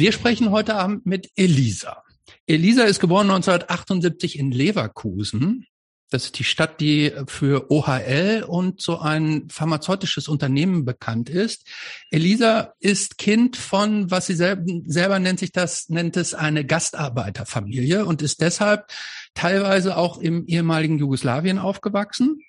Wir 0.00 0.12
sprechen 0.12 0.50
heute 0.50 0.76
Abend 0.76 1.04
mit 1.04 1.30
Elisa. 1.36 2.02
Elisa 2.46 2.84
ist 2.84 3.00
geboren 3.00 3.30
1978 3.30 4.38
in 4.38 4.50
Leverkusen. 4.50 5.66
Das 6.08 6.24
ist 6.24 6.38
die 6.38 6.44
Stadt, 6.44 6.80
die 6.80 7.12
für 7.26 7.70
OHL 7.70 8.46
und 8.48 8.80
so 8.80 8.98
ein 8.98 9.50
pharmazeutisches 9.50 10.26
Unternehmen 10.26 10.86
bekannt 10.86 11.28
ist. 11.28 11.68
Elisa 12.10 12.72
ist 12.78 13.18
Kind 13.18 13.58
von, 13.58 14.10
was 14.10 14.28
sie 14.28 14.36
selber, 14.36 14.64
selber 14.86 15.18
nennt 15.18 15.38
sich 15.38 15.52
das, 15.52 15.90
nennt 15.90 16.16
es 16.16 16.32
eine 16.32 16.64
Gastarbeiterfamilie 16.64 18.06
und 18.06 18.22
ist 18.22 18.40
deshalb 18.40 18.86
teilweise 19.34 19.98
auch 19.98 20.16
im 20.16 20.46
ehemaligen 20.46 20.98
Jugoslawien 20.98 21.58
aufgewachsen. 21.58 22.40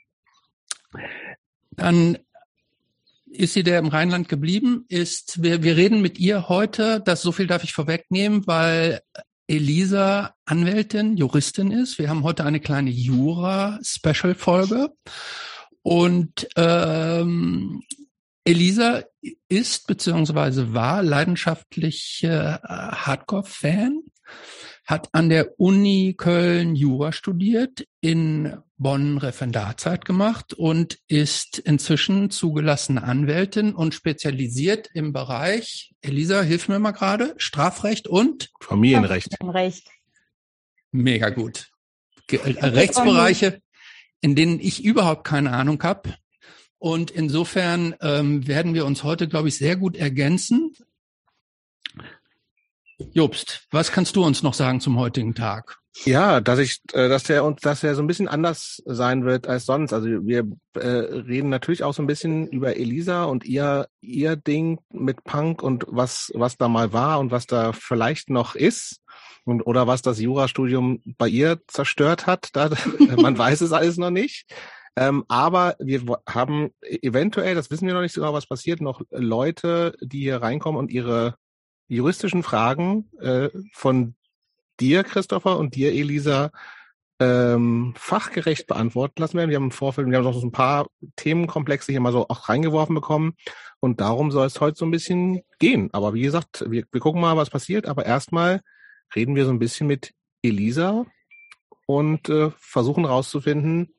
Dann 1.72 2.18
ist 3.31 3.53
sie 3.53 3.63
der 3.63 3.80
im 3.80 3.88
Rheinland 3.88 4.30
geblieben, 4.30 4.85
ist, 4.90 5.41
wir, 5.41 5.63
wir 5.63 5.77
reden 5.77 6.02
mit 6.02 6.20
ihr 6.20 6.49
heute, 6.49 7.02
das 7.02 7.21
so 7.21 7.31
viel 7.31 7.48
darf 7.48 7.63
ich 7.63 7.71
vorwegnehmen, 7.73 8.45
weil 8.45 9.02
Elisa 9.48 10.35
Anwältin, 10.45 11.17
Juristin 11.17 11.71
ist. 11.71 11.99
Wir 11.99 12.09
haben 12.09 12.23
heute 12.23 12.45
eine 12.45 12.59
kleine 12.59 12.90
Jura-Special-Folge. 12.90 14.90
Und 15.81 16.48
ähm, 16.55 17.84
Elisa 18.45 19.04
ist 19.49 19.88
beziehungsweise 19.88 20.73
war 20.73 21.04
leidenschaftliche 21.04 22.62
Hardcore-Fan 22.63 24.04
hat 24.91 25.09
an 25.13 25.30
der 25.30 25.58
Uni 25.58 26.16
Köln 26.18 26.76
Jura 26.76 27.13
studiert, 27.13 27.88
in 28.02 28.57
Bonn 28.77 29.18
Referendarzeit 29.18 30.04
gemacht 30.04 30.54
und 30.54 30.99
ist 31.07 31.60
inzwischen 31.60 32.29
zugelassene 32.29 33.01
Anwältin 33.01 33.74
und 33.74 33.93
spezialisiert 33.93 34.90
im 34.93 35.13
Bereich, 35.13 35.96
Elisa, 36.01 36.41
hilf 36.41 36.68
mir 36.68 36.77
mal 36.77 36.91
gerade, 36.91 37.34
Strafrecht 37.38 38.10
und 38.10 38.51
Familienrecht. 38.60 39.38
Familienrecht. 39.40 39.88
Mega 40.91 41.29
gut. 41.29 41.70
Äh, 42.29 42.66
Rechtsbereiche, 42.66 43.62
in 44.20 44.35
denen 44.35 44.60
ich 44.60 44.84
überhaupt 44.84 45.23
keine 45.23 45.54
Ahnung 45.54 45.82
habe. 45.84 46.16
Und 46.79 47.12
insofern 47.12 47.96
ähm, 48.01 48.46
werden 48.46 48.73
wir 48.73 48.85
uns 48.85 49.04
heute, 49.04 49.29
glaube 49.29 49.48
ich, 49.48 49.57
sehr 49.57 49.77
gut 49.77 49.96
ergänzen. 49.96 50.73
Jobst, 53.13 53.68
was 53.71 53.91
kannst 53.91 54.16
du 54.16 54.24
uns 54.24 54.44
noch 54.44 54.54
sagen 54.54 54.80
zum 54.80 54.98
heutigen 54.98 55.35
Tag? 55.35 55.82
Ja, 56.05 56.40
dass 56.40 56.60
ich, 56.60 56.80
äh, 56.94 57.10
dass 57.10 57.24
der 57.24 57.44
uns, 57.44 57.60
dass 57.62 57.84
er 57.84 57.96
so 57.96 58.02
ein 58.02 58.07
bisschen 58.07 58.30
anders 58.30 58.82
sein 58.85 59.26
wird 59.26 59.48
als 59.48 59.66
sonst. 59.66 59.91
Also 59.91 60.07
wir 60.07 60.48
äh, 60.76 60.88
reden 60.88 61.49
natürlich 61.49 61.84
auch 61.84 61.94
so 61.94 62.02
ein 62.02 62.07
bisschen 62.07 62.48
über 62.48 62.77
Elisa 62.77 63.26
und 63.26 63.44
ihr 63.46 63.88
ihr 63.99 64.38
Ding 64.38 64.79
mit 64.90 65.24
Punk 65.25 65.62
und 65.62 65.85
was 65.88 66.31
was 66.34 66.57
da 66.57 66.69
mal 66.69 66.94
war 66.94 67.19
und 67.19 67.31
was 67.31 67.46
da 67.46 67.74
vielleicht 67.74 68.29
noch 68.29 68.56
ist 68.56 69.02
und 69.44 69.63
oder 69.63 69.85
was 69.85 70.02
das 70.02 70.19
Jurastudium 70.19 71.02
bei 71.18 71.28
ihr 71.28 71.59
zerstört 71.68 72.25
hat. 72.25 72.50
Da, 72.53 72.69
man 73.18 73.38
weiß 73.38 73.59
es 73.62 73.74
alles 73.74 73.97
noch 73.97 74.12
nicht. 74.12 74.46
Ähm, 74.96 75.24
aber 75.28 75.75
wir 75.79 76.02
haben 76.28 76.72
eventuell, 76.81 77.56
das 77.56 77.72
wissen 77.72 77.88
wir 77.88 77.94
noch 77.94 78.02
nicht 78.02 78.16
genau, 78.16 78.34
was 78.34 78.47
passiert, 78.47 78.81
noch 78.81 79.02
Leute, 79.09 79.94
die 80.02 80.19
hier 80.19 80.41
reinkommen 80.41 80.79
und 80.79 80.91
ihre 80.91 81.35
juristischen 81.92 82.44
Fragen 82.44 83.09
äh, 83.20 83.50
von 83.74 84.16
dir, 84.80 85.03
Christopher, 85.03 85.58
und 85.58 85.75
dir, 85.75 85.92
Elisa, 85.92 86.52
ähm, 87.20 87.94
fachgerecht 87.97 88.66
beantworten 88.66 89.22
lassen 89.22 89.38
werden. 89.38 89.50
Wir 89.50 89.58
haben 89.58 89.66
im 89.66 89.72
Vorfeld, 89.72 90.09
wir 90.09 90.18
haben 90.18 90.24
noch 90.24 90.34
so 90.34 90.46
ein 90.46 90.52
paar 90.52 90.88
Themenkomplexe 91.18 91.92
hier 91.92 92.01
mal 92.01 92.12
so 92.12 92.28
auch 92.28 92.50
reingeworfen 92.50 92.96
bekommen. 92.96 93.35
Und 93.80 94.01
darum 94.01 94.31
soll 94.31 94.47
es 94.47 94.59
heute 94.59 94.78
so 94.78 94.85
ein 94.85 94.91
bisschen 94.91 95.41
gehen. 95.59 95.90
Aber 95.91 96.13
wie 96.13 96.22
gesagt, 96.22 96.66
wir, 96.68 96.85
wir 96.91 97.01
gucken 97.01 97.22
mal, 97.22 97.38
was 97.38 97.50
passiert. 97.50 97.85
Aber 97.85 98.06
erstmal 98.06 98.62
reden 99.16 99.35
wir 99.35 99.46
so 99.46 99.51
ein 99.51 99.59
bisschen 99.59 99.85
mit 99.85 100.13
Elisa 100.41 101.06
und 101.85 102.30
äh, 102.30 102.51
versuchen 102.57 103.06
rauszufinden, 103.06 103.94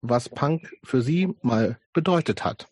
was 0.00 0.28
Punk 0.28 0.72
für 0.82 1.02
sie 1.02 1.34
mal 1.42 1.78
bedeutet 1.92 2.44
hat. 2.44 2.68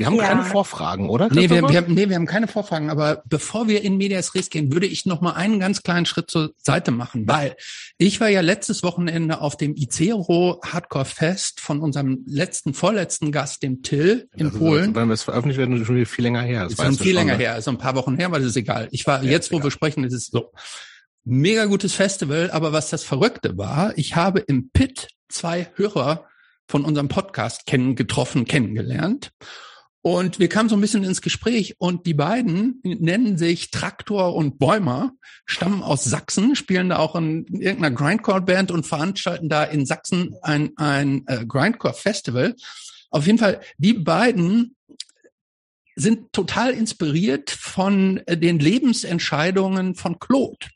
Wir 0.00 0.06
haben 0.06 0.16
ja. 0.16 0.28
keine 0.28 0.44
Vorfragen, 0.44 1.10
oder? 1.10 1.28
Nee 1.30 1.50
wir, 1.50 1.68
wir 1.68 1.76
haben, 1.76 1.92
nee, 1.92 2.08
wir 2.08 2.16
haben 2.16 2.24
keine 2.24 2.48
Vorfragen. 2.48 2.88
Aber 2.88 3.22
bevor 3.26 3.68
wir 3.68 3.84
in 3.84 3.98
Medias 3.98 4.34
Res 4.34 4.48
gehen, 4.48 4.72
würde 4.72 4.86
ich 4.86 5.04
noch 5.04 5.20
mal 5.20 5.32
einen 5.32 5.60
ganz 5.60 5.82
kleinen 5.82 6.06
Schritt 6.06 6.30
zur 6.30 6.54
Seite 6.56 6.90
machen, 6.90 7.28
weil 7.28 7.54
ich 7.98 8.18
war 8.18 8.30
ja 8.30 8.40
letztes 8.40 8.82
Wochenende 8.82 9.42
auf 9.42 9.58
dem 9.58 9.76
Icero 9.76 10.58
Hardcore 10.64 11.04
Fest 11.04 11.60
von 11.60 11.82
unserem 11.82 12.24
letzten, 12.26 12.72
vorletzten 12.72 13.30
Gast, 13.30 13.62
dem 13.62 13.82
Till 13.82 14.30
in 14.34 14.46
also, 14.46 14.58
Polen. 14.58 14.94
Wenn 14.94 15.10
es 15.10 15.22
veröffentlicht 15.22 15.58
wird, 15.58 15.70
ist 15.78 15.86
schon 15.86 16.06
viel 16.06 16.24
länger 16.24 16.40
her. 16.40 16.62
Das 16.62 16.72
ist 16.72 16.82
schon 16.82 16.96
viel 16.96 17.14
länger 17.14 17.34
her, 17.34 17.52
also 17.52 17.70
ein 17.70 17.76
paar 17.76 17.94
Wochen 17.94 18.16
her, 18.16 18.32
weil 18.32 18.40
das 18.40 18.48
ist 18.48 18.56
egal. 18.56 18.88
Ich 18.92 19.06
war 19.06 19.22
ja, 19.22 19.30
jetzt, 19.32 19.52
wo 19.52 19.56
egal. 19.56 19.66
wir 19.66 19.70
sprechen, 19.70 20.04
ist 20.04 20.14
es 20.14 20.28
so. 20.28 20.50
Mega 21.24 21.66
gutes 21.66 21.92
Festival, 21.92 22.50
aber 22.52 22.72
was 22.72 22.88
das 22.88 23.04
Verrückte 23.04 23.58
war, 23.58 23.92
ich 23.98 24.16
habe 24.16 24.40
im 24.40 24.70
Pit 24.70 25.08
zwei 25.28 25.68
Hörer 25.74 26.24
von 26.66 26.86
unserem 26.86 27.08
Podcast 27.08 27.66
kennen, 27.66 27.96
getroffen, 27.96 28.46
kennengelernt. 28.46 29.30
Und 30.02 30.38
wir 30.38 30.48
kamen 30.48 30.70
so 30.70 30.76
ein 30.76 30.80
bisschen 30.80 31.04
ins 31.04 31.20
Gespräch 31.20 31.74
und 31.78 32.06
die 32.06 32.14
beiden 32.14 32.80
nennen 32.82 33.36
sich 33.36 33.70
Traktor 33.70 34.34
und 34.34 34.58
Bäumer, 34.58 35.12
stammen 35.44 35.82
aus 35.82 36.04
Sachsen, 36.04 36.56
spielen 36.56 36.88
da 36.88 36.98
auch 36.98 37.14
in 37.16 37.44
irgendeiner 37.48 37.90
Grindcore-Band 37.94 38.70
und 38.70 38.86
veranstalten 38.86 39.50
da 39.50 39.64
in 39.64 39.84
Sachsen 39.84 40.34
ein, 40.40 40.72
ein 40.76 41.24
äh, 41.26 41.44
Grindcore-Festival. 41.44 42.56
Auf 43.10 43.26
jeden 43.26 43.38
Fall, 43.38 43.60
die 43.76 43.92
beiden 43.92 44.74
sind 45.96 46.32
total 46.32 46.72
inspiriert 46.72 47.50
von 47.50 48.22
äh, 48.26 48.38
den 48.38 48.58
Lebensentscheidungen 48.58 49.96
von 49.96 50.18
Claude. 50.18 50.66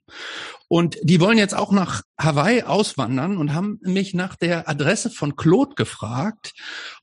Und 0.75 0.99
die 1.05 1.21
wollen 1.21 1.39
jetzt 1.39 1.55
auch 1.55 1.71
nach 1.71 2.03
Hawaii 2.21 2.65
auswandern 2.65 3.37
und 3.37 3.55
haben 3.55 3.79
mich 3.83 4.13
nach 4.13 4.35
der 4.35 4.69
Adresse 4.69 5.09
von 5.09 5.37
Claude 5.37 5.77
gefragt 5.77 6.53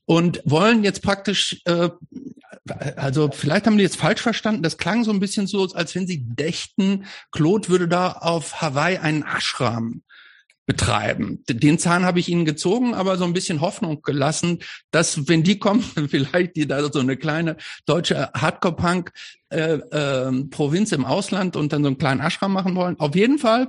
und 0.04 0.42
wollen 0.44 0.84
jetzt 0.84 1.00
praktisch, 1.00 1.62
äh, 1.64 1.88
also 2.96 3.30
vielleicht 3.32 3.66
haben 3.66 3.78
die 3.78 3.82
jetzt 3.82 3.96
falsch 3.96 4.20
verstanden, 4.20 4.62
das 4.62 4.76
klang 4.76 5.04
so 5.04 5.10
ein 5.10 5.20
bisschen 5.20 5.46
so, 5.46 5.66
als 5.72 5.94
wenn 5.94 6.06
sie 6.06 6.22
dächten, 6.22 7.06
Claude 7.30 7.70
würde 7.70 7.88
da 7.88 8.12
auf 8.12 8.60
Hawaii 8.60 8.98
einen 8.98 9.22
Ashram 9.22 10.02
betreiben. 10.72 11.44
Den 11.50 11.78
Zahn 11.78 12.06
habe 12.06 12.18
ich 12.18 12.30
ihnen 12.30 12.46
gezogen, 12.46 12.94
aber 12.94 13.18
so 13.18 13.24
ein 13.24 13.34
bisschen 13.34 13.60
Hoffnung 13.60 14.00
gelassen, 14.00 14.60
dass 14.90 15.28
wenn 15.28 15.42
die 15.42 15.58
kommen, 15.58 15.82
vielleicht 16.08 16.56
die 16.56 16.66
da 16.66 16.82
so 16.90 16.98
eine 16.98 17.18
kleine 17.18 17.56
deutsche 17.84 18.30
Hardcore-Punk 18.32 19.12
äh, 19.50 19.74
äh, 19.74 20.44
Provinz 20.50 20.92
im 20.92 21.04
Ausland 21.04 21.56
und 21.56 21.74
dann 21.74 21.82
so 21.82 21.88
einen 21.88 21.98
kleinen 21.98 22.20
Ashram 22.22 22.54
machen 22.54 22.74
wollen. 22.74 22.98
Auf 22.98 23.14
jeden 23.14 23.38
Fall, 23.38 23.68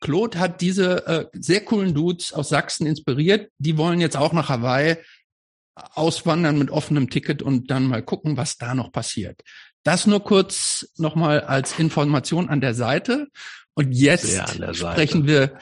Claude 0.00 0.38
hat 0.38 0.62
diese 0.62 1.06
äh, 1.06 1.26
sehr 1.34 1.60
coolen 1.66 1.92
Dudes 1.92 2.32
aus 2.32 2.48
Sachsen 2.48 2.86
inspiriert. 2.86 3.50
Die 3.58 3.76
wollen 3.76 4.00
jetzt 4.00 4.16
auch 4.16 4.32
nach 4.32 4.48
Hawaii 4.48 4.96
auswandern 5.74 6.58
mit 6.58 6.70
offenem 6.70 7.10
Ticket 7.10 7.42
und 7.42 7.70
dann 7.70 7.86
mal 7.86 8.02
gucken, 8.02 8.38
was 8.38 8.56
da 8.56 8.74
noch 8.74 8.90
passiert. 8.90 9.42
Das 9.82 10.06
nur 10.06 10.24
kurz 10.24 10.88
nochmal 10.96 11.42
als 11.42 11.78
Information 11.78 12.48
an 12.48 12.62
der 12.62 12.72
Seite. 12.72 13.28
Und 13.74 13.92
jetzt 13.92 14.40
sprechen 14.72 15.26
wir 15.26 15.58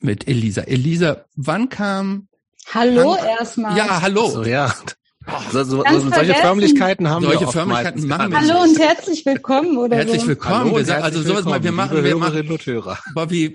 mit 0.00 0.28
Elisa. 0.28 0.62
Elisa, 0.62 1.24
wann 1.36 1.68
kam? 1.68 2.28
Hallo 2.72 3.16
erstmal. 3.16 3.76
Ja, 3.76 4.02
hallo. 4.02 4.28
So, 4.28 4.44
ja. 4.44 4.74
So, 5.52 5.62
so, 5.62 5.84
so, 5.84 6.10
solche 6.10 6.34
Förmlichkeiten 6.34 7.08
haben 7.08 7.24
solche 7.24 7.40
wir 7.40 7.48
Förmlichkeiten 7.48 8.06
machen 8.06 8.30
wir. 8.30 8.40
Hallo 8.40 8.62
und 8.62 8.78
herzlich 8.78 9.26
willkommen 9.26 9.76
oder 9.76 9.96
Herzlich 9.96 10.26
willkommen. 10.26 10.64
Hallo 10.64 10.76
wir 10.76 10.84
sagen, 10.84 11.02
also 11.02 11.22
sowas 11.22 11.44
mal, 11.44 11.62
wir 11.62 11.72
machen, 11.72 12.02
wir 12.02 12.16
machen. 12.16 12.50
Und 12.50 12.66
Hörer. 12.66 12.98
Aber 13.10 13.30
wie, 13.30 13.52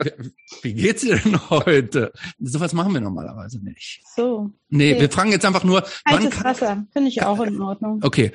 wie 0.62 0.74
geht's 0.74 1.02
dir 1.02 1.18
denn 1.18 1.50
heute? 1.50 2.12
Sowas 2.40 2.74
machen 2.74 2.94
wir 2.94 3.02
normalerweise 3.02 3.64
nicht. 3.64 4.02
So. 4.16 4.52
Nee, 4.70 4.94
okay. 4.94 5.02
wir 5.02 5.10
fragen 5.10 5.32
jetzt 5.32 5.46
einfach 5.46 5.64
nur. 5.64 5.84
Heißes 6.08 6.44
Wasser, 6.44 6.86
finde 6.94 7.10
ich 7.10 7.24
auch 7.24 7.40
in 7.42 7.60
Ordnung. 7.60 8.02
Okay. 8.04 8.32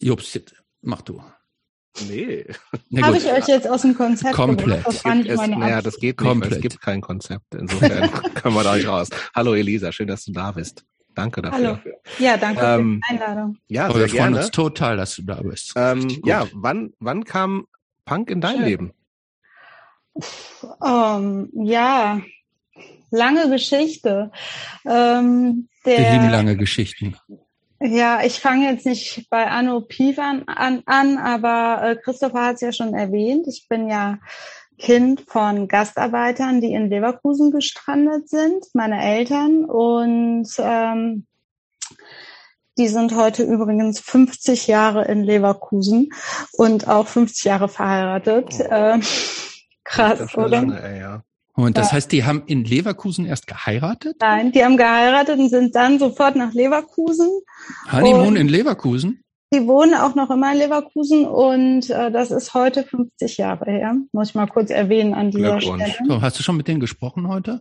Jobst, 0.00 0.40
mach 0.82 1.02
du. 1.02 1.22
Nee. 2.08 2.46
Habe 3.02 3.16
ich 3.16 3.26
euch 3.26 3.48
jetzt 3.48 3.68
aus 3.68 3.82
dem 3.82 3.94
Konzept 3.94 4.34
Komplett. 4.34 4.86
Das, 4.86 4.96
es, 4.96 5.04
naja, 5.04 5.82
das 5.82 5.96
geht 5.96 6.20
nicht, 6.20 6.28
Komplett. 6.28 6.52
es 6.52 6.60
gibt 6.60 6.80
kein 6.80 7.00
Konzept. 7.00 7.54
Insofern 7.54 8.10
können 8.34 8.54
wir 8.54 8.62
da 8.62 8.76
nicht 8.76 8.88
raus. 8.88 9.08
Hallo 9.34 9.54
Elisa, 9.54 9.90
schön, 9.92 10.06
dass 10.06 10.24
du 10.24 10.32
da 10.32 10.52
bist. 10.52 10.84
Danke 11.14 11.42
dafür. 11.42 11.82
Hallo. 11.84 11.94
Ja, 12.18 12.36
danke 12.36 12.62
ähm, 12.64 13.00
für 13.06 13.14
die 13.14 13.20
Einladung. 13.20 13.58
Ja, 13.68 13.84
Aber 13.86 13.94
sehr 13.94 14.02
wir 14.02 14.08
freuen 14.08 14.32
gerne. 14.32 14.36
uns 14.38 14.50
total, 14.52 14.96
dass 14.96 15.16
du 15.16 15.22
da 15.22 15.42
bist. 15.42 15.72
Ähm, 15.76 16.20
ja, 16.24 16.46
wann, 16.52 16.92
wann 17.00 17.24
kam 17.24 17.66
Punk 18.04 18.30
in 18.30 18.40
dein 18.40 18.56
schön. 18.56 18.64
Leben? 18.64 18.92
Um, 20.80 21.48
ja, 21.54 22.20
lange 23.10 23.50
Geschichte. 23.50 24.30
Ähm, 24.84 25.68
der, 25.84 25.98
wir 25.98 26.12
lieben 26.12 26.30
lange 26.30 26.56
Geschichten. 26.56 27.16
Ja, 27.82 28.22
ich 28.22 28.40
fange 28.40 28.70
jetzt 28.70 28.84
nicht 28.84 29.28
bei 29.30 29.46
Anno 29.46 29.80
Pivan 29.80 30.44
an, 30.46 30.82
an 30.84 31.16
aber 31.16 31.82
äh, 31.82 31.96
Christopher 31.96 32.46
hat 32.46 32.54
es 32.56 32.60
ja 32.60 32.72
schon 32.72 32.92
erwähnt. 32.94 33.46
Ich 33.48 33.66
bin 33.68 33.88
ja 33.88 34.18
Kind 34.78 35.22
von 35.26 35.66
Gastarbeitern, 35.66 36.60
die 36.60 36.72
in 36.72 36.90
Leverkusen 36.90 37.50
gestrandet 37.50 38.28
sind, 38.28 38.66
meine 38.74 39.02
Eltern. 39.02 39.64
Und 39.64 40.48
ähm, 40.58 41.26
Die 42.78 42.88
sind 42.88 43.14
heute 43.14 43.42
übrigens 43.42 44.00
50 44.00 44.66
Jahre 44.66 45.04
in 45.04 45.22
Leverkusen 45.22 46.10
und 46.52 46.88
auch 46.88 47.06
50 47.06 47.44
Jahre 47.44 47.68
verheiratet. 47.68 48.46
Oh. 48.58 48.62
Äh, 48.62 49.00
krass, 49.84 50.34
oder? 50.34 50.48
Lange, 50.48 50.82
ey, 50.82 51.00
ja. 51.00 51.22
Und 51.54 51.76
das 51.76 51.88
ja. 51.88 51.94
heißt, 51.94 52.12
die 52.12 52.24
haben 52.24 52.42
in 52.46 52.64
Leverkusen 52.64 53.26
erst 53.26 53.46
geheiratet? 53.46 54.16
Nein, 54.20 54.52
die 54.52 54.64
haben 54.64 54.76
geheiratet 54.76 55.38
und 55.38 55.48
sind 55.48 55.74
dann 55.74 55.98
sofort 55.98 56.36
nach 56.36 56.52
Leverkusen. 56.52 57.28
Honeymoon 57.90 58.36
in 58.36 58.48
Leverkusen? 58.48 59.22
Die 59.52 59.66
wohnen 59.66 59.94
auch 59.94 60.14
noch 60.14 60.30
immer 60.30 60.52
in 60.52 60.58
Leverkusen 60.58 61.26
und 61.26 61.90
äh, 61.90 62.12
das 62.12 62.30
ist 62.30 62.54
heute 62.54 62.84
50 62.84 63.36
Jahre 63.36 63.68
her. 63.68 63.96
Muss 64.12 64.28
ich 64.28 64.34
mal 64.36 64.46
kurz 64.46 64.70
erwähnen 64.70 65.12
an 65.12 65.32
dieser 65.32 65.60
Stelle. 65.60 65.92
So, 66.06 66.22
hast 66.22 66.38
du 66.38 66.44
schon 66.44 66.56
mit 66.56 66.68
denen 66.68 66.78
gesprochen 66.78 67.26
heute? 67.26 67.60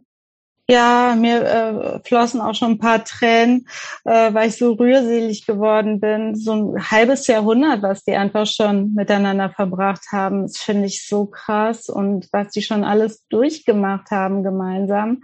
Ja, 0.69 1.16
mir 1.18 1.42
äh, 1.44 2.00
flossen 2.07 2.42
auch 2.42 2.54
schon 2.54 2.74
ein 2.74 2.77
paar 2.77 3.04
Tränen, 3.04 3.68
äh, 4.06 4.31
weil 4.36 4.50
ich 4.50 4.57
so 4.57 4.74
rührselig 4.74 5.48
geworden 5.48 6.00
bin. 6.00 6.36
So 6.36 6.54
ein 6.54 6.92
halbes 6.92 7.25
Jahrhundert, 7.25 7.81
was 7.81 8.04
die 8.04 8.16
einfach 8.16 8.45
schon 8.45 8.94
miteinander 8.94 9.50
verbracht 9.50 10.04
haben, 10.12 10.44
das 10.44 10.57
finde 10.57 10.86
ich 10.86 11.07
so 11.07 11.25
krass 11.25 11.89
und 11.89 12.30
was 12.31 12.51
die 12.51 12.62
schon 12.62 12.83
alles 12.83 13.25
durchgemacht 13.30 14.12
haben 14.12 14.44
gemeinsam. 14.44 15.24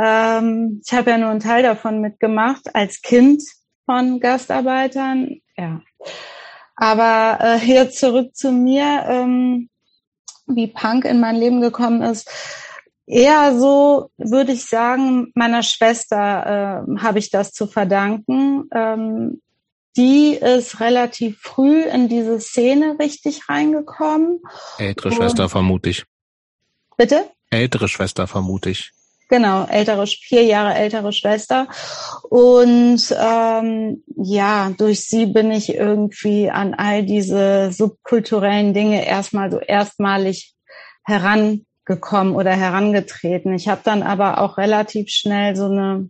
Ähm, 0.00 0.80
ich 0.82 0.94
habe 0.94 1.10
ja 1.10 1.18
nur 1.18 1.28
einen 1.28 1.40
Teil 1.40 1.62
davon 1.62 2.00
mitgemacht 2.00 2.74
als 2.74 3.02
Kind 3.02 3.42
von 3.84 4.18
Gastarbeitern. 4.18 5.42
Ja, 5.58 5.82
aber 6.74 7.38
äh, 7.44 7.66
jetzt 7.66 7.98
zurück 7.98 8.34
zu 8.34 8.50
mir, 8.50 9.04
ähm, 9.10 9.68
wie 10.46 10.68
Punk 10.68 11.04
in 11.04 11.20
mein 11.20 11.36
Leben 11.36 11.60
gekommen 11.60 12.00
ist 12.00 12.30
Eher 13.06 13.58
so 13.58 14.10
würde 14.16 14.52
ich 14.52 14.64
sagen, 14.64 15.30
meiner 15.34 15.62
Schwester 15.62 16.86
äh, 16.86 17.00
habe 17.00 17.18
ich 17.18 17.30
das 17.30 17.52
zu 17.52 17.66
verdanken. 17.66 18.68
Ähm, 18.74 19.42
die 19.96 20.34
ist 20.34 20.80
relativ 20.80 21.38
früh 21.40 21.82
in 21.82 22.08
diese 22.08 22.40
Szene 22.40 22.96
richtig 22.98 23.48
reingekommen. 23.48 24.40
Ältere 24.78 25.10
Und, 25.10 25.14
Schwester 25.16 25.48
vermute 25.48 25.90
ich. 25.90 26.04
Bitte? 26.96 27.30
Ältere 27.50 27.88
Schwester 27.88 28.26
vermute 28.26 28.70
ich. 28.70 28.90
Genau, 29.28 29.64
ältere, 29.66 30.06
vier 30.06 30.44
Jahre 30.44 30.74
ältere 30.74 31.12
Schwester. 31.12 31.68
Und 32.28 33.14
ähm, 33.18 34.02
ja, 34.16 34.70
durch 34.76 35.06
sie 35.06 35.26
bin 35.26 35.50
ich 35.50 35.74
irgendwie 35.74 36.50
an 36.50 36.74
all 36.74 37.04
diese 37.04 37.72
subkulturellen 37.72 38.74
Dinge 38.74 39.06
erstmal 39.06 39.50
so 39.50 39.60
erstmalig 39.60 40.54
heran 41.04 41.64
gekommen 41.84 42.34
oder 42.34 42.52
herangetreten. 42.52 43.52
Ich 43.54 43.68
habe 43.68 43.82
dann 43.84 44.02
aber 44.02 44.40
auch 44.40 44.56
relativ 44.58 45.10
schnell 45.10 45.54
so 45.56 45.66
eine, 45.66 46.08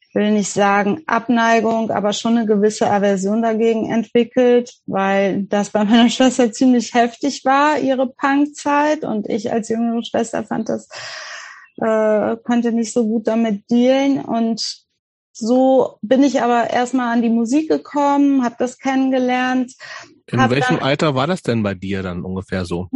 ich 0.00 0.14
will 0.14 0.32
nicht 0.32 0.50
sagen 0.50 1.02
Abneigung, 1.06 1.90
aber 1.90 2.12
schon 2.12 2.36
eine 2.36 2.46
gewisse 2.46 2.90
Aversion 2.90 3.42
dagegen 3.42 3.90
entwickelt, 3.90 4.74
weil 4.86 5.44
das 5.44 5.70
bei 5.70 5.84
meiner 5.84 6.08
Schwester 6.10 6.52
ziemlich 6.52 6.94
heftig 6.94 7.44
war, 7.44 7.78
ihre 7.78 8.08
Punkzeit. 8.08 9.04
Und 9.04 9.28
ich 9.28 9.52
als 9.52 9.68
jüngere 9.68 10.04
Schwester 10.04 10.44
fand 10.44 10.68
das, 10.68 10.88
äh, 11.76 12.36
konnte 12.44 12.72
nicht 12.72 12.92
so 12.92 13.06
gut 13.06 13.26
damit 13.26 13.70
dealen. 13.70 14.20
Und 14.20 14.84
so 15.32 15.98
bin 16.02 16.22
ich 16.22 16.42
aber 16.42 16.70
erstmal 16.70 17.14
an 17.14 17.22
die 17.22 17.30
Musik 17.30 17.70
gekommen, 17.70 18.44
habe 18.44 18.56
das 18.58 18.78
kennengelernt. 18.78 19.72
In 20.26 20.38
welchem 20.50 20.76
dann, 20.76 20.84
Alter 20.84 21.14
war 21.14 21.26
das 21.26 21.42
denn 21.42 21.62
bei 21.62 21.74
dir 21.74 22.02
dann 22.02 22.24
ungefähr 22.24 22.64
so? 22.64 22.88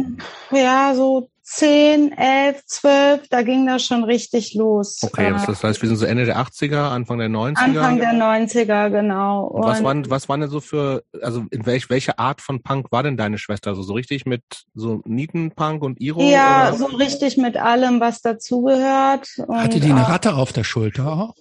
Ja, 0.51 0.93
so 0.95 1.29
zehn, 1.45 2.11
elf, 2.11 2.65
zwölf, 2.65 3.27
da 3.29 3.43
ging 3.43 3.67
das 3.67 3.85
schon 3.85 4.03
richtig 4.03 4.55
los. 4.55 5.03
Okay, 5.03 5.31
das 5.45 5.63
heißt, 5.63 5.79
wir 5.81 5.87
sind 5.87 5.97
so 5.97 6.05
Ende 6.05 6.25
der 6.25 6.37
80er, 6.37 6.89
Anfang 6.89 7.19
der 7.19 7.29
90er. 7.29 7.57
Anfang 7.57 7.97
der 7.99 8.13
90er, 8.13 8.89
genau. 8.89 9.45
Und 9.45 9.63
was 9.63 9.83
waren, 9.83 10.09
was 10.09 10.27
waren 10.27 10.41
denn 10.41 10.49
so 10.49 10.59
für, 10.59 11.03
also 11.21 11.45
in 11.51 11.65
welch, 11.67 11.89
welche 11.91 12.17
Art 12.17 12.41
von 12.41 12.63
Punk 12.63 12.91
war 12.91 13.03
denn 13.03 13.15
deine 13.15 13.37
Schwester? 13.37 13.69
Also 13.69 13.83
so 13.83 13.93
richtig 13.93 14.25
mit 14.25 14.41
so 14.73 15.01
Nietenpunk 15.05 15.83
und 15.83 16.01
Iro? 16.01 16.19
Ja, 16.21 16.69
oder? 16.69 16.77
so 16.77 16.85
richtig 16.87 17.37
mit 17.37 17.57
allem, 17.57 17.99
was 17.99 18.21
dazugehört. 18.21 19.27
Hatte 19.47 19.79
die 19.79 19.91
eine 19.91 20.07
Ratte 20.07 20.33
auf 20.33 20.51
der 20.51 20.63
Schulter 20.63 21.11
auch? 21.13 21.35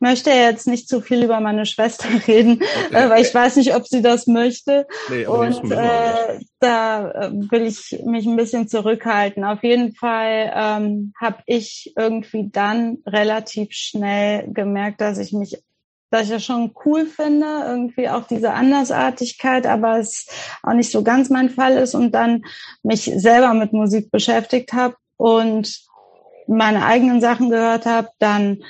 Möchte 0.00 0.30
jetzt 0.30 0.66
nicht 0.66 0.88
zu 0.88 1.00
viel 1.00 1.22
über 1.22 1.40
meine 1.40 1.66
Schwester 1.66 2.08
reden, 2.26 2.62
okay. 2.86 3.04
äh, 3.06 3.10
weil 3.10 3.22
ich 3.22 3.34
weiß 3.34 3.56
nicht, 3.56 3.74
ob 3.74 3.86
sie 3.86 4.02
das 4.02 4.26
möchte. 4.26 4.86
Nee, 5.08 5.26
und 5.26 5.70
äh, 5.70 6.40
da 6.58 7.10
äh, 7.10 7.30
will 7.32 7.66
ich 7.66 8.02
mich 8.04 8.26
ein 8.26 8.36
bisschen 8.36 8.68
zurückhalten. 8.68 9.44
Auf 9.44 9.62
jeden 9.62 9.94
Fall 9.94 10.52
ähm, 10.54 11.12
habe 11.20 11.42
ich 11.46 11.92
irgendwie 11.96 12.48
dann 12.50 12.98
relativ 13.06 13.72
schnell 13.72 14.52
gemerkt, 14.52 15.00
dass 15.00 15.18
ich 15.18 15.32
mich 15.32 15.62
dass 16.10 16.24
ich 16.24 16.30
das 16.30 16.44
schon 16.44 16.72
cool 16.84 17.06
finde, 17.06 17.46
irgendwie 17.66 18.08
auch 18.08 18.26
diese 18.26 18.52
Andersartigkeit, 18.52 19.64
aber 19.64 20.00
es 20.00 20.26
auch 20.62 20.72
nicht 20.72 20.90
so 20.90 21.04
ganz 21.04 21.30
mein 21.30 21.50
Fall 21.50 21.76
ist 21.76 21.94
und 21.94 22.12
dann 22.12 22.42
mich 22.82 23.04
selber 23.14 23.54
mit 23.54 23.72
Musik 23.72 24.10
beschäftigt 24.10 24.72
habe 24.72 24.96
und 25.16 25.84
meine 26.48 26.84
eigenen 26.84 27.20
Sachen 27.20 27.48
gehört 27.48 27.86
habe, 27.86 28.08
dann 28.18 28.64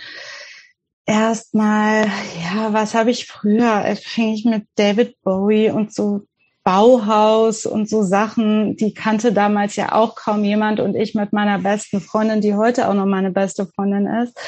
erstmal, 1.10 2.06
ja, 2.06 2.72
was 2.72 2.94
habe 2.94 3.10
ich 3.10 3.26
früher? 3.26 3.84
Fing 3.96 4.32
ich 4.32 4.44
mit 4.44 4.66
David 4.76 5.20
Bowie 5.22 5.70
und 5.70 5.92
so 5.92 6.22
Bauhaus 6.62 7.66
und 7.66 7.88
so 7.88 8.02
Sachen, 8.02 8.76
die 8.76 8.94
kannte 8.94 9.32
damals 9.32 9.76
ja 9.76 9.92
auch 9.92 10.14
kaum 10.14 10.44
jemand 10.44 10.78
und 10.78 10.94
ich 10.94 11.14
mit 11.14 11.32
meiner 11.32 11.58
besten 11.58 12.00
Freundin, 12.00 12.40
die 12.40 12.54
heute 12.54 12.88
auch 12.88 12.94
noch 12.94 13.06
meine 13.06 13.30
beste 13.30 13.66
Freundin 13.66 14.06
ist. 14.06 14.38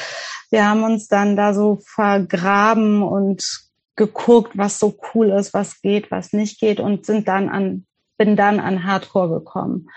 Wir 0.51 0.69
haben 0.69 0.83
uns 0.83 1.07
dann 1.07 1.35
da 1.35 1.53
so 1.53 1.79
vergraben 1.83 3.01
und 3.01 3.43
geguckt, 3.95 4.53
was 4.55 4.79
so 4.79 4.95
cool 5.13 5.31
ist, 5.31 5.53
was 5.53 5.81
geht, 5.81 6.11
was 6.11 6.33
nicht 6.33 6.59
geht 6.59 6.79
und 6.79 7.05
sind 7.05 7.27
dann 7.27 7.49
an, 7.49 7.85
bin 8.17 8.35
dann 8.35 8.59
an 8.59 8.85
Hardcore 8.85 9.39
gekommen 9.39 9.89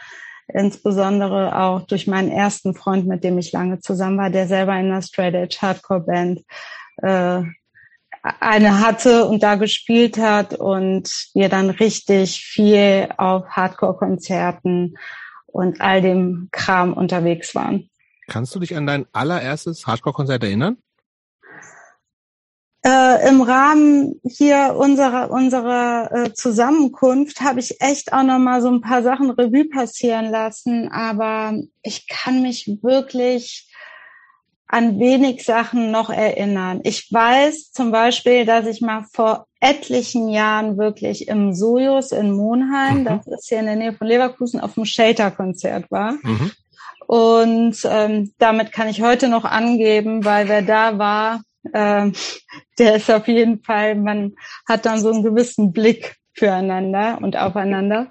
insbesondere 0.53 1.59
auch 1.61 1.83
durch 1.83 2.07
meinen 2.07 2.31
ersten 2.31 2.75
Freund, 2.75 3.07
mit 3.07 3.25
dem 3.25 3.39
ich 3.39 3.53
lange 3.53 3.81
zusammen 3.81 4.19
war, 4.19 4.31
der 4.31 4.47
selber 4.47 4.73
in 4.79 4.87
einer 4.87 5.03
Straight 5.03 5.35
Edge 5.35 5.59
Hardcore 5.61 6.01
Band 6.01 6.43
äh, 7.03 7.43
eine 8.41 8.81
hatte 8.81 9.27
und 9.27 9.43
da 9.43 9.55
gespielt 9.55 10.19
hat 10.19 10.55
und 10.55 11.11
wir 11.35 11.49
dann 11.49 11.71
richtig 11.71 12.41
viel 12.41 13.09
auf 13.17 13.47
Hardcore-Konzerten 13.49 14.97
und 15.47 15.81
all 15.81 16.03
dem 16.03 16.49
Kram 16.51 16.93
unterwegs 16.93 17.55
waren. 17.55 17.89
Kannst 18.27 18.55
du 18.55 18.59
dich 18.59 18.77
an 18.77 18.87
dein 18.87 19.07
allererstes 19.13 19.87
Hardcore-Konzert 19.87 20.43
erinnern? 20.43 20.79
Äh, 22.87 23.29
im 23.29 23.41
Rahmen 23.41 24.21
hier 24.25 24.77
unserer 24.79 25.31
unserer 25.33 26.11
äh, 26.13 26.33
Zusammenkunft 26.35 27.41
habe 27.41 27.59
ich 27.59 27.81
echt 27.81 28.13
auch 28.13 28.23
noch 28.23 28.39
mal 28.39 28.63
so 28.63 28.69
ein 28.69 28.81
paar 28.81 29.03
Sachen 29.03 29.31
Revue 29.31 29.69
passieren 29.69 30.31
lassen, 30.31 30.89
aber 30.93 31.59
ich 31.83 32.07
kann 32.07 32.43
mich 32.43 32.79
wirklich 32.83 33.69
an 34.69 35.01
wenig 35.01 35.45
Sachen 35.45 35.91
noch 35.91 36.11
erinnern. 36.11 36.81
Ich 36.85 37.13
weiß 37.13 37.73
zum 37.73 37.91
Beispiel, 37.91 38.45
dass 38.45 38.67
ich 38.67 38.81
mal 38.81 39.05
vor 39.13 39.47
etlichen 39.61 40.29
Jahren 40.29 40.77
wirklich 40.77 41.29
im 41.29 41.55
Sojus 41.55 42.13
in 42.13 42.33
Monheim, 42.33 43.01
mhm. 43.01 43.05
das 43.05 43.27
ist 43.27 43.49
hier 43.49 43.61
in 43.61 43.67
der 43.67 43.77
Nähe 43.77 43.93
von 43.95 44.07
Leverkusen, 44.07 44.61
auf 44.61 44.75
dem 44.75 44.85
Shelter-Konzert 44.85 45.91
war. 45.91 46.13
Mhm. 46.23 46.53
Und 47.07 47.77
ähm, 47.85 48.33
damit 48.39 48.73
kann 48.73 48.89
ich 48.89 49.03
heute 49.03 49.29
noch 49.29 49.45
angeben, 49.45 50.25
weil 50.25 50.49
wer 50.49 50.63
da 50.63 50.99
war, 50.99 51.43
äh, 51.73 52.13
der 52.79 52.97
ist 52.97 53.11
auf 53.11 53.29
jeden 53.29 53.63
Fall, 53.63 53.95
man 53.95 54.35
hat 54.69 54.87
dann 54.87 55.01
so 55.01 55.11
einen 55.11 55.23
gewissen 55.23 55.73
Blick 55.73 56.17
füreinander 56.33 57.19
und 57.23 57.37
aufeinander. 57.37 58.09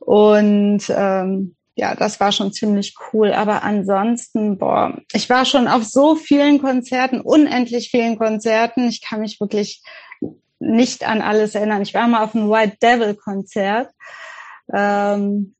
Und 0.00 0.82
ähm, 0.88 1.54
ja, 1.76 1.94
das 1.94 2.20
war 2.20 2.32
schon 2.32 2.52
ziemlich 2.52 2.94
cool. 3.12 3.32
Aber 3.32 3.62
ansonsten, 3.62 4.58
boah, 4.58 4.98
ich 5.12 5.30
war 5.30 5.44
schon 5.44 5.68
auf 5.68 5.84
so 5.84 6.14
vielen 6.14 6.60
Konzerten, 6.60 7.20
unendlich 7.20 7.90
vielen 7.90 8.18
Konzerten. 8.18 8.88
Ich 8.88 9.00
kann 9.00 9.20
mich 9.20 9.40
wirklich 9.40 9.82
nicht 10.58 11.06
an 11.06 11.22
alles 11.22 11.54
erinnern. 11.54 11.82
Ich 11.82 11.94
war 11.94 12.06
mal 12.06 12.22
auf 12.22 12.34
einem 12.34 12.50
White 12.50 12.76
Devil 12.82 13.14
Konzert. 13.14 13.90
Ähm, 14.72 15.54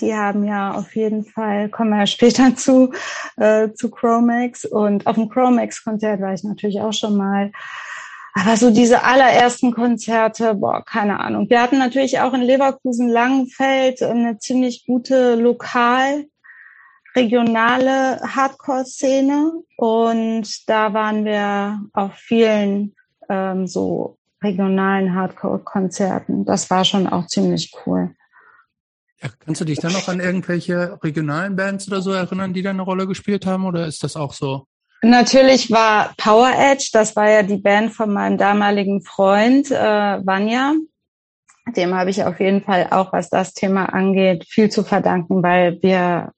die 0.00 0.14
haben 0.14 0.44
ja 0.44 0.72
auf 0.72 0.94
jeden 0.96 1.24
Fall, 1.24 1.68
kommen 1.68 1.90
wir 1.90 2.00
ja 2.00 2.06
später 2.06 2.56
zu, 2.56 2.92
äh, 3.36 3.72
zu 3.72 3.90
Chromax. 3.90 4.64
Und 4.64 5.06
auf 5.06 5.16
dem 5.16 5.28
Chromax-Konzert 5.28 6.20
war 6.20 6.32
ich 6.32 6.44
natürlich 6.44 6.80
auch 6.80 6.92
schon 6.92 7.16
mal. 7.16 7.52
Aber 8.34 8.56
so 8.56 8.70
diese 8.70 9.04
allerersten 9.04 9.72
Konzerte, 9.72 10.54
boah, 10.54 10.82
keine 10.84 11.20
Ahnung. 11.20 11.50
Wir 11.50 11.60
hatten 11.60 11.78
natürlich 11.78 12.20
auch 12.20 12.32
in 12.32 12.40
Leverkusen 12.40 13.08
Langenfeld 13.08 14.02
eine 14.02 14.38
ziemlich 14.38 14.86
gute 14.86 15.34
lokal 15.34 16.24
regionale 17.14 18.20
Hardcore-Szene 18.22 19.52
und 19.76 20.68
da 20.68 20.94
waren 20.94 21.26
wir 21.26 21.80
auf 21.92 22.14
vielen 22.14 22.94
ähm, 23.28 23.66
so 23.66 24.16
regionalen 24.42 25.14
Hardcore-Konzerten. 25.14 26.46
Das 26.46 26.70
war 26.70 26.86
schon 26.86 27.06
auch 27.06 27.26
ziemlich 27.26 27.72
cool. 27.84 28.14
Ja, 29.22 29.28
kannst 29.44 29.60
du 29.60 29.64
dich 29.64 29.78
dann 29.78 29.92
noch 29.92 30.08
an 30.08 30.20
irgendwelche 30.20 30.98
regionalen 31.02 31.56
Bands 31.56 31.86
oder 31.86 32.02
so 32.02 32.10
erinnern, 32.12 32.52
die 32.52 32.62
da 32.62 32.70
eine 32.70 32.82
Rolle 32.82 33.06
gespielt 33.06 33.46
haben? 33.46 33.64
Oder 33.66 33.86
ist 33.86 34.02
das 34.02 34.16
auch 34.16 34.32
so 34.32 34.66
Natürlich 35.04 35.72
war 35.72 36.14
Power 36.16 36.52
Edge, 36.56 36.90
das 36.92 37.16
war 37.16 37.28
ja 37.28 37.42
die 37.42 37.56
Band 37.56 37.92
von 37.92 38.12
meinem 38.12 38.38
damaligen 38.38 39.02
Freund 39.02 39.68
äh, 39.68 39.74
Vanya. 39.74 40.74
Dem 41.76 41.94
habe 41.94 42.10
ich 42.10 42.22
auf 42.22 42.38
jeden 42.38 42.62
Fall 42.62 42.86
auch, 42.90 43.12
was 43.12 43.28
das 43.28 43.52
Thema 43.52 43.86
angeht, 43.86 44.44
viel 44.48 44.70
zu 44.70 44.84
verdanken, 44.84 45.42
weil 45.42 45.82
wir 45.82 46.32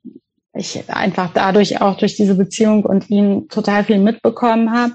ich 0.55 0.89
einfach 0.89 1.31
dadurch 1.35 1.81
auch 1.81 1.97
durch 1.99 2.17
diese 2.17 2.37
Beziehung 2.37 2.85
und 2.87 3.11
ihn 3.11 3.49
total 3.49 3.85
viel 3.85 3.99
mitbekommen 3.99 4.73
habe. 4.73 4.95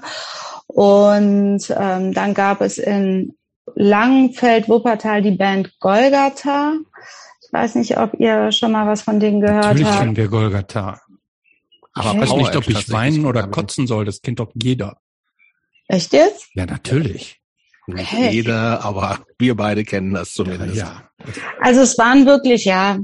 Und 0.66 1.72
ähm, 1.76 2.12
dann 2.12 2.34
gab 2.34 2.62
es 2.62 2.78
in 2.78 3.36
Langenfeld, 3.74 4.68
Wuppertal 4.68 5.22
die 5.22 5.32
Band 5.32 5.78
Golgatha. 5.78 6.74
Ich 7.50 7.52
weiß 7.52 7.74
nicht, 7.74 7.98
ob 7.98 8.14
ihr 8.20 8.52
schon 8.52 8.70
mal 8.70 8.86
was 8.86 9.02
von 9.02 9.18
denen 9.18 9.40
gehört 9.40 9.64
Natürlich 9.64 9.88
habt. 9.88 9.98
kennen 9.98 10.16
wir 10.16 10.28
Golgatha. 10.28 11.00
Aber 11.94 12.12
ich 12.14 12.20
weiß 12.20 12.36
nicht, 12.36 12.54
ob 12.56 12.68
ich 12.68 12.92
weinen 12.92 13.26
oder 13.26 13.48
kotzen 13.48 13.88
soll. 13.88 14.04
Das 14.04 14.22
kennt 14.22 14.38
doch 14.38 14.52
jeder. 14.54 14.98
Echt 15.88 16.12
jetzt? 16.12 16.46
Ja, 16.54 16.64
natürlich. 16.66 17.40
Nicht 17.88 18.12
Okay. 18.12 18.30
jeder, 18.30 18.84
aber 18.84 19.18
wir 19.38 19.56
beide 19.56 19.82
kennen 19.82 20.14
das 20.14 20.32
zumindest. 20.32 20.76
Ja. 20.76 21.10
Also 21.60 21.80
es 21.80 21.98
waren 21.98 22.24
wirklich, 22.24 22.64
ja, 22.66 22.98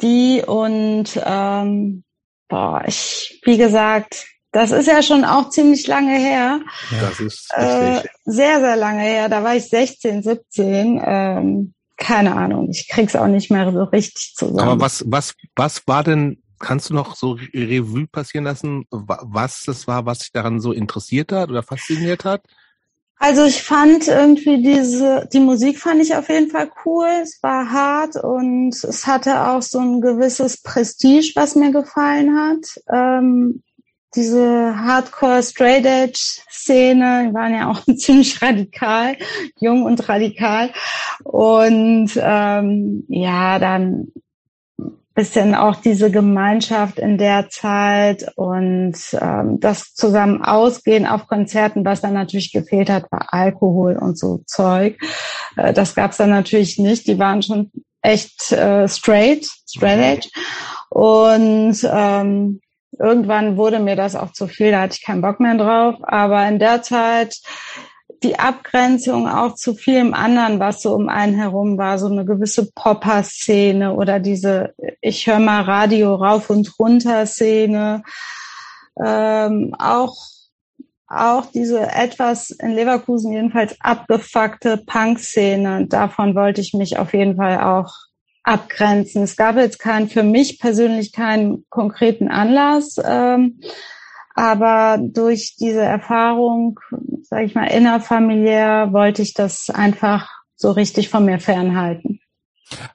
die 0.00 0.42
und 0.46 1.20
ähm, 1.22 2.04
boah, 2.48 2.82
ich, 2.86 3.38
wie 3.44 3.58
gesagt, 3.58 4.26
das 4.52 4.70
ist 4.70 4.86
ja 4.86 5.02
schon 5.02 5.26
auch 5.26 5.50
ziemlich 5.50 5.86
lange 5.86 6.16
her. 6.18 6.60
Das 7.02 7.20
ist 7.20 7.50
Äh, 7.52 7.62
richtig. 7.64 8.10
sehr, 8.24 8.60
sehr 8.60 8.76
lange 8.76 9.02
her. 9.02 9.28
Da 9.28 9.44
war 9.44 9.54
ich 9.56 9.68
16, 9.68 10.22
17. 10.22 11.02
Ähm, 11.04 11.74
keine 12.00 12.34
Ahnung. 12.34 12.68
Ich 12.70 12.88
krieg's 12.88 13.14
auch 13.14 13.28
nicht 13.28 13.50
mehr 13.50 13.70
so 13.70 13.84
richtig 13.84 14.34
zusammen. 14.34 14.58
Aber 14.58 14.80
was, 14.80 15.04
was, 15.06 15.34
was 15.54 15.86
war 15.86 16.02
denn, 16.02 16.42
kannst 16.58 16.90
du 16.90 16.94
noch 16.94 17.14
so 17.14 17.38
Revue 17.54 18.08
passieren 18.08 18.44
lassen, 18.44 18.86
wa- 18.90 19.22
was 19.22 19.62
das 19.66 19.86
war, 19.86 20.06
was 20.06 20.20
dich 20.20 20.32
daran 20.32 20.60
so 20.60 20.72
interessiert 20.72 21.30
hat 21.30 21.50
oder 21.50 21.62
fasziniert 21.62 22.24
hat? 22.24 22.42
Also 23.22 23.44
ich 23.44 23.62
fand 23.62 24.08
irgendwie 24.08 24.62
diese, 24.62 25.28
die 25.30 25.40
Musik 25.40 25.78
fand 25.78 26.00
ich 26.00 26.14
auf 26.16 26.30
jeden 26.30 26.50
Fall 26.50 26.70
cool. 26.86 27.06
Es 27.22 27.38
war 27.42 27.70
hart 27.70 28.16
und 28.16 28.72
es 28.82 29.06
hatte 29.06 29.46
auch 29.46 29.60
so 29.60 29.78
ein 29.78 30.00
gewisses 30.00 30.62
Prestige, 30.62 31.32
was 31.34 31.54
mir 31.54 31.70
gefallen 31.70 32.34
hat. 32.34 32.80
Ähm, 32.90 33.62
diese 34.14 34.74
Hardcore 34.76 35.42
Straight 35.42 35.86
Edge 35.86 36.40
Szene, 36.50 37.28
die 37.28 37.34
waren 37.34 37.54
ja 37.54 37.70
auch 37.70 37.84
ziemlich 37.96 38.40
radikal, 38.42 39.16
jung 39.60 39.84
und 39.84 40.08
radikal. 40.08 40.70
Und 41.24 42.10
ähm, 42.16 43.04
ja, 43.08 43.58
dann 43.58 44.08
bisschen 45.14 45.54
auch 45.54 45.76
diese 45.76 46.10
Gemeinschaft 46.10 46.98
in 46.98 47.18
der 47.18 47.50
Zeit 47.50 48.26
und 48.36 48.94
ähm, 49.20 49.60
das 49.60 49.92
zusammen 49.92 50.42
ausgehen 50.42 51.04
auf 51.06 51.26
Konzerten, 51.26 51.84
was 51.84 52.00
dann 52.00 52.14
natürlich 52.14 52.52
gefehlt 52.52 52.88
hat, 52.88 53.10
war 53.10 53.32
Alkohol 53.32 53.96
und 53.96 54.18
so 54.18 54.42
Zeug. 54.46 54.98
Äh, 55.56 55.72
das 55.74 55.94
gab's 55.94 56.16
dann 56.16 56.30
natürlich 56.30 56.78
nicht. 56.78 57.06
Die 57.06 57.18
waren 57.18 57.42
schon 57.42 57.70
echt 58.02 58.52
äh, 58.52 58.88
straight, 58.88 59.46
straight 59.68 59.98
edge. 59.98 60.28
Und 60.88 61.76
ähm, 61.92 62.60
irgendwann 63.00 63.56
wurde 63.56 63.80
mir 63.80 63.96
das 63.96 64.14
auch 64.14 64.32
zu 64.32 64.46
viel, 64.46 64.70
da 64.70 64.82
hatte 64.82 64.96
ich 64.98 65.04
keinen 65.04 65.22
Bock 65.22 65.40
mehr 65.40 65.56
drauf. 65.56 65.96
Aber 66.02 66.46
in 66.46 66.58
der 66.58 66.82
Zeit 66.82 67.40
die 68.22 68.38
Abgrenzung 68.38 69.26
auch 69.26 69.54
zu 69.54 69.74
vielem 69.74 70.12
anderen, 70.12 70.60
was 70.60 70.82
so 70.82 70.94
um 70.94 71.08
einen 71.08 71.34
herum 71.34 71.78
war, 71.78 71.98
so 71.98 72.06
eine 72.06 72.26
gewisse 72.26 72.70
Popper-Szene 72.72 73.94
oder 73.94 74.20
diese 74.20 74.74
Ich 75.00 75.26
höre 75.26 75.38
mal 75.38 75.62
Radio 75.62 76.14
rauf 76.14 76.50
und 76.50 76.78
runter 76.78 77.24
Szene, 77.24 78.02
ähm, 79.02 79.74
auch 79.78 80.16
auch 81.12 81.46
diese 81.46 81.80
etwas 81.80 82.50
in 82.50 82.70
Leverkusen 82.70 83.32
jedenfalls 83.32 83.74
abgefuckte 83.80 84.76
Punk-Szene. 84.76 85.86
Davon 85.88 86.36
wollte 86.36 86.60
ich 86.60 86.72
mich 86.72 86.98
auf 86.98 87.14
jeden 87.14 87.34
Fall 87.34 87.60
auch 87.60 87.92
abgrenzen. 88.42 89.22
Es 89.22 89.36
gab 89.36 89.56
jetzt 89.56 89.78
keinen, 89.78 90.08
für 90.08 90.22
mich 90.22 90.58
persönlich 90.58 91.12
keinen 91.12 91.64
konkreten 91.68 92.28
Anlass, 92.28 92.96
ähm, 93.02 93.60
aber 94.34 94.98
durch 95.02 95.56
diese 95.58 95.82
Erfahrung, 95.82 96.78
sage 97.22 97.44
ich 97.44 97.54
mal, 97.54 97.66
innerfamiliär, 97.66 98.92
wollte 98.92 99.22
ich 99.22 99.34
das 99.34 99.68
einfach 99.70 100.30
so 100.56 100.70
richtig 100.70 101.08
von 101.08 101.24
mir 101.24 101.38
fernhalten. 101.38 102.20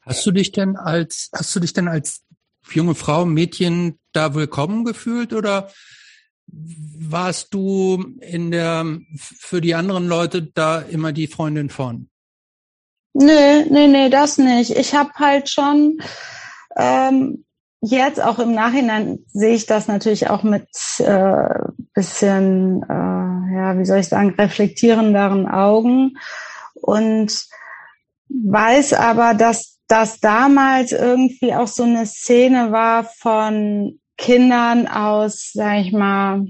Hast 0.01 0.25
du 0.25 0.31
dich 0.31 0.51
denn 0.51 0.77
als, 0.77 1.29
hast 1.33 1.55
du 1.55 1.59
dich 1.59 1.73
denn 1.73 1.87
als 1.87 2.23
junge 2.71 2.95
Frau, 2.95 3.25
Mädchen 3.25 3.99
da 4.13 4.33
willkommen 4.33 4.85
gefühlt 4.85 5.33
oder 5.33 5.69
warst 6.47 7.53
du 7.53 8.15
in 8.21 8.51
der, 8.51 8.85
für 9.17 9.61
die 9.61 9.75
anderen 9.75 10.07
Leute 10.07 10.43
da 10.43 10.79
immer 10.79 11.11
die 11.11 11.27
Freundin 11.27 11.69
von? 11.69 12.09
Nee, 13.17 13.63
nee, 13.69 13.88
nee, 13.88 14.10
das 14.10 14.38
nicht. 14.38 14.72
Ich 14.72 14.93
habe 14.93 15.10
halt 15.15 15.50
schon 15.50 16.00
ähm, 16.75 17.45
jetzt 17.79 18.22
auch 18.22 18.39
im 18.39 18.53
Nachhinein 18.53 19.19
sehe 19.27 19.55
ich 19.55 19.65
das 19.65 19.88
natürlich 19.88 20.29
auch 20.29 20.43
mit 20.43 20.67
äh, 21.00 21.60
bisschen, 21.93 22.84
äh, 22.84 23.55
ja, 23.55 23.77
wie 23.77 23.86
soll 23.86 24.00
ich 24.00 24.10
sagen, 24.10 24.36
reflektierenderen 24.38 25.48
Augen 25.48 26.17
und 26.74 27.48
weiß 28.27 28.91
aber, 28.93 29.34
dass 29.34 29.79
das 29.88 30.19
damals 30.19 30.91
irgendwie 30.91 31.53
auch 31.53 31.67
so 31.67 31.84
eine 31.84 32.05
Szene 32.05 32.74
war 32.74 33.05
von 33.05 33.98
Kindern 34.17 34.89
aus, 34.89 35.51
sag 35.53 35.79
ich 35.79 35.93
mal, 35.93 36.48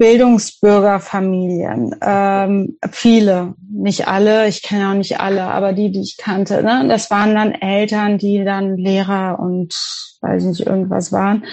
Bildungsbürgerfamilien. 0.00 1.94
Ähm, 2.00 2.78
viele, 2.90 3.54
nicht 3.70 4.08
alle, 4.08 4.48
ich 4.48 4.62
kenne 4.62 4.88
auch 4.88 4.94
nicht 4.94 5.20
alle, 5.20 5.44
aber 5.44 5.74
die, 5.74 5.92
die 5.92 6.00
ich 6.00 6.16
kannte. 6.16 6.62
Ne? 6.62 6.86
Das 6.88 7.10
waren 7.10 7.34
dann 7.34 7.52
Eltern, 7.52 8.16
die 8.16 8.42
dann 8.42 8.78
Lehrer 8.78 9.38
und 9.38 9.74
weiß 10.22 10.44
nicht, 10.44 10.66
irgendwas 10.66 11.12
waren, 11.12 11.44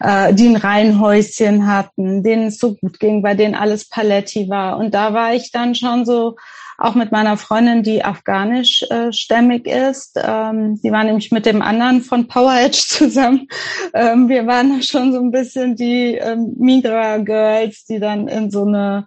äh, 0.00 0.32
die 0.32 0.48
ein 0.48 0.56
Reihenhäuschen 0.56 1.66
hatten, 1.66 2.22
denen 2.22 2.46
es 2.46 2.58
so 2.58 2.74
gut 2.74 2.98
ging, 2.98 3.20
bei 3.20 3.34
denen 3.34 3.54
alles 3.54 3.86
Paletti 3.86 4.48
war. 4.48 4.78
Und 4.78 4.94
da 4.94 5.12
war 5.12 5.34
ich 5.34 5.52
dann 5.52 5.74
schon 5.74 6.06
so, 6.06 6.36
auch 6.78 6.94
mit 6.94 7.12
meiner 7.12 7.36
Freundin, 7.36 7.82
die 7.82 8.04
afghanischstämmig 8.04 9.66
äh, 9.66 9.90
ist. 9.90 10.18
Ähm, 10.22 10.80
die 10.82 10.90
war 10.90 11.04
nämlich 11.04 11.30
mit 11.30 11.46
dem 11.46 11.62
anderen 11.62 12.02
von 12.02 12.26
Power 12.26 12.54
Edge 12.54 12.84
zusammen. 12.88 13.48
Ähm, 13.92 14.28
wir 14.28 14.46
waren 14.46 14.82
schon 14.82 15.12
so 15.12 15.20
ein 15.20 15.30
bisschen 15.30 15.76
die 15.76 16.14
ähm, 16.14 16.54
Migra 16.58 17.18
Girls, 17.18 17.84
die 17.84 18.00
dann 18.00 18.28
in 18.28 18.50
so 18.50 18.64
eine 18.64 19.06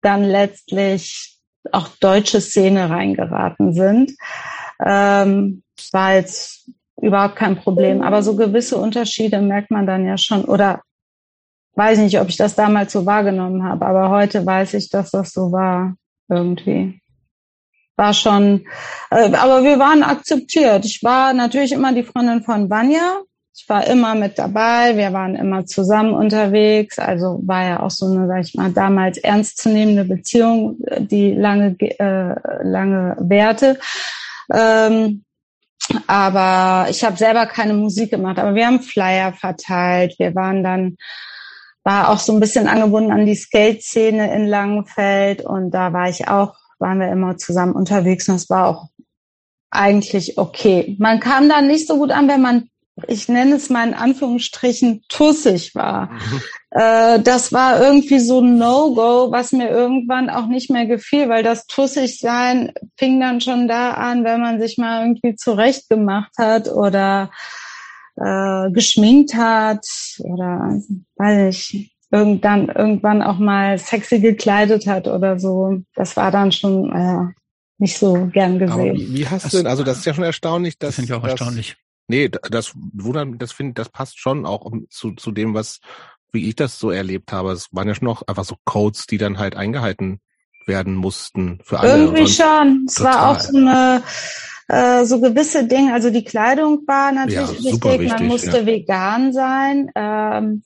dann 0.00 0.24
letztlich 0.24 1.38
auch 1.70 1.88
deutsche 2.00 2.40
Szene 2.40 2.90
reingeraten 2.90 3.72
sind. 3.72 4.12
Ähm, 4.84 5.62
war 5.92 6.14
jetzt 6.14 6.70
überhaupt 7.00 7.36
kein 7.36 7.56
Problem, 7.56 8.02
aber 8.02 8.22
so 8.22 8.36
gewisse 8.36 8.76
Unterschiede 8.76 9.40
merkt 9.40 9.70
man 9.70 9.86
dann 9.86 10.06
ja 10.06 10.18
schon 10.18 10.44
oder 10.44 10.82
weiß 11.74 11.98
nicht, 11.98 12.20
ob 12.20 12.28
ich 12.28 12.36
das 12.36 12.54
damals 12.54 12.92
so 12.92 13.06
wahrgenommen 13.06 13.64
habe, 13.64 13.86
aber 13.86 14.10
heute 14.10 14.44
weiß 14.44 14.74
ich, 14.74 14.90
dass 14.90 15.10
das 15.10 15.32
so 15.32 15.52
war 15.52 15.94
irgendwie. 16.28 17.00
War 17.96 18.14
schon, 18.14 18.66
äh, 19.10 19.32
aber 19.34 19.64
wir 19.64 19.78
waren 19.78 20.02
akzeptiert. 20.02 20.84
Ich 20.84 21.02
war 21.02 21.32
natürlich 21.34 21.72
immer 21.72 21.92
die 21.92 22.02
Freundin 22.02 22.42
von 22.42 22.70
Vanya. 22.70 23.20
Ich 23.54 23.68
war 23.68 23.86
immer 23.86 24.14
mit 24.14 24.38
dabei. 24.38 24.96
Wir 24.96 25.12
waren 25.12 25.34
immer 25.34 25.66
zusammen 25.66 26.14
unterwegs. 26.14 26.98
Also 26.98 27.40
war 27.44 27.64
ja 27.64 27.80
auch 27.80 27.90
so 27.90 28.06
eine, 28.06 28.26
sag 28.26 28.40
ich 28.40 28.54
mal, 28.54 28.72
damals 28.72 29.18
ernstzunehmende 29.18 30.04
Beziehung, 30.04 30.78
die 30.98 31.32
lange, 31.34 31.76
äh, 31.78 32.34
lange 32.62 33.16
währte. 33.20 33.78
Ähm, 34.52 35.24
aber 36.06 36.88
ich 36.88 37.04
habe 37.04 37.16
selber 37.18 37.44
keine 37.46 37.74
Musik 37.74 38.10
gemacht. 38.10 38.38
Aber 38.38 38.54
wir 38.54 38.66
haben 38.66 38.80
Flyer 38.80 39.34
verteilt. 39.34 40.14
Wir 40.18 40.34
waren 40.34 40.62
dann 40.62 40.96
war 41.84 42.10
auch 42.10 42.18
so 42.18 42.32
ein 42.32 42.40
bisschen 42.40 42.68
angebunden 42.68 43.10
an 43.10 43.26
die 43.26 43.34
Skate-Szene 43.34 44.34
in 44.34 44.46
Langenfeld 44.46 45.44
und 45.44 45.70
da 45.70 45.92
war 45.92 46.08
ich 46.08 46.28
auch, 46.28 46.54
waren 46.78 47.00
wir 47.00 47.10
immer 47.10 47.36
zusammen 47.36 47.72
unterwegs 47.72 48.28
und 48.28 48.34
das 48.34 48.50
war 48.50 48.68
auch 48.68 48.88
eigentlich 49.70 50.38
okay. 50.38 50.96
Man 50.98 51.18
kam 51.18 51.48
da 51.48 51.60
nicht 51.60 51.88
so 51.88 51.96
gut 51.96 52.10
an, 52.10 52.28
wenn 52.28 52.42
man, 52.42 52.68
ich 53.08 53.28
nenne 53.28 53.56
es 53.56 53.70
mal 53.70 53.88
in 53.88 53.94
Anführungsstrichen, 53.94 55.02
tussig 55.08 55.74
war. 55.74 56.10
Mhm. 56.10 56.42
Äh, 56.70 57.20
das 57.20 57.52
war 57.52 57.80
irgendwie 57.80 58.20
so 58.20 58.40
ein 58.40 58.58
No-Go, 58.58 59.32
was 59.32 59.52
mir 59.52 59.70
irgendwann 59.70 60.30
auch 60.30 60.46
nicht 60.46 60.70
mehr 60.70 60.86
gefiel, 60.86 61.28
weil 61.28 61.42
das 61.42 61.66
tussig 61.66 62.18
sein 62.18 62.72
fing 62.96 63.18
dann 63.18 63.40
schon 63.40 63.66
da 63.66 63.92
an, 63.92 64.24
wenn 64.24 64.40
man 64.40 64.60
sich 64.60 64.78
mal 64.78 65.06
irgendwie 65.06 65.34
zurecht 65.36 65.88
gemacht 65.88 66.32
hat 66.38 66.68
oder 66.68 67.30
äh, 68.16 68.70
geschminkt 68.70 69.34
hat 69.34 69.86
oder 70.20 70.80
weiß 71.16 71.48
ich, 71.48 71.96
irgendwann 72.10 72.68
irgendwann 72.68 73.22
auch 73.22 73.38
mal 73.38 73.78
sexy 73.78 74.20
gekleidet 74.20 74.86
hat 74.86 75.08
oder 75.08 75.38
so. 75.38 75.82
Das 75.94 76.16
war 76.16 76.30
dann 76.30 76.52
schon 76.52 76.92
äh, 76.92 77.32
nicht 77.78 77.98
so 77.98 78.26
gern 78.32 78.58
gesehen. 78.58 78.90
Aber 78.90 78.98
wie 78.98 79.26
hast 79.26 79.44
das, 79.44 79.52
du 79.52 79.58
denn, 79.58 79.66
also 79.66 79.82
das 79.82 79.98
ist 79.98 80.06
ja 80.06 80.14
schon 80.14 80.24
erstaunlich, 80.24 80.78
dass. 80.78 80.88
Das 80.88 80.94
finde 80.96 81.12
ich 81.12 81.18
auch 81.18 81.22
dass, 81.22 81.32
erstaunlich. 81.32 81.76
Nee, 82.08 82.28
das 82.28 82.72
wundert 82.74 83.40
das 83.40 83.52
finde 83.52 83.74
das 83.74 83.88
passt 83.88 84.18
schon 84.18 84.44
auch 84.44 84.70
zu, 84.90 85.12
zu 85.12 85.30
dem, 85.30 85.54
was 85.54 85.80
wie 86.32 86.48
ich 86.48 86.56
das 86.56 86.78
so 86.78 86.90
erlebt 86.90 87.32
habe. 87.32 87.52
Es 87.52 87.68
waren 87.72 87.88
ja 87.88 87.94
schon 87.94 88.06
noch 88.06 88.22
einfach 88.26 88.44
so 88.44 88.56
Codes, 88.64 89.06
die 89.06 89.18
dann 89.18 89.38
halt 89.38 89.54
eingehalten 89.56 90.20
werden 90.66 90.94
mussten 90.94 91.60
für 91.62 91.80
alle. 91.80 92.04
Irgendwie 92.04 92.26
schon. 92.26 92.86
Es 92.88 93.00
war 93.00 93.30
auch 93.30 93.40
so 93.40 93.56
eine 93.56 94.02
äh, 94.68 95.04
so 95.04 95.20
gewisse 95.20 95.64
Dinge, 95.64 95.92
also 95.92 96.10
die 96.10 96.24
Kleidung 96.24 96.82
war 96.86 97.12
natürlich 97.12 97.60
ja, 97.60 97.72
wichtig, 97.72 98.00
wichtig, 98.00 98.08
man 98.10 98.26
musste 98.26 98.58
ja. 98.58 98.66
vegan 98.66 99.32
sein. 99.32 99.90
Ähm, 99.94 100.62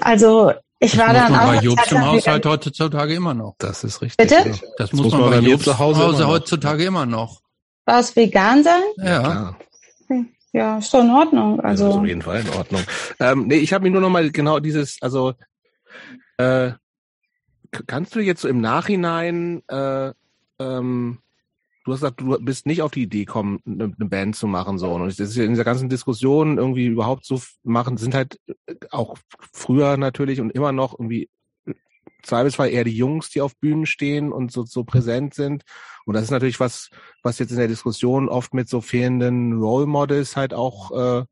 also 0.00 0.52
ich 0.78 0.92
das 0.92 1.00
war 1.00 1.14
dann 1.14 1.34
auch. 1.34 1.54
Bei 1.54 1.58
Jobs 1.60 1.92
im 1.92 2.04
Haushalt 2.04 2.44
heutzutage 2.44 3.14
immer 3.14 3.34
noch. 3.34 3.54
Das 3.58 3.84
ist 3.84 4.02
richtig. 4.02 4.16
Bitte? 4.16 4.48
Das, 4.48 4.62
das 4.76 4.92
muss, 4.92 5.04
muss 5.04 5.12
man, 5.12 5.22
man 5.22 5.30
bei 5.30 5.50
Jobs 5.50 5.64
zu 5.64 5.78
Hause, 5.78 6.00
Hause 6.00 6.26
heutzutage 6.26 6.84
immer 6.84 7.06
noch. 7.06 7.40
War 7.86 8.00
es 8.00 8.14
vegan 8.14 8.64
sein? 8.64 8.82
Ja. 8.98 9.22
ja. 9.22 9.56
Ja, 10.52 10.78
ist 10.78 10.94
doch 10.94 11.02
in 11.02 11.10
Ordnung. 11.10 11.60
Also 11.60 11.90
ja, 11.90 11.96
auf 11.96 12.06
jeden 12.06 12.22
Fall 12.22 12.40
in 12.40 12.48
Ordnung. 12.48 12.82
Ähm, 13.20 13.46
nee, 13.46 13.56
ich 13.56 13.74
habe 13.74 13.84
mir 13.84 13.90
nur 13.90 14.00
noch 14.00 14.08
mal 14.08 14.30
genau 14.30 14.58
dieses, 14.58 14.96
also 15.02 15.34
äh, 16.38 16.70
kannst 17.86 18.14
du 18.14 18.20
jetzt 18.20 18.40
so 18.40 18.48
im 18.48 18.62
Nachhinein 18.62 19.62
äh, 19.68 20.12
ähm, 20.58 21.18
du 21.86 21.92
hast 21.92 22.00
gesagt, 22.00 22.20
du 22.20 22.36
bist 22.40 22.66
nicht 22.66 22.82
auf 22.82 22.90
die 22.90 23.02
Idee 23.02 23.24
gekommen, 23.24 23.60
eine, 23.64 23.88
Band 23.88 24.34
zu 24.34 24.48
machen, 24.48 24.76
so. 24.76 24.92
Und 24.92 25.06
das 25.06 25.20
ist 25.20 25.36
ja 25.36 25.44
in 25.44 25.52
dieser 25.52 25.64
ganzen 25.64 25.88
Diskussion 25.88 26.58
irgendwie 26.58 26.86
überhaupt 26.86 27.24
so 27.24 27.40
machen, 27.62 27.96
sind 27.96 28.14
halt 28.14 28.40
äh, 28.66 28.74
auch 28.90 29.16
früher 29.52 29.96
natürlich 29.96 30.40
und 30.40 30.50
immer 30.50 30.72
noch 30.72 30.98
irgendwie 30.98 31.30
zweifelsfall 32.24 32.70
eher 32.70 32.82
die 32.82 32.96
Jungs, 32.96 33.30
die 33.30 33.40
auf 33.40 33.56
Bühnen 33.56 33.86
stehen 33.86 34.32
und 34.32 34.50
so, 34.50 34.64
so 34.64 34.82
präsent 34.82 35.34
sind. 35.34 35.62
Und 36.06 36.14
das 36.14 36.24
ist 36.24 36.32
natürlich 36.32 36.58
was, 36.58 36.90
was 37.22 37.38
jetzt 37.38 37.52
in 37.52 37.58
der 37.58 37.68
Diskussion 37.68 38.28
oft 38.28 38.52
mit 38.52 38.68
so 38.68 38.80
fehlenden 38.80 39.52
Role 39.52 39.86
Models 39.86 40.34
halt 40.34 40.54
auch 40.54 40.90
äh, 40.90 41.24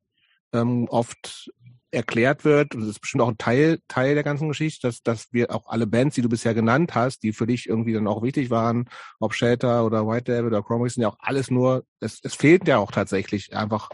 ähm, 0.52 0.86
oft 0.88 1.50
erklärt 1.94 2.44
wird, 2.44 2.74
und 2.74 2.82
das 2.82 2.90
ist 2.90 3.00
bestimmt 3.00 3.22
auch 3.22 3.28
ein 3.28 3.38
Teil, 3.38 3.78
Teil 3.88 4.14
der 4.14 4.24
ganzen 4.24 4.48
Geschichte, 4.48 4.86
dass, 4.86 5.02
dass 5.02 5.32
wir 5.32 5.54
auch 5.54 5.66
alle 5.68 5.86
Bands, 5.86 6.14
die 6.14 6.22
du 6.22 6.28
bisher 6.28 6.54
genannt 6.54 6.94
hast, 6.94 7.22
die 7.22 7.32
für 7.32 7.46
dich 7.46 7.68
irgendwie 7.68 7.92
dann 7.92 8.06
auch 8.06 8.22
wichtig 8.22 8.50
waren, 8.50 8.88
ob 9.20 9.34
Shelter 9.34 9.84
oder 9.84 10.06
White 10.06 10.24
Devil 10.24 10.46
oder 10.46 10.62
Chromix, 10.62 10.94
sind 10.94 11.02
ja 11.02 11.08
auch 11.08 11.18
alles 11.18 11.50
nur, 11.50 11.84
es, 12.00 12.20
es 12.22 12.34
fehlt 12.34 12.68
ja 12.68 12.78
auch 12.78 12.90
tatsächlich 12.90 13.56
einfach 13.56 13.88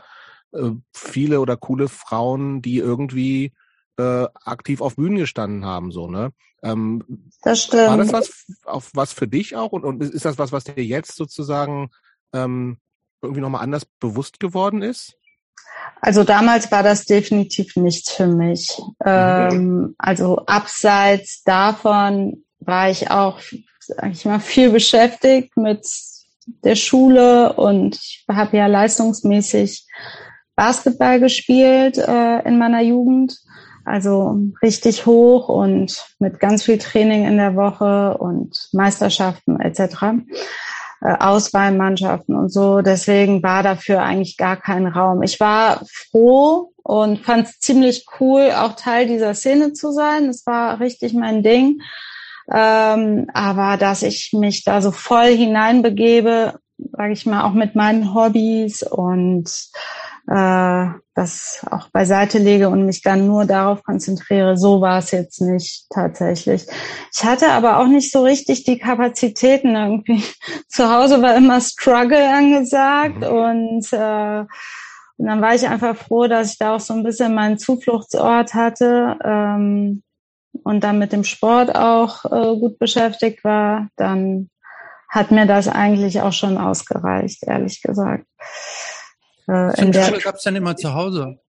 äh, 0.53 0.71
viele 0.93 1.41
oder 1.41 1.57
coole 1.57 1.89
Frauen, 1.89 2.63
die 2.63 2.79
irgendwie 2.79 3.53
äh, 3.99 4.27
aktiv 4.45 4.81
auf 4.81 4.97
Bühnen 4.97 5.19
gestanden 5.19 5.65
haben, 5.65 5.93
so, 5.93 6.09
ne? 6.09 6.33
Ähm, 6.63 7.31
das 7.43 7.63
stimmt. 7.63 7.89
War 7.89 7.97
das 7.97 8.13
was, 8.13 8.47
auf 8.65 8.91
was 8.95 9.13
für 9.13 9.27
dich 9.27 9.57
auch? 9.57 9.73
Und, 9.73 9.85
und 9.85 10.03
ist 10.03 10.25
das 10.25 10.39
was, 10.39 10.53
was 10.53 10.65
dir 10.65 10.85
jetzt 10.85 11.17
sozusagen 11.17 11.91
ähm, 12.33 12.79
irgendwie 13.23 13.41
nochmal 13.41 13.63
anders 13.63 13.87
bewusst 13.87 14.41
geworden 14.41 14.83
ist? 14.83 15.17
Also 16.01 16.25
damals 16.25 16.73
war 16.73 16.83
das 16.83 17.05
definitiv 17.05 17.77
nichts 17.77 18.13
für 18.13 18.27
mich. 18.27 18.81
Ähm, 19.05 19.95
also 19.99 20.39
abseits 20.47 21.43
davon 21.45 22.45
war 22.61 22.91
ich 22.91 23.11
auch, 23.11 23.39
sag 23.81 24.11
ich 24.11 24.25
mal, 24.25 24.41
viel 24.41 24.71
beschäftigt 24.71 25.57
mit 25.57 25.87
der 26.65 26.75
Schule 26.75 27.53
und 27.53 27.97
ich 27.97 28.25
habe 28.29 28.57
ja 28.57 28.67
leistungsmäßig 28.67 29.87
Basketball 30.57 31.21
gespielt 31.21 31.99
äh, 31.99 32.41
in 32.47 32.59
meiner 32.59 32.83
Jugend. 32.83 33.39
Also 33.85 34.39
richtig 34.63 35.07
hoch 35.07 35.49
und 35.49 36.05
mit 36.19 36.39
ganz 36.39 36.63
viel 36.63 36.79
Training 36.79 37.25
in 37.27 37.39
der 37.39 37.57
Woche 37.57 38.17
und 38.19 38.69
Meisterschaften 38.73 39.59
etc. 39.59 40.23
Äh, 41.03 41.17
Auswahlmannschaften 41.19 42.37
und 42.37 42.51
so. 42.51 42.83
Deswegen 42.83 43.43
war 43.43 43.63
dafür 43.63 44.03
eigentlich 44.03 44.37
gar 44.37 44.59
kein 44.59 44.87
Raum. 44.87 45.23
Ich 45.23 45.41
war 45.41 45.81
froh 45.91 46.73
und 46.83 47.25
fand 47.25 47.47
es 47.47 47.59
ziemlich 47.59 48.05
cool, 48.21 48.51
auch 48.55 48.75
Teil 48.77 49.07
dieser 49.07 49.35
Szene 49.35 49.73
zu 49.73 49.93
sein. 49.93 50.27
Das 50.27 50.45
war 50.45 50.79
richtig 50.79 51.15
mein 51.15 51.43
Ding. 51.43 51.81
Ähm, 52.53 53.29
aber 53.33 53.79
dass 53.79 54.03
ich 54.03 54.33
mich 54.35 54.65
da 54.65 54.83
so 54.83 54.91
voll 54.91 55.29
hineinbegebe, 55.29 56.59
sage 56.93 57.13
ich 57.13 57.25
mal, 57.25 57.45
auch 57.45 57.55
mit 57.55 57.75
meinen 57.75 58.13
Hobbys 58.13 58.83
und 58.83 59.49
äh, 60.29 60.87
das 61.15 61.65
auch 61.71 61.89
beiseite 61.91 62.39
lege 62.39 62.69
und 62.69 62.87
mich 62.87 63.03
dann 63.03 63.27
nur 63.27 63.45
darauf 63.45 63.83
konzentriere. 63.83 64.57
So 64.57 64.81
war 64.81 64.99
es 64.99 65.11
jetzt 65.11 65.41
nicht 65.41 65.87
tatsächlich. 65.91 66.67
Ich 67.15 67.25
hatte 67.25 67.51
aber 67.51 67.79
auch 67.79 67.87
nicht 67.87 68.11
so 68.11 68.23
richtig 68.23 68.65
die 68.65 68.79
Kapazitäten 68.79 69.75
irgendwie. 69.75 70.25
Zu 70.69 70.91
Hause 70.91 71.21
war 71.23 71.37
immer 71.37 71.61
Struggle 71.61 72.29
angesagt 72.29 73.19
mhm. 73.19 73.27
und 73.27 73.93
äh, 73.93 74.45
und 75.21 75.27
dann 75.27 75.43
war 75.43 75.55
ich 75.55 75.69
einfach 75.69 75.95
froh, 75.95 76.29
dass 76.29 76.53
ich 76.53 76.59
da 76.59 76.77
auch 76.77 76.81
so 76.81 76.95
ein 76.95 77.03
bisschen 77.03 77.35
meinen 77.35 77.59
Zufluchtsort 77.59 78.55
hatte 78.55 79.19
ähm, 79.23 80.03
und 80.65 80.83
dann 80.83 80.99
mit 80.99 81.13
dem 81.13 81.25
Sport 81.25 81.77
auch 81.77 82.25
äh, 82.25 82.59
gut 82.59 82.79
beschäftigt 82.79 83.45
war. 83.45 83.89
Dann 83.97 84.49
hat 85.11 85.31
mir 85.31 85.45
das 85.45 85.69
eigentlich 85.69 86.23
auch 86.23 86.33
schon 86.33 86.57
ausgereicht, 86.57 87.43
ehrlich 87.47 87.83
gesagt. 87.83 88.25
Äh, 89.51 89.81
in 89.81 89.93
der 89.93 90.13
gab 90.21 90.37
es 90.37 90.43
dann 90.43 90.57
immer 90.57 90.77
zu 90.77 90.95
Hause? 90.95 91.41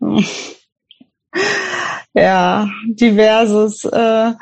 ja, 2.14 2.68
diverses. 2.86 3.84
Äh, 3.84 4.32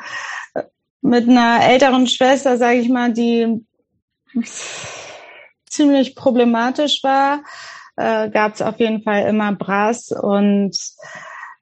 mit 1.01 1.27
einer 1.29 1.59
älteren 1.63 2.07
Schwester, 2.07 2.57
sage 2.57 2.79
ich 2.79 2.89
mal, 2.89 3.13
die 3.13 3.65
ziemlich 5.65 6.15
problematisch 6.15 7.03
war, 7.03 7.43
äh, 7.97 8.29
gab 8.29 8.55
es 8.55 8.61
auf 8.61 8.79
jeden 8.79 9.03
Fall 9.03 9.27
immer 9.27 9.53
Brass 9.53 10.11
und 10.11 10.77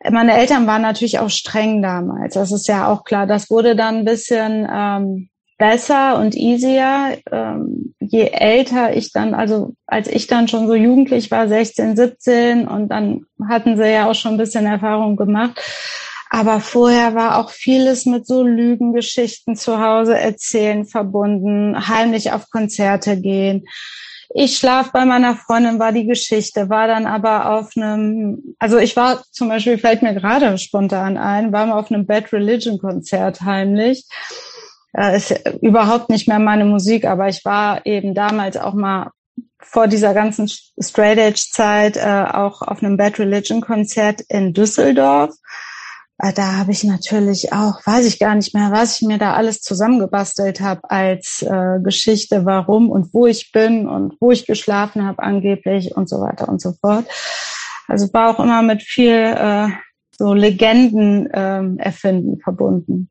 meine 0.10 0.38
Eltern 0.38 0.68
waren 0.68 0.84
natürlich 0.84 1.20
auch 1.20 1.30
streng 1.30 1.82
damals. 1.82 2.36
Das 2.36 2.52
ist 2.52 2.68
ja 2.68 2.88
auch 2.88 3.04
klar. 3.04 3.26
Das 3.26 3.50
wurde 3.50 3.76
dann 3.76 4.00
ein 4.00 4.06
bisschen 4.06 4.68
ähm, 4.72 5.30
besser 5.58 6.20
und 6.20 6.36
easier, 6.36 7.18
ähm, 7.32 7.94
je 8.00 8.28
älter 8.28 8.96
ich 8.96 9.12
dann, 9.12 9.34
also 9.34 9.74
als 9.88 10.08
ich 10.08 10.28
dann 10.28 10.48
schon 10.48 10.68
so 10.68 10.76
jugendlich 10.76 11.32
war, 11.32 11.48
16, 11.48 11.96
17, 11.96 12.68
und 12.68 12.90
dann 12.90 13.26
hatten 13.48 13.78
sie 13.78 13.90
ja 13.90 14.10
auch 14.10 14.16
schon 14.16 14.34
ein 14.34 14.38
bisschen 14.38 14.66
Erfahrung 14.66 15.16
gemacht. 15.16 15.62
Aber 16.30 16.60
vorher 16.60 17.16
war 17.16 17.40
auch 17.40 17.52
vieles 17.52 18.06
mit 18.06 18.28
so 18.28 18.44
Lügengeschichten 18.44 19.56
zu 19.56 19.80
Hause 19.80 20.18
erzählen 20.18 20.86
verbunden, 20.86 21.88
heimlich 21.88 22.34
auf 22.34 22.50
Konzerte 22.50 23.22
gehen. 23.22 23.66
Ich 24.34 24.58
schlaf 24.58 24.92
bei 24.92 25.06
meiner 25.06 25.38
Freundin 25.38 25.80
war 25.80 25.94
die 25.94 26.08
Geschichte, 26.08 26.70
war 26.70 26.88
dann 26.88 27.06
aber 27.06 27.52
auf 27.52 27.70
einem, 27.78 28.56
also 28.60 28.78
ich 28.78 28.98
war 28.98 29.24
zum 29.32 29.48
Beispiel, 29.48 29.78
fällt 29.78 30.02
mir 30.02 30.14
gerade 30.14 30.58
spontan 30.58 31.16
ein, 31.16 31.54
war 31.54 31.68
mal 31.68 31.80
auf 31.80 31.90
einem 31.90 32.06
Bad 32.06 32.34
Religion 32.34 32.80
Konzert 32.80 33.42
heimlich 33.42 34.06
äh, 34.98 35.18
ist 35.18 35.34
überhaupt 35.62 36.10
nicht 36.10 36.28
mehr 36.28 36.40
meine 36.40 36.66
Musik, 36.66 37.06
aber 37.06 37.28
ich 37.28 37.44
war 37.46 37.86
eben 37.86 38.14
damals 38.14 38.58
auch 38.58 38.74
mal 38.74 39.12
vor 39.60 39.88
dieser 39.88 40.14
ganzen 40.14 40.48
Straight 40.80 41.18
Edge 41.18 41.48
Zeit 41.52 41.98
äh, 41.98 42.26
auch 42.32 42.62
auf 42.62 42.82
einem 42.82 42.98
Bad 42.98 43.20
Religion 43.20 43.62
Konzert 43.62 44.22
in 44.30 44.54
Düsseldorf. 44.54 45.36
Äh, 46.20 46.32
da 46.34 46.54
habe 46.58 46.72
ich 46.72 46.84
natürlich 46.84 47.52
auch, 47.52 47.86
weiß 47.86 48.06
ich 48.06 48.20
gar 48.20 48.36
nicht 48.36 48.54
mehr, 48.54 48.72
was 48.72 49.02
ich 49.02 49.08
mir 49.08 49.18
da 49.18 49.34
alles 49.34 49.62
zusammengebastelt 49.62 50.62
habe 50.62 50.82
als 50.90 51.42
äh, 51.42 51.80
Geschichte, 51.84 52.46
warum 52.46 52.90
und 52.90 53.14
wo 53.14 53.26
ich 53.26 53.52
bin 53.52 53.88
und 53.88 54.16
wo 54.22 54.32
ich 54.32 54.46
geschlafen 54.46 55.06
habe 55.06 55.22
angeblich 55.24 55.96
und 55.96 56.08
so 56.08 56.22
weiter 56.22 56.48
und 56.48 56.62
so 56.62 56.74
fort. 56.80 57.06
Also 57.88 58.12
war 58.14 58.30
auch 58.30 58.44
immer 58.44 58.62
mit 58.62 58.82
viel 58.82 59.14
äh, 59.14 59.68
so 60.18 60.34
Legenden 60.34 61.28
ähm, 61.34 61.78
erfinden 61.80 62.40
verbunden 62.40 63.10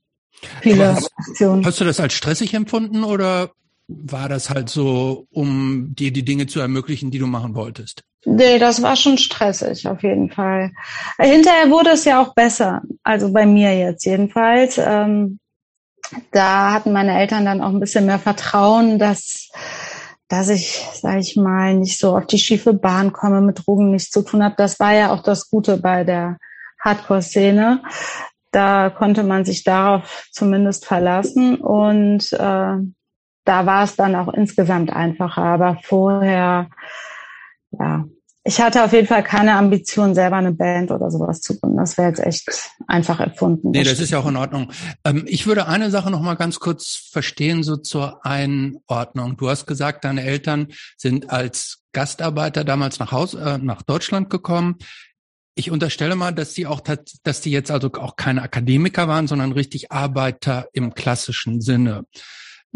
viele 0.61 0.95
hast, 0.95 1.11
Aktionen. 1.17 1.65
Hast 1.65 1.81
du 1.81 1.85
das 1.85 2.01
als 2.01 2.13
stressig 2.13 2.55
empfunden 2.55 3.05
oder 3.05 3.51
war 3.87 4.29
das 4.29 4.51
halt 4.51 4.71
so, 4.71 5.27
um 5.31 5.95
dir 5.95 6.13
die 6.13 6.25
Dinge 6.25 6.47
zu 6.47 6.61
ermöglichen, 6.61 7.11
die 7.11 7.19
du 7.19 7.27
machen 7.27 7.55
wolltest? 7.55 8.03
Nee, 8.25 8.59
das 8.59 8.81
war 8.81 8.97
schon 8.97 9.19
stressig, 9.19 9.87
auf 9.87 10.03
jeden 10.03 10.31
Fall. 10.31 10.73
Hinterher 11.19 11.71
wurde 11.71 11.91
es 11.91 12.07
ja 12.07 12.23
auch 12.23 12.35
besser, 12.35 12.81
also 13.03 13.31
bei 13.31 13.45
mir 13.45 13.77
jetzt 13.77 14.07
jedenfalls. 14.07 14.79
Ähm, 14.79 15.39
da 16.31 16.73
hatten 16.73 16.93
meine 16.93 17.19
Eltern 17.19 17.45
dann 17.45 17.61
auch 17.61 17.69
ein 17.69 17.81
bisschen 17.81 18.07
mehr 18.07 18.19
Vertrauen, 18.19 18.99
dass 18.99 19.51
dass 20.29 20.49
ich, 20.49 20.85
sage 20.95 21.21
ich 21.21 21.37
mal, 21.37 21.75
nicht 21.75 21.99
so 21.99 22.17
auf 22.17 22.27
die 22.27 22.39
schiefe 22.39 22.73
Bahn 22.73 23.13
komme, 23.13 23.41
mit 23.41 23.67
Drogen 23.67 23.91
nichts 23.91 24.11
zu 24.11 24.23
tun 24.23 24.43
habe. 24.43 24.55
Das 24.57 24.81
war 24.81 24.95
ja 24.95 25.13
auch 25.13 25.23
das 25.23 25.51
Gute 25.51 25.77
bei 25.77 26.03
der 26.03 26.39
Hardcore-Szene, 26.81 27.83
da 28.55 28.91
konnte 28.91 29.23
man 29.23 29.45
sich 29.45 29.65
darauf 29.65 30.29
zumindest 30.31 30.87
verlassen 30.87 31.57
und 31.57 32.33
äh, 32.33 32.77
da 33.45 33.67
war 33.67 33.85
es 33.85 33.97
dann 33.97 34.15
auch 34.15 34.33
insgesamt 34.33 34.91
einfacher. 34.91 35.43
Aber 35.43 35.79
vorher, 35.83 36.71
ja, 37.73 38.05
ich 38.45 38.61
hatte 38.61 38.85
auf 38.85 38.93
jeden 38.93 39.07
Fall 39.07 39.23
keine 39.23 39.55
Ambition, 39.55 40.15
selber 40.15 40.37
eine 40.37 40.53
Band 40.53 40.91
oder 40.91 41.11
sowas 41.11 41.41
zu 41.41 41.59
gründen. 41.59 41.79
Das 41.79 41.97
wäre 41.97 42.09
jetzt 42.09 42.21
echt 42.21 42.71
einfach 42.87 43.19
erfunden. 43.19 43.71
Nee, 43.71 43.85
das 43.85 44.01
ist 44.01 44.11
ja 44.11 44.19
auch 44.19 44.27
in 44.27 44.37
Ordnung. 44.37 44.71
Ähm, 45.05 45.25
ich 45.27 45.47
würde 45.47 45.67
eine 45.67 45.91
Sache 45.91 46.11
noch 46.11 46.21
mal 46.21 46.35
ganz 46.35 46.61
kurz 46.61 47.09
verstehen, 47.11 47.63
so 47.63 47.77
zur 47.77 48.25
Einordnung. 48.25 49.37
Du 49.37 49.49
hast 49.49 49.67
gesagt, 49.67 50.05
deine 50.05 50.23
Eltern 50.23 50.69
sind 50.97 51.31
als 51.31 51.85
Gastarbeiter 51.93 52.65
damals 52.65 52.99
nach 52.99 53.13
Haus, 53.13 53.35
äh, 53.35 53.59
nach 53.59 53.83
Deutschland 53.83 54.29
gekommen. 54.29 54.77
Ich 55.55 55.71
unterstelle 55.71 56.17
mal, 56.17 56.33
dass 56.33 56.55
die 56.55 56.67
auch, 56.67 56.81
dass 56.81 57.41
die 57.41 57.51
jetzt 57.51 57.71
also 57.71 57.93
auch 57.95 58.17
keine 58.17 58.43
Akademiker 58.43 59.09
waren, 59.09 59.27
sondern 59.27 59.53
richtig 59.53 59.93
Arbeiter 59.93 60.69
im 60.73 60.95
klassischen 60.95 61.61
Sinne. 61.61 62.07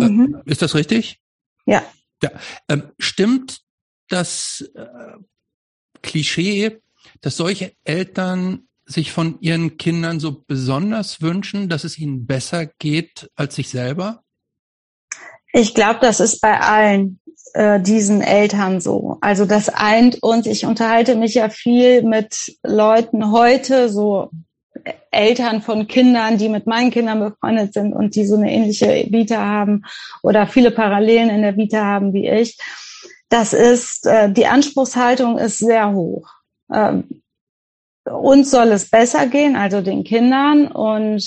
Äh, 0.01 0.09
mhm. 0.09 0.43
Ist 0.45 0.63
das 0.63 0.75
richtig? 0.75 1.21
Ja. 1.67 1.85
ja. 2.23 2.31
Ähm, 2.69 2.93
stimmt 2.99 3.61
das 4.09 4.71
äh, 4.75 5.17
Klischee, 6.03 6.81
dass 7.21 7.37
solche 7.37 7.73
Eltern 7.85 8.69
sich 8.87 9.13
von 9.13 9.41
ihren 9.41 9.77
Kindern 9.77 10.19
so 10.19 10.45
besonders 10.47 11.21
wünschen, 11.21 11.69
dass 11.69 11.85
es 11.85 11.99
ihnen 11.99 12.27
besser 12.27 12.67
geht 12.67 13.31
als 13.35 13.57
sich 13.57 13.69
selber? 13.69 14.25
Ich 15.53 15.75
glaube, 15.75 15.99
das 16.01 16.21
ist 16.21 16.41
bei 16.41 16.61
allen 16.61 17.21
äh, 17.55 17.81
diesen 17.81 18.21
Eltern 18.21 18.81
so. 18.81 19.19
Also 19.21 19.45
das 19.45 19.69
eint 19.69 20.23
uns. 20.23 20.47
Ich 20.47 20.67
unterhalte 20.67 21.15
mich 21.17 21.35
ja 21.35 21.49
viel 21.49 22.03
mit 22.03 22.57
Leuten 22.63 23.33
heute, 23.33 23.89
so 23.89 24.31
Eltern 25.11 25.63
von 25.63 25.89
Kindern, 25.89 26.39
die 26.39 26.49
mit 26.49 26.67
meinen 26.67 26.91
Kindern 26.91 27.21
befreundet 27.21 27.73
sind 27.73 27.93
und 27.93 28.15
die 28.15 28.27
so 28.27 28.37
eine 28.37 28.53
ähnliche 28.53 29.07
Vita 29.11 29.39
haben 29.39 29.85
oder 30.23 30.47
viele 30.47 30.71
Parallelen 30.71 31.31
in 31.31 31.43
der 31.43 31.57
Vita 31.57 31.85
haben 31.85 32.13
wie 32.13 32.29
ich. 32.29 32.59
Das 33.29 33.53
ist, 33.53 34.07
äh, 34.07 34.31
die 34.31 34.47
Anspruchshaltung 34.47 35.39
ist 35.39 35.59
sehr 35.59 35.93
hoch. 35.93 36.29
Ähm, 36.73 37.23
uns 38.05 38.51
soll 38.51 38.69
es 38.69 38.89
besser 38.89 39.27
gehen, 39.27 39.57
also 39.57 39.81
den 39.83 40.05
Kindern 40.05 40.69
und 40.69 41.23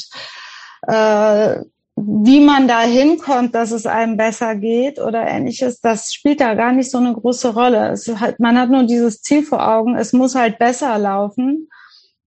äh, 0.87 1.57
wie 1.95 2.39
man 2.39 2.67
da 2.67 2.81
hinkommt, 2.81 3.53
dass 3.53 3.71
es 3.71 3.85
einem 3.85 4.17
besser 4.17 4.55
geht 4.55 4.99
oder 4.99 5.27
ähnliches, 5.27 5.81
das 5.81 6.13
spielt 6.13 6.41
da 6.41 6.53
gar 6.53 6.71
nicht 6.71 6.89
so 6.89 6.97
eine 6.97 7.13
große 7.13 7.53
Rolle. 7.53 7.95
Halt, 8.19 8.39
man 8.39 8.57
hat 8.57 8.69
nur 8.69 8.83
dieses 8.83 9.21
Ziel 9.21 9.43
vor 9.43 9.67
Augen, 9.67 9.95
es 9.95 10.13
muss 10.13 10.35
halt 10.35 10.57
besser 10.57 10.97
laufen 10.97 11.69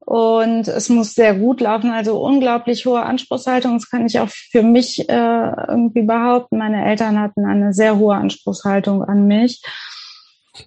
und 0.06 0.68
es 0.68 0.90
muss 0.90 1.16
sehr 1.16 1.34
gut 1.34 1.62
laufen. 1.62 1.92
Also 1.92 2.22
unglaublich 2.22 2.86
hohe 2.86 3.02
Anspruchshaltung. 3.02 3.74
Das 3.76 3.90
kann 3.90 4.06
ich 4.06 4.20
auch 4.20 4.30
für 4.30 4.64
mich 4.64 5.08
äh, 5.10 5.52
irgendwie 5.68 6.04
behaupten. 6.04 6.58
Meine 6.58 6.86
Eltern 6.86 7.20
hatten 7.20 7.46
eine 7.46 7.74
sehr 7.74 7.98
hohe 7.98 8.16
Anspruchshaltung 8.16 9.04
an 9.04 9.28
mich. 9.28 9.64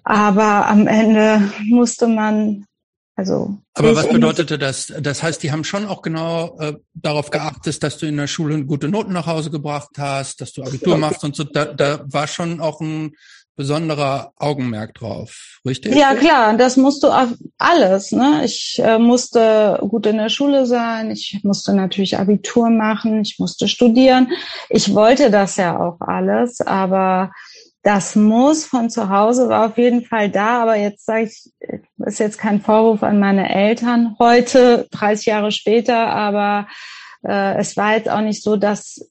Aber 0.03 0.67
am 0.67 0.87
Ende 0.87 1.51
musste 1.65 2.07
man 2.07 2.65
also. 3.17 3.57
Aber 3.73 3.95
was 3.95 4.07
bedeutete 4.07 4.59
das? 4.59 4.93
Das 4.99 5.23
heißt, 5.23 5.41
die 5.41 5.51
haben 5.51 5.63
schon 5.63 5.87
auch 5.87 6.03
genau 6.03 6.55
äh, 6.59 6.75
darauf 6.93 7.31
geachtet, 7.31 7.81
dass 7.81 7.97
du 7.97 8.05
in 8.05 8.15
der 8.15 8.27
Schule 8.27 8.63
gute 8.63 8.89
Noten 8.89 9.11
nach 9.11 9.25
Hause 9.25 9.49
gebracht 9.49 9.89
hast, 9.97 10.39
dass 10.39 10.53
du 10.53 10.61
Abitur 10.61 10.97
machst 10.97 11.23
und 11.23 11.35
so. 11.35 11.43
Da, 11.43 11.65
da 11.65 12.05
war 12.05 12.27
schon 12.27 12.61
auch 12.61 12.79
ein 12.79 13.15
besonderer 13.55 14.33
Augenmerk 14.37 14.93
drauf, 14.93 15.59
richtig? 15.65 15.95
Ja, 15.95 16.13
klar, 16.13 16.55
das 16.55 16.77
musst 16.77 17.01
du 17.01 17.07
auf 17.07 17.29
alles. 17.57 18.11
Ne? 18.11 18.43
Ich 18.45 18.79
äh, 18.83 18.99
musste 18.99 19.79
gut 19.81 20.05
in 20.05 20.17
der 20.17 20.29
Schule 20.29 20.67
sein, 20.67 21.09
ich 21.09 21.39
musste 21.41 21.73
natürlich 21.73 22.19
Abitur 22.19 22.69
machen, 22.69 23.21
ich 23.21 23.39
musste 23.39 23.67
studieren. 23.67 24.31
Ich 24.69 24.93
wollte 24.93 25.31
das 25.31 25.55
ja 25.55 25.79
auch 25.79 25.99
alles, 26.01 26.61
aber 26.61 27.31
das 27.83 28.15
Muss 28.15 28.65
von 28.65 28.89
zu 28.89 29.09
Hause 29.09 29.49
war 29.49 29.67
auf 29.67 29.77
jeden 29.77 30.03
Fall 30.03 30.29
da, 30.29 30.61
aber 30.61 30.75
jetzt 30.75 31.05
sage 31.05 31.23
ich, 31.23 31.51
ist 32.05 32.19
jetzt 32.19 32.37
kein 32.37 32.61
Vorwurf 32.61 33.03
an 33.03 33.19
meine 33.19 33.53
Eltern 33.53 34.15
heute, 34.19 34.87
30 34.91 35.27
Jahre 35.27 35.51
später, 35.51 36.07
aber 36.07 36.67
äh, 37.25 37.57
es 37.57 37.77
war 37.77 37.95
jetzt 37.95 38.09
auch 38.09 38.21
nicht 38.21 38.43
so, 38.43 38.57
dass 38.57 39.09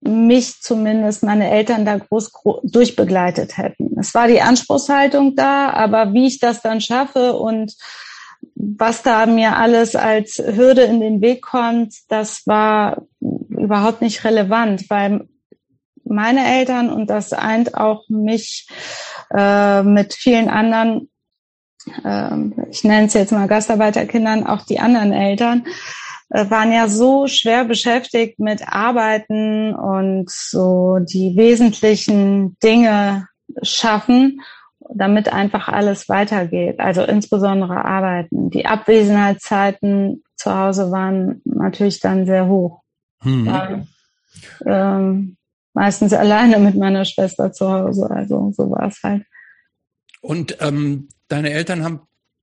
mich 0.00 0.60
zumindest 0.60 1.22
meine 1.22 1.50
Eltern 1.50 1.84
da 1.84 1.96
groß, 1.96 2.32
groß 2.32 2.60
durchbegleitet 2.64 3.56
hätten. 3.56 3.96
Es 3.98 4.14
war 4.14 4.26
die 4.26 4.40
Anspruchshaltung 4.40 5.36
da, 5.36 5.70
aber 5.70 6.12
wie 6.12 6.26
ich 6.26 6.40
das 6.40 6.60
dann 6.60 6.80
schaffe 6.80 7.34
und 7.34 7.74
was 8.54 9.02
da 9.02 9.26
mir 9.26 9.56
alles 9.56 9.94
als 9.94 10.38
Hürde 10.38 10.82
in 10.82 11.00
den 11.00 11.20
Weg 11.20 11.42
kommt, 11.42 11.94
das 12.08 12.46
war 12.46 13.02
überhaupt 13.20 14.02
nicht 14.02 14.24
relevant, 14.24 14.90
weil 14.90 15.28
meine 16.12 16.46
Eltern 16.58 16.90
und 16.90 17.10
das 17.10 17.32
eint 17.32 17.74
auch 17.74 18.08
mich 18.08 18.68
äh, 19.34 19.82
mit 19.82 20.14
vielen 20.14 20.48
anderen, 20.48 21.10
äh, 22.04 22.36
ich 22.70 22.84
nenne 22.84 23.06
es 23.06 23.14
jetzt 23.14 23.32
mal 23.32 23.48
Gastarbeiterkindern, 23.48 24.46
auch 24.46 24.64
die 24.64 24.78
anderen 24.78 25.12
Eltern, 25.12 25.66
äh, 26.30 26.48
waren 26.50 26.72
ja 26.72 26.88
so 26.88 27.26
schwer 27.26 27.64
beschäftigt 27.64 28.38
mit 28.38 28.66
Arbeiten 28.66 29.74
und 29.74 30.30
so 30.30 30.98
die 31.00 31.36
wesentlichen 31.36 32.56
Dinge 32.62 33.28
schaffen, 33.62 34.40
damit 34.94 35.32
einfach 35.32 35.68
alles 35.68 36.08
weitergeht. 36.08 36.80
Also 36.80 37.02
insbesondere 37.02 37.84
Arbeiten. 37.84 38.50
Die 38.50 38.66
Abwesenheitszeiten 38.66 40.22
zu 40.36 40.54
Hause 40.54 40.90
waren 40.90 41.40
natürlich 41.44 42.00
dann 42.00 42.26
sehr 42.26 42.46
hoch. 42.46 42.82
Hm. 43.20 43.46
Weil, 43.46 43.86
ähm, 44.66 45.36
meistens 45.74 46.12
alleine 46.12 46.58
mit 46.58 46.76
meiner 46.76 47.04
Schwester 47.04 47.52
zu 47.52 47.70
Hause. 47.70 48.10
Also 48.10 48.52
so 48.56 48.70
war 48.70 48.88
es 48.88 49.02
halt. 49.02 49.24
Und 50.20 50.56
ähm, 50.60 51.08
deine 51.28 51.50
Eltern 51.50 51.84
haben 51.84 52.00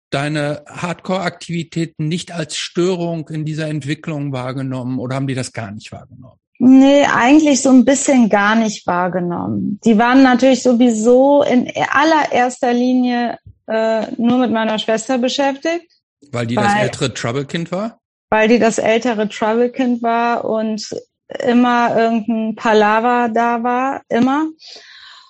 deine 0.09 0.63
Hardcore-Aktivitäten 0.67 2.07
nicht 2.07 2.31
als 2.31 2.57
Störung 2.57 3.29
in 3.29 3.45
dieser 3.45 3.67
Entwicklung 3.67 4.31
wahrgenommen 4.31 4.99
oder 4.99 5.15
haben 5.15 5.27
die 5.27 5.35
das 5.35 5.53
gar 5.53 5.71
nicht 5.71 5.91
wahrgenommen? 5.91 6.39
Nee, 6.61 7.05
eigentlich 7.05 7.61
so 7.61 7.69
ein 7.69 7.85
bisschen 7.85 8.27
gar 8.27 8.55
nicht 8.55 8.85
wahrgenommen. 8.85 9.79
Die 9.85 9.97
waren 9.97 10.23
natürlich 10.23 10.61
sowieso 10.61 11.41
in 11.43 11.71
allererster 11.89 12.73
Linie 12.73 13.37
äh, 13.67 14.07
nur 14.17 14.39
mit 14.39 14.51
meiner 14.51 14.77
Schwester 14.77 15.17
beschäftigt. 15.17 15.89
Weil 16.31 16.47
die 16.47 16.57
weil, 16.57 16.65
das 16.65 16.75
ältere 16.75 17.13
Trouble-Kind 17.13 17.71
war? 17.71 17.99
Weil 18.29 18.49
die 18.49 18.59
das 18.59 18.77
ältere 18.77 19.29
Trouble-Kind 19.29 20.03
war 20.03 20.43
und 20.43 20.93
immer 21.37 21.95
irgendein 21.95 22.55
Palaver 22.55 23.29
da 23.29 23.63
war, 23.63 24.01
immer. 24.09 24.47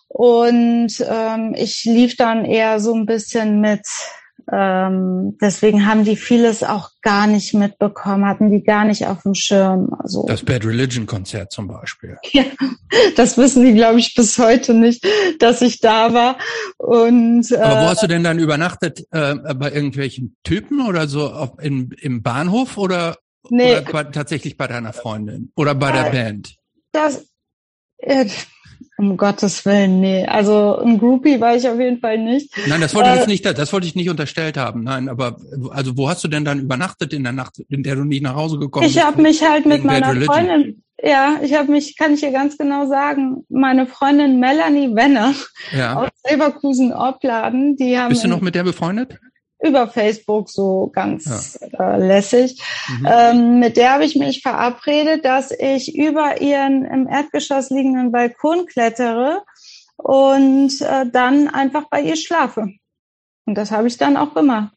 Und 0.07 1.05
ähm, 1.07 1.53
ich 1.55 1.83
lief 1.85 2.15
dann 2.15 2.45
eher 2.45 2.79
so 2.79 2.93
ein 2.93 3.05
bisschen 3.05 3.61
mit. 3.61 3.85
Ähm, 4.51 5.37
deswegen 5.39 5.85
haben 5.85 6.05
die 6.05 6.15
vieles 6.15 6.63
auch 6.63 6.89
gar 7.03 7.27
nicht 7.27 7.53
mitbekommen, 7.53 8.25
hatten 8.25 8.49
die 8.49 8.63
gar 8.63 8.85
nicht 8.85 9.05
auf 9.05 9.21
dem 9.21 9.35
Schirm. 9.35 9.95
Also 9.99 10.25
das 10.27 10.43
Bad 10.43 10.65
Religion 10.65 11.05
Konzert 11.05 11.51
zum 11.51 11.67
Beispiel. 11.67 12.17
Ja, 12.31 12.45
das 13.15 13.37
wissen 13.37 13.63
die, 13.63 13.75
glaube 13.75 13.99
ich, 13.99 14.15
bis 14.15 14.39
heute 14.39 14.73
nicht, 14.73 15.05
dass 15.37 15.61
ich 15.61 15.79
da 15.79 16.11
war. 16.11 16.37
Und 16.77 17.51
äh, 17.51 17.57
aber 17.57 17.83
wo 17.83 17.89
hast 17.89 18.01
du 18.01 18.07
denn 18.07 18.23
dann 18.23 18.39
übernachtet? 18.39 19.05
Äh, 19.11 19.35
bei 19.35 19.71
irgendwelchen 19.71 20.35
Typen 20.43 20.87
oder 20.87 21.07
so 21.07 21.29
auf, 21.29 21.51
in, 21.59 21.91
im 22.01 22.23
Bahnhof 22.23 22.79
oder 22.79 23.17
Nee. 23.49 23.77
Oder 23.77 23.81
bei, 23.83 24.03
tatsächlich 24.05 24.57
bei 24.57 24.67
deiner 24.67 24.93
Freundin? 24.93 25.51
Oder 25.55 25.75
bei 25.75 25.91
der 25.91 26.09
Band? 26.11 26.55
Das, 26.91 27.25
äh, 27.97 28.25
um 28.97 29.15
Gottes 29.15 29.65
Willen, 29.65 30.01
nee. 30.01 30.25
Also 30.25 30.77
ein 30.77 30.99
Groupie 30.99 31.39
war 31.39 31.55
ich 31.55 31.67
auf 31.67 31.79
jeden 31.79 31.99
Fall 31.99 32.17
nicht. 32.17 32.51
Nein, 32.67 32.81
das 32.81 32.93
wollte 32.93 33.09
äh, 33.09 33.21
ich 33.21 33.27
nicht, 33.27 33.45
das 33.45 33.71
wollte 33.71 33.87
ich 33.87 33.95
nicht 33.95 34.09
unterstellt 34.09 34.57
haben. 34.57 34.83
Nein, 34.83 35.07
aber 35.07 35.37
also 35.71 35.97
wo 35.97 36.09
hast 36.09 36.23
du 36.23 36.27
denn 36.27 36.43
dann 36.43 36.59
übernachtet 36.59 37.13
in 37.13 37.23
der 37.23 37.31
Nacht, 37.31 37.59
in 37.69 37.83
der 37.83 37.95
du 37.95 38.03
nicht 38.03 38.23
nach 38.23 38.35
Hause 38.35 38.59
gekommen 38.59 38.85
ich 38.85 38.93
bist? 38.93 38.97
Ich 38.97 39.05
habe 39.05 39.21
mich 39.21 39.41
halt 39.41 39.65
mit 39.65 39.85
meiner 39.85 40.13
Freundin, 40.21 40.83
ja, 41.01 41.39
ich 41.41 41.53
habe 41.53 41.71
mich, 41.71 41.97
kann 41.97 42.13
ich 42.13 42.19
dir 42.19 42.31
ganz 42.31 42.57
genau 42.57 42.87
sagen, 42.87 43.45
meine 43.47 43.87
Freundin 43.87 44.39
Melanie 44.39 44.93
Wenner 44.93 45.33
ja. 45.71 45.95
aus 45.95 46.09
Leverkusen 46.29 46.91
Obladen, 46.91 47.77
die 47.77 47.97
haben. 47.97 48.09
Bist 48.09 48.25
du 48.25 48.27
noch 48.27 48.41
mit 48.41 48.55
der 48.55 48.63
befreundet? 48.63 49.17
Über 49.61 49.87
Facebook 49.87 50.49
so 50.49 50.89
ganz 50.93 51.59
ja. 51.71 51.95
äh, 51.95 52.07
lässig. 52.07 52.61
Mhm. 52.87 53.07
Ähm, 53.11 53.59
mit 53.59 53.77
der 53.77 53.93
habe 53.93 54.05
ich 54.05 54.15
mich 54.15 54.41
verabredet, 54.41 55.25
dass 55.25 55.51
ich 55.51 55.95
über 55.95 56.41
ihren 56.41 56.85
im 56.85 57.07
Erdgeschoss 57.07 57.69
liegenden 57.69 58.11
Balkon 58.11 58.65
klettere 58.65 59.43
und 59.97 60.81
äh, 60.81 61.05
dann 61.11 61.49
einfach 61.49 61.89
bei 61.89 62.01
ihr 62.01 62.15
schlafe. 62.15 62.73
Und 63.45 63.55
das 63.55 63.71
habe 63.71 63.87
ich 63.87 63.97
dann 63.97 64.15
auch 64.15 64.33
gemacht. 64.33 64.73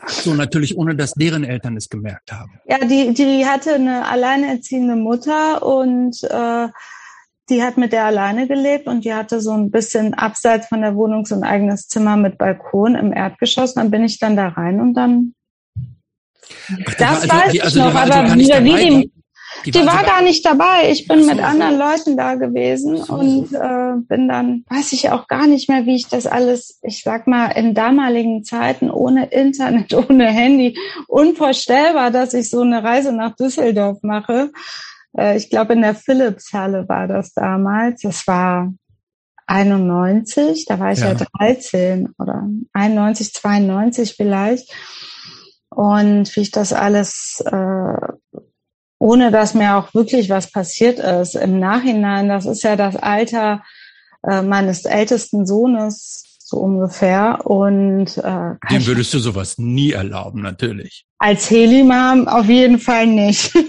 Ach 0.00 0.08
so, 0.08 0.34
natürlich 0.34 0.76
ohne, 0.76 0.96
dass 0.96 1.12
deren 1.12 1.44
Eltern 1.44 1.76
es 1.76 1.88
gemerkt 1.88 2.32
haben. 2.32 2.58
Ja, 2.66 2.78
die, 2.78 3.14
die 3.14 3.46
hatte 3.46 3.74
eine 3.74 4.06
alleinerziehende 4.08 4.96
Mutter 4.96 5.64
und 5.64 6.16
äh, 6.24 6.68
die 7.50 7.62
hat 7.62 7.76
mit 7.76 7.92
der 7.92 8.04
alleine 8.04 8.48
gelebt 8.48 8.86
und 8.86 9.04
die 9.04 9.12
hatte 9.12 9.40
so 9.40 9.52
ein 9.52 9.70
bisschen 9.70 10.14
abseits 10.14 10.68
von 10.68 10.80
der 10.80 10.96
Wohnung 10.96 11.26
so 11.26 11.34
ein 11.34 11.44
eigenes 11.44 11.88
Zimmer 11.88 12.16
mit 12.16 12.38
Balkon 12.38 12.94
im 12.94 13.12
Erdgeschoss. 13.12 13.74
Dann 13.74 13.90
bin 13.90 14.04
ich 14.04 14.18
dann 14.18 14.36
da 14.36 14.48
rein 14.48 14.80
und 14.80 14.94
dann. 14.94 15.34
Ach, 16.86 16.94
das 16.94 17.22
also, 17.22 17.28
weiß 17.28 17.52
die, 17.52 17.62
also 17.62 17.78
ich 17.78 17.84
noch, 17.84 17.94
aber 17.94 18.14
also 18.16 18.34
wie, 18.34 18.38
wie 18.38 18.90
die, 18.90 19.12
die, 19.64 19.70
die 19.70 19.86
war, 19.86 20.04
gar 20.04 20.22
nicht 20.22 20.44
dabei. 20.44 20.90
Ich 20.90 21.06
bin 21.06 21.26
mit 21.26 21.42
anderen 21.42 21.78
Leuten 21.78 22.16
da 22.16 22.34
gewesen 22.34 22.98
so. 22.98 23.14
und 23.14 23.52
äh, 23.52 23.96
bin 24.08 24.28
dann, 24.28 24.64
weiß 24.68 24.92
ich 24.92 25.10
auch 25.10 25.26
gar 25.26 25.46
nicht 25.46 25.68
mehr, 25.68 25.86
wie 25.86 25.96
ich 25.96 26.08
das 26.08 26.26
alles, 26.26 26.80
ich 26.82 27.02
sag 27.02 27.26
mal, 27.26 27.48
in 27.48 27.74
damaligen 27.74 28.44
Zeiten 28.44 28.90
ohne 28.90 29.26
Internet, 29.26 29.94
ohne 30.08 30.26
Handy, 30.26 30.76
unvorstellbar, 31.08 32.10
dass 32.10 32.34
ich 32.34 32.50
so 32.50 32.60
eine 32.60 32.82
Reise 32.82 33.12
nach 33.12 33.36
Düsseldorf 33.36 33.98
mache. 34.02 34.50
Äh, 35.16 35.36
ich 35.36 35.50
glaube, 35.50 35.74
in 35.74 35.82
der 35.82 35.94
Philips-Halle 35.94 36.88
war 36.88 37.08
das 37.08 37.32
damals. 37.32 38.02
Das 38.02 38.26
war 38.26 38.72
91, 39.46 40.64
da 40.66 40.78
war 40.78 40.92
ich 40.92 41.00
ja, 41.00 41.12
ja 41.12 41.26
13 41.38 42.14
oder 42.18 42.48
91, 42.72 43.34
92 43.34 44.14
vielleicht. 44.16 44.72
und 45.70 46.34
wie 46.34 46.40
ich 46.40 46.50
das 46.50 46.72
alles, 46.72 47.42
äh, 47.44 48.38
ohne 48.98 49.30
dass 49.30 49.54
mir 49.54 49.76
auch 49.76 49.92
wirklich 49.92 50.30
was 50.30 50.50
passiert 50.50 50.98
ist, 50.98 51.34
im 51.34 51.58
Nachhinein, 51.58 52.28
das 52.28 52.46
ist 52.46 52.62
ja 52.62 52.76
das 52.76 52.96
Alter 52.96 53.62
äh, 54.22 54.40
meines 54.40 54.84
ältesten 54.86 55.46
Sohnes, 55.46 56.38
so 56.38 56.58
ungefähr. 56.58 57.44
Und 57.44 58.16
äh, 58.18 58.54
dem 58.70 58.86
würdest 58.86 59.12
du 59.12 59.18
sowas 59.18 59.58
nie 59.58 59.92
erlauben, 59.92 60.40
natürlich. 60.40 61.06
Als 61.18 61.50
Heli-Mom 61.50 62.28
auf 62.28 62.46
jeden 62.46 62.78
Fall 62.78 63.06
nicht. 63.06 63.52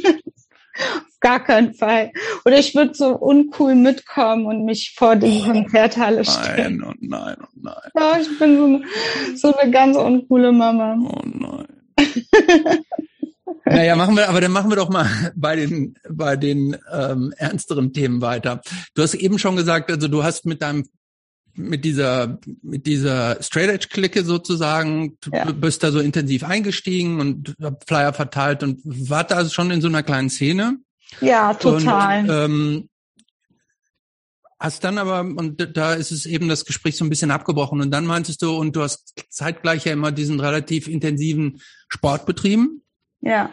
gar 1.26 1.44
keinen 1.44 1.74
Fall. 1.74 2.12
Oder 2.46 2.60
ich 2.60 2.76
würde 2.76 2.94
so 2.94 3.16
uncool 3.18 3.74
mitkommen 3.74 4.46
und 4.46 4.64
mich 4.64 4.94
vor 4.96 5.16
die 5.16 5.42
oh, 5.42 5.52
Konzerthalle 5.52 6.24
stellen. 6.24 6.78
Nein 6.78 6.84
und 6.84 7.02
nein 7.02 7.36
und 7.36 7.64
nein. 7.64 7.92
Ja, 7.98 8.20
ich 8.20 8.38
bin 8.38 8.58
so 8.58 8.66
eine, 8.66 8.82
so 9.36 9.56
eine 9.56 9.72
ganz 9.72 9.98
uncoole 9.98 10.52
Mama. 10.52 10.96
Oh 11.02 11.22
nein. 11.26 11.66
Naja, 13.68 13.96
machen 13.96 14.16
wir, 14.16 14.30
aber 14.30 14.42
dann 14.42 14.52
machen 14.52 14.70
wir 14.70 14.76
doch 14.76 14.90
mal 14.90 15.34
bei 15.36 15.56
den 15.56 15.96
bei 16.08 16.36
den 16.36 16.78
ähm, 16.94 17.34
ernsteren 17.36 17.94
Themen 17.94 18.22
weiter. 18.22 18.62
Du 18.94 19.02
hast 19.02 19.16
eben 19.16 19.40
schon 19.40 19.56
gesagt, 19.56 19.90
also 19.90 20.08
du 20.08 20.24
hast 20.24 20.46
mit 20.46 20.62
deinem 20.62 20.86
mit 21.56 21.84
dieser 21.84 22.38
mit 22.62 22.86
dieser 22.86 23.42
Straight 23.42 23.70
Edge 23.70 23.88
Clique 23.90 24.24
sozusagen, 24.24 25.18
du 25.22 25.32
ja. 25.34 25.52
bist 25.52 25.82
da 25.82 25.92
so 25.92 26.00
intensiv 26.00 26.44
eingestiegen 26.44 27.20
und 27.20 27.56
Flyer 27.88 28.14
verteilt 28.14 28.62
und 28.62 28.82
wart 28.84 29.32
da 29.32 29.38
also 29.38 29.50
schon 29.50 29.72
in 29.72 29.82
so 29.82 29.88
einer 29.88 30.04
kleinen 30.04 30.30
Szene. 30.30 30.78
Ja, 31.22 31.54
total. 31.54 32.22
Und, 32.22 32.30
ähm, 32.30 32.90
hast 34.60 34.84
dann 34.84 34.98
aber, 34.98 35.20
und 35.22 35.78
da 35.78 35.94
ist 35.94 36.12
es 36.12 36.26
eben 36.26 36.48
das 36.48 36.66
Gespräch 36.66 36.98
so 36.98 37.06
ein 37.06 37.10
bisschen 37.10 37.32
abgebrochen 37.32 37.82
und 37.82 37.92
dann 37.92 38.06
meintest 38.06 38.42
du, 38.42 38.56
und 38.56 38.76
du 38.76 38.82
hast 38.82 39.14
zeitgleich 39.30 39.86
ja 39.86 39.94
immer 39.94 40.12
diesen 40.12 40.40
relativ 40.40 40.88
intensiven 40.88 41.62
Sport 41.88 42.26
betrieben. 42.26 42.84
Ja. 43.22 43.52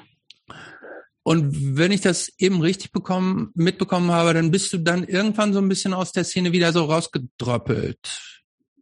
Und 1.25 1.77
wenn 1.77 1.93
ich 1.93 2.01
das 2.01 2.33
eben 2.39 2.61
richtig 2.61 2.93
bekommen, 2.93 3.51
mitbekommen 3.55 4.11
habe, 4.11 4.35
dann 4.35 4.51
bist 4.51 4.73
du 4.73 4.79
dann 4.79 5.05
irgendwann 5.05 5.53
so 5.53 5.61
ein 5.61 5.69
bisschen 5.69 5.95
aus 5.95 6.13
der 6.13 6.25
Szene 6.25 6.53
wieder 6.53 6.73
so 6.73 6.85
rausgedröppelt. 6.85 8.21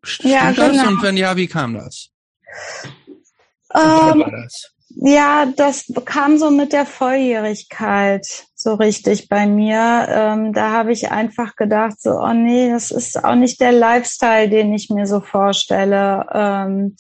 Stimmt 0.02 0.32
ja, 0.32 0.52
das? 0.52 0.70
Genau. 0.70 0.88
Und 0.88 1.02
wenn 1.02 1.16
ja, 1.18 1.36
wie 1.36 1.46
kam 1.46 1.74
das? 1.74 2.08
Ähm, 3.74 4.20
war 4.20 4.30
das? 4.30 4.72
Ja, 4.88 5.46
das 5.54 5.84
kam 6.04 6.38
so 6.38 6.50
mit 6.50 6.72
der 6.72 6.86
Volljährigkeit 6.86 8.46
so 8.60 8.74
richtig 8.74 9.28
bei 9.28 9.46
mir. 9.46 10.06
Ähm, 10.10 10.52
da 10.52 10.70
habe 10.72 10.92
ich 10.92 11.10
einfach 11.10 11.56
gedacht, 11.56 12.00
so, 12.00 12.10
oh 12.10 12.34
nee, 12.34 12.70
das 12.70 12.90
ist 12.90 13.24
auch 13.24 13.34
nicht 13.34 13.58
der 13.60 13.72
Lifestyle, 13.72 14.50
den 14.50 14.74
ich 14.74 14.90
mir 14.90 15.06
so 15.06 15.20
vorstelle. 15.20 16.26
Ähm, 16.32 16.96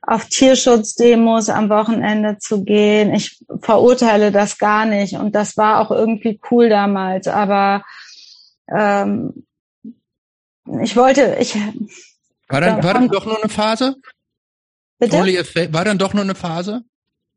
auf 0.00 0.26
Tierschutzdemos 0.26 1.50
am 1.50 1.68
Wochenende 1.68 2.38
zu 2.38 2.64
gehen. 2.64 3.12
Ich 3.12 3.44
verurteile 3.60 4.30
das 4.30 4.56
gar 4.56 4.86
nicht 4.86 5.16
und 5.16 5.34
das 5.34 5.56
war 5.56 5.80
auch 5.80 5.90
irgendwie 5.90 6.40
cool 6.50 6.68
damals, 6.68 7.26
aber 7.26 7.84
ähm, 8.68 9.46
ich 10.80 10.96
wollte, 10.96 11.36
ich 11.40 11.56
war 12.48 12.60
dann, 12.60 12.82
war 12.82 12.94
dann 12.94 13.08
doch 13.08 13.26
nur 13.26 13.42
eine 13.42 13.48
Phase? 13.50 13.96
Bitte? 14.98 15.16
War 15.72 15.84
dann 15.84 15.98
doch 15.98 16.14
nur 16.14 16.22
eine 16.22 16.36
Phase? 16.36 16.82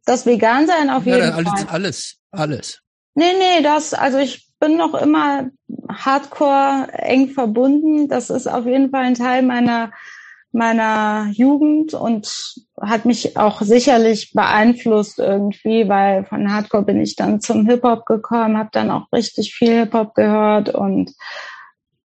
Das 0.06 0.26
Vegan-Sein 0.26 0.90
auf 0.90 1.06
jeden 1.06 1.20
ja, 1.20 1.32
alles, 1.32 1.50
Fall. 1.50 1.68
Alles, 1.68 2.18
alles. 2.32 2.82
Nee, 3.16 3.34
nee, 3.38 3.64
das, 3.64 3.94
also 3.94 4.18
ich 4.18 4.50
bin 4.60 4.78
noch 4.78 4.94
immer 4.94 5.50
hardcore 5.90 6.88
eng 6.94 7.30
verbunden. 7.30 8.08
Das 8.08 8.30
ist 8.30 8.48
auf 8.48 8.66
jeden 8.66 8.92
Fall 8.92 9.04
ein 9.06 9.16
Teil 9.16 9.42
meiner, 9.44 9.92
meiner 10.52 11.28
Jugend 11.32 11.94
und 11.94 12.56
hat 12.80 13.06
mich 13.06 13.38
auch 13.38 13.62
sicherlich 13.62 14.34
beeinflusst 14.34 15.20
irgendwie, 15.20 15.88
weil 15.88 16.26
von 16.26 16.52
Hardcore 16.52 16.84
bin 16.84 17.02
ich 17.02 17.16
dann 17.16 17.42
zum 17.42 17.66
Hip-Hop 17.68 18.06
gekommen, 18.06 18.58
habe 18.58 18.70
dann 18.72 18.92
auch 18.92 19.12
richtig 19.14 19.54
viel 19.54 19.80
Hip-Hop 19.80 20.16
gehört 20.16 20.70
und 20.70 21.14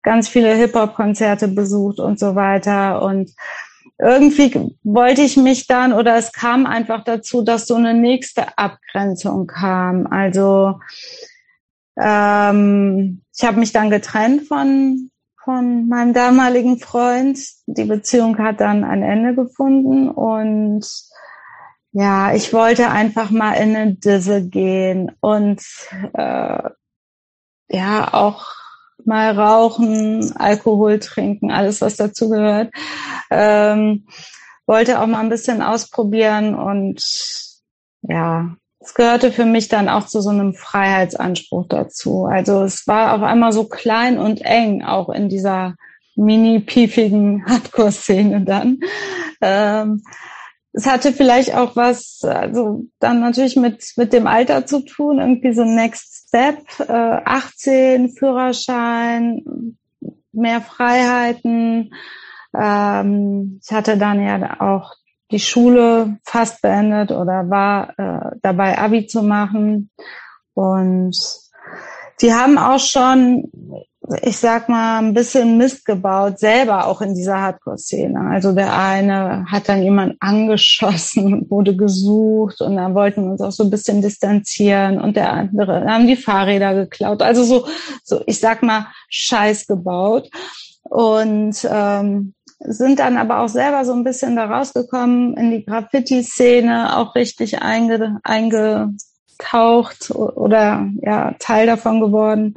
ganz 0.03 0.27
viele 0.27 0.53
Hip-Hop-Konzerte 0.53 1.47
besucht 1.47 1.99
und 1.99 2.19
so 2.19 2.35
weiter. 2.35 3.01
Und 3.01 3.31
irgendwie 3.97 4.75
wollte 4.83 5.21
ich 5.21 5.37
mich 5.37 5.67
dann 5.67 5.93
oder 5.93 6.15
es 6.15 6.31
kam 6.31 6.65
einfach 6.65 7.03
dazu, 7.03 7.41
dass 7.41 7.67
so 7.67 7.75
eine 7.75 7.93
nächste 7.93 8.57
Abgrenzung 8.57 9.47
kam. 9.47 10.07
Also 10.07 10.79
ähm, 11.97 13.21
ich 13.35 13.45
habe 13.45 13.59
mich 13.59 13.71
dann 13.71 13.89
getrennt 13.89 14.47
von 14.47 15.11
von 15.45 15.87
meinem 15.87 16.13
damaligen 16.13 16.79
Freund. 16.79 17.39
Die 17.67 17.85
Beziehung 17.85 18.37
hat 18.39 18.59
dann 18.59 18.83
ein 18.83 19.03
Ende 19.03 19.35
gefunden 19.35 20.09
und 20.09 20.85
ja, 21.91 22.33
ich 22.33 22.51
wollte 22.51 22.89
einfach 22.89 23.29
mal 23.29 23.53
in 23.53 23.75
eine 23.75 23.93
Disse 23.93 24.45
gehen 24.45 25.11
und 25.21 25.61
äh, 26.13 26.69
ja 27.69 28.13
auch 28.13 28.64
mal 29.05 29.37
rauchen, 29.37 30.35
Alkohol 30.37 30.99
trinken, 30.99 31.51
alles 31.51 31.81
was 31.81 31.95
dazu 31.95 32.29
gehört. 32.29 32.71
Ähm, 33.29 34.07
wollte 34.65 34.99
auch 34.99 35.07
mal 35.07 35.19
ein 35.19 35.29
bisschen 35.29 35.61
ausprobieren 35.61 36.55
und 36.55 37.03
ja, 38.01 38.55
es 38.79 38.93
gehörte 38.93 39.31
für 39.31 39.45
mich 39.45 39.67
dann 39.67 39.89
auch 39.89 40.05
zu 40.05 40.21
so 40.21 40.29
einem 40.29 40.53
Freiheitsanspruch 40.53 41.67
dazu. 41.67 42.25
Also 42.25 42.63
es 42.63 42.87
war 42.87 43.15
auf 43.15 43.23
einmal 43.23 43.51
so 43.51 43.65
klein 43.65 44.19
und 44.19 44.41
eng, 44.41 44.83
auch 44.83 45.09
in 45.09 45.27
dieser 45.27 45.75
mini-piefigen 46.15 47.45
Hardcore-Szene 47.47 48.41
dann. 48.41 48.79
Ähm, 49.41 50.03
es 50.71 50.85
hatte 50.85 51.13
vielleicht 51.13 51.55
auch 51.55 51.75
was, 51.75 52.19
also 52.23 52.83
dann 52.99 53.21
natürlich 53.21 53.55
mit, 53.55 53.93
mit 53.95 54.13
dem 54.13 54.27
Alter 54.27 54.65
zu 54.65 54.81
tun, 54.81 55.19
irgendwie 55.19 55.53
so 55.53 55.63
Next 55.63 56.14
Step, 56.35 56.89
äh, 56.89 57.21
18, 57.23 58.09
Führerschein, 58.09 59.77
mehr 60.33 60.59
Freiheiten. 60.59 61.93
Ähm, 62.53 63.61
ich 63.63 63.71
hatte 63.71 63.97
dann 63.97 64.21
ja 64.21 64.59
auch 64.59 64.91
die 65.31 65.39
Schule 65.39 66.17
fast 66.25 66.61
beendet 66.61 67.11
oder 67.11 67.49
war 67.49 67.97
äh, 67.97 68.35
dabei, 68.41 68.77
Abi 68.77 69.07
zu 69.07 69.23
machen. 69.23 69.91
Und 70.53 71.15
die 72.19 72.33
haben 72.33 72.57
auch 72.57 72.79
schon 72.79 73.49
ich 74.21 74.37
sag 74.37 74.69
mal, 74.69 74.99
ein 74.99 75.13
bisschen 75.13 75.57
Mist 75.57 75.85
gebaut, 75.85 76.39
selber 76.39 76.87
auch 76.87 77.01
in 77.01 77.15
dieser 77.15 77.41
Hardcore-Szene. 77.41 78.19
Also 78.31 78.53
der 78.53 78.77
eine 78.77 79.45
hat 79.45 79.69
dann 79.69 79.83
jemand 79.83 80.15
angeschossen, 80.19 81.49
wurde 81.49 81.75
gesucht 81.75 82.61
und 82.61 82.75
dann 82.75 82.93
wollten 82.93 83.23
wir 83.23 83.31
uns 83.31 83.41
auch 83.41 83.51
so 83.51 83.63
ein 83.63 83.69
bisschen 83.69 84.01
distanzieren 84.01 84.99
und 84.99 85.15
der 85.15 85.33
andere 85.33 85.85
haben 85.85 86.07
die 86.07 86.15
Fahrräder 86.15 86.73
geklaut. 86.75 87.21
Also 87.21 87.43
so, 87.43 87.65
so 88.03 88.21
ich 88.25 88.39
sag 88.39 88.63
mal, 88.63 88.87
Scheiß 89.09 89.67
gebaut. 89.67 90.29
Und 90.87 91.67
ähm, 91.67 92.35
sind 92.59 92.99
dann 92.99 93.17
aber 93.17 93.39
auch 93.39 93.49
selber 93.49 93.85
so 93.85 93.93
ein 93.93 94.03
bisschen 94.03 94.35
da 94.35 94.45
rausgekommen 94.45 95.35
in 95.35 95.51
die 95.51 95.65
Graffiti-Szene, 95.65 96.97
auch 96.97 97.15
richtig 97.15 97.61
einge, 97.61 98.19
eingetaucht 99.39 100.11
oder 100.11 100.89
ja, 101.01 101.35
Teil 101.39 101.67
davon 101.67 101.99
geworden 101.99 102.55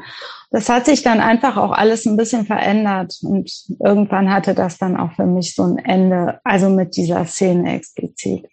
das 0.50 0.68
hat 0.68 0.86
sich 0.86 1.02
dann 1.02 1.20
einfach 1.20 1.56
auch 1.56 1.72
alles 1.72 2.06
ein 2.06 2.16
bisschen 2.16 2.46
verändert 2.46 3.18
und 3.22 3.50
irgendwann 3.80 4.32
hatte 4.32 4.54
das 4.54 4.78
dann 4.78 4.96
auch 4.96 5.12
für 5.12 5.26
mich 5.26 5.54
so 5.54 5.64
ein 5.64 5.78
Ende, 5.78 6.40
also 6.44 6.70
mit 6.70 6.96
dieser 6.96 7.26
Szene 7.26 7.74
explizit. 7.74 8.46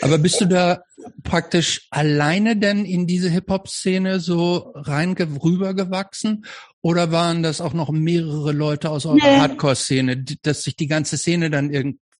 Aber 0.00 0.18
bist 0.18 0.40
du 0.40 0.46
da 0.46 0.82
praktisch 1.22 1.86
alleine 1.90 2.56
denn 2.56 2.84
in 2.84 3.06
diese 3.06 3.28
Hip-Hop-Szene 3.28 4.18
so 4.20 4.72
rein 4.74 5.14
rübergewachsen? 5.14 6.44
Oder 6.80 7.12
waren 7.12 7.44
das 7.44 7.60
auch 7.60 7.72
noch 7.72 7.90
mehrere 7.90 8.50
Leute 8.52 8.90
aus 8.90 9.06
eurer 9.06 9.14
nee. 9.14 9.38
Hardcore-Szene, 9.38 10.24
dass 10.42 10.64
sich 10.64 10.76
die 10.76 10.88
ganze 10.88 11.16
Szene 11.16 11.48
dann 11.48 11.70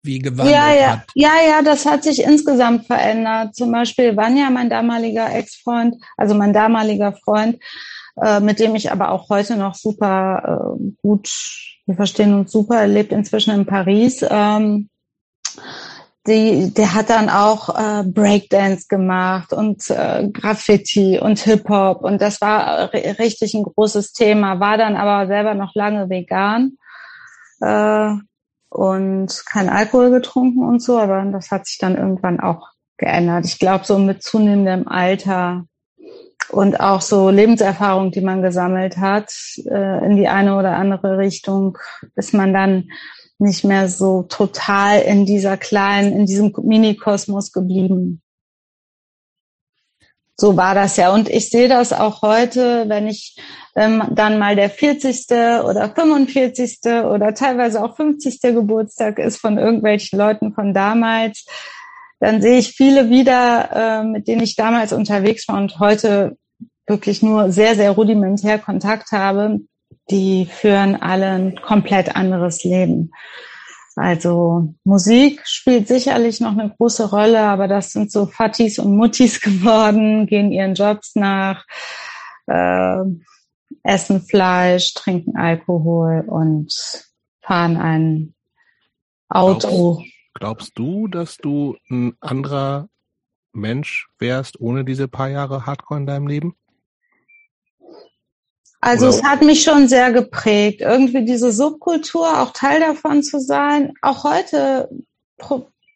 irgendwie 0.02 0.18
gewandelt 0.18 0.56
ja, 0.56 0.74
ja. 0.74 0.90
hat? 0.92 1.02
Ja, 1.14 1.32
ja, 1.46 1.62
das 1.62 1.86
hat 1.86 2.04
sich 2.04 2.22
insgesamt 2.22 2.86
verändert. 2.86 3.54
Zum 3.54 3.72
Beispiel 3.72 4.16
Vanya, 4.16 4.50
mein 4.50 4.70
damaliger 4.70 5.32
Ex-Freund, 5.32 5.96
also 6.16 6.34
mein 6.34 6.52
damaliger 6.52 7.12
Freund, 7.12 7.58
äh, 8.22 8.40
mit 8.40 8.58
dem 8.58 8.74
ich 8.74 8.90
aber 8.90 9.10
auch 9.10 9.28
heute 9.28 9.56
noch 9.56 9.74
super 9.74 10.76
äh, 10.76 10.92
gut, 11.02 11.30
wir 11.86 11.96
verstehen 11.96 12.34
uns 12.34 12.52
super, 12.52 12.80
er 12.80 12.88
lebt 12.88 13.12
inzwischen 13.12 13.54
in 13.54 13.66
Paris. 13.66 14.24
Ähm, 14.28 14.88
die, 16.28 16.72
der 16.72 16.94
hat 16.94 17.10
dann 17.10 17.28
auch 17.28 17.68
äh, 17.68 18.04
Breakdance 18.04 18.86
gemacht 18.88 19.52
und 19.52 19.90
äh, 19.90 20.28
Graffiti 20.32 21.18
und 21.18 21.40
Hip-Hop 21.40 22.02
und 22.02 22.22
das 22.22 22.40
war 22.40 22.92
richtig 22.92 23.54
ein 23.54 23.64
großes 23.64 24.12
Thema, 24.12 24.60
war 24.60 24.78
dann 24.78 24.94
aber 24.94 25.26
selber 25.26 25.54
noch 25.54 25.74
lange 25.74 26.08
vegan 26.08 26.78
äh, 27.60 28.14
und 28.72 29.44
kein 29.44 29.68
Alkohol 29.68 30.11
getrunken 30.11 30.64
und 30.64 30.82
so, 30.82 30.98
aber 30.98 31.22
das 31.30 31.50
hat 31.50 31.66
sich 31.66 31.76
dann 31.76 31.94
irgendwann 31.94 32.40
auch 32.40 32.68
geändert. 32.96 33.44
Ich 33.44 33.58
glaube, 33.58 33.85
so 33.85 33.98
mit 33.98 34.22
zunehmendem 34.22 34.88
Alter 34.88 35.66
und 36.48 36.80
auch 36.80 37.02
so 37.02 37.28
Lebenserfahrung, 37.28 38.12
die 38.12 38.22
man 38.22 38.40
gesammelt 38.40 38.96
hat, 38.96 39.30
äh, 39.66 40.06
in 40.06 40.16
die 40.16 40.28
eine 40.28 40.56
oder 40.56 40.76
andere 40.76 41.18
Richtung, 41.18 41.76
ist 42.16 42.32
man 42.32 42.54
dann 42.54 42.88
nicht 43.38 43.62
mehr 43.62 43.88
so 43.88 44.22
total 44.22 45.00
in 45.00 45.26
dieser 45.26 45.58
kleinen, 45.58 46.12
in 46.12 46.24
diesem 46.24 46.54
Minikosmos 46.62 47.52
geblieben. 47.52 48.21
So 50.42 50.57
war 50.57 50.74
das 50.74 50.96
ja. 50.96 51.14
Und 51.14 51.28
ich 51.28 51.50
sehe 51.50 51.68
das 51.68 51.92
auch 51.92 52.20
heute, 52.20 52.88
wenn 52.88 53.07
ich 53.07 53.37
ähm, 53.76 54.02
dann 54.11 54.40
mal 54.40 54.57
der 54.57 54.70
40. 54.70 55.26
oder 55.31 55.88
45. 55.94 56.81
oder 57.05 57.33
teilweise 57.33 57.81
auch 57.81 57.94
50. 57.94 58.40
Geburtstag 58.40 59.20
ist 59.20 59.37
von 59.37 59.57
irgendwelchen 59.57 60.18
Leuten 60.18 60.52
von 60.52 60.74
damals, 60.74 61.46
dann 62.18 62.42
sehe 62.42 62.59
ich 62.59 62.72
viele 62.72 63.09
wieder, 63.09 63.70
äh, 63.72 64.05
mit 64.05 64.26
denen 64.26 64.42
ich 64.42 64.57
damals 64.57 64.92
unterwegs 64.92 65.46
war 65.46 65.59
und 65.59 65.78
heute 65.78 66.37
wirklich 66.88 67.22
nur 67.22 67.52
sehr, 67.52 67.76
sehr 67.76 67.92
rudimentär 67.92 68.59
Kontakt 68.59 69.12
habe, 69.12 69.61
die 70.11 70.46
führen 70.46 71.00
alle 71.00 71.31
ein 71.31 71.61
komplett 71.62 72.16
anderes 72.16 72.64
Leben. 72.64 73.12
Also 73.96 74.74
Musik 74.85 75.42
spielt 75.44 75.88
sicherlich 75.88 76.40
noch 76.40 76.52
eine 76.52 76.70
große 76.70 77.11
Rolle, 77.11 77.40
aber 77.40 77.68
das 77.68 77.92
sind 77.92 78.11
so 78.11 78.26
Fattis 78.26 78.78
und 78.78 78.96
Muttis 78.96 79.40
geworden, 79.42 80.26
gehen 80.26 80.52
ihren 80.52 80.74
Jobs 80.74 81.14
nach, 81.14 81.64
äh, 82.46 83.02
essen 83.83 84.22
Fleisch, 84.22 84.94
trinken 84.94 85.37
Alkohol 85.37 86.24
und 86.26 86.72
fahren 87.40 87.76
ein 87.76 88.35
Auto. 89.28 89.96
Glaubst, 89.96 90.12
glaubst 90.35 90.78
du, 90.78 91.09
dass 91.09 91.37
du 91.37 91.76
ein 91.90 92.14
anderer 92.20 92.88
Mensch 93.52 94.09
wärst 94.18 94.61
ohne 94.61 94.85
diese 94.85 95.09
paar 95.09 95.28
Jahre 95.28 95.66
Hardcore 95.66 96.00
in 96.00 96.07
deinem 96.07 96.26
Leben? 96.26 96.55
Also 98.84 99.06
Oder? 99.06 99.14
es 99.14 99.22
hat 99.22 99.42
mich 99.42 99.62
schon 99.62 99.86
sehr 99.86 100.10
geprägt, 100.10 100.80
irgendwie 100.80 101.24
diese 101.24 101.52
Subkultur, 101.52 102.40
auch 102.40 102.50
Teil 102.50 102.80
davon 102.80 103.22
zu 103.22 103.38
sein. 103.38 103.94
Auch 104.02 104.24
heute 104.24 104.90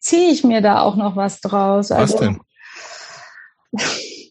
ziehe 0.00 0.30
ich 0.30 0.44
mir 0.44 0.60
da 0.60 0.82
auch 0.82 0.94
noch 0.94 1.16
was 1.16 1.40
draus. 1.40 1.90
Was 1.90 2.14
also, 2.14 2.18
denn? 2.18 2.40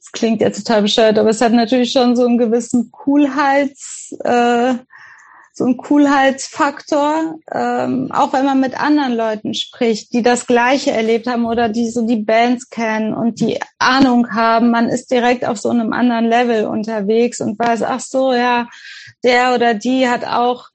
Das 0.05 0.21
klingt 0.21 0.39
jetzt 0.39 0.65
total 0.65 0.83
bescheuert, 0.83 1.19
aber 1.19 1.29
es 1.29 1.41
hat 1.41 1.51
natürlich 1.51 1.91
schon 1.91 2.15
so 2.15 2.25
einen 2.25 2.37
gewissen 2.37 2.89
Coolheits, 2.91 4.15
äh, 4.23 4.75
so 5.57 5.65
ein 5.65 5.77
Coolheitsfaktor, 5.77 7.39
ähm, 7.49 8.11
auch 8.11 8.33
wenn 8.33 8.43
man 8.43 8.59
mit 8.59 8.77
anderen 8.77 9.15
Leuten 9.15 9.53
spricht, 9.53 10.11
die 10.11 10.21
das 10.21 10.47
Gleiche 10.47 10.91
erlebt 10.91 11.27
haben 11.27 11.45
oder 11.45 11.69
die 11.69 11.89
so 11.89 12.05
die 12.05 12.21
Bands 12.21 12.69
kennen 12.69 13.13
und 13.13 13.39
die 13.39 13.57
Ahnung 13.79 14.31
haben, 14.31 14.69
man 14.69 14.89
ist 14.89 15.09
direkt 15.11 15.45
auf 15.45 15.57
so 15.57 15.69
einem 15.69 15.93
anderen 15.93 16.25
Level 16.25 16.65
unterwegs 16.65 17.39
und 17.39 17.57
weiß, 17.57 17.83
ach 17.83 18.01
so, 18.01 18.33
ja, 18.33 18.67
der 19.23 19.55
oder 19.55 19.73
die 19.73 20.09
hat 20.09 20.25
auch 20.25 20.67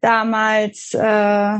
damals, 0.00 0.94
äh, 0.94 1.58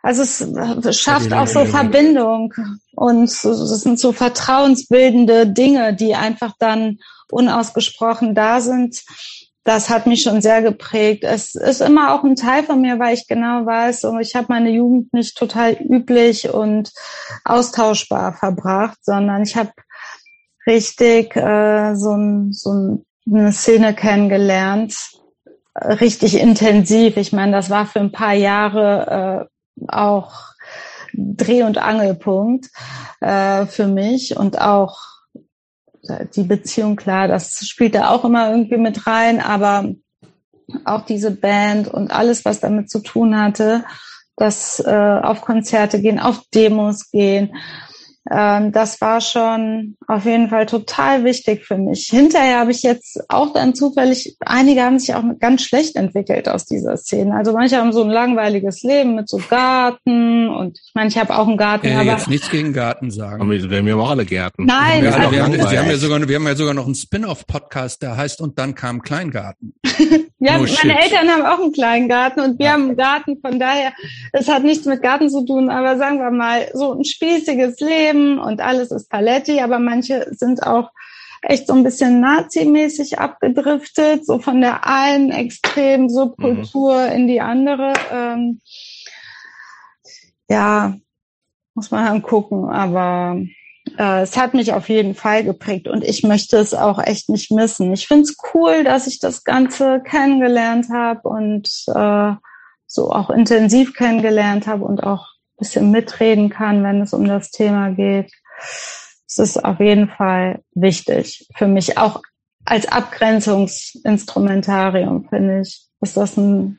also 0.00 0.22
es 0.22 1.00
schafft 1.00 1.32
auch 1.32 1.48
so 1.48 1.64
Verbindung 1.64 2.54
und 2.94 3.24
es 3.24 3.42
sind 3.42 3.98
so 3.98 4.12
vertrauensbildende 4.12 5.48
Dinge, 5.48 5.92
die 5.92 6.14
einfach 6.14 6.52
dann 6.60 7.00
unausgesprochen 7.32 8.36
da 8.36 8.60
sind 8.60 9.02
das 9.66 9.90
hat 9.90 10.06
mich 10.06 10.22
schon 10.22 10.40
sehr 10.40 10.62
geprägt. 10.62 11.24
Es 11.24 11.56
ist 11.56 11.80
immer 11.80 12.14
auch 12.14 12.22
ein 12.22 12.36
Teil 12.36 12.62
von 12.62 12.80
mir, 12.80 13.00
weil 13.00 13.14
ich 13.14 13.26
genau 13.26 13.66
weiß, 13.66 14.02
so, 14.02 14.16
ich 14.20 14.36
habe 14.36 14.46
meine 14.48 14.70
Jugend 14.70 15.12
nicht 15.12 15.36
total 15.36 15.72
üblich 15.72 16.48
und 16.48 16.92
austauschbar 17.44 18.32
verbracht, 18.32 18.98
sondern 19.02 19.42
ich 19.42 19.56
habe 19.56 19.72
richtig 20.68 21.34
äh, 21.34 21.96
so, 21.96 22.12
ein, 22.12 22.52
so 22.52 23.02
eine 23.28 23.50
Szene 23.50 23.92
kennengelernt, 23.92 24.94
richtig 25.74 26.38
intensiv. 26.38 27.16
Ich 27.16 27.32
meine, 27.32 27.50
das 27.50 27.68
war 27.68 27.86
für 27.86 27.98
ein 27.98 28.12
paar 28.12 28.34
Jahre 28.34 29.48
äh, 29.80 29.88
auch 29.92 30.32
Dreh- 31.12 31.64
und 31.64 31.78
Angelpunkt 31.78 32.70
äh, 33.20 33.66
für 33.66 33.88
mich 33.88 34.36
und 34.36 34.60
auch 34.60 35.15
die 36.34 36.42
Beziehung, 36.42 36.96
klar, 36.96 37.28
das 37.28 37.66
spielt 37.66 37.94
da 37.94 38.10
auch 38.10 38.24
immer 38.24 38.50
irgendwie 38.50 38.78
mit 38.78 39.06
rein, 39.06 39.40
aber 39.40 39.94
auch 40.84 41.04
diese 41.04 41.30
Band 41.30 41.88
und 41.88 42.10
alles, 42.10 42.44
was 42.44 42.60
damit 42.60 42.90
zu 42.90 43.00
tun 43.00 43.40
hatte, 43.40 43.84
das 44.36 44.80
äh, 44.80 45.20
auf 45.22 45.40
Konzerte 45.40 46.00
gehen, 46.00 46.18
auf 46.18 46.42
Demos 46.54 47.10
gehen, 47.10 47.56
ähm, 48.30 48.72
das 48.72 49.00
war 49.00 49.20
schon 49.20 49.96
auf 50.08 50.24
jeden 50.24 50.48
Fall 50.48 50.66
total 50.66 51.24
wichtig 51.24 51.64
für 51.64 51.78
mich. 51.78 52.08
Hinterher 52.10 52.60
habe 52.60 52.72
ich 52.72 52.82
jetzt 52.82 53.20
auch 53.28 53.52
dann 53.52 53.74
zufällig, 53.74 54.36
einige 54.40 54.82
haben 54.82 54.98
sich 54.98 55.14
auch 55.14 55.22
ganz 55.38 55.62
schlecht 55.62 55.94
entwickelt 55.94 56.48
aus 56.48 56.64
dieser 56.64 56.96
Szene. 56.96 57.34
Also 57.36 57.52
manche 57.52 57.76
haben 57.76 57.92
so 57.92 58.02
ein 58.02 58.10
langweiliges 58.10 58.82
Leben 58.82 59.14
mit 59.14 59.28
so 59.28 59.40
Garten 59.48 60.48
und 60.48 60.78
ich 60.78 60.92
meine, 60.94 61.08
ich 61.08 61.18
habe 61.18 61.36
auch 61.36 61.46
einen 61.46 61.56
Garten. 61.56 61.88
Ja, 61.88 62.00
aber 62.00 62.12
jetzt 62.12 62.28
nichts 62.28 62.50
gegen 62.50 62.72
Garten 62.72 63.12
sagen. 63.12 63.42
Aber 63.42 63.52
wir 63.52 63.78
haben 63.78 63.86
ja 63.86 63.94
auch 63.94 64.10
alle 64.10 64.24
Gärten. 64.24 64.66
Nein, 64.66 65.02
wir, 65.02 65.14
also, 65.14 65.30
wir, 65.30 65.44
haben, 65.44 65.52
wir, 65.52 65.78
haben, 65.78 65.90
ja 65.90 65.96
sogar, 65.96 66.28
wir 66.28 66.36
haben 66.36 66.46
ja 66.46 66.56
sogar 66.56 66.74
noch 66.74 66.86
einen 66.86 66.96
Spin-off-Podcast, 66.96 68.02
der 68.02 68.16
heißt 68.16 68.40
Und 68.40 68.58
dann 68.58 68.74
kam 68.74 69.02
Kleingarten. 69.02 69.74
ja, 70.40 70.58
no 70.58 70.64
meine 70.64 70.68
shit. 70.68 70.90
Eltern 70.90 71.28
haben 71.28 71.46
auch 71.46 71.62
einen 71.62 71.72
kleinen 71.72 72.08
Garten 72.08 72.40
und 72.40 72.58
wir 72.58 72.66
ja. 72.66 72.72
haben 72.72 72.86
einen 72.88 72.96
Garten, 72.96 73.38
von 73.40 73.60
daher, 73.60 73.92
es 74.32 74.48
hat 74.48 74.64
nichts 74.64 74.84
mit 74.84 75.00
Garten 75.00 75.30
zu 75.30 75.44
tun, 75.46 75.70
aber 75.70 75.96
sagen 75.96 76.18
wir 76.18 76.30
mal, 76.32 76.66
so 76.74 76.92
ein 76.92 77.04
spießiges 77.04 77.78
Leben 77.80 78.15
Leben 78.16 78.38
und 78.38 78.60
alles 78.60 78.90
ist 78.90 79.08
Paletti, 79.08 79.60
aber 79.60 79.78
manche 79.78 80.26
sind 80.32 80.66
auch 80.66 80.90
echt 81.42 81.66
so 81.66 81.74
ein 81.74 81.84
bisschen 81.84 82.20
Nazi-mäßig 82.20 83.18
abgedriftet, 83.18 84.26
so 84.26 84.38
von 84.38 84.60
der 84.60 84.86
einen 84.86 85.30
extremen 85.30 86.08
Subkultur 86.08 87.06
mhm. 87.06 87.12
in 87.12 87.26
die 87.28 87.40
andere. 87.40 87.92
Ähm, 88.10 88.60
ja, 90.48 90.94
muss 91.74 91.90
man 91.90 92.06
dann 92.06 92.22
gucken, 92.22 92.68
aber 92.68 93.38
äh, 93.98 94.22
es 94.22 94.36
hat 94.36 94.54
mich 94.54 94.72
auf 94.72 94.88
jeden 94.88 95.14
Fall 95.14 95.44
geprägt 95.44 95.88
und 95.88 96.02
ich 96.02 96.22
möchte 96.22 96.56
es 96.56 96.74
auch 96.74 96.98
echt 96.98 97.28
nicht 97.28 97.50
missen. 97.50 97.92
Ich 97.92 98.08
finde 98.08 98.24
es 98.24 98.36
cool, 98.54 98.82
dass 98.82 99.06
ich 99.06 99.18
das 99.20 99.44
Ganze 99.44 100.00
kennengelernt 100.02 100.86
habe 100.90 101.28
und 101.28 101.68
äh, 101.94 102.32
so 102.86 103.10
auch 103.10 103.30
intensiv 103.30 103.94
kennengelernt 103.94 104.66
habe 104.66 104.84
und 104.84 105.02
auch 105.02 105.35
bisschen 105.58 105.90
mitreden 105.90 106.50
kann, 106.50 106.84
wenn 106.84 107.00
es 107.00 107.12
um 107.12 107.26
das 107.26 107.50
Thema 107.50 107.90
geht. 107.90 108.30
Es 109.28 109.38
ist 109.38 109.64
auf 109.64 109.80
jeden 109.80 110.08
Fall 110.08 110.62
wichtig 110.74 111.48
für 111.56 111.66
mich. 111.66 111.98
Auch 111.98 112.22
als 112.64 112.86
Abgrenzungsinstrumentarium, 112.86 115.28
finde 115.28 115.62
ich, 115.62 115.88
ist 116.00 116.16
das 116.16 116.36
ein, 116.36 116.78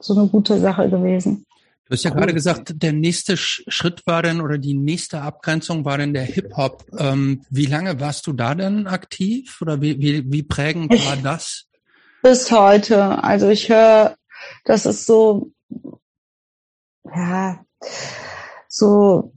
so 0.00 0.18
eine 0.18 0.28
gute 0.28 0.58
Sache 0.60 0.88
gewesen. 0.90 1.44
Du 1.86 1.94
hast 1.94 2.04
ja 2.04 2.10
cool. 2.10 2.18
gerade 2.18 2.34
gesagt, 2.34 2.82
der 2.82 2.92
nächste 2.92 3.36
Schritt 3.36 4.06
war 4.06 4.22
denn 4.22 4.40
oder 4.40 4.56
die 4.56 4.74
nächste 4.74 5.20
Abgrenzung 5.20 5.84
war 5.84 5.98
denn 5.98 6.14
der 6.14 6.22
Hip-Hop. 6.22 6.86
Ähm, 6.98 7.44
wie 7.50 7.66
lange 7.66 7.98
warst 8.00 8.26
du 8.26 8.32
da 8.32 8.54
denn 8.54 8.86
aktiv 8.86 9.60
oder 9.60 9.82
wie, 9.82 10.00
wie, 10.00 10.32
wie 10.32 10.42
prägend 10.42 10.90
war 11.06 11.16
das? 11.16 11.66
Bis 12.22 12.50
heute. 12.50 13.22
Also 13.22 13.50
ich 13.50 13.68
höre, 13.68 14.16
das 14.64 14.86
ist 14.86 15.04
so, 15.06 15.52
ja, 17.04 17.64
so 18.68 19.32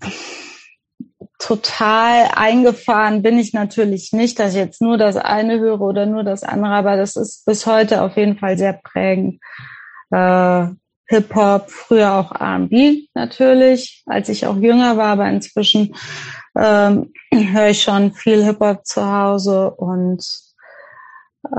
total 1.39 2.29
eingefahren 2.36 3.21
bin 3.21 3.38
ich 3.38 3.53
natürlich 3.53 4.13
nicht, 4.13 4.39
dass 4.39 4.53
ich 4.53 4.60
jetzt 4.60 4.81
nur 4.81 4.97
das 4.97 5.17
eine 5.17 5.60
höre 5.60 5.81
oder 5.81 6.05
nur 6.05 6.23
das 6.23 6.43
andere, 6.43 6.73
aber 6.73 6.97
das 6.97 7.15
ist 7.15 7.45
bis 7.45 7.65
heute 7.65 8.01
auf 8.01 8.17
jeden 8.17 8.38
Fall 8.38 8.58
sehr 8.58 8.73
prägend. 8.73 9.41
Äh, 10.12 10.67
Hip-Hop, 11.08 11.69
früher 11.69 12.13
auch 12.13 12.31
R&B 12.31 13.08
natürlich, 13.13 14.03
als 14.08 14.27
ich 14.29 14.47
auch 14.47 14.58
jünger 14.58 14.97
war, 14.97 15.10
aber 15.10 15.29
inzwischen 15.29 15.95
ähm, 16.58 17.13
höre 17.31 17.69
ich 17.69 17.84
schon 17.84 18.12
viel 18.13 18.43
Hip-Hop 18.43 18.86
zu 18.86 19.05
Hause 19.08 19.69
und 19.69 20.25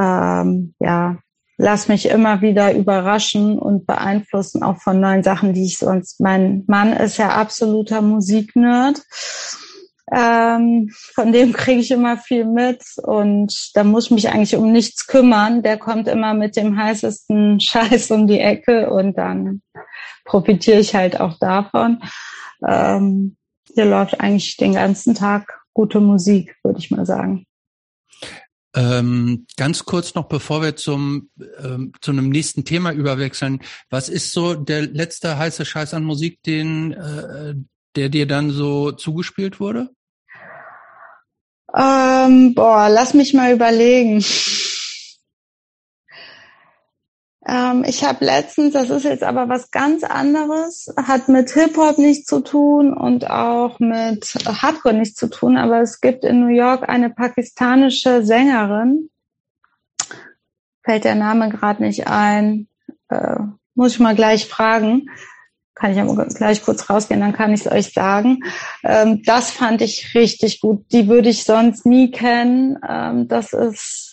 ähm, 0.00 0.74
ja, 0.80 1.18
lass 1.58 1.88
mich 1.88 2.08
immer 2.08 2.42
wieder 2.42 2.74
überraschen 2.74 3.58
und 3.58 3.86
beeinflussen, 3.86 4.62
auch 4.62 4.80
von 4.80 5.00
neuen 5.00 5.22
Sachen, 5.22 5.52
die 5.52 5.64
ich 5.64 5.78
sonst, 5.78 6.20
mein 6.20 6.64
Mann 6.66 6.92
ist 6.92 7.16
ja 7.16 7.30
absoluter 7.30 8.02
Musiknerd. 8.02 9.02
Ähm, 10.12 10.90
von 11.14 11.32
dem 11.32 11.52
kriege 11.52 11.80
ich 11.80 11.90
immer 11.90 12.16
viel 12.16 12.44
mit 12.44 12.84
und 13.02 13.70
da 13.74 13.82
muss 13.82 14.04
ich 14.04 14.10
mich 14.12 14.28
eigentlich 14.28 14.54
um 14.54 14.70
nichts 14.70 15.08
kümmern. 15.08 15.62
Der 15.62 15.78
kommt 15.78 16.06
immer 16.06 16.32
mit 16.34 16.56
dem 16.56 16.78
heißesten 16.78 17.60
Scheiß 17.60 18.10
um 18.12 18.26
die 18.26 18.38
Ecke 18.38 18.90
und 18.90 19.18
dann 19.18 19.62
profitiere 20.24 20.78
ich 20.78 20.94
halt 20.94 21.20
auch 21.20 21.38
davon. 21.38 22.02
Ähm, 22.66 23.36
hier 23.74 23.86
läuft 23.86 24.20
eigentlich 24.20 24.56
den 24.56 24.74
ganzen 24.74 25.14
Tag 25.14 25.60
gute 25.72 26.00
Musik, 26.00 26.56
würde 26.62 26.78
ich 26.78 26.90
mal 26.90 27.04
sagen. 27.04 27.45
Ähm, 28.76 29.46
ganz 29.56 29.86
kurz 29.86 30.14
noch, 30.14 30.28
bevor 30.28 30.60
wir 30.60 30.76
zum 30.76 31.30
ähm, 31.58 31.92
zu 32.02 32.10
einem 32.10 32.28
nächsten 32.28 32.66
Thema 32.66 32.92
überwechseln, 32.92 33.60
was 33.88 34.10
ist 34.10 34.32
so 34.32 34.54
der 34.54 34.82
letzte 34.82 35.38
heiße 35.38 35.64
Scheiß 35.64 35.94
an 35.94 36.04
Musik, 36.04 36.42
den 36.42 36.92
äh, 36.92 37.54
der 37.96 38.10
dir 38.10 38.26
dann 38.26 38.50
so 38.50 38.92
zugespielt 38.92 39.60
wurde? 39.60 39.88
Ähm, 41.74 42.54
boah, 42.54 42.88
lass 42.90 43.14
mich 43.14 43.32
mal 43.32 43.52
überlegen. 43.52 44.22
Ähm, 47.48 47.84
ich 47.86 48.02
habe 48.02 48.24
letztens, 48.24 48.72
das 48.72 48.90
ist 48.90 49.04
jetzt 49.04 49.22
aber 49.22 49.48
was 49.48 49.70
ganz 49.70 50.02
anderes, 50.02 50.92
hat 50.96 51.28
mit 51.28 51.50
Hip-Hop 51.50 51.98
nichts 51.98 52.26
zu 52.26 52.40
tun 52.40 52.92
und 52.92 53.30
auch 53.30 53.78
mit 53.78 54.34
Hardcore 54.46 54.94
nichts 54.94 55.14
zu 55.16 55.28
tun, 55.28 55.56
aber 55.56 55.80
es 55.80 56.00
gibt 56.00 56.24
in 56.24 56.40
New 56.40 56.54
York 56.54 56.88
eine 56.88 57.10
pakistanische 57.10 58.24
Sängerin, 58.24 59.10
fällt 60.84 61.04
der 61.04 61.14
Name 61.14 61.50
gerade 61.50 61.84
nicht 61.84 62.08
ein, 62.08 62.68
äh, 63.10 63.36
muss 63.74 63.92
ich 63.92 64.00
mal 64.00 64.16
gleich 64.16 64.46
fragen. 64.48 65.08
Kann 65.78 65.92
ich 65.92 66.00
aber 66.00 66.24
gleich 66.24 66.62
kurz 66.62 66.88
rausgehen, 66.88 67.20
dann 67.20 67.34
kann 67.34 67.52
ich 67.52 67.60
es 67.60 67.70
euch 67.70 67.92
sagen. 67.92 68.40
Ähm, 68.82 69.22
das 69.24 69.50
fand 69.50 69.82
ich 69.82 70.14
richtig 70.14 70.62
gut. 70.62 70.86
Die 70.90 71.06
würde 71.06 71.28
ich 71.28 71.44
sonst 71.44 71.84
nie 71.84 72.10
kennen. 72.10 72.78
Ähm, 72.88 73.28
das 73.28 73.52
ist 73.52 74.05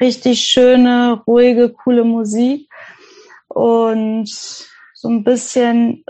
richtig 0.00 0.44
schöne, 0.44 1.22
ruhige, 1.26 1.72
coole 1.72 2.04
Musik 2.04 2.68
und 3.48 4.28
so 4.28 5.08
ein 5.08 5.24
bisschen 5.24 6.04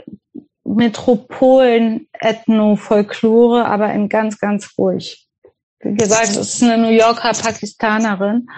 Metropolen-Ethno-Folklore, 0.64 3.64
aber 3.64 3.92
in 3.92 4.08
ganz, 4.08 4.38
ganz 4.38 4.74
ruhig. 4.76 5.28
Wie 5.80 5.94
gesagt, 5.94 6.30
es 6.30 6.36
ist 6.36 6.62
eine 6.62 6.78
New 6.78 6.90
Yorker 6.90 7.32
Pakistanerin. 7.32 8.48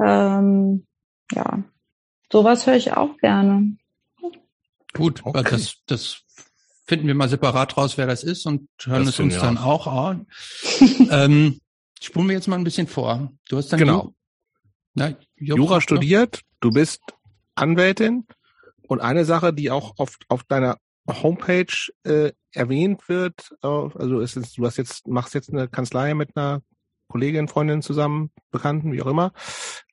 Ähm, 0.00 0.86
ja, 1.32 1.62
sowas 2.30 2.66
höre 2.66 2.76
ich 2.76 2.92
auch 2.92 3.16
gerne. 3.18 3.76
Gut, 4.92 5.22
okay. 5.24 5.42
das, 5.50 5.76
das 5.86 6.22
finden 6.84 7.06
wir 7.06 7.14
mal 7.14 7.28
separat 7.28 7.76
raus, 7.76 7.96
wer 7.96 8.06
das 8.06 8.22
ist 8.22 8.46
und 8.46 8.68
hören 8.84 9.06
das 9.06 9.14
es 9.14 9.20
uns 9.20 9.38
dann 9.38 9.56
auch 9.56 9.86
an. 9.86 10.26
ähm, 11.10 11.60
spulen 12.00 12.28
wir 12.28 12.34
jetzt 12.34 12.48
mal 12.48 12.56
ein 12.56 12.64
bisschen 12.64 12.86
vor. 12.86 13.32
Du 13.48 13.56
hast 13.56 13.72
dann 13.72 13.78
genau. 13.78 14.14
Na, 14.94 15.16
Jura 15.36 15.80
studiert, 15.80 16.42
du 16.60 16.70
bist 16.70 17.00
Anwältin 17.54 18.26
und 18.88 19.00
eine 19.00 19.24
Sache, 19.24 19.52
die 19.52 19.70
auch 19.70 19.94
oft 19.96 20.24
auf 20.28 20.44
deiner 20.44 20.76
Homepage 21.08 21.90
äh, 22.04 22.32
erwähnt 22.52 23.08
wird, 23.08 23.54
also 23.62 24.20
ist 24.20 24.36
es, 24.36 24.52
du 24.52 24.66
hast 24.66 24.76
jetzt 24.76 25.08
machst 25.08 25.34
jetzt 25.34 25.50
eine 25.50 25.68
Kanzlei 25.68 26.14
mit 26.14 26.36
einer 26.36 26.62
Kollegin, 27.08 27.48
Freundin 27.48 27.82
zusammen, 27.82 28.30
Bekannten, 28.50 28.92
wie 28.92 29.02
auch 29.02 29.06
immer. 29.06 29.32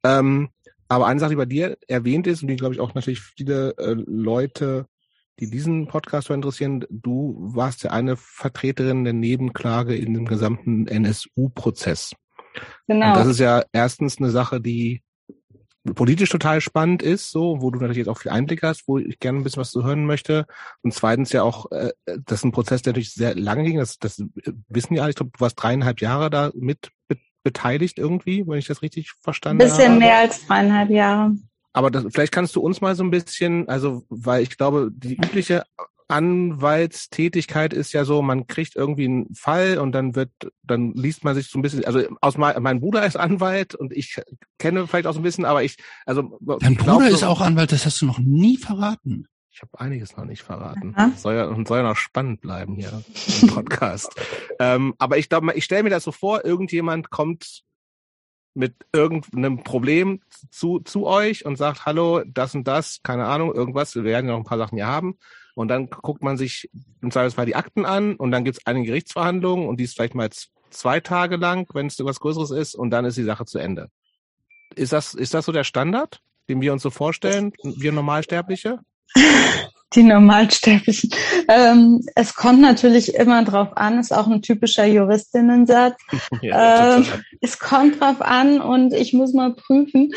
Ähm, 0.03 0.49
aber 0.87 1.05
eine 1.07 1.19
Sache, 1.19 1.31
die 1.31 1.35
bei 1.35 1.45
dir 1.45 1.77
erwähnt 1.87 2.27
ist 2.27 2.41
und 2.41 2.47
die, 2.47 2.55
glaube 2.55 2.73
ich, 2.73 2.79
auch 2.79 2.95
natürlich 2.95 3.21
viele 3.21 3.77
äh, 3.77 3.93
Leute, 3.93 4.87
die 5.39 5.49
diesen 5.49 5.87
Podcast 5.87 6.29
interessieren, 6.29 6.85
du 6.89 7.35
warst 7.39 7.83
ja 7.83 7.91
eine 7.91 8.17
Vertreterin 8.17 9.03
der 9.03 9.13
Nebenklage 9.13 9.95
in 9.95 10.13
dem 10.13 10.25
gesamten 10.25 10.87
NSU-Prozess. 10.87 12.13
Genau. 12.87 13.09
Und 13.09 13.17
das 13.17 13.27
ist 13.27 13.39
ja 13.39 13.63
erstens 13.71 14.17
eine 14.17 14.29
Sache, 14.29 14.61
die 14.61 15.01
politisch 15.95 16.29
total 16.29 16.61
spannend 16.61 17.01
ist, 17.01 17.31
so, 17.31 17.61
wo 17.61 17.71
du 17.71 17.79
natürlich 17.79 17.97
jetzt 17.97 18.09
auch 18.09 18.19
viel 18.19 18.31
Einblick 18.31 18.63
hast, 18.63 18.87
wo 18.87 18.97
ich 18.97 19.19
gerne 19.19 19.39
ein 19.39 19.43
bisschen 19.43 19.61
was 19.61 19.71
zu 19.71 19.83
hören 19.83 20.05
möchte. 20.05 20.45
Und 20.81 20.93
zweitens 20.93 21.31
ja 21.31 21.43
auch, 21.43 21.71
äh, 21.71 21.91
das 22.05 22.39
ist 22.39 22.45
ein 22.45 22.51
Prozess, 22.51 22.81
der 22.81 22.93
natürlich 22.93 23.13
sehr 23.13 23.35
lange 23.35 23.63
ging. 23.63 23.77
Das, 23.77 23.97
das 23.97 24.23
wissen 24.67 24.95
ja 24.95 25.03
alle. 25.03 25.11
Ich 25.11 25.15
glaube, 25.15 25.31
du 25.33 25.39
warst 25.39 25.61
dreieinhalb 25.61 26.01
Jahre 26.01 26.29
da 26.29 26.51
mit 26.53 26.91
beteiligt 27.43 27.97
irgendwie, 27.97 28.45
wenn 28.45 28.59
ich 28.59 28.67
das 28.67 28.81
richtig 28.81 29.13
verstanden 29.21 29.59
bisschen 29.59 29.73
habe. 29.73 29.83
Bisschen 29.83 29.99
mehr 29.99 30.17
als 30.17 30.45
dreieinhalb 30.45 30.89
Jahre. 30.89 31.35
Aber 31.71 31.91
das, 31.91 32.05
vielleicht 32.11 32.33
kannst 32.33 32.55
du 32.55 32.61
uns 32.61 32.81
mal 32.81 32.95
so 32.95 33.03
ein 33.03 33.11
bisschen, 33.11 33.69
also, 33.69 34.03
weil 34.09 34.43
ich 34.43 34.57
glaube, 34.57 34.89
die 34.91 35.15
übliche 35.15 35.63
Anwaltstätigkeit 36.09 37.71
ist 37.73 37.93
ja 37.93 38.03
so, 38.03 38.21
man 38.21 38.47
kriegt 38.47 38.75
irgendwie 38.75 39.05
einen 39.05 39.35
Fall 39.35 39.77
und 39.77 39.91
dann 39.91 40.15
wird, 40.15 40.31
dann 40.63 40.93
liest 40.93 41.23
man 41.23 41.35
sich 41.35 41.47
so 41.47 41.59
ein 41.59 41.61
bisschen, 41.61 41.85
also 41.85 42.01
aus 42.19 42.37
mein, 42.37 42.61
mein 42.61 42.79
Bruder 42.79 43.05
ist 43.05 43.15
Anwalt 43.15 43.75
und 43.75 43.93
ich 43.93 44.19
kenne 44.57 44.87
vielleicht 44.87 45.05
auch 45.05 45.13
so 45.13 45.19
ein 45.19 45.23
bisschen, 45.23 45.45
aber 45.45 45.63
ich, 45.63 45.77
also. 46.05 46.39
Dein 46.59 46.75
Bruder 46.75 47.09
so, 47.09 47.15
ist 47.15 47.23
auch 47.23 47.41
Anwalt, 47.41 47.71
das 47.71 47.85
hast 47.85 48.01
du 48.01 48.07
noch 48.07 48.19
nie 48.19 48.57
verraten. 48.57 49.27
Ich 49.51 49.61
habe 49.61 49.79
einiges 49.79 50.15
noch 50.15 50.25
nicht 50.25 50.41
verraten. 50.41 50.95
Soll 51.17 51.35
ja, 51.35 51.53
soll 51.65 51.77
ja 51.77 51.83
noch 51.83 51.97
spannend 51.97 52.41
bleiben 52.41 52.75
hier 52.75 53.03
im 53.41 53.49
Podcast. 53.49 54.13
ähm, 54.59 54.95
aber 54.97 55.17
ich 55.17 55.29
glaube, 55.29 55.53
ich 55.53 55.65
stelle 55.65 55.83
mir 55.83 55.89
das 55.89 56.05
so 56.05 56.11
vor, 56.11 56.45
irgendjemand 56.45 57.09
kommt 57.09 57.63
mit 58.53 58.75
irgendeinem 58.93 59.63
Problem 59.63 60.21
zu, 60.49 60.79
zu 60.79 61.05
euch 61.05 61.45
und 61.45 61.57
sagt, 61.57 61.85
hallo, 61.85 62.23
das 62.25 62.55
und 62.55 62.67
das, 62.67 63.01
keine 63.03 63.25
Ahnung, 63.25 63.53
irgendwas, 63.53 63.95
wir 63.95 64.03
werden 64.03 64.27
ja 64.27 64.33
noch 64.33 64.39
ein 64.39 64.45
paar 64.45 64.57
Sachen 64.57 64.77
hier 64.77 64.87
haben. 64.87 65.17
Und 65.55 65.67
dann 65.67 65.89
guckt 65.89 66.23
man 66.23 66.37
sich 66.37 66.69
im 67.01 67.11
Zweifelsfall 67.11 67.45
die 67.45 67.55
Akten 67.55 67.85
an 67.85 68.15
und 68.15 68.31
dann 68.31 68.43
gibt 68.43 68.57
es 68.57 68.65
eine 68.65 68.83
Gerichtsverhandlung 68.83 69.67
und 69.67 69.79
die 69.79 69.83
ist 69.83 69.95
vielleicht 69.95 70.15
mal 70.15 70.29
zwei 70.69 70.99
Tage 70.99 71.37
lang, 71.37 71.67
wenn 71.73 71.87
es 71.87 71.99
irgendwas 71.99 72.19
Größeres 72.19 72.51
ist, 72.51 72.75
und 72.75 72.91
dann 72.91 73.05
ist 73.05 73.17
die 73.17 73.23
Sache 73.23 73.45
zu 73.45 73.59
Ende. 73.59 73.89
Ist 74.75 74.93
das, 74.93 75.13
ist 75.13 75.33
das 75.33 75.45
so 75.45 75.51
der 75.51 75.63
Standard, 75.63 76.21
den 76.47 76.61
wir 76.61 76.73
uns 76.73 76.83
so 76.83 76.89
vorstellen, 76.89 77.53
wir 77.63 77.91
Normalsterbliche? 77.91 78.79
Die 79.95 80.03
Normalsterblichen. 80.03 81.09
Ähm, 81.47 82.05
es 82.13 82.35
kommt 82.35 82.61
natürlich 82.61 83.15
immer 83.15 83.43
drauf 83.43 83.75
an, 83.75 83.97
ist 83.97 84.11
auch 84.11 84.27
ein 84.27 84.43
typischer 84.43 84.85
Juristinnensatz. 84.85 85.95
Ja, 86.41 86.97
ähm, 86.97 87.05
es 87.41 87.57
kommt 87.57 87.99
drauf 87.99 88.21
an 88.21 88.61
und 88.61 88.93
ich 88.93 89.13
muss 89.13 89.33
mal 89.33 89.55
prüfen. 89.55 90.11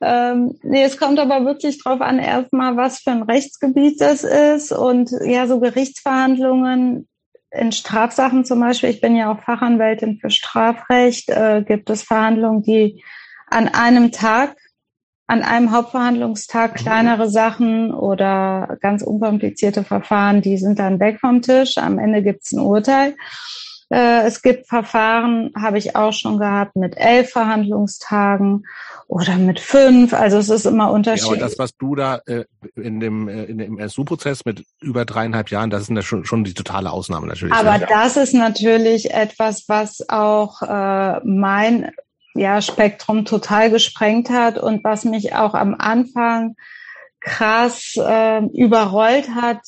Ähm, 0.00 0.58
nee, 0.62 0.84
es 0.84 0.98
kommt 0.98 1.18
aber 1.18 1.44
wirklich 1.44 1.82
drauf 1.82 2.00
an, 2.00 2.18
erstmal, 2.18 2.76
was 2.76 3.00
für 3.00 3.12
ein 3.12 3.22
Rechtsgebiet 3.22 4.00
das 4.00 4.24
ist 4.24 4.72
und 4.72 5.10
ja, 5.24 5.46
so 5.46 5.58
Gerichtsverhandlungen 5.60 7.08
in 7.50 7.72
Strafsachen 7.72 8.44
zum 8.44 8.60
Beispiel. 8.60 8.90
Ich 8.90 9.00
bin 9.00 9.16
ja 9.16 9.32
auch 9.32 9.40
Fachanwältin 9.40 10.18
für 10.18 10.30
Strafrecht. 10.30 11.30
Äh, 11.30 11.64
gibt 11.66 11.88
es 11.90 12.02
Verhandlungen, 12.02 12.62
die 12.62 13.02
an 13.48 13.68
einem 13.68 14.12
Tag 14.12 14.56
an 15.28 15.42
einem 15.42 15.72
Hauptverhandlungstag 15.72 16.72
mhm. 16.72 16.76
kleinere 16.76 17.28
Sachen 17.28 17.92
oder 17.92 18.78
ganz 18.80 19.02
unkomplizierte 19.02 19.82
Verfahren, 19.82 20.40
die 20.40 20.56
sind 20.56 20.78
dann 20.78 21.00
weg 21.00 21.18
vom 21.20 21.42
Tisch. 21.42 21.78
Am 21.78 21.98
Ende 21.98 22.22
gibt 22.22 22.44
es 22.44 22.52
ein 22.52 22.60
Urteil. 22.60 23.16
Äh, 23.88 24.26
es 24.26 24.42
gibt 24.42 24.66
Verfahren, 24.66 25.52
habe 25.56 25.78
ich 25.78 25.94
auch 25.94 26.12
schon 26.12 26.38
gehabt, 26.38 26.74
mit 26.74 26.96
elf 26.96 27.30
Verhandlungstagen 27.30 28.66
oder 29.06 29.36
mit 29.36 29.60
fünf. 29.60 30.12
Also 30.12 30.38
es 30.38 30.48
ist 30.48 30.66
immer 30.66 30.90
unterschiedlich. 30.90 31.38
Ja, 31.38 31.44
aber 31.44 31.48
das, 31.48 31.58
was 31.58 31.76
du 31.76 31.94
da 31.94 32.20
äh, 32.26 32.44
in 32.74 32.98
dem 32.98 33.28
äh, 33.28 33.44
in 33.44 33.58
dem 33.58 33.88
SU-Prozess 33.88 34.44
mit 34.44 34.64
über 34.80 35.04
dreieinhalb 35.04 35.50
Jahren, 35.50 35.70
das 35.70 35.88
ist 35.88 36.04
schon, 36.04 36.24
schon 36.24 36.42
die 36.42 36.54
totale 36.54 36.90
Ausnahme 36.90 37.28
natürlich. 37.28 37.54
Aber 37.54 37.76
ja. 37.76 37.86
das 37.86 38.16
ist 38.16 38.34
natürlich 38.34 39.12
etwas, 39.12 39.68
was 39.68 40.08
auch 40.08 40.62
äh, 40.62 41.20
mein 41.24 41.92
ja, 42.34 42.60
Spektrum 42.60 43.24
total 43.24 43.70
gesprengt 43.70 44.30
hat 44.30 44.58
und 44.58 44.82
was 44.82 45.04
mich 45.04 45.34
auch 45.34 45.54
am 45.54 45.76
Anfang 45.78 46.56
krass 47.20 47.94
äh, 47.96 48.44
überrollt 48.46 49.28
hat. 49.30 49.62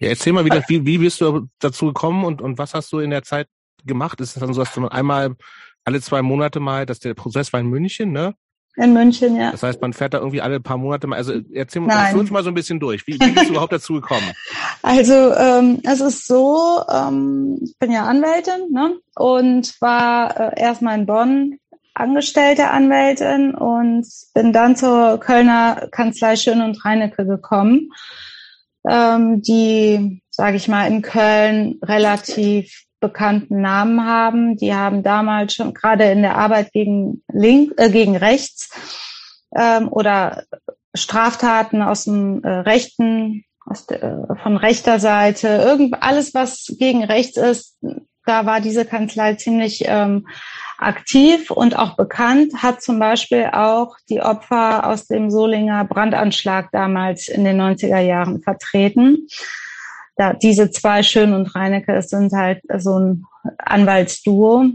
Ja, 0.00 0.08
erzähl 0.08 0.32
mal 0.32 0.44
wieder, 0.44 0.64
wie, 0.68 0.84
wie 0.86 0.98
bist 0.98 1.20
du 1.20 1.48
dazu 1.58 1.86
gekommen 1.86 2.24
und, 2.24 2.40
und 2.40 2.58
was 2.58 2.74
hast 2.74 2.90
du 2.92 3.00
in 3.00 3.10
der 3.10 3.22
Zeit 3.22 3.48
gemacht? 3.84 4.20
Ist 4.20 4.34
es 4.34 4.40
dann 4.40 4.54
so, 4.54 4.62
dass 4.62 4.72
du 4.74 4.88
einmal 4.88 5.36
alle 5.84 6.00
zwei 6.00 6.22
Monate 6.22 6.58
mal, 6.58 6.86
dass 6.86 7.00
der 7.00 7.14
Prozess 7.14 7.52
war 7.52 7.60
in 7.60 7.66
München, 7.66 8.12
ne? 8.12 8.34
In 8.76 8.94
München, 8.94 9.36
ja. 9.36 9.50
Das 9.50 9.62
heißt, 9.62 9.80
man 9.82 9.92
fährt 9.92 10.14
da 10.14 10.18
irgendwie 10.18 10.40
alle 10.40 10.60
paar 10.60 10.78
Monate 10.78 11.06
mal. 11.06 11.16
Also 11.16 11.34
erzähl 11.52 11.82
Nein. 11.82 12.16
uns 12.16 12.30
mal 12.30 12.42
so 12.42 12.50
ein 12.50 12.54
bisschen 12.54 12.80
durch. 12.80 13.06
Wie, 13.06 13.20
wie 13.20 13.30
bist 13.32 13.46
du 13.46 13.50
überhaupt 13.50 13.72
dazu 13.72 13.94
gekommen? 13.94 14.30
Also 14.82 15.34
ähm, 15.34 15.80
es 15.84 16.00
ist 16.00 16.26
so, 16.26 16.82
ähm, 16.90 17.58
ich 17.60 17.78
bin 17.78 17.92
ja 17.92 18.06
Anwältin 18.06 18.72
ne? 18.72 18.96
und 19.14 19.78
war 19.82 20.54
äh, 20.56 20.58
erstmal 20.58 20.98
in 20.98 21.04
Bonn 21.04 21.58
angestellte 21.92 22.70
Anwältin 22.70 23.54
und 23.54 24.06
bin 24.32 24.54
dann 24.54 24.76
zur 24.76 25.20
Kölner 25.20 25.88
Kanzlei 25.90 26.36
Schön 26.36 26.62
und 26.62 26.82
Reinecke 26.82 27.26
gekommen, 27.26 27.90
ähm, 28.88 29.42
die, 29.42 30.22
sage 30.30 30.56
ich 30.56 30.68
mal, 30.68 30.86
in 30.86 31.02
Köln 31.02 31.78
relativ 31.82 32.84
bekannten 33.00 33.60
Namen 33.60 34.04
haben. 34.04 34.56
Die 34.56 34.74
haben 34.74 35.02
damals 35.02 35.54
schon 35.54 35.74
gerade 35.74 36.04
in 36.04 36.22
der 36.22 36.36
Arbeit 36.36 36.72
gegen 36.72 37.22
Link, 37.32 37.72
äh, 37.78 37.90
gegen 37.90 38.16
rechts 38.16 38.70
ähm, 39.56 39.88
oder 39.88 40.44
Straftaten 40.94 41.82
aus 41.82 42.04
dem 42.04 42.42
äh, 42.44 42.48
rechten, 42.48 43.44
aus 43.64 43.86
der, 43.86 44.02
äh, 44.02 44.42
von 44.42 44.56
rechter 44.56 44.98
Seite, 44.98 45.48
irgend 45.48 46.02
alles 46.02 46.34
was 46.34 46.74
gegen 46.78 47.04
rechts 47.04 47.36
ist, 47.36 47.78
da 48.26 48.46
war 48.46 48.60
diese 48.60 48.84
Kanzlei 48.84 49.34
ziemlich 49.34 49.84
ähm, 49.86 50.26
aktiv 50.80 51.50
und 51.50 51.78
auch 51.78 51.96
bekannt, 51.96 52.54
hat 52.62 52.82
zum 52.82 52.98
Beispiel 52.98 53.50
auch 53.52 53.96
die 54.08 54.20
Opfer 54.20 54.86
aus 54.86 55.06
dem 55.06 55.30
Solinger 55.30 55.84
Brandanschlag 55.84 56.70
damals 56.72 57.28
in 57.28 57.44
den 57.44 57.60
90er 57.60 58.00
Jahren 58.00 58.42
vertreten. 58.42 59.26
Da, 60.16 60.32
diese 60.32 60.70
zwei 60.70 61.02
Schön 61.02 61.32
und 61.32 61.54
Reinecke 61.54 62.00
sind 62.02 62.32
halt 62.32 62.60
so 62.78 62.98
ein 62.98 63.24
Anwaltsduo, 63.58 64.66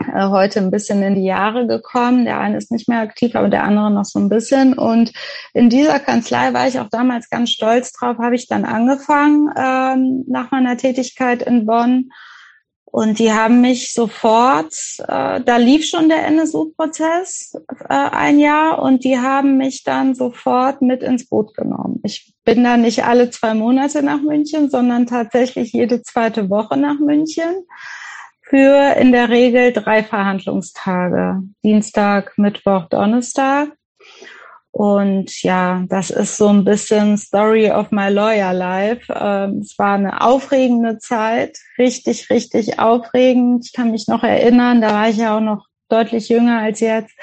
äh, 0.00 0.28
heute 0.28 0.60
ein 0.60 0.70
bisschen 0.70 1.02
in 1.02 1.14
die 1.14 1.24
Jahre 1.24 1.66
gekommen. 1.66 2.24
Der 2.24 2.38
eine 2.38 2.58
ist 2.58 2.70
nicht 2.70 2.88
mehr 2.88 3.00
aktiv, 3.00 3.34
aber 3.34 3.48
der 3.48 3.64
andere 3.64 3.90
noch 3.90 4.04
so 4.04 4.18
ein 4.18 4.28
bisschen. 4.28 4.74
Und 4.74 5.12
in 5.54 5.70
dieser 5.70 5.98
Kanzlei 6.00 6.52
war 6.52 6.68
ich 6.68 6.78
auch 6.78 6.90
damals 6.90 7.30
ganz 7.30 7.50
stolz 7.50 7.92
drauf, 7.92 8.18
habe 8.18 8.34
ich 8.34 8.48
dann 8.48 8.64
angefangen 8.64 9.50
ähm, 9.56 10.24
nach 10.28 10.50
meiner 10.50 10.76
Tätigkeit 10.76 11.42
in 11.42 11.66
Bonn 11.66 12.10
Und 12.96 13.18
die 13.18 13.30
haben 13.30 13.60
mich 13.60 13.92
sofort, 13.92 14.72
äh, 15.06 15.42
da 15.42 15.56
lief 15.58 15.84
schon 15.84 16.08
der 16.08 16.26
NSU-Prozess 16.28 17.60
äh, 17.90 17.92
ein 17.92 18.38
Jahr 18.38 18.80
und 18.80 19.04
die 19.04 19.18
haben 19.18 19.58
mich 19.58 19.84
dann 19.84 20.14
sofort 20.14 20.80
mit 20.80 21.02
ins 21.02 21.28
Boot 21.28 21.54
genommen. 21.54 22.00
Ich 22.04 22.32
bin 22.46 22.64
da 22.64 22.78
nicht 22.78 23.04
alle 23.04 23.28
zwei 23.28 23.52
Monate 23.52 24.02
nach 24.02 24.22
München, 24.22 24.70
sondern 24.70 25.06
tatsächlich 25.06 25.74
jede 25.74 26.00
zweite 26.00 26.48
Woche 26.48 26.78
nach 26.78 26.98
München 26.98 27.66
für 28.40 28.94
in 28.98 29.12
der 29.12 29.28
Regel 29.28 29.74
drei 29.74 30.02
Verhandlungstage. 30.02 31.42
Dienstag, 31.62 32.38
Mittwoch, 32.38 32.88
Donnerstag. 32.88 33.76
Und 34.78 35.42
ja, 35.42 35.84
das 35.88 36.10
ist 36.10 36.36
so 36.36 36.48
ein 36.48 36.62
bisschen 36.62 37.16
Story 37.16 37.70
of 37.70 37.92
my 37.92 38.10
lawyer 38.10 38.52
life. 38.52 39.10
Ähm, 39.10 39.60
es 39.60 39.78
war 39.78 39.94
eine 39.94 40.20
aufregende 40.20 40.98
Zeit, 40.98 41.56
richtig, 41.78 42.28
richtig 42.28 42.78
aufregend. 42.78 43.64
Ich 43.64 43.72
kann 43.72 43.90
mich 43.90 44.06
noch 44.06 44.22
erinnern, 44.22 44.82
da 44.82 44.92
war 44.92 45.08
ich 45.08 45.16
ja 45.16 45.34
auch 45.34 45.40
noch 45.40 45.64
deutlich 45.88 46.28
jünger 46.28 46.60
als 46.60 46.80
jetzt, 46.80 47.14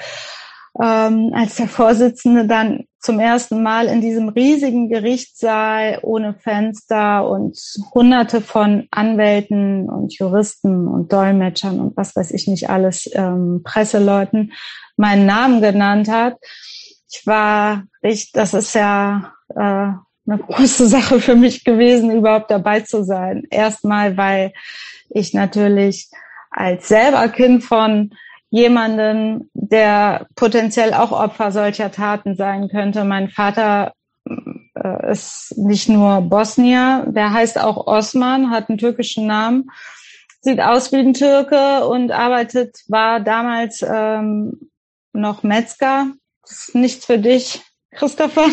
ähm, 0.82 1.30
als 1.32 1.54
der 1.54 1.68
Vorsitzende 1.68 2.48
dann 2.48 2.86
zum 2.98 3.20
ersten 3.20 3.62
Mal 3.62 3.86
in 3.86 4.00
diesem 4.00 4.30
riesigen 4.30 4.88
Gerichtssaal 4.88 6.00
ohne 6.02 6.34
Fenster 6.34 7.28
und 7.28 7.56
hunderte 7.94 8.40
von 8.40 8.88
Anwälten 8.90 9.88
und 9.88 10.12
Juristen 10.18 10.88
und 10.88 11.12
Dolmetschern 11.12 11.78
und 11.78 11.96
was 11.96 12.16
weiß 12.16 12.32
ich 12.32 12.48
nicht 12.48 12.68
alles, 12.68 13.08
ähm, 13.14 13.60
Presseleuten 13.62 14.50
meinen 14.96 15.26
Namen 15.26 15.62
genannt 15.62 16.08
hat 16.08 16.34
ich 17.10 17.26
war, 17.26 17.84
ich, 18.02 18.32
das 18.32 18.54
ist 18.54 18.74
ja 18.74 19.32
äh, 19.50 19.60
eine 19.60 20.38
große 20.48 20.86
Sache 20.88 21.20
für 21.20 21.36
mich 21.36 21.64
gewesen, 21.64 22.10
überhaupt 22.10 22.50
dabei 22.50 22.80
zu 22.80 23.04
sein. 23.04 23.44
Erstmal, 23.50 24.16
weil 24.16 24.52
ich 25.10 25.34
natürlich 25.34 26.10
als 26.50 26.88
selber 26.88 27.28
Kind 27.28 27.64
von 27.64 28.10
jemanden, 28.50 29.50
der 29.52 30.28
potenziell 30.36 30.94
auch 30.94 31.10
Opfer 31.10 31.50
solcher 31.50 31.90
Taten 31.90 32.36
sein 32.36 32.68
könnte. 32.68 33.04
Mein 33.04 33.28
Vater 33.28 33.92
äh, 34.26 35.10
ist 35.10 35.58
nicht 35.58 35.88
nur 35.88 36.20
Bosnier, 36.22 37.04
der 37.08 37.32
heißt 37.32 37.58
auch 37.58 37.86
Osman, 37.86 38.50
hat 38.50 38.68
einen 38.68 38.78
türkischen 38.78 39.26
Namen, 39.26 39.70
sieht 40.40 40.60
aus 40.60 40.92
wie 40.92 40.98
ein 40.98 41.14
Türke 41.14 41.86
und 41.88 42.12
arbeitet, 42.12 42.76
war 42.86 43.18
damals 43.18 43.84
ähm, 43.86 44.70
noch 45.12 45.42
Metzger 45.42 46.06
das 46.46 46.68
ist 46.68 46.74
nichts 46.74 47.06
für 47.06 47.18
dich, 47.18 47.60
Christopher. 47.94 48.48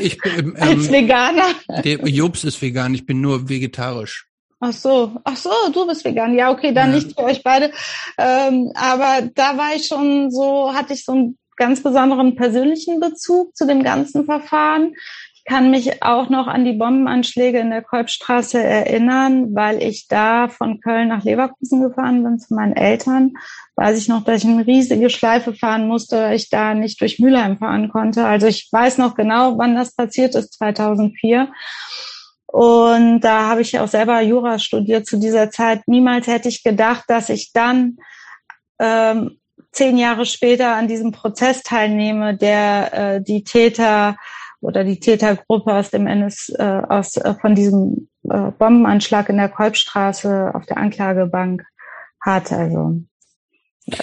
Ich, 0.00 0.18
ich 0.18 0.18
ähm, 0.24 0.56
Als 0.60 0.90
Veganer. 0.90 1.54
Der 1.84 1.98
Jobs 2.08 2.44
ist 2.44 2.60
vegan, 2.60 2.94
ich 2.94 3.06
bin 3.06 3.20
nur 3.20 3.48
vegetarisch. 3.48 4.26
Ach 4.60 4.72
so, 4.72 5.12
ach 5.24 5.36
so, 5.36 5.50
du 5.72 5.86
bist 5.86 6.04
vegan. 6.04 6.36
Ja, 6.36 6.50
okay, 6.50 6.72
dann 6.72 6.90
ja. 6.90 6.96
nicht 6.96 7.12
für 7.12 7.24
euch 7.24 7.42
beide. 7.42 7.72
Ähm, 8.16 8.72
aber 8.74 9.28
da 9.34 9.58
war 9.58 9.74
ich 9.74 9.86
schon 9.86 10.30
so, 10.30 10.72
hatte 10.72 10.94
ich 10.94 11.04
so 11.04 11.12
einen 11.12 11.38
ganz 11.56 11.82
besonderen 11.82 12.36
persönlichen 12.36 13.00
Bezug 13.00 13.54
zu 13.54 13.66
dem 13.66 13.82
ganzen 13.82 14.24
Verfahren 14.24 14.94
kann 15.46 15.70
mich 15.70 16.02
auch 16.02 16.28
noch 16.28 16.48
an 16.48 16.64
die 16.64 16.72
Bombenanschläge 16.72 17.58
in 17.60 17.70
der 17.70 17.82
Kolbstraße 17.82 18.60
erinnern, 18.60 19.54
weil 19.54 19.80
ich 19.80 20.08
da 20.08 20.48
von 20.48 20.80
Köln 20.80 21.08
nach 21.08 21.22
Leverkusen 21.22 21.82
gefahren 21.82 22.24
bin 22.24 22.40
zu 22.40 22.52
meinen 22.52 22.74
Eltern. 22.74 23.34
Weiß 23.76 23.96
ich 23.96 24.08
noch, 24.08 24.24
dass 24.24 24.42
ich 24.42 24.48
eine 24.48 24.66
riesige 24.66 25.08
Schleife 25.08 25.54
fahren 25.54 25.86
musste, 25.86 26.16
weil 26.16 26.36
ich 26.36 26.50
da 26.50 26.74
nicht 26.74 27.00
durch 27.00 27.20
Mülheim 27.20 27.58
fahren 27.58 27.90
konnte. 27.90 28.26
Also 28.26 28.48
ich 28.48 28.68
weiß 28.72 28.98
noch 28.98 29.14
genau, 29.14 29.56
wann 29.56 29.76
das 29.76 29.94
passiert 29.94 30.34
ist, 30.34 30.54
2004. 30.54 31.48
Und 32.46 33.20
da 33.20 33.48
habe 33.48 33.60
ich 33.60 33.78
auch 33.78 33.88
selber 33.88 34.20
Jura 34.22 34.58
studiert 34.58 35.06
zu 35.06 35.18
dieser 35.18 35.50
Zeit. 35.50 35.86
Niemals 35.86 36.26
hätte 36.26 36.48
ich 36.48 36.64
gedacht, 36.64 37.04
dass 37.06 37.28
ich 37.28 37.52
dann 37.52 37.98
ähm, 38.80 39.38
zehn 39.70 39.96
Jahre 39.96 40.26
später 40.26 40.74
an 40.74 40.88
diesem 40.88 41.12
Prozess 41.12 41.62
teilnehme, 41.62 42.36
der 42.36 42.94
äh, 42.94 43.22
die 43.22 43.44
Täter 43.44 44.16
oder 44.60 44.84
die 44.84 45.00
Tätergruppe 45.00 45.74
aus 45.74 45.90
dem 45.90 46.06
NS, 46.06 46.50
äh, 46.58 46.82
aus, 46.88 47.16
äh, 47.16 47.34
von 47.40 47.54
diesem 47.54 48.08
äh, 48.24 48.50
Bombenanschlag 48.52 49.28
in 49.28 49.36
der 49.36 49.48
Kolbstraße 49.48 50.52
auf 50.54 50.66
der 50.66 50.78
Anklagebank 50.78 51.62
hat. 52.20 52.52
Also 52.52 53.02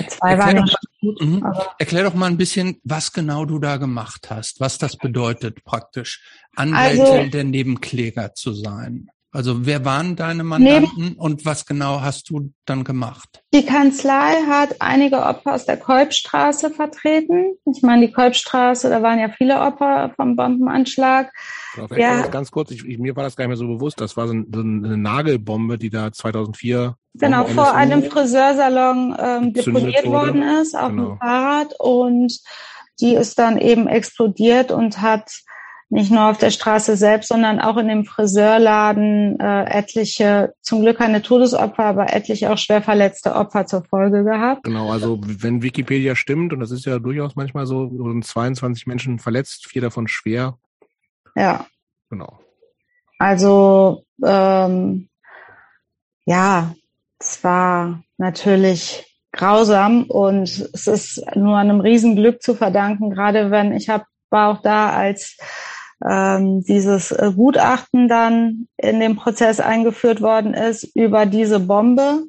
zwei 0.07 0.31
Erklär 0.31 0.55
waren 0.55 0.65
doch, 0.65 0.75
gut, 1.01 1.21
mhm. 1.21 1.45
Erklär 1.77 2.03
doch 2.03 2.13
mal 2.13 2.27
ein 2.27 2.37
bisschen, 2.37 2.79
was 2.83 3.11
genau 3.11 3.45
du 3.45 3.59
da 3.59 3.77
gemacht 3.77 4.29
hast, 4.29 4.59
was 4.59 4.77
das 4.77 4.97
bedeutet 4.97 5.63
praktisch, 5.63 6.23
Anwältin 6.55 7.01
also, 7.01 7.29
der 7.29 7.43
Nebenkläger 7.43 8.33
zu 8.33 8.53
sein. 8.53 9.09
Also 9.33 9.65
wer 9.65 9.83
waren 9.83 10.15
deine 10.15 10.43
Mandanten 10.43 11.05
nee, 11.05 11.15
und 11.17 11.43
was 11.43 11.65
genau 11.65 12.01
hast 12.01 12.29
du 12.29 12.53
dann 12.65 12.83
gemacht? 12.83 13.41
Die 13.51 13.65
Kanzlei 13.65 14.35
hat 14.47 14.75
einige 14.79 15.23
Opfer 15.23 15.55
aus 15.55 15.65
der 15.65 15.77
Kolbstraße 15.77 16.69
vertreten. 16.69 17.55
Ich 17.65 17.81
meine, 17.81 18.05
die 18.05 18.13
Kolbstraße, 18.13 18.91
da 18.91 19.01
waren 19.01 19.17
ja 19.17 19.29
viele 19.29 19.59
Opfer 19.59 20.13
vom 20.15 20.35
Bombenanschlag. 20.35 21.31
Ja. 21.97 22.27
Ganz 22.27 22.51
kurz, 22.51 22.69
ich, 22.69 22.85
ich, 22.85 22.99
mir 22.99 23.15
war 23.15 23.23
das 23.23 23.35
gar 23.35 23.45
nicht 23.45 23.49
mehr 23.49 23.57
so 23.57 23.67
bewusst. 23.67 23.99
Das 23.99 24.15
war 24.15 24.27
so, 24.27 24.35
ein, 24.35 24.51
so 24.53 24.61
eine 24.61 24.97
Nagelbombe, 24.97 25.79
die 25.79 25.89
da 25.89 26.11
2004 26.11 26.95
genau 27.15 27.45
vor 27.45 27.73
einem 27.73 28.03
Friseursalon 28.03 29.15
ähm, 29.19 29.53
deponiert 29.53 30.05
worden 30.05 30.43
ist 30.61 30.75
auf 30.77 30.89
genau. 30.89 31.09
dem 31.09 31.17
Fahrrad 31.17 31.73
und 31.79 32.39
die 32.99 33.15
ist 33.15 33.39
dann 33.39 33.57
eben 33.57 33.87
explodiert 33.87 34.71
und 34.71 35.01
hat 35.01 35.31
nicht 35.93 36.09
nur 36.09 36.27
auf 36.27 36.39
der 36.39 36.49
Straße 36.49 36.97
selbst, 36.97 37.27
sondern 37.27 37.59
auch 37.59 37.77
in 37.77 37.87
dem 37.87 38.03
Friseurladen 38.03 39.39
äh, 39.39 39.65
etliche, 39.65 40.53
zum 40.61 40.81
Glück 40.81 40.97
keine 40.97 41.21
Todesopfer, 41.21 41.85
aber 41.85 42.11
etliche 42.11 42.51
auch 42.51 42.57
schwer 42.57 42.81
verletzte 42.81 43.35
Opfer 43.35 43.67
zur 43.67 43.83
Folge 43.83 44.23
gehabt. 44.23 44.63
Genau, 44.63 44.91
also 44.91 45.19
wenn 45.21 45.61
Wikipedia 45.61 46.15
stimmt, 46.15 46.51
und 46.51 46.61
das 46.61 46.71
ist 46.71 46.85
ja 46.85 46.97
durchaus 46.97 47.35
manchmal 47.35 47.67
so, 47.67 47.91
wurden 47.91 48.23
22 48.23 48.87
Menschen 48.87 49.19
verletzt, 49.19 49.67
vier 49.67 49.83
davon 49.83 50.07
schwer. 50.07 50.57
Ja. 51.35 51.67
Genau. 52.09 52.39
Also 53.19 54.03
ähm, 54.25 55.09
ja, 56.25 56.73
es 57.19 57.43
war 57.43 58.03
natürlich 58.17 59.05
grausam 59.31 60.05
und 60.05 60.49
es 60.73 60.87
ist 60.87 61.23
nur 61.35 61.55
einem 61.57 61.81
Riesenglück 61.81 62.41
zu 62.41 62.55
verdanken, 62.55 63.11
gerade 63.11 63.51
wenn 63.51 63.73
ich 63.73 63.89
habe 63.89 64.05
war 64.33 64.49
auch 64.49 64.61
da 64.63 64.89
als 64.89 65.37
ähm, 66.07 66.63
dieses 66.63 67.11
äh, 67.11 67.31
Gutachten 67.35 68.07
dann 68.07 68.67
in 68.77 68.99
dem 68.99 69.15
Prozess 69.15 69.59
eingeführt 69.59 70.21
worden 70.21 70.53
ist 70.53 70.83
über 70.95 71.25
diese 71.25 71.59
Bombe 71.59 72.23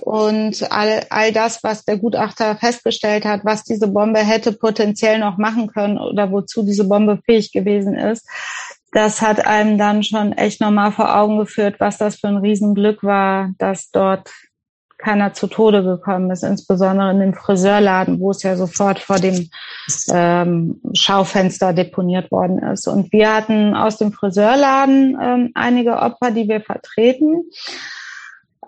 und 0.00 0.70
all, 0.70 1.06
all 1.10 1.32
das, 1.32 1.62
was 1.62 1.84
der 1.84 1.98
Gutachter 1.98 2.56
festgestellt 2.56 3.24
hat, 3.24 3.44
was 3.44 3.64
diese 3.64 3.88
Bombe 3.88 4.20
hätte 4.20 4.52
potenziell 4.52 5.18
noch 5.18 5.38
machen 5.38 5.68
können 5.68 5.98
oder 5.98 6.30
wozu 6.30 6.62
diese 6.62 6.84
Bombe 6.84 7.20
fähig 7.24 7.52
gewesen 7.52 7.94
ist, 7.94 8.26
das 8.92 9.20
hat 9.20 9.46
einem 9.46 9.78
dann 9.78 10.02
schon 10.02 10.32
echt 10.32 10.60
nochmal 10.60 10.92
vor 10.92 11.14
Augen 11.14 11.38
geführt, 11.38 11.76
was 11.78 11.98
das 11.98 12.16
für 12.16 12.28
ein 12.28 12.38
Riesenglück 12.38 13.02
war, 13.02 13.50
dass 13.58 13.90
dort 13.90 14.30
keiner 15.06 15.32
zu 15.32 15.46
Tode 15.46 15.84
gekommen 15.84 16.32
ist, 16.32 16.42
insbesondere 16.42 17.12
in 17.12 17.20
dem 17.20 17.32
Friseurladen, 17.32 18.18
wo 18.18 18.32
es 18.32 18.42
ja 18.42 18.56
sofort 18.56 18.98
vor 18.98 19.20
dem 19.20 19.50
ähm, 20.12 20.80
Schaufenster 20.94 21.72
deponiert 21.72 22.32
worden 22.32 22.58
ist. 22.58 22.88
Und 22.88 23.12
wir 23.12 23.32
hatten 23.32 23.76
aus 23.76 23.98
dem 23.98 24.12
Friseurladen 24.12 25.16
ähm, 25.22 25.50
einige 25.54 25.98
Opfer, 25.98 26.32
die 26.32 26.48
wir 26.48 26.60
vertreten. 26.60 27.44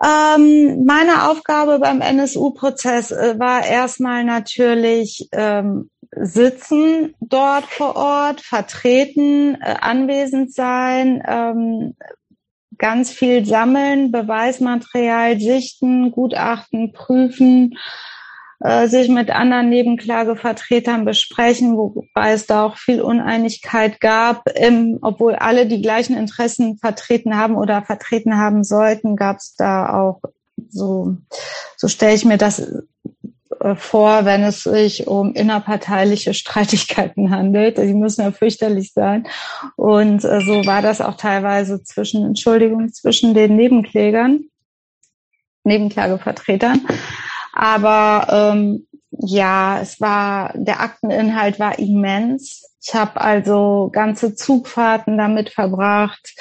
Ähm, 0.01 0.85
meine 0.85 1.29
Aufgabe 1.29 1.77
beim 1.79 1.99
NSU-Prozess 1.99 3.11
äh, 3.11 3.37
war 3.37 3.65
erstmal 3.65 4.23
natürlich 4.23 5.27
ähm, 5.33 5.89
sitzen 6.11 7.15
dort 7.19 7.65
vor 7.65 7.97
Ort, 7.97 8.39
vertreten, 8.39 9.55
äh, 9.55 9.75
anwesend 9.81 10.53
sein, 10.53 11.21
ähm, 11.27 11.95
ganz 12.79 13.11
viel 13.11 13.45
sammeln, 13.45 14.11
Beweismaterial 14.11 15.39
sichten, 15.39 16.11
Gutachten 16.11 16.93
prüfen, 16.93 17.77
äh, 18.61 18.87
sich 18.87 19.09
mit 19.09 19.29
anderen 19.29 19.69
Nebenklagevertretern 19.69 21.05
besprechen, 21.05 21.77
wobei 21.77 22.31
es 22.31 22.45
da 22.47 22.65
auch 22.65 22.77
viel 22.77 23.01
Uneinigkeit 23.01 24.01
gab. 24.01 24.49
Im, 24.55 24.97
obwohl 25.01 25.35
alle 25.35 25.67
die 25.67 25.81
gleichen 25.81 26.17
Interessen 26.17 26.77
vertreten 26.77 27.37
haben 27.37 27.55
oder 27.55 27.83
vertreten 27.83 28.37
haben 28.37 28.63
sollten, 28.63 29.15
gab 29.15 29.37
es 29.37 29.55
da 29.55 29.93
auch 29.93 30.21
so, 30.69 31.15
so 31.77 31.87
stelle 31.87 32.15
ich 32.15 32.25
mir 32.25 32.37
das 32.37 32.78
vor, 33.75 34.25
wenn 34.25 34.43
es 34.43 34.63
sich 34.63 35.07
um 35.07 35.33
innerparteiliche 35.33 36.33
Streitigkeiten 36.33 37.29
handelt. 37.31 37.77
Die 37.77 37.93
müssen 37.93 38.21
ja 38.21 38.31
fürchterlich 38.31 38.93
sein. 38.93 39.27
Und 39.75 40.23
äh, 40.23 40.41
so 40.41 40.65
war 40.65 40.81
das 40.81 41.01
auch 41.01 41.15
teilweise 41.15 41.83
zwischen, 41.83 42.25
Entschuldigung, 42.25 42.91
zwischen 42.93 43.33
den 43.33 43.55
Nebenklägern, 43.55 44.45
Nebenklagevertretern. 45.63 46.81
Aber 47.53 48.27
ähm, 48.55 48.87
ja, 49.11 49.79
es 49.81 49.99
war, 49.99 50.53
der 50.55 50.79
Akteninhalt 50.79 51.59
war 51.59 51.77
immens. 51.79 52.65
Ich 52.81 52.93
habe 52.93 53.19
also 53.19 53.89
ganze 53.91 54.35
Zugfahrten 54.35 55.17
damit 55.17 55.49
verbracht 55.49 56.35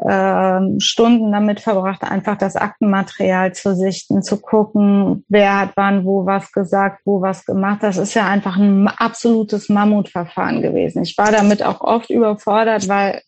äh, 0.00 0.80
Stunden 0.80 1.32
damit 1.32 1.60
verbracht, 1.60 2.02
einfach 2.02 2.38
das 2.38 2.56
Aktenmaterial 2.56 3.52
zu 3.54 3.74
sichten, 3.74 4.22
zu 4.22 4.40
gucken, 4.40 5.24
wer 5.28 5.60
hat 5.60 5.72
wann 5.76 6.04
wo 6.04 6.26
was 6.26 6.52
gesagt, 6.52 7.02
wo 7.04 7.20
was 7.20 7.44
gemacht. 7.44 7.82
Das 7.82 7.96
ist 7.96 8.14
ja 8.14 8.26
einfach 8.26 8.56
ein 8.56 8.88
absolutes 8.88 9.68
Mammutverfahren 9.68 10.62
gewesen. 10.62 11.02
Ich 11.02 11.16
war 11.18 11.30
damit 11.30 11.62
auch 11.62 11.80
oft 11.80 12.10
überfordert, 12.10 12.88
weil 12.88 13.22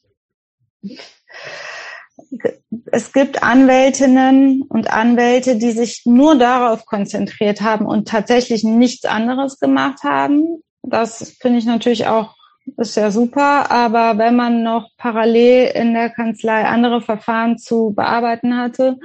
es 2.90 3.12
gibt 3.12 3.42
Anwältinnen 3.42 4.62
und 4.62 4.90
Anwälte, 4.90 5.56
die 5.56 5.72
sich 5.72 6.02
nur 6.06 6.36
darauf 6.36 6.86
konzentriert 6.86 7.60
haben 7.60 7.86
und 7.86 8.08
tatsächlich 8.08 8.64
nichts 8.64 9.04
anderes 9.04 9.58
gemacht 9.58 10.02
haben. 10.02 10.62
Das 10.82 11.36
finde 11.40 11.58
ich 11.58 11.66
natürlich 11.66 12.06
auch 12.06 12.34
ist 12.76 12.96
ja 12.96 13.10
super, 13.10 13.70
aber 13.70 14.18
wenn 14.18 14.36
man 14.36 14.62
noch 14.62 14.90
parallel 14.96 15.72
in 15.74 15.94
der 15.94 16.10
Kanzlei 16.10 16.64
andere 16.64 17.00
Verfahren 17.00 17.58
zu 17.58 17.92
bearbeiten 17.94 18.56
hatte 18.56 18.98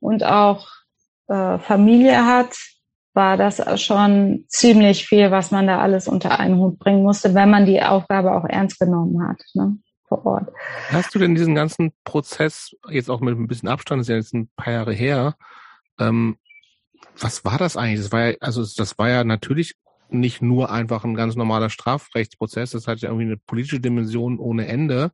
und 0.00 0.24
auch 0.24 0.68
äh, 1.28 1.58
Familie 1.58 2.26
hat, 2.26 2.56
war 3.12 3.36
das 3.36 3.62
schon 3.82 4.44
ziemlich 4.48 5.06
viel, 5.06 5.30
was 5.30 5.50
man 5.50 5.66
da 5.66 5.80
alles 5.80 6.06
unter 6.06 6.38
einen 6.38 6.58
Hut 6.58 6.78
bringen 6.78 7.02
musste, 7.02 7.34
wenn 7.34 7.50
man 7.50 7.64
die 7.64 7.82
Aufgabe 7.82 8.34
auch 8.34 8.44
ernst 8.44 8.78
genommen 8.78 9.26
hat. 9.26 9.40
Ne? 9.54 9.78
vor 10.08 10.24
Ort. 10.24 10.52
Hast 10.90 11.14
du 11.14 11.18
denn 11.18 11.34
diesen 11.34 11.54
ganzen 11.54 11.92
Prozess, 12.04 12.76
jetzt 12.88 13.10
auch 13.10 13.20
mit 13.20 13.36
ein 13.36 13.48
bisschen 13.48 13.68
Abstand, 13.68 14.00
das 14.00 14.06
ist 14.06 14.10
ja 14.10 14.16
jetzt 14.16 14.34
ein 14.34 14.48
paar 14.56 14.72
Jahre 14.72 14.92
her, 14.92 15.34
ähm, 15.98 16.36
was 17.18 17.44
war 17.44 17.58
das 17.58 17.76
eigentlich? 17.76 18.00
Das 18.00 18.12
war 18.12 18.26
ja, 18.26 18.34
also 18.40 18.62
das 18.62 18.98
war 18.98 19.08
ja 19.08 19.24
natürlich 19.24 19.74
nicht 20.08 20.42
nur 20.42 20.70
einfach 20.70 21.04
ein 21.04 21.14
ganz 21.14 21.36
normaler 21.36 21.70
Strafrechtsprozess, 21.70 22.70
das 22.70 22.86
hat 22.86 23.00
ja 23.00 23.08
irgendwie 23.08 23.26
eine 23.26 23.36
politische 23.36 23.80
Dimension 23.80 24.38
ohne 24.38 24.66
Ende. 24.66 25.12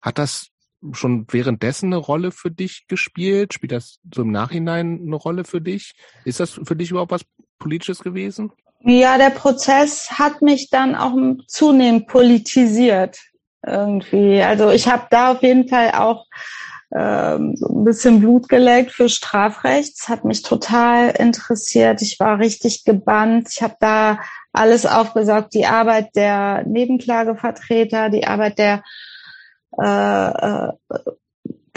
Hat 0.00 0.18
das 0.18 0.48
schon 0.92 1.26
währenddessen 1.30 1.86
eine 1.86 1.96
Rolle 1.96 2.30
für 2.30 2.50
dich 2.50 2.86
gespielt? 2.88 3.54
Spielt 3.54 3.72
das 3.72 3.98
so 4.14 4.22
im 4.22 4.30
Nachhinein 4.30 5.00
eine 5.04 5.16
Rolle 5.16 5.44
für 5.44 5.60
dich? 5.60 5.94
Ist 6.24 6.40
das 6.40 6.60
für 6.62 6.76
dich 6.76 6.90
überhaupt 6.90 7.10
was 7.10 7.24
Politisches 7.58 8.00
gewesen? 8.00 8.52
Ja, 8.80 9.18
der 9.18 9.30
Prozess 9.30 10.10
hat 10.12 10.40
mich 10.40 10.70
dann 10.70 10.94
auch 10.94 11.14
zunehmend 11.48 12.06
politisiert 12.06 13.18
irgendwie. 13.66 14.40
Also 14.40 14.70
ich 14.70 14.86
habe 14.86 15.08
da 15.10 15.32
auf 15.32 15.42
jeden 15.42 15.68
Fall 15.68 15.92
auch 15.92 16.26
ähm, 16.94 17.54
so 17.56 17.68
ein 17.68 17.84
bisschen 17.84 18.20
Blut 18.20 18.48
geleckt 18.48 18.92
für 18.92 19.08
Strafrecht. 19.08 19.98
Das 19.98 20.08
hat 20.08 20.24
mich 20.24 20.42
total 20.42 21.10
interessiert. 21.10 22.02
Ich 22.02 22.18
war 22.18 22.38
richtig 22.38 22.84
gebannt. 22.84 23.48
Ich 23.50 23.62
habe 23.62 23.76
da 23.80 24.20
alles 24.52 24.86
aufgesaugt, 24.86 25.54
die 25.54 25.66
Arbeit 25.66 26.16
der 26.16 26.64
Nebenklagevertreter, 26.66 28.08
die 28.10 28.26
Arbeit 28.26 28.58
der 28.58 28.82
äh, 29.78 30.30
äh 30.30 30.72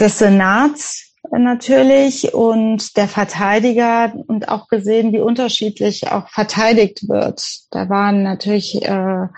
des 0.00 0.18
Senats 0.18 1.12
natürlich 1.30 2.34
und 2.34 2.96
der 2.96 3.06
Verteidiger 3.06 4.12
und 4.26 4.48
auch 4.48 4.66
gesehen, 4.66 5.12
wie 5.12 5.20
unterschiedlich 5.20 6.10
auch 6.10 6.28
verteidigt 6.28 7.08
wird. 7.08 7.60
Da 7.70 7.88
waren 7.88 8.22
natürlich 8.24 8.82
äh, 8.82 9.28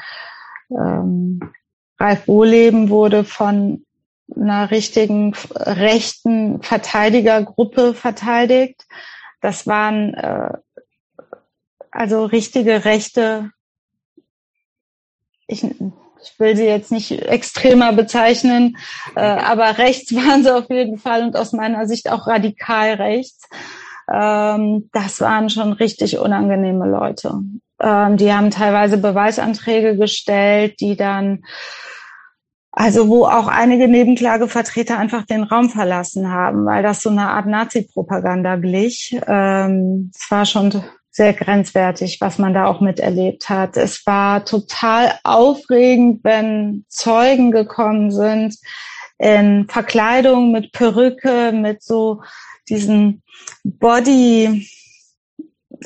ähm, 0.71 1.41
Ralf 2.01 2.27
Wohleben 2.27 2.89
wurde 2.89 3.25
von 3.25 3.84
einer 4.35 4.71
richtigen 4.71 5.35
rechten 5.55 6.63
Verteidigergruppe 6.63 7.95
verteidigt. 7.95 8.87
Das 9.41 9.67
waren 9.67 10.15
äh, 10.15 10.53
also 11.95 12.25
richtige 12.25 12.85
rechte, 12.85 13.51
ich, 15.47 15.63
ich 15.63 16.41
will 16.41 16.57
sie 16.57 16.65
jetzt 16.65 16.91
nicht 16.91 17.13
extremer 17.13 17.93
bezeichnen, 17.93 18.77
äh, 19.15 19.21
aber 19.21 19.79
rechts 19.79 20.13
waren 20.15 20.43
sie 20.43 20.55
auf 20.55 20.69
jeden 20.71 20.99
Fall 20.99 21.23
und 21.23 21.37
aus 21.37 21.53
meiner 21.53 21.87
Sicht 21.87 22.11
auch 22.11 22.27
radikal 22.27 22.95
rechts. 22.95 23.49
Ähm, 24.13 24.91
das 24.93 25.21
waren 25.21 25.49
schon 25.51 25.73
richtig 25.73 26.19
unangenehme 26.19 26.87
Leute. 26.87 27.39
Ähm, 27.81 28.17
die 28.17 28.33
haben 28.33 28.51
teilweise 28.51 28.99
Beweisanträge 28.99 29.97
gestellt, 29.97 30.81
die 30.81 30.97
dann 30.97 31.45
also 32.77 33.09
wo 33.09 33.25
auch 33.25 33.47
einige 33.47 33.87
Nebenklagevertreter 33.87 34.99
einfach 34.99 35.25
den 35.25 35.45
Raum 35.45 35.71
verlassen 35.71 36.31
haben, 36.33 36.67
weil 36.67 36.83
das 36.83 37.03
so 37.03 37.11
eine 37.11 37.31
Art 37.31 37.47
Nazi-Propaganda 37.47 38.57
glich. 38.57 39.17
Ähm, 39.29 40.11
es 40.13 40.29
war 40.29 40.45
schon 40.45 40.83
sehr 41.13 41.35
grenzwertig, 41.35 42.21
was 42.21 42.39
man 42.39 42.53
da 42.53 42.67
auch 42.67 42.81
miterlebt 42.81 43.49
hat. 43.49 43.77
Es 43.77 44.05
war 44.07 44.45
total 44.45 45.17
aufregend, 45.23 46.25
wenn 46.25 46.85
Zeugen 46.89 47.53
gekommen 47.53 48.11
sind 48.11 48.57
in 49.19 49.69
Verkleidung 49.69 50.51
mit 50.51 50.73
Perücke, 50.73 51.53
mit 51.53 51.81
so 51.81 52.23
diesen 52.69 53.23
Body, 53.63 54.69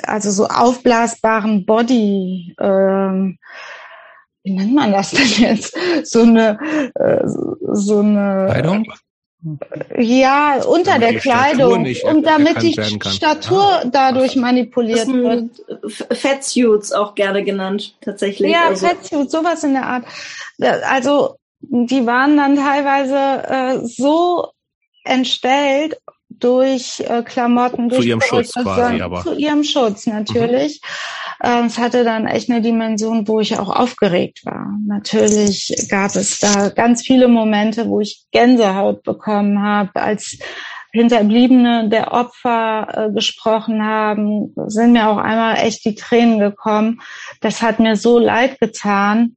also 0.04 0.30
so 0.30 0.46
aufblasbaren 0.46 1.66
Body. 1.66 2.56
Ähm, 2.58 3.38
wie 4.48 4.54
nennt 4.54 4.74
man 4.74 4.92
das 4.92 5.10
denn 5.10 5.28
jetzt? 5.38 5.76
So 6.04 6.22
eine, 6.22 6.58
äh, 6.94 7.22
so 7.26 7.98
eine 7.98 8.46
Kleidung? 8.50 8.86
Ja, 9.96 10.62
unter 10.64 10.98
damit 10.98 11.10
der 11.10 11.20
Kleidung, 11.20 11.86
und 12.04 12.22
damit 12.26 12.60
die 12.60 12.72
Statur 12.72 13.62
ah, 13.62 13.84
dadurch 13.84 14.34
manipuliert 14.34 15.06
wird. 15.06 15.50
Fettsuits 15.86 16.92
auch 16.92 17.14
gerne 17.14 17.44
genannt, 17.44 17.94
tatsächlich. 18.00 18.50
Ja, 18.50 18.68
also. 18.68 18.86
Fettsuits, 18.86 19.30
sowas 19.30 19.62
in 19.62 19.74
der 19.74 19.86
Art. 19.86 20.04
Also, 20.60 21.36
die 21.60 22.04
waren 22.04 22.36
dann 22.36 22.56
teilweise 22.56 23.48
äh, 23.48 23.86
so 23.86 24.48
entstellt 25.04 25.98
durch 26.28 27.00
äh, 27.00 27.22
Klamotten. 27.22 27.88
Durch 27.88 28.02
zu 28.02 28.08
ihrem 28.08 28.20
Schutz 28.20 28.52
quasi, 28.52 29.00
aber. 29.00 29.22
Zu 29.22 29.34
ihrem 29.34 29.64
Schutz, 29.64 30.06
natürlich. 30.06 30.80
Mhm. 31.42 31.66
es 31.66 31.78
hatte 31.78 32.04
dann 32.04 32.26
echt 32.26 32.50
eine 32.50 32.60
Dimension, 32.60 33.26
wo 33.28 33.40
ich 33.40 33.58
auch 33.58 33.70
aufgeregt 33.70 34.44
war. 34.44 34.76
Natürlich 34.86 35.72
gab 35.90 36.14
es 36.16 36.38
da 36.38 36.68
ganz 36.68 37.02
viele 37.02 37.28
Momente, 37.28 37.88
wo 37.88 38.00
ich 38.00 38.24
Gänsehaut 38.30 39.02
bekommen 39.02 39.62
habe, 39.62 39.96
als 39.96 40.38
Hinterbliebene 40.92 41.88
der 41.90 42.12
Opfer 42.12 43.08
äh, 43.08 43.12
gesprochen 43.12 43.84
haben, 43.84 44.54
sind 44.68 44.92
mir 44.92 45.08
auch 45.08 45.18
einmal 45.18 45.58
echt 45.58 45.84
die 45.84 45.94
Tränen 45.94 46.38
gekommen. 46.38 47.00
Das 47.40 47.60
hat 47.60 47.78
mir 47.78 47.96
so 47.96 48.18
leid 48.18 48.58
getan 48.58 49.36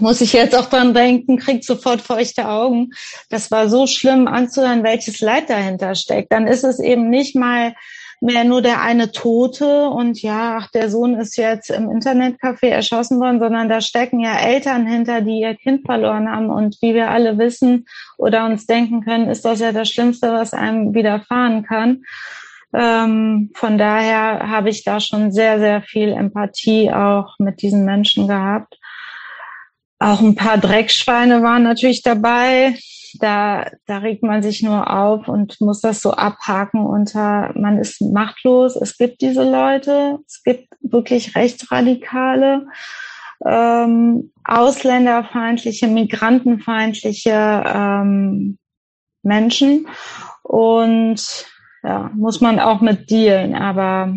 muss 0.00 0.20
ich 0.20 0.32
jetzt 0.32 0.54
auch 0.54 0.66
dran 0.66 0.94
denken, 0.94 1.38
kriegt 1.38 1.64
sofort 1.64 2.00
feuchte 2.00 2.48
Augen. 2.48 2.90
Das 3.30 3.50
war 3.50 3.68
so 3.68 3.86
schlimm 3.86 4.28
anzuhören, 4.28 4.82
welches 4.82 5.20
Leid 5.20 5.50
dahinter 5.50 5.94
steckt. 5.94 6.32
Dann 6.32 6.46
ist 6.46 6.64
es 6.64 6.78
eben 6.78 7.08
nicht 7.10 7.36
mal 7.36 7.74
mehr 8.20 8.44
nur 8.44 8.62
der 8.62 8.80
eine 8.80 9.12
Tote 9.12 9.88
und 9.88 10.22
ja, 10.22 10.58
ach, 10.58 10.70
der 10.70 10.88
Sohn 10.90 11.14
ist 11.14 11.36
jetzt 11.36 11.70
im 11.70 11.90
Internetcafé 11.90 12.68
erschossen 12.68 13.20
worden, 13.20 13.40
sondern 13.40 13.68
da 13.68 13.80
stecken 13.80 14.20
ja 14.20 14.38
Eltern 14.38 14.86
hinter, 14.86 15.20
die 15.20 15.40
ihr 15.40 15.54
Kind 15.54 15.84
verloren 15.84 16.30
haben. 16.30 16.48
Und 16.50 16.78
wie 16.80 16.94
wir 16.94 17.10
alle 17.10 17.38
wissen 17.38 17.86
oder 18.16 18.46
uns 18.46 18.66
denken 18.66 19.04
können, 19.04 19.28
ist 19.28 19.44
das 19.44 19.60
ja 19.60 19.72
das 19.72 19.90
Schlimmste, 19.90 20.32
was 20.32 20.54
einem 20.54 20.94
widerfahren 20.94 21.64
kann. 21.64 22.04
Ähm, 22.72 23.50
von 23.54 23.78
daher 23.78 24.48
habe 24.48 24.70
ich 24.70 24.82
da 24.84 25.00
schon 25.00 25.30
sehr, 25.30 25.58
sehr 25.58 25.82
viel 25.82 26.12
Empathie 26.12 26.90
auch 26.90 27.38
mit 27.38 27.62
diesen 27.62 27.84
Menschen 27.84 28.28
gehabt. 28.28 28.78
Auch 29.98 30.20
ein 30.20 30.34
paar 30.34 30.58
Dreckschweine 30.58 31.42
waren 31.42 31.62
natürlich 31.62 32.02
dabei. 32.02 32.78
Da, 33.18 33.70
da 33.86 33.98
regt 33.98 34.22
man 34.22 34.42
sich 34.42 34.62
nur 34.62 34.92
auf 34.92 35.26
und 35.26 35.58
muss 35.60 35.80
das 35.80 36.02
so 36.02 36.12
abhaken 36.12 36.84
unter, 36.84 37.52
man 37.54 37.78
ist 37.78 38.02
machtlos. 38.02 38.76
Es 38.76 38.98
gibt 38.98 39.22
diese 39.22 39.48
Leute. 39.48 40.18
Es 40.26 40.42
gibt 40.42 40.68
wirklich 40.80 41.34
Rechtsradikale, 41.34 42.66
ähm, 43.44 44.32
ausländerfeindliche, 44.44 45.86
migrantenfeindliche 45.86 47.64
ähm, 47.66 48.58
Menschen. 49.22 49.86
Und 50.42 51.46
ja, 51.82 52.10
muss 52.14 52.42
man 52.42 52.60
auch 52.60 52.82
mit 52.82 53.10
dealen. 53.10 53.54
Aber 53.54 54.14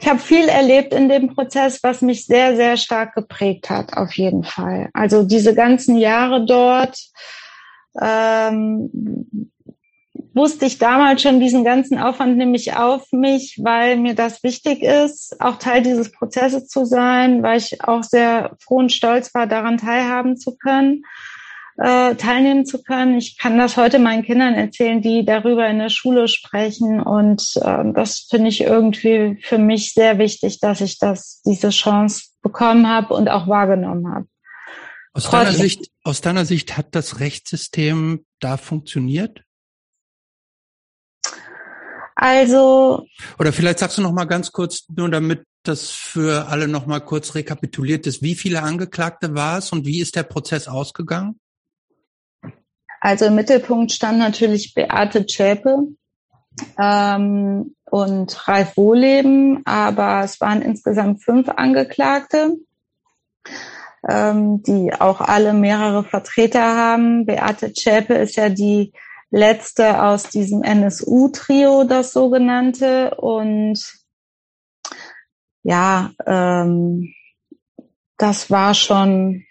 ich 0.00 0.08
habe 0.08 0.18
viel 0.18 0.48
erlebt 0.48 0.94
in 0.94 1.08
dem 1.08 1.34
Prozess, 1.34 1.82
was 1.82 2.00
mich 2.02 2.26
sehr, 2.26 2.56
sehr 2.56 2.76
stark 2.76 3.14
geprägt 3.14 3.70
hat, 3.70 3.94
auf 3.94 4.12
jeden 4.14 4.44
Fall. 4.44 4.88
Also 4.94 5.24
diese 5.24 5.54
ganzen 5.54 5.96
Jahre 5.96 6.44
dort 6.46 6.98
ähm, 8.00 8.90
wusste 10.34 10.66
ich 10.66 10.78
damals 10.78 11.22
schon 11.22 11.40
diesen 11.40 11.64
ganzen 11.64 11.98
Aufwand 11.98 12.36
nämlich 12.36 12.74
auf 12.76 13.10
mich, 13.12 13.58
weil 13.62 13.96
mir 13.96 14.14
das 14.14 14.42
wichtig 14.42 14.82
ist, 14.82 15.40
auch 15.40 15.56
Teil 15.56 15.82
dieses 15.82 16.12
Prozesses 16.12 16.68
zu 16.68 16.84
sein, 16.84 17.42
weil 17.42 17.58
ich 17.58 17.82
auch 17.84 18.02
sehr 18.02 18.56
froh 18.60 18.76
und 18.76 18.92
stolz 18.92 19.34
war, 19.34 19.46
daran 19.46 19.78
teilhaben 19.78 20.36
zu 20.36 20.56
können 20.56 21.02
äh, 21.80 22.14
teilnehmen 22.14 22.66
zu 22.66 22.82
können. 22.82 23.16
Ich 23.16 23.38
kann 23.38 23.56
das 23.56 23.78
heute 23.78 23.98
meinen 23.98 24.22
Kindern 24.22 24.52
erzählen, 24.52 25.00
die 25.00 25.24
darüber 25.24 25.66
in 25.66 25.78
der 25.78 25.88
Schule 25.88 26.28
sprechen. 26.28 27.00
Und 27.00 27.56
äh, 27.56 27.92
das 27.94 28.26
finde 28.28 28.48
ich 28.50 28.60
irgendwie 28.60 29.38
für 29.42 29.56
mich 29.56 29.94
sehr 29.94 30.18
wichtig, 30.18 30.60
dass 30.60 30.82
ich 30.82 30.98
das, 30.98 31.40
diese 31.46 31.70
Chance 31.70 32.24
bekommen 32.42 32.86
habe 32.86 33.14
und 33.14 33.30
auch 33.30 33.48
wahrgenommen 33.48 34.12
habe. 34.12 34.26
Aus 35.14 35.30
deiner 35.30 35.52
Sicht, 35.52 35.90
aus 36.04 36.20
deiner 36.20 36.44
Sicht 36.44 36.76
hat 36.76 36.94
das 36.94 37.18
Rechtssystem 37.18 38.26
da 38.40 38.58
funktioniert? 38.58 39.42
Also. 42.14 43.06
Oder 43.38 43.54
vielleicht 43.54 43.78
sagst 43.78 43.96
du 43.96 44.02
noch 44.02 44.12
mal 44.12 44.26
ganz 44.26 44.52
kurz, 44.52 44.84
nur 44.94 45.08
damit 45.08 45.44
das 45.62 45.90
für 45.90 46.48
alle 46.48 46.68
noch 46.68 46.84
mal 46.84 47.00
kurz 47.00 47.34
rekapituliert 47.34 48.06
ist. 48.06 48.22
Wie 48.22 48.34
viele 48.34 48.62
Angeklagte 48.62 49.34
war 49.34 49.58
es 49.58 49.72
und 49.72 49.86
wie 49.86 50.00
ist 50.00 50.14
der 50.14 50.22
Prozess 50.24 50.68
ausgegangen? 50.68 51.40
Also 53.00 53.24
im 53.24 53.34
Mittelpunkt 53.34 53.92
stand 53.92 54.18
natürlich 54.18 54.74
Beate 54.74 55.24
Zschäpe 55.26 55.88
ähm, 56.78 57.74
und 57.90 58.48
Ralf 58.48 58.76
Wohleben, 58.76 59.62
aber 59.64 60.22
es 60.22 60.40
waren 60.40 60.60
insgesamt 60.60 61.24
fünf 61.24 61.48
Angeklagte, 61.48 62.56
ähm, 64.06 64.62
die 64.62 64.92
auch 64.92 65.22
alle 65.22 65.54
mehrere 65.54 66.04
Vertreter 66.04 66.76
haben. 66.76 67.24
Beate 67.24 67.72
Zschäpe 67.72 68.14
ist 68.14 68.36
ja 68.36 68.50
die 68.50 68.92
letzte 69.30 70.02
aus 70.02 70.24
diesem 70.24 70.62
NSU-Trio, 70.62 71.84
das 71.84 72.12
sogenannte. 72.12 73.14
Und 73.14 73.82
ja, 75.62 76.10
ähm, 76.26 77.14
das 78.18 78.50
war 78.50 78.74
schon 78.74 79.44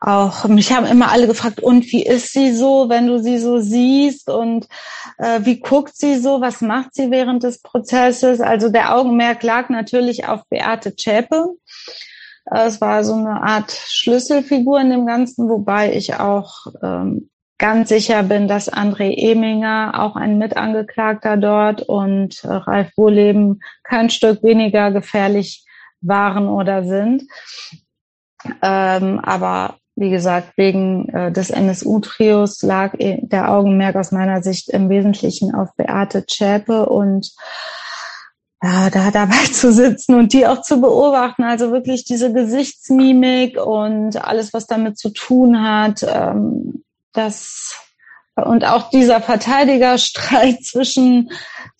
auch, 0.00 0.44
mich 0.46 0.72
haben 0.72 0.86
immer 0.86 1.10
alle 1.10 1.26
gefragt, 1.26 1.60
und 1.60 1.90
wie 1.92 2.04
ist 2.04 2.32
sie 2.32 2.54
so, 2.54 2.88
wenn 2.88 3.06
du 3.06 3.18
sie 3.18 3.38
so 3.38 3.58
siehst 3.58 4.28
und 4.28 4.68
äh, 5.18 5.40
wie 5.42 5.60
guckt 5.60 5.96
sie 5.96 6.18
so, 6.18 6.40
was 6.40 6.60
macht 6.60 6.94
sie 6.94 7.10
während 7.10 7.42
des 7.42 7.62
Prozesses? 7.62 8.40
Also 8.40 8.68
der 8.68 8.96
Augenmerk 8.96 9.42
lag 9.42 9.68
natürlich 9.68 10.28
auf 10.28 10.42
Beate 10.48 10.94
Zschäpe. 10.96 11.46
Es 12.44 12.80
war 12.80 13.02
so 13.02 13.14
eine 13.14 13.42
Art 13.42 13.72
Schlüsselfigur 13.72 14.80
in 14.80 14.90
dem 14.90 15.06
Ganzen, 15.06 15.48
wobei 15.48 15.94
ich 15.94 16.14
auch 16.14 16.66
ähm, 16.82 17.30
ganz 17.58 17.88
sicher 17.88 18.22
bin, 18.22 18.46
dass 18.48 18.72
André 18.72 19.16
Eminger, 19.16 19.94
auch 19.96 20.14
ein 20.14 20.38
Mitangeklagter 20.38 21.36
dort, 21.36 21.82
und 21.82 22.44
äh, 22.44 22.48
Ralf 22.48 22.90
Wohleben 22.96 23.60
kein 23.82 24.10
Stück 24.10 24.42
weniger 24.42 24.92
gefährlich 24.92 25.64
waren 26.00 26.48
oder 26.48 26.84
sind. 26.84 27.24
Ähm, 28.62 29.18
aber 29.20 29.78
wie 29.96 30.10
gesagt, 30.10 30.52
wegen 30.56 31.08
äh, 31.08 31.32
des 31.32 31.50
NSU-Trios 31.50 32.62
lag 32.62 32.92
der 32.98 33.50
Augenmerk 33.50 33.96
aus 33.96 34.12
meiner 34.12 34.42
Sicht 34.42 34.68
im 34.68 34.90
Wesentlichen 34.90 35.54
auf 35.54 35.74
Beate 35.76 36.26
Zschäpe 36.26 36.86
und 36.86 37.32
ja, 38.62 38.90
da 38.90 39.10
dabei 39.10 39.44
zu 39.52 39.72
sitzen 39.72 40.14
und 40.14 40.32
die 40.34 40.46
auch 40.46 40.60
zu 40.60 40.80
beobachten, 40.80 41.44
also 41.44 41.72
wirklich 41.72 42.04
diese 42.04 42.32
Gesichtsmimik 42.32 43.58
und 43.58 44.22
alles, 44.22 44.52
was 44.52 44.66
damit 44.66 44.98
zu 44.98 45.10
tun 45.10 45.62
hat, 45.62 46.04
ähm, 46.06 46.84
das 47.12 47.80
und 48.34 48.66
auch 48.66 48.90
dieser 48.90 49.22
Verteidigerstreit 49.22 50.62
zwischen 50.62 51.30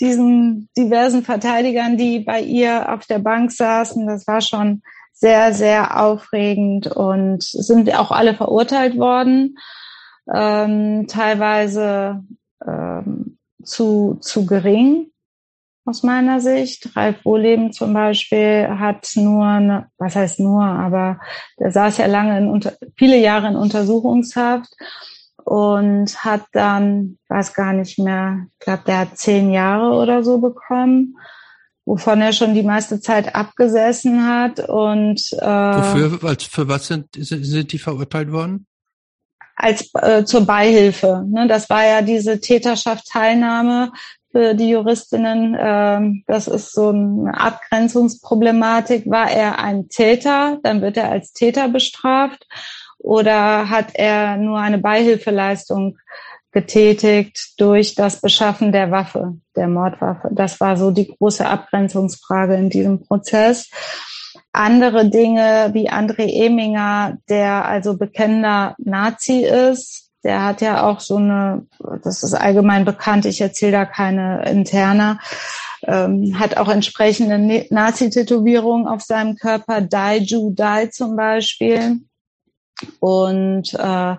diesen 0.01 0.71
diversen 0.77 1.23
Verteidigern, 1.23 1.99
die 1.99 2.21
bei 2.21 2.41
ihr 2.41 2.93
auf 2.93 3.05
der 3.07 3.19
Bank 3.19 3.53
saßen, 3.53 4.07
das 4.07 4.27
war 4.27 4.41
schon 4.41 4.83
sehr, 5.19 5.55
sehr 5.55 5.99
aufregend 5.99 6.89
und 6.89 7.43
sind 7.43 7.93
auch 7.95 8.11
alle 8.11 8.35
verurteilt 8.35 8.99
worden, 8.99 9.57
ähm, 10.33 11.07
teilweise 11.09 12.23
ähm, 12.67 13.39
zu, 13.64 14.19
zu 14.21 14.45
gering 14.45 15.11
aus 15.87 16.03
meiner 16.03 16.41
Sicht. 16.41 16.95
Ralf 16.95 17.25
Wohleben 17.25 17.73
zum 17.73 17.95
Beispiel 17.95 18.69
hat 18.79 19.11
nur, 19.14 19.47
eine, 19.47 19.87
was 19.97 20.17
heißt 20.17 20.39
nur, 20.39 20.62
aber 20.62 21.19
der 21.59 21.73
saß 21.73 21.97
ja 21.97 22.07
lange 22.07 22.37
in 22.37 22.49
unter, 22.49 22.75
viele 22.97 23.17
Jahre 23.17 23.49
in 23.49 23.57
Untersuchungshaft 23.57 24.71
und 25.45 26.25
hat 26.25 26.43
dann, 26.53 27.17
weiß 27.31 27.55
gar 27.55 27.73
nicht 27.73 27.99
mehr, 27.99 28.47
ich 28.53 28.59
glaube, 28.59 28.83
der 28.87 28.99
hat 28.99 29.17
zehn 29.17 29.51
Jahre 29.51 29.97
oder 29.97 30.23
so 30.23 30.39
bekommen 30.43 31.17
wovon 31.87 32.20
er 32.20 32.32
schon 32.32 32.53
die 32.53 32.64
meiste 32.64 33.01
Zeit 33.01 33.34
abgesessen 33.34 34.26
hat. 34.26 34.68
Und 34.68 35.32
äh, 35.32 35.47
Wofür, 35.47 36.18
als, 36.28 36.45
für 36.45 36.68
was 36.68 36.89
sind, 36.89 37.07
sind 37.14 37.72
die 37.72 37.78
verurteilt 37.78 38.30
worden? 38.32 38.66
Als 39.55 39.89
äh, 39.95 40.24
zur 40.24 40.45
Beihilfe. 40.45 41.24
Ne? 41.26 41.47
Das 41.49 41.70
war 41.70 41.87
ja 41.87 42.03
diese 42.03 42.41
Täterschaftsteilnahme 42.41 43.93
für 44.32 44.55
die 44.55 44.68
Juristinnen. 44.68 45.57
Ähm, 45.59 46.24
das 46.26 46.49
ist 46.49 46.72
so 46.72 46.91
eine 46.91 47.32
Abgrenzungsproblematik. 47.32 49.09
War 49.09 49.30
er 49.30 49.61
ein 49.61 49.89
Täter, 49.89 50.59
dann 50.62 50.82
wird 50.82 50.99
er 50.99 51.11
als 51.11 51.32
Täter 51.32 51.68
bestraft. 51.68 52.47
Oder 52.99 53.70
hat 53.70 53.95
er 53.95 54.37
nur 54.37 54.59
eine 54.59 54.78
Beihilfeleistung 54.78 55.99
getätigt 56.57 57.53
durch 57.59 57.95
das 57.95 58.23
Beschaffen 58.23 58.73
der 58.73 58.91
Waffe, 58.91 59.35
der 59.57 59.69
Mordwaffe. 59.69 60.31
Das 60.33 60.59
war 60.59 60.79
so 60.79 60.91
die 60.91 61.07
große 61.07 61.45
Abgrenzungsfrage 61.45 62.55
in 62.55 62.71
diesem 62.71 63.03
Prozess. 63.03 63.69
Andere 64.53 65.11
Dinge 65.11 65.69
wie 65.75 65.91
André 65.91 66.33
Eminger, 66.47 67.19
der 67.29 67.67
also 67.67 67.99
bekennender 67.99 68.75
Nazi 68.79 69.41
ist, 69.41 70.13
der 70.25 70.45
hat 70.45 70.63
ja 70.63 70.89
auch 70.89 71.01
so 71.01 71.17
eine, 71.17 71.67
das 72.03 72.23
ist 72.23 72.33
allgemein 72.33 72.87
bekannt, 72.87 73.27
ich 73.27 73.43
erzähle 73.43 73.73
da 73.73 73.85
keine 73.85 74.49
interne, 74.49 75.19
ähm, 75.83 76.39
hat 76.39 76.57
auch 76.57 76.71
entsprechende 76.71 77.67
Nazi-Tätowierungen 77.69 78.89
auf 78.89 79.03
seinem 79.03 79.37
Körper, 79.37 79.83
Dai 79.83 80.21
Ju 80.21 80.55
Dai 80.55 80.87
zum 80.87 81.17
Beispiel. 81.17 82.01
Und 83.01 83.75
äh, 83.75 84.17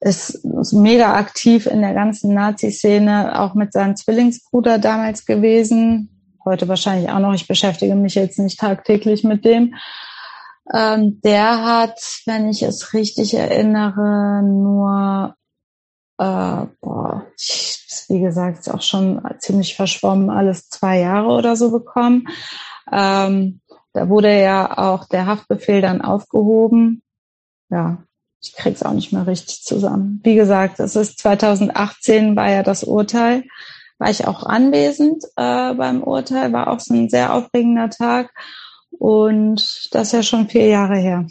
ist, 0.00 0.44
mega 0.72 1.14
aktiv 1.14 1.66
in 1.66 1.80
der 1.80 1.94
ganzen 1.94 2.34
Nazi-Szene, 2.34 3.40
auch 3.40 3.54
mit 3.54 3.72
seinem 3.72 3.96
Zwillingsbruder 3.96 4.78
damals 4.78 5.26
gewesen. 5.26 6.36
Heute 6.44 6.68
wahrscheinlich 6.68 7.10
auch 7.10 7.18
noch. 7.18 7.34
Ich 7.34 7.48
beschäftige 7.48 7.94
mich 7.94 8.14
jetzt 8.14 8.38
nicht 8.38 8.60
tagtäglich 8.60 9.24
mit 9.24 9.44
dem. 9.44 9.74
Ähm, 10.72 11.20
der 11.22 11.64
hat, 11.64 11.98
wenn 12.26 12.48
ich 12.48 12.62
es 12.62 12.94
richtig 12.94 13.34
erinnere, 13.34 14.42
nur, 14.42 15.34
äh, 16.18 16.66
boah, 16.80 17.26
wie 18.08 18.20
gesagt, 18.20 18.60
ist 18.60 18.72
auch 18.72 18.82
schon 18.82 19.20
ziemlich 19.38 19.74
verschwommen, 19.74 20.30
alles 20.30 20.68
zwei 20.68 21.00
Jahre 21.00 21.28
oder 21.28 21.56
so 21.56 21.70
bekommen. 21.70 22.28
Ähm, 22.92 23.60
da 23.92 24.08
wurde 24.08 24.40
ja 24.40 24.78
auch 24.78 25.06
der 25.06 25.26
Haftbefehl 25.26 25.80
dann 25.80 26.02
aufgehoben. 26.02 27.02
Ja, 27.70 28.04
ich 28.40 28.52
krieg's 28.52 28.82
auch 28.82 28.92
nicht 28.92 29.12
mehr 29.12 29.26
richtig 29.26 29.62
zusammen. 29.62 30.20
Wie 30.22 30.34
gesagt, 30.34 30.80
es 30.80 30.96
ist 30.96 31.18
2018 31.18 32.36
war 32.36 32.50
ja 32.50 32.62
das 32.62 32.84
Urteil, 32.84 33.44
war 33.98 34.10
ich 34.10 34.26
auch 34.26 34.44
anwesend 34.44 35.24
äh, 35.36 35.74
beim 35.74 36.02
Urteil, 36.02 36.52
war 36.52 36.68
auch 36.68 36.80
so 36.80 36.94
ein 36.94 37.08
sehr 37.08 37.34
aufregender 37.34 37.90
Tag 37.90 38.30
und 38.90 39.88
das 39.92 40.08
ist 40.08 40.12
ja 40.12 40.22
schon 40.22 40.48
vier 40.48 40.66
Jahre 40.66 40.96
her. 40.96 41.26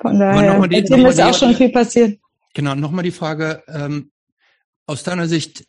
Von 0.00 0.18
daher 0.18 0.60
die, 0.68 0.76
seitdem 0.76 1.06
ist 1.06 1.20
auch 1.20 1.34
schon 1.34 1.54
viel 1.54 1.70
passiert. 1.70 2.18
Genau, 2.52 2.74
nochmal 2.74 3.04
die 3.04 3.10
Frage, 3.10 3.62
ähm, 3.68 4.10
aus 4.86 5.02
deiner 5.02 5.28
Sicht, 5.28 5.66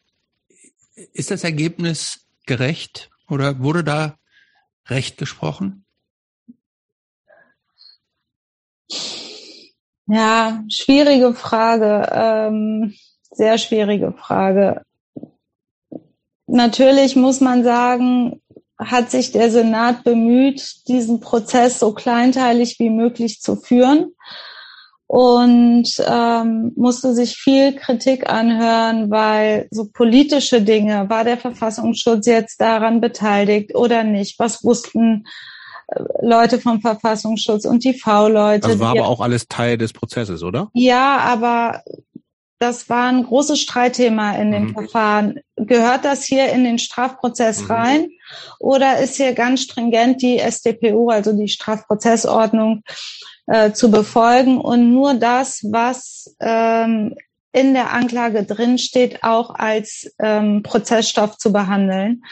ist 1.13 1.31
das 1.31 1.43
Ergebnis 1.43 2.25
gerecht 2.45 3.09
oder 3.29 3.59
wurde 3.59 3.83
da 3.83 4.17
recht 4.87 5.17
gesprochen? 5.17 5.85
Ja, 10.07 10.63
schwierige 10.69 11.33
Frage, 11.33 12.09
ähm, 12.11 12.93
sehr 13.31 13.57
schwierige 13.57 14.13
Frage. 14.13 14.83
Natürlich 16.47 17.15
muss 17.15 17.41
man 17.41 17.63
sagen, 17.63 18.41
hat 18.77 19.09
sich 19.09 19.31
der 19.31 19.49
Senat 19.49 20.03
bemüht, 20.03 20.87
diesen 20.87 21.21
Prozess 21.21 21.79
so 21.79 21.93
kleinteilig 21.93 22.77
wie 22.79 22.89
möglich 22.89 23.41
zu 23.41 23.55
führen 23.55 24.13
und 25.07 25.87
ähm, 26.05 26.71
musste 26.75 27.13
sich 27.13 27.35
viel 27.35 27.73
Kritik 27.75 28.29
anhören, 28.29 29.09
weil 29.09 29.67
so 29.71 29.87
politische 29.91 30.61
Dinge, 30.61 31.09
war 31.09 31.23
der 31.23 31.37
Verfassungsschutz 31.37 32.25
jetzt 32.27 32.59
daran 32.59 33.01
beteiligt 33.01 33.75
oder 33.75 34.03
nicht? 34.03 34.37
Was 34.39 34.63
wussten 34.63 35.25
Leute 36.21 36.59
vom 36.59 36.81
Verfassungsschutz 36.81 37.65
und 37.65 37.83
die 37.83 37.93
V-Leute. 37.93 38.69
Das 38.69 38.79
war 38.79 38.91
aber 38.91 39.07
auch 39.07 39.21
alles 39.21 39.47
Teil 39.47 39.77
des 39.77 39.93
Prozesses, 39.93 40.43
oder? 40.43 40.69
Ja, 40.73 41.17
aber 41.17 41.83
das 42.59 42.89
war 42.89 43.07
ein 43.07 43.23
großes 43.23 43.59
Streitthema 43.59 44.31
in 44.37 44.51
dem 44.51 44.63
mhm. 44.67 44.73
Verfahren. 44.73 45.39
Gehört 45.55 46.05
das 46.05 46.23
hier 46.23 46.51
in 46.51 46.63
den 46.63 46.79
Strafprozess 46.79 47.61
mhm. 47.61 47.71
rein 47.71 48.09
oder 48.59 48.99
ist 48.99 49.17
hier 49.17 49.33
ganz 49.33 49.61
stringent 49.61 50.21
die 50.21 50.39
StPO, 50.39 51.09
also 51.09 51.33
die 51.33 51.49
Strafprozessordnung, 51.49 52.83
äh, 53.47 53.71
zu 53.73 53.91
befolgen 53.91 54.59
und 54.59 54.91
nur 54.91 55.13
das, 55.15 55.61
was 55.69 56.35
ähm, 56.39 57.15
in 57.51 57.73
der 57.73 57.93
Anklage 57.93 58.43
drinsteht, 58.43 59.23
auch 59.23 59.53
als 59.53 60.11
ähm, 60.19 60.63
Prozessstoff 60.63 61.37
zu 61.37 61.53
behandeln? 61.53 62.23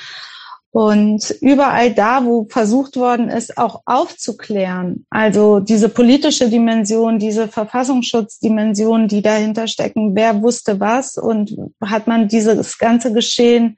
Und 0.74 1.30
überall 1.39 1.93
da, 1.93 2.26
wo 2.26 2.47
versucht 2.49 2.95
worden 2.95 3.30
ist, 3.30 3.59
auch 3.59 3.84
aufzuklären, 3.86 5.05
also 5.11 5.59
diese 5.59 5.88
politische 5.88 6.49
Dimension, 6.49 7.19
diese 7.19 7.47
Verfassungsschutzdimension, 7.47 9.07
die 9.07 9.21
dahinter 9.21 9.67
stecken, 9.67 10.15
wer 10.15 10.41
wusste 10.41 10.80
was 10.80 11.19
und 11.19 11.55
hat 11.80 12.07
man 12.07 12.28
dieses 12.28 12.80
ganze 12.80 13.13
Geschehen 13.13 13.78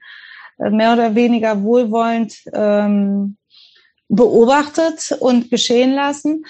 äh, 0.58 0.70
mehr 0.70 0.94
oder 0.94 1.14
weniger 1.14 1.62
wohlwollend 1.62 2.34
ähm, 2.54 3.36
beobachtet 4.08 5.18
und 5.20 5.50
geschehen 5.50 5.92
lassen. 5.92 6.46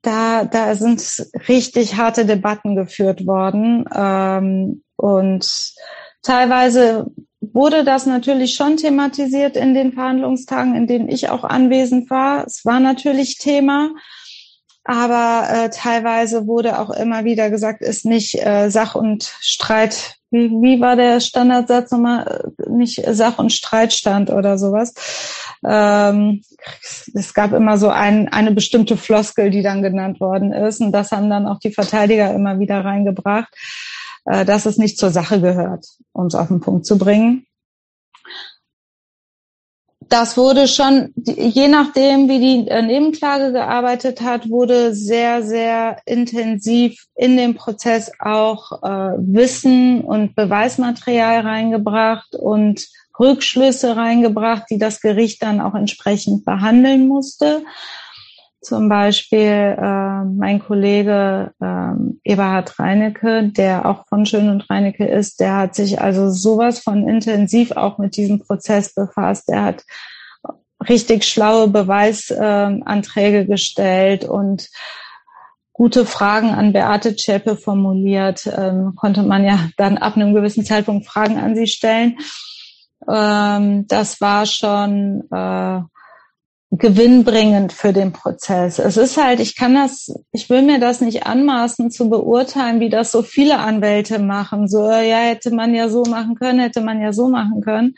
Da, 0.00 0.46
da 0.46 0.74
sind 0.74 1.02
richtig 1.48 1.98
harte 1.98 2.24
Debatten 2.24 2.76
geführt 2.76 3.26
worden. 3.26 3.84
Ähm, 3.94 4.82
und 4.96 5.74
teilweise 6.22 7.10
wurde 7.42 7.84
das 7.84 8.06
natürlich 8.06 8.54
schon 8.54 8.76
thematisiert 8.76 9.56
in 9.56 9.74
den 9.74 9.92
Verhandlungstagen, 9.92 10.76
in 10.76 10.86
denen 10.86 11.08
ich 11.08 11.28
auch 11.28 11.42
anwesend 11.42 12.08
war. 12.08 12.46
Es 12.46 12.64
war 12.64 12.78
natürlich 12.78 13.36
Thema, 13.38 13.90
aber 14.84 15.48
äh, 15.50 15.70
teilweise 15.70 16.46
wurde 16.46 16.78
auch 16.78 16.90
immer 16.90 17.24
wieder 17.24 17.50
gesagt, 17.50 17.82
ist 17.82 18.04
nicht 18.04 18.34
äh, 18.34 18.70
Sach- 18.70 18.94
und 18.94 19.24
Streit. 19.40 20.16
Wie, 20.30 20.50
wie 20.50 20.80
war 20.80 20.96
der 20.96 21.20
Standardsatz 21.20 21.90
nochmal? 21.90 22.52
Nicht 22.68 23.02
Sach- 23.10 23.38
und 23.38 23.52
Streitstand 23.52 24.30
oder 24.30 24.56
sowas. 24.56 24.94
Ähm, 25.64 26.42
es 27.14 27.34
gab 27.34 27.52
immer 27.52 27.76
so 27.76 27.88
ein, 27.88 28.28
eine 28.28 28.52
bestimmte 28.52 28.96
Floskel, 28.96 29.50
die 29.50 29.62
dann 29.62 29.82
genannt 29.82 30.20
worden 30.20 30.52
ist. 30.52 30.80
Und 30.80 30.92
das 30.92 31.10
haben 31.10 31.28
dann 31.28 31.46
auch 31.46 31.58
die 31.58 31.72
Verteidiger 31.72 32.32
immer 32.32 32.58
wieder 32.60 32.84
reingebracht 32.84 33.52
äh, 34.24 34.44
dass 34.44 34.66
es 34.66 34.78
nicht 34.78 34.98
zur 34.98 35.10
Sache 35.10 35.40
gehört, 35.40 35.86
um 36.12 36.26
es 36.26 36.34
auf 36.34 36.48
den 36.48 36.60
Punkt 36.60 36.86
zu 36.86 36.98
bringen. 36.98 37.46
Das 40.08 40.36
wurde 40.36 40.68
schon, 40.68 41.14
je 41.16 41.68
nachdem, 41.68 42.28
wie 42.28 42.38
die 42.38 42.68
äh, 42.68 42.82
Nebenklage 42.82 43.52
gearbeitet 43.52 44.20
hat, 44.20 44.50
wurde 44.50 44.94
sehr, 44.94 45.42
sehr 45.42 46.02
intensiv 46.04 47.06
in 47.14 47.38
den 47.38 47.54
Prozess 47.54 48.12
auch 48.18 48.82
äh, 48.82 49.16
Wissen 49.18 50.02
und 50.02 50.34
Beweismaterial 50.34 51.40
reingebracht 51.40 52.34
und 52.34 52.86
Rückschlüsse 53.18 53.96
reingebracht, 53.96 54.64
die 54.70 54.78
das 54.78 55.00
Gericht 55.00 55.42
dann 55.42 55.62
auch 55.62 55.74
entsprechend 55.74 56.44
behandeln 56.44 57.08
musste. 57.08 57.62
Zum 58.62 58.88
Beispiel 58.88 59.76
äh, 59.76 60.24
mein 60.24 60.60
Kollege 60.60 61.52
äh, 61.60 62.30
Eberhard 62.30 62.78
Reinecke, 62.78 63.48
der 63.48 63.86
auch 63.86 64.06
von 64.06 64.24
Schön 64.24 64.48
und 64.48 64.70
Reinecke 64.70 65.04
ist, 65.04 65.40
der 65.40 65.56
hat 65.56 65.74
sich 65.74 66.00
also 66.00 66.30
sowas 66.30 66.78
von 66.78 67.08
intensiv 67.08 67.72
auch 67.72 67.98
mit 67.98 68.16
diesem 68.16 68.38
Prozess 68.38 68.94
befasst. 68.94 69.48
Er 69.48 69.64
hat 69.64 69.84
richtig 70.88 71.24
schlaue 71.24 71.66
Beweisanträge 71.66 73.38
äh, 73.40 73.46
gestellt 73.46 74.24
und 74.24 74.68
gute 75.72 76.06
Fragen 76.06 76.50
an 76.50 76.72
Beate 76.72 77.16
Zschäpe 77.16 77.56
formuliert. 77.56 78.46
Ähm, 78.46 78.94
konnte 78.94 79.24
man 79.24 79.44
ja 79.44 79.58
dann 79.76 79.98
ab 79.98 80.16
einem 80.16 80.34
gewissen 80.34 80.64
Zeitpunkt 80.64 81.06
Fragen 81.06 81.36
an 81.36 81.56
sie 81.56 81.66
stellen. 81.66 82.18
Ähm, 83.12 83.86
das 83.88 84.20
war 84.20 84.46
schon 84.46 85.24
äh, 85.32 85.80
gewinnbringend 86.74 87.74
für 87.74 87.92
den 87.92 88.12
Prozess. 88.12 88.78
Es 88.78 88.96
ist 88.96 89.18
halt, 89.18 89.40
ich 89.40 89.56
kann 89.56 89.74
das, 89.74 90.10
ich 90.32 90.48
will 90.48 90.62
mir 90.62 90.80
das 90.80 91.02
nicht 91.02 91.26
anmaßen 91.26 91.90
zu 91.90 92.08
beurteilen, 92.08 92.80
wie 92.80 92.88
das 92.88 93.12
so 93.12 93.22
viele 93.22 93.58
Anwälte 93.58 94.18
machen. 94.18 94.68
So, 94.68 94.90
ja, 94.90 95.18
hätte 95.18 95.54
man 95.54 95.74
ja 95.74 95.90
so 95.90 96.02
machen 96.04 96.34
können, 96.34 96.60
hätte 96.60 96.80
man 96.80 97.02
ja 97.02 97.12
so 97.12 97.28
machen 97.28 97.60
können. 97.60 97.96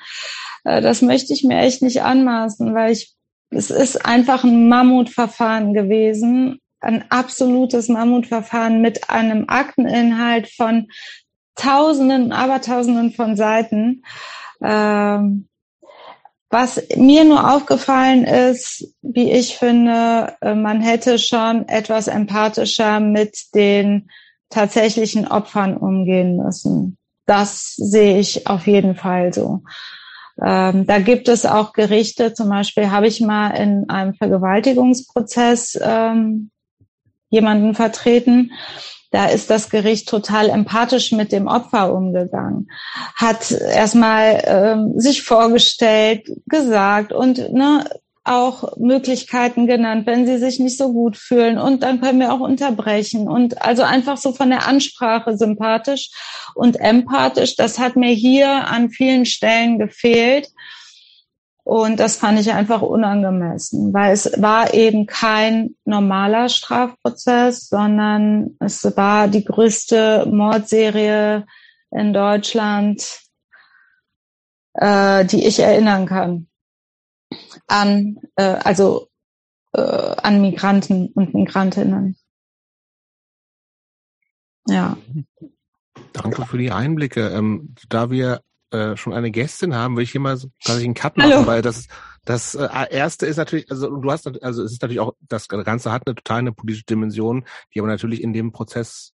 Äh, 0.64 0.80
das 0.80 1.02
möchte 1.02 1.32
ich 1.32 1.44
mir 1.44 1.58
echt 1.58 1.82
nicht 1.82 2.02
anmaßen, 2.02 2.74
weil 2.74 2.90
ich, 2.90 3.14
es 3.50 3.70
ist 3.70 4.04
einfach 4.04 4.42
ein 4.42 4.68
Mammutverfahren 4.68 5.72
gewesen, 5.72 6.58
ein 6.80 7.04
absolutes 7.10 7.88
Mammutverfahren 7.88 8.80
mit 8.80 9.08
einem 9.08 9.44
Akteninhalt 9.46 10.48
von 10.48 10.88
Tausenden, 11.54 12.32
Abertausenden 12.32 13.12
von 13.12 13.36
Seiten. 13.36 14.02
Ähm, 14.60 15.46
was 16.54 16.80
mir 16.94 17.24
nur 17.24 17.52
aufgefallen 17.52 18.22
ist, 18.22 18.94
wie 19.02 19.32
ich 19.32 19.58
finde, 19.58 20.36
äh, 20.40 20.54
man 20.54 20.80
hätte 20.80 21.18
schon 21.18 21.66
etwas 21.68 22.06
empathischer 22.06 23.00
mit 23.00 23.52
den 23.56 24.08
tatsächlichen 24.50 25.26
Opfern 25.26 25.76
umgehen 25.76 26.36
müssen. 26.36 26.96
Das 27.26 27.74
sehe 27.74 28.20
ich 28.20 28.46
auf 28.46 28.68
jeden 28.68 28.94
Fall 28.94 29.34
so. 29.34 29.62
Ähm, 30.40 30.86
da 30.86 31.00
gibt 31.00 31.26
es 31.26 31.44
auch 31.44 31.72
Gerichte, 31.72 32.34
zum 32.34 32.50
Beispiel 32.50 32.88
habe 32.92 33.08
ich 33.08 33.20
mal 33.20 33.50
in 33.50 33.90
einem 33.90 34.14
Vergewaltigungsprozess 34.14 35.76
ähm, 35.82 36.52
jemanden 37.30 37.74
vertreten 37.74 38.52
da 39.14 39.26
ist 39.26 39.48
das 39.48 39.70
Gericht 39.70 40.08
total 40.08 40.50
empathisch 40.50 41.12
mit 41.12 41.30
dem 41.30 41.46
Opfer 41.46 41.94
umgegangen, 41.94 42.68
hat 43.14 43.52
erstmal 43.52 44.42
ähm, 44.44 44.98
sich 44.98 45.22
vorgestellt, 45.22 46.28
gesagt 46.46 47.12
und 47.12 47.52
ne, 47.52 47.84
auch 48.24 48.76
Möglichkeiten 48.76 49.66
genannt, 49.66 50.06
wenn 50.06 50.26
sie 50.26 50.38
sich 50.38 50.58
nicht 50.58 50.78
so 50.78 50.92
gut 50.92 51.16
fühlen. 51.16 51.58
Und 51.58 51.82
dann 51.82 52.00
können 52.00 52.18
wir 52.18 52.32
auch 52.32 52.40
unterbrechen. 52.40 53.28
Und 53.28 53.62
also 53.62 53.82
einfach 53.82 54.16
so 54.16 54.32
von 54.32 54.48
der 54.48 54.66
Ansprache 54.66 55.36
sympathisch 55.36 56.10
und 56.54 56.80
empathisch. 56.80 57.54
Das 57.54 57.78
hat 57.78 57.96
mir 57.96 58.12
hier 58.12 58.66
an 58.66 58.90
vielen 58.90 59.26
Stellen 59.26 59.78
gefehlt. 59.78 60.48
Und 61.64 61.98
das 61.98 62.16
fand 62.16 62.38
ich 62.38 62.52
einfach 62.52 62.82
unangemessen, 62.82 63.94
weil 63.94 64.12
es 64.12 64.30
war 64.40 64.74
eben 64.74 65.06
kein 65.06 65.74
normaler 65.86 66.50
Strafprozess, 66.50 67.68
sondern 67.68 68.56
es 68.60 68.84
war 68.96 69.28
die 69.28 69.44
größte 69.44 70.26
Mordserie 70.30 71.46
in 71.90 72.12
Deutschland, 72.12 73.18
äh, 74.74 75.24
die 75.24 75.46
ich 75.46 75.58
erinnern 75.58 76.04
kann. 76.04 76.48
An, 77.66 78.18
äh, 78.36 78.42
also 78.42 79.08
äh, 79.72 79.80
an 79.80 80.42
Migranten 80.42 81.08
und 81.14 81.32
Migrantinnen. 81.32 82.18
Ja. 84.68 84.98
Danke 86.12 86.44
für 86.44 86.58
die 86.58 86.72
Einblicke. 86.72 87.28
Ähm, 87.28 87.74
da 87.88 88.10
wir 88.10 88.42
äh, 88.74 88.96
schon 88.96 89.12
eine 89.12 89.30
Gästin 89.30 89.74
haben, 89.74 89.96
will 89.96 90.02
ich 90.02 90.12
hier 90.12 90.20
mal 90.20 90.36
so 90.36 90.48
quasi 90.64 90.84
einen 90.84 90.94
Cut 90.94 91.16
machen, 91.16 91.32
Hallo. 91.32 91.46
weil 91.46 91.62
das 91.62 91.86
das 92.24 92.54
äh, 92.54 92.68
erste 92.90 93.26
ist 93.26 93.36
natürlich, 93.36 93.70
also 93.70 93.94
du 93.96 94.10
hast 94.10 94.26
also 94.42 94.64
es 94.64 94.72
ist 94.72 94.82
natürlich 94.82 95.00
auch, 95.00 95.12
das 95.20 95.48
Ganze 95.48 95.92
hat 95.92 96.02
eine 96.06 96.14
total 96.14 96.38
eine 96.38 96.52
politische 96.52 96.86
Dimension, 96.86 97.44
die 97.74 97.80
aber 97.80 97.88
natürlich 97.88 98.22
in 98.22 98.32
dem 98.32 98.50
Prozess 98.52 99.12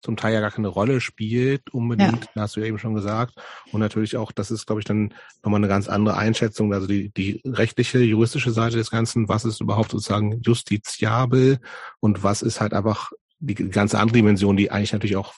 zum 0.00 0.16
Teil 0.16 0.34
ja 0.34 0.40
gar 0.40 0.50
keine 0.50 0.68
Rolle 0.68 1.00
spielt, 1.00 1.70
unbedingt, 1.72 2.26
ja. 2.34 2.42
hast 2.42 2.56
du 2.56 2.60
ja 2.60 2.66
eben 2.66 2.78
schon 2.78 2.94
gesagt. 2.94 3.34
Und 3.72 3.80
natürlich 3.80 4.16
auch, 4.16 4.30
das 4.30 4.50
ist, 4.50 4.66
glaube 4.66 4.80
ich, 4.80 4.84
dann 4.84 5.12
nochmal 5.42 5.58
eine 5.58 5.68
ganz 5.68 5.88
andere 5.88 6.16
Einschätzung, 6.16 6.72
also 6.72 6.86
die, 6.86 7.10
die 7.10 7.42
rechtliche, 7.44 7.98
juristische 7.98 8.52
Seite 8.52 8.76
des 8.76 8.90
Ganzen, 8.90 9.28
was 9.28 9.44
ist 9.44 9.60
überhaupt 9.60 9.90
sozusagen 9.90 10.40
justiziabel 10.42 11.58
und 11.98 12.22
was 12.22 12.42
ist 12.42 12.60
halt 12.60 12.74
einfach 12.74 13.10
die 13.40 13.54
ganze 13.54 13.98
andere 13.98 14.18
Dimension, 14.18 14.56
die 14.56 14.70
eigentlich 14.70 14.92
natürlich 14.92 15.16
auch 15.16 15.34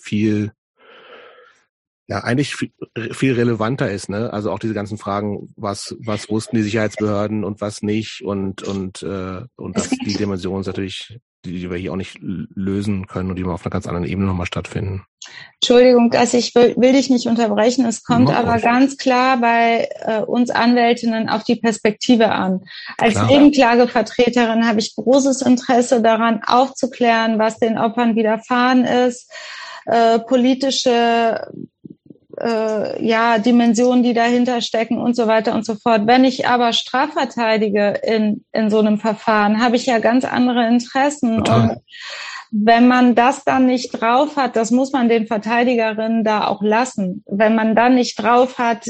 viel 0.00 0.52
ja 2.10 2.24
eigentlich 2.24 2.56
viel, 2.56 2.72
viel 3.12 3.34
relevanter 3.34 3.90
ist, 3.90 4.08
ne? 4.08 4.32
Also 4.32 4.50
auch 4.50 4.58
diese 4.58 4.74
ganzen 4.74 4.98
Fragen, 4.98 5.48
was 5.56 5.96
was 6.00 6.28
wussten 6.28 6.56
die 6.56 6.62
Sicherheitsbehörden 6.62 7.44
und 7.44 7.60
was 7.60 7.82
nicht 7.82 8.22
und 8.22 8.64
und 8.64 9.02
äh, 9.02 9.42
und 9.56 9.76
das 9.76 9.90
die 9.90 10.16
Dimension 10.16 10.60
ist 10.60 10.66
natürlich, 10.66 11.20
die, 11.44 11.52
die 11.52 11.70
wir 11.70 11.78
hier 11.78 11.92
auch 11.92 11.96
nicht 11.96 12.18
lösen 12.20 13.06
können 13.06 13.30
und 13.30 13.36
die 13.36 13.44
auf 13.44 13.64
einer 13.64 13.70
ganz 13.70 13.86
anderen 13.86 14.06
Ebene 14.06 14.26
nochmal 14.26 14.46
stattfinden. 14.46 15.04
Entschuldigung, 15.62 16.10
dass 16.10 16.34
ich 16.34 16.52
will, 16.56 16.74
will 16.76 16.94
dich 16.94 17.10
nicht 17.10 17.28
unterbrechen. 17.28 17.86
Es 17.86 18.02
kommt 18.02 18.24
Mach 18.24 18.38
aber 18.38 18.58
ganz 18.58 18.96
klar 18.96 19.36
bei 19.36 19.88
äh, 20.00 20.20
uns 20.22 20.50
Anwältinnen 20.50 21.28
auf 21.28 21.44
die 21.44 21.56
Perspektive 21.56 22.32
an. 22.32 22.62
Als 22.98 23.14
klar. 23.14 23.26
Nebenklagevertreterin 23.26 24.66
habe 24.66 24.80
ich 24.80 24.96
großes 24.96 25.42
Interesse 25.42 26.02
daran, 26.02 26.40
aufzuklären, 26.44 27.38
was 27.38 27.60
den 27.60 27.78
Opfern 27.78 28.16
widerfahren 28.16 28.84
ist, 28.84 29.30
äh, 29.86 30.18
politische 30.18 31.46
äh, 32.40 33.04
ja, 33.06 33.38
Dimensionen, 33.38 34.02
die 34.02 34.14
dahinter 34.14 34.60
stecken 34.60 34.98
und 34.98 35.14
so 35.14 35.26
weiter 35.26 35.54
und 35.54 35.64
so 35.64 35.74
fort. 35.74 36.06
Wenn 36.06 36.24
ich 36.24 36.46
aber 36.48 36.72
strafverteidige 36.72 38.00
in, 38.02 38.44
in 38.52 38.70
so 38.70 38.78
einem 38.78 38.98
Verfahren, 38.98 39.62
habe 39.62 39.76
ich 39.76 39.86
ja 39.86 39.98
ganz 39.98 40.24
andere 40.24 40.66
Interessen. 40.66 41.38
Total. 41.38 41.70
Und 41.70 41.78
wenn 42.50 42.88
man 42.88 43.14
das 43.14 43.44
dann 43.44 43.66
nicht 43.66 44.00
drauf 44.00 44.36
hat, 44.36 44.56
das 44.56 44.70
muss 44.70 44.92
man 44.92 45.08
den 45.08 45.26
Verteidigerinnen 45.26 46.24
da 46.24 46.48
auch 46.48 46.62
lassen. 46.62 47.22
Wenn 47.26 47.54
man 47.54 47.76
dann 47.76 47.94
nicht 47.94 48.20
drauf 48.20 48.58
hat, 48.58 48.86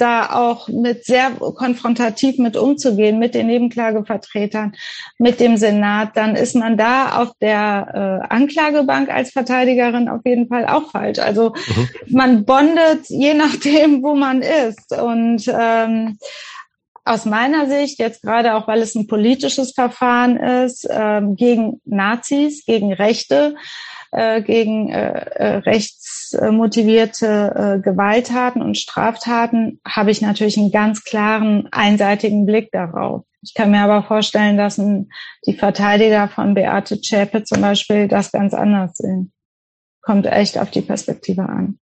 da 0.00 0.30
auch 0.32 0.68
mit 0.68 1.04
sehr 1.04 1.30
konfrontativ 1.30 2.38
mit 2.38 2.56
umzugehen, 2.56 3.18
mit 3.18 3.34
den 3.34 3.48
Nebenklagevertretern, 3.48 4.72
mit 5.18 5.40
dem 5.40 5.56
Senat, 5.56 6.16
dann 6.16 6.36
ist 6.36 6.54
man 6.54 6.76
da 6.76 7.20
auf 7.20 7.32
der 7.40 8.22
äh, 8.24 8.34
Anklagebank 8.34 9.10
als 9.10 9.30
Verteidigerin 9.30 10.08
auf 10.08 10.22
jeden 10.24 10.48
Fall 10.48 10.66
auch 10.66 10.90
falsch. 10.90 11.18
Also 11.18 11.50
mhm. 11.50 11.88
man 12.08 12.44
bondet 12.44 13.08
je 13.08 13.34
nachdem, 13.34 14.02
wo 14.02 14.14
man 14.14 14.42
ist. 14.42 14.92
Und 14.92 15.44
ähm, 15.48 16.18
aus 17.04 17.24
meiner 17.24 17.66
Sicht, 17.66 17.98
jetzt 17.98 18.22
gerade 18.22 18.54
auch, 18.54 18.68
weil 18.68 18.80
es 18.80 18.94
ein 18.94 19.06
politisches 19.06 19.72
Verfahren 19.72 20.36
ist, 20.36 20.86
ähm, 20.90 21.36
gegen 21.36 21.80
Nazis, 21.84 22.64
gegen 22.66 22.92
Rechte, 22.92 23.56
äh, 24.12 24.42
gegen 24.42 24.90
äh, 24.90 25.20
äh, 25.36 25.56
rechtsmotivierte 26.32 27.54
äh, 27.54 27.80
Gewalttaten 27.80 28.62
und 28.62 28.76
Straftaten, 28.76 29.80
habe 29.86 30.10
ich 30.10 30.20
natürlich 30.20 30.58
einen 30.58 30.70
ganz 30.70 31.04
klaren, 31.04 31.68
einseitigen 31.72 32.46
Blick 32.46 32.70
darauf. 32.72 33.24
Ich 33.42 33.54
kann 33.54 33.70
mir 33.70 33.80
aber 33.80 34.02
vorstellen, 34.02 34.56
dass 34.56 34.76
die 34.76 35.54
Verteidiger 35.54 36.28
von 36.28 36.54
Beate 36.54 37.00
Zschäpe 37.00 37.44
zum 37.44 37.60
Beispiel 37.60 38.08
das 38.08 38.32
ganz 38.32 38.52
anders 38.52 38.96
sehen. 38.96 39.32
Kommt 40.00 40.26
echt 40.26 40.58
auf 40.58 40.70
die 40.70 40.82
Perspektive 40.82 41.42
an. 41.42 41.78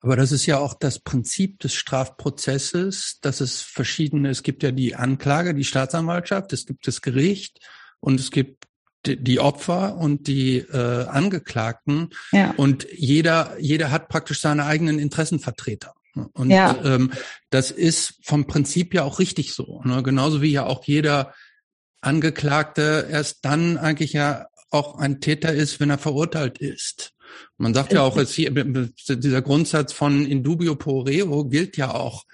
Aber 0.00 0.16
das 0.16 0.32
ist 0.32 0.46
ja 0.46 0.58
auch 0.58 0.74
das 0.74 1.00
Prinzip 1.00 1.58
des 1.60 1.74
Strafprozesses, 1.74 3.18
dass 3.20 3.40
es 3.40 3.62
verschiedene, 3.62 4.30
es 4.30 4.42
gibt 4.42 4.62
ja 4.62 4.70
die 4.70 4.94
Anklage, 4.94 5.54
die 5.54 5.64
Staatsanwaltschaft, 5.64 6.52
es 6.52 6.66
gibt 6.66 6.86
das 6.86 7.02
Gericht 7.02 7.60
und 8.00 8.20
es 8.20 8.30
gibt 8.30 8.67
die 9.16 9.40
Opfer 9.40 9.96
und 9.96 10.26
die 10.26 10.58
äh, 10.58 11.06
Angeklagten 11.06 12.10
ja. 12.32 12.52
und 12.56 12.86
jeder 12.96 13.56
jeder 13.58 13.90
hat 13.90 14.08
praktisch 14.08 14.40
seine 14.40 14.64
eigenen 14.64 14.98
Interessenvertreter 14.98 15.94
und 16.32 16.50
ja. 16.50 16.76
ähm, 16.84 17.12
das 17.50 17.70
ist 17.70 18.14
vom 18.22 18.46
Prinzip 18.46 18.94
ja 18.94 19.04
auch 19.04 19.18
richtig 19.18 19.54
so 19.54 19.82
ne? 19.84 20.02
genauso 20.02 20.42
wie 20.42 20.52
ja 20.52 20.66
auch 20.66 20.84
jeder 20.84 21.34
Angeklagte 22.00 23.08
erst 23.10 23.44
dann 23.44 23.76
eigentlich 23.78 24.12
ja 24.12 24.46
auch 24.70 24.98
ein 24.98 25.20
Täter 25.20 25.52
ist 25.52 25.80
wenn 25.80 25.90
er 25.90 25.98
verurteilt 25.98 26.58
ist 26.58 27.14
man 27.56 27.74
sagt 27.74 27.92
ja 27.92 28.02
auch, 28.02 28.16
jetzt 28.16 28.34
hier, 28.34 28.50
dieser 28.50 29.42
Grundsatz 29.42 29.92
von 29.92 30.24
in 30.24 30.42
dubio 30.42 30.76
pro 30.76 31.00
reo 31.00 31.44
gilt 31.44 31.76
ja 31.76 31.92
auch 31.92 32.24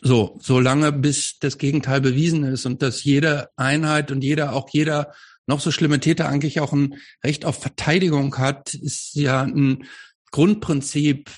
so, 0.00 0.38
solange 0.40 0.92
bis 0.92 1.38
das 1.40 1.58
Gegenteil 1.58 2.00
bewiesen 2.00 2.44
ist 2.44 2.66
und 2.66 2.82
dass 2.82 3.04
jede 3.04 3.48
Einheit 3.56 4.10
und 4.10 4.22
jeder, 4.22 4.54
auch 4.54 4.68
jeder 4.70 5.12
noch 5.48 5.60
so 5.60 5.72
schlimme 5.72 5.98
Täter 5.98 6.28
eigentlich 6.28 6.60
auch 6.60 6.72
ein 6.72 6.94
Recht 7.24 7.44
auf 7.44 7.60
Verteidigung 7.60 8.38
hat, 8.38 8.74
ist 8.74 9.14
ja 9.14 9.42
ein 9.42 9.84
Grundprinzip 10.30 11.30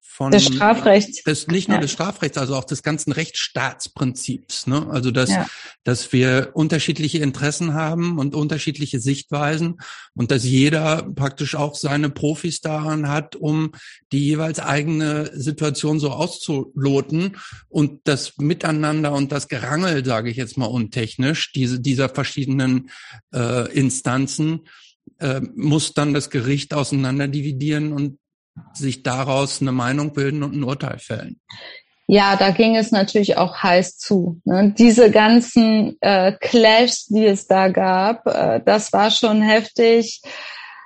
von 0.00 0.30
des 0.30 0.44
Strafrechts. 0.44 1.22
Das, 1.24 1.48
nicht 1.48 1.68
nur 1.68 1.78
ja. 1.78 1.80
des 1.80 1.90
Strafrechts, 1.90 2.38
also 2.38 2.54
auch 2.54 2.64
des 2.64 2.82
ganzen 2.82 3.12
Rechtsstaatsprinzips. 3.12 4.66
Ne? 4.66 4.88
Also 4.90 5.10
dass, 5.10 5.30
ja. 5.30 5.46
dass 5.84 6.12
wir 6.12 6.50
unterschiedliche 6.54 7.18
Interessen 7.18 7.74
haben 7.74 8.18
und 8.18 8.34
unterschiedliche 8.34 9.00
Sichtweisen 9.00 9.80
und 10.14 10.30
dass 10.30 10.44
jeder 10.44 11.02
praktisch 11.02 11.56
auch 11.56 11.74
seine 11.74 12.08
Profis 12.10 12.60
daran 12.60 13.08
hat, 13.08 13.34
um 13.34 13.72
die 14.12 14.24
jeweils 14.24 14.60
eigene 14.60 15.30
Situation 15.34 15.98
so 15.98 16.10
auszuloten 16.10 17.36
und 17.68 18.00
das 18.04 18.38
Miteinander 18.38 19.12
und 19.12 19.32
das 19.32 19.48
Gerangel, 19.48 20.04
sage 20.04 20.30
ich 20.30 20.36
jetzt 20.36 20.56
mal 20.56 20.66
untechnisch, 20.66 21.52
diese, 21.52 21.80
dieser 21.80 22.08
verschiedenen 22.08 22.90
äh, 23.34 23.72
Instanzen, 23.72 24.68
äh, 25.18 25.40
muss 25.56 25.94
dann 25.94 26.14
das 26.14 26.30
Gericht 26.30 26.74
auseinander 26.74 27.26
dividieren 27.26 27.92
und 27.92 28.18
sich 28.72 29.02
daraus 29.02 29.60
eine 29.60 29.72
Meinung 29.72 30.12
bilden 30.12 30.42
und 30.42 30.54
ein 30.54 30.64
Urteil 30.64 30.98
fällen. 30.98 31.40
Ja, 32.10 32.36
da 32.36 32.50
ging 32.50 32.74
es 32.74 32.90
natürlich 32.90 33.36
auch 33.36 33.62
heiß 33.62 33.98
zu. 33.98 34.40
Ne? 34.44 34.74
Diese 34.78 35.10
ganzen 35.10 35.98
äh, 36.00 36.32
Clashs, 36.40 37.04
die 37.06 37.26
es 37.26 37.46
da 37.46 37.68
gab, 37.68 38.26
äh, 38.26 38.62
das 38.64 38.94
war 38.94 39.10
schon 39.10 39.42
heftig, 39.42 40.22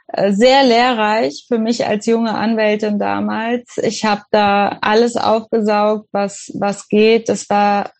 äh, 0.09 0.33
sehr 0.33 0.64
lehrreich 0.64 1.45
für 1.47 1.59
mich 1.59 1.87
als 1.87 2.07
junge 2.07 2.35
Anwältin 2.35 2.99
damals. 2.99 3.79
Ich 3.79 4.05
habe 4.05 4.23
da 4.33 4.79
alles 4.81 5.16
aufgesaugt, 5.16 6.09
was 6.11 6.51
was 6.55 6.89
geht. 6.89 7.29
Das 7.29 7.49
war 7.49 7.93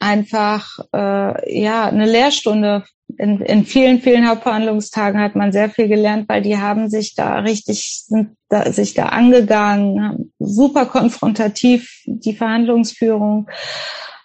einfach 0.00 0.80
äh, 0.92 1.60
ja 1.60 1.86
eine 1.86 2.06
Lehrstunde 2.06 2.84
in, 3.20 3.38
in 3.42 3.66
vielen, 3.66 4.00
vielen 4.00 4.26
Hauptverhandlungstagen 4.26 5.20
hat 5.20 5.36
man 5.36 5.52
sehr 5.52 5.68
viel 5.68 5.88
gelernt, 5.88 6.26
weil 6.30 6.40
die 6.40 6.56
haben 6.56 6.88
sich 6.88 7.14
da 7.14 7.40
richtig, 7.40 8.04
sind 8.06 8.34
da, 8.48 8.72
sich 8.72 8.94
da 8.94 9.10
angegangen, 9.10 10.02
haben 10.02 10.32
super 10.38 10.86
konfrontativ 10.86 12.02
die 12.06 12.34
Verhandlungsführung. 12.34 13.50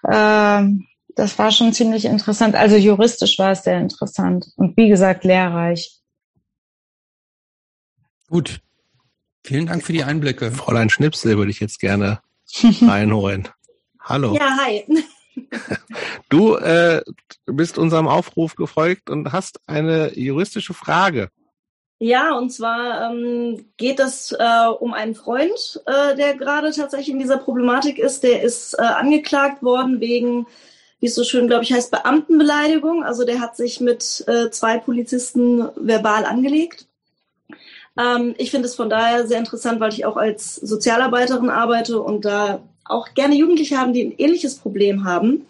Ähm, 0.10 0.86
das 1.14 1.38
war 1.38 1.52
schon 1.52 1.74
ziemlich 1.74 2.06
interessant. 2.06 2.56
Also 2.56 2.78
juristisch 2.78 3.38
war 3.38 3.52
es 3.52 3.64
sehr 3.64 3.80
interessant 3.80 4.48
und 4.56 4.78
wie 4.78 4.88
gesagt 4.88 5.26
lehrreich. 5.26 6.00
Gut. 8.30 8.62
Vielen 9.44 9.66
Dank 9.66 9.84
für 9.84 9.94
die 9.94 10.06
Einblicke. 10.06 10.54
Fräulein 10.54 10.90
Schnipsel 10.90 11.38
würde 11.38 11.52
ich 11.52 11.60
jetzt 11.60 11.82
gerne 11.82 12.22
reinholen. 12.82 13.50
Hallo. 14.00 14.34
Ja, 14.36 14.58
hi. 14.58 14.86
Du 16.30 16.56
äh, 16.56 17.02
bist 17.46 17.78
unserem 17.78 18.08
Aufruf 18.08 18.56
gefolgt 18.56 19.10
und 19.10 19.32
hast 19.32 19.60
eine 19.68 20.18
juristische 20.18 20.74
Frage. 20.74 21.30
Ja, 22.00 22.36
und 22.36 22.52
zwar 22.52 23.10
ähm, 23.12 23.66
geht 23.78 24.00
es 24.00 24.34
äh, 24.34 24.68
um 24.80 24.94
einen 24.94 25.16
Freund, 25.16 25.82
äh, 25.86 26.16
der 26.16 26.36
gerade 26.36 26.72
tatsächlich 26.72 27.10
in 27.10 27.20
dieser 27.20 27.38
Problematik 27.38 28.00
ist. 28.00 28.24
Der 28.24 28.42
ist 28.44 28.74
äh, 28.74 28.82
angeklagt 28.82 29.64
worden 29.64 30.02
wegen, 30.02 30.46
wie 31.00 31.08
es 31.08 31.16
so 31.16 31.24
schön, 31.24 31.48
glaube 31.48 31.64
ich, 31.64 31.72
heißt, 31.72 31.92
Beamtenbeleidigung. 31.92 33.04
Also 33.04 33.26
der 33.26 33.40
hat 33.40 33.56
sich 33.56 33.80
mit 33.80 34.26
äh, 34.28 34.50
zwei 34.50 34.78
Polizisten 34.78 35.70
verbal 35.78 36.26
angelegt. 36.26 36.86
Ähm, 37.98 38.36
ich 38.38 38.52
finde 38.52 38.68
es 38.68 38.76
von 38.76 38.90
daher 38.90 39.26
sehr 39.26 39.40
interessant, 39.40 39.80
weil 39.80 39.94
ich 39.94 40.06
auch 40.06 40.18
als 40.18 40.56
Sozialarbeiterin 40.56 41.50
arbeite 41.50 42.02
und 42.02 42.26
da 42.26 42.62
auch 42.86 43.14
gerne 43.14 43.36
Jugendliche 43.36 43.78
haben, 43.78 43.94
die 43.94 44.04
ein 44.06 44.14
ähnliches 44.18 44.56
Problem 44.56 45.04
haben. 45.04 45.46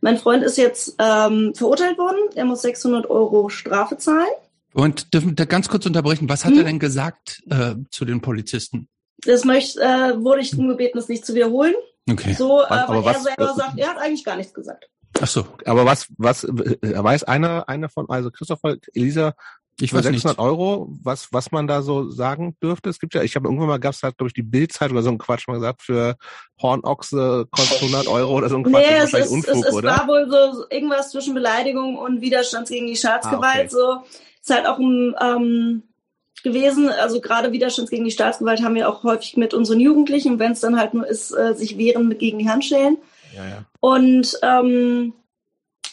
Mein 0.00 0.18
Freund 0.18 0.44
ist 0.44 0.58
jetzt 0.58 0.96
ähm, 0.98 1.54
verurteilt 1.54 1.96
worden. 1.98 2.18
Er 2.34 2.44
muss 2.44 2.62
600 2.62 3.08
Euro 3.08 3.48
Strafe 3.48 3.96
zahlen. 3.96 4.28
Und 4.74 5.14
dürfen 5.14 5.38
wir 5.38 5.46
ganz 5.46 5.68
kurz 5.68 5.86
unterbrechen. 5.86 6.28
Was 6.28 6.44
hat 6.44 6.52
hm. 6.52 6.58
er 6.58 6.64
denn 6.64 6.78
gesagt 6.78 7.42
äh, 7.48 7.76
zu 7.90 8.04
den 8.04 8.20
Polizisten? 8.20 8.88
Das 9.24 9.44
möchte, 9.44 9.80
äh, 9.80 10.22
wurde 10.22 10.42
ich 10.42 10.50
darum 10.50 10.68
gebeten, 10.68 10.98
das 10.98 11.08
nicht 11.08 11.24
zu 11.24 11.34
wiederholen. 11.34 11.74
Okay. 12.10 12.34
So, 12.34 12.60
äh, 12.60 12.66
aber 12.66 12.96
weil 12.96 13.04
was, 13.04 13.16
er 13.16 13.22
selber 13.22 13.54
sagt, 13.54 13.78
er 13.78 13.88
hat 13.88 13.98
eigentlich 13.98 14.24
gar 14.24 14.36
nichts 14.36 14.52
gesagt. 14.52 14.88
Ach 15.20 15.28
so. 15.28 15.46
Aber 15.64 15.86
was, 15.86 16.08
was, 16.18 16.44
äh, 16.44 16.76
weiß 16.82 17.24
einer, 17.24 17.68
einer 17.68 17.88
von, 17.88 18.10
also 18.10 18.30
Christopher, 18.30 18.76
Elisa, 18.92 19.34
ich 19.80 19.92
weiß 19.92 20.04
600 20.04 20.38
nicht. 20.38 20.44
Euro, 20.44 20.88
was, 21.02 21.32
was 21.32 21.50
man 21.50 21.66
da 21.66 21.82
so 21.82 22.08
sagen 22.10 22.56
dürfte. 22.62 22.90
Es 22.90 23.00
gibt 23.00 23.14
ja, 23.14 23.22
ich 23.22 23.34
habe 23.34 23.48
irgendwann 23.48 23.68
mal 23.68 23.80
gab 23.80 23.94
es 23.94 24.02
halt, 24.02 24.16
glaube 24.16 24.28
ich, 24.28 24.34
die 24.34 24.42
Bildzeit 24.42 24.92
oder 24.92 25.02
so 25.02 25.10
ein 25.10 25.18
Quatsch 25.18 25.48
mal 25.48 25.54
gesagt, 25.54 25.82
für 25.82 26.16
Hornochse 26.60 27.46
kostet 27.50 27.82
100 27.82 28.06
Euro 28.06 28.34
oder 28.34 28.48
so 28.48 28.56
ein 28.56 28.64
Quatsch. 28.64 28.86
Nee, 28.88 28.98
das 28.98 29.12
ist 29.12 29.26
es, 29.26 29.30
Unfug, 29.30 29.54
es, 29.54 29.66
es 29.66 29.74
oder? 29.74 29.90
war 29.90 30.08
wohl 30.08 30.30
so 30.30 30.64
irgendwas 30.70 31.10
zwischen 31.10 31.34
Beleidigung 31.34 31.98
und 31.98 32.20
Widerstand 32.20 32.68
gegen 32.68 32.86
die 32.86 32.96
Staatsgewalt. 32.96 33.42
Ah, 33.44 33.60
okay. 33.60 33.68
So 33.68 34.02
ist 34.40 34.50
halt 34.50 34.66
auch 34.66 34.78
ein 34.78 35.14
ähm, 35.20 35.82
gewesen. 36.44 36.88
Also 36.90 37.20
gerade 37.20 37.50
Widerstand 37.50 37.90
gegen 37.90 38.04
die 38.04 38.12
Staatsgewalt 38.12 38.62
haben 38.62 38.76
wir 38.76 38.88
auch 38.88 39.02
häufig 39.02 39.36
mit 39.36 39.54
unseren 39.54 39.80
Jugendlichen, 39.80 40.38
wenn 40.38 40.52
es 40.52 40.60
dann 40.60 40.78
halt 40.78 40.94
nur 40.94 41.06
ist, 41.06 41.32
äh, 41.32 41.54
sich 41.54 41.76
wehren 41.76 42.06
mit 42.06 42.20
gegen 42.20 42.38
die 42.38 42.48
Handschellen. 42.48 42.98
Ja, 43.34 43.44
ja. 43.48 43.64
Und 43.80 44.38
ähm, 44.42 45.14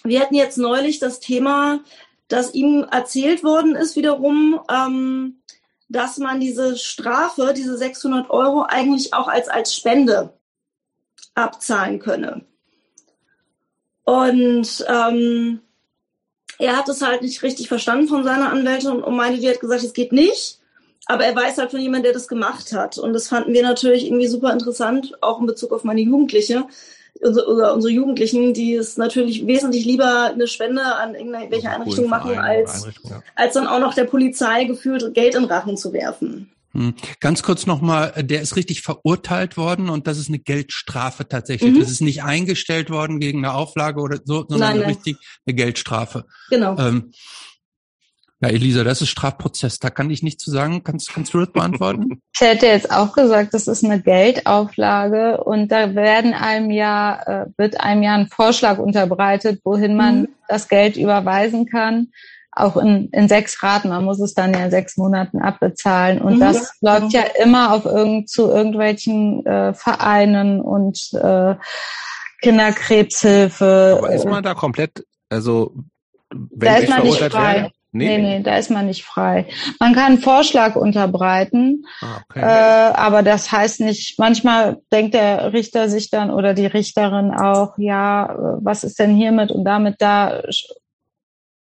wir 0.03 0.19
hatten 0.19 0.35
jetzt 0.35 0.57
neulich 0.57 0.99
das 0.99 1.19
Thema, 1.19 1.79
dass 2.31 2.53
ihm 2.53 2.85
erzählt 2.89 3.43
worden 3.43 3.75
ist 3.75 3.95
wiederum, 3.95 4.61
ähm, 4.71 5.41
dass 5.89 6.17
man 6.17 6.39
diese 6.39 6.77
Strafe, 6.77 7.53
diese 7.55 7.77
600 7.77 8.29
Euro 8.29 8.63
eigentlich 8.67 9.13
auch 9.13 9.27
als, 9.27 9.49
als 9.49 9.75
Spende 9.75 10.33
abzahlen 11.35 11.99
könne. 11.99 12.45
Und 14.03 14.85
ähm, 14.87 15.61
er 16.57 16.77
hat 16.77 16.87
es 16.89 17.01
halt 17.01 17.21
nicht 17.21 17.43
richtig 17.43 17.67
verstanden 17.67 18.07
von 18.07 18.23
seiner 18.23 18.51
Anwältin 18.51 18.91
und 18.91 19.15
meinte, 19.15 19.39
die 19.39 19.49
hat 19.49 19.59
gesagt, 19.59 19.83
es 19.83 19.93
geht 19.93 20.11
nicht. 20.11 20.59
Aber 21.07 21.25
er 21.25 21.35
weiß 21.35 21.57
halt 21.57 21.71
von 21.71 21.79
jemandem, 21.79 22.03
der 22.03 22.13
das 22.13 22.27
gemacht 22.27 22.71
hat. 22.71 22.97
Und 22.97 23.13
das 23.13 23.27
fanden 23.27 23.53
wir 23.53 23.63
natürlich 23.63 24.05
irgendwie 24.05 24.27
super 24.27 24.53
interessant, 24.53 25.17
auch 25.21 25.41
in 25.41 25.47
Bezug 25.47 25.73
auf 25.73 25.83
meine 25.83 26.01
Jugendliche, 26.01 26.65
oder 27.21 27.73
unsere 27.73 27.93
Jugendlichen, 27.93 28.53
die 28.53 28.73
es 28.73 28.97
natürlich 28.97 29.45
wesentlich 29.45 29.85
lieber 29.85 30.31
eine 30.33 30.47
Spende 30.47 30.83
an 30.83 31.15
irgendwelche 31.15 31.69
Einrichtungen 31.69 32.09
machen, 32.09 32.37
als, 32.37 32.87
ja. 33.03 33.21
als 33.35 33.53
dann 33.53 33.67
auch 33.67 33.79
noch 33.79 33.93
der 33.93 34.05
Polizei 34.05 34.63
gefühlt 34.63 35.13
Geld 35.13 35.35
in 35.35 35.45
Rachen 35.45 35.77
zu 35.77 35.93
werfen. 35.93 36.49
Hm. 36.73 36.93
Ganz 37.19 37.43
kurz 37.43 37.65
nochmal, 37.65 38.13
der 38.23 38.41
ist 38.41 38.55
richtig 38.55 38.81
verurteilt 38.81 39.57
worden 39.57 39.89
und 39.89 40.07
das 40.07 40.17
ist 40.17 40.29
eine 40.29 40.39
Geldstrafe 40.39 41.27
tatsächlich. 41.27 41.73
Mhm. 41.73 41.79
Das 41.79 41.91
ist 41.91 42.01
nicht 42.01 42.23
eingestellt 42.23 42.89
worden 42.89 43.19
gegen 43.19 43.39
eine 43.39 43.53
Auflage 43.53 43.99
oder 43.99 44.19
so, 44.23 44.45
sondern 44.47 44.59
nein, 44.59 44.77
nein. 44.79 44.87
richtig 44.87 45.17
eine 45.45 45.55
Geldstrafe. 45.55 46.25
Genau. 46.49 46.77
Ähm, 46.77 47.11
Ja, 48.41 48.49
Elisa, 48.49 48.83
das 48.83 49.01
ist 49.01 49.09
Strafprozess. 49.09 49.77
Da 49.77 49.91
kann 49.91 50.09
ich 50.09 50.23
nichts 50.23 50.43
zu 50.43 50.49
sagen. 50.49 50.83
Kannst, 50.83 51.13
kannst 51.13 51.33
du 51.33 51.39
das 51.39 51.51
beantworten? 51.51 52.21
Ich 52.33 52.47
hätte 52.47 52.65
jetzt 52.65 52.91
auch 52.91 53.13
gesagt, 53.13 53.53
das 53.53 53.67
ist 53.67 53.85
eine 53.85 54.01
Geldauflage 54.01 55.43
und 55.43 55.71
da 55.71 55.93
werden 55.93 56.33
einem 56.33 56.71
ja, 56.71 57.21
äh, 57.43 57.45
wird 57.55 57.79
einem 57.79 58.01
ja 58.01 58.15
ein 58.15 58.29
Vorschlag 58.29 58.79
unterbreitet, 58.79 59.61
wohin 59.63 59.95
man 59.95 60.21
mhm. 60.21 60.27
das 60.47 60.67
Geld 60.67 60.97
überweisen 60.97 61.67
kann. 61.67 62.07
Auch 62.51 62.77
in, 62.77 63.09
in 63.11 63.27
sechs 63.27 63.61
Raten. 63.61 63.89
Man 63.89 64.05
muss 64.05 64.19
es 64.19 64.33
dann 64.33 64.55
ja 64.55 64.65
in 64.65 64.71
sechs 64.71 64.97
Monaten 64.97 65.39
abbezahlen. 65.39 66.19
Und 66.19 66.37
mhm. 66.37 66.39
das 66.39 66.73
läuft 66.81 67.13
ja 67.13 67.21
immer 67.43 67.75
auf 67.75 67.85
irgend, 67.85 68.27
zu 68.27 68.49
irgendwelchen 68.49 69.45
äh, 69.45 69.75
Vereinen 69.75 70.61
und 70.61 71.13
äh, 71.13 71.55
Kinderkrebshilfe. 72.41 73.97
Aber 73.99 74.11
ist 74.13 74.25
man 74.25 74.41
da 74.41 74.55
komplett, 74.55 75.05
also 75.29 75.75
wenn 76.31 76.59
da 76.59 76.75
ist 76.77 76.89
man 76.89 77.03
nicht 77.03 77.19
frei. 77.19 77.55
Werde, 77.55 77.71
Nee, 77.93 78.17
nee, 78.17 78.37
nee, 78.37 78.43
da 78.43 78.57
ist 78.57 78.71
man 78.71 78.85
nicht 78.85 79.03
frei. 79.03 79.47
Man 79.79 79.93
kann 79.93 80.13
einen 80.13 80.19
Vorschlag 80.19 80.77
unterbreiten, 80.77 81.85
ah, 81.99 82.21
okay. 82.29 82.39
äh, 82.39 82.93
aber 82.93 83.21
das 83.21 83.51
heißt 83.51 83.81
nicht, 83.81 84.17
manchmal 84.17 84.77
denkt 84.93 85.13
der 85.13 85.51
Richter 85.51 85.89
sich 85.89 86.09
dann 86.09 86.31
oder 86.31 86.53
die 86.53 86.67
Richterin 86.67 87.31
auch, 87.31 87.73
ja, 87.77 88.33
was 88.61 88.85
ist 88.85 88.97
denn 88.97 89.13
hiermit 89.15 89.51
und 89.51 89.65
damit 89.65 89.95
da 89.99 90.41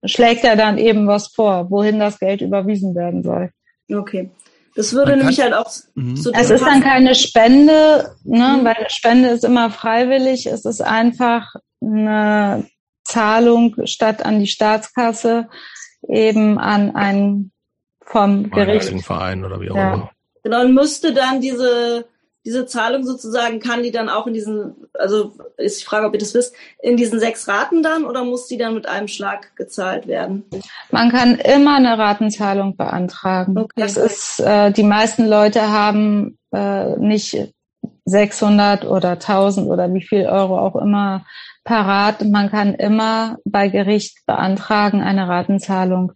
schlägt 0.04 0.44
er 0.44 0.56
dann 0.56 0.78
eben 0.78 1.06
was 1.06 1.28
vor, 1.28 1.70
wohin 1.70 1.98
das 1.98 2.18
Geld 2.18 2.40
überwiesen 2.40 2.94
werden 2.94 3.22
soll. 3.22 3.50
Okay. 3.92 4.30
Das 4.76 4.92
würde 4.92 5.12
man 5.12 5.20
nämlich 5.20 5.40
halt 5.40 5.54
auch 5.54 5.70
mhm. 5.94 6.16
so 6.16 6.32
Es 6.32 6.50
ist 6.50 6.64
dann 6.64 6.82
keine 6.82 7.14
Spende, 7.14 8.16
ne, 8.24 8.58
mhm. 8.60 8.64
weil 8.64 8.86
Spende 8.88 9.28
ist 9.28 9.44
immer 9.44 9.70
freiwillig, 9.70 10.46
es 10.46 10.64
ist 10.64 10.80
einfach 10.80 11.54
eine 11.80 12.66
Zahlung 13.04 13.76
statt 13.84 14.24
an 14.24 14.40
die 14.40 14.46
Staatskasse 14.46 15.48
eben 16.08 16.58
an 16.58 16.94
einen 16.94 17.52
vom 18.00 18.50
Gericht. 18.50 19.04
Verein 19.04 19.44
oder 19.44 19.60
wie 19.60 19.70
auch 19.70 19.76
ja. 19.76 19.94
immer. 19.94 20.10
Genau, 20.42 20.60
und 20.60 20.74
müsste 20.74 21.14
dann 21.14 21.40
diese, 21.40 22.04
diese 22.44 22.66
Zahlung 22.66 23.04
sozusagen, 23.04 23.60
kann 23.60 23.82
die 23.82 23.90
dann 23.90 24.10
auch 24.10 24.26
in 24.26 24.34
diesen, 24.34 24.74
also 24.92 25.32
ist 25.56 25.80
die 25.80 25.84
Frage, 25.86 26.06
ob 26.06 26.12
ihr 26.12 26.20
das 26.20 26.34
wisst, 26.34 26.54
in 26.82 26.98
diesen 26.98 27.18
sechs 27.18 27.48
Raten 27.48 27.82
dann 27.82 28.04
oder 28.04 28.24
muss 28.24 28.46
die 28.46 28.58
dann 28.58 28.74
mit 28.74 28.86
einem 28.86 29.08
Schlag 29.08 29.56
gezahlt 29.56 30.06
werden? 30.06 30.44
Man 30.90 31.10
kann 31.10 31.36
immer 31.36 31.76
eine 31.76 31.96
Ratenzahlung 31.96 32.76
beantragen. 32.76 33.56
Okay. 33.56 33.72
Das 33.76 33.96
ist, 33.96 34.40
äh, 34.40 34.70
die 34.70 34.82
meisten 34.82 35.26
Leute 35.26 35.70
haben 35.70 36.36
äh, 36.52 36.96
nicht 36.98 37.54
600 38.04 38.84
oder 38.84 39.12
1000 39.12 39.68
oder 39.68 39.92
wie 39.92 40.02
viel 40.02 40.26
Euro 40.26 40.58
auch 40.58 40.76
immer 40.76 41.24
parat. 41.64 42.24
Man 42.24 42.50
kann 42.50 42.74
immer 42.74 43.38
bei 43.44 43.68
Gericht 43.68 44.18
beantragen, 44.26 45.02
eine 45.02 45.28
Ratenzahlung, 45.28 46.12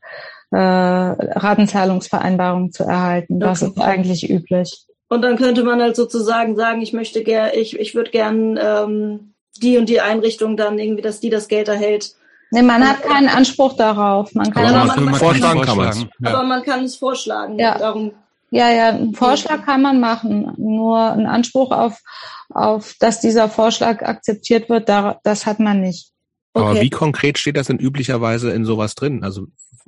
äh, 0.50 0.58
Ratenzahlungsvereinbarung 0.58 2.72
zu 2.72 2.84
erhalten. 2.84 3.40
Das 3.40 3.62
okay. 3.62 3.72
ist 3.72 3.80
eigentlich 3.80 4.30
üblich. 4.30 4.84
Und 5.08 5.22
dann 5.22 5.36
könnte 5.36 5.64
man 5.64 5.80
halt 5.80 5.96
sozusagen 5.96 6.54
sagen, 6.54 6.82
ich 6.82 6.92
möchte 6.92 7.24
gern, 7.24 7.50
ich, 7.54 7.78
ich 7.78 7.94
würde 7.94 8.10
gern 8.10 8.58
ähm, 8.62 9.32
die 9.56 9.78
und 9.78 9.88
die 9.88 10.00
Einrichtung 10.00 10.56
dann 10.56 10.78
irgendwie, 10.78 11.02
dass 11.02 11.20
die 11.20 11.30
das 11.30 11.48
Geld 11.48 11.68
erhält. 11.68 12.14
Nee, 12.50 12.62
man 12.62 12.86
hat 12.86 13.02
keinen 13.02 13.28
Anspruch 13.28 13.74
darauf. 13.74 14.34
Man 14.34 14.52
kann 14.52 14.66
aber 14.66 14.84
man, 14.84 15.04
man, 15.04 15.14
vorschlagen 15.14 15.62
kann 15.62 15.76
man 15.76 15.92
ja. 15.92 16.30
Aber 16.30 16.42
man 16.44 16.62
kann 16.62 16.84
es 16.84 16.96
vorschlagen. 16.96 17.58
Ja. 17.58 17.78
Darum 17.78 18.12
ja, 18.50 18.70
ja, 18.70 18.88
einen 18.88 19.14
Vorschlag 19.14 19.64
kann 19.64 19.82
man 19.82 20.00
machen. 20.00 20.52
Nur 20.56 20.98
einen 20.98 21.26
Anspruch 21.26 21.70
auf, 21.70 22.00
auf, 22.48 22.94
dass 22.98 23.20
dieser 23.20 23.48
Vorschlag 23.48 24.02
akzeptiert 24.02 24.68
wird, 24.68 24.88
das 24.88 25.46
hat 25.46 25.60
man 25.60 25.80
nicht. 25.80 26.12
Okay. 26.54 26.66
Aber 26.66 26.80
wie 26.80 26.90
konkret 26.90 27.38
steht 27.38 27.56
das 27.56 27.66
denn 27.66 27.78
üblicherweise 27.78 28.50
in 28.50 28.64
sowas 28.64 28.94
drin? 28.94 29.22
Also 29.22 29.46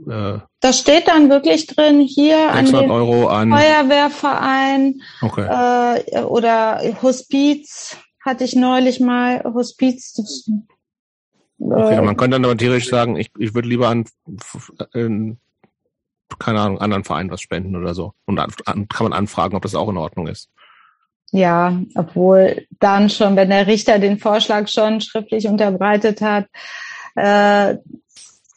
äh, 0.09 0.39
das 0.61 0.79
steht 0.79 1.09
dann 1.09 1.31
wirklich 1.31 1.67
drin 1.67 2.01
hier 2.01 2.51
an 2.53 2.67
den 2.67 2.91
Euro 2.91 3.29
an 3.29 3.51
Feuerwehrverein 3.51 5.01
okay. 5.23 5.97
äh, 6.13 6.21
oder 6.21 6.81
Hospiz 7.03 7.97
hatte 8.25 8.45
ich 8.45 8.55
neulich 8.55 9.01
mal 9.01 9.43
Hospiz. 9.43 10.13
Das, 10.13 10.51
okay, 11.59 12.03
man 12.03 12.17
könnte 12.17 12.37
dann 12.37 12.45
aber 12.45 12.57
theoretisch 12.57 12.91
sagen, 12.91 13.17
ich, 13.17 13.31
ich 13.39 13.55
würde 13.55 13.69
lieber 13.69 13.89
an, 13.89 14.05
an 14.93 15.39
keine 16.39 16.61
Ahnung, 16.61 16.81
anderen 16.81 17.05
Verein 17.05 17.31
was 17.31 17.41
spenden 17.41 17.76
oder 17.76 17.95
so. 17.95 18.12
Und 18.26 18.37
dann 18.37 18.51
kann 18.89 19.05
man 19.05 19.12
anfragen, 19.12 19.57
ob 19.57 19.62
das 19.62 19.74
auch 19.74 19.89
in 19.89 19.97
Ordnung 19.97 20.26
ist. 20.26 20.49
Ja, 21.33 21.81
obwohl 21.95 22.66
dann 22.81 23.09
schon, 23.09 23.37
wenn 23.37 23.51
der 23.51 23.66
Richter 23.66 23.99
den 23.99 24.18
Vorschlag 24.18 24.68
schon 24.68 25.01
schriftlich 25.01 25.47
unterbreitet 25.47 26.20
hat, 26.20 26.47
äh, 27.14 27.76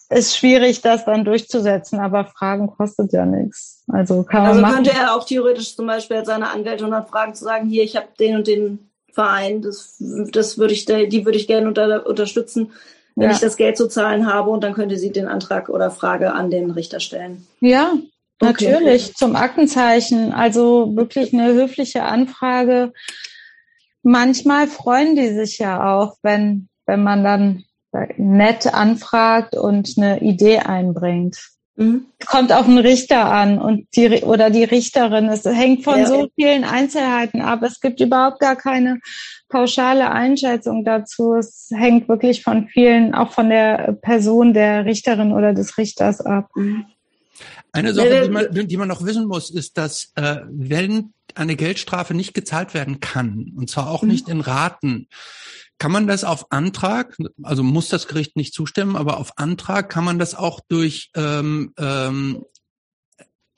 ist 0.09 0.37
schwierig, 0.37 0.81
das 0.81 1.05
dann 1.05 1.25
durchzusetzen, 1.25 1.99
aber 1.99 2.25
Fragen 2.25 2.67
kostet 2.67 3.13
ja 3.13 3.25
nichts. 3.25 3.83
Also 3.87 4.23
kann 4.23 4.43
man 4.43 4.51
Also 4.51 4.61
machen. 4.61 4.75
könnte 4.75 4.91
er 4.91 5.15
auch 5.15 5.25
theoretisch 5.25 5.75
zum 5.75 5.87
Beispiel 5.87 6.23
seine 6.25 6.49
Anwälte 6.51 6.85
und 6.85 7.07
Fragen 7.07 7.35
zu 7.35 7.43
sagen, 7.43 7.69
hier, 7.69 7.83
ich 7.83 7.95
habe 7.95 8.07
den 8.19 8.37
und 8.37 8.47
den 8.47 8.89
Verein, 9.11 9.61
das, 9.61 9.95
das 9.99 10.57
würde 10.57 10.73
ich, 10.73 10.85
die 10.85 11.25
würde 11.25 11.37
ich 11.37 11.47
gerne 11.47 11.67
unter, 11.67 12.05
unterstützen 12.05 12.71
wenn 13.15 13.29
ja. 13.29 13.35
ich 13.35 13.39
das 13.39 13.57
Geld 13.57 13.77
zu 13.77 13.87
zahlen 13.87 14.31
habe 14.31 14.49
und 14.49 14.63
dann 14.63 14.73
könnte 14.73 14.97
sie 14.97 15.11
den 15.11 15.27
Antrag 15.27 15.69
oder 15.69 15.91
Frage 15.91 16.33
an 16.33 16.49
den 16.49 16.71
Richter 16.71 16.99
stellen. 16.99 17.47
Ja, 17.59 17.93
okay. 18.39 18.71
natürlich, 18.71 19.13
zum 19.15 19.35
Aktenzeichen. 19.35 20.33
Also 20.33 20.95
wirklich 20.95 21.33
eine 21.33 21.53
höfliche 21.53 22.03
Anfrage. 22.03 22.93
Manchmal 24.01 24.67
freuen 24.67 25.15
die 25.15 25.29
sich 25.29 25.59
ja 25.59 25.93
auch, 25.93 26.17
wenn, 26.23 26.67
wenn 26.85 27.03
man 27.03 27.23
dann 27.23 27.63
nett 28.17 28.73
anfragt 28.73 29.55
und 29.55 29.93
eine 29.97 30.21
Idee 30.21 30.59
einbringt. 30.59 31.37
Mhm. 31.75 32.05
Kommt 32.25 32.51
auf 32.51 32.65
den 32.65 32.77
Richter 32.77 33.25
an 33.25 33.59
und 33.59 33.87
die 33.95 34.21
oder 34.23 34.49
die 34.49 34.63
Richterin. 34.63 35.29
Es 35.29 35.43
hängt 35.45 35.83
von 35.83 35.99
ja. 35.99 36.05
so 36.05 36.27
vielen 36.35 36.63
Einzelheiten 36.63 37.41
ab. 37.41 37.63
Es 37.63 37.79
gibt 37.79 37.99
überhaupt 37.99 38.39
gar 38.39 38.55
keine 38.55 38.99
pauschale 39.53 40.11
Einschätzung 40.11 40.83
dazu. 40.83 41.35
Es 41.35 41.69
hängt 41.71 42.09
wirklich 42.09 42.43
von 42.43 42.67
vielen, 42.67 43.13
auch 43.13 43.31
von 43.31 43.49
der 43.49 43.93
Person 44.01 44.53
der 44.53 44.85
Richterin 44.85 45.31
oder 45.31 45.53
des 45.53 45.77
Richters 45.77 46.19
ab. 46.21 46.49
Eine 47.71 47.93
Sache, 47.93 48.23
die 48.23 48.29
man, 48.29 48.67
die 48.67 48.77
man 48.77 48.87
noch 48.87 49.05
wissen 49.05 49.27
muss, 49.27 49.51
ist, 49.51 49.77
dass 49.77 50.11
äh, 50.15 50.37
wenn 50.49 51.13
eine 51.35 51.55
Geldstrafe 51.55 52.15
nicht 52.15 52.33
gezahlt 52.33 52.73
werden 52.73 52.99
kann, 52.99 53.53
und 53.55 53.69
zwar 53.69 53.89
auch 53.91 54.03
nicht 54.03 54.27
in 54.27 54.41
Raten, 54.41 55.07
kann 55.77 55.91
man 55.91 56.07
das 56.07 56.23
auf 56.23 56.51
Antrag, 56.51 57.15
also 57.43 57.61
muss 57.61 57.89
das 57.89 58.07
Gericht 58.07 58.35
nicht 58.35 58.53
zustimmen, 58.53 58.95
aber 58.95 59.17
auf 59.17 59.37
Antrag 59.37 59.89
kann 59.89 60.03
man 60.03 60.17
das 60.17 60.33
auch 60.33 60.61
durch 60.67 61.11
ähm, 61.15 61.73
ähm, 61.77 62.43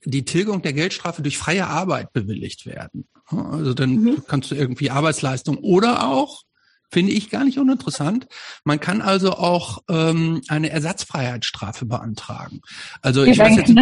die 0.06 0.26
Tilgung 0.26 0.62
der 0.62 0.74
Geldstrafe 0.74 1.22
durch 1.22 1.38
freie 1.38 1.68
Arbeit 1.68 2.14
bewilligt 2.14 2.66
werden. 2.66 3.08
Also 3.28 3.74
dann 3.74 3.96
mhm. 3.96 4.24
kannst 4.28 4.52
du 4.52 4.56
irgendwie 4.56 4.92
Arbeitsleistung 4.92 5.58
oder 5.58 6.08
auch, 6.08 6.44
finde 6.92 7.12
ich 7.12 7.30
gar 7.30 7.44
nicht 7.44 7.58
uninteressant, 7.58 8.28
man 8.64 8.80
kann 8.80 9.02
also 9.02 9.34
auch 9.34 9.84
ähm, 9.90 10.42
eine 10.48 10.70
Ersatzfreiheitsstrafe 10.70 11.86
beantragen. 11.86 12.62
Also 13.02 13.24
ich 13.24 13.38
weiß 13.38 13.58
jetzt, 13.58 13.74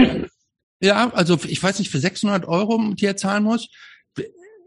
ja, 0.80 1.12
also 1.14 1.38
ich 1.46 1.62
weiß 1.62 1.80
nicht, 1.80 1.92
für 1.92 2.00
600 2.00 2.48
Euro, 2.48 2.94
die 2.94 3.06
er 3.06 3.18
zahlen 3.18 3.44
muss, 3.44 3.68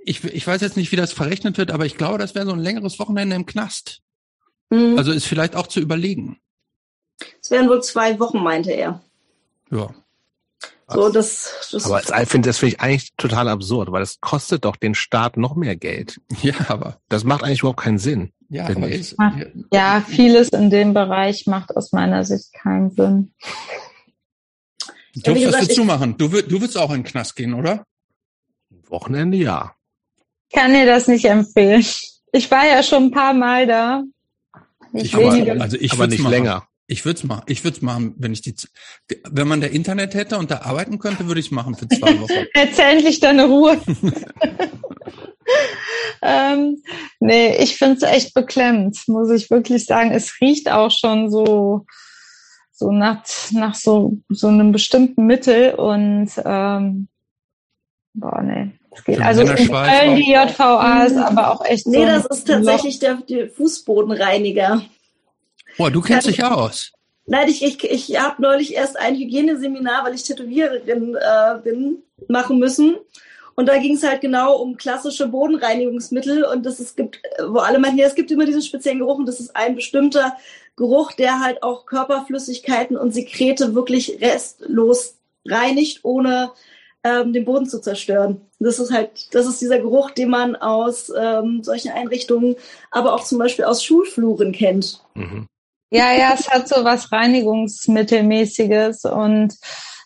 ich, 0.06 0.22
ich 0.24 0.46
weiß 0.46 0.60
jetzt 0.60 0.76
nicht, 0.76 0.92
wie 0.92 0.96
das 0.96 1.12
verrechnet 1.12 1.58
wird, 1.58 1.72
aber 1.72 1.84
ich 1.84 1.96
glaube, 1.96 2.18
das 2.18 2.34
wäre 2.34 2.46
so 2.46 2.52
ein 2.52 2.60
längeres 2.60 2.98
Wochenende 3.00 3.34
im 3.34 3.44
Knast. 3.44 4.02
Mhm. 4.70 4.96
Also 4.96 5.10
ist 5.10 5.26
vielleicht 5.26 5.56
auch 5.56 5.66
zu 5.66 5.80
überlegen. 5.80 6.38
Es 7.42 7.50
wären 7.50 7.68
wohl 7.68 7.82
zwei 7.82 8.18
Wochen, 8.20 8.38
meinte 8.38 8.70
er. 8.70 9.02
Ja. 9.70 9.92
So, 10.88 11.08
das, 11.08 11.68
das 11.72 11.86
aber 11.86 12.00
ich 12.00 12.28
finde 12.28 12.48
das 12.48 12.58
finde 12.58 12.76
ich 12.76 12.80
eigentlich 12.80 13.10
total 13.16 13.48
absurd, 13.48 13.90
weil 13.90 14.00
das 14.00 14.20
kostet 14.20 14.64
doch 14.64 14.76
den 14.76 14.94
Staat 14.94 15.36
noch 15.36 15.56
mehr 15.56 15.76
Geld. 15.76 16.20
Ja, 16.42 16.54
aber 16.68 16.98
das 17.08 17.24
macht 17.24 17.42
eigentlich 17.42 17.60
überhaupt 17.60 17.80
keinen 17.80 17.98
Sinn. 17.98 18.32
Ja, 18.48 18.68
aber 18.68 18.88
ist, 18.88 19.16
ja, 19.72 20.04
vieles 20.06 20.50
in 20.50 20.70
dem 20.70 20.94
Bereich 20.94 21.46
macht 21.46 21.76
aus 21.76 21.92
meiner 21.92 22.22
Sicht 22.22 22.52
keinen 22.52 22.90
Sinn. 22.90 23.32
Du, 25.14 25.32
was 25.32 25.60
willst 25.60 25.76
du 25.76 25.84
machen? 25.84 26.16
Du, 26.16 26.28
du 26.28 26.60
willst 26.60 26.78
auch 26.78 26.90
in 26.90 27.02
den 27.02 27.04
Knast 27.04 27.34
gehen, 27.34 27.54
oder? 27.54 27.84
Wochenende 28.88 29.38
ja. 29.38 29.74
Ich 30.48 30.56
kann 30.56 30.72
dir 30.72 30.86
das 30.86 31.08
nicht 31.08 31.24
empfehlen. 31.24 31.84
Ich 32.32 32.50
war 32.50 32.66
ja 32.66 32.82
schon 32.84 33.04
ein 33.04 33.10
paar 33.10 33.34
Mal 33.34 33.66
da. 33.66 34.04
Ich, 34.92 35.12
ich 35.12 35.14
aber, 35.14 35.62
also 35.62 35.76
ich 35.78 35.92
aber 35.92 36.06
nicht 36.06 36.20
machen. 36.20 36.30
länger. 36.30 36.68
Ich 36.88 37.04
würde 37.04 37.18
es 37.18 37.24
machen. 37.24 37.42
Ich 37.46 37.64
würde 37.64 37.76
es 37.76 37.82
machen, 37.82 38.14
wenn 38.16 38.32
ich 38.32 38.42
die, 38.42 38.54
wenn 39.28 39.48
man 39.48 39.60
der 39.60 39.72
Internet 39.72 40.14
hätte 40.14 40.38
und 40.38 40.50
da 40.50 40.62
arbeiten 40.62 40.98
könnte, 40.98 41.26
würde 41.26 41.40
ich 41.40 41.46
es 41.46 41.52
machen 41.52 41.74
für 41.74 41.88
zwei 41.88 42.20
Wochen. 42.20 42.46
Jetzt 42.54 42.78
endlich 42.78 43.18
deine 43.18 43.46
Ruhe. 43.46 43.80
ähm, 46.22 46.80
nee, 47.18 47.56
ich 47.56 47.76
finde 47.76 47.96
es 47.96 48.02
echt 48.02 48.34
beklemmt, 48.34 48.98
muss 49.08 49.30
ich 49.30 49.50
wirklich 49.50 49.86
sagen. 49.86 50.12
Es 50.12 50.40
riecht 50.40 50.70
auch 50.70 50.92
schon 50.92 51.28
so, 51.28 51.86
so 52.70 52.92
nach, 52.92 53.24
nach 53.50 53.74
so, 53.74 54.18
so 54.28 54.46
einem 54.46 54.70
bestimmten 54.70 55.26
Mittel 55.26 55.74
und 55.74 56.30
ähm, 56.44 57.08
boah, 58.14 58.42
nee. 58.42 58.70
Geht. 59.04 59.20
Also 59.20 59.42
in 59.42 59.48
Köln 59.48 60.16
die 60.16 60.32
JVA 60.32 61.04
ist 61.04 61.18
aber 61.18 61.52
auch 61.52 61.62
echt 61.66 61.86
Nee, 61.86 61.98
so 61.98 62.06
das 62.06 62.26
ist 62.26 62.48
tatsächlich 62.48 62.98
der, 62.98 63.16
der 63.28 63.50
Fußbodenreiniger. 63.50 64.82
Boah, 65.76 65.90
du 65.90 66.00
kennst 66.00 66.26
dich 66.26 66.42
aus. 66.42 66.92
Nein, 67.26 67.48
ich, 67.48 67.62
ich, 67.62 67.82
ich 67.84 68.20
habe 68.20 68.40
neulich 68.40 68.74
erst 68.74 68.96
ein 68.96 69.16
Hygieneseminar, 69.16 70.04
weil 70.04 70.14
ich 70.14 70.22
Tätowiererin 70.22 71.16
äh, 71.16 71.58
bin, 71.62 72.02
machen 72.28 72.58
müssen. 72.58 72.96
Und 73.56 73.68
da 73.68 73.78
ging 73.78 73.94
es 73.96 74.06
halt 74.06 74.20
genau 74.20 74.56
um 74.56 74.76
klassische 74.76 75.28
Bodenreinigungsmittel 75.28 76.44
und 76.44 76.66
das 76.66 76.78
es 76.78 76.94
gibt, 76.94 77.20
wo 77.48 77.58
alle 77.58 77.78
meinen, 77.78 77.96
ja, 77.96 78.06
es 78.06 78.14
gibt 78.14 78.30
immer 78.30 78.44
diesen 78.44 78.62
speziellen 78.62 78.98
Geruch 78.98 79.18
und 79.18 79.26
das 79.26 79.40
ist 79.40 79.56
ein 79.56 79.74
bestimmter 79.74 80.36
Geruch, 80.76 81.12
der 81.12 81.40
halt 81.40 81.62
auch 81.62 81.86
Körperflüssigkeiten 81.86 82.98
und 82.98 83.14
Sekrete 83.14 83.74
wirklich 83.74 84.18
restlos 84.20 85.16
reinigt, 85.46 86.00
ohne 86.02 86.52
ähm, 87.02 87.32
den 87.32 87.46
Boden 87.46 87.66
zu 87.66 87.80
zerstören. 87.80 88.42
Das 88.58 88.78
ist 88.78 88.92
halt, 88.92 89.34
das 89.34 89.46
ist 89.46 89.60
dieser 89.62 89.78
Geruch, 89.78 90.10
den 90.10 90.28
man 90.28 90.54
aus 90.54 91.10
ähm, 91.18 91.62
solchen 91.62 91.92
Einrichtungen, 91.92 92.56
aber 92.90 93.14
auch 93.14 93.24
zum 93.24 93.38
Beispiel 93.38 93.64
aus 93.64 93.82
Schulfluren 93.82 94.52
kennt. 94.52 95.02
Mhm. 95.14 95.48
Ja, 95.90 96.12
ja, 96.12 96.32
es 96.34 96.48
hat 96.48 96.68
so 96.68 96.84
was 96.84 97.12
Reinigungsmittelmäßiges 97.12 99.04
und 99.04 99.54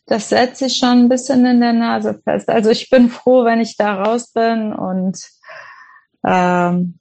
das 0.06 0.28
setzt 0.28 0.58
sich 0.58 0.76
schon 0.76 1.04
ein 1.04 1.08
bisschen 1.08 1.46
in 1.46 1.60
der 1.60 1.72
Nase 1.72 2.20
fest. 2.24 2.48
Also 2.48 2.70
ich 2.70 2.90
bin 2.90 3.08
froh, 3.10 3.44
wenn 3.44 3.60
ich 3.60 3.76
da 3.76 4.02
raus 4.02 4.32
bin 4.32 4.72
und 4.72 5.18
ähm, 6.26 6.98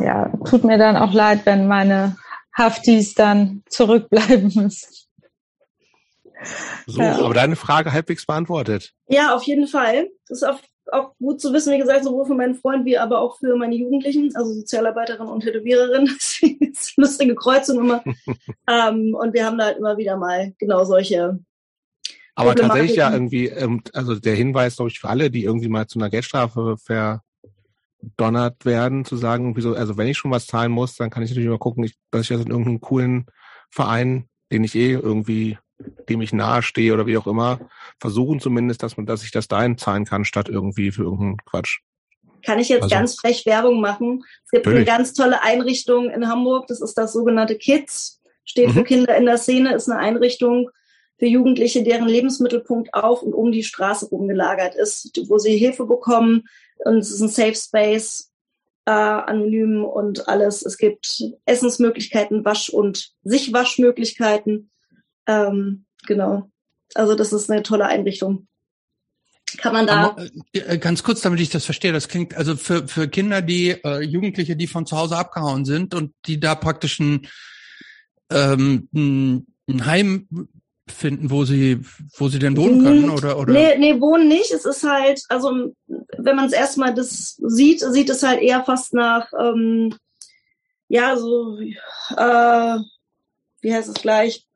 ja, 0.00 0.32
tut 0.48 0.64
mir 0.64 0.78
dann 0.78 0.96
auch 0.96 1.12
leid, 1.12 1.44
wenn 1.44 1.66
meine 1.66 2.16
Haftis 2.56 3.14
dann 3.14 3.62
zurückbleiben 3.68 4.52
müssen. 4.54 4.94
So, 6.86 7.00
ja. 7.00 7.18
aber 7.18 7.34
deine 7.34 7.56
Frage 7.56 7.92
halbwegs 7.92 8.26
beantwortet. 8.26 8.92
Ja, 9.08 9.34
auf 9.34 9.44
jeden 9.44 9.68
Fall. 9.68 10.08
Das 10.28 10.42
ist 10.42 10.48
auch, 10.48 10.60
auch 10.90 11.16
gut 11.18 11.40
zu 11.40 11.52
wissen, 11.52 11.72
wie 11.72 11.78
gesagt, 11.78 12.04
sowohl 12.04 12.26
für 12.26 12.34
meinen 12.34 12.54
Freund 12.54 12.84
wie 12.84 12.98
aber 12.98 13.20
auch 13.20 13.38
für 13.38 13.56
meine 13.56 13.74
Jugendlichen, 13.74 14.34
also 14.34 14.52
Sozialarbeiterin 14.52 15.28
und 15.28 15.40
Tätowiererin. 15.40 16.06
Deswegen 16.14 16.72
ist 16.72 16.94
eine 16.96 17.06
lustige 17.06 17.34
Kreuzung 17.34 17.78
immer. 17.80 18.02
ähm, 18.68 19.14
und 19.14 19.32
wir 19.34 19.46
haben 19.46 19.58
da 19.58 19.66
halt 19.66 19.78
immer 19.78 19.96
wieder 19.96 20.16
mal 20.16 20.52
genau 20.58 20.84
solche 20.84 21.38
aber 22.34 22.54
tatsächlich 22.54 22.96
ja 22.96 23.12
irgendwie, 23.12 23.48
ähm, 23.48 23.82
also 23.92 24.14
der 24.18 24.34
Hinweis, 24.34 24.76
glaube 24.76 24.90
ich, 24.90 24.98
für 24.98 25.08
alle, 25.08 25.30
die 25.30 25.44
irgendwie 25.44 25.68
mal 25.68 25.86
zu 25.86 25.98
einer 25.98 26.08
Geldstrafe 26.08 26.76
verdonnert 26.78 28.64
werden, 28.64 29.04
zu 29.04 29.16
sagen, 29.16 29.54
wieso, 29.54 29.74
also 29.74 29.96
wenn 29.98 30.08
ich 30.08 30.16
schon 30.16 30.30
was 30.30 30.46
zahlen 30.46 30.72
muss, 30.72 30.96
dann 30.96 31.10
kann 31.10 31.22
ich 31.22 31.30
natürlich 31.30 31.50
mal 31.50 31.58
gucken, 31.58 31.90
dass 32.10 32.22
ich 32.22 32.28
das 32.28 32.40
in 32.40 32.50
irgendeinem 32.50 32.80
coolen 32.80 33.26
Verein, 33.70 34.28
den 34.50 34.64
ich 34.64 34.74
eh 34.74 34.92
irgendwie, 34.92 35.58
dem 36.08 36.22
ich 36.22 36.32
nahe 36.32 36.62
stehe 36.62 36.92
oder 36.92 37.06
wie 37.06 37.16
auch 37.16 37.26
immer, 37.26 37.60
versuchen 38.00 38.40
zumindest, 38.40 38.82
dass 38.82 38.96
man, 38.96 39.06
dass 39.06 39.24
ich 39.24 39.30
das 39.30 39.48
dahin 39.48 39.78
zahlen 39.78 40.04
kann, 40.04 40.24
statt 40.24 40.48
irgendwie 40.48 40.90
für 40.90 41.02
irgendeinen 41.02 41.38
Quatsch. 41.44 41.80
Kann 42.44 42.58
ich 42.58 42.68
jetzt 42.68 42.84
also, 42.84 42.94
ganz 42.94 43.14
frech 43.14 43.46
Werbung 43.46 43.80
machen? 43.80 44.24
Es 44.44 44.50
gibt 44.50 44.66
natürlich. 44.66 44.88
eine 44.88 44.98
ganz 44.98 45.12
tolle 45.12 45.42
Einrichtung 45.42 46.10
in 46.10 46.28
Hamburg, 46.28 46.66
das 46.66 46.80
ist 46.80 46.94
das 46.94 47.12
sogenannte 47.12 47.56
Kids, 47.56 48.20
steht 48.44 48.68
mhm. 48.68 48.72
für 48.72 48.84
Kinder 48.84 49.16
in 49.16 49.26
der 49.26 49.38
Szene, 49.38 49.74
ist 49.74 49.88
eine 49.88 50.00
Einrichtung, 50.00 50.70
für 51.22 51.28
Jugendliche, 51.28 51.84
deren 51.84 52.08
Lebensmittelpunkt 52.08 52.94
auf 52.94 53.22
und 53.22 53.32
um 53.32 53.52
die 53.52 53.62
Straße 53.62 54.06
rumgelagert 54.06 54.74
ist, 54.74 55.20
wo 55.28 55.38
sie 55.38 55.56
Hilfe 55.56 55.86
bekommen. 55.86 56.48
Und 56.78 56.98
es 56.98 57.12
ist 57.12 57.20
ein 57.20 57.28
Safe 57.28 57.54
Space, 57.54 58.32
äh, 58.86 58.90
anonym 58.90 59.84
und 59.84 60.28
alles. 60.28 60.66
Es 60.66 60.78
gibt 60.78 61.22
Essensmöglichkeiten, 61.44 62.44
Wasch- 62.44 62.70
und 62.70 63.12
Sichwaschmöglichkeiten. 63.22 64.71
Ähm, 65.26 65.84
genau. 66.06 66.50
Also 66.94 67.14
das 67.14 67.32
ist 67.32 67.50
eine 67.50 67.62
tolle 67.62 67.86
Einrichtung. 67.86 68.46
Kann 69.58 69.72
man 69.72 69.86
da. 69.86 70.16
Äh, 70.52 70.78
ganz 70.78 71.02
kurz, 71.02 71.20
damit 71.20 71.40
ich 71.40 71.50
das 71.50 71.64
verstehe, 71.64 71.92
das 71.92 72.08
klingt 72.08 72.34
also 72.34 72.56
für, 72.56 72.88
für 72.88 73.08
Kinder, 73.08 73.42
die 73.42 73.70
äh, 73.70 74.00
Jugendliche, 74.00 74.56
die 74.56 74.66
von 74.66 74.86
zu 74.86 74.96
Hause 74.96 75.16
abgehauen 75.16 75.64
sind 75.64 75.94
und 75.94 76.14
die 76.26 76.40
da 76.40 76.54
praktisch 76.54 77.00
ein, 77.00 77.28
ähm, 78.30 78.88
ein 78.92 79.86
Heim 79.86 80.26
finden, 80.88 81.30
wo 81.30 81.44
sie, 81.44 81.80
wo 82.16 82.28
sie 82.28 82.38
denn 82.38 82.56
wohnen 82.56 82.82
können, 82.82 83.10
oder, 83.10 83.38
oder? 83.38 83.52
Nee, 83.52 83.76
nee, 83.78 84.00
wohnen 84.00 84.28
nicht. 84.28 84.52
Es 84.52 84.64
ist 84.64 84.84
halt, 84.84 85.22
also, 85.28 85.74
wenn 85.86 86.36
man 86.36 86.46
es 86.46 86.52
erstmal 86.52 86.94
das 86.94 87.36
sieht, 87.36 87.80
sieht 87.80 88.10
es 88.10 88.22
halt 88.22 88.40
eher 88.40 88.64
fast 88.64 88.94
nach, 88.94 89.30
ähm, 89.38 89.94
ja, 90.88 91.16
so, 91.16 91.58
äh, 91.58 92.78
wie 93.60 93.74
heißt 93.74 93.88
es 93.88 93.94
gleich? 93.94 94.46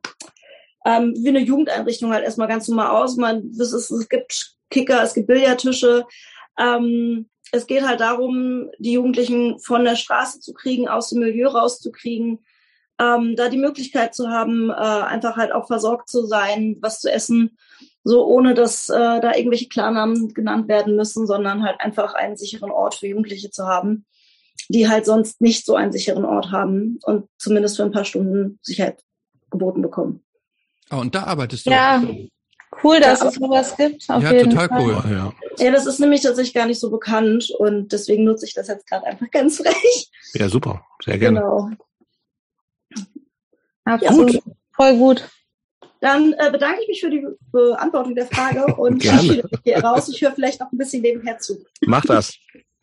Ähm, 0.87 1.13
wie 1.17 1.27
eine 1.27 1.41
Jugendeinrichtung 1.41 2.13
halt 2.13 2.23
erstmal 2.23 2.47
ganz 2.47 2.69
normal 2.69 2.91
aus. 2.91 3.17
Man, 3.17 3.49
ist, 3.49 3.73
es 3.73 4.07
gibt 4.07 4.55
Kicker, 4.69 5.03
es 5.03 5.13
gibt 5.13 5.27
Billardtische. 5.27 6.05
Ähm, 6.57 7.29
es 7.51 7.67
geht 7.67 7.85
halt 7.85 7.99
darum, 7.99 8.69
die 8.79 8.93
Jugendlichen 8.93 9.59
von 9.59 9.83
der 9.83 9.97
Straße 9.97 10.39
zu 10.39 10.53
kriegen, 10.53 10.87
aus 10.87 11.09
dem 11.09 11.19
Milieu 11.19 11.49
rauszukriegen, 11.49 12.39
ähm, 13.01 13.35
da 13.35 13.49
die 13.49 13.57
Möglichkeit 13.57 14.15
zu 14.15 14.29
haben, 14.29 14.69
äh, 14.69 14.73
einfach 14.73 15.35
halt 15.35 15.51
auch 15.51 15.67
versorgt 15.67 16.09
zu 16.09 16.25
sein, 16.25 16.77
was 16.79 17.01
zu 17.01 17.11
essen, 17.11 17.57
so 18.05 18.25
ohne 18.25 18.53
dass 18.53 18.87
äh, 18.87 18.93
da 19.19 19.35
irgendwelche 19.35 19.67
Klarnamen 19.67 20.33
genannt 20.33 20.69
werden 20.69 20.95
müssen, 20.95 21.27
sondern 21.27 21.63
halt 21.63 21.81
einfach 21.81 22.13
einen 22.13 22.37
sicheren 22.37 22.71
Ort 22.71 22.95
für 22.95 23.07
Jugendliche 23.07 23.51
zu 23.51 23.65
haben, 23.65 24.05
die 24.69 24.87
halt 24.87 25.05
sonst 25.05 25.41
nicht 25.41 25.65
so 25.65 25.75
einen 25.75 25.91
sicheren 25.91 26.23
Ort 26.23 26.51
haben 26.51 26.97
und 27.03 27.27
zumindest 27.37 27.75
für 27.75 27.83
ein 27.83 27.91
paar 27.91 28.05
Stunden 28.05 28.57
Sicherheit 28.61 29.01
geboten 29.51 29.81
bekommen. 29.81 30.23
Oh, 30.91 30.97
und 30.97 31.15
da 31.15 31.23
arbeitest 31.23 31.65
du. 31.65 31.71
Ja, 31.71 32.01
cool, 32.83 32.99
dass 32.99 33.21
ja, 33.21 33.27
es 33.27 33.35
sowas 33.35 33.75
gibt. 33.75 34.09
Auf 34.09 34.23
ja, 34.23 34.31
jeden 34.31 34.51
total 34.51 34.69
Fall. 34.69 34.81
cool. 34.81 35.03
Ja. 35.11 35.33
ja, 35.57 35.71
das 35.71 35.85
ist 35.85 35.99
nämlich 35.99 36.21
tatsächlich 36.21 36.53
gar 36.53 36.65
nicht 36.65 36.79
so 36.79 36.89
bekannt 36.89 37.51
und 37.57 37.91
deswegen 37.91 38.23
nutze 38.23 38.45
ich 38.45 38.53
das 38.53 38.67
jetzt 38.67 38.87
gerade 38.87 39.05
einfach 39.05 39.29
ganz 39.31 39.57
frech. 39.57 40.09
Ja, 40.33 40.49
super, 40.49 40.85
sehr 41.03 41.17
gerne. 41.17 41.39
Genau. 41.39 41.69
Absolut. 43.85 44.43
Gut. 44.43 44.55
Voll 44.75 44.97
gut. 44.97 45.29
Dann 45.99 46.33
äh, 46.33 46.51
bedanke 46.51 46.81
ich 46.81 46.87
mich 46.87 47.01
für 47.01 47.09
die 47.09 47.25
Beantwortung 47.51 48.13
der 48.13 48.27
Frage 48.27 48.75
und 48.75 49.03
mich 49.03 49.43
hier 49.63 49.83
raus. 49.83 50.09
Ich 50.09 50.21
höre 50.21 50.33
vielleicht 50.33 50.59
noch 50.59 50.71
ein 50.71 50.77
bisschen 50.77 51.01
nebenher 51.01 51.39
zu. 51.39 51.63
Mach 51.85 52.05
das. 52.05 52.35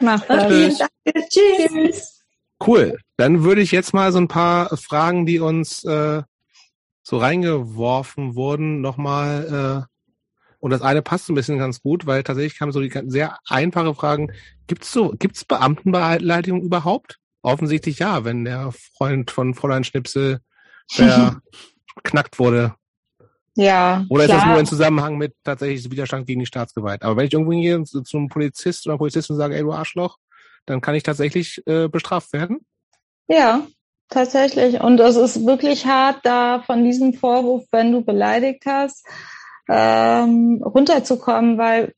Mach 0.03 0.21
das. 0.27 0.53
Vielen 0.53 0.77
Dank. 0.77 0.91
Tschüss. 1.29 1.69
Tschüss. 1.69 2.25
Cool. 2.67 2.99
Dann 3.17 3.45
würde 3.45 3.61
ich 3.61 3.71
jetzt 3.71 3.95
mal 3.95 4.11
so 4.11 4.19
ein 4.19 4.29
paar 4.29 4.77
Fragen, 4.77 5.27
die 5.27 5.39
uns 5.39 5.85
äh, 5.85 6.23
so 7.05 7.19
reingeworfen 7.19 8.35
wurden, 8.35 8.81
nochmal. 8.81 9.87
Äh, 9.87 9.95
und 10.59 10.71
das 10.71 10.81
eine 10.81 11.03
passt 11.03 11.29
ein 11.29 11.35
bisschen 11.35 11.59
ganz 11.59 11.83
gut, 11.83 12.07
weil 12.07 12.23
tatsächlich 12.23 12.59
kamen 12.59 12.73
so 12.73 12.81
die 12.81 12.91
sehr 13.07 13.39
einfache 13.47 13.95
Fragen. 13.95 14.33
Gibt's 14.67 14.91
so, 14.91 15.11
gibt's 15.11 15.45
Beamtenbeleidigung 15.45 16.63
überhaupt? 16.63 17.19
Offensichtlich 17.43 17.99
ja, 17.99 18.25
wenn 18.25 18.47
der 18.47 18.73
Freund 18.73 19.31
von 19.31 19.55
Fräulein 19.55 19.85
Schnipsel 19.85 20.41
verknackt 20.91 22.39
wurde. 22.39 22.75
Ja. 23.57 24.07
Oder 24.09 24.25
klar. 24.25 24.39
ist 24.39 24.43
das 24.43 24.51
nur 24.51 24.61
in 24.61 24.67
Zusammenhang 24.67 25.19
mit 25.19 25.35
tatsächlich 25.45 25.91
Widerstand 25.91 26.27
gegen 26.27 26.41
die 26.41 26.47
Staatsgewalt? 26.47 27.03
Aber 27.03 27.19
wenn 27.19 27.27
ich 27.27 27.35
irgendwo 27.35 27.53
gehe 27.53 27.85
zu, 27.85 28.03
einem 28.17 28.29
Polizist 28.29 28.87
oder 28.87 28.97
Polizistin 28.97 29.35
und 29.35 29.41
sage, 29.41 29.55
ey 29.55 29.63
du 29.63 29.73
Arschloch, 29.73 30.17
dann 30.65 30.81
kann 30.81 30.95
ich 30.95 31.03
tatsächlich 31.03 31.63
äh, 31.67 31.89
bestraft 31.89 32.33
werden? 32.33 32.61
Ja, 33.29 33.67
tatsächlich. 34.09 34.81
Und 34.81 35.01
es 35.01 35.17
ist 35.17 35.45
wirklich 35.47 35.87
hart, 35.87 36.21
da 36.23 36.63
von 36.63 36.85
diesem 36.85 37.15
Vorwurf, 37.15 37.65
wenn 37.71 37.93
du 37.93 38.03
beleidigt 38.03 38.65
hast, 38.67 39.07
ähm, 39.69 40.63
runterzukommen, 40.65 41.59
weil 41.59 41.93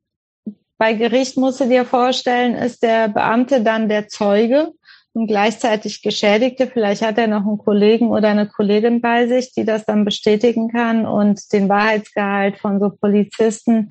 bei 0.79 0.93
Gericht 0.93 1.37
musst 1.37 1.61
du 1.61 1.65
dir 1.67 1.85
vorstellen, 1.85 2.55
ist 2.55 2.83
der 2.83 3.09
Beamte 3.09 3.63
dann 3.63 3.89
der 3.89 4.09
Zeuge 4.09 4.73
und 5.15 5.27
gleichzeitig 5.27 6.03
Geschädigte. 6.03 6.67
Vielleicht 6.67 7.03
hat 7.03 7.17
er 7.17 7.27
noch 7.27 7.47
einen 7.47 7.59
Kollegen 7.59 8.11
oder 8.11 8.29
eine 8.29 8.47
Kollegin 8.47 9.01
bei 9.01 9.27
sich, 9.27 9.53
die 9.53 9.65
das 9.65 9.87
dann 9.87 10.05
bestätigen 10.05 10.71
kann 10.71 11.07
und 11.07 11.53
den 11.53 11.69
Wahrheitsgehalt 11.69 12.59
von 12.59 12.79
so 12.79 12.91
Polizisten 12.91 13.91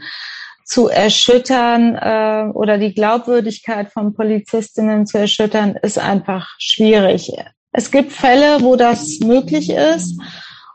zu 0.64 0.88
erschüttern 0.88 1.96
äh, 1.96 2.52
oder 2.54 2.78
die 2.78 2.94
Glaubwürdigkeit 2.94 3.92
von 3.92 4.14
Polizistinnen 4.14 5.06
zu 5.06 5.18
erschüttern, 5.18 5.76
ist 5.82 6.00
einfach 6.00 6.50
schwierig. 6.60 7.32
Es 7.77 7.91
gibt 7.91 8.14
Fälle, 8.14 8.61
wo 8.61 8.77
das 8.77 9.19
möglich 9.19 9.69
ist. 9.69 10.18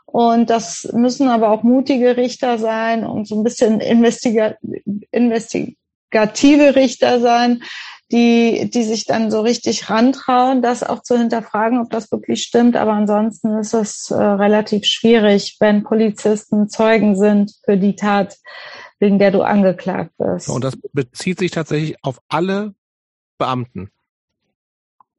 Und 0.05 0.49
das 0.49 0.87
müssen 0.93 1.29
aber 1.29 1.49
auch 1.49 1.63
mutige 1.63 2.15
Richter 2.15 2.59
sein 2.59 3.05
und 3.05 3.27
so 3.27 3.35
ein 3.39 3.43
bisschen 3.43 3.79
investiga 3.79 4.55
investigative 5.09 6.75
Richter 6.75 7.19
sein, 7.21 7.63
die, 8.11 8.69
die 8.69 8.83
sich 8.83 9.05
dann 9.05 9.31
so 9.31 9.41
richtig 9.41 9.89
rantrauen, 9.89 10.61
das 10.61 10.83
auch 10.83 11.01
zu 11.01 11.17
hinterfragen, 11.17 11.79
ob 11.79 11.89
das 11.89 12.11
wirklich 12.11 12.43
stimmt. 12.43 12.75
Aber 12.75 12.93
ansonsten 12.93 13.57
ist 13.57 13.73
es 13.73 14.11
äh, 14.11 14.15
relativ 14.15 14.85
schwierig, 14.85 15.57
wenn 15.59 15.83
Polizisten 15.83 16.69
Zeugen 16.69 17.15
sind 17.15 17.53
für 17.63 17.77
die 17.77 17.95
Tat, 17.95 18.37
wegen 18.99 19.17
der 19.17 19.31
du 19.31 19.41
angeklagt 19.41 20.11
wirst. 20.19 20.49
Und 20.49 20.63
das 20.63 20.77
bezieht 20.93 21.39
sich 21.39 21.51
tatsächlich 21.51 21.95
auf 22.03 22.19
alle 22.27 22.75
Beamten. 23.39 23.89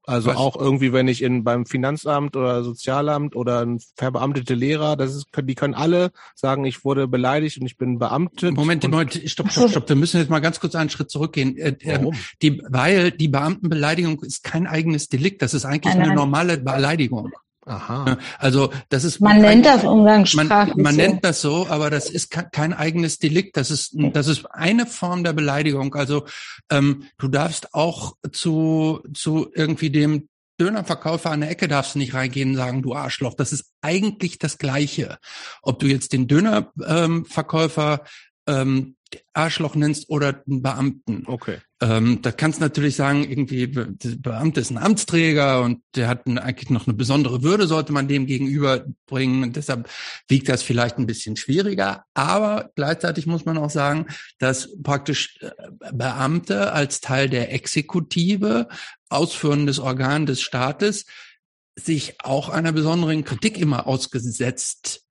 Also 0.04 0.30
Was? 0.30 0.36
auch 0.36 0.56
irgendwie, 0.56 0.92
wenn 0.92 1.06
ich 1.06 1.22
in 1.22 1.44
beim 1.44 1.64
Finanzamt 1.64 2.34
oder 2.36 2.64
Sozialamt 2.64 3.36
oder 3.36 3.60
ein 3.60 3.80
verbeamtete 3.96 4.54
Lehrer, 4.54 4.96
das 4.96 5.14
ist, 5.14 5.26
die 5.36 5.54
können 5.54 5.74
alle 5.74 6.10
sagen, 6.34 6.64
ich 6.64 6.84
wurde 6.84 7.06
beleidigt 7.06 7.58
und 7.58 7.66
ich 7.66 7.76
bin 7.76 7.98
beamtet. 7.98 8.54
Moment, 8.54 8.82
Moment, 8.88 9.22
stopp, 9.26 9.52
stopp, 9.52 9.70
stopp. 9.70 9.88
Wir 9.88 9.96
müssen 9.96 10.18
jetzt 10.18 10.30
mal 10.30 10.40
ganz 10.40 10.58
kurz 10.58 10.74
einen 10.74 10.90
Schritt 10.90 11.10
zurückgehen. 11.10 11.56
Äh, 11.56 11.76
äh, 11.80 11.98
Warum? 11.98 12.16
Die, 12.42 12.62
weil 12.68 13.12
die 13.12 13.28
Beamtenbeleidigung 13.28 14.20
ist 14.22 14.42
kein 14.42 14.66
eigenes 14.66 15.08
Delikt. 15.08 15.40
Das 15.40 15.54
ist 15.54 15.64
eigentlich 15.64 15.94
nein, 15.94 15.98
nein. 15.98 16.10
eine 16.10 16.16
normale 16.16 16.58
Beleidigung. 16.58 17.30
Aha. 17.64 18.18
Also 18.38 18.72
das 18.88 19.04
ist 19.04 19.20
man 19.20 19.40
nennt 19.40 19.64
das 19.66 19.84
umgangssprachlich. 19.84 20.74
Man, 20.74 20.82
man 20.82 20.94
so. 20.94 21.00
nennt 21.00 21.24
das 21.24 21.40
so, 21.40 21.66
aber 21.68 21.90
das 21.90 22.10
ist 22.10 22.30
kein 22.30 22.72
eigenes 22.72 23.18
Delikt. 23.18 23.56
Das 23.56 23.70
ist 23.70 23.94
das 23.94 24.26
ist 24.26 24.46
eine 24.50 24.86
Form 24.86 25.22
der 25.22 25.32
Beleidigung. 25.32 25.94
Also 25.94 26.24
ähm, 26.70 27.04
du 27.18 27.28
darfst 27.28 27.74
auch 27.74 28.14
zu 28.32 29.02
zu 29.14 29.50
irgendwie 29.54 29.90
dem 29.90 30.28
Dönerverkäufer 30.60 31.30
an 31.30 31.40
der 31.40 31.50
Ecke 31.50 31.66
darfst 31.66 31.94
du 31.94 31.98
nicht 31.98 32.14
reingehen 32.14 32.50
und 32.50 32.56
sagen, 32.56 32.82
du 32.82 32.94
Arschloch. 32.94 33.34
Das 33.34 33.52
ist 33.52 33.72
eigentlich 33.80 34.38
das 34.38 34.58
Gleiche. 34.58 35.18
Ob 35.62 35.78
du 35.78 35.86
jetzt 35.86 36.12
den 36.12 36.28
Dönerverkäufer 36.28 38.04
ähm, 38.46 38.96
Arschloch 39.34 39.74
nennst 39.74 40.08
oder 40.08 40.42
einen 40.46 40.62
Beamten. 40.62 41.24
Okay. 41.26 41.58
Ähm, 41.80 42.20
da 42.22 42.32
kannst 42.32 42.60
du 42.60 42.64
natürlich 42.64 42.96
sagen, 42.96 43.28
irgendwie, 43.28 43.66
der 43.66 44.16
Beamte 44.18 44.60
ist 44.60 44.70
ein 44.70 44.78
Amtsträger 44.78 45.62
und 45.62 45.80
der 45.94 46.08
hat 46.08 46.26
ein, 46.26 46.38
eigentlich 46.38 46.70
noch 46.70 46.86
eine 46.86 46.94
besondere 46.94 47.42
Würde, 47.42 47.66
sollte 47.66 47.92
man 47.92 48.08
dem 48.08 48.26
gegenüberbringen. 48.26 49.42
Und 49.42 49.56
deshalb 49.56 49.88
wiegt 50.28 50.48
das 50.48 50.62
vielleicht 50.62 50.98
ein 50.98 51.06
bisschen 51.06 51.36
schwieriger. 51.36 52.04
Aber 52.14 52.70
gleichzeitig 52.74 53.26
muss 53.26 53.44
man 53.44 53.58
auch 53.58 53.70
sagen, 53.70 54.06
dass 54.38 54.70
praktisch 54.82 55.38
äh, 55.40 55.50
Beamte 55.92 56.72
als 56.72 57.00
Teil 57.00 57.28
der 57.28 57.52
Exekutive, 57.52 58.68
ausführendes 59.08 59.78
Organ 59.78 60.26
des 60.26 60.40
Staates, 60.40 61.04
sich 61.74 62.16
auch 62.22 62.48
einer 62.48 62.72
besonderen 62.72 63.24
Kritik 63.24 63.58
immer 63.58 63.86
ausgesetzt 63.86 65.01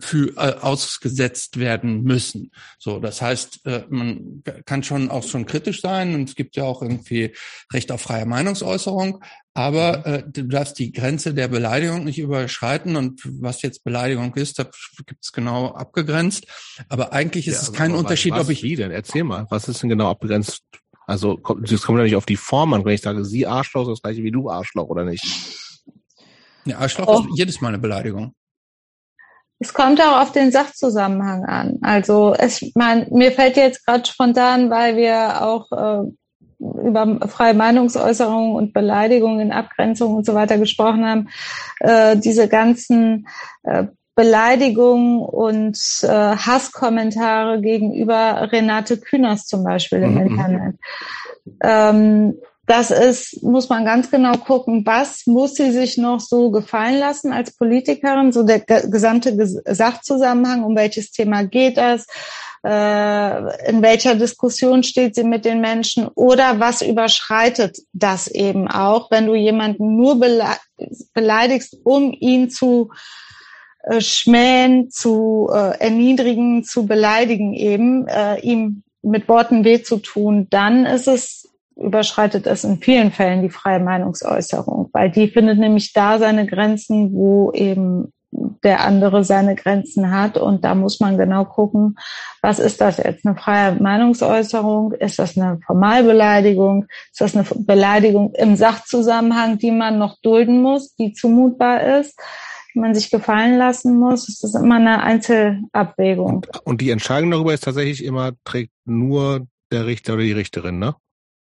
für, 0.00 0.36
äh, 0.36 0.54
ausgesetzt 0.60 1.58
werden 1.58 2.02
müssen. 2.02 2.52
So, 2.78 2.98
das 2.98 3.20
heißt, 3.22 3.66
äh, 3.66 3.84
man 3.88 4.42
kann 4.64 4.82
schon 4.82 5.10
auch 5.10 5.24
schon 5.24 5.46
kritisch 5.46 5.80
sein 5.80 6.14
und 6.14 6.28
es 6.28 6.34
gibt 6.34 6.56
ja 6.56 6.64
auch 6.64 6.82
irgendwie 6.82 7.34
Recht 7.72 7.90
auf 7.92 8.02
freie 8.02 8.26
Meinungsäußerung, 8.26 9.22
aber 9.54 10.06
äh, 10.06 10.22
du 10.26 10.44
darfst 10.44 10.78
die 10.78 10.92
Grenze 10.92 11.34
der 11.34 11.48
Beleidigung 11.48 12.04
nicht 12.04 12.18
überschreiten 12.18 12.96
und 12.96 13.20
was 13.40 13.62
jetzt 13.62 13.82
Beleidigung 13.82 14.34
ist, 14.34 14.58
da 14.58 14.64
gibt 15.06 15.24
es 15.24 15.32
genau 15.32 15.72
abgegrenzt. 15.72 16.46
Aber 16.88 17.12
eigentlich 17.12 17.48
ist 17.48 17.56
ja, 17.56 17.62
es 17.62 17.72
kein 17.72 17.94
Unterschied, 17.94 18.32
was, 18.32 18.44
ob 18.44 18.50
ich. 18.50 18.62
Wie 18.62 18.76
denn? 18.76 18.90
Erzähl 18.90 19.24
mal, 19.24 19.46
was 19.50 19.68
ist 19.68 19.82
denn 19.82 19.88
genau 19.88 20.10
abgegrenzt? 20.10 20.62
Also 21.06 21.40
das 21.62 21.82
kommt 21.82 21.98
ja 21.98 22.04
nicht 22.04 22.16
auf 22.16 22.26
die 22.26 22.36
Form 22.36 22.74
an, 22.74 22.84
wenn 22.84 22.94
ich 22.94 23.00
sage, 23.00 23.24
sie 23.24 23.46
Arschloch 23.46 23.82
ist 23.82 23.88
das 23.88 24.02
gleiche 24.02 24.22
wie 24.22 24.30
du 24.30 24.50
Arschloch, 24.50 24.88
oder 24.88 25.04
nicht? 25.04 25.24
Ja, 26.66 26.78
Arschloch 26.78 27.08
oh. 27.08 27.20
ist 27.20 27.38
jedes 27.38 27.60
Mal 27.60 27.68
eine 27.68 27.78
Beleidigung. 27.78 28.34
Es 29.60 29.72
kommt 29.72 30.00
auch 30.00 30.20
auf 30.22 30.32
den 30.32 30.52
Sachzusammenhang 30.52 31.44
an. 31.44 31.78
Also 31.82 32.34
es, 32.38 32.64
man, 32.74 33.06
mir 33.10 33.32
fällt 33.32 33.56
jetzt 33.56 33.84
gerade 33.84 34.06
spontan, 34.06 34.70
weil 34.70 34.96
wir 34.96 35.42
auch 35.42 35.72
äh, 35.72 36.08
über 36.60 37.28
freie 37.28 37.54
Meinungsäußerung 37.54 38.54
und 38.54 38.72
Beleidigung 38.72 39.40
in 39.40 39.52
Abgrenzung 39.52 40.14
und 40.14 40.26
so 40.26 40.34
weiter 40.34 40.58
gesprochen 40.58 41.04
haben, 41.04 41.28
äh, 41.80 42.16
diese 42.16 42.48
ganzen 42.48 43.26
äh, 43.64 43.84
Beleidigungen 44.14 45.20
und 45.20 45.78
äh, 46.02 46.08
Hasskommentare 46.08 47.60
gegenüber 47.60 48.48
Renate 48.50 48.98
Künast 48.98 49.48
zum 49.48 49.62
Beispiel 49.62 50.02
im 50.02 50.14
mhm. 50.14 50.20
Internet. 50.20 50.74
Ähm, 51.62 52.34
das 52.68 52.90
ist, 52.90 53.42
muss 53.42 53.70
man 53.70 53.86
ganz 53.86 54.10
genau 54.10 54.36
gucken, 54.36 54.84
was 54.84 55.26
muss 55.26 55.54
sie 55.54 55.70
sich 55.70 55.96
noch 55.96 56.20
so 56.20 56.50
gefallen 56.50 56.98
lassen 56.98 57.32
als 57.32 57.56
Politikerin, 57.56 58.30
so 58.30 58.42
der 58.42 58.60
gesamte 58.60 59.34
Sachzusammenhang, 59.64 60.64
um 60.64 60.76
welches 60.76 61.10
Thema 61.10 61.44
geht 61.44 61.78
es, 61.78 62.06
äh, 62.64 63.70
in 63.70 63.80
welcher 63.80 64.16
Diskussion 64.16 64.82
steht 64.82 65.14
sie 65.14 65.24
mit 65.24 65.46
den 65.46 65.62
Menschen 65.62 66.08
oder 66.08 66.60
was 66.60 66.82
überschreitet 66.82 67.78
das 67.94 68.28
eben 68.28 68.68
auch, 68.68 69.10
wenn 69.10 69.26
du 69.26 69.34
jemanden 69.34 69.96
nur 69.96 70.20
beleidigst, 71.14 71.78
um 71.84 72.12
ihn 72.12 72.50
zu 72.50 72.90
äh, 73.84 74.02
schmähen, 74.02 74.90
zu 74.90 75.48
äh, 75.50 75.78
erniedrigen, 75.78 76.64
zu 76.64 76.86
beleidigen 76.86 77.54
eben, 77.54 78.06
ihm 78.42 78.82
mit 79.00 79.26
Worten 79.28 79.64
weh 79.64 79.82
zu 79.82 79.98
tun, 79.98 80.48
dann 80.50 80.84
ist 80.84 81.08
es 81.08 81.48
überschreitet 81.78 82.46
es 82.46 82.64
in 82.64 82.78
vielen 82.78 83.12
Fällen 83.12 83.42
die 83.42 83.50
freie 83.50 83.80
Meinungsäußerung, 83.80 84.90
weil 84.92 85.10
die 85.10 85.28
findet 85.28 85.58
nämlich 85.58 85.92
da 85.92 86.18
seine 86.18 86.46
Grenzen, 86.46 87.12
wo 87.12 87.52
eben 87.52 88.12
der 88.30 88.84
andere 88.84 89.24
seine 89.24 89.54
Grenzen 89.54 90.10
hat. 90.10 90.36
Und 90.36 90.64
da 90.64 90.74
muss 90.74 91.00
man 91.00 91.16
genau 91.16 91.44
gucken, 91.44 91.96
was 92.42 92.58
ist 92.58 92.80
das 92.80 92.98
jetzt? 92.98 93.24
Eine 93.24 93.36
freie 93.36 93.72
Meinungsäußerung? 93.72 94.92
Ist 94.92 95.18
das 95.18 95.38
eine 95.38 95.60
Formalbeleidigung? 95.64 96.86
Ist 97.10 97.20
das 97.20 97.36
eine 97.36 97.46
Beleidigung 97.64 98.32
im 98.34 98.56
Sachzusammenhang, 98.56 99.58
die 99.58 99.70
man 99.70 99.98
noch 99.98 100.16
dulden 100.22 100.60
muss, 100.60 100.94
die 100.96 101.12
zumutbar 101.12 102.00
ist? 102.00 102.18
die 102.74 102.80
man 102.80 102.94
sich 102.94 103.10
gefallen 103.10 103.56
lassen 103.56 103.98
muss. 103.98 104.28
Es 104.28 104.44
ist 104.44 104.54
immer 104.54 104.76
eine 104.76 105.02
Einzelabwägung. 105.02 106.34
Und, 106.34 106.66
und 106.66 106.80
die 106.82 106.90
Entscheidung 106.90 107.30
darüber 107.30 107.54
ist 107.54 107.64
tatsächlich 107.64 108.04
immer, 108.04 108.32
trägt 108.44 108.72
nur 108.84 109.46
der 109.72 109.86
Richter 109.86 110.12
oder 110.12 110.22
die 110.22 110.32
Richterin, 110.32 110.78
ne? 110.78 110.94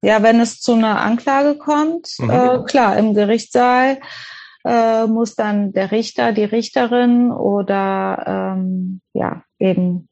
Ja, 0.02 0.22
wenn 0.22 0.40
es 0.40 0.60
zu 0.60 0.74
einer 0.74 1.00
Anklage 1.00 1.56
kommt, 1.58 2.08
mhm. 2.18 2.30
äh, 2.30 2.58
klar, 2.64 2.96
im 2.96 3.14
Gerichtssaal 3.14 3.98
äh, 4.64 5.06
muss 5.06 5.34
dann 5.34 5.72
der 5.72 5.90
Richter, 5.90 6.32
die 6.32 6.44
Richterin 6.44 7.32
oder 7.32 8.54
ähm, 8.56 9.00
ja, 9.12 9.42
eben 9.58 10.08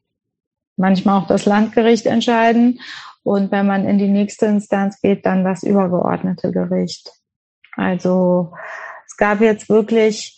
manchmal 0.77 1.21
auch 1.21 1.27
das 1.27 1.47
Landgericht 1.47 2.07
entscheiden. 2.07 2.81
Und 3.23 3.51
wenn 3.51 3.67
man 3.67 3.87
in 3.87 3.99
die 3.99 4.09
nächste 4.09 4.47
Instanz 4.47 5.01
geht, 5.01 5.27
dann 5.27 5.45
das 5.45 5.63
übergeordnete 5.63 6.53
Gericht. 6.53 7.11
Also 7.77 8.53
es 9.07 9.17
gab 9.17 9.41
jetzt 9.41 9.69
wirklich 9.69 10.37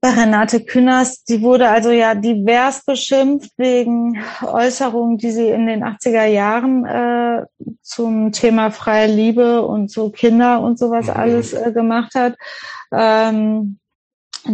bei 0.00 0.10
Renate 0.10 0.64
Künast, 0.64 1.28
die 1.28 1.42
wurde 1.42 1.68
also 1.68 1.90
ja 1.90 2.14
divers 2.14 2.84
beschimpft 2.84 3.50
wegen 3.56 4.22
Äußerungen, 4.42 5.18
die 5.18 5.32
sie 5.32 5.48
in 5.48 5.66
den 5.66 5.82
80er 5.82 6.26
Jahren 6.26 6.84
äh, 6.84 7.44
zum 7.82 8.30
Thema 8.30 8.70
freie 8.70 9.08
Liebe 9.08 9.62
und 9.62 9.90
so 9.90 10.10
Kinder 10.10 10.60
und 10.60 10.78
sowas 10.78 11.06
mhm. 11.06 11.14
alles 11.14 11.52
äh, 11.52 11.72
gemacht 11.72 12.14
hat. 12.14 12.36
Ähm, 12.92 13.80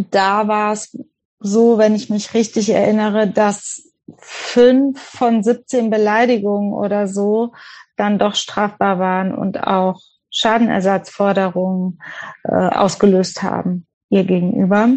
da 0.09 0.47
war 0.47 0.73
es 0.73 0.97
so, 1.39 1.77
wenn 1.77 1.93
ich 1.93 2.09
mich 2.09 2.33
richtig 2.33 2.71
erinnere, 2.71 3.27
dass 3.27 3.83
fünf 4.17 4.99
von 4.99 5.43
17 5.43 5.91
Beleidigungen 5.91 6.73
oder 6.73 7.07
so 7.07 7.53
dann 7.97 8.17
doch 8.17 8.33
strafbar 8.33 8.97
waren 8.97 9.33
und 9.33 9.61
auch 9.61 9.99
Schadenersatzforderungen 10.31 12.01
äh, 12.43 12.55
ausgelöst 12.55 13.43
haben 13.43 13.85
ihr 14.09 14.23
gegenüber. 14.23 14.89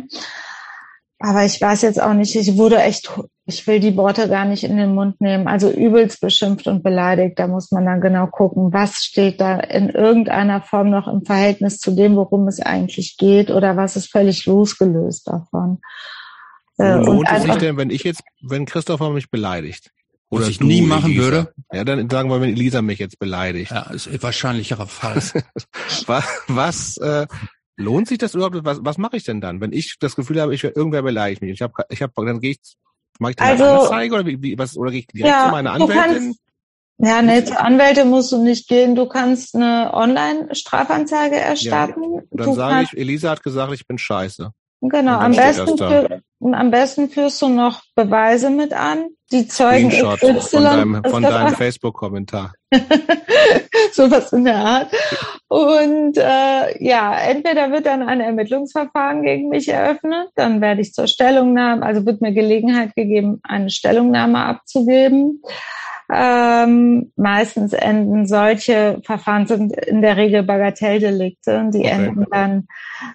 Aber 1.20 1.44
ich 1.44 1.60
weiß 1.60 1.82
jetzt 1.82 2.00
auch 2.00 2.14
nicht, 2.14 2.36
ich 2.36 2.56
wurde 2.56 2.80
echt, 2.80 3.10
ich 3.44 3.66
will 3.66 3.80
die 3.80 3.96
Worte 3.96 4.28
gar 4.28 4.44
nicht 4.44 4.62
in 4.62 4.76
den 4.76 4.94
Mund 4.94 5.20
nehmen, 5.20 5.48
also 5.48 5.68
übelst 5.68 6.20
beschimpft 6.20 6.68
und 6.68 6.84
beleidigt. 6.84 7.40
Da 7.40 7.48
muss 7.48 7.72
man 7.72 7.86
dann 7.86 8.00
genau 8.00 8.28
gucken, 8.28 8.72
was 8.72 9.02
steht 9.02 9.40
da 9.40 9.58
in 9.58 9.88
irgendeiner 9.88 10.62
Form 10.62 10.90
noch 10.90 11.08
im 11.08 11.24
Verhältnis 11.24 11.80
zu 11.80 11.90
dem, 11.90 12.14
worum 12.14 12.46
es 12.46 12.60
eigentlich 12.60 13.16
geht 13.16 13.50
oder 13.50 13.76
was 13.76 13.96
ist 13.96 14.12
völlig 14.12 14.46
losgelöst 14.46 15.26
davon. 15.26 15.80
Äh, 16.78 16.98
lohnt 16.98 17.28
es 17.28 17.42
sich 17.42 17.56
denn, 17.56 17.76
wenn 17.76 17.90
ich 17.90 18.04
jetzt, 18.04 18.22
wenn 18.40 18.64
Christopher 18.64 19.10
mich 19.10 19.28
beleidigt? 19.28 19.90
Oder 20.30 20.42
was 20.42 20.50
ich 20.50 20.60
nie 20.60 20.82
machen 20.82 21.10
Elisa. 21.10 21.22
würde. 21.22 21.54
Ja, 21.72 21.84
dann 21.84 22.08
sagen 22.10 22.30
wir, 22.30 22.40
wenn 22.40 22.50
Elisa 22.50 22.82
mich 22.82 22.98
jetzt 22.98 23.18
beleidigt. 23.18 23.72
Ja, 23.72 23.90
ist 23.90 24.06
ein 24.06 24.22
wahrscheinlicherer 24.22 24.86
Fall. 24.86 25.16
was, 26.06 26.24
was 26.46 26.96
äh, 26.98 27.26
Lohnt 27.78 28.08
sich 28.08 28.18
das 28.18 28.34
überhaupt? 28.34 28.64
Was, 28.64 28.80
was 28.82 28.98
mache 28.98 29.16
ich 29.16 29.24
denn 29.24 29.40
dann, 29.40 29.60
wenn 29.60 29.72
ich 29.72 29.96
das 30.00 30.16
Gefühl 30.16 30.40
habe, 30.40 30.52
ich 30.52 30.64
irgendwer 30.64 31.02
beleidigt 31.02 31.42
mich? 31.42 31.52
Ich 31.52 31.62
habe, 31.62 31.72
ich 31.88 32.02
habe, 32.02 32.12
dann 32.16 32.40
gehe 32.40 32.50
ich, 32.50 32.58
mache 33.20 33.30
ich 33.30 33.36
dann 33.36 33.46
also, 33.46 33.64
eine 33.64 33.78
Anzeige 33.78 34.14
oder 34.16 34.26
wie, 34.26 34.42
wie 34.42 34.58
was 34.58 34.76
oder 34.76 34.90
gehe 34.90 35.00
ich 35.00 35.06
direkt 35.06 35.32
ja, 35.32 35.44
zu 35.44 35.50
meiner 35.52 35.72
Anwältin? 35.72 36.34
ja, 36.98 37.22
nee, 37.22 37.44
zur 37.44 37.60
Anwälte 37.60 38.04
musst 38.04 38.32
du 38.32 38.42
nicht 38.42 38.68
gehen. 38.68 38.96
Du 38.96 39.06
kannst 39.06 39.54
eine 39.54 39.94
Online-Strafanzeige 39.94 41.36
erstatten. 41.36 42.02
Ja, 42.14 42.22
dann 42.32 42.54
sage 42.54 42.82
ich, 42.82 42.98
Elisa 42.98 43.30
hat 43.30 43.44
gesagt, 43.44 43.72
ich 43.72 43.86
bin 43.86 43.96
scheiße. 43.96 44.50
Genau, 44.80 45.18
am 45.18 45.32
besten, 45.32 45.78
für, 45.78 46.20
am 46.40 46.70
besten 46.70 47.08
führst 47.08 47.42
du 47.42 47.48
noch 47.48 47.82
Beweise 47.94 48.50
mit 48.50 48.72
an, 48.72 49.08
die 49.32 49.48
Zeugen 49.48 49.90
XY. 49.90 50.40
Von 50.40 50.62
deinem, 50.62 51.04
von 51.04 51.22
deinem 51.22 51.54
Facebook-Kommentar. 51.54 52.52
Sowas 53.92 54.32
in 54.32 54.44
der 54.44 54.56
Art. 54.56 54.92
Und 55.48 56.16
äh, 56.16 56.84
ja, 56.84 57.18
entweder 57.18 57.72
wird 57.72 57.86
dann 57.86 58.02
ein 58.02 58.20
Ermittlungsverfahren 58.20 59.22
gegen 59.22 59.48
mich 59.48 59.68
eröffnet, 59.68 60.28
dann 60.34 60.60
werde 60.60 60.82
ich 60.82 60.92
zur 60.92 61.06
Stellungnahme, 61.06 61.84
also 61.84 62.06
wird 62.06 62.20
mir 62.20 62.32
Gelegenheit 62.32 62.94
gegeben, 62.94 63.40
eine 63.42 63.70
Stellungnahme 63.70 64.38
abzugeben. 64.38 65.42
Ähm, 66.10 67.12
meistens 67.16 67.74
enden 67.74 68.26
solche 68.26 69.00
Verfahren 69.04 69.46
sind 69.46 69.76
in 69.76 70.00
der 70.00 70.16
Regel 70.16 70.42
Bagatelldelikte. 70.42 71.70
Die 71.72 71.80
okay. 71.80 71.88
enden 71.88 72.26
dann 72.30 72.66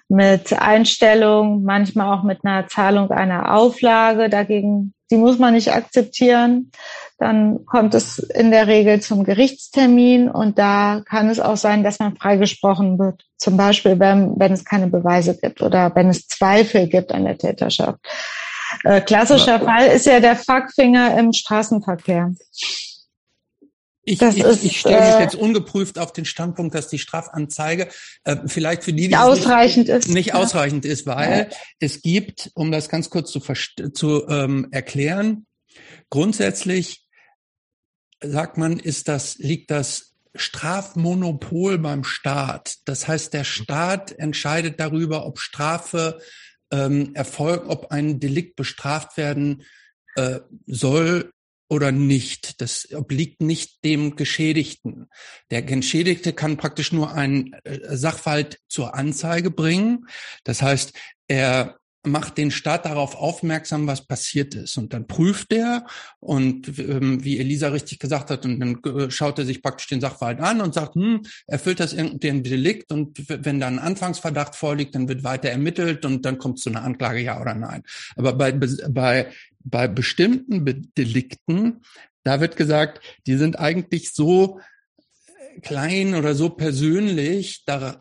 mit 0.08 0.52
Einstellung, 0.52 1.64
manchmal 1.64 2.16
auch 2.16 2.22
mit 2.22 2.44
einer 2.44 2.68
Zahlung 2.68 3.10
einer 3.10 3.54
Auflage. 3.54 4.28
Dagegen 4.28 4.94
die 5.10 5.16
muss 5.16 5.38
man 5.38 5.54
nicht 5.54 5.72
akzeptieren. 5.72 6.70
Dann 7.18 7.64
kommt 7.66 7.94
es 7.94 8.18
in 8.18 8.50
der 8.50 8.66
Regel 8.66 9.00
zum 9.00 9.24
Gerichtstermin 9.24 10.28
und 10.28 10.58
da 10.58 11.02
kann 11.08 11.28
es 11.28 11.40
auch 11.40 11.56
sein, 11.56 11.84
dass 11.84 12.00
man 12.00 12.16
freigesprochen 12.16 12.98
wird. 12.98 13.24
Zum 13.36 13.56
Beispiel, 13.56 14.00
wenn, 14.00 14.38
wenn 14.38 14.52
es 14.52 14.64
keine 14.64 14.88
Beweise 14.88 15.38
gibt 15.38 15.62
oder 15.62 15.94
wenn 15.94 16.08
es 16.08 16.26
Zweifel 16.26 16.88
gibt 16.88 17.12
an 17.12 17.24
der 17.24 17.38
Täterschaft. 17.38 17.98
Äh, 18.82 19.00
klassischer 19.00 19.56
Aber, 19.56 19.66
Fall 19.66 19.86
ist 19.88 20.06
ja 20.06 20.20
der 20.20 20.36
Fuckfinger 20.36 21.18
im 21.18 21.32
Straßenverkehr. 21.32 22.34
Ich, 24.06 24.20
ich, 24.20 24.38
ist, 24.38 24.64
ich 24.64 24.80
stelle 24.80 25.00
mich 25.00 25.14
äh, 25.14 25.22
jetzt 25.22 25.34
ungeprüft 25.34 25.98
auf 25.98 26.12
den 26.12 26.26
Standpunkt, 26.26 26.74
dass 26.74 26.88
die 26.88 26.98
Strafanzeige 26.98 27.88
äh, 28.24 28.36
vielleicht 28.46 28.84
für 28.84 28.92
die, 28.92 29.08
die 29.08 29.16
ausreichend 29.16 29.88
nicht, 29.88 29.96
ist, 29.96 30.08
nicht 30.08 30.28
ja. 30.28 30.34
ausreichend 30.34 30.84
ist, 30.84 31.06
weil 31.06 31.48
ja. 31.50 31.56
es 31.80 32.02
gibt, 32.02 32.50
um 32.54 32.70
das 32.70 32.90
ganz 32.90 33.08
kurz 33.08 33.30
zu, 33.30 33.40
zu 33.40 34.28
ähm, 34.28 34.68
erklären, 34.72 35.46
grundsätzlich 36.10 37.06
sagt 38.20 38.58
man, 38.58 38.78
ist 38.78 39.08
das 39.08 39.38
liegt 39.38 39.70
das 39.70 40.14
Strafmonopol 40.34 41.78
beim 41.78 42.04
Staat. 42.04 42.76
Das 42.84 43.06
heißt, 43.06 43.32
der 43.32 43.44
Staat 43.44 44.12
entscheidet 44.12 44.80
darüber, 44.80 45.26
ob 45.26 45.38
Strafe 45.38 46.20
ähm, 46.74 47.14
erfolgt, 47.14 47.68
ob 47.68 47.92
ein 47.92 48.18
Delikt 48.18 48.56
bestraft 48.56 49.16
werden 49.16 49.62
äh, 50.16 50.40
soll 50.66 51.32
oder 51.68 51.92
nicht. 51.92 52.60
Das 52.60 52.88
obliegt 52.92 53.40
nicht 53.40 53.84
dem 53.84 54.16
Geschädigten. 54.16 55.06
Der 55.50 55.62
Geschädigte 55.62 56.32
kann 56.32 56.56
praktisch 56.56 56.92
nur 56.92 57.12
einen 57.12 57.52
äh, 57.64 57.96
Sachverhalt 57.96 58.58
zur 58.68 58.94
Anzeige 58.94 59.50
bringen. 59.50 60.06
Das 60.42 60.62
heißt, 60.62 60.92
er 61.28 61.78
macht 62.04 62.38
den 62.38 62.50
Staat 62.50 62.84
darauf 62.84 63.16
aufmerksam, 63.16 63.86
was 63.86 64.06
passiert 64.06 64.54
ist. 64.54 64.76
Und 64.76 64.92
dann 64.92 65.06
prüft 65.06 65.52
er 65.52 65.86
und 66.20 66.78
ähm, 66.78 67.24
wie 67.24 67.38
Elisa 67.38 67.68
richtig 67.68 67.98
gesagt 67.98 68.30
hat, 68.30 68.44
und 68.44 68.60
dann 68.60 68.82
äh, 68.84 69.10
schaut 69.10 69.38
er 69.38 69.44
sich 69.44 69.62
praktisch 69.62 69.88
den 69.88 70.00
Sachverhalt 70.00 70.40
an 70.40 70.60
und 70.60 70.74
sagt, 70.74 70.94
hm, 70.94 71.22
erfüllt 71.46 71.80
das 71.80 71.92
irgendein 71.92 72.42
Delikt 72.42 72.92
und 72.92 73.18
wenn 73.28 73.60
dann 73.60 73.78
ein 73.78 73.84
Anfangsverdacht 73.84 74.54
vorliegt, 74.54 74.94
dann 74.94 75.08
wird 75.08 75.24
weiter 75.24 75.48
ermittelt 75.48 76.04
und 76.04 76.24
dann 76.24 76.38
kommt 76.38 76.58
es 76.58 76.64
zu 76.64 76.70
einer 76.70 76.82
Anklage, 76.82 77.20
ja 77.20 77.40
oder 77.40 77.54
nein. 77.54 77.82
Aber 78.16 78.34
bei, 78.34 78.52
bei, 78.52 79.30
bei 79.60 79.88
bestimmten 79.88 80.90
Delikten, 80.96 81.80
da 82.22 82.40
wird 82.40 82.56
gesagt, 82.56 83.00
die 83.26 83.36
sind 83.36 83.58
eigentlich 83.58 84.12
so 84.12 84.60
klein 85.62 86.14
oder 86.14 86.34
so 86.34 86.50
persönlich, 86.50 87.64
da, 87.66 88.00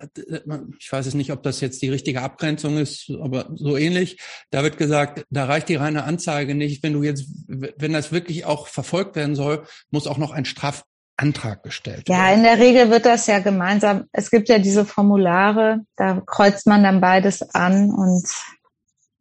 ich 0.80 0.92
weiß 0.92 1.06
es 1.06 1.14
nicht, 1.14 1.32
ob 1.32 1.44
das 1.44 1.62
jetzt 1.62 1.82
die 1.82 1.90
richtige 1.90 2.22
Abgrenzung 2.22 2.78
ist, 2.78 3.12
aber 3.22 3.50
so 3.56 3.78
ähnlich, 3.78 4.20
da 4.52 4.64
wird 4.64 4.78
gesagt, 4.78 5.26
da 5.30 5.46
reicht 5.46 5.70
die 5.70 5.76
reine 5.76 6.04
Anzeige 6.04 6.56
nicht. 6.56 6.84
Wenn 6.84 6.94
du 6.94 7.04
jetzt, 7.04 7.26
wenn 7.48 7.94
das 7.94 8.12
wirklich 8.12 8.46
auch 8.46 8.68
verfolgt 8.68 9.16
werden 9.16 9.36
soll, 9.36 9.64
muss 9.92 10.08
auch 10.08 10.18
noch 10.18 10.32
ein 10.32 10.46
Strafantrag 10.46 11.64
gestellt 11.64 12.08
werden. 12.10 12.20
Ja, 12.20 12.34
in 12.34 12.44
der 12.44 12.60
Regel 12.60 12.90
wird 12.90 13.06
das 13.06 13.28
ja 13.28 13.40
gemeinsam. 13.40 14.06
Es 14.12 14.32
gibt 14.32 14.50
ja 14.50 14.60
diese 14.60 14.86
Formulare, 14.86 15.82
da 15.96 16.22
kreuzt 16.26 16.68
man 16.68 16.84
dann 16.84 17.02
beides 17.02 17.42
an 17.54 17.92
und 17.92 18.28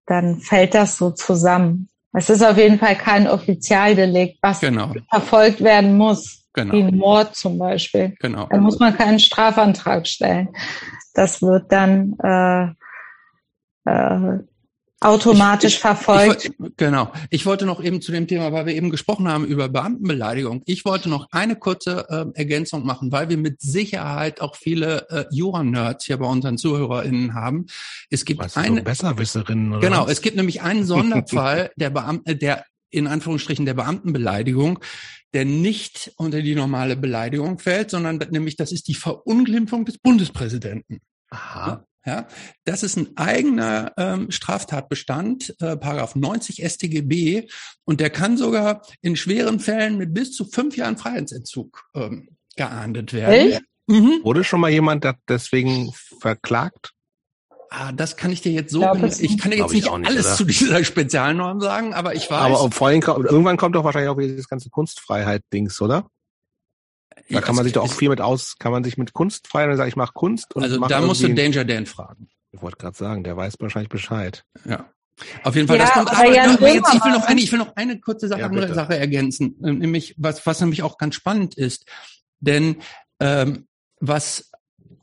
dann 0.06 0.40
fällt 0.40 0.74
das 0.74 0.96
so 0.96 1.10
zusammen. 1.10 1.88
Es 2.12 2.28
ist 2.28 2.44
auf 2.44 2.58
jeden 2.58 2.78
Fall 2.78 2.96
kein 2.96 3.26
Offizialdelikt, 3.26 4.38
was 4.42 4.60
genau. 4.60 4.92
verfolgt 5.08 5.62
werden 5.62 5.96
muss. 5.96 6.41
Genau. 6.54 6.74
Wie 6.74 6.82
ein 6.82 6.96
Mord 6.96 7.34
zum 7.34 7.58
Beispiel. 7.58 8.14
Genau. 8.20 8.46
Da 8.50 8.58
muss 8.58 8.78
man 8.78 8.96
keinen 8.96 9.18
Strafantrag 9.18 10.06
stellen. 10.06 10.48
Das 11.14 11.40
wird 11.42 11.72
dann 11.72 12.16
äh, 12.22 13.90
äh, 13.90 14.38
automatisch 15.00 15.72
ich, 15.72 15.76
ich, 15.76 15.80
verfolgt. 15.80 16.44
Ich, 16.44 16.76
genau. 16.76 17.12
Ich 17.30 17.46
wollte 17.46 17.66
noch 17.66 17.82
eben 17.82 18.00
zu 18.00 18.12
dem 18.12 18.26
Thema, 18.26 18.52
weil 18.52 18.66
wir 18.66 18.74
eben 18.74 18.90
gesprochen 18.90 19.28
haben 19.28 19.44
über 19.44 19.68
Beamtenbeleidigung. 19.68 20.62
Ich 20.66 20.84
wollte 20.84 21.08
noch 21.08 21.28
eine 21.32 21.56
kurze 21.56 22.06
äh, 22.08 22.38
Ergänzung 22.38 22.84
machen, 22.84 23.12
weil 23.12 23.28
wir 23.28 23.38
mit 23.38 23.60
Sicherheit 23.60 24.40
auch 24.40 24.56
viele 24.56 25.08
äh, 25.10 25.24
Jura-Nerds 25.30 26.04
hier 26.04 26.18
bei 26.18 26.26
unseren 26.26 26.58
ZuhörerInnen 26.58 27.34
haben. 27.34 27.66
Es 28.10 28.24
gibt 28.24 28.40
weißt 28.40 28.58
eine 28.58 28.78
so 28.78 28.84
Besserwisserinnen. 28.84 29.72
Oder 29.72 29.80
genau. 29.80 30.04
Was? 30.04 30.12
Es 30.12 30.22
gibt 30.22 30.36
nämlich 30.36 30.62
einen 30.62 30.84
Sonderfall 30.84 31.70
der 31.76 31.90
Beamten, 31.90 32.38
der 32.38 32.64
in 32.90 33.06
Anführungsstrichen 33.06 33.64
der 33.64 33.74
Beamtenbeleidigung, 33.74 34.78
der 35.34 35.44
nicht 35.44 36.12
unter 36.16 36.42
die 36.42 36.54
normale 36.54 36.96
Beleidigung 36.96 37.58
fällt, 37.58 37.90
sondern 37.90 38.18
nämlich 38.30 38.56
das 38.56 38.72
ist 38.72 38.88
die 38.88 38.94
Verunglimpfung 38.94 39.84
des 39.84 39.98
Bundespräsidenten. 39.98 41.00
Aha. 41.30 41.86
Ja, 42.04 42.26
das 42.64 42.82
ist 42.82 42.96
ein 42.96 43.16
eigener 43.16 43.92
ähm, 43.96 44.32
Straftatbestand, 44.32 45.54
äh, 45.60 45.76
Paragraph 45.76 46.16
90 46.16 46.64
StGB, 46.68 47.48
und 47.84 48.00
der 48.00 48.10
kann 48.10 48.36
sogar 48.36 48.82
in 49.02 49.14
schweren 49.14 49.60
Fällen 49.60 49.98
mit 49.98 50.12
bis 50.12 50.32
zu 50.32 50.44
fünf 50.44 50.76
Jahren 50.76 50.96
Freiheitsentzug 50.96 51.84
ähm, 51.94 52.36
geahndet 52.56 53.12
werden. 53.12 53.52
Echt? 53.52 53.62
Mhm. 53.86 54.20
Wurde 54.24 54.42
schon 54.42 54.60
mal 54.60 54.70
jemand 54.70 55.06
deswegen 55.28 55.92
verklagt? 56.20 56.92
Ah, 57.74 57.90
das 57.90 58.18
kann 58.18 58.30
ich 58.30 58.42
dir 58.42 58.52
jetzt 58.52 58.70
so, 58.70 58.80
glaub, 58.80 59.02
ich 59.02 59.38
kann 59.38 59.50
dir 59.50 59.56
jetzt 59.56 59.72
nicht, 59.72 59.90
nicht 59.90 60.06
alles 60.06 60.26
oder? 60.26 60.36
zu 60.36 60.44
dieser 60.44 60.84
Spezialnorm 60.84 61.58
sagen, 61.62 61.94
aber 61.94 62.14
ich 62.14 62.30
weiß. 62.30 62.38
Aber 62.38 62.70
vor 62.70 62.88
allem, 62.88 63.00
irgendwann 63.00 63.56
kommt 63.56 63.74
doch 63.74 63.82
wahrscheinlich 63.82 64.10
auch 64.10 64.18
wieder 64.18 64.36
das 64.36 64.46
ganze 64.46 64.68
Kunstfreiheit-Dings, 64.68 65.80
oder? 65.80 66.06
Da 67.30 67.40
kann 67.40 67.56
man 67.56 67.64
sich 67.64 67.72
doch 67.72 67.84
auch 67.84 67.92
viel 67.92 68.10
mit 68.10 68.20
aus, 68.20 68.58
kann 68.58 68.72
man 68.72 68.84
sich 68.84 68.98
mit 68.98 69.14
Kunstfreiheit 69.14 69.70
und 69.70 69.76
sagen, 69.78 69.88
ich 69.88 69.96
mache 69.96 70.12
Kunst 70.12 70.54
und 70.54 70.62
Also 70.64 70.78
da 70.86 71.00
musst 71.00 71.22
du 71.22 71.32
Danger 71.32 71.64
Dan 71.64 71.86
fragen. 71.86 72.28
Ich 72.50 72.60
wollte 72.60 72.76
gerade 72.76 72.96
sagen, 72.96 73.24
der 73.24 73.38
weiß 73.38 73.54
wahrscheinlich 73.60 73.88
Bescheid. 73.88 74.44
Ja. 74.66 74.90
Auf 75.42 75.54
jeden 75.56 75.66
Fall, 75.66 75.78
ja, 75.78 75.84
das 75.84 75.92
kommt. 75.94 76.10
Aber, 76.10 76.30
ja, 76.30 76.44
aber 76.44 76.68
jetzt, 76.68 76.92
ich 76.92 77.04
will 77.04 77.12
noch 77.12 77.24
eine, 77.24 77.40
ich 77.40 77.52
will 77.52 77.58
noch 77.58 77.74
eine 77.76 78.00
kurze 78.00 78.28
Sache, 78.28 78.40
ja, 78.40 78.46
andere 78.46 78.74
Sache 78.74 78.98
ergänzen, 78.98 79.56
ähm, 79.64 79.78
nämlich 79.78 80.14
was, 80.18 80.44
was 80.46 80.60
nämlich 80.60 80.82
auch 80.82 80.98
ganz 80.98 81.14
spannend 81.14 81.54
ist, 81.54 81.86
denn 82.40 82.76
ähm, 83.18 83.66
was 84.00 84.51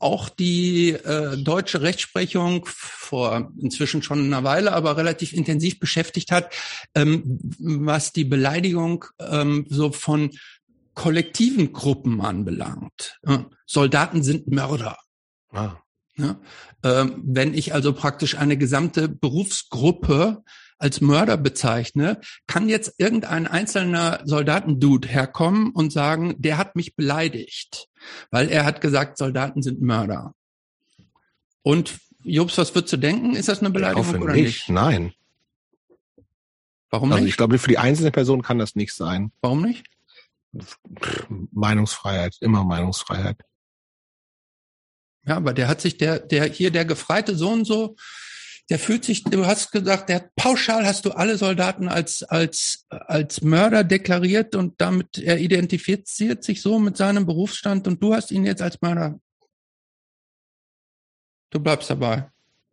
auch 0.00 0.28
die 0.28 0.90
äh, 0.90 1.36
deutsche 1.36 1.82
Rechtsprechung 1.82 2.66
vor 2.66 3.52
inzwischen 3.58 4.02
schon 4.02 4.24
einer 4.24 4.44
Weile, 4.44 4.72
aber 4.72 4.96
relativ 4.96 5.32
intensiv 5.32 5.78
beschäftigt 5.78 6.32
hat, 6.32 6.52
ähm, 6.94 7.38
was 7.58 8.12
die 8.12 8.24
Beleidigung 8.24 9.04
ähm, 9.20 9.66
so 9.68 9.92
von 9.92 10.30
kollektiven 10.94 11.72
Gruppen 11.72 12.20
anbelangt. 12.20 13.20
Ja, 13.26 13.46
Soldaten 13.66 14.22
sind 14.22 14.48
Mörder. 14.48 14.98
Ah. 15.52 15.76
Ja, 16.16 16.38
ähm, 16.82 17.22
wenn 17.24 17.54
ich 17.54 17.72
also 17.72 17.92
praktisch 17.92 18.36
eine 18.36 18.58
gesamte 18.58 19.08
Berufsgruppe 19.08 20.42
als 20.80 21.00
Mörder 21.00 21.36
bezeichne, 21.36 22.20
kann 22.46 22.68
jetzt 22.68 22.94
irgendein 22.98 23.46
einzelner 23.46 24.20
Soldatendude 24.24 25.06
herkommen 25.06 25.70
und 25.72 25.92
sagen, 25.92 26.34
der 26.38 26.58
hat 26.58 26.74
mich 26.74 26.96
beleidigt, 26.96 27.88
weil 28.30 28.48
er 28.48 28.64
hat 28.64 28.80
gesagt, 28.80 29.18
Soldaten 29.18 29.62
sind 29.62 29.82
Mörder. 29.82 30.34
Und 31.62 31.98
Jobs, 32.24 32.56
was 32.58 32.74
würdest 32.74 32.94
du 32.94 32.96
denken? 32.96 33.36
Ist 33.36 33.48
das 33.48 33.60
eine 33.60 33.70
Beleidigung 33.70 34.22
oder 34.22 34.32
nicht? 34.32 34.44
nicht? 34.44 34.68
Nein. 34.70 35.12
Warum 36.90 37.12
also 37.12 37.22
nicht? 37.22 37.32
Ich 37.32 37.36
glaube, 37.36 37.58
für 37.58 37.68
die 37.68 37.78
einzelne 37.78 38.10
Person 38.10 38.42
kann 38.42 38.58
das 38.58 38.74
nicht 38.74 38.94
sein. 38.94 39.32
Warum 39.42 39.62
nicht? 39.62 39.86
Meinungsfreiheit, 41.52 42.36
immer 42.40 42.64
Meinungsfreiheit. 42.64 43.36
Ja, 45.26 45.36
aber 45.36 45.52
der 45.52 45.68
hat 45.68 45.80
sich, 45.80 45.98
der, 45.98 46.18
der 46.18 46.46
hier, 46.46 46.70
der 46.70 46.86
Gefreite 46.86 47.36
so 47.36 47.50
und 47.50 47.66
so, 47.66 47.96
der 48.70 48.78
fühlt 48.78 49.04
sich, 49.04 49.24
du 49.24 49.46
hast 49.46 49.72
gesagt, 49.72 50.08
der 50.08 50.30
pauschal 50.36 50.86
hast 50.86 51.04
du 51.04 51.10
alle 51.10 51.36
Soldaten 51.36 51.88
als, 51.88 52.22
als, 52.22 52.86
als 52.88 53.42
Mörder 53.42 53.82
deklariert 53.82 54.54
und 54.54 54.80
damit 54.80 55.18
er 55.18 55.38
identifiziert 55.38 56.44
sich 56.44 56.62
so 56.62 56.78
mit 56.78 56.96
seinem 56.96 57.26
Berufsstand 57.26 57.88
und 57.88 58.00
du 58.00 58.14
hast 58.14 58.30
ihn 58.30 58.46
jetzt 58.46 58.62
als 58.62 58.80
Mörder. 58.80 59.18
Du 61.50 61.58
bleibst 61.58 61.90
dabei. 61.90 62.30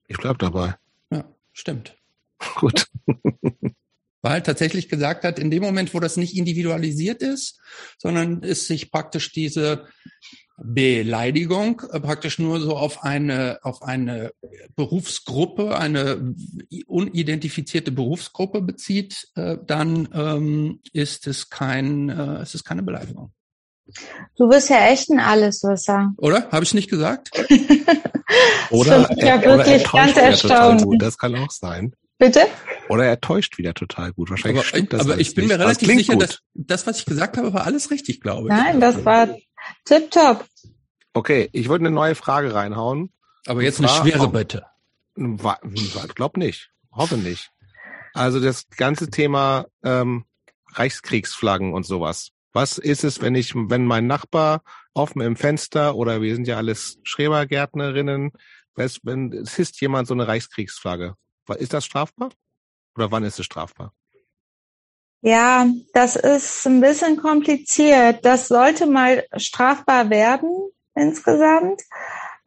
Ich 0.07 0.17
bleib 0.17 0.37
dabei. 0.37 0.75
Ja, 1.09 1.25
stimmt. 1.51 1.97
Gut. 2.55 2.87
Weil 4.21 4.43
tatsächlich 4.43 4.89
gesagt 4.89 5.23
hat, 5.23 5.39
in 5.39 5.49
dem 5.49 5.63
Moment, 5.63 5.95
wo 5.95 5.99
das 5.99 6.15
nicht 6.15 6.37
individualisiert 6.37 7.23
ist, 7.23 7.59
sondern 7.97 8.43
es 8.43 8.67
sich 8.67 8.91
praktisch 8.91 9.31
diese 9.31 9.87
Beleidigung 10.57 11.83
äh, 11.91 11.99
praktisch 11.99 12.39
nur 12.39 12.59
so 12.59 12.75
auf 12.75 13.03
eine, 13.03 13.59
auf 13.61 13.83
eine 13.83 14.31
Berufsgruppe, 14.75 15.77
eine 15.77 16.33
unidentifizierte 16.87 17.91
Berufsgruppe 17.91 18.61
bezieht, 18.61 19.27
äh, 19.35 19.57
dann 19.65 20.09
ähm, 20.13 20.79
ist 20.93 21.27
es 21.27 21.49
kein, 21.49 22.09
äh, 22.09 22.41
ist 22.41 22.55
es 22.55 22.63
keine 22.63 22.83
Beleidigung. 22.83 23.31
Du 24.35 24.49
bist 24.49 24.69
ja 24.69 24.87
echt 24.87 25.09
ein 25.09 25.19
Alleswisser. 25.19 26.13
Oder? 26.17 26.49
Habe 26.51 26.63
ich 26.63 26.73
nicht 26.73 26.89
gesagt? 26.89 27.31
oder, 28.69 29.09
er, 29.11 29.25
ja 29.25 29.41
wirklich 29.41 29.87
oder 29.93 30.03
ganz 30.03 30.17
erstaunlich. 30.17 30.99
Das 30.99 31.17
kann 31.17 31.35
auch 31.35 31.51
sein. 31.51 31.93
Bitte? 32.17 32.41
Oder 32.89 33.05
er 33.05 33.21
täuscht 33.21 33.57
wieder 33.57 33.73
total 33.73 34.11
gut. 34.11 34.29
Wahrscheinlich 34.29 34.61
aber, 34.61 34.67
stimmt 34.67 34.93
das 34.93 35.01
Aber 35.01 35.19
ich 35.19 35.35
bin 35.35 35.45
nicht. 35.45 35.55
mir 35.55 35.63
relativ 35.63 35.87
sicher, 35.87 36.13
gut. 36.13 36.23
dass 36.23 36.39
das, 36.53 36.87
was 36.87 36.99
ich 36.99 37.05
gesagt 37.05 37.37
habe, 37.37 37.53
war 37.53 37.65
alles 37.65 37.91
richtig, 37.91 38.21
glaube 38.21 38.49
ich. 38.49 38.55
Nein, 38.55 38.81
das 38.81 39.05
war 39.05 39.29
tipptopp. 39.85 40.45
Okay, 41.13 41.49
ich 41.51 41.69
würde 41.69 41.85
eine 41.85 41.95
neue 41.95 42.15
Frage 42.15 42.53
reinhauen. 42.53 43.11
Aber 43.45 43.61
jetzt 43.61 43.79
eine 43.79 43.89
schwere 43.89 44.27
bitte. 44.29 44.65
Glaub 46.15 46.37
nicht. 46.37 46.71
Hoffe 46.91 47.17
nicht. 47.17 47.51
Also 48.13 48.39
das 48.39 48.67
ganze 48.69 49.09
Thema 49.09 49.65
ähm, 49.83 50.25
Reichskriegsflaggen 50.73 51.73
und 51.73 51.85
sowas. 51.85 52.31
Was 52.53 52.77
ist 52.77 53.03
es, 53.03 53.21
wenn 53.21 53.35
ich, 53.35 53.53
wenn 53.55 53.85
mein 53.85 54.07
Nachbar 54.07 54.63
offen 54.93 55.21
im 55.21 55.35
Fenster 55.35 55.95
oder 55.95 56.21
wir 56.21 56.33
sind 56.33 56.47
ja 56.47 56.57
alles 56.57 56.97
Schrebergärtnerinnen, 57.03 58.31
wenn 58.75 59.31
es 59.31 59.55
hisst 59.55 59.79
jemand 59.81 60.07
so 60.07 60.13
eine 60.13 60.27
Reichskriegsflagge, 60.27 61.15
ist 61.57 61.73
das 61.73 61.85
strafbar? 61.85 62.29
Oder 62.95 63.11
wann 63.11 63.23
ist 63.23 63.39
es 63.39 63.45
strafbar? 63.45 63.93
Ja, 65.21 65.67
das 65.93 66.15
ist 66.15 66.65
ein 66.67 66.79
bisschen 66.79 67.17
kompliziert. 67.17 68.23
Das 68.23 68.47
sollte 68.47 68.85
mal 68.85 69.23
strafbar 69.35 70.09
werden 70.09 70.49
insgesamt. 70.95 71.81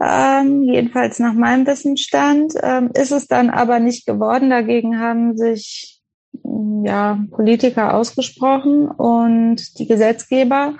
Ähm, 0.01 0.63
jedenfalls 0.63 1.19
nach 1.19 1.35
meinem 1.35 1.67
Wissensstand 1.67 2.55
ähm, 2.63 2.91
ist 2.95 3.11
es 3.11 3.27
dann 3.27 3.51
aber 3.51 3.81
nicht 3.81 4.07
geworden. 4.07 4.51
Dagegen 4.51 4.99
haben 4.99 5.37
sich 5.37 6.01
ja 6.85 7.19
Politiker 7.31 7.95
ausgesprochen 7.95 8.89
und 8.89 9.79
die 9.79 9.87
Gesetzgeber. 9.87 10.75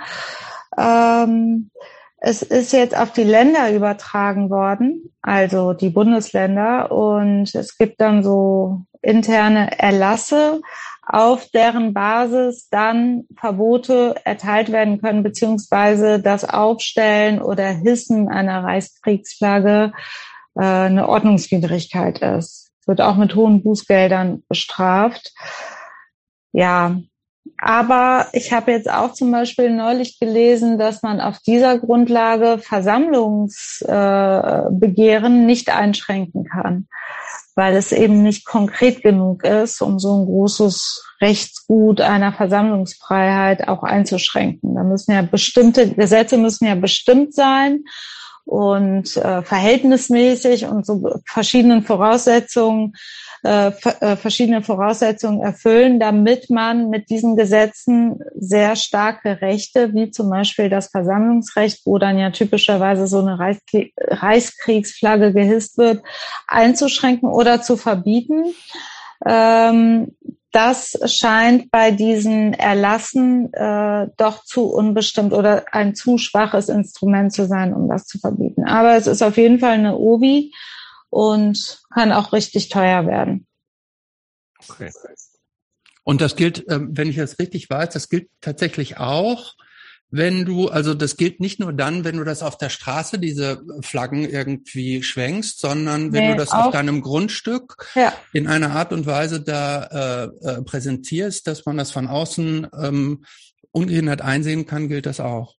Ähm, 0.79 1.71
es 2.19 2.43
ist 2.43 2.73
jetzt 2.73 2.97
auf 2.97 3.13
die 3.13 3.25
Länder 3.25 3.73
übertragen 3.75 4.51
worden, 4.51 5.11
also 5.23 5.73
die 5.73 5.89
Bundesländer, 5.89 6.93
und 6.93 7.55
es 7.55 7.79
gibt 7.79 8.01
dann 8.01 8.23
so 8.23 8.83
interne 9.01 9.79
Erlasse, 9.79 10.61
auf 11.03 11.49
deren 11.51 11.95
Basis 11.95 12.69
dann 12.71 13.25
Verbote 13.37 14.17
erteilt 14.25 14.71
werden 14.71 15.01
können, 15.01 15.23
beziehungsweise 15.23 16.21
das 16.21 16.45
Aufstellen 16.45 17.41
oder 17.41 17.69
Hissen 17.69 18.29
einer 18.29 18.65
Reichskriegsflagge 18.65 19.93
äh, 20.57 20.63
eine 20.63 21.09
Ordnungswidrigkeit 21.09 22.19
ist. 22.21 22.71
Wird 22.87 23.01
auch 23.01 23.17
mit 23.17 23.35
hohen 23.35 23.63
Bußgeldern 23.63 24.43
bestraft. 24.49 25.33
Ja, 26.53 27.01
aber 27.59 28.27
ich 28.33 28.53
habe 28.53 28.73
jetzt 28.73 28.91
auch 28.91 29.13
zum 29.13 29.31
Beispiel 29.31 29.71
neulich 29.71 30.19
gelesen, 30.19 30.79
dass 30.79 31.03
man 31.03 31.21
auf 31.21 31.39
dieser 31.41 31.79
Grundlage 31.79 32.59
Versammlungsbegehren 32.59 35.43
äh, 35.43 35.45
nicht 35.45 35.69
einschränken 35.69 36.45
kann, 36.45 36.89
weil 37.55 37.77
es 37.77 37.93
eben 37.93 38.23
nicht 38.23 38.45
konkret 38.45 39.03
genug 39.03 39.45
ist, 39.45 39.81
um 39.83 39.99
so 39.99 40.21
ein 40.21 40.27
großes 40.27 41.05
Rechtsgut 41.21 42.01
einer 42.01 42.33
Versammlungsfreiheit 42.33 43.69
auch 43.69 43.83
einzuschränken. 43.83 44.75
Da 44.75 44.83
müssen 44.83 45.13
ja 45.13 45.23
bestimmte 45.23 45.91
Gesetze 45.91 46.39
müssen 46.39 46.67
ja 46.67 46.75
bestimmt 46.75 47.35
sein 47.35 47.85
und 48.45 49.17
äh, 49.17 49.43
verhältnismäßig 49.43 50.67
und 50.67 50.87
so 50.87 51.21
verschiedenen 51.27 51.83
Voraussetzungen 51.83 52.95
äh, 53.43 53.69
äh, 54.01 54.17
verschiedene 54.17 54.63
Voraussetzungen 54.63 55.41
erfüllen, 55.41 55.99
damit 55.99 56.51
man 56.51 56.91
mit 56.91 57.09
diesen 57.09 57.37
Gesetzen 57.37 58.21
sehr 58.35 58.77
starke 58.77 59.41
Rechte, 59.41 59.95
wie 59.95 60.11
zum 60.11 60.29
Beispiel 60.29 60.69
das 60.69 60.89
Versammlungsrecht, 60.89 61.81
wo 61.87 61.97
dann 61.97 62.19
ja 62.19 62.31
typischerweise 62.31 63.07
so 63.07 63.21
eine 63.21 63.39
Reichskriegsflagge 63.39 65.33
gehisst 65.33 65.79
wird, 65.79 66.03
einzuschränken 66.49 67.31
oder 67.31 67.63
zu 67.63 67.79
verbieten. 67.79 68.45
Ähm, 69.25 70.13
das 70.53 70.99
scheint 71.07 71.71
bei 71.71 71.93
diesen 71.93 72.53
Erlassen 72.53 73.53
äh, 73.55 74.09
doch 74.19 74.45
zu 74.45 74.67
unbestimmt 74.67 75.33
oder 75.33 75.65
ein 75.73 75.95
zu 75.95 76.19
schwaches 76.19 76.69
Instrument 76.69 77.33
zu 77.33 77.47
sein, 77.47 77.73
um 77.73 77.89
das 77.89 78.07
zu 78.07 78.19
verbieten. 78.19 78.65
Aber 78.65 78.97
es 78.97 79.07
ist 79.07 79.23
auf 79.23 79.37
jeden 79.37 79.61
Fall 79.61 79.73
eine 79.73 79.97
OBI 79.97 80.53
und 81.11 81.83
kann 81.93 82.13
auch 82.13 82.33
richtig 82.33 82.69
teuer 82.69 83.07
werden. 83.07 83.47
Okay. 84.69 84.91
Und 86.05 86.21
das 86.21 86.37
gilt, 86.37 86.65
ähm, 86.69 86.91
wenn 86.93 87.09
ich 87.09 87.17
das 87.17 87.39
richtig 87.39 87.69
weiß, 87.69 87.91
das 87.91 88.09
gilt 88.09 88.31
tatsächlich 88.41 88.99
auch, 88.99 89.55
wenn 90.11 90.45
du, 90.45 90.69
also 90.69 90.95
das 90.95 91.17
gilt 91.17 91.39
nicht 91.39 91.61
nur 91.61 91.73
dann, 91.73 92.05
wenn 92.05 92.17
du 92.17 92.25
das 92.25 92.43
auf 92.43 92.59
der 92.59 92.69
Straße, 92.69 93.19
diese 93.19 93.63
Flaggen 93.81 94.29
irgendwie 94.29 95.03
schwenkst, 95.03 95.61
sondern 95.61 96.13
wenn 96.13 96.25
nee, 96.25 96.33
du 96.33 96.37
das 96.37 96.51
auf 96.51 96.73
deinem 96.73 97.01
Grundstück 97.01 97.77
ja. 97.95 98.13
in 98.33 98.49
einer 98.49 98.73
Art 98.73 98.93
und 98.93 99.07
Weise 99.07 99.41
da 99.41 99.85
äh, 99.85 100.25
äh, 100.49 100.63
präsentierst, 100.63 101.47
dass 101.47 101.65
man 101.65 101.77
das 101.77 101.93
von 101.93 102.09
außen 102.09 102.67
ähm, 102.83 103.25
ungehindert 103.71 104.21
einsehen 104.21 104.67
kann, 104.67 104.89
gilt 104.89 105.07
das 105.07 105.21
auch. 105.21 105.55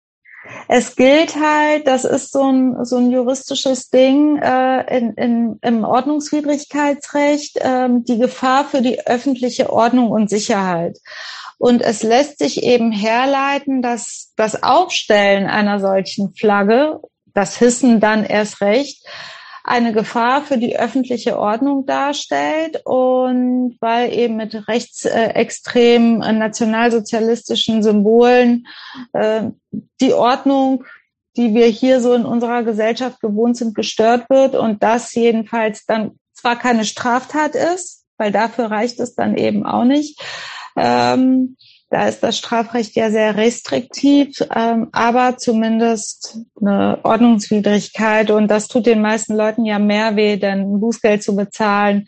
Es 0.67 0.95
gilt 0.95 1.35
halt, 1.35 1.87
das 1.87 2.05
ist 2.05 2.31
so 2.31 2.43
ein, 2.43 2.85
so 2.85 2.97
ein 2.97 3.11
juristisches 3.11 3.89
Ding 3.89 4.37
äh, 4.37 4.97
in, 4.97 5.13
in, 5.13 5.59
im 5.61 5.83
Ordnungswidrigkeitsrecht, 5.83 7.57
äh, 7.57 7.89
die 7.91 8.17
Gefahr 8.17 8.65
für 8.65 8.81
die 8.81 9.05
öffentliche 9.05 9.71
Ordnung 9.71 10.11
und 10.11 10.29
Sicherheit. 10.29 10.97
Und 11.57 11.81
es 11.81 12.01
lässt 12.01 12.39
sich 12.39 12.63
eben 12.63 12.91
herleiten, 12.91 13.81
dass 13.81 14.33
das 14.35 14.63
Aufstellen 14.63 15.45
einer 15.45 15.79
solchen 15.79 16.33
Flagge, 16.33 16.99
das 17.33 17.57
Hissen 17.57 17.99
dann 17.99 18.25
erst 18.25 18.61
recht, 18.61 19.05
eine 19.63 19.93
Gefahr 19.93 20.41
für 20.41 20.57
die 20.57 20.77
öffentliche 20.77 21.37
Ordnung 21.37 21.85
darstellt 21.85 22.81
und 22.85 23.77
weil 23.79 24.13
eben 24.13 24.35
mit 24.37 24.67
rechtsextremen 24.67 26.21
äh, 26.21 26.33
nationalsozialistischen 26.33 27.83
Symbolen 27.83 28.67
äh, 29.13 29.43
die 30.01 30.13
Ordnung, 30.13 30.85
die 31.37 31.53
wir 31.53 31.67
hier 31.67 32.01
so 32.01 32.13
in 32.13 32.25
unserer 32.25 32.63
Gesellschaft 32.63 33.21
gewohnt 33.21 33.57
sind, 33.57 33.75
gestört 33.75 34.29
wird 34.29 34.55
und 34.55 34.83
das 34.83 35.13
jedenfalls 35.13 35.85
dann 35.85 36.11
zwar 36.33 36.57
keine 36.57 36.85
Straftat 36.85 37.55
ist, 37.55 38.05
weil 38.17 38.31
dafür 38.31 38.65
reicht 38.65 38.99
es 38.99 39.15
dann 39.15 39.37
eben 39.37 39.65
auch 39.65 39.85
nicht, 39.85 40.19
ähm, 40.75 41.57
da 41.91 42.07
ist 42.07 42.23
das 42.23 42.37
Strafrecht 42.37 42.95
ja 42.95 43.11
sehr 43.11 43.35
restriktiv, 43.35 44.37
ähm, 44.55 44.87
aber 44.93 45.37
zumindest 45.37 46.39
eine 46.59 46.99
Ordnungswidrigkeit. 47.03 48.31
Und 48.31 48.47
das 48.47 48.69
tut 48.69 48.85
den 48.85 49.01
meisten 49.01 49.35
Leuten 49.35 49.65
ja 49.65 49.77
mehr 49.77 50.15
weh, 50.15 50.37
denn 50.37 50.61
ein 50.61 50.79
Bußgeld 50.79 51.21
zu 51.21 51.35
bezahlen 51.35 52.07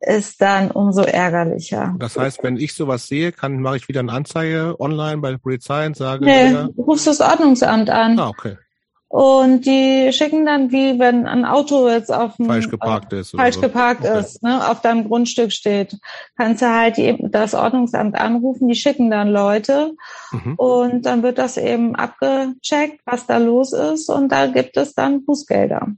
ist 0.00 0.42
dann 0.42 0.72
umso 0.72 1.02
ärgerlicher. 1.02 1.94
Das 1.98 2.18
heißt, 2.18 2.42
wenn 2.42 2.56
ich 2.56 2.74
sowas 2.74 3.06
sehe, 3.06 3.30
kann 3.30 3.60
mache 3.60 3.76
ich 3.76 3.88
wieder 3.88 4.00
eine 4.00 4.12
Anzeige 4.12 4.74
online 4.80 5.18
bei 5.18 5.30
der 5.30 5.38
Polizei 5.38 5.86
und 5.86 5.96
sage, 5.96 6.24
nee, 6.24 6.52
du 6.52 6.82
rufst 6.82 7.06
das 7.06 7.20
Ordnungsamt 7.20 7.88
an. 7.88 8.18
Ah, 8.18 8.28
okay. 8.28 8.56
Und 9.16 9.64
die 9.64 10.12
schicken 10.12 10.44
dann, 10.44 10.72
wie 10.72 10.98
wenn 10.98 11.26
ein 11.26 11.46
Auto 11.46 11.88
jetzt 11.88 12.12
auf 12.12 12.36
dem, 12.36 12.44
falsch 12.44 12.68
geparkt 12.68 13.14
ist, 13.14 13.30
falsch 13.34 13.54
so. 13.54 13.62
geparkt 13.62 14.02
okay. 14.04 14.20
ist, 14.20 14.42
ne, 14.42 14.68
auf 14.68 14.82
deinem 14.82 15.08
Grundstück 15.08 15.52
steht, 15.52 15.98
kannst 16.36 16.60
du 16.60 16.66
halt 16.66 16.98
das 17.32 17.54
Ordnungsamt 17.54 18.14
anrufen, 18.14 18.68
die 18.68 18.74
schicken 18.74 19.10
dann 19.10 19.30
Leute 19.30 19.94
mhm. 20.32 20.52
und 20.56 21.06
dann 21.06 21.22
wird 21.22 21.38
das 21.38 21.56
eben 21.56 21.96
abgecheckt, 21.96 23.00
was 23.06 23.26
da 23.26 23.38
los 23.38 23.72
ist 23.72 24.10
und 24.10 24.30
da 24.30 24.48
gibt 24.48 24.76
es 24.76 24.94
dann 24.94 25.24
Bußgelder. 25.24 25.92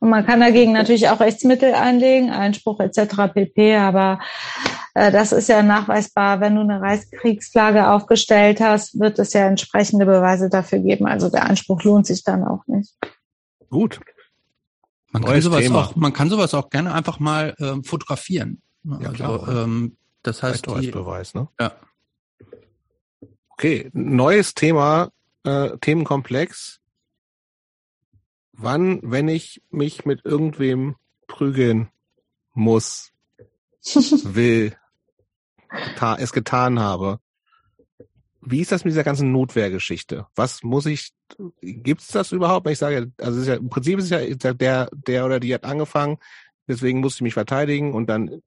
Und 0.00 0.08
man 0.08 0.26
kann 0.26 0.40
dagegen 0.40 0.72
natürlich 0.72 1.08
auch 1.10 1.20
Rechtsmittel 1.20 1.74
einlegen, 1.74 2.30
Einspruch 2.30 2.80
etc. 2.80 3.32
pp. 3.34 3.76
Aber 3.76 4.18
äh, 4.94 5.12
das 5.12 5.32
ist 5.32 5.48
ja 5.48 5.62
nachweisbar. 5.62 6.40
Wenn 6.40 6.54
du 6.54 6.62
eine 6.62 6.80
Reichskriegsflagge 6.80 7.88
aufgestellt 7.88 8.60
hast, 8.60 8.98
wird 8.98 9.18
es 9.18 9.34
ja 9.34 9.46
entsprechende 9.46 10.06
Beweise 10.06 10.48
dafür 10.48 10.78
geben. 10.78 11.06
Also 11.06 11.28
der 11.28 11.44
Einspruch 11.44 11.82
lohnt 11.84 12.06
sich 12.06 12.24
dann 12.24 12.44
auch 12.44 12.66
nicht. 12.66 12.94
Gut. 13.68 14.00
Man 15.12 15.24
kann, 15.24 15.40
sowas 15.42 15.70
auch, 15.70 15.96
man 15.96 16.12
kann 16.12 16.30
sowas 16.30 16.54
auch 16.54 16.70
gerne 16.70 16.94
einfach 16.94 17.18
mal 17.18 17.54
ähm, 17.58 17.84
fotografieren. 17.84 18.62
Ja, 18.84 18.96
also, 18.96 19.12
klar. 19.12 19.48
Ähm, 19.48 19.96
das 20.22 20.42
heißt, 20.42 20.66
die, 20.80 20.90
Beweis, 20.90 21.34
ne? 21.34 21.48
Ja. 21.58 21.72
Okay, 23.50 23.90
neues 23.92 24.54
Thema, 24.54 25.10
äh, 25.44 25.76
Themenkomplex. 25.80 26.79
Wann, 28.62 29.00
wenn 29.02 29.28
ich 29.28 29.62
mich 29.70 30.04
mit 30.04 30.24
irgendwem 30.24 30.96
prügeln 31.26 31.88
muss, 32.52 33.12
will, 33.84 34.76
es 36.18 36.32
getan 36.32 36.78
habe. 36.78 37.20
Wie 38.42 38.60
ist 38.60 38.72
das 38.72 38.84
mit 38.84 38.92
dieser 38.92 39.04
ganzen 39.04 39.32
Notwehrgeschichte? 39.32 40.26
Was 40.34 40.62
muss 40.62 40.86
ich, 40.86 41.12
gibt 41.60 42.00
es 42.00 42.08
das 42.08 42.32
überhaupt? 42.32 42.68
Ich 42.68 42.78
sage, 42.78 43.12
also 43.18 43.40
ja, 43.42 43.56
im 43.56 43.68
Prinzip 43.70 43.98
ist 43.98 44.10
es 44.10 44.10
ja 44.10 44.52
der, 44.54 44.88
der 44.92 45.24
oder 45.26 45.40
die 45.40 45.54
hat 45.54 45.64
angefangen, 45.64 46.18
deswegen 46.66 47.00
muss 47.00 47.16
ich 47.16 47.20
mich 47.22 47.34
verteidigen 47.34 47.92
und 47.94 48.08
dann, 48.08 48.42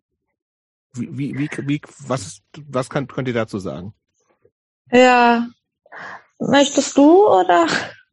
wie, 0.94 1.38
wie, 1.38 1.50
wie, 1.68 1.82
was, 2.00 2.42
was 2.68 2.90
kann, 2.90 3.08
könnt 3.08 3.28
ihr 3.28 3.34
dazu 3.34 3.60
sagen? 3.60 3.94
Ja, 4.92 5.48
möchtest 6.40 6.98
du 6.98 7.28
oder 7.28 7.68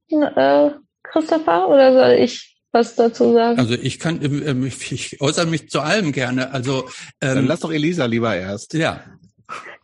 äh, 0.08 0.70
Christopher 1.12 1.68
oder 1.68 1.92
soll 1.92 2.24
ich? 2.24 2.50
was 2.72 2.94
dazu 2.94 3.32
sagen? 3.32 3.58
Also 3.58 3.74
ich 3.74 3.98
kann, 3.98 4.22
ähm, 4.22 4.64
ich 4.64 5.20
äußere 5.20 5.46
mich 5.46 5.70
zu 5.70 5.80
allem 5.80 6.12
gerne. 6.12 6.52
Also 6.52 6.84
ähm, 7.20 7.34
dann 7.34 7.46
lass 7.46 7.60
doch 7.60 7.72
Elisa 7.72 8.04
lieber 8.04 8.34
erst. 8.36 8.74
Ja, 8.74 9.02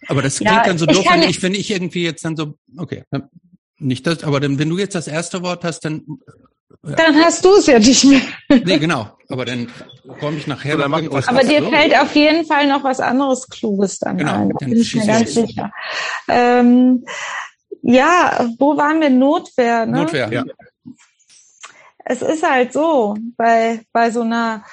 aber 0.09 0.23
das 0.23 0.37
klingt 0.37 0.53
ja, 0.53 0.65
dann 0.65 0.79
so 0.79 0.87
doof, 0.87 1.05
wenn 1.11 1.29
ich, 1.29 1.43
wenn 1.43 1.55
ich 1.55 1.71
irgendwie 1.71 2.05
jetzt 2.05 2.25
dann 2.25 2.37
so, 2.37 2.55
okay, 2.77 3.03
nicht 3.79 4.07
das, 4.07 4.25
aber 4.25 4.41
dann, 4.41 4.59
wenn 4.59 4.69
du 4.69 4.79
jetzt 4.79 4.95
das 4.95 5.09
erste 5.09 5.43
Wort 5.43 5.65
hast, 5.65 5.85
dann 5.85 6.03
Dann 6.83 7.17
hast 7.17 7.45
du 7.45 7.57
es 7.57 7.67
ja 7.67 7.79
nicht 7.79 8.05
mehr. 8.05 8.21
Nee, 8.49 8.79
genau. 8.79 9.11
Aber 9.29 9.45
dann 9.45 9.69
komme 10.21 10.37
ich 10.37 10.47
nachher 10.47 10.77
noch 10.77 10.97
irgendwas. 10.97 11.27
Aber 11.27 11.43
dir 11.43 11.69
fällt 11.69 11.99
auf 11.99 12.15
jeden 12.15 12.47
Fall 12.47 12.69
noch 12.69 12.85
was 12.85 13.01
anderes 13.01 13.49
Kluges 13.49 13.99
dann 13.99 14.19
genau, 14.19 14.43
ein. 14.43 14.51
Da 14.51 14.67
bin 14.67 14.77
ich 14.79 14.95
mir 14.95 15.07
ganz 15.07 15.35
sicher. 15.35 15.73
Ähm, 16.29 17.05
ja, 17.83 18.49
wo 18.59 18.77
waren 18.77 19.01
wir? 19.01 19.11
Notwehr, 19.11 19.87
ne? 19.87 20.03
Notwehr, 20.03 20.33
ja. 20.33 20.45
Es 22.09 22.23
ist 22.23 22.49
halt 22.49 22.73
so, 22.73 23.17
bei, 23.37 23.81
bei 23.93 24.11
so 24.11 24.23
einer 24.23 24.65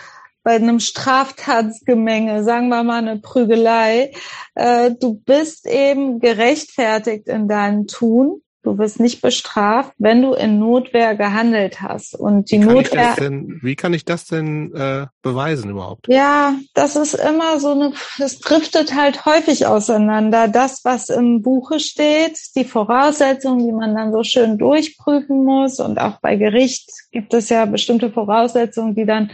bei 0.43 0.55
einem 0.55 0.81
Straftatsgemenge, 0.81 2.43
sagen 2.43 2.67
wir 2.67 2.83
mal 2.83 2.97
eine 2.97 3.19
Prügelei, 3.19 4.11
äh, 4.55 4.91
du 4.91 5.15
bist 5.15 5.65
eben 5.65 6.19
gerechtfertigt 6.19 7.27
in 7.27 7.47
deinem 7.47 7.87
Tun 7.87 8.42
Du 8.63 8.77
wirst 8.77 8.99
nicht 8.99 9.21
bestraft, 9.21 9.91
wenn 9.97 10.21
du 10.21 10.33
in 10.33 10.57
Notwehr 10.57 11.15
gehandelt 11.15 11.81
hast. 11.81 12.15
Und 12.15 12.49
die 12.49 12.61
wie 12.61 12.65
Notwehr. 12.65 13.13
Denn, 13.19 13.59
wie 13.61 13.75
kann 13.75 13.93
ich 13.93 14.05
das 14.05 14.25
denn 14.25 14.73
äh, 14.73 15.07
beweisen 15.21 15.69
überhaupt? 15.69 16.07
Ja, 16.07 16.55
das 16.73 16.95
ist 16.95 17.13
immer 17.13 17.59
so 17.59 17.71
eine, 17.71 17.91
es 18.19 18.39
driftet 18.39 18.95
halt 18.95 19.25
häufig 19.25 19.67
auseinander. 19.67 20.47
Das, 20.47 20.85
was 20.85 21.09
im 21.09 21.41
Buche 21.41 21.81
steht, 21.81 22.39
die 22.55 22.63
Voraussetzungen, 22.63 23.65
die 23.65 23.73
man 23.73 23.95
dann 23.95 24.13
so 24.13 24.23
schön 24.23 24.57
durchprüfen 24.57 25.43
muss. 25.43 25.81
Und 25.81 25.99
auch 25.99 26.21
bei 26.21 26.37
Gericht 26.37 26.89
gibt 27.11 27.33
es 27.33 27.49
ja 27.49 27.65
bestimmte 27.65 28.11
Voraussetzungen, 28.11 28.95
die 28.95 29.05
dann 29.05 29.31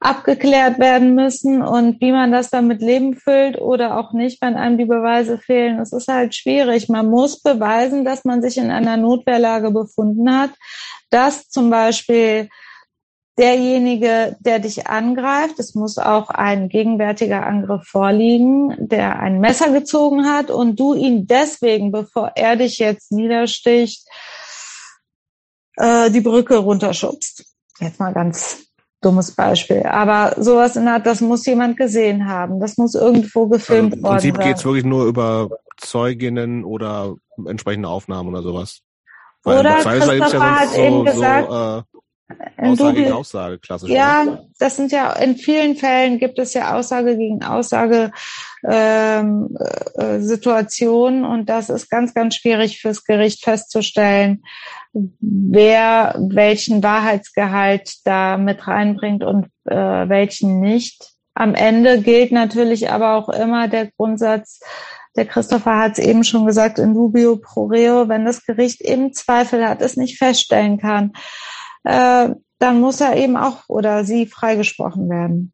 abgeklärt 0.00 0.78
werden 0.78 1.14
müssen 1.14 1.62
und 1.62 2.00
wie 2.00 2.10
man 2.10 2.32
das 2.32 2.48
dann 2.48 2.66
mit 2.66 2.80
Leben 2.80 3.14
füllt 3.14 3.60
oder 3.60 3.98
auch 3.98 4.12
nicht, 4.12 4.40
wenn 4.40 4.56
einem 4.56 4.78
die 4.78 4.86
Beweise 4.86 5.36
fehlen. 5.36 5.78
Es 5.78 5.92
ist 5.92 6.08
halt 6.08 6.34
schwierig. 6.34 6.88
Man 6.88 7.10
muss 7.10 7.42
beweisen, 7.42 8.04
dass 8.04 8.24
man 8.24 8.40
sich 8.40 8.56
in 8.56 8.70
einer 8.70 8.96
Notwehrlage 8.96 9.70
befunden 9.70 10.34
hat, 10.34 10.50
dass 11.10 11.50
zum 11.50 11.68
Beispiel 11.68 12.48
derjenige, 13.36 14.36
der 14.40 14.58
dich 14.58 14.86
angreift, 14.86 15.58
es 15.58 15.74
muss 15.74 15.98
auch 15.98 16.30
ein 16.30 16.70
gegenwärtiger 16.70 17.46
Angriff 17.46 17.84
vorliegen, 17.86 18.74
der 18.78 19.18
ein 19.20 19.38
Messer 19.38 19.70
gezogen 19.70 20.26
hat 20.26 20.50
und 20.50 20.80
du 20.80 20.94
ihn 20.94 21.26
deswegen, 21.26 21.92
bevor 21.92 22.32
er 22.36 22.56
dich 22.56 22.78
jetzt 22.78 23.12
niedersticht, 23.12 24.06
äh, 25.76 26.10
die 26.10 26.20
Brücke 26.20 26.56
runterschubst. 26.56 27.44
Jetzt 27.80 28.00
mal 28.00 28.12
ganz 28.12 28.69
dummes 29.00 29.32
Beispiel. 29.32 29.84
Aber 29.84 30.34
sowas 30.42 30.76
in 30.76 30.84
der 30.84 30.94
Art, 30.94 31.06
das 31.06 31.20
muss 31.20 31.46
jemand 31.46 31.76
gesehen 31.76 32.28
haben. 32.28 32.60
Das 32.60 32.76
muss 32.76 32.94
irgendwo 32.94 33.46
gefilmt 33.46 33.94
also 33.94 34.02
worden 34.02 34.20
sein. 34.20 34.28
Im 34.28 34.34
Prinzip 34.34 34.46
geht 34.46 34.56
es 34.56 34.64
wirklich 34.64 34.84
nur 34.84 35.06
über 35.06 35.48
Zeuginnen 35.78 36.64
oder 36.64 37.14
entsprechende 37.46 37.88
Aufnahmen 37.88 38.28
oder 38.28 38.42
sowas. 38.42 38.80
Weil 39.42 39.60
oder 39.60 39.76
Christopher 39.76 40.16
ja 40.16 40.60
hat 40.60 40.68
so, 40.68 40.80
eben 40.80 41.04
gesagt, 41.04 41.50
so, 41.50 41.56
äh, 41.56 41.82
Aussage 42.58 42.94
gegen 42.94 43.12
Aussage, 43.12 43.58
klassisch. 43.58 43.90
Ja, 43.90 44.22
oder? 44.22 44.46
das 44.58 44.76
sind 44.76 44.92
ja 44.92 45.12
in 45.14 45.36
vielen 45.36 45.76
Fällen 45.76 46.18
gibt 46.18 46.38
es 46.38 46.54
ja 46.54 46.74
Aussage 46.76 47.16
gegen 47.16 47.42
Aussage 47.42 48.12
ähm, 48.68 49.56
äh, 49.96 50.20
Situationen 50.20 51.24
und 51.24 51.48
das 51.48 51.70
ist 51.70 51.90
ganz, 51.90 52.14
ganz 52.14 52.36
schwierig 52.36 52.80
fürs 52.80 53.04
Gericht 53.04 53.42
festzustellen, 53.42 54.44
wer 54.92 56.16
welchen 56.18 56.82
Wahrheitsgehalt 56.82 57.98
da 58.04 58.36
mit 58.36 58.66
reinbringt 58.66 59.22
und 59.22 59.46
äh, 59.64 59.74
welchen 60.08 60.60
nicht. 60.60 61.14
Am 61.34 61.54
Ende 61.54 62.02
gilt 62.02 62.32
natürlich 62.32 62.90
aber 62.90 63.14
auch 63.14 63.28
immer 63.28 63.68
der 63.68 63.90
Grundsatz, 63.92 64.60
der 65.16 65.26
Christopher 65.26 65.78
hat 65.78 65.98
es 65.98 66.04
eben 66.04 66.24
schon 66.24 66.46
gesagt, 66.46 66.78
in 66.78 66.94
dubio 66.94 67.36
pro 67.36 67.66
reo, 67.66 68.08
wenn 68.08 68.24
das 68.24 68.44
Gericht 68.44 68.80
eben 68.80 69.12
Zweifel 69.12 69.66
hat, 69.66 69.82
es 69.82 69.96
nicht 69.96 70.18
feststellen 70.18 70.78
kann, 70.78 71.12
äh, 71.84 72.30
dann 72.58 72.80
muss 72.80 73.00
er 73.00 73.16
eben 73.16 73.36
auch 73.36 73.68
oder 73.68 74.04
sie 74.04 74.26
freigesprochen 74.26 75.08
werden. 75.08 75.52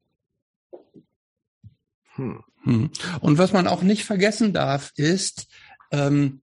Hm. 2.16 2.42
hm. 2.62 2.90
Und 3.20 3.38
was 3.38 3.52
man 3.52 3.66
auch 3.66 3.82
nicht 3.82 4.04
vergessen 4.04 4.52
darf, 4.52 4.92
ist, 4.96 5.46
ähm, 5.90 6.42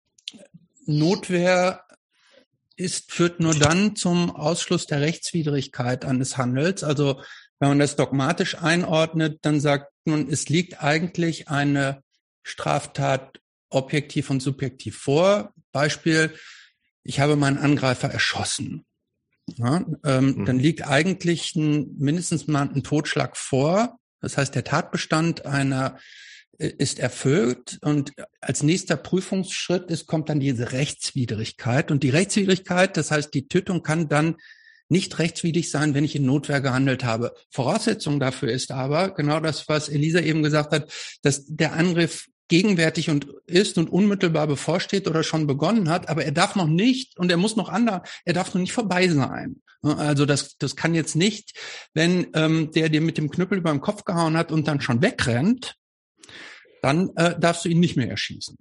Notwehr 0.86 1.84
ist, 2.76 3.12
führt 3.12 3.40
nur 3.40 3.54
dann 3.54 3.96
zum 3.96 4.36
Ausschluss 4.36 4.86
der 4.88 5.02
Rechtswidrigkeit 5.02 6.06
eines 6.06 6.38
Handels. 6.38 6.84
Also 6.84 7.22
wenn 7.60 7.70
man 7.70 7.80
das 7.80 7.96
dogmatisch 7.96 8.58
einordnet, 8.58 9.40
dann 9.44 9.60
sagt 9.60 9.92
man, 10.06 10.28
es 10.30 10.50
liegt 10.50 10.84
eigentlich 10.84 11.50
eine 11.50 12.04
Straftat 12.42 13.40
objektiv 13.70 14.30
und 14.30 14.42
subjektiv 14.42 14.98
vor. 14.98 15.54
Beispiel, 15.72 16.36
ich 17.04 17.20
habe 17.20 17.36
meinen 17.36 17.58
Angreifer 17.58 18.10
erschossen. 18.10 18.86
Ja, 19.56 19.86
ähm, 20.06 20.36
mhm. 20.36 20.46
Dann 20.46 20.60
liegt 20.60 20.88
eigentlich 20.88 21.56
ein, 21.56 21.96
mindestens 21.98 22.48
mal 22.48 22.70
ein 22.70 22.84
Totschlag 22.84 23.36
vor. 23.36 24.00
Das 24.22 24.38
heißt, 24.38 24.56
der 24.56 24.64
Tatbestand 24.64 25.46
einer 25.46 26.00
ist 26.58 27.00
erfüllt 27.00 27.80
und 27.82 28.14
als 28.40 28.64
nächster 28.64 28.96
Prüfungsschritt 28.96 29.90
ist, 29.90 30.08
kommt 30.08 30.30
dann 30.30 30.40
diese 30.40 30.72
Rechtswidrigkeit. 30.72 31.90
Und 31.90 32.04
die 32.04 32.10
Rechtswidrigkeit, 32.12 32.96
das 32.96 33.12
heißt, 33.12 33.34
die 33.34 33.48
Tötung 33.48 33.82
kann 33.82 34.08
dann 34.08 34.36
nicht 34.90 35.18
rechtswidrig 35.18 35.72
sein, 35.72 35.94
wenn 35.94 36.04
ich 36.04 36.16
in 36.16 36.26
Notwehr 36.26 36.62
gehandelt 36.62 37.04
habe. 37.04 37.34
Voraussetzung 37.50 38.20
dafür 38.20 38.52
ist 38.52 38.72
aber 38.72 39.14
genau 39.14 39.40
das, 39.40 39.68
was 39.68 39.90
Elisa 39.90 40.20
eben 40.20 40.44
gesagt 40.44 40.72
hat, 40.72 40.92
dass 41.24 41.46
der 41.48 41.74
Angriff 41.74 42.28
gegenwärtig 42.48 43.10
und 43.10 43.28
ist 43.48 43.78
und 43.78 43.90
unmittelbar 43.90 44.48
bevorsteht 44.48 45.08
oder 45.08 45.24
schon 45.24 45.48
begonnen 45.48 45.90
hat, 45.90 46.10
aber 46.10 46.24
er 46.26 46.32
darf 46.32 46.56
noch 46.56 46.68
nicht 46.68 47.18
und 47.18 47.32
er 47.32 47.38
muss 47.38 47.56
noch 47.56 47.70
anders, 47.70 48.08
er 48.26 48.34
darf 48.34 48.54
noch 48.54 48.62
nicht 48.62 48.74
vorbei 48.74 49.08
sein. 49.08 49.62
Also 49.82 50.26
das, 50.26 50.58
das 50.58 50.76
kann 50.76 50.94
jetzt 50.94 51.16
nicht, 51.16 51.58
wenn 51.94 52.28
ähm, 52.36 52.72
der 52.72 52.90
dir 52.90 53.02
mit 53.02 53.18
dem 53.18 53.30
Knüppel 53.30 53.58
über 53.58 53.72
den 53.72 53.82
Kopf 53.82 54.06
gehauen 54.06 54.38
hat 54.38 54.52
und 54.52 54.68
dann 54.68 54.82
schon 54.82 55.02
wegrennt, 55.02 55.76
dann 56.84 57.12
äh, 57.16 57.40
darfst 57.40 57.64
du 57.66 57.70
ihn 57.70 57.80
nicht 57.80 57.96
mehr 57.96 58.10
erschießen. 58.10 58.58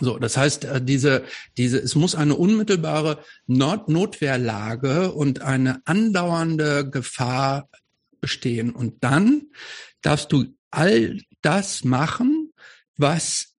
So, 0.00 0.18
das 0.18 0.36
heißt, 0.36 0.64
äh, 0.64 0.84
diese, 0.84 1.24
diese, 1.56 1.78
es 1.78 1.94
muss 1.94 2.14
eine 2.14 2.34
unmittelbare 2.34 3.24
Not 3.46 3.88
Notwehrlage 3.88 5.12
und 5.12 5.42
eine 5.42 5.80
andauernde 5.84 6.90
Gefahr 6.90 7.68
bestehen. 8.20 8.72
Und 8.72 9.04
dann 9.04 9.42
darfst 10.02 10.32
du 10.32 10.46
all 10.70 11.20
das 11.42 11.84
machen, 11.84 12.52
was 12.96 13.54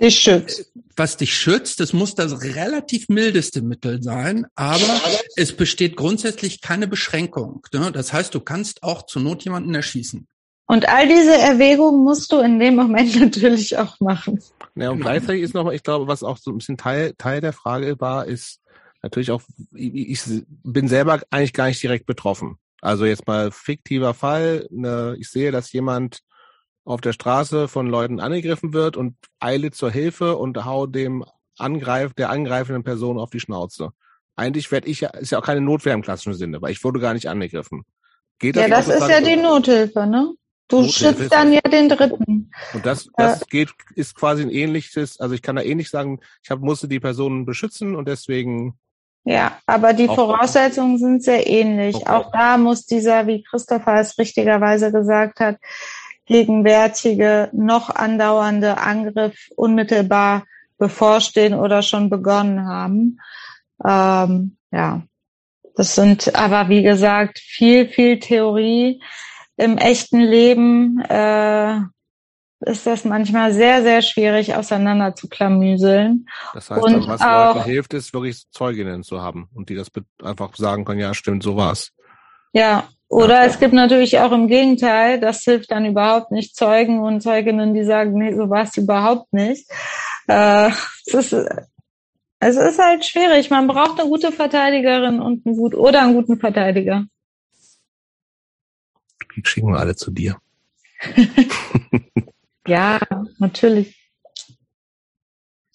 dich 0.00 0.18
schützt. 0.18 0.72
Was 0.96 1.16
dich 1.16 1.34
schützt. 1.34 1.80
Das 1.80 1.94
muss 1.94 2.14
das 2.14 2.42
relativ 2.42 3.08
mildeste 3.08 3.62
Mittel 3.62 4.02
sein, 4.02 4.46
aber 4.56 5.00
es 5.36 5.56
besteht 5.56 5.96
grundsätzlich 5.96 6.60
keine 6.60 6.86
Beschränkung. 6.88 7.66
Ne? 7.72 7.92
Das 7.92 8.12
heißt, 8.12 8.34
du 8.34 8.40
kannst 8.40 8.82
auch 8.82 9.06
zur 9.06 9.22
Not 9.22 9.44
jemanden 9.44 9.74
erschießen. 9.74 10.26
Und 10.66 10.88
all 10.88 11.06
diese 11.06 11.36
Erwägungen 11.36 12.02
musst 12.02 12.32
du 12.32 12.38
in 12.38 12.58
dem 12.58 12.76
Moment 12.76 13.14
natürlich 13.20 13.76
auch 13.78 13.98
machen. 14.00 14.40
Ja, 14.74 14.90
und 14.90 15.00
gleichzeitig 15.00 15.42
ist 15.42 15.54
noch, 15.54 15.70
ich 15.70 15.82
glaube, 15.82 16.06
was 16.06 16.22
auch 16.22 16.38
so 16.38 16.50
ein 16.50 16.58
bisschen 16.58 16.78
Teil, 16.78 17.14
Teil 17.18 17.40
der 17.40 17.52
Frage 17.52 18.00
war, 18.00 18.26
ist 18.26 18.60
natürlich 19.02 19.30
auch, 19.30 19.42
ich, 19.74 20.26
ich 20.26 20.44
bin 20.46 20.88
selber 20.88 21.20
eigentlich 21.30 21.52
gar 21.52 21.66
nicht 21.66 21.82
direkt 21.82 22.06
betroffen. 22.06 22.56
Also 22.80 23.04
jetzt 23.04 23.26
mal 23.26 23.50
fiktiver 23.50 24.14
Fall, 24.14 24.66
ne, 24.70 25.16
ich 25.18 25.30
sehe, 25.30 25.52
dass 25.52 25.72
jemand 25.72 26.20
auf 26.84 27.00
der 27.00 27.12
Straße 27.12 27.68
von 27.68 27.86
Leuten 27.86 28.18
angegriffen 28.18 28.72
wird 28.72 28.96
und 28.96 29.14
eile 29.38 29.70
zur 29.70 29.90
Hilfe 29.90 30.36
und 30.36 30.64
hau 30.64 30.86
dem 30.86 31.24
Angreif, 31.58 32.14
der 32.14 32.30
angreifenden 32.30 32.82
Person 32.82 33.18
auf 33.18 33.30
die 33.30 33.40
Schnauze. 33.40 33.90
Eigentlich 34.34 34.72
werde 34.72 34.88
ich 34.88 35.00
ja, 35.00 35.10
ist 35.10 35.30
ja 35.30 35.38
auch 35.38 35.44
keine 35.44 35.60
Notwehr 35.60 35.94
im 35.94 36.02
klassischen 36.02 36.34
Sinne, 36.34 36.60
weil 36.62 36.72
ich 36.72 36.82
wurde 36.82 36.98
gar 36.98 37.14
nicht 37.14 37.28
angegriffen. 37.28 37.84
Geht 38.38 38.56
das 38.56 38.62
ja, 38.62 38.68
das 38.68 38.88
ist 38.88 39.08
ja 39.08 39.20
die 39.20 39.36
Nothilfe, 39.36 40.06
ne? 40.06 40.34
Du 40.72 40.88
schützt 40.88 41.32
dann 41.32 41.52
ja 41.52 41.60
den 41.60 41.88
Dritten. 41.88 42.50
Und 42.72 42.86
das, 42.86 43.08
das 43.16 43.42
äh, 43.42 43.44
geht, 43.48 43.70
ist 43.94 44.14
quasi 44.14 44.42
ein 44.42 44.50
ähnliches, 44.50 45.20
also 45.20 45.34
ich 45.34 45.42
kann 45.42 45.56
da 45.56 45.62
ähnlich 45.62 45.90
sagen, 45.90 46.20
ich 46.42 46.50
hab, 46.50 46.60
musste 46.60 46.88
die 46.88 47.00
Person 47.00 47.44
beschützen 47.44 47.94
und 47.94 48.08
deswegen 48.08 48.74
ja, 49.24 49.58
aber 49.66 49.92
die 49.92 50.08
Voraussetzungen 50.08 50.98
sind 50.98 51.22
sehr 51.22 51.46
ähnlich. 51.46 51.94
Okay. 51.94 52.10
Auch 52.10 52.32
da 52.32 52.58
muss 52.58 52.86
dieser, 52.86 53.28
wie 53.28 53.44
Christopher 53.44 54.00
es 54.00 54.18
richtigerweise 54.18 54.90
gesagt 54.90 55.38
hat, 55.38 55.58
gegenwärtige, 56.26 57.48
noch 57.52 57.88
andauernde 57.90 58.78
Angriff 58.78 59.48
unmittelbar 59.54 60.44
bevorstehen 60.78 61.54
oder 61.54 61.82
schon 61.82 62.10
begonnen 62.10 62.66
haben. 62.66 63.20
Ähm, 63.84 64.56
ja, 64.72 65.02
das 65.76 65.94
sind 65.94 66.34
aber, 66.34 66.68
wie 66.68 66.82
gesagt, 66.82 67.38
viel, 67.38 67.88
viel 67.88 68.18
Theorie. 68.18 69.00
Im 69.62 69.78
echten 69.78 70.20
Leben 70.20 71.00
äh, 71.08 71.76
ist 72.60 72.86
das 72.86 73.04
manchmal 73.04 73.52
sehr, 73.52 73.82
sehr 73.82 74.02
schwierig 74.02 74.54
auseinander 74.54 75.14
zu 75.14 75.28
klamüseln. 75.28 76.26
Das 76.54 76.70
heißt, 76.70 76.82
und 76.82 77.06
was 77.08 77.20
auch, 77.20 77.54
Leuten 77.54 77.64
hilft, 77.64 77.94
ist 77.94 78.12
wirklich 78.12 78.44
Zeuginnen 78.50 79.02
zu 79.02 79.20
haben 79.20 79.48
und 79.54 79.68
die 79.68 79.74
das 79.74 79.88
einfach 80.22 80.54
sagen 80.56 80.84
können, 80.84 81.00
ja, 81.00 81.14
stimmt, 81.14 81.42
so 81.42 81.56
war's. 81.56 81.92
Ja, 82.52 82.88
oder 83.08 83.44
es 83.44 83.58
gibt 83.58 83.72
natürlich 83.72 84.18
auch 84.18 84.32
im 84.32 84.48
Gegenteil, 84.48 85.20
das 85.20 85.42
hilft 85.42 85.70
dann 85.70 85.86
überhaupt 85.86 86.30
nicht, 86.30 86.56
Zeugen 86.56 87.00
und 87.00 87.20
Zeuginnen, 87.20 87.74
die 87.74 87.84
sagen, 87.84 88.14
nee, 88.14 88.34
so 88.34 88.48
war 88.48 88.62
es 88.62 88.76
überhaupt 88.76 89.32
nicht. 89.32 89.68
Äh, 90.28 90.70
ist, 91.06 91.34
Es 92.44 92.56
ist 92.56 92.78
halt 92.80 93.04
schwierig. 93.04 93.50
Man 93.50 93.68
braucht 93.68 94.00
eine 94.00 94.08
gute 94.08 94.32
Verteidigerin 94.32 95.20
und 95.20 95.46
einen 95.46 95.56
gut 95.56 95.76
oder 95.76 96.02
einen 96.02 96.14
guten 96.14 96.40
Verteidiger. 96.40 97.04
Die 99.36 99.42
schicken 99.44 99.72
wir 99.72 99.78
alle 99.80 99.96
zu 99.96 100.10
dir. 100.10 100.38
ja, 102.66 103.00
natürlich. 103.38 104.10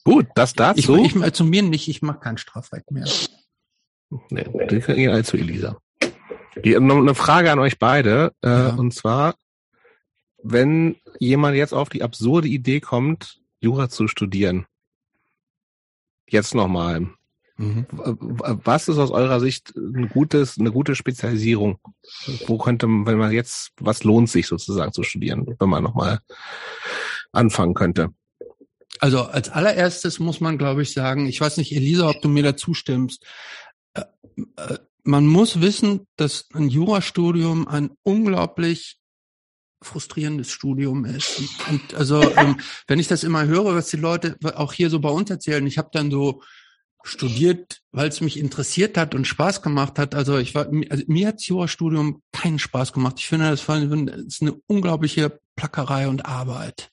Gut, 0.04 0.28
das 0.36 0.54
dazu. 0.54 1.04
Ich, 1.04 1.16
ich, 1.16 1.34
zu 1.34 1.44
mir 1.44 1.64
nicht, 1.64 1.88
ich 1.90 2.02
mache 2.02 2.20
kein 2.20 2.38
Strafrecht 2.38 2.92
mehr. 2.92 3.08
Nee, 4.30 4.46
die 4.70 4.80
gehen 4.80 5.12
alle 5.12 5.24
zu 5.24 5.38
Elisa. 5.38 5.78
Noch 6.64 6.98
eine 6.98 7.14
Frage 7.14 7.52
an 7.52 7.60
euch 7.60 7.78
beide, 7.78 8.34
äh, 8.42 8.48
ja. 8.48 8.70
und 8.70 8.94
zwar, 8.94 9.36
wenn 10.42 10.96
jemand 11.20 11.58
jetzt 11.58 11.74
auf 11.74 11.90
die 11.90 12.04
absurde 12.04 12.48
Idee 12.48 12.80
kommt, 12.80 13.42
Jura 13.60 13.90
zu 13.90 14.08
studieren, 14.08 14.66
jetzt 16.30 16.56
nochmal, 16.56 17.10
mhm. 17.58 17.86
was 17.90 18.88
ist 18.88 18.98
aus 18.98 19.12
eurer 19.12 19.40
Sicht 19.40 19.76
ein 19.76 20.10
gutes, 20.10 20.58
eine 20.60 20.72
gute 20.72 20.96
Spezialisierung? 20.96 21.80
Wo 22.46 22.58
könnte 22.58 22.88
man, 22.88 23.06
wenn 23.06 23.18
man 23.18 23.32
jetzt, 23.32 23.72
was 23.80 24.04
lohnt 24.04 24.30
sich 24.30 24.48
sozusagen 24.48 24.94
zu 24.94 25.04
studieren, 25.04 25.46
wenn 25.60 25.70
man 25.70 25.84
nochmal 25.84 26.20
anfangen 27.32 27.74
könnte? 27.74 28.10
Also 29.00 29.24
als 29.24 29.50
allererstes 29.50 30.20
muss 30.20 30.40
man, 30.40 30.58
glaube 30.58 30.82
ich, 30.82 30.94
sagen, 30.94 31.28
ich 31.28 31.40
weiß 31.40 31.58
nicht, 31.58 31.76
Elisa, 31.76 32.10
ob 32.10 32.22
du 32.22 32.30
mir 32.30 32.44
dazu 32.44 32.74
stimmst, 32.74 33.24
äh, 33.94 34.04
äh, 34.56 34.78
man 35.04 35.26
muss 35.26 35.62
wissen, 35.62 36.06
dass 36.18 36.50
ein 36.54 36.68
Jurastudium 36.68 37.68
ein 37.68 37.92
unglaublich 38.04 39.00
frustrierendes 39.82 40.52
Studium 40.52 41.06
ist. 41.06 41.42
Und 41.70 41.94
also, 41.94 42.22
ähm, 42.36 42.60
wenn 42.88 43.00
ich 43.00 43.08
das 43.08 43.24
immer 43.24 43.46
höre, 43.46 43.76
was 43.76 43.90
die 43.90 43.98
Leute 43.98 44.38
auch 44.56 44.74
hier 44.74 44.90
so 44.90 45.00
bei 45.00 45.10
uns 45.10 45.30
erzählen, 45.30 45.66
ich 45.66 45.78
habe 45.78 45.90
dann 45.94 46.12
so 46.12 46.42
studiert, 47.04 47.82
weil 47.92 48.10
es 48.10 48.22
mich 48.22 48.38
interessiert 48.38 48.98
hat 48.98 49.16
und 49.16 49.26
Spaß 49.26 49.62
gemacht 49.62 49.98
hat. 49.98 50.14
Also 50.14 50.38
ich 50.38 50.56
war, 50.56 50.68
also 50.90 51.04
mir 51.08 51.28
hat 51.28 51.42
Jurastudium 51.42 52.22
keinen 52.32 52.60
Spaß 52.60 52.94
gemacht. 52.94 53.16
Ich 53.20 53.28
finde, 53.28 53.50
das, 53.50 53.68
war, 53.68 53.80
das 53.80 54.22
ist 54.22 54.42
eine 54.42 54.56
unglaubliche 54.68 55.40
Plackerei 55.56 56.08
und 56.08 56.26
Arbeit. 56.26 56.92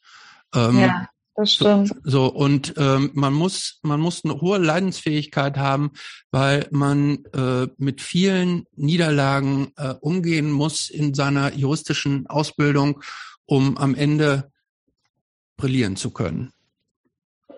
Ähm, 0.55 0.78
ja 0.78 1.09
das 1.35 1.55
stimmt. 1.55 1.89
So, 1.89 1.94
so 2.05 2.26
und 2.26 2.74
ähm, 2.76 3.10
man 3.14 3.32
muss 3.32 3.81
man 3.82 4.01
muss 4.01 4.24
eine 4.24 4.40
hohe 4.40 4.59
Leidensfähigkeit 4.59 5.56
haben, 5.56 5.93
weil 6.31 6.68
man 6.70 7.24
äh, 7.32 7.66
mit 7.76 8.01
vielen 8.01 8.66
Niederlagen 8.76 9.72
äh, 9.76 9.94
umgehen 10.01 10.51
muss 10.51 10.90
in 10.90 11.14
seiner 11.14 11.55
juristischen 11.55 12.26
Ausbildung, 12.28 13.02
um 13.47 13.76
am 13.76 13.94
Ende 13.94 14.51
brillieren 15.56 15.97
zu 15.97 16.10
können. 16.10 16.52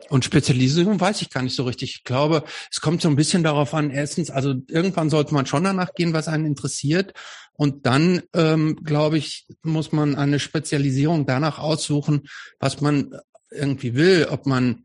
Und 0.09 0.24
Spezialisierung 0.24 1.01
weiß 1.01 1.23
ich 1.23 1.31
gar 1.31 1.43
nicht 1.43 1.56
so 1.56 1.64
richtig. 1.64 1.97
Ich 1.97 2.05
glaube, 2.05 2.44
es 2.70 2.81
kommt 2.81 3.02
so 3.02 3.09
ein 3.09 3.16
bisschen 3.16 3.43
darauf 3.43 3.74
an, 3.74 3.90
erstens, 3.90 4.31
also 4.31 4.55
irgendwann 4.68 5.10
sollte 5.10 5.35
man 5.35 5.47
schon 5.47 5.64
danach 5.64 5.94
gehen, 5.94 6.12
was 6.12 6.28
einen 6.28 6.47
interessiert. 6.47 7.12
Und 7.55 7.86
dann, 7.86 8.23
ähm, 8.35 8.77
glaube 8.85 9.18
ich, 9.18 9.47
muss 9.62 9.93
man 9.93 10.14
eine 10.14 10.39
Spezialisierung 10.39 11.27
danach 11.27 11.59
aussuchen, 11.59 12.28
was 12.60 12.81
man 12.81 13.16
irgendwie 13.51 13.94
will, 13.94 14.28
ob 14.31 14.47
man 14.47 14.85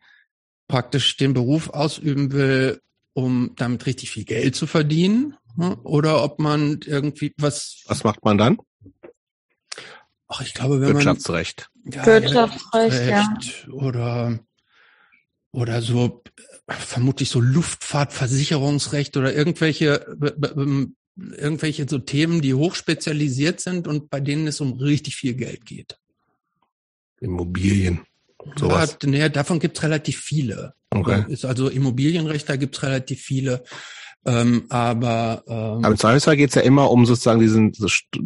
praktisch 0.67 1.17
den 1.17 1.33
Beruf 1.33 1.69
ausüben 1.69 2.31
will, 2.31 2.81
um 3.13 3.51
damit 3.57 3.85
richtig 3.85 4.09
viel 4.11 4.23
Geld 4.23 4.55
zu 4.55 4.67
verdienen, 4.67 5.35
ne? 5.57 5.75
oder 5.83 6.23
ob 6.23 6.39
man 6.39 6.79
irgendwie 6.85 7.33
was. 7.37 7.83
Was 7.87 8.03
macht 8.03 8.23
man 8.23 8.37
dann? 8.37 8.57
Ach, 10.27 10.41
ich 10.41 10.53
glaube, 10.53 10.79
wenn 10.79 10.93
Wirtschaftsrecht. 10.93 11.69
man 11.83 11.93
ja, 11.93 12.05
Wirtschaftsrecht, 12.05 13.67
ja. 13.67 13.73
oder 13.73 14.39
oder 15.51 15.81
so 15.81 16.23
vermutlich 16.67 17.29
so 17.29 17.39
Luftfahrtversicherungsrecht 17.39 19.17
oder 19.17 19.33
irgendwelche 19.33 20.05
ähm, 20.55 20.95
irgendwelche 21.17 21.85
so 21.87 21.99
Themen, 21.99 22.41
die 22.41 22.53
hochspezialisiert 22.53 23.59
sind 23.59 23.87
und 23.87 24.09
bei 24.09 24.19
denen 24.19 24.47
es 24.47 24.61
um 24.61 24.73
richtig 24.73 25.15
viel 25.15 25.33
Geld 25.33 25.65
geht. 25.65 25.97
Immobilien. 27.19 28.01
Sowas. 28.55 28.97
Ja, 29.03 29.09
nee, 29.09 29.29
davon 29.29 29.59
gibt's 29.59 29.83
relativ 29.83 30.19
viele. 30.19 30.73
Okay. 30.89 31.25
Ist 31.27 31.45
also 31.45 31.69
Immobilienrecht, 31.69 32.49
da 32.49 32.55
gibt's 32.55 32.81
relativ 32.81 33.21
viele. 33.21 33.63
Ähm, 34.25 34.65
aber, 34.69 35.43
ähm, 35.47 35.55
aber 35.55 35.89
im 35.89 35.97
Zweifelsfall 35.97 36.37
geht's 36.37 36.55
ja 36.55 36.61
immer 36.61 36.91
um 36.91 37.05
sozusagen 37.05 37.39
diesen 37.39 37.73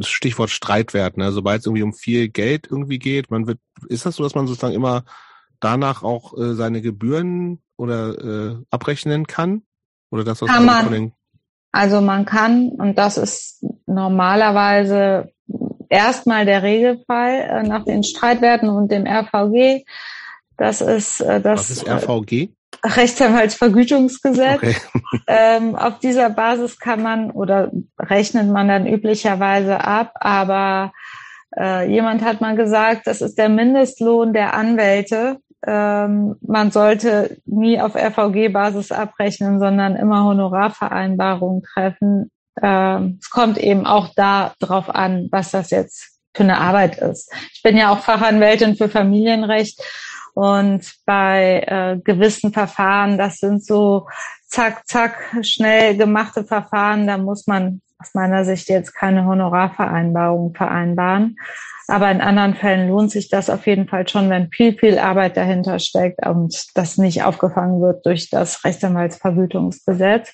Stichwort 0.02 0.50
Streitwert. 0.50 1.18
Ne? 1.18 1.32
Sobald 1.32 1.62
es 1.62 1.66
irgendwie 1.66 1.84
um 1.84 1.94
viel 1.94 2.30
Geld 2.30 2.68
irgendwie 2.70 3.00
geht, 3.00 3.32
man 3.32 3.48
wird, 3.48 3.60
ist 3.88 4.06
das 4.06 4.16
so, 4.16 4.24
dass 4.24 4.36
man 4.36 4.48
sozusagen 4.48 4.74
immer 4.74 5.06
danach 5.66 6.04
auch 6.04 6.38
äh, 6.38 6.54
seine 6.54 6.82
Gebühren 6.82 7.60
oder 7.76 8.18
äh, 8.18 8.56
abrechnen 8.70 9.26
kann? 9.26 9.64
Oder 10.12 10.24
das, 10.24 10.42
was 10.42 10.50
kann 10.50 10.66
man, 10.66 11.12
also 11.72 12.00
man 12.00 12.24
kann, 12.24 12.70
und 12.70 12.98
das 12.98 13.18
ist 13.18 13.66
normalerweise 13.86 15.34
erstmal 15.90 16.46
der 16.46 16.64
Regelfall 16.64 17.34
äh, 17.34 17.64
nach 17.64 17.84
den 17.84 18.04
Streitwerten 18.04 18.70
und 18.70 18.92
dem 18.92 19.06
RVG. 19.06 19.84
Das 20.58 20.80
ist 20.80 21.20
äh, 21.20 21.42
das. 21.42 21.60
Was 21.60 21.70
ist 21.72 21.90
RVG? 21.90 22.50
Rechtsanwaltsvergütungsgesetz. 22.86 24.56
Okay. 24.56 24.76
ähm, 25.28 25.76
auf 25.76 26.00
dieser 26.00 26.30
Basis 26.30 26.80
kann 26.80 27.02
man 27.02 27.32
oder 27.32 27.72
rechnet 28.00 28.48
man 28.50 28.68
dann 28.68 28.88
üblicherweise 28.88 29.84
ab, 29.84 30.14
aber 30.16 30.94
äh, 31.58 31.90
jemand 31.92 32.24
hat 32.24 32.42
mal 32.42 32.56
gesagt, 32.56 33.08
das 33.08 33.22
ist 33.22 33.38
der 33.38 33.50
Mindestlohn 33.50 34.34
der 34.34 34.54
Anwälte. 34.54 35.40
Ähm, 35.66 36.36
man 36.42 36.72
sollte 36.72 37.38
nie 37.46 37.80
auf 37.80 37.96
RVG-Basis 37.96 38.92
abrechnen, 38.92 39.60
sondern 39.60 39.96
immer 39.96 40.24
Honorarvereinbarungen 40.24 41.64
treffen, 41.64 42.32
ähm, 42.62 43.20
es 43.22 43.30
kommt 43.30 43.58
eben 43.58 43.86
auch 43.86 44.10
da 44.16 44.54
drauf 44.60 44.90
an, 44.90 45.28
was 45.32 45.52
das 45.52 45.72
jetzt 45.72 46.20
für 46.34 46.44
eine 46.44 46.60
Arbeit 46.60 46.98
ist. 46.98 47.32
Ich 47.54 47.62
bin 47.62 47.78
ja 47.78 47.92
auch 47.92 48.00
Fachanwältin 48.00 48.76
für 48.76 48.90
Familienrecht 48.90 49.82
und 50.34 50.94
bei 51.06 51.64
äh, 51.68 51.98
gewissen 52.04 52.52
Verfahren, 52.52 53.18
das 53.18 53.38
sind 53.38 53.66
so 53.66 54.08
zack, 54.48 54.86
zack, 54.86 55.18
schnell 55.42 55.98
gemachte 55.98 56.44
Verfahren, 56.44 57.08
da 57.08 57.18
muss 57.18 57.48
man 57.48 57.82
aus 58.00 58.14
meiner 58.14 58.44
Sicht 58.44 58.70
jetzt 58.70 58.94
keine 58.94 59.26
Honorarvereinbarung 59.26 60.54
vereinbaren. 60.54 61.38
Aber 61.88 62.10
in 62.10 62.22
anderen 62.22 62.56
Fällen 62.56 62.90
lohnt 62.90 63.12
sich 63.12 63.30
das 63.30 63.50
auf 63.50 63.68
jeden 63.68 63.88
Fall 63.88 64.08
schon, 64.08 64.30
wenn 64.30 64.50
viel, 64.52 64.78
viel 64.78 64.98
Arbeit 64.98 65.38
dahinter 65.38 65.80
steckt 65.80 66.26
und 66.26 66.66
das 66.74 66.98
nicht 66.98 67.24
aufgefangen 67.24 67.82
wird 67.82 68.06
durch 68.06 68.30
das 68.30 68.64
Rechtsanwaltsvergütungsgesetz. 68.64 70.34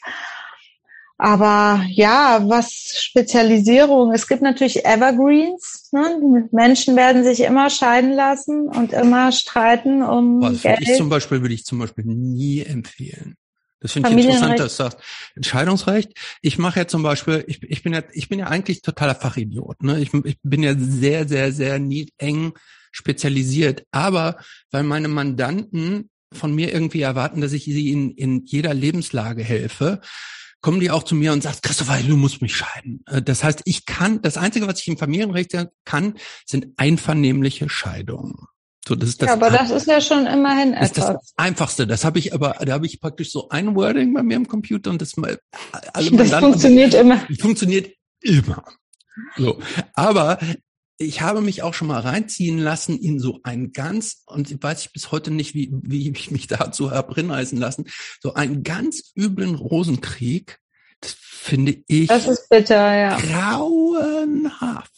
Aber 1.23 1.84
ja, 1.88 2.41
was 2.48 2.95
Spezialisierung, 2.98 4.11
es 4.11 4.28
gibt 4.28 4.41
natürlich 4.41 4.86
Evergreens. 4.86 5.90
Ne? 5.91 6.49
Menschen 6.52 6.95
werden 6.95 7.23
sich 7.23 7.41
immer 7.41 7.69
scheiden 7.69 8.14
lassen 8.14 8.68
und 8.69 8.91
immer 8.91 9.32
streiten 9.32 10.02
um 10.02 10.41
was 10.41 10.64
Geld. 10.64 10.80
Ich 10.82 10.95
zum 10.95 11.10
Beispiel 11.10 11.41
würde 11.41 11.53
ich 11.53 11.64
zum 11.64 11.78
Beispiel 11.78 12.06
nie 12.06 12.61
empfehlen. 12.61 13.36
Das 13.82 13.94
finde 13.94 14.10
ich 14.10 14.16
interessant, 14.16 14.60
dass 14.60 14.78
du 14.78 14.84
sagst, 14.84 14.99
Entscheidungsrecht. 15.36 16.12
Ich 16.41 16.60
mache 16.60 16.80
ja 16.80 16.88
zum 16.88 17.02
Beispiel, 17.02 17.44
ich, 17.48 17.64
ich 17.64 17.82
bin 17.82 17.94
ja, 17.94 18.03
ich 18.14 18.30
bin 18.30 18.40
ja 18.40 18.48
eigentlich 18.48 18.84
totaler 18.84 19.16
Fachidiot. 19.16 19.82
Ne? 19.84 19.99
Ich, 19.99 20.14
ich 20.14 20.38
bin 20.44 20.62
ja 20.62 20.76
sehr, 20.78 21.28
sehr, 21.28 21.52
sehr 21.52 21.80
nie 21.80 22.14
eng 22.18 22.53
spezialisiert. 22.91 23.84
Aber 23.91 24.38
weil 24.70 24.84
meine 24.84 25.08
Mandanten 25.08 26.10
von 26.32 26.53
mir 26.53 26.72
irgendwie 26.72 27.02
erwarten, 27.02 27.41
dass 27.41 27.53
ich 27.53 27.66
sie 27.66 27.91
in, 27.91 28.12
in 28.12 28.45
jeder 28.45 28.74
Lebenslage 28.74 29.44
helfe, 29.44 29.99
kommen 30.62 30.80
die 30.80 30.91
auch 30.91 31.03
zu 31.03 31.16
mir 31.16 31.34
und 31.34 31.41
sagt, 31.41 31.64
Christopher, 31.64 31.99
du 32.03 32.16
musst 32.16 32.41
mich 32.41 32.56
scheiden. 32.56 33.03
Äh, 33.08 33.24
das 33.24 33.44
heißt, 33.44 33.64
ich 33.66 33.86
kann, 33.86 34.22
das 34.22 34.38
Einzige, 34.38 34.68
was 34.68 34.80
ich 34.80 34.88
im 34.88 34.98
Familienrecht 34.98 35.56
kann, 35.86 36.14
sind 36.45 36.68
einvernehmliche 36.78 37.68
Scheidungen. 37.68 38.45
So, 38.88 38.95
das 38.95 39.10
ist 39.10 39.22
das 39.22 39.28
ja, 39.28 39.34
aber 39.34 39.52
das 39.52 39.70
ist 39.70 39.88
ja 39.88 40.02
schon 40.02 40.26
immerhin 40.26 40.74
etwas. 40.74 40.91
Das 40.94 41.10
ist 41.10 41.14
das 41.14 41.34
Einfachste. 41.38 41.86
Das 41.86 42.03
habe 42.03 42.18
ich 42.18 42.34
aber, 42.34 42.58
da 42.66 42.74
habe 42.74 42.88
ich 42.88 42.99
praktisch 42.99 43.32
so 43.32 43.49
ein 43.49 43.76
Wording 43.76 44.14
bei 44.14 44.24
mir 44.24 44.38
im 44.38 44.48
Computer 44.48 44.90
und 44.90 45.02
das 45.02 45.18
mal 45.18 45.40
alle 45.94 46.12
Das 46.12 46.32
funktioniert 46.32 46.94
immer. 46.95 47.20
Funktioniert 47.40 47.91
immer. 48.22 48.64
So. 49.38 49.60
Aber 49.94 50.40
ich 50.98 51.22
habe 51.22 51.41
mich 51.41 51.64
auch 51.64 51.74
schon 51.74 51.88
mal 51.88 51.99
reinziehen 51.99 52.58
lassen 52.58 52.98
in 52.99 53.20
so 53.20 53.40
ein 53.44 53.72
ganz, 53.72 54.24
und 54.26 54.52
ich 54.52 54.62
weiß 54.62 54.86
ich 54.86 54.94
bis 54.94 55.12
heute 55.12 55.32
nicht, 55.32 55.53
wie, 55.53 55.72
wie 55.72 56.10
ich 56.10 56.32
mich 56.32 56.48
dazu 56.48 56.91
habe 56.91 57.14
hinreißen 57.14 57.60
lassen, 57.60 57.86
so 58.22 58.34
einen 58.34 58.64
ganz 58.64 59.12
üblen 59.16 59.56
Rosenkrieg. 59.56 60.60
Das 61.02 61.16
finde 61.18 61.84
ich. 61.88 62.08
Das 62.08 62.28
ist 62.28 62.49
bitter, 62.49 62.95
ja. 62.95 63.18
Grauenhaft. 63.18 64.91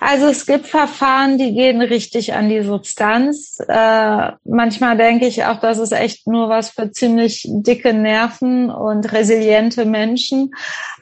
Also 0.00 0.26
es 0.26 0.46
gibt 0.46 0.66
Verfahren, 0.66 1.38
die 1.38 1.54
gehen 1.54 1.80
richtig 1.80 2.34
an 2.34 2.48
die 2.48 2.62
Substanz. 2.62 3.58
Äh, 3.66 4.32
manchmal 4.44 4.96
denke 4.96 5.26
ich 5.26 5.44
auch, 5.44 5.58
das 5.60 5.78
ist 5.78 5.92
echt 5.92 6.26
nur 6.26 6.48
was 6.48 6.70
für 6.70 6.90
ziemlich 6.92 7.46
dicke 7.48 7.94
Nerven 7.94 8.70
und 8.70 9.10
resiliente 9.12 9.84
Menschen, 9.84 10.52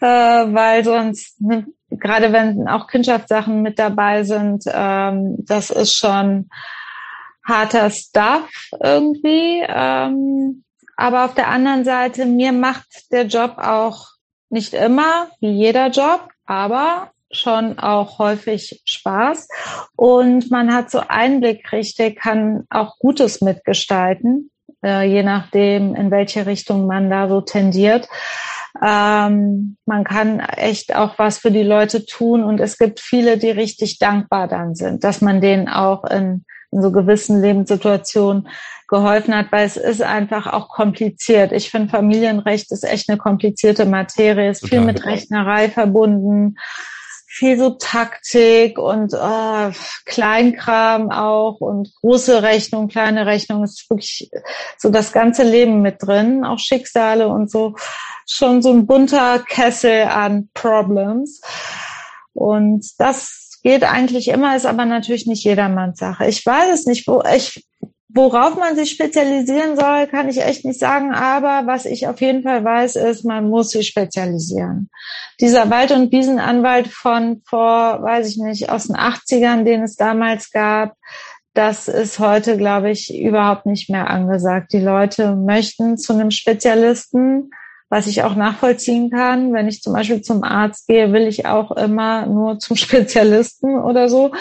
äh, 0.01 0.07
weil 0.07 0.85
sonst 0.85 1.41
ne, 1.41 1.67
gerade 1.91 2.33
wenn 2.33 2.69
auch 2.69 2.87
Kindschaftssachen 2.87 3.63
mit 3.63 3.79
dabei 3.79 4.23
sind, 4.25 4.65
ähm, 4.73 5.37
das 5.41 5.71
ist 5.71 5.95
schon 5.95 6.49
harter 7.45 7.91
Stuff 7.91 8.49
irgendwie. 8.83 9.63
Ähm, 9.67 10.65
Aber 10.97 11.25
auf 11.25 11.35
der 11.35 11.49
anderen 11.49 11.85
Seite, 11.85 12.27
mir 12.27 12.53
macht 12.53 13.13
der 13.13 13.27
Job 13.27 13.59
auch 13.59 14.09
nicht 14.49 14.75
immer, 14.75 15.29
wie 15.41 15.51
jeder 15.51 15.89
Job, 15.89 16.29
aber 16.47 17.11
schon 17.31 17.79
auch 17.79 18.19
häufig 18.19 18.83
Spaß. 18.85 19.49
Und 19.97 20.51
man 20.51 20.73
hat 20.73 20.91
so 20.91 21.03
Einblick 21.07 21.73
richtig, 21.73 22.21
kann 22.21 22.65
auch 22.71 22.99
Gutes 22.99 23.41
mitgestalten, 23.41 24.51
äh, 24.85 25.09
je 25.09 25.23
nachdem, 25.23 25.95
in 25.95 26.11
welche 26.11 26.47
Richtung 26.47 26.87
man 26.87 27.11
da 27.11 27.29
so 27.29 27.41
tendiert. 27.41 28.09
Ähm, 28.85 29.77
man 29.87 30.05
kann 30.05 30.41
echt 30.41 30.95
auch 30.95 31.19
was 31.19 31.39
für 31.39 31.51
die 31.51 31.63
Leute 31.63 32.05
tun 32.05 32.45
und 32.45 32.61
es 32.61 32.77
gibt 32.77 33.01
viele, 33.01 33.39
die 33.39 33.51
richtig 33.51 33.99
dankbar 33.99 34.49
dann 34.49 34.75
sind, 34.75 35.03
dass 35.03 35.23
man 35.23 35.41
denen 35.41 35.69
auch 35.69 36.05
in, 36.05 36.45
in 36.71 36.83
so 36.83 36.93
gewissen 36.93 37.41
Lebenssituationen 37.41 38.49
geholfen 38.87 39.35
hat, 39.35 39.51
weil 39.51 39.65
es 39.65 39.79
ist 39.79 40.03
einfach 40.03 40.47
auch 40.53 40.69
kompliziert. 40.69 41.53
Ich 41.53 41.71
finde, 41.71 41.89
Familienrecht 41.89 42.71
ist 42.71 42.85
echt 42.85 43.09
eine 43.09 43.19
komplizierte 43.19 43.87
Materie, 43.87 44.51
ist 44.51 44.61
Total. 44.61 44.79
viel 44.79 44.87
mit 44.87 45.05
Rechnerei 45.07 45.71
verbunden 45.71 46.57
viel 47.37 47.59
so 47.59 47.71
Taktik 47.71 48.79
und 48.79 49.13
äh, 49.13 49.71
Kleinkram 50.07 51.11
auch 51.11 51.61
und 51.61 51.93
große 52.01 52.43
Rechnung, 52.43 52.89
kleine 52.89 53.27
Rechnung. 53.27 53.63
ist 53.63 53.91
wirklich 53.91 54.31
so 54.79 54.89
das 54.89 55.13
ganze 55.13 55.43
Leben 55.43 55.83
mit 55.83 56.03
drin, 56.03 56.45
auch 56.45 56.59
Schicksale 56.59 57.29
und 57.29 57.51
so. 57.51 57.77
Schon 58.27 58.63
so 58.63 58.73
ein 58.73 58.87
bunter 58.87 59.41
Kessel 59.41 60.05
an 60.05 60.49
Problems. 60.55 61.43
Und 62.33 62.87
das 62.99 63.59
geht 63.63 63.85
eigentlich 63.85 64.29
immer, 64.29 64.57
ist 64.57 64.67
aber 64.67 64.87
natürlich 64.87 65.27
nicht 65.27 65.45
jedermanns 65.45 65.99
Sache. 65.99 66.27
Ich 66.27 66.45
weiß 66.45 66.73
es 66.73 66.87
nicht, 66.87 67.07
wo 67.07 67.23
ich 67.35 67.67
Worauf 68.17 68.57
man 68.57 68.77
sich 68.77 68.93
spezialisieren 68.93 69.77
soll, 69.77 70.07
kann 70.07 70.31
ich 70.31 70.43
echt 70.43 70.65
nicht 70.65 70.81
sagen. 70.81 71.13
Aber 71.13 71.67
was 71.67 71.85
ich 71.85 72.09
auf 72.09 72.23
jeden 72.23 72.43
Fall 72.43 72.65
weiß, 72.65 72.97
ist, 72.97 73.25
man 73.25 73.51
muss 73.51 73.71
sich 73.71 73.89
spezialisieren. 73.89 74.89
Dieser 75.39 75.69
Wald- 75.69 75.93
und 75.93 76.11
Wiesenanwalt 76.13 76.89
von 76.89 77.43
vor, 77.45 78.03
weiß 78.03 78.31
ich 78.31 78.39
nicht, 78.39 78.71
aus 78.71 78.87
den 78.87 78.97
80ern, 78.97 79.65
den 79.65 79.83
es 79.83 79.97
damals 79.97 80.51
gab, 80.51 80.95
das 81.53 81.89
ist 81.89 82.19
heute, 82.19 82.57
glaube 82.57 82.91
ich, 82.91 83.15
überhaupt 83.15 83.67
nicht 83.67 83.91
mehr 83.91 84.09
angesagt. 84.09 84.73
Die 84.73 84.81
Leute 84.81 85.37
möchten 85.37 85.99
zu 85.99 86.15
einem 86.15 86.31
Spezialisten 86.31 87.51
was 87.89 88.07
ich 88.07 88.23
auch 88.23 88.35
nachvollziehen 88.35 89.11
kann. 89.11 89.53
Wenn 89.53 89.69
ich 89.69 89.83
zum 89.83 89.93
Beispiel 89.93 90.21
zum 90.23 90.43
Arzt 90.43 90.89
gehe, 90.89 91.13
will 91.13 91.27
ich 91.27 91.47
auch 91.47 91.71
immer 91.73 92.27
nur 92.27 92.59
zum 92.59 92.77
Spezialisten 92.77 93.79
oder 93.79 94.09
so. 94.09 94.33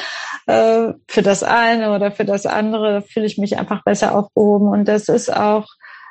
Äh, 0.48 0.94
für 1.08 1.22
das 1.22 1.44
eine 1.44 1.94
oder 1.94 2.12
für 2.12 2.26
das 2.26 2.46
andere 2.46 3.02
fühle 3.02 3.26
ich 3.26 3.38
mich 3.38 3.58
einfach 3.58 3.84
besser 3.84 4.16
aufgehoben. 4.16 4.68
Und 4.68 4.88
das 4.88 5.10
ist 5.10 5.36
auch 5.36 5.68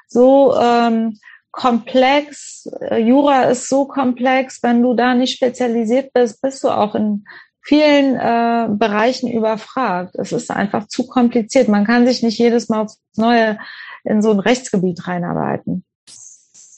so 0.07 0.57
ähm, 0.57 1.19
komplex. 1.51 2.69
Jura 2.97 3.45
ist 3.45 3.69
so 3.69 3.87
komplex. 3.87 4.63
Wenn 4.63 4.83
du 4.83 4.95
da 4.95 5.15
nicht 5.15 5.37
spezialisiert 5.37 6.13
bist, 6.13 6.41
bist 6.41 6.63
du 6.63 6.69
auch 6.69 6.95
in 6.95 7.25
vielen 7.63 8.17
äh, 8.17 8.69
Bereichen 8.71 9.31
überfragt. 9.31 10.15
Es 10.17 10.33
ist 10.33 10.51
einfach 10.51 10.87
zu 10.87 11.07
kompliziert. 11.07 11.69
Man 11.69 11.87
kann 11.87 12.07
sich 12.07 12.23
nicht 12.23 12.39
jedes 12.39 12.69
Mal 12.69 12.83
aufs 12.83 13.01
Neue 13.17 13.59
in 14.05 14.21
so 14.21 14.31
ein 14.33 14.41
Rechtsgebiet 14.41 15.09
reinarbeiten. 15.09 15.85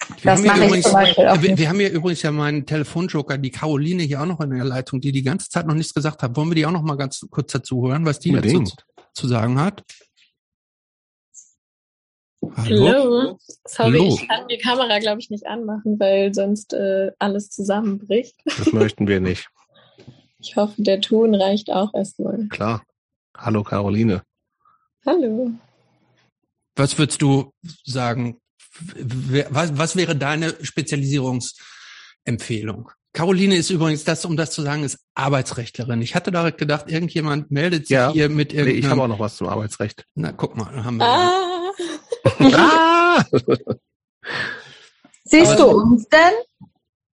Wir 0.08 0.16
das 0.22 0.42
mache 0.42 0.58
übrigens, 0.58 0.76
ich 0.76 0.82
zum 0.84 0.92
Beispiel 0.92 1.26
auch 1.26 1.42
wir, 1.42 1.58
wir, 1.58 1.68
haben 1.68 1.80
hier 1.80 1.90
übrigens 1.90 2.22
ja 2.22 2.30
meinen 2.30 2.64
Telefonjoker, 2.64 3.38
die 3.38 3.50
Caroline 3.50 4.02
hier 4.04 4.20
auch 4.20 4.26
noch 4.26 4.40
in 4.40 4.50
der 4.50 4.64
Leitung, 4.64 5.00
die 5.00 5.12
die 5.12 5.22
ganze 5.22 5.48
Zeit 5.48 5.66
noch 5.66 5.74
nichts 5.74 5.94
gesagt 5.94 6.22
hat. 6.22 6.36
Wollen 6.36 6.48
wir 6.50 6.54
die 6.54 6.66
auch 6.66 6.70
noch 6.70 6.82
mal 6.82 6.96
ganz 6.96 7.26
kurz 7.30 7.52
dazu 7.52 7.88
hören, 7.88 8.04
was 8.04 8.18
die 8.18 8.32
dazu 8.32 8.64
zu 9.14 9.26
sagen 9.26 9.58
hat? 9.60 9.82
Hallo. 12.56 12.86
Hallo. 12.86 13.38
Sorry, 13.66 13.98
Hallo. 13.98 14.14
ich 14.14 14.28
kann 14.28 14.48
die 14.48 14.58
Kamera, 14.58 14.98
glaube 14.98 15.20
ich, 15.20 15.30
nicht 15.30 15.46
anmachen, 15.46 15.98
weil 15.98 16.32
sonst 16.32 16.72
äh, 16.72 17.10
alles 17.18 17.50
zusammenbricht. 17.50 18.36
Das 18.44 18.72
möchten 18.72 19.06
wir 19.08 19.20
nicht. 19.20 19.48
Ich 20.38 20.54
hoffe, 20.54 20.80
der 20.80 21.00
Ton 21.00 21.34
reicht 21.34 21.72
auch 21.72 21.92
erstmal. 21.94 22.46
Klar. 22.48 22.84
Hallo, 23.36 23.64
Caroline. 23.64 24.22
Hallo. 25.04 25.50
Was 26.76 26.98
würdest 26.98 27.20
du 27.20 27.52
sagen, 27.84 28.38
was, 29.50 29.78
was 29.78 29.96
wäre 29.96 30.16
deine 30.16 30.54
Spezialisierungsempfehlung? 30.62 32.90
Caroline 33.12 33.56
ist 33.56 33.70
übrigens, 33.70 34.04
das, 34.04 34.24
um 34.26 34.36
das 34.36 34.50
zu 34.50 34.60
sagen, 34.60 34.84
ist 34.84 34.98
Arbeitsrechtlerin. 35.14 36.02
Ich 36.02 36.14
hatte 36.14 36.30
direkt 36.30 36.58
gedacht, 36.58 36.90
irgendjemand 36.90 37.50
meldet 37.50 37.86
sich 37.86 37.94
ja, 37.94 38.12
hier 38.12 38.28
mit 38.28 38.52
irgendeinem... 38.52 38.74
Nee, 38.74 38.80
ich 38.80 38.88
habe 38.90 39.02
auch 39.02 39.08
noch 39.08 39.20
was 39.20 39.36
zum 39.36 39.48
Arbeitsrecht. 39.48 40.04
Na, 40.14 40.32
guck 40.32 40.54
mal, 40.54 40.84
haben 40.84 40.98
wir... 40.98 41.06
Ah. 41.06 41.72
ah. 42.40 43.24
Siehst 45.24 45.52
Aber, 45.52 45.56
du 45.56 45.70
uns 45.70 46.06
denn? 46.08 46.34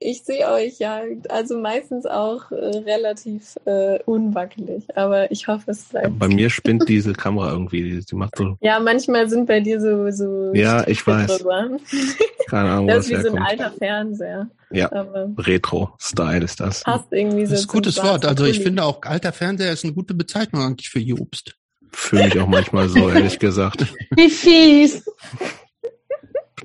Ich 0.01 0.23
sehe 0.23 0.49
euch 0.49 0.80
ja, 0.80 1.01
also 1.27 1.59
meistens 1.59 2.05
auch 2.05 2.51
äh, 2.51 2.55
relativ 2.55 3.57
äh, 3.65 3.99
unwackelig, 4.05 4.85
aber 4.95 5.30
ich 5.30 5.49
hoffe, 5.49 5.71
es 5.71 5.84
bleibt. 5.84 6.17
Bei 6.17 6.30
mir 6.30 6.49
spinnt 6.49 6.88
diese 6.88 7.11
Kamera 7.11 7.51
irgendwie, 7.51 7.99
die 7.99 8.15
macht 8.15 8.38
so. 8.38 8.57
Ja, 8.61 8.80
manchmal 8.80 9.30
sind 9.30 9.45
bei 9.45 9.59
dir 9.59 9.81
so. 9.81 10.09
so 10.11 10.53
ja, 10.53 10.88
ich 10.88 11.05
weiß. 11.05 11.43
Keine 12.47 12.69
Ahnung. 12.69 12.88
Das 12.88 13.09
ist 13.09 13.11
wie 13.11 13.21
so 13.21 13.35
ein 13.35 13.43
alter 13.43 13.71
Fernseher. 13.71 14.49
Ja, 14.71 14.88
Retro-Style 15.38 16.45
ist 16.45 16.61
das. 16.61 16.84
Passt 16.84 17.11
irgendwie 17.11 17.45
so. 17.45 17.51
Das 17.51 17.61
ist 17.61 17.69
ein 17.69 17.73
gutes 17.73 18.01
Wort. 18.01 18.26
Also 18.26 18.45
ich 18.45 18.61
finde 18.61 18.85
auch, 18.85 19.01
alter 19.01 19.34
Fernseher 19.34 19.73
ist 19.73 19.84
eine 19.84 19.93
gute 19.93 20.13
Bezeichnung 20.13 20.61
eigentlich 20.61 20.89
für 20.89 20.99
Jobst. 20.99 21.55
Fühle 21.91 22.26
mich 22.26 22.39
auch 22.39 22.47
manchmal 22.47 22.88
so, 22.88 23.09
ehrlich 23.09 23.39
gesagt. 23.39 23.85
Wie 24.15 24.30
fies 24.30 25.03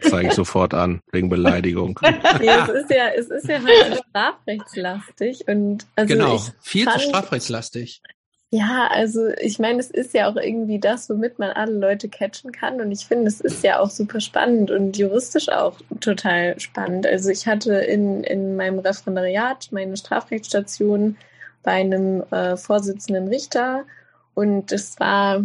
zeige 0.01 0.29
ich 0.29 0.35
sofort 0.35 0.75
an, 0.75 1.01
wegen 1.13 1.29
Beleidigung. 1.29 1.99
Nee, 2.41 2.49
es 2.49 2.69
ist 2.69 2.91
ja, 2.91 3.09
es 3.17 3.27
ist 3.29 3.49
ja 3.49 3.61
halt 3.63 4.03
strafrechtslastig 4.11 5.47
und 5.47 5.87
also 5.97 6.13
Genau, 6.13 6.41
viel 6.61 6.85
fand, 6.85 7.01
zu 7.01 7.09
strafrechtslastig. 7.09 8.03
Ja, 8.51 8.87
also 8.89 9.31
ich 9.41 9.59
meine, 9.59 9.81
es 9.81 9.91
ist 9.91 10.15
ja 10.15 10.31
auch 10.31 10.37
irgendwie 10.37 10.79
das, 10.79 11.11
womit 11.11 11.41
man 11.41 11.51
alle 11.51 11.73
Leute 11.73 12.09
catchen 12.09 12.53
kann. 12.53 12.81
Und 12.81 12.93
ich 12.93 13.05
finde, 13.05 13.27
es 13.27 13.41
ist 13.41 13.65
ja 13.65 13.81
auch 13.81 13.91
super 13.91 14.21
spannend 14.21 14.71
und 14.71 14.97
juristisch 14.97 15.49
auch 15.49 15.81
total 15.99 16.61
spannend. 16.61 17.05
Also 17.05 17.31
ich 17.31 17.49
hatte 17.49 17.75
in, 17.75 18.23
in 18.23 18.55
meinem 18.55 18.79
Referendariat 18.79 19.71
meine 19.73 19.97
Strafrechtsstation 19.97 21.17
bei 21.65 21.73
einem 21.73 22.23
äh, 22.31 22.57
Vorsitzenden 22.57 23.27
Richter 23.27 23.87
und 24.35 24.71
es 24.71 25.01
war 25.01 25.45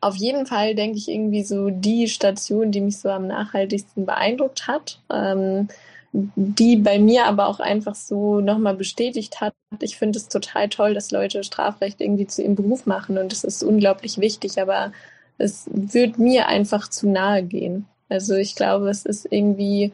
auf 0.00 0.16
jeden 0.16 0.46
Fall, 0.46 0.74
denke 0.74 0.98
ich, 0.98 1.08
irgendwie 1.08 1.42
so 1.42 1.70
die 1.70 2.08
Station, 2.08 2.70
die 2.72 2.80
mich 2.80 2.98
so 2.98 3.08
am 3.08 3.26
nachhaltigsten 3.26 4.06
beeindruckt 4.06 4.66
hat. 4.66 5.00
Ähm, 5.12 5.68
die 6.12 6.76
bei 6.76 6.98
mir 6.98 7.26
aber 7.26 7.48
auch 7.48 7.60
einfach 7.60 7.94
so 7.94 8.40
nochmal 8.40 8.74
bestätigt 8.74 9.40
hat. 9.40 9.54
Ich 9.80 9.96
finde 9.98 10.18
es 10.18 10.28
total 10.28 10.68
toll, 10.68 10.94
dass 10.94 11.10
Leute 11.10 11.44
Strafrecht 11.44 12.00
irgendwie 12.00 12.26
zu 12.26 12.42
ihrem 12.42 12.54
Beruf 12.54 12.86
machen 12.86 13.18
und 13.18 13.32
es 13.32 13.44
ist 13.44 13.62
unglaublich 13.62 14.18
wichtig, 14.18 14.60
aber 14.60 14.92
es 15.36 15.66
wird 15.70 16.18
mir 16.18 16.48
einfach 16.48 16.88
zu 16.88 17.08
nahe 17.08 17.42
gehen. 17.42 17.86
Also 18.08 18.34
ich 18.34 18.54
glaube, 18.54 18.88
es 18.88 19.04
ist 19.04 19.26
irgendwie 19.30 19.92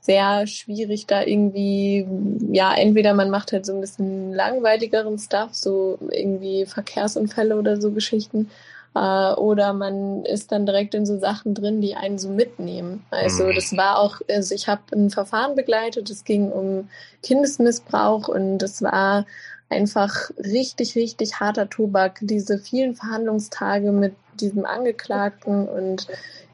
sehr 0.00 0.46
schwierig, 0.46 1.06
da 1.06 1.22
irgendwie, 1.22 2.06
ja, 2.52 2.74
entweder 2.74 3.14
man 3.14 3.30
macht 3.30 3.52
halt 3.52 3.64
so 3.64 3.72
ein 3.74 3.80
bisschen 3.80 4.34
langweiligeren 4.34 5.18
Stuff, 5.18 5.54
so 5.54 5.98
irgendwie 6.10 6.66
Verkehrsunfälle 6.66 7.56
oder 7.58 7.80
so 7.80 7.90
Geschichten, 7.90 8.50
äh, 8.94 9.32
oder 9.34 9.72
man 9.72 10.24
ist 10.24 10.52
dann 10.52 10.66
direkt 10.66 10.94
in 10.94 11.06
so 11.06 11.18
Sachen 11.18 11.54
drin, 11.54 11.80
die 11.80 11.94
einen 11.94 12.18
so 12.18 12.28
mitnehmen. 12.28 13.04
Also 13.10 13.44
mhm. 13.44 13.54
das 13.54 13.76
war 13.76 13.98
auch, 13.98 14.20
also 14.28 14.54
ich 14.54 14.68
habe 14.68 14.82
ein 14.92 15.10
Verfahren 15.10 15.54
begleitet, 15.54 16.10
es 16.10 16.24
ging 16.24 16.50
um 16.50 16.88
Kindesmissbrauch 17.22 18.28
und 18.28 18.62
es 18.62 18.82
war 18.82 19.26
einfach 19.68 20.30
richtig, 20.38 20.94
richtig 20.94 21.40
harter 21.40 21.68
Tobak. 21.68 22.18
Diese 22.22 22.58
vielen 22.58 22.94
Verhandlungstage 22.94 23.90
mit 23.90 24.14
diesem 24.40 24.64
Angeklagten 24.64 25.68
und 25.68 26.06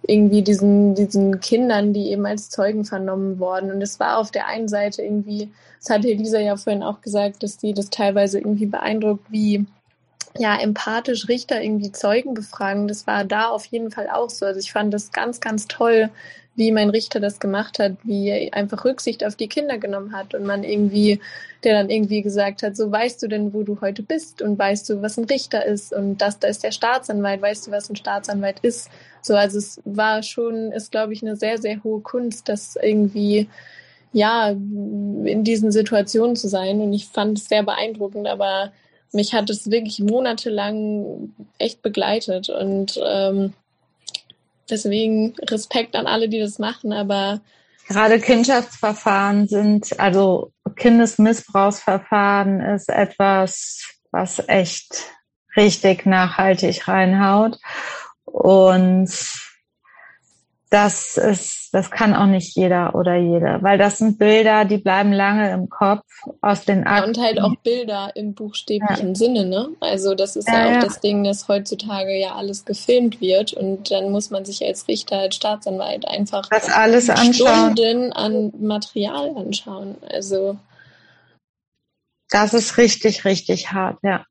irgendwie 0.02 0.42
diesen, 0.42 0.94
diesen 0.94 1.40
Kindern, 1.40 1.92
die 1.92 2.10
eben 2.10 2.24
als 2.26 2.48
Zeugen 2.48 2.84
vernommen 2.84 3.38
wurden. 3.38 3.70
Und 3.70 3.82
es 3.82 4.00
war 4.00 4.18
auf 4.18 4.30
der 4.30 4.46
einen 4.46 4.68
Seite 4.68 5.02
irgendwie, 5.02 5.50
das 5.78 5.90
hatte 5.90 6.08
Elisa 6.08 6.38
ja 6.38 6.56
vorhin 6.56 6.82
auch 6.82 7.00
gesagt, 7.00 7.42
dass 7.42 7.58
die 7.58 7.74
das 7.74 7.90
teilweise 7.90 8.38
irgendwie 8.38 8.66
beeindruckt, 8.66 9.30
wie 9.30 9.66
ja, 10.38 10.56
empathisch 10.60 11.28
Richter 11.28 11.62
irgendwie 11.62 11.92
Zeugen 11.92 12.34
befragen. 12.34 12.88
Das 12.88 13.06
war 13.06 13.24
da 13.24 13.48
auf 13.48 13.64
jeden 13.66 13.90
Fall 13.90 14.08
auch 14.08 14.30
so. 14.30 14.46
Also 14.46 14.60
ich 14.60 14.72
fand 14.72 14.94
das 14.94 15.12
ganz, 15.12 15.40
ganz 15.40 15.66
toll, 15.66 16.10
wie 16.56 16.72
mein 16.72 16.90
Richter 16.90 17.20
das 17.20 17.40
gemacht 17.40 17.78
hat, 17.78 17.92
wie 18.02 18.28
er 18.28 18.54
einfach 18.54 18.84
Rücksicht 18.84 19.24
auf 19.24 19.34
die 19.34 19.48
Kinder 19.48 19.78
genommen 19.78 20.12
hat 20.12 20.34
und 20.34 20.44
man 20.44 20.62
irgendwie, 20.62 21.20
der 21.64 21.74
dann 21.74 21.90
irgendwie 21.90 22.22
gesagt 22.22 22.62
hat, 22.62 22.76
so 22.76 22.90
weißt 22.90 23.22
du 23.22 23.28
denn, 23.28 23.54
wo 23.54 23.62
du 23.62 23.80
heute 23.80 24.02
bist 24.02 24.42
und 24.42 24.58
weißt 24.58 24.88
du, 24.90 25.00
was 25.00 25.16
ein 25.16 25.24
Richter 25.24 25.64
ist 25.64 25.92
und 25.92 26.18
das, 26.18 26.38
da 26.38 26.48
ist 26.48 26.62
der 26.62 26.72
Staatsanwalt, 26.72 27.40
weißt 27.40 27.66
du, 27.66 27.70
was 27.70 27.88
ein 27.88 27.96
Staatsanwalt 27.96 28.60
ist. 28.60 28.90
So, 29.22 29.34
also 29.36 29.58
es 29.58 29.80
war 29.84 30.22
schon, 30.22 30.72
ist 30.72 30.90
glaube 30.90 31.12
ich 31.12 31.22
eine 31.22 31.36
sehr, 31.36 31.58
sehr 31.58 31.82
hohe 31.82 32.00
Kunst, 32.00 32.48
das 32.48 32.76
irgendwie 32.76 33.48
ja, 34.12 34.50
in 34.50 35.44
diesen 35.44 35.70
Situationen 35.70 36.36
zu 36.36 36.48
sein 36.48 36.80
und 36.80 36.92
ich 36.92 37.06
fand 37.06 37.38
es 37.38 37.48
sehr 37.48 37.62
beeindruckend, 37.62 38.26
aber 38.26 38.72
mich 39.12 39.34
hat 39.34 39.50
es 39.50 39.70
wirklich 39.70 39.98
monatelang 40.00 41.32
echt 41.58 41.82
begleitet 41.82 42.48
und 42.48 43.00
ähm, 43.04 43.52
deswegen 44.68 45.34
Respekt 45.42 45.96
an 45.96 46.06
alle, 46.06 46.28
die 46.28 46.38
das 46.38 46.58
machen, 46.58 46.92
aber 46.92 47.40
gerade 47.88 48.20
Kindschaftsverfahren 48.20 49.48
sind, 49.48 49.98
also 49.98 50.52
Kindesmissbrauchsverfahren 50.76 52.60
ist 52.60 52.88
etwas, 52.88 53.84
was 54.12 54.42
echt 54.48 55.10
richtig 55.56 56.06
nachhaltig 56.06 56.86
reinhaut. 56.86 57.58
Und 58.24 59.10
das 60.70 61.16
ist, 61.16 61.70
das 61.72 61.90
kann 61.90 62.14
auch 62.14 62.26
nicht 62.26 62.54
jeder 62.54 62.94
oder 62.94 63.16
jede, 63.16 63.58
weil 63.60 63.76
das 63.76 63.98
sind 63.98 64.18
Bilder, 64.18 64.64
die 64.64 64.78
bleiben 64.78 65.12
lange 65.12 65.52
im 65.52 65.68
Kopf 65.68 66.04
aus 66.40 66.64
den 66.64 66.86
Akten. 66.86 66.96
Ja, 66.96 67.04
und 67.06 67.18
halt 67.18 67.40
auch 67.42 67.56
Bilder 67.64 68.12
im 68.14 68.34
buchstäblichen 68.34 69.08
ja. 69.08 69.14
Sinne, 69.16 69.46
ne? 69.46 69.70
Also 69.80 70.14
das 70.14 70.36
ist 70.36 70.46
ja, 70.46 70.60
ja 70.60 70.66
auch 70.66 70.74
ja. 70.74 70.80
das 70.80 71.00
Ding, 71.00 71.24
dass 71.24 71.48
heutzutage 71.48 72.16
ja 72.16 72.36
alles 72.36 72.64
gefilmt 72.64 73.20
wird 73.20 73.52
und 73.52 73.90
dann 73.90 74.12
muss 74.12 74.30
man 74.30 74.44
sich 74.44 74.64
als 74.64 74.86
Richter, 74.86 75.18
als 75.18 75.34
Staatsanwalt 75.34 76.06
einfach 76.06 76.48
das 76.48 76.70
alles 76.70 77.10
anschauen. 77.10 77.76
Stunden 77.76 78.12
an 78.12 78.52
Material 78.60 79.34
anschauen. 79.36 79.96
Also 80.08 80.56
das 82.28 82.54
ist 82.54 82.78
richtig, 82.78 83.24
richtig 83.24 83.72
hart, 83.72 83.98
ja. 84.04 84.24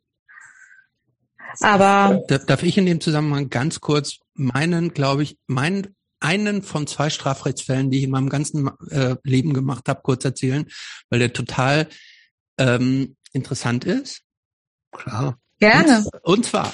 Aber 1.60 2.22
darf 2.48 2.64
ich 2.64 2.78
in 2.78 2.86
dem 2.86 3.02
Zusammenhang 3.02 3.50
ganz 3.50 3.82
kurz 3.82 4.20
meinen, 4.36 4.94
glaube 4.94 5.24
ich, 5.24 5.38
meinen 5.48 5.96
einen 6.20 6.64
von 6.64 6.88
zwei 6.88 7.10
Strafrechtsfällen, 7.10 7.90
die 7.92 8.00
ich 8.00 8.04
in 8.04 8.12
meinem 8.12 8.30
ganzen 8.30 8.70
äh, 8.90 9.16
Leben 9.24 9.54
gemacht 9.54 9.88
habe, 9.88 10.02
kurz 10.04 10.26
erzählen, 10.26 10.66
weil 11.10 11.20
der 11.20 11.34
total 11.34 11.88
ähm, 12.58 13.16
interessant 13.32 13.86
ist. 13.86 14.22
Klar. 14.92 15.38
Gerne. 15.60 16.06
Und, 16.24 16.38
und 16.38 16.46
zwar 16.46 16.74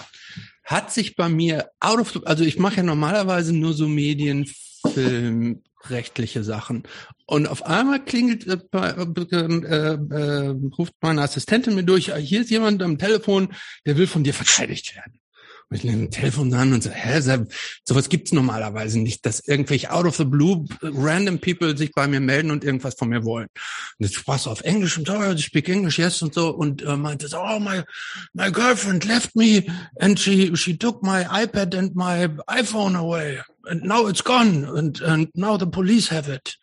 hat 0.63 0.91
sich 0.91 1.15
bei 1.15 1.29
mir 1.29 1.69
out 1.79 1.99
of, 1.99 2.25
also 2.25 2.43
ich 2.43 2.57
mache 2.57 2.77
ja 2.77 2.83
normalerweise 2.83 3.53
nur 3.53 3.73
so 3.73 3.87
Medien, 3.87 4.47
Film, 4.93 5.63
rechtliche 5.89 6.43
Sachen. 6.43 6.83
Und 7.25 7.47
auf 7.47 7.63
einmal 7.65 8.03
klingelt, 8.03 8.47
äh, 8.47 8.59
äh, 8.73 9.93
äh, 9.93 10.55
ruft 10.77 10.93
meine 11.01 11.21
Assistentin 11.21 11.75
mir 11.75 11.83
durch, 11.83 12.13
hier 12.15 12.41
ist 12.41 12.49
jemand 12.49 12.81
am 12.83 12.97
Telefon, 12.97 13.53
der 13.85 13.97
will 13.97 14.07
von 14.07 14.23
dir 14.23 14.33
verteidigt 14.33 14.95
werden. 14.95 15.19
Und 15.69 15.77
ich 15.77 15.83
nehme 15.83 16.03
ein 16.03 16.11
Telefon 16.11 16.53
an 16.53 16.73
und 16.73 16.83
so, 16.83 16.91
hä, 16.91 17.19
sowas 17.85 18.09
gibt's 18.09 18.31
normalerweise 18.31 18.99
nicht, 18.99 19.25
dass 19.25 19.39
irgendwelche 19.39 19.91
out 19.91 20.05
of 20.05 20.15
the 20.15 20.23
blue 20.23 20.65
random 20.81 21.39
people 21.39 21.75
sich 21.75 21.91
bei 21.91 22.07
mir 22.07 22.19
melden 22.19 22.51
und 22.51 22.63
irgendwas 22.63 22.93
von 22.95 23.09
mir 23.09 23.25
wollen. 23.25 23.47
Und 23.97 24.05
jetzt 24.05 24.15
sprach 24.15 24.45
auf 24.45 24.61
Englisch 24.61 24.97
und 24.97 25.07
so, 25.07 25.13
oh, 25.13 25.37
speak 25.37 25.67
English, 25.69 25.97
yes 25.97 26.21
und 26.21 26.35
so 26.35 26.49
und 26.49 26.83
äh, 26.83 26.95
meinte 26.95 27.27
so, 27.27 27.39
oh 27.39 27.59
my 27.59 27.81
my 28.33 28.51
girlfriend 28.51 29.05
left 29.05 29.35
me 29.35 29.63
and 29.99 30.19
she 30.19 30.55
she 30.55 30.77
took 30.77 31.01
my 31.01 31.23
iPad 31.23 31.73
and 31.75 31.95
my 31.95 32.27
iPhone 32.47 32.95
away 32.95 33.39
and 33.67 33.83
now 33.83 34.07
it's 34.07 34.23
gone 34.23 34.65
and 34.77 35.01
and 35.01 35.29
now 35.33 35.57
the 35.57 35.65
police 35.65 36.11
have 36.11 36.29
it. 36.29 36.57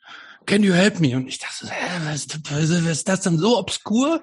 Can 0.47 0.63
you 0.63 0.75
help 0.75 1.01
me? 1.01 1.17
Und 1.17 1.29
ich 1.29 1.39
dachte, 1.39 1.69
hä, 1.69 2.01
was, 2.05 2.27
was 2.51 2.71
ist 2.71 3.09
das 3.09 3.21
denn 3.23 3.39
so 3.39 3.59
obskur? 3.59 4.23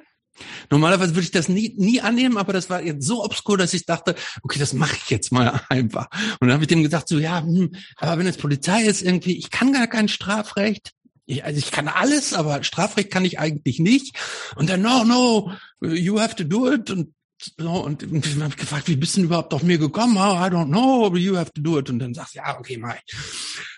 Normalerweise 0.69 1.15
würde 1.15 1.25
ich 1.25 1.31
das 1.31 1.49
nie, 1.49 1.73
nie 1.77 2.01
annehmen, 2.01 2.37
aber 2.37 2.53
das 2.53 2.69
war 2.69 2.81
jetzt 2.81 3.05
so 3.05 3.23
obskur, 3.23 3.57
dass 3.57 3.73
ich 3.73 3.85
dachte, 3.85 4.15
okay, 4.43 4.59
das 4.59 4.73
mache 4.73 4.95
ich 4.95 5.09
jetzt 5.09 5.31
mal 5.31 5.61
einfach. 5.69 6.07
Und 6.39 6.47
dann 6.47 6.53
habe 6.53 6.63
ich 6.63 6.67
dem 6.67 6.83
gesagt, 6.83 7.09
so 7.09 7.19
ja, 7.19 7.41
hm, 7.41 7.75
aber 7.97 8.19
wenn 8.19 8.27
es 8.27 8.37
Polizei 8.37 8.83
ist, 8.83 9.01
irgendwie, 9.01 9.37
ich 9.37 9.49
kann 9.49 9.73
gar 9.73 9.87
kein 9.87 10.07
Strafrecht. 10.07 10.93
Ich, 11.25 11.43
also 11.43 11.59
ich 11.59 11.71
kann 11.71 11.87
alles, 11.87 12.33
aber 12.33 12.63
Strafrecht 12.63 13.11
kann 13.11 13.25
ich 13.25 13.37
eigentlich 13.37 13.79
nicht. 13.79 14.17
Und 14.55 14.69
dann, 14.69 14.81
no, 14.81 15.03
no, 15.03 15.51
you 15.81 16.19
have 16.19 16.35
to 16.35 16.43
do 16.43 16.71
it. 16.71 16.89
Und 16.89 17.13
so, 17.41 17.69
und 17.85 18.03
ich 18.03 18.35
habe 18.41 18.55
gefragt, 18.55 18.87
wie 18.89 18.95
bist 18.95 19.15
du 19.15 19.21
denn 19.21 19.25
überhaupt 19.27 19.53
auf 19.53 19.63
mir 19.63 19.77
gekommen? 19.77 20.17
Oh, 20.17 20.35
I 20.35 20.49
don't 20.49 20.67
know, 20.67 21.09
but 21.09 21.19
you 21.19 21.37
have 21.37 21.51
to 21.53 21.61
do 21.61 21.79
it. 21.79 21.89
Und 21.89 21.99
dann 21.99 22.13
sagst 22.13 22.35
du, 22.35 22.39
ja, 22.39 22.57
okay, 22.59 22.77
mach. 22.77 22.95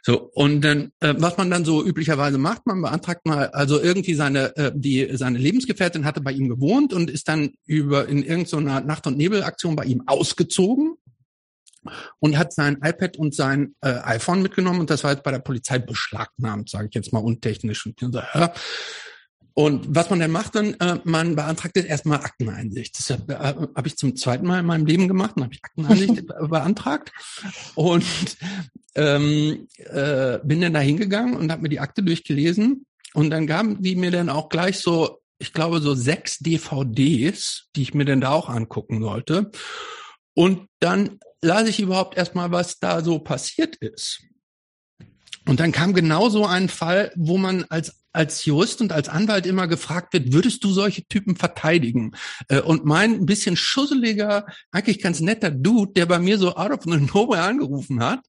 So, 0.03 0.31
und 0.33 0.61
dann, 0.61 0.91
äh, 0.99 1.13
was 1.17 1.37
man 1.37 1.51
dann 1.51 1.63
so 1.63 1.85
üblicherweise 1.85 2.39
macht, 2.39 2.65
man 2.65 2.81
beantragt 2.81 3.25
mal, 3.25 3.49
also 3.49 3.79
irgendwie 3.79 4.15
seine, 4.15 4.55
äh, 4.57 4.71
die, 4.73 5.09
seine 5.13 5.37
Lebensgefährtin 5.37 6.05
hatte 6.05 6.21
bei 6.21 6.31
ihm 6.31 6.49
gewohnt 6.49 6.91
und 6.91 7.11
ist 7.11 7.27
dann 7.27 7.51
über 7.65 8.07
in 8.07 8.23
irgendeiner 8.23 8.81
Nacht- 8.81 9.05
und 9.05 9.17
Nebelaktion 9.17 9.75
bei 9.75 9.85
ihm 9.85 10.03
ausgezogen 10.07 10.95
und 12.19 12.37
hat 12.37 12.53
sein 12.53 12.79
iPad 12.83 13.17
und 13.17 13.35
sein 13.35 13.75
äh, 13.81 13.99
iPhone 14.03 14.41
mitgenommen 14.41 14.79
und 14.79 14.89
das 14.89 15.03
war 15.03 15.11
jetzt 15.11 15.23
bei 15.23 15.31
der 15.31 15.39
Polizei 15.39 15.77
beschlagnahmt, 15.77 16.69
sage 16.69 16.87
ich 16.89 16.95
jetzt 16.95 17.13
mal 17.13 17.19
untechnisch. 17.19 17.85
Und 17.85 17.99
so, 17.99 18.19
ja, 18.19 18.53
und 19.53 19.85
was 19.89 20.09
man 20.09 20.19
dann 20.19 20.31
macht, 20.31 20.55
dann, 20.55 20.75
äh, 20.75 20.99
man 21.03 21.35
beantragt 21.35 21.75
jetzt 21.75 21.89
erstmal 21.89 22.19
Akteneinsicht. 22.19 22.97
Das 22.97 23.09
äh, 23.09 23.17
habe 23.37 23.87
ich 23.87 23.97
zum 23.97 24.15
zweiten 24.15 24.47
Mal 24.47 24.59
in 24.59 24.65
meinem 24.65 24.85
Leben 24.85 25.07
gemacht 25.07 25.35
und 25.35 25.43
habe 25.43 25.53
ich 25.53 25.63
Akteneinsicht 25.63 26.25
beantragt. 26.49 27.11
Und 27.75 28.05
ähm, 28.95 29.67
äh, 29.77 30.39
bin 30.43 30.61
dann 30.61 30.73
da 30.73 30.79
hingegangen 30.79 31.35
und 31.35 31.51
habe 31.51 31.63
mir 31.63 31.69
die 31.69 31.81
Akte 31.81 32.01
durchgelesen. 32.01 32.85
Und 33.13 33.29
dann 33.29 33.45
gaben 33.45 33.81
die 33.81 33.95
mir 33.95 34.11
dann 34.11 34.29
auch 34.29 34.47
gleich 34.47 34.79
so, 34.79 35.19
ich 35.37 35.51
glaube, 35.51 35.81
so 35.81 35.95
sechs 35.95 36.39
DVDs, 36.39 37.67
die 37.75 37.81
ich 37.81 37.93
mir 37.93 38.05
dann 38.05 38.21
da 38.21 38.29
auch 38.29 38.47
angucken 38.47 39.01
sollte. 39.01 39.51
Und 40.33 40.67
dann 40.79 41.19
las 41.41 41.67
ich 41.67 41.81
überhaupt 41.81 42.15
erstmal, 42.15 42.51
was 42.51 42.79
da 42.79 43.03
so 43.03 43.19
passiert 43.19 43.75
ist. 43.77 44.21
Und 45.47 45.59
dann 45.59 45.71
kam 45.71 45.93
genau 45.93 46.29
so 46.29 46.45
ein 46.45 46.69
Fall, 46.69 47.11
wo 47.15 47.37
man 47.37 47.65
als 47.69 48.01
als 48.13 48.45
Jurist 48.45 48.81
und 48.81 48.91
als 48.91 49.09
Anwalt 49.09 49.45
immer 49.45 49.67
gefragt 49.67 50.13
wird, 50.13 50.33
würdest 50.33 50.63
du 50.63 50.71
solche 50.71 51.05
Typen 51.05 51.35
verteidigen? 51.35 52.11
Äh, 52.49 52.59
und 52.59 52.85
mein 52.85 53.13
ein 53.13 53.25
bisschen 53.25 53.55
schusseliger, 53.55 54.45
eigentlich 54.71 55.01
ganz 55.01 55.19
netter 55.21 55.51
Dude, 55.51 55.93
der 55.93 56.05
bei 56.05 56.19
mir 56.19 56.37
so 56.37 56.55
out 56.55 56.71
of 56.71 56.85
nowhere 56.85 57.43
angerufen 57.43 58.03
hat, 58.03 58.19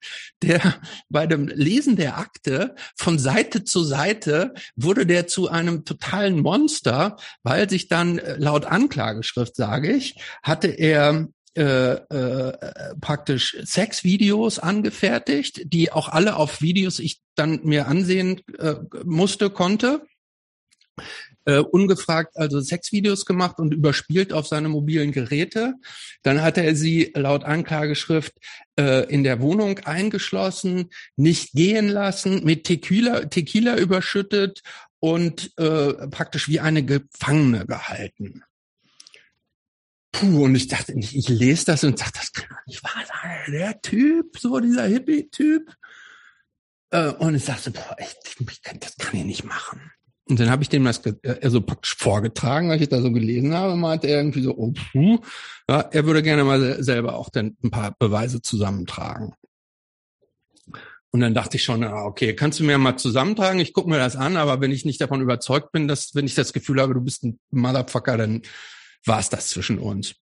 der 0.43 0.61
bei 1.09 1.27
dem 1.27 1.49
Lesen 1.49 1.97
der 1.97 2.19
Akte 2.19 2.75
von 2.97 3.19
Seite 3.19 3.65
zu 3.65 3.83
Seite 3.83 4.55
wurde 4.77 5.07
der 5.07 5.27
zu 5.27 5.49
einem 5.49 5.85
totalen 5.85 6.41
Monster, 6.41 7.17
weil 7.43 7.69
sich 7.69 7.89
dann 7.89 8.19
äh, 8.19 8.37
laut 8.37 8.67
Anklageschrift, 8.67 9.57
sage 9.57 9.93
ich, 9.93 10.17
hatte 10.43 10.69
er 10.69 11.29
äh, 11.55 11.63
äh, 11.63 12.53
praktisch 13.01 13.57
Sexvideos 13.63 14.59
angefertigt, 14.59 15.63
die 15.65 15.93
auch 15.93 16.09
alle 16.09 16.37
auf 16.37 16.63
Videos 16.63 16.99
ich 16.99 17.21
dann 17.35 17.61
mir 17.65 17.89
ansehen 17.89 18.41
äh, 18.59 18.77
musste, 19.05 19.51
konnte. 19.51 20.07
Äh, 21.45 21.59
ungefragt 21.59 22.37
also 22.37 22.61
Sexvideos 22.61 23.27
gemacht 23.27 23.59
und 23.59 23.75
überspielt 23.75 24.33
auf 24.33 24.47
seine 24.47 24.69
mobilen 24.69 25.11
Geräte. 25.11 25.75
Dann 26.23 26.41
hatte 26.41 26.63
er 26.63 26.77
sie 26.77 27.13
laut 27.15 27.45
Anklageschrift 27.45 28.33
äh, 28.79 29.05
in 29.13 29.25
der 29.25 29.41
Wohnung 29.41 29.81
eingeschlossen, 29.81 30.91
nicht 31.17 31.53
gehen 31.53 31.89
lassen, 31.89 32.45
mit 32.45 32.65
Tequila, 32.65 33.27
Tequila 33.27 33.77
überschüttet 33.77 34.63
und 35.01 35.53
äh, 35.59 36.07
praktisch 36.09 36.49
wie 36.49 36.61
eine 36.61 36.85
Gefangene 36.85 37.67
gehalten. 37.67 38.45
Puh, 40.13 40.45
und 40.45 40.55
ich 40.55 40.69
dachte, 40.69 40.93
ich, 40.93 41.17
ich 41.17 41.29
lese 41.29 41.67
das 41.67 41.85
und 41.85 41.99
sage, 41.99 42.13
das 42.15 42.33
kann 42.33 42.49
doch 42.51 42.67
nicht 42.67 42.85
wahr 42.85 43.03
sein. 43.07 43.53
Der 43.53 43.81
Typ, 43.81 44.39
so 44.39 44.61
dieser 44.61 44.85
Hippie-Typ. 44.85 45.75
Äh, 46.91 47.09
und 47.13 47.35
ich 47.35 47.47
dachte, 47.47 47.71
boah, 47.71 47.97
echt, 47.97 48.37
das 48.81 48.97
kann 48.99 49.19
ich 49.19 49.25
nicht 49.25 49.45
machen. 49.45 49.91
Und 50.29 50.39
dann 50.39 50.51
habe 50.51 50.63
ich 50.63 50.69
dem 50.69 50.85
das 50.85 51.03
also 51.43 51.61
praktisch 51.61 51.97
vorgetragen, 51.97 52.71
als 52.71 52.83
ich 52.83 52.89
da 52.89 53.01
so 53.01 53.11
gelesen 53.11 53.55
habe, 53.55 53.75
meinte 53.75 54.07
er 54.07 54.19
irgendwie 54.19 54.43
so, 54.43 54.57
oh, 54.57 54.73
puh, 54.73 55.19
ja, 55.69 55.81
er 55.81 56.07
würde 56.07 56.23
gerne 56.23 56.45
mal 56.45 56.83
selber 56.83 57.17
auch 57.17 57.29
dann 57.29 57.57
ein 57.63 57.71
paar 57.71 57.97
Beweise 57.99 58.41
zusammentragen. 58.41 59.35
Und 61.11 61.21
dann 61.21 61.35
dachte 61.35 61.57
ich 61.57 61.65
schon, 61.65 61.85
okay, 61.85 62.35
kannst 62.35 62.61
du 62.61 62.65
mir 62.65 62.79
mal 62.79 62.97
zusammentragen? 62.97 63.61
Ich 63.61 63.75
gucke 63.75 63.91
mir 63.91 63.99
das 63.99 64.17
an, 64.17 64.39
aber 64.39 64.61
wenn 64.63 64.71
ich 64.71 64.87
nicht 64.87 65.01
davon 65.01 65.21
überzeugt 65.21 65.73
bin, 65.73 65.87
dass, 65.87 66.15
wenn 66.15 66.25
ich 66.25 66.35
das 66.35 66.55
Gefühl 66.55 66.81
habe, 66.81 66.95
du 66.95 67.03
bist 67.03 67.25
ein 67.25 67.39
Motherfucker, 67.51 68.17
dann 68.17 68.43
war 69.05 69.19
es 69.19 69.29
das 69.29 69.49
zwischen 69.49 69.79
uns. 69.79 70.15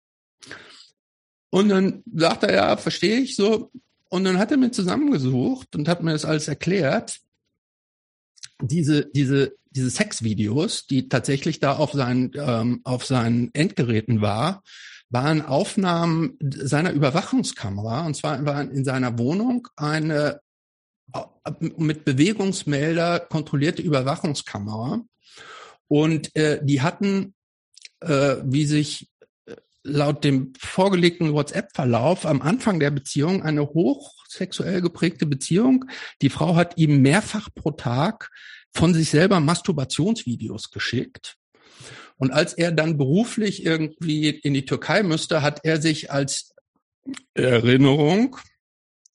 Und 1.51 1.69
dann 1.69 2.03
sagt 2.13 2.45
er, 2.45 2.55
ja, 2.55 2.77
verstehe 2.77 3.19
ich 3.21 3.37
so. 3.37 3.71
Und 4.09 4.25
dann 4.25 4.39
hat 4.39 4.51
er 4.51 4.57
mir 4.57 4.71
zusammengesucht 4.71 5.75
und 5.77 5.89
hat 5.89 6.03
mir 6.03 6.13
das 6.13 6.25
alles 6.25 6.49
erklärt. 6.49 7.19
Diese, 8.61 9.07
diese, 9.07 9.55
diese 9.71 9.91
Sexvideos, 9.91 10.87
die 10.87 11.09
tatsächlich 11.09 11.61
da 11.61 11.77
auf 11.77 11.93
seinen, 11.93 12.33
ähm, 12.35 12.81
auf 12.85 13.05
seinen 13.05 13.51
Endgeräten 13.55 14.21
war, 14.21 14.63
waren 15.09 15.43
Aufnahmen 15.43 16.39
seiner 16.41 16.93
Überwachungskamera. 16.93 18.07
Und 18.07 18.17
zwar 18.17 18.45
war 18.45 18.63
in 18.63 18.85
seiner 18.85 19.19
Wohnung 19.19 19.67
eine 19.77 20.41
äh, 21.13 21.53
mit 21.77 22.05
Bewegungsmelder 22.05 23.21
kontrollierte 23.21 23.83
Überwachungskamera. 23.83 25.03
Und 25.89 26.35
äh, 26.37 26.65
die 26.65 26.83
hatten 26.83 27.35
äh, 28.01 28.37
wie 28.45 28.67
sich 28.67 29.09
äh, 29.47 29.55
laut 29.83 30.25
dem 30.25 30.53
vorgelegten 30.59 31.33
WhatsApp-Verlauf 31.33 32.27
am 32.27 32.43
Anfang 32.43 32.81
der 32.81 32.91
Beziehung 32.91 33.43
eine 33.43 33.63
hochsexuell 33.63 34.81
geprägte 34.81 35.27
Beziehung. 35.27 35.87
Die 36.23 36.31
Frau 36.31 36.57
hat 36.57 36.77
ihm 36.77 37.03
mehrfach 37.03 37.49
pro 37.55 37.71
Tag 37.73 38.31
von 38.73 38.95
sich 38.95 39.11
selber 39.11 39.41
Masturbationsvideos 39.41 40.71
geschickt. 40.71 41.37
Und 42.17 42.31
als 42.33 42.53
er 42.53 42.71
dann 42.71 42.99
beruflich 42.99 43.65
irgendwie 43.65 44.29
in 44.29 44.55
die 44.55 44.67
Türkei 44.67 45.03
müsste, 45.03 45.43
hat 45.43 45.61
er 45.65 45.81
sich 45.81 46.13
als 46.13 46.55
Erinnerung 47.35 48.37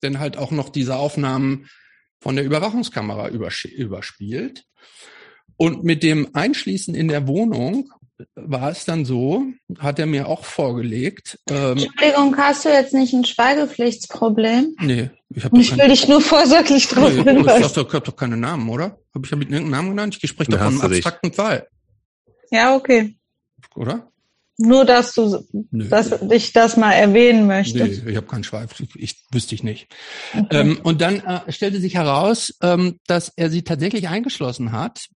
denn 0.05 0.19
halt 0.19 0.37
auch 0.37 0.51
noch 0.51 0.69
diese 0.69 0.95
Aufnahmen 0.95 1.67
von 2.19 2.35
der 2.35 2.45
Überwachungskamera 2.45 3.29
überspielt. 3.29 4.65
Und 5.57 5.83
mit 5.83 6.03
dem 6.03 6.35
Einschließen 6.35 6.95
in 6.95 7.07
der 7.07 7.27
Wohnung 7.27 7.91
war 8.35 8.71
es 8.71 8.85
dann 8.85 9.05
so, 9.05 9.43
hat 9.79 9.99
er 9.99 10.05
mir 10.05 10.27
auch 10.27 10.45
vorgelegt. 10.45 11.39
Ähm, 11.49 11.77
Entschuldigung, 11.77 12.37
hast 12.37 12.65
du 12.65 12.69
jetzt 12.69 12.93
nicht 12.93 13.13
ein 13.13 13.25
Schweigepflichtsproblem? 13.25 14.75
Nee, 14.79 15.09
ich 15.29 15.43
habe 15.43 15.59
Ich 15.59 15.77
will 15.77 15.87
dich 15.87 16.07
nur 16.07 16.21
vorsorglich 16.21 16.87
drauf 16.87 17.11
nee, 17.13 17.23
hinweisen. 17.23 17.65
Ich 17.65 17.77
habe 17.77 18.01
doch 18.01 18.15
keine 18.15 18.37
Namen, 18.37 18.69
oder? 18.69 18.97
Habe 19.13 19.25
ich 19.25 19.31
ja 19.31 19.37
mit 19.37 19.49
irgendeinem 19.49 19.71
Namen 19.71 19.89
genannt? 19.89 20.17
Ich 20.21 20.29
spreche 20.29 20.51
doch 20.51 20.59
von 20.59 20.67
einem 20.67 20.81
abstrakten 20.81 21.29
dich. 21.29 21.35
Fall. 21.35 21.67
Ja, 22.51 22.75
okay. 22.75 23.15
Oder? 23.75 24.09
Nur, 24.57 24.85
dass 24.85 25.13
du 25.13 25.45
Nö. 25.71 25.89
dass 25.89 26.13
ich 26.31 26.53
das 26.53 26.77
mal 26.77 26.93
erwähnen 26.93 27.45
möchtest. 27.45 28.05
Nee, 28.05 28.11
ich 28.11 28.15
habe 28.15 28.27
keinen 28.27 28.45
Schweif, 28.45 28.71
ich 28.95 29.25
wüsste 29.31 29.53
ich 29.53 29.63
nicht. 29.63 29.87
Okay. 30.33 30.61
Ähm, 30.61 30.79
und 30.81 31.01
dann 31.01 31.19
äh, 31.19 31.51
stellte 31.51 31.81
sich 31.81 31.95
heraus, 31.95 32.53
ähm, 32.61 32.99
dass 33.05 33.33
er 33.35 33.49
sie 33.49 33.63
tatsächlich 33.63 34.07
eingeschlossen 34.07 34.71
hat, 34.71 35.07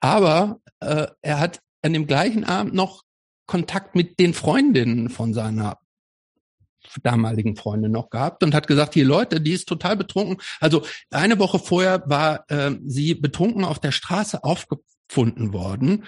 aber 0.00 0.60
äh, 0.80 1.06
er 1.20 1.38
hat 1.38 1.60
an 1.82 1.92
dem 1.92 2.06
gleichen 2.06 2.44
Abend 2.44 2.74
noch 2.74 3.02
Kontakt 3.46 3.94
mit 3.94 4.18
den 4.18 4.34
Freundinnen 4.34 5.10
von 5.10 5.34
seiner 5.34 5.78
damaligen 7.02 7.56
Freundin 7.56 7.92
noch 7.92 8.10
gehabt 8.10 8.42
und 8.42 8.54
hat 8.54 8.66
gesagt, 8.66 8.94
hier 8.94 9.04
Leute, 9.04 9.40
die 9.40 9.52
ist 9.52 9.68
total 9.68 9.96
betrunken. 9.96 10.38
Also 10.60 10.84
eine 11.10 11.38
Woche 11.38 11.58
vorher 11.58 12.02
war 12.06 12.44
äh, 12.50 12.72
sie 12.86 13.14
betrunken 13.14 13.64
auf 13.64 13.78
der 13.78 13.92
Straße 13.92 14.42
aufgefunden 14.42 15.52
worden, 15.52 16.04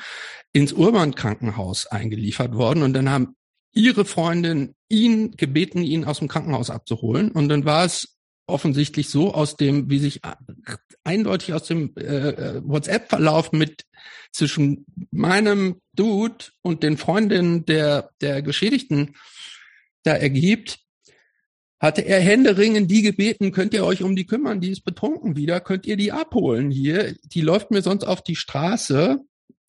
ins 0.53 0.73
Urban-Krankenhaus 0.73 1.87
eingeliefert 1.87 2.55
worden 2.55 2.83
und 2.83 2.93
dann 2.93 3.11
haben 3.11 3.37
ihre 3.73 4.05
Freundin 4.05 4.75
ihn 4.89 5.33
gebeten, 5.33 5.83
ihn 5.83 6.05
aus 6.05 6.21
dem 6.21 6.29
Krankenhaus 6.29 6.71
abzuholen 6.71 7.31
und 7.31 7.49
dann 7.49 7.65
war 7.65 7.85
es 7.85 8.17
offensichtlich 8.47 9.09
so 9.09 9.33
aus 9.33 9.57
dem, 9.57 9.91
wie 9.91 9.99
sich 9.99 10.21
eindeutig 11.03 11.55
aus 11.55 11.65
dem 11.65 11.95
äh, 11.97 12.03
äh 12.03 12.63
WhatsApp-Verlauf 12.65 13.53
mit 13.53 13.85
zwischen 14.33 14.87
meinem 15.11 15.81
Dude 15.95 16.47
und 16.63 16.83
den 16.83 16.97
Freundinnen 16.97 17.65
der, 17.67 18.11
der 18.21 18.43
Geschädigten 18.43 19.17
da 20.03 20.13
ergibt, 20.13 20.79
hatte 21.81 22.03
er 22.03 22.21
händeringend 22.21 22.91
die 22.91 23.03
gebeten, 23.03 23.53
könnt 23.53 23.75
ihr 23.75 23.85
euch 23.85 24.03
um 24.03 24.17
die 24.17 24.27
kümmern, 24.27 24.61
die 24.61 24.71
ist 24.71 24.85
betrunken 24.85 25.37
wieder, 25.37 25.61
könnt 25.61 25.87
ihr 25.87 25.97
die 25.97 26.13
abholen 26.13 26.71
hier, 26.71 27.15
die 27.25 27.43
läuft 27.43 27.71
mir 27.71 27.83
sonst 27.83 28.05
auf 28.05 28.23
die 28.23 28.37
Straße 28.37 29.19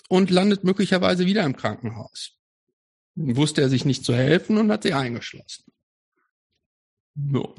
und 0.08 0.30
landet 0.30 0.64
möglicherweise 0.64 1.26
wieder 1.26 1.44
im 1.44 1.56
Krankenhaus. 1.56 2.38
Wusste 3.16 3.62
er 3.62 3.70
sich 3.70 3.86
nicht 3.86 4.06
zu 4.06 4.14
helfen 4.14 4.58
und 4.58 4.72
hat 4.72 4.84
sie 4.84 4.94
eingeschlossen. 4.94 5.66
So. 7.32 7.56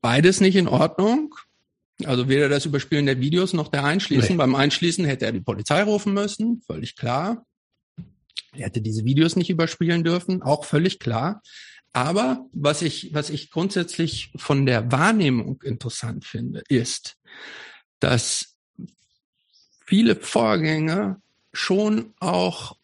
Beides 0.00 0.40
nicht 0.40 0.56
in 0.56 0.68
Ordnung. 0.68 1.34
Also 2.06 2.28
weder 2.28 2.48
das 2.48 2.66
Überspielen 2.66 3.06
der 3.06 3.20
Videos 3.20 3.52
noch 3.52 3.68
der 3.68 3.84
Einschließen. 3.84 4.30
Nee. 4.30 4.36
Beim 4.36 4.54
Einschließen 4.54 5.04
hätte 5.04 5.26
er 5.26 5.32
die 5.32 5.40
Polizei 5.40 5.82
rufen 5.82 6.14
müssen, 6.14 6.62
völlig 6.66 6.96
klar. 6.96 7.44
Er 8.52 8.66
hätte 8.66 8.80
diese 8.80 9.04
Videos 9.04 9.36
nicht 9.36 9.50
überspielen 9.50 10.04
dürfen, 10.04 10.42
auch 10.42 10.64
völlig 10.64 10.98
klar. 10.98 11.42
Aber 11.92 12.46
was 12.52 12.82
ich, 12.82 13.14
was 13.14 13.30
ich 13.30 13.50
grundsätzlich 13.50 14.32
von 14.36 14.66
der 14.66 14.90
Wahrnehmung 14.90 15.62
interessant 15.62 16.24
finde, 16.24 16.62
ist, 16.68 17.16
dass 18.00 18.56
viele 19.86 20.16
Vorgänge 20.16 21.20
schon 21.52 22.14
auch 22.18 22.76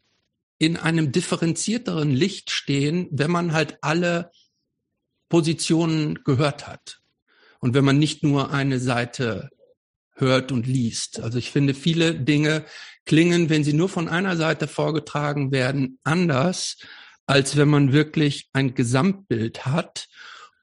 in 0.58 0.76
einem 0.76 1.10
differenzierteren 1.10 2.10
Licht 2.10 2.50
stehen, 2.50 3.08
wenn 3.10 3.30
man 3.30 3.52
halt 3.52 3.78
alle 3.80 4.30
Positionen 5.28 6.22
gehört 6.22 6.66
hat. 6.68 7.00
Und 7.60 7.74
wenn 7.74 7.84
man 7.84 7.98
nicht 7.98 8.22
nur 8.22 8.52
eine 8.52 8.78
Seite 8.78 9.50
hört 10.20 10.52
und 10.52 10.66
liest. 10.66 11.20
Also 11.20 11.38
ich 11.38 11.50
finde, 11.50 11.74
viele 11.74 12.14
Dinge 12.14 12.64
klingen, 13.06 13.48
wenn 13.48 13.64
sie 13.64 13.72
nur 13.72 13.88
von 13.88 14.08
einer 14.08 14.36
Seite 14.36 14.68
vorgetragen 14.68 15.52
werden, 15.52 15.98
anders, 16.04 16.76
als 17.26 17.56
wenn 17.56 17.68
man 17.68 17.92
wirklich 17.92 18.48
ein 18.52 18.74
Gesamtbild 18.74 19.66
hat. 19.66 20.08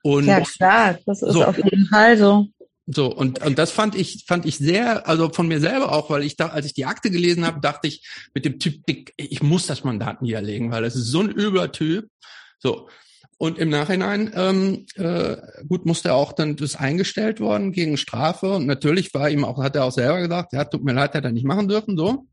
Und 0.03 0.25
ja 0.25 0.41
klar, 0.41 0.97
das 1.05 1.21
ist 1.21 1.33
so. 1.33 1.43
auf 1.43 1.57
jeden 1.57 1.87
Fall 1.87 2.17
so. 2.17 2.47
So, 2.89 3.07
und, 3.13 3.45
und 3.45 3.59
das 3.59 3.71
fand 3.71 3.95
ich, 3.95 4.23
fand 4.27 4.45
ich 4.45 4.57
sehr, 4.57 5.09
also 5.09 5.29
von 5.29 5.49
mir 5.49 5.59
selber 5.59 5.91
auch, 5.91 6.09
weil 6.09 6.23
ich 6.23 6.37
da, 6.37 6.47
als 6.47 6.65
ich 6.65 6.73
die 6.73 6.85
Akte 6.85 7.11
gelesen 7.11 7.45
habe, 7.45 7.59
dachte 7.59 7.89
ich 7.89 8.07
mit 8.33 8.45
dem 8.45 8.59
Typ, 8.59 8.81
ich 9.17 9.43
muss 9.43 9.67
das 9.67 9.83
Mandat 9.83 10.21
niederlegen, 10.21 10.71
weil 10.71 10.83
das 10.83 10.95
ist 10.95 11.07
so 11.07 11.19
ein 11.19 11.29
übler 11.29 11.73
Typ. 11.73 12.07
So. 12.59 12.87
Und 13.39 13.59
im 13.59 13.69
Nachhinein, 13.69 14.31
ähm, 14.35 14.87
äh, 14.95 15.37
gut, 15.67 15.85
musste 15.85 16.13
auch 16.13 16.33
dann 16.33 16.55
das 16.55 16.75
eingestellt 16.75 17.39
worden 17.39 17.71
gegen 17.71 17.97
Strafe. 17.97 18.53
Und 18.53 18.65
natürlich 18.65 19.13
war 19.13 19.29
ihm 19.29 19.45
auch, 19.45 19.61
hat 19.61 19.75
er 19.75 19.85
auch 19.85 19.91
selber 19.91 20.21
gesagt, 20.21 20.53
ja, 20.53 20.65
tut 20.65 20.83
mir 20.83 20.93
leid, 20.93 21.13
hat 21.13 21.23
er 21.23 21.31
nicht 21.31 21.45
machen 21.45 21.67
dürfen, 21.67 21.97
so. 21.97 22.25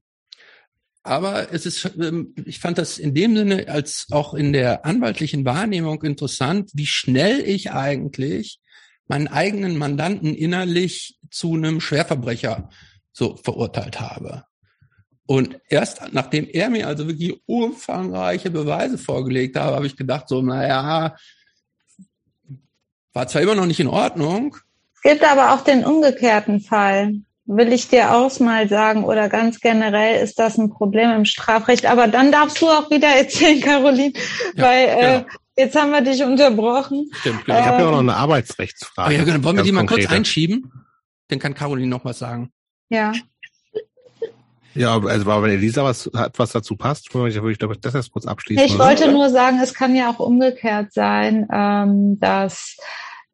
Aber 1.02 1.52
es 1.52 1.66
ist, 1.66 1.90
ähm, 2.00 2.34
ich 2.46 2.58
fand 2.58 2.78
das 2.78 2.98
in 2.98 3.12
dem 3.12 3.36
Sinne 3.36 3.68
als 3.68 4.06
auch 4.10 4.32
in 4.32 4.54
der 4.54 4.86
anwaltlichen 4.86 5.44
Wahrnehmung 5.44 6.02
interessant, 6.02 6.70
wie 6.72 6.86
schnell 6.86 7.40
ich 7.40 7.72
eigentlich 7.72 8.60
meinen 9.06 9.28
eigenen 9.28 9.76
Mandanten 9.76 10.34
innerlich 10.34 11.18
zu 11.30 11.52
einem 11.54 11.82
Schwerverbrecher 11.82 12.70
so 13.12 13.36
verurteilt 13.36 14.00
habe. 14.00 14.44
Und 15.26 15.58
erst 15.68 16.12
nachdem 16.12 16.46
er 16.52 16.68
mir 16.68 16.86
also 16.86 17.08
wirklich 17.08 17.40
umfangreiche 17.46 18.50
Beweise 18.50 18.98
vorgelegt 18.98 19.56
habe, 19.56 19.76
habe 19.76 19.86
ich 19.86 19.96
gedacht, 19.96 20.28
so, 20.28 20.42
naja, 20.42 21.16
war 23.14 23.28
zwar 23.28 23.42
immer 23.42 23.54
noch 23.54 23.66
nicht 23.66 23.80
in 23.80 23.86
Ordnung. 23.86 24.56
Es 24.96 25.00
gibt 25.02 25.24
aber 25.24 25.54
auch 25.54 25.62
den 25.62 25.84
umgekehrten 25.84 26.60
Fall. 26.60 27.14
Will 27.46 27.72
ich 27.72 27.88
dir 27.88 28.14
auch 28.14 28.38
mal 28.40 28.68
sagen, 28.68 29.04
oder 29.04 29.28
ganz 29.28 29.60
generell 29.60 30.22
ist 30.22 30.38
das 30.38 30.58
ein 30.58 30.70
Problem 30.70 31.10
im 31.10 31.24
Strafrecht. 31.24 31.86
Aber 31.86 32.08
dann 32.08 32.32
darfst 32.32 32.60
du 32.60 32.68
auch 32.68 32.90
wieder 32.90 33.08
erzählen, 33.08 33.60
Caroline, 33.62 34.12
ja, 34.56 34.64
weil 34.64 34.88
äh, 34.88 35.18
genau. 35.18 35.26
jetzt 35.56 35.76
haben 35.76 35.90
wir 35.90 36.00
dich 36.00 36.22
unterbrochen. 36.22 37.10
Stimmt, 37.12 37.44
genau. 37.44 37.60
Ich 37.60 37.66
habe 37.66 37.82
ja 37.82 37.88
auch 37.88 37.92
noch 37.92 38.00
eine 38.00 38.16
Arbeitsrechtsfrage. 38.16 39.14
Oh 39.14 39.18
ja, 39.18 39.24
genau. 39.24 39.44
Wollen 39.44 39.56
wir 39.56 39.62
die 39.62 39.72
mal 39.72 39.80
konkrete. 39.80 40.08
kurz 40.08 40.16
einschieben? 40.16 40.72
Dann 41.28 41.38
kann 41.38 41.54
Caroline 41.54 41.88
noch 41.88 42.04
was 42.04 42.18
sagen. 42.18 42.50
Ja. 42.88 43.12
Ja, 44.74 45.00
also 45.00 45.26
wenn 45.26 45.50
Elisa 45.50 45.84
was 45.84 46.10
hat, 46.14 46.38
was 46.38 46.52
dazu 46.52 46.76
passt, 46.76 47.14
würde 47.14 47.50
ich, 47.52 47.58
glaube, 47.58 47.76
das 47.78 47.94
erst 47.94 48.12
kurz 48.12 48.26
abschließen. 48.26 48.64
Ich 48.64 48.74
oder? 48.74 48.86
wollte 48.86 49.10
nur 49.10 49.30
sagen, 49.30 49.60
es 49.62 49.74
kann 49.74 49.94
ja 49.94 50.10
auch 50.10 50.18
umgekehrt 50.18 50.92
sein, 50.92 51.48
ähm, 51.52 52.18
dass 52.18 52.76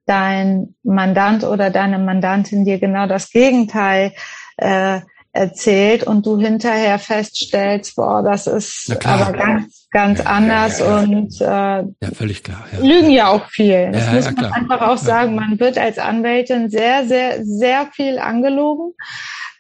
dein 0.06 0.74
Mandant 0.82 1.44
oder 1.44 1.70
deine 1.70 1.98
Mandantin 1.98 2.64
dir 2.64 2.78
genau 2.78 3.06
das 3.06 3.30
Gegenteil 3.30 4.12
äh, 4.56 5.00
erzählt 5.32 6.04
und 6.04 6.26
du 6.26 6.38
hinterher 6.38 6.98
feststellst, 6.98 7.96
boah, 7.96 8.22
das 8.22 8.46
ist 8.46 8.96
aber 9.04 9.32
ganz, 9.32 9.80
ganz 9.90 10.20
ja, 10.20 10.24
anders 10.26 10.78
ja, 10.78 10.86
ja, 10.86 11.02
und 11.02 11.40
äh, 11.40 11.44
ja, 11.44 12.10
völlig 12.14 12.42
klar. 12.42 12.64
lügen 12.80 13.10
ja 13.10 13.28
auch 13.28 13.46
viel. 13.46 13.90
Das 13.92 14.12
muss 14.12 14.36
man 14.36 14.52
einfach 14.52 14.82
auch 14.82 14.98
sagen. 14.98 15.34
Man 15.34 15.58
wird 15.58 15.78
als 15.78 15.98
Anwältin 15.98 16.70
sehr, 16.70 17.06
sehr, 17.06 17.44
sehr 17.44 17.86
viel 17.92 18.18
angelogen 18.18 18.94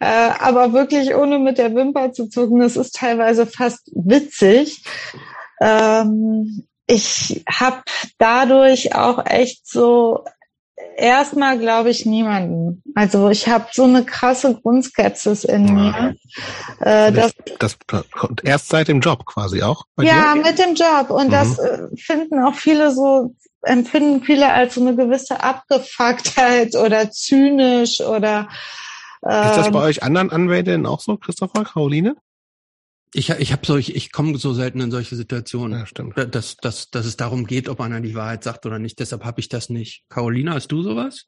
äh, 0.00 0.30
aber 0.38 0.72
wirklich 0.72 1.14
ohne 1.14 1.38
mit 1.38 1.58
der 1.58 1.74
Wimper 1.74 2.12
zu 2.12 2.26
zucken, 2.26 2.60
das 2.60 2.76
ist 2.76 2.96
teilweise 2.96 3.46
fast 3.46 3.90
witzig. 3.94 4.82
Ähm, 5.60 6.66
ich 6.86 7.44
habe 7.48 7.82
dadurch 8.18 8.94
auch 8.94 9.24
echt 9.26 9.68
so 9.68 10.24
erstmal 10.96 11.58
glaube 11.58 11.90
ich 11.90 12.06
niemanden. 12.06 12.82
Also 12.94 13.28
ich 13.30 13.48
habe 13.48 13.66
so 13.72 13.84
eine 13.84 14.04
krasse 14.04 14.54
Grundskepsis 14.54 15.44
in 15.44 15.74
mir. 15.74 16.16
Äh, 16.80 17.12
das, 17.12 17.32
das, 17.58 17.78
kommt 18.10 18.44
erst 18.44 18.68
seit 18.68 18.88
dem 18.88 19.00
Job 19.00 19.26
quasi 19.26 19.62
auch. 19.62 19.84
ja, 19.98 20.34
dir? 20.34 20.42
mit 20.42 20.58
dem 20.58 20.74
Job. 20.74 21.10
Und 21.10 21.28
mhm. 21.28 21.30
das 21.30 21.58
äh, 21.58 21.88
finden 21.96 22.42
auch 22.42 22.54
viele 22.54 22.92
so, 22.92 23.34
empfinden 23.62 24.22
viele 24.22 24.52
als 24.52 24.74
so 24.74 24.80
eine 24.80 24.96
gewisse 24.96 25.42
Abgefucktheit 25.42 26.76
oder 26.76 27.10
zynisch 27.10 28.00
oder 28.00 28.48
ist 29.22 29.56
das 29.56 29.70
bei 29.70 29.80
ähm, 29.80 29.84
euch 29.84 30.02
anderen 30.02 30.30
Anwälten 30.30 30.86
auch 30.86 31.00
so, 31.00 31.18
Christopher, 31.18 31.64
Caroline? 31.64 32.16
Ich, 33.12 33.30
ich 33.30 33.52
habe 33.52 33.66
solch, 33.66 33.90
ich 33.90 34.12
komme 34.12 34.38
so 34.38 34.52
selten 34.52 34.80
in 34.80 34.90
solche 34.92 35.16
Situationen, 35.16 35.80
ja, 35.80 35.86
stimmt. 35.86 36.14
dass, 36.16 36.56
dass, 36.56 36.90
dass 36.90 37.06
es 37.06 37.16
darum 37.16 37.46
geht, 37.46 37.68
ob 37.68 37.80
einer 37.80 38.00
die 38.00 38.14
Wahrheit 38.14 38.44
sagt 38.44 38.66
oder 38.66 38.78
nicht. 38.78 39.00
Deshalb 39.00 39.24
habe 39.24 39.40
ich 39.40 39.48
das 39.48 39.68
nicht. 39.68 40.04
Caroline, 40.08 40.54
hast 40.54 40.68
du 40.68 40.82
sowas? 40.82 41.26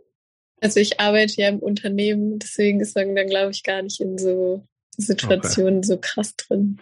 Also 0.60 0.78
ich 0.78 1.00
arbeite 1.00 1.40
ja 1.40 1.48
im 1.48 1.58
Unternehmen, 1.58 2.38
deswegen 2.38 2.80
ist 2.80 2.94
man 2.94 3.16
dann, 3.16 3.26
glaube 3.26 3.50
ich, 3.50 3.64
gar 3.64 3.82
nicht 3.82 4.00
in 4.00 4.16
so 4.16 4.64
Situationen 4.96 5.78
okay. 5.78 5.86
so 5.86 5.98
krass 6.00 6.36
drin. 6.36 6.78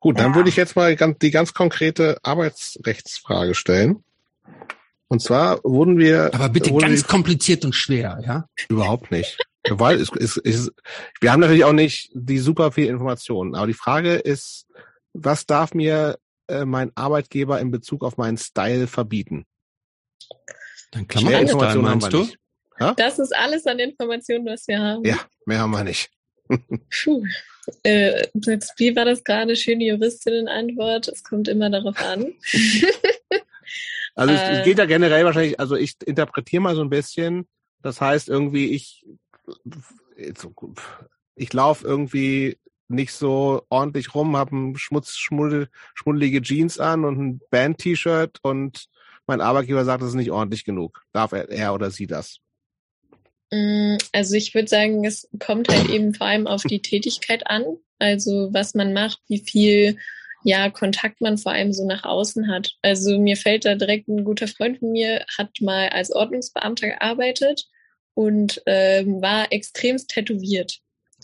Gut, 0.00 0.18
dann 0.18 0.32
ja. 0.32 0.34
würde 0.34 0.48
ich 0.48 0.56
jetzt 0.56 0.74
mal 0.74 0.96
ganz, 0.96 1.18
die 1.18 1.30
ganz 1.30 1.54
konkrete 1.54 2.18
Arbeitsrechtsfrage 2.24 3.54
stellen. 3.54 4.02
Und 5.06 5.22
zwar 5.22 5.62
wurden 5.62 5.98
wir. 5.98 6.34
Aber 6.34 6.48
bitte 6.48 6.74
ganz 6.74 7.02
wir, 7.02 7.08
kompliziert 7.08 7.64
und 7.64 7.74
schwer, 7.74 8.20
ja? 8.26 8.48
Überhaupt 8.68 9.12
nicht. 9.12 9.38
Weil 9.70 10.00
es, 10.00 10.10
es, 10.18 10.36
es, 10.36 10.70
wir 11.20 11.32
haben 11.32 11.40
natürlich 11.40 11.64
auch 11.64 11.72
nicht 11.72 12.10
die 12.12 12.38
super 12.38 12.72
viel 12.72 12.86
Informationen. 12.86 13.54
Aber 13.54 13.66
die 13.66 13.72
Frage 13.72 14.14
ist, 14.14 14.66
was 15.14 15.46
darf 15.46 15.74
mir 15.74 16.18
äh, 16.48 16.64
mein 16.64 16.92
Arbeitgeber 16.94 17.60
in 17.60 17.70
Bezug 17.70 18.04
auf 18.04 18.16
meinen 18.16 18.36
Style 18.36 18.86
verbieten? 18.86 19.46
Dann 20.90 21.08
Klamotten 21.08 21.82
meinst 21.82 22.12
du? 22.12 22.28
Ha? 22.80 22.94
Das 22.96 23.18
ist 23.18 23.34
alles 23.34 23.66
an 23.66 23.78
Informationen, 23.78 24.44
was 24.46 24.66
wir 24.68 24.78
haben. 24.78 25.04
Ja, 25.04 25.18
mehr 25.46 25.60
haben 25.60 25.70
wir 25.70 25.84
nicht. 25.84 26.10
Puh. 26.48 27.24
Äh, 27.82 28.26
wie 28.76 28.94
war 28.94 29.04
das 29.04 29.24
gerade? 29.24 29.56
Schöne 29.56 29.84
Juristinnen-Antwort. 29.84 31.08
Es 31.08 31.22
kommt 31.22 31.48
immer 31.48 31.70
darauf 31.70 31.98
an. 32.00 32.34
also 34.14 34.34
es, 34.34 34.40
äh, 34.40 34.58
es 34.58 34.64
geht 34.64 34.78
ja 34.78 34.84
generell 34.84 35.24
wahrscheinlich, 35.24 35.58
also 35.58 35.76
ich 35.76 35.94
interpretiere 36.04 36.62
mal 36.62 36.74
so 36.74 36.82
ein 36.82 36.90
bisschen. 36.90 37.48
Das 37.80 38.00
heißt 38.00 38.28
irgendwie, 38.28 38.70
ich, 38.70 39.06
ich 41.36 41.52
laufe 41.52 41.86
irgendwie 41.86 42.58
nicht 42.88 43.12
so 43.12 43.62
ordentlich 43.70 44.14
rum, 44.14 44.36
habe 44.36 44.56
ein 44.56 44.76
schmutz, 44.76 45.16
schmuddel, 45.16 45.68
schmuddelige 45.94 46.42
Jeans 46.42 46.78
an 46.78 47.04
und 47.04 47.18
ein 47.18 47.40
Band-T-Shirt 47.50 48.38
und 48.42 48.86
mein 49.26 49.40
Arbeitgeber 49.40 49.84
sagt, 49.84 50.02
das 50.02 50.10
ist 50.10 50.16
nicht 50.16 50.30
ordentlich 50.30 50.64
genug. 50.64 51.02
Darf 51.12 51.32
er, 51.32 51.48
er 51.48 51.74
oder 51.74 51.90
sie 51.90 52.06
das? 52.06 52.38
Mm, 53.50 53.96
also 54.12 54.34
ich 54.34 54.54
würde 54.54 54.68
sagen, 54.68 55.04
es 55.04 55.28
kommt 55.38 55.68
halt 55.68 55.88
eben 55.88 56.14
vor 56.14 56.26
allem 56.26 56.46
auf 56.46 56.62
die 56.62 56.82
Tätigkeit 56.82 57.46
an. 57.46 57.64
Also 57.98 58.50
was 58.52 58.74
man 58.74 58.92
macht, 58.92 59.20
wie 59.28 59.38
viel 59.38 59.96
ja, 60.46 60.68
Kontakt 60.68 61.22
man 61.22 61.38
vor 61.38 61.52
allem 61.52 61.72
so 61.72 61.86
nach 61.86 62.04
außen 62.04 62.50
hat. 62.52 62.72
Also 62.82 63.18
mir 63.18 63.38
fällt 63.38 63.64
da 63.64 63.76
direkt 63.76 64.08
ein 64.08 64.24
guter 64.24 64.46
Freund 64.46 64.78
von 64.78 64.92
mir, 64.92 65.24
hat 65.38 65.58
mal 65.62 65.88
als 65.88 66.12
Ordnungsbeamter 66.12 66.88
gearbeitet 66.88 67.66
und 68.14 68.62
ähm, 68.66 69.20
war 69.20 69.52
extremst 69.52 70.10
tätowiert. 70.10 70.78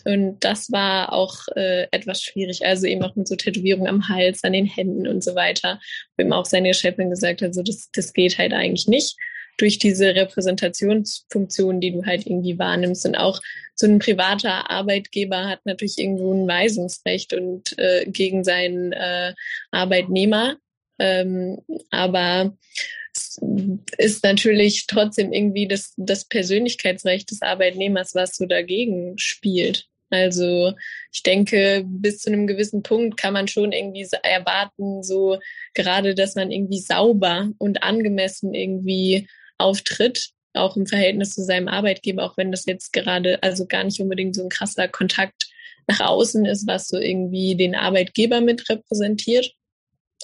Und 0.05 0.39
das 0.39 0.71
war 0.71 1.13
auch 1.13 1.47
äh, 1.55 1.87
etwas 1.91 2.23
schwierig. 2.23 2.65
Also 2.65 2.87
eben 2.87 3.03
auch 3.03 3.15
mit 3.15 3.27
so 3.27 3.35
Tätowierungen 3.35 3.87
am 3.87 4.09
Hals, 4.09 4.43
an 4.43 4.53
den 4.53 4.65
Händen 4.65 5.07
und 5.07 5.23
so 5.23 5.35
weiter. 5.35 5.79
Wo 6.17 6.23
eben 6.23 6.33
auch 6.33 6.45
seine 6.45 6.73
Chefin 6.73 7.09
gesagt 7.09 7.41
hat, 7.41 7.53
so 7.53 7.61
das, 7.61 7.89
das 7.93 8.13
geht 8.13 8.37
halt 8.37 8.53
eigentlich 8.53 8.87
nicht 8.87 9.15
durch 9.57 9.77
diese 9.77 10.15
Repräsentationsfunktion, 10.15 11.81
die 11.81 11.91
du 11.91 12.05
halt 12.05 12.25
irgendwie 12.25 12.57
wahrnimmst. 12.57 13.05
Und 13.05 13.15
auch 13.15 13.39
so 13.75 13.85
ein 13.85 13.99
privater 13.99 14.69
Arbeitgeber 14.71 15.47
hat 15.47 15.59
natürlich 15.65 15.97
irgendwo 15.99 16.33
ein 16.33 16.47
Weisungsrecht 16.47 17.33
und 17.33 17.77
äh, 17.77 18.05
gegen 18.07 18.43
seinen 18.43 18.91
äh, 18.91 19.33
Arbeitnehmer. 19.71 20.57
Ähm, 20.99 21.59
aber 21.89 22.55
ist 23.97 24.23
natürlich 24.23 24.87
trotzdem 24.87 25.31
irgendwie 25.31 25.67
das, 25.67 25.93
das 25.97 26.25
Persönlichkeitsrecht 26.25 27.29
des 27.31 27.41
Arbeitnehmers, 27.41 28.15
was 28.15 28.35
so 28.35 28.45
dagegen 28.45 29.17
spielt. 29.17 29.87
Also 30.11 30.73
ich 31.13 31.23
denke, 31.23 31.85
bis 31.87 32.19
zu 32.19 32.29
einem 32.29 32.45
gewissen 32.45 32.83
Punkt 32.83 33.17
kann 33.17 33.33
man 33.33 33.47
schon 33.47 33.71
irgendwie 33.71 34.05
erwarten, 34.23 35.03
so 35.03 35.39
gerade, 35.73 36.15
dass 36.15 36.35
man 36.35 36.51
irgendwie 36.51 36.79
sauber 36.79 37.49
und 37.57 37.81
angemessen 37.81 38.53
irgendwie 38.53 39.27
auftritt, 39.57 40.31
auch 40.53 40.75
im 40.75 40.85
Verhältnis 40.85 41.33
zu 41.33 41.43
seinem 41.43 41.69
Arbeitgeber, 41.69 42.23
auch 42.25 42.35
wenn 42.35 42.51
das 42.51 42.65
jetzt 42.65 42.91
gerade 42.91 43.41
also 43.41 43.65
gar 43.65 43.85
nicht 43.85 44.01
unbedingt 44.01 44.35
so 44.35 44.43
ein 44.43 44.49
krasser 44.49 44.89
Kontakt 44.89 45.47
nach 45.87 46.01
außen 46.01 46.45
ist, 46.45 46.67
was 46.67 46.89
so 46.89 46.97
irgendwie 46.97 47.55
den 47.55 47.73
Arbeitgeber 47.73 48.41
mit 48.41 48.69
repräsentiert, 48.69 49.53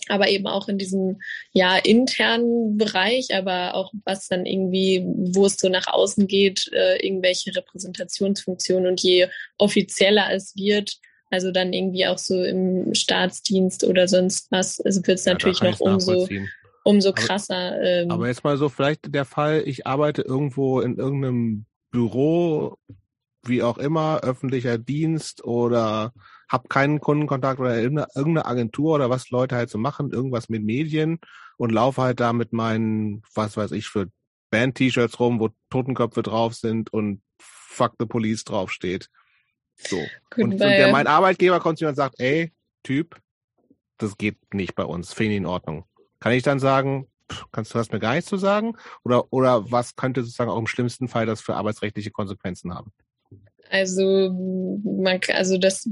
aber 0.10 0.30
eben 0.30 0.48
auch 0.48 0.68
in 0.68 0.78
diesem 0.78 1.20
ja 1.52 1.78
internen 1.78 2.78
Bereich, 2.78 3.34
aber 3.34 3.76
auch 3.76 3.92
was 4.06 4.28
dann 4.28 4.46
irgendwie, 4.46 5.04
wo 5.06 5.46
es 5.46 5.58
so 5.58 5.70
nach 5.70 5.88
außen 5.88 6.28
geht, 6.28 6.70
äh, 6.74 7.06
irgendwelche 7.06 7.56
Repräsentationsfunktionen 7.56 8.88
und 8.88 9.02
je 9.02 9.28
offizieller 9.58 10.32
es 10.32 10.56
wird, 10.56 10.98
also 11.30 11.52
dann 11.52 11.74
irgendwie 11.74 12.08
auch 12.08 12.18
so 12.18 12.44
im 12.44 12.94
Staatsdienst 12.94 13.84
oder 13.84 14.08
sonst 14.08 14.52
was, 14.52 14.80
also 14.80 15.06
wird 15.06 15.20
es 15.20 15.26
ja, 15.26 15.34
natürlich 15.34 15.62
noch 15.62 15.80
umso 15.80 16.28
umso 16.88 17.12
krasser. 17.12 17.74
Aber, 17.74 17.82
ähm, 17.84 18.12
aber 18.12 18.28
jetzt 18.28 18.44
mal 18.44 18.58
so 18.58 18.70
vielleicht 18.70 19.14
der 19.14 19.26
Fall, 19.26 19.64
ich 19.66 19.86
arbeite 19.86 20.22
irgendwo 20.22 20.80
in 20.80 20.98
irgendeinem 20.98 21.66
Büro, 21.92 22.78
wie 23.44 23.62
auch 23.62 23.78
immer, 23.78 24.22
öffentlicher 24.22 24.78
Dienst 24.78 25.44
oder 25.44 26.14
habe 26.50 26.68
keinen 26.68 27.00
Kundenkontakt 27.00 27.60
oder 27.60 27.78
irgendeine 27.78 28.46
Agentur 28.46 28.96
oder 28.96 29.10
was 29.10 29.30
Leute 29.30 29.56
halt 29.56 29.70
so 29.70 29.78
machen, 29.78 30.12
irgendwas 30.12 30.50
mit 30.50 30.64
Medien 30.64 31.20
und 31.58 31.72
laufe 31.72 32.02
halt 32.02 32.20
da 32.20 32.34
mit 32.34 32.54
meinen, 32.54 33.24
was 33.34 33.58
weiß 33.58 33.72
ich, 33.72 33.88
für 33.88 34.10
Band-T-Shirts 34.50 35.20
rum, 35.20 35.40
wo 35.40 35.50
Totenköpfe 35.70 36.24
drauf 36.24 36.54
sind 36.54 36.92
und 36.94 37.22
Fuck 37.40 37.96
the 38.00 38.06
Police 38.06 38.44
draufsteht. 38.44 39.10
So. 39.76 39.98
Gut, 40.32 40.44
und, 40.44 40.52
und 40.54 40.60
der, 40.60 40.92
mein 40.92 41.06
Arbeitgeber 41.06 41.60
kommt 41.60 41.78
zu 41.78 41.86
mir 41.86 41.90
und 41.90 41.96
sagt, 41.96 42.20
ey, 42.20 42.52
Typ, 42.84 43.20
das 43.98 44.18
geht 44.18 44.38
nicht 44.54 44.76
bei 44.76 44.84
uns, 44.84 45.14
finde 45.14 45.34
ich 45.34 45.38
in 45.38 45.46
Ordnung. 45.46 45.86
Kann 46.20 46.32
ich 46.32 46.44
dann 46.44 46.60
sagen, 46.60 47.08
kannst 47.52 47.74
du 47.74 47.80
hast 47.80 47.92
mir 47.92 48.00
gar 48.00 48.16
nichts 48.16 48.30
zu 48.30 48.38
sagen? 48.38 48.76
Oder, 49.04 49.32
oder 49.32 49.72
was 49.72 49.96
könnte 49.96 50.24
sozusagen 50.24 50.50
auch 50.50 50.58
im 50.58 50.68
schlimmsten 50.68 51.08
Fall 51.08 51.26
das 51.26 51.42
für 51.42 51.56
arbeitsrechtliche 51.56 52.12
Konsequenzen 52.12 52.74
haben? 52.74 52.92
Also, 53.70 54.30
man, 54.84 55.20
also 55.34 55.58
das 55.58 55.88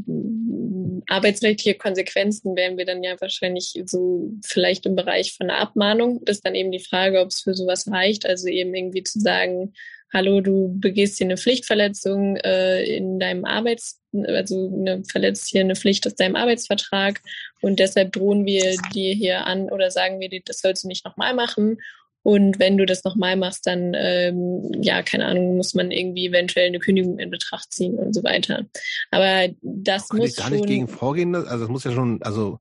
arbeitsrechtliche 1.07 1.77
Konsequenzen 1.77 2.55
wären 2.55 2.77
wir 2.77 2.85
dann 2.85 3.03
ja 3.03 3.15
wahrscheinlich 3.19 3.81
so 3.85 4.31
vielleicht 4.43 4.85
im 4.85 4.95
Bereich 4.95 5.33
von 5.35 5.49
einer 5.49 5.59
Abmahnung. 5.59 6.21
Das 6.25 6.37
ist 6.37 6.45
dann 6.45 6.55
eben 6.55 6.71
die 6.71 6.79
Frage, 6.79 7.19
ob 7.19 7.29
es 7.29 7.41
für 7.41 7.53
sowas 7.53 7.89
reicht. 7.91 8.25
Also 8.25 8.47
eben 8.47 8.73
irgendwie 8.73 9.03
zu 9.03 9.19
sagen, 9.19 9.73
hallo, 10.13 10.41
du 10.41 10.73
begehst 10.79 11.17
hier 11.17 11.27
eine 11.27 11.37
Pflichtverletzung 11.37 12.37
äh, 12.37 12.83
in 12.83 13.19
deinem 13.19 13.43
Arbeits, 13.43 14.01
also 14.13 14.71
eine, 14.73 15.03
verletzt 15.03 15.47
hier 15.49 15.61
eine 15.61 15.75
Pflicht 15.75 16.07
aus 16.07 16.15
deinem 16.15 16.35
Arbeitsvertrag 16.35 17.21
und 17.61 17.79
deshalb 17.79 18.13
drohen 18.13 18.45
wir 18.45 18.77
dir 18.93 19.13
hier 19.13 19.45
an 19.45 19.69
oder 19.69 19.91
sagen 19.91 20.19
wir 20.19 20.29
dir, 20.29 20.41
das 20.45 20.59
sollst 20.59 20.83
du 20.83 20.87
nicht 20.87 21.05
nochmal 21.05 21.33
machen. 21.33 21.79
Und 22.25 22.57
wenn 22.57 22.75
du 22.75 22.87
das 22.87 23.03
nochmal 23.03 23.35
machst, 23.35 23.67
dann, 23.67 23.93
ähm, 23.95 24.71
ja, 24.81 25.03
keine 25.03 25.27
Ahnung, 25.27 25.57
muss 25.57 25.75
man 25.75 25.91
irgendwie 25.91 26.25
eventuell 26.25 26.65
eine 26.65 26.79
Kündigung 26.79 27.19
in 27.19 27.29
Betracht 27.29 27.71
ziehen 27.71 27.93
und 27.99 28.15
so 28.15 28.23
weiter. 28.23 28.65
Aber 29.11 29.53
das 29.61 30.09
Kann 30.09 30.17
muss 30.17 30.29
ich 30.31 30.35
da 30.37 30.49
nicht 30.49 30.65
gegen 30.65 30.87
vorgehen? 30.87 31.35
Also 31.35 31.65
es 31.65 31.69
muss 31.69 31.83
ja 31.83 31.91
schon, 31.91 32.23
also 32.23 32.57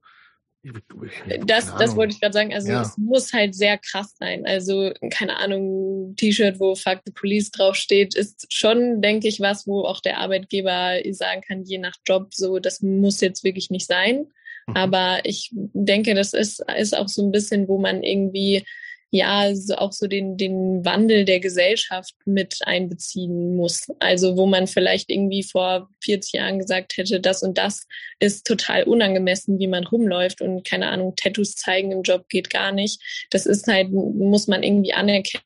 das, 1.46 1.74
das 1.76 1.96
wollte 1.96 2.12
ich 2.12 2.20
gerade 2.20 2.34
sagen. 2.34 2.52
Also 2.52 2.72
ja. 2.72 2.82
es 2.82 2.98
muss 2.98 3.32
halt 3.32 3.54
sehr 3.54 3.78
krass 3.78 4.14
sein. 4.18 4.44
Also, 4.44 4.92
keine 5.10 5.38
Ahnung, 5.38 6.14
T-Shirt, 6.16 6.60
wo 6.60 6.74
Fuck 6.74 7.00
the 7.06 7.12
Police 7.12 7.50
draufsteht, 7.50 8.14
ist 8.14 8.46
schon, 8.52 9.00
denke 9.00 9.28
ich, 9.28 9.40
was, 9.40 9.66
wo 9.66 9.84
auch 9.84 10.00
der 10.00 10.18
Arbeitgeber 10.18 10.98
sagen 11.12 11.40
kann, 11.40 11.64
je 11.64 11.78
nach 11.78 11.94
Job, 12.06 12.34
so, 12.34 12.58
das 12.58 12.82
muss 12.82 13.22
jetzt 13.22 13.44
wirklich 13.44 13.70
nicht 13.70 13.86
sein. 13.86 14.26
Mhm. 14.66 14.76
Aber 14.76 15.20
ich 15.24 15.50
denke, 15.54 16.14
das 16.14 16.34
ist, 16.34 16.62
ist 16.76 16.94
auch 16.94 17.08
so 17.08 17.26
ein 17.26 17.32
bisschen, 17.32 17.66
wo 17.66 17.78
man 17.78 18.02
irgendwie 18.02 18.66
ja 19.14 19.54
so 19.54 19.76
auch 19.76 19.92
so 19.92 20.08
den, 20.08 20.36
den 20.36 20.84
Wandel 20.84 21.24
der 21.24 21.38
Gesellschaft 21.38 22.14
mit 22.24 22.58
einbeziehen 22.64 23.54
muss. 23.56 23.86
Also 24.00 24.36
wo 24.36 24.46
man 24.46 24.66
vielleicht 24.66 25.08
irgendwie 25.08 25.44
vor 25.44 25.88
40 26.02 26.32
Jahren 26.32 26.58
gesagt 26.58 26.96
hätte, 26.96 27.20
das 27.20 27.42
und 27.42 27.56
das 27.56 27.86
ist 28.18 28.44
total 28.44 28.82
unangemessen, 28.84 29.58
wie 29.60 29.68
man 29.68 29.86
rumläuft 29.86 30.40
und 30.42 30.64
keine 30.64 30.88
Ahnung, 30.88 31.14
Tattoos 31.14 31.54
zeigen 31.54 31.92
im 31.92 32.02
Job 32.02 32.28
geht 32.28 32.50
gar 32.50 32.72
nicht. 32.72 33.00
Das 33.30 33.46
ist 33.46 33.68
halt, 33.68 33.92
muss 33.92 34.48
man 34.48 34.62
irgendwie 34.64 34.94
anerkennen 34.94 35.44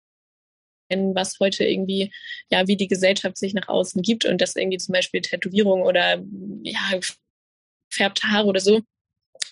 was 1.15 1.39
heute 1.39 1.65
irgendwie, 1.65 2.11
ja, 2.51 2.67
wie 2.67 2.77
die 2.77 2.89
Gesellschaft 2.89 3.37
sich 3.37 3.53
nach 3.53 3.69
außen 3.69 4.01
gibt 4.01 4.25
und 4.25 4.41
dass 4.41 4.57
irgendwie 4.57 4.79
zum 4.79 4.95
Beispiel 4.95 5.21
Tätowierung 5.21 5.83
oder 5.83 6.25
ja, 6.63 7.01
färbte 7.91 8.29
Haare 8.29 8.47
oder 8.47 8.61
so 8.61 8.81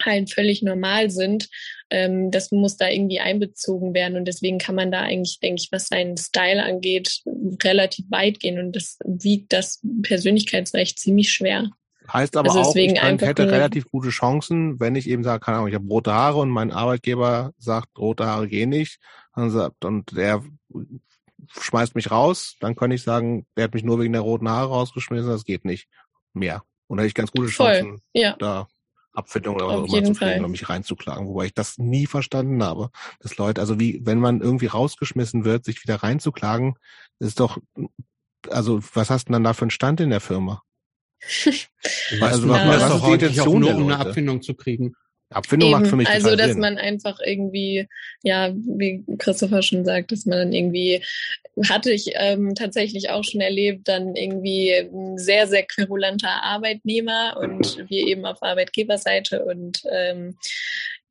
halt 0.05 0.33
völlig 0.33 0.63
normal 0.63 1.11
sind. 1.11 1.49
Ähm, 1.91 2.31
das 2.31 2.51
muss 2.51 2.77
da 2.77 2.89
irgendwie 2.89 3.21
einbezogen 3.21 3.95
werden 3.95 4.17
und 4.17 4.27
deswegen 4.27 4.59
kann 4.59 4.75
man 4.75 4.91
da 4.91 5.03
eigentlich, 5.03 5.39
denke 5.41 5.63
ich, 5.63 5.69
was 5.71 5.89
seinen 5.89 6.17
Style 6.17 6.63
angeht, 6.63 7.23
relativ 7.63 8.07
weit 8.11 8.41
gehen 8.41 8.59
und 8.59 8.75
das 8.75 8.99
wiegt 9.05 9.53
das 9.53 9.81
Persönlichkeitsrecht 10.03 10.99
ziemlich 10.99 11.33
schwer. 11.33 11.71
Heißt 12.13 12.37
aber 12.37 12.51
also 12.51 12.71
auch, 12.71 12.77
ich 12.77 12.95
kann, 12.95 13.19
hätte 13.19 13.51
relativ 13.51 13.87
gute 13.91 14.11
Chancen, 14.11 14.79
wenn 14.79 14.95
ich 14.95 15.09
eben 15.09 15.25
sage, 15.25 15.41
keine 15.41 15.59
Ahnung, 15.59 15.69
ich 15.69 15.75
habe 15.75 15.89
rote 15.89 16.13
Haare 16.13 16.39
und 16.39 16.51
mein 16.51 16.71
Arbeitgeber 16.71 17.53
sagt, 17.59 17.99
rote 17.99 18.27
Haare 18.27 18.49
gehen 18.49 18.71
nicht 18.71 18.99
und 19.35 20.17
der 20.17 20.43
schmeißt 21.49 21.95
mich 21.95 22.11
raus, 22.11 22.57
dann 22.61 22.75
könnte 22.75 22.97
ich 22.97 23.03
sagen, 23.03 23.47
der 23.57 23.65
hat 23.65 23.75
mich 23.75 23.85
nur 23.85 24.01
wegen 24.01 24.13
der 24.13 24.23
roten 24.23 24.49
Haare 24.49 24.69
rausgeschmissen, 24.69 25.31
das 25.31 25.45
geht 25.45 25.65
nicht 25.65 25.89
mehr. 26.33 26.63
Und 26.87 26.97
da 26.97 27.03
hätte 27.03 27.09
ich 27.09 27.15
ganz 27.15 27.33
gute 27.33 27.49
Chancen, 27.49 27.99
Voll, 27.99 28.01
ja. 28.15 28.37
da 28.39 28.69
Abfindung 29.17 29.57
oder 29.57 29.83
was 29.83 29.93
immer 29.93 30.05
zu 30.05 30.13
kriegen 30.15 30.45
um 30.45 30.51
mich 30.51 30.69
reinzuklagen, 30.69 31.27
wobei 31.27 31.47
ich 31.47 31.55
das 31.55 31.79
nie 31.79 32.07
verstanden 32.07 32.63
habe. 32.63 32.91
Dass 33.21 33.37
Leute, 33.37 33.61
also 33.61 33.81
wie, 33.81 34.01
wenn 34.05 34.19
man 34.19 34.41
irgendwie 34.41 34.67
rausgeschmissen 34.67 35.45
wird, 35.45 35.65
sich 35.65 35.83
wieder 35.83 35.97
reinzuklagen, 35.97 36.75
ist 37.19 37.41
doch, 37.41 37.59
also 38.51 38.81
was 38.95 39.11
hast 39.11 39.25
du 39.25 39.27
denn 39.29 39.35
dann 39.35 39.45
da 39.45 39.53
für 39.53 39.63
einen 39.63 39.71
Stand 39.71 40.01
in 40.01 40.11
der 40.11 40.21
Firma? 40.21 40.63
also, 42.21 42.49
was, 42.49 42.67
was 42.67 42.95
ist 42.95 43.07
die 43.07 43.13
Intention, 43.13 43.61
nur, 43.61 43.75
um 43.75 43.85
eine 43.85 43.99
Abfindung 43.99 44.43
zu 44.43 44.55
kriegen? 44.55 44.95
Abfindung 45.31 45.71
Eben, 45.71 45.81
macht 45.81 45.91
für 45.91 45.97
mich 45.97 46.09
Also, 46.09 46.37
dass 46.37 46.53
Sinn. 46.53 46.61
man 46.61 46.79
einfach 46.79 47.19
irgendwie, 47.25 47.89
ja, 48.23 48.53
wie 48.55 49.05
Christopher 49.19 49.63
schon 49.63 49.85
sagt, 49.85 50.13
dass 50.13 50.25
man 50.25 50.39
dann 50.39 50.53
irgendwie, 50.53 51.03
hatte 51.69 51.91
ich 51.91 52.13
ähm, 52.15 52.55
tatsächlich 52.55 53.11
auch 53.11 53.25
schon 53.25 53.41
erlebt, 53.41 53.89
dann 53.89 54.15
irgendwie 54.15 54.73
ein 54.73 55.19
sehr, 55.19 55.49
sehr 55.49 55.65
querulanter 55.65 56.43
Arbeitnehmer 56.43 57.37
und 57.41 57.85
wir 57.89 58.07
eben 58.07 58.25
auf 58.25 58.43
Arbeitgeberseite 58.43 59.45
und 59.45 59.83
ähm, 59.91 60.37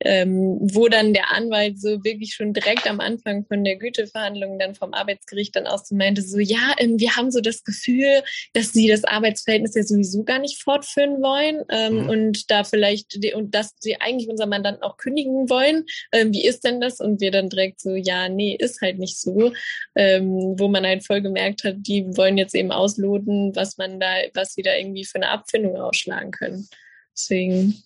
ähm, 0.00 0.58
wo 0.60 0.88
dann 0.88 1.14
der 1.14 1.32
Anwalt 1.32 1.80
so 1.80 2.04
wirklich 2.04 2.34
schon 2.34 2.52
direkt 2.52 2.88
am 2.88 3.00
Anfang 3.00 3.46
von 3.46 3.64
der 3.64 3.76
Güteverhandlung 3.76 4.58
dann 4.58 4.74
vom 4.74 4.92
Arbeitsgericht 4.92 5.56
dann 5.56 5.66
aus 5.66 5.88
so 5.88 5.94
meinte, 5.94 6.22
so 6.22 6.38
ja, 6.38 6.74
ähm, 6.78 7.00
wir 7.00 7.16
haben 7.16 7.30
so 7.30 7.40
das 7.40 7.64
Gefühl, 7.64 8.22
dass 8.52 8.72
sie 8.72 8.88
das 8.88 9.04
Arbeitsverhältnis 9.04 9.74
ja 9.74 9.82
sowieso 9.82 10.24
gar 10.24 10.38
nicht 10.38 10.62
fortführen 10.62 11.22
wollen 11.22 11.64
ähm, 11.70 12.02
mhm. 12.02 12.08
und 12.08 12.50
da 12.50 12.64
vielleicht 12.64 13.16
und 13.34 13.54
dass 13.54 13.74
sie 13.78 14.00
eigentlich 14.00 14.28
unser 14.28 14.46
Mandant 14.46 14.82
auch 14.82 14.96
kündigen 14.98 15.48
wollen. 15.48 15.84
Ähm, 16.12 16.32
wie 16.32 16.44
ist 16.44 16.64
denn 16.64 16.80
das? 16.80 17.00
Und 17.00 17.20
wir 17.20 17.30
dann 17.30 17.48
direkt 17.48 17.80
so, 17.80 17.94
ja, 17.94 18.28
nee, 18.28 18.56
ist 18.58 18.80
halt 18.82 18.98
nicht 18.98 19.18
so, 19.18 19.52
ähm, 19.94 20.58
wo 20.58 20.68
man 20.68 20.84
halt 20.84 21.06
voll 21.06 21.22
gemerkt 21.22 21.64
hat, 21.64 21.76
die 21.78 22.04
wollen 22.16 22.36
jetzt 22.36 22.54
eben 22.54 22.70
ausloten, 22.70 23.54
was 23.56 23.78
man 23.78 23.98
da, 23.98 24.14
was 24.34 24.54
sie 24.54 24.62
da 24.62 24.74
irgendwie 24.76 25.04
für 25.04 25.16
eine 25.16 25.30
Abfindung 25.30 25.76
ausschlagen 25.76 26.30
können. 26.32 26.68
Deswegen 27.12 27.82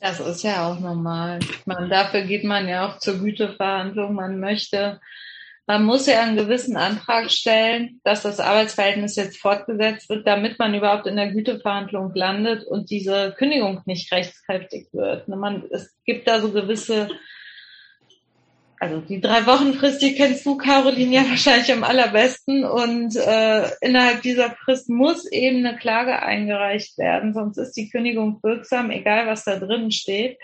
das 0.00 0.20
ist 0.20 0.42
ja 0.42 0.68
auch 0.68 0.78
normal. 0.78 1.40
Man, 1.66 1.90
dafür 1.90 2.22
geht 2.22 2.44
man 2.44 2.68
ja 2.68 2.88
auch 2.88 2.98
zur 2.98 3.18
Güteverhandlung. 3.18 4.14
Man 4.14 4.38
möchte, 4.38 5.00
man 5.66 5.84
muss 5.84 6.06
ja 6.06 6.22
einen 6.22 6.36
gewissen 6.36 6.76
Antrag 6.76 7.30
stellen, 7.30 8.00
dass 8.04 8.22
das 8.22 8.40
Arbeitsverhältnis 8.40 9.16
jetzt 9.16 9.38
fortgesetzt 9.38 10.08
wird, 10.08 10.26
damit 10.26 10.58
man 10.58 10.74
überhaupt 10.74 11.06
in 11.06 11.16
der 11.16 11.32
Güteverhandlung 11.32 12.14
landet 12.14 12.64
und 12.64 12.90
diese 12.90 13.34
Kündigung 13.36 13.82
nicht 13.86 14.12
rechtskräftig 14.12 14.88
wird. 14.92 15.28
Man, 15.28 15.64
es 15.70 15.96
gibt 16.04 16.28
da 16.28 16.40
so 16.40 16.52
gewisse 16.52 17.08
also 18.80 19.00
die 19.00 19.20
drei 19.20 19.44
Wochen 19.46 19.74
Frist, 19.74 20.02
die 20.02 20.14
kennst 20.14 20.46
du, 20.46 20.56
Caroline, 20.56 21.14
ja 21.14 21.22
wahrscheinlich 21.28 21.72
am 21.72 21.84
allerbesten. 21.84 22.64
Und 22.64 23.16
äh, 23.16 23.70
innerhalb 23.80 24.22
dieser 24.22 24.50
Frist 24.50 24.88
muss 24.88 25.30
eben 25.30 25.66
eine 25.66 25.76
Klage 25.76 26.20
eingereicht 26.22 26.96
werden, 26.98 27.34
sonst 27.34 27.58
ist 27.58 27.76
die 27.76 27.90
Kündigung 27.90 28.40
wirksam, 28.42 28.90
egal 28.90 29.26
was 29.26 29.44
da 29.44 29.58
drin 29.58 29.90
steht. 29.90 30.38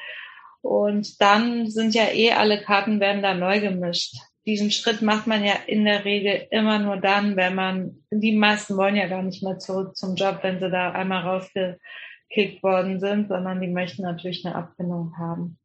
Und 0.62 1.20
dann 1.20 1.70
sind 1.70 1.94
ja 1.94 2.08
eh 2.12 2.32
alle 2.32 2.62
Karten 2.62 2.98
werden 2.98 3.22
da 3.22 3.34
neu 3.34 3.60
gemischt. 3.60 4.16
Diesen 4.46 4.70
Schritt 4.70 5.02
macht 5.02 5.26
man 5.26 5.44
ja 5.44 5.54
in 5.66 5.84
der 5.84 6.04
Regel 6.04 6.46
immer 6.50 6.78
nur 6.78 6.96
dann, 6.96 7.36
wenn 7.36 7.54
man, 7.54 8.04
die 8.10 8.36
meisten 8.36 8.76
wollen 8.76 8.96
ja 8.96 9.06
gar 9.06 9.22
nicht 9.22 9.42
mehr 9.42 9.58
zurück 9.58 9.96
zum 9.96 10.16
Job, 10.16 10.38
wenn 10.42 10.60
sie 10.60 10.70
da 10.70 10.92
einmal 10.92 11.22
rausgekickt 11.22 12.62
worden 12.62 12.98
sind, 13.00 13.28
sondern 13.28 13.60
die 13.60 13.68
möchten 13.68 14.02
natürlich 14.02 14.44
eine 14.44 14.54
Abfindung 14.54 15.16
haben. 15.18 15.58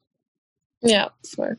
Ja, 0.82 1.12
voll. 1.26 1.58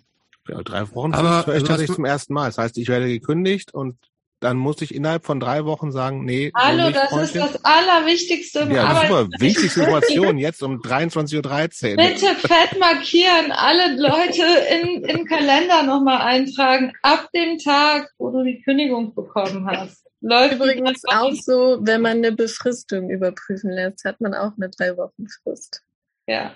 Ja, 0.50 0.62
drei 0.62 0.90
Wochen 0.94 1.14
aber 1.14 1.46
höre 1.46 1.56
ich 1.56 1.62
tatsächlich 1.62 1.94
zum 1.94 2.04
ersten 2.04 2.34
Mal. 2.34 2.46
Das 2.46 2.58
heißt, 2.58 2.76
ich 2.78 2.88
werde 2.88 3.06
gekündigt 3.06 3.72
und 3.72 3.96
dann 4.40 4.56
muss 4.56 4.80
ich 4.80 4.94
innerhalb 4.94 5.26
von 5.26 5.38
drei 5.38 5.64
Wochen 5.66 5.92
sagen, 5.92 6.24
nee. 6.24 6.50
Hallo, 6.56 6.86
so 6.86 6.90
das 6.92 7.10
Freundchen. 7.10 7.42
ist 7.42 7.54
das 7.54 7.64
Allerwichtigste 7.64 8.60
im 8.60 8.70
Ja, 8.72 9.02
super. 9.02 9.28
Wichtigste 9.38 9.80
Information 9.80 10.38
jetzt 10.38 10.62
um 10.62 10.80
23.13 10.80 11.90
Uhr. 11.90 11.96
Bitte 11.96 12.34
fett 12.36 12.80
markieren, 12.80 13.52
alle 13.52 13.96
Leute 14.00 14.42
in, 14.70 15.04
in 15.04 15.26
Kalender 15.26 15.82
nochmal 15.82 16.22
eintragen, 16.22 16.92
ab 17.02 17.28
dem 17.34 17.58
Tag, 17.58 18.10
wo 18.18 18.30
du 18.30 18.42
die 18.42 18.62
Kündigung 18.62 19.14
bekommen 19.14 19.66
hast. 19.66 20.06
Läuft 20.22 20.54
übrigens 20.54 21.02
auch 21.06 21.32
so, 21.32 21.78
wenn 21.82 22.00
man 22.00 22.18
eine 22.18 22.32
Befristung 22.32 23.10
überprüfen 23.10 23.70
lässt, 23.70 24.04
hat 24.04 24.20
man 24.20 24.34
auch 24.34 24.52
eine 24.56 24.70
drei 24.70 24.96
Wochen 24.96 25.26
Frist. 25.28 25.82
Ja. 26.26 26.52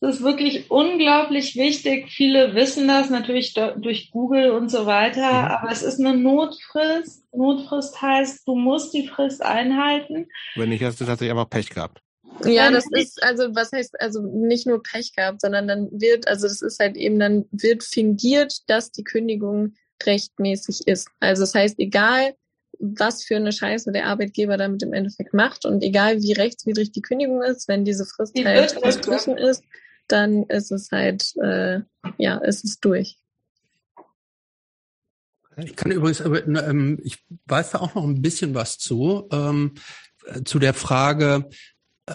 Das 0.00 0.16
ist 0.16 0.22
wirklich 0.22 0.70
unglaublich 0.70 1.56
wichtig. 1.56 2.08
Viele 2.10 2.54
wissen 2.54 2.86
das 2.86 3.10
natürlich 3.10 3.54
durch 3.54 4.10
Google 4.12 4.50
und 4.52 4.70
so 4.70 4.86
weiter, 4.86 5.28
mhm. 5.28 5.48
aber 5.48 5.72
es 5.72 5.82
ist 5.82 5.98
eine 5.98 6.16
Notfrist. 6.16 7.24
Notfrist 7.32 8.00
heißt, 8.00 8.46
du 8.46 8.54
musst 8.54 8.94
die 8.94 9.08
Frist 9.08 9.42
einhalten. 9.42 10.28
Wenn 10.54 10.68
nicht, 10.68 10.84
hast 10.84 11.00
du 11.00 11.04
tatsächlich 11.04 11.32
einfach 11.32 11.50
Pech 11.50 11.70
gehabt. 11.70 12.00
Ja, 12.44 12.70
das 12.70 12.84
ist, 12.92 13.20
also 13.24 13.54
was 13.56 13.72
heißt, 13.72 14.00
also 14.00 14.22
nicht 14.22 14.66
nur 14.66 14.82
Pech 14.82 15.12
gehabt, 15.16 15.40
sondern 15.40 15.66
dann 15.66 15.88
wird, 15.90 16.28
also 16.28 16.46
das 16.46 16.62
ist 16.62 16.78
halt 16.78 16.96
eben, 16.96 17.18
dann 17.18 17.46
wird 17.50 17.82
fingiert, 17.82 18.68
dass 18.68 18.92
die 18.92 19.02
Kündigung 19.02 19.74
rechtmäßig 20.04 20.86
ist. 20.86 21.08
Also 21.18 21.42
das 21.42 21.54
heißt, 21.54 21.78
egal, 21.78 22.34
was 22.78 23.24
für 23.24 23.34
eine 23.34 23.50
Scheiße 23.50 23.90
der 23.90 24.06
Arbeitgeber 24.06 24.56
damit 24.56 24.84
im 24.84 24.92
Endeffekt 24.92 25.34
macht 25.34 25.64
und 25.64 25.82
egal 25.82 26.22
wie 26.22 26.32
rechtswidrig 26.32 26.92
die 26.92 27.02
Kündigung 27.02 27.42
ist, 27.42 27.66
wenn 27.66 27.84
diese 27.84 28.06
Frist 28.06 28.36
die 28.36 28.46
halt 28.46 28.70
verstrichen 28.72 29.36
ist, 29.36 29.64
dann 30.08 30.44
ist 30.44 30.70
es 30.72 30.90
halt, 30.90 31.34
äh, 31.36 31.80
ja, 32.18 32.38
ist 32.38 32.64
es 32.64 32.80
durch. 32.80 33.18
Ich 35.56 35.74
kann 35.74 35.90
übrigens, 35.90 36.20
ähm, 36.20 37.00
ich 37.02 37.24
weiß 37.46 37.72
da 37.72 37.80
auch 37.80 37.94
noch 37.94 38.04
ein 38.04 38.22
bisschen 38.22 38.54
was 38.54 38.78
zu, 38.78 39.28
ähm, 39.32 39.74
zu 40.44 40.58
der 40.58 40.74
Frage, 40.74 41.48
äh, 42.06 42.14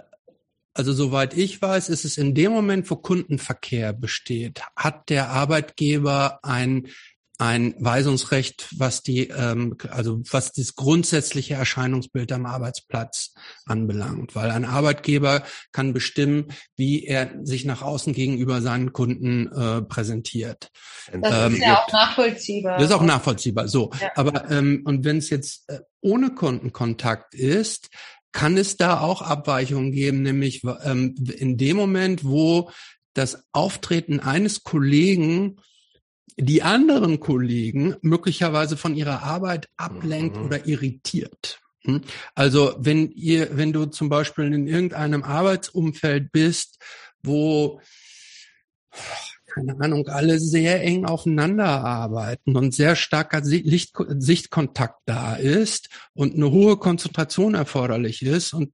also 0.73 0.93
soweit 0.93 1.35
ich 1.35 1.61
weiß, 1.61 1.89
ist 1.89 2.05
es 2.05 2.17
in 2.17 2.35
dem 2.35 2.51
Moment, 2.51 2.89
wo 2.89 2.95
Kundenverkehr 2.95 3.91
besteht, 3.93 4.61
hat 4.75 5.09
der 5.09 5.29
Arbeitgeber 5.29 6.39
ein 6.43 6.87
ein 7.43 7.75
Weisungsrecht, 7.77 8.69
was 8.77 9.03
die, 9.03 9.27
ähm, 9.27 9.75
also 9.89 10.21
was 10.31 10.53
das 10.53 10.75
grundsätzliche 10.75 11.55
Erscheinungsbild 11.55 12.31
am 12.31 12.45
Arbeitsplatz 12.45 13.33
anbelangt, 13.65 14.33
weil 14.33 14.49
ein 14.49 14.63
Arbeitgeber 14.63 15.43
kann 15.73 15.91
bestimmen, 15.91 16.53
wie 16.77 17.03
er 17.03 17.31
sich 17.43 17.65
nach 17.65 17.81
außen 17.81 18.13
gegenüber 18.13 18.61
seinen 18.61 18.93
Kunden 18.93 19.51
äh, 19.51 19.81
präsentiert. 19.81 20.71
Das 21.11 21.47
ähm, 21.47 21.55
ist 21.55 21.63
ja 21.63 21.83
auch 21.83 21.91
nachvollziehbar. 21.91 22.77
Das 22.77 22.87
ist 22.87 22.93
auch 22.93 23.03
nachvollziehbar. 23.03 23.67
So, 23.67 23.91
ja. 23.99 24.11
aber 24.15 24.49
ähm, 24.49 24.83
und 24.85 25.03
wenn 25.03 25.17
es 25.17 25.29
jetzt 25.29 25.69
äh, 25.69 25.79
ohne 25.99 26.33
Kundenkontakt 26.33 27.35
ist, 27.35 27.89
kann 28.31 28.57
es 28.57 28.77
da 28.77 29.01
auch 29.01 29.21
Abweichungen 29.21 29.91
geben, 29.91 30.21
nämlich 30.21 30.61
ähm, 30.85 31.13
in 31.37 31.57
dem 31.57 31.75
Moment, 31.75 32.23
wo 32.23 32.71
das 33.13 33.43
Auftreten 33.51 34.21
eines 34.21 34.63
Kollegen 34.63 35.57
die 36.37 36.63
anderen 36.63 37.19
Kollegen 37.19 37.95
möglicherweise 38.01 38.77
von 38.77 38.95
ihrer 38.95 39.23
Arbeit 39.23 39.69
ablenkt 39.77 40.37
mhm. 40.37 40.45
oder 40.45 40.65
irritiert. 40.65 41.59
Hm? 41.81 42.01
Also 42.35 42.75
wenn 42.77 43.11
ihr, 43.11 43.57
wenn 43.57 43.73
du 43.73 43.85
zum 43.85 44.09
Beispiel 44.09 44.51
in 44.53 44.67
irgendeinem 44.67 45.23
Arbeitsumfeld 45.23 46.31
bist, 46.31 46.81
wo 47.21 47.81
keine 49.53 49.79
Ahnung, 49.79 50.07
alle 50.07 50.39
sehr 50.39 50.81
eng 50.81 51.05
aufeinander 51.05 51.65
arbeiten 51.65 52.55
und 52.55 52.73
sehr 52.73 52.95
starker 52.95 53.41
Licht, 53.41 53.95
Sichtkontakt 54.17 54.99
da 55.05 55.35
ist 55.35 55.89
und 56.13 56.33
eine 56.33 56.49
hohe 56.49 56.77
Konzentration 56.77 57.53
erforderlich 57.53 58.23
ist 58.23 58.53
und 58.53 58.73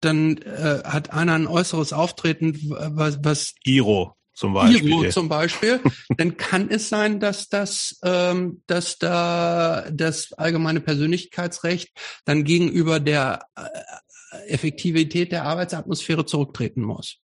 dann 0.00 0.38
äh, 0.38 0.82
hat 0.84 1.12
einer 1.12 1.34
ein 1.34 1.46
äußeres 1.46 1.92
Auftreten, 1.92 2.58
was, 2.68 3.18
was 3.22 3.54
Iro 3.64 4.16
zum 4.34 4.52
Beispiel. 4.54 4.90
Iro 4.90 5.08
zum 5.10 5.28
Beispiel, 5.28 5.80
dann 6.16 6.36
kann 6.36 6.68
es 6.68 6.88
sein, 6.88 7.20
dass 7.20 7.48
das, 7.48 8.00
ähm, 8.04 8.62
dass 8.66 8.98
da 8.98 9.86
das 9.90 10.32
allgemeine 10.32 10.80
Persönlichkeitsrecht 10.80 11.90
dann 12.24 12.44
gegenüber 12.44 13.00
der 13.00 13.46
äh, 13.56 14.48
Effektivität 14.48 15.32
der 15.32 15.44
Arbeitsatmosphäre 15.44 16.26
zurücktreten 16.26 16.82
muss. 16.82 17.23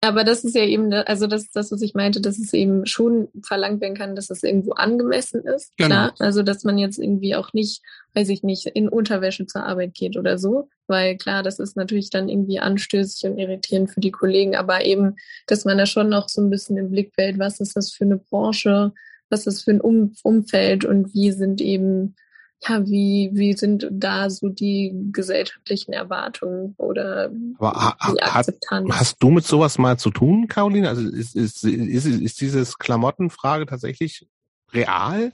Aber 0.00 0.22
das 0.22 0.44
ist 0.44 0.54
ja 0.54 0.64
eben, 0.64 0.92
also 0.92 1.26
das 1.26 1.44
ist 1.44 1.56
das, 1.56 1.72
was 1.72 1.80
ich 1.80 1.94
meinte, 1.94 2.20
dass 2.20 2.38
es 2.38 2.52
eben 2.52 2.84
schon 2.84 3.28
verlangt 3.42 3.80
werden 3.80 3.96
kann, 3.96 4.14
dass 4.14 4.28
es 4.28 4.42
irgendwo 4.42 4.72
angemessen 4.72 5.42
ist. 5.44 5.72
Genau. 5.78 6.10
Klar? 6.10 6.14
Also 6.18 6.42
dass 6.42 6.62
man 6.62 6.76
jetzt 6.76 6.98
irgendwie 6.98 7.34
auch 7.34 7.54
nicht, 7.54 7.80
weiß 8.12 8.28
ich 8.28 8.42
nicht, 8.42 8.66
in 8.66 8.90
Unterwäsche 8.90 9.46
zur 9.46 9.64
Arbeit 9.64 9.94
geht 9.94 10.18
oder 10.18 10.36
so. 10.36 10.68
Weil 10.86 11.16
klar, 11.16 11.42
das 11.42 11.58
ist 11.58 11.76
natürlich 11.76 12.10
dann 12.10 12.28
irgendwie 12.28 12.60
anstößig 12.60 13.30
und 13.30 13.38
irritierend 13.38 13.90
für 13.90 14.00
die 14.00 14.10
Kollegen, 14.10 14.56
aber 14.56 14.84
eben, 14.84 15.16
dass 15.46 15.64
man 15.64 15.78
da 15.78 15.86
schon 15.86 16.10
noch 16.10 16.28
so 16.28 16.42
ein 16.42 16.50
bisschen 16.50 16.76
im 16.76 16.90
Blick 16.90 17.16
behält, 17.16 17.38
was 17.38 17.60
ist 17.60 17.74
das 17.74 17.90
für 17.90 18.04
eine 18.04 18.18
Branche, 18.18 18.92
was 19.30 19.40
ist 19.40 19.46
das 19.46 19.62
für 19.62 19.70
ein 19.70 19.80
um 19.80 20.12
Umfeld 20.22 20.84
und 20.84 21.14
wie 21.14 21.32
sind 21.32 21.62
eben 21.62 22.14
ja, 22.62 22.86
wie, 22.86 23.30
wie 23.34 23.52
sind 23.52 23.86
da 23.90 24.30
so 24.30 24.48
die 24.48 24.92
gesellschaftlichen 25.12 25.92
Erwartungen 25.92 26.74
oder 26.78 27.30
Aber 27.58 27.96
die 28.12 28.22
Akzeptanz? 28.22 28.90
Hat, 28.90 29.00
hast 29.00 29.22
du 29.22 29.30
mit 29.30 29.44
sowas 29.44 29.78
mal 29.78 29.98
zu 29.98 30.10
tun, 30.10 30.48
Caroline? 30.48 30.88
Also 30.88 31.02
ist, 31.08 31.36
ist, 31.36 31.64
ist, 31.64 32.06
ist 32.06 32.40
dieses 32.40 32.78
Klamottenfrage 32.78 33.66
tatsächlich 33.66 34.26
real? 34.72 35.32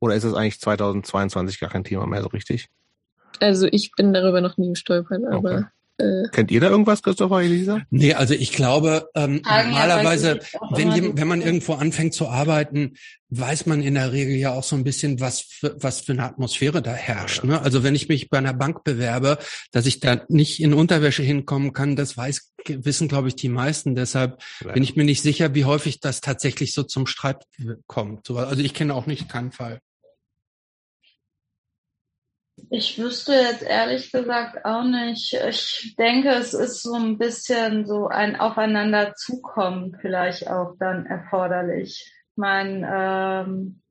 Oder 0.00 0.16
ist 0.16 0.24
es 0.24 0.34
eigentlich 0.34 0.60
2022 0.60 1.60
gar 1.60 1.70
kein 1.70 1.84
Thema 1.84 2.06
mehr 2.06 2.22
so 2.22 2.28
richtig? 2.28 2.68
Also 3.40 3.66
ich 3.70 3.92
bin 3.92 4.12
darüber 4.12 4.40
noch 4.40 4.56
nie 4.56 4.70
gestolpert, 4.70 5.22
aber 5.24 5.50
okay. 5.50 5.64
Äh, 5.96 6.28
Kennt 6.32 6.50
ihr 6.50 6.60
da 6.60 6.68
irgendwas, 6.70 7.02
Christopher, 7.02 7.42
Elisa? 7.42 7.82
Nee, 7.90 8.14
also 8.14 8.34
ich 8.34 8.52
glaube, 8.52 9.08
ähm, 9.14 9.42
normalerweise, 9.44 10.40
wenn, 10.70 11.16
wenn 11.16 11.28
man 11.28 11.40
irgendwo 11.40 11.74
anfängt 11.74 12.14
zu 12.14 12.28
arbeiten, 12.28 12.94
weiß 13.30 13.66
man 13.66 13.80
in 13.80 13.94
der 13.94 14.12
Regel 14.12 14.34
ja 14.34 14.52
auch 14.52 14.64
so 14.64 14.74
ein 14.76 14.84
bisschen, 14.84 15.20
was 15.20 15.40
für, 15.40 15.76
was 15.78 16.00
für 16.00 16.12
eine 16.12 16.24
Atmosphäre 16.24 16.82
da 16.82 16.92
herrscht. 16.92 17.44
Ne? 17.44 17.60
Also 17.60 17.82
wenn 17.82 17.94
ich 17.94 18.08
mich 18.08 18.28
bei 18.28 18.38
einer 18.38 18.54
Bank 18.54 18.82
bewerbe, 18.84 19.38
dass 19.70 19.86
ich 19.86 20.00
da 20.00 20.22
nicht 20.28 20.60
in 20.60 20.74
Unterwäsche 20.74 21.22
hinkommen 21.22 21.72
kann, 21.72 21.96
das 21.96 22.16
weiß, 22.16 22.52
wissen, 22.66 23.08
glaube 23.08 23.28
ich, 23.28 23.36
die 23.36 23.48
meisten. 23.48 23.94
Deshalb 23.94 24.42
ja. 24.64 24.72
bin 24.72 24.82
ich 24.82 24.96
mir 24.96 25.04
nicht 25.04 25.22
sicher, 25.22 25.54
wie 25.54 25.64
häufig 25.64 26.00
das 26.00 26.20
tatsächlich 26.20 26.72
so 26.72 26.82
zum 26.82 27.06
Streit 27.06 27.44
kommt. 27.86 28.30
Also 28.30 28.62
ich 28.62 28.74
kenne 28.74 28.94
auch 28.94 29.06
nicht 29.06 29.28
keinen 29.28 29.52
Fall. 29.52 29.80
Ich 32.70 32.98
wüsste 32.98 33.34
jetzt 33.34 33.62
ehrlich 33.62 34.12
gesagt 34.12 34.64
auch 34.64 34.84
nicht. 34.84 35.32
Ich 35.32 35.94
denke, 35.98 36.30
es 36.30 36.54
ist 36.54 36.82
so 36.82 36.94
ein 36.94 37.18
bisschen 37.18 37.86
so 37.86 38.08
ein 38.08 38.36
Aufeinanderzukommen 38.36 39.96
vielleicht 40.00 40.48
auch 40.48 40.74
dann 40.78 41.06
erforderlich. 41.06 42.12
Ich 42.30 42.36
meine, 42.36 43.46
ähm, 43.46 43.82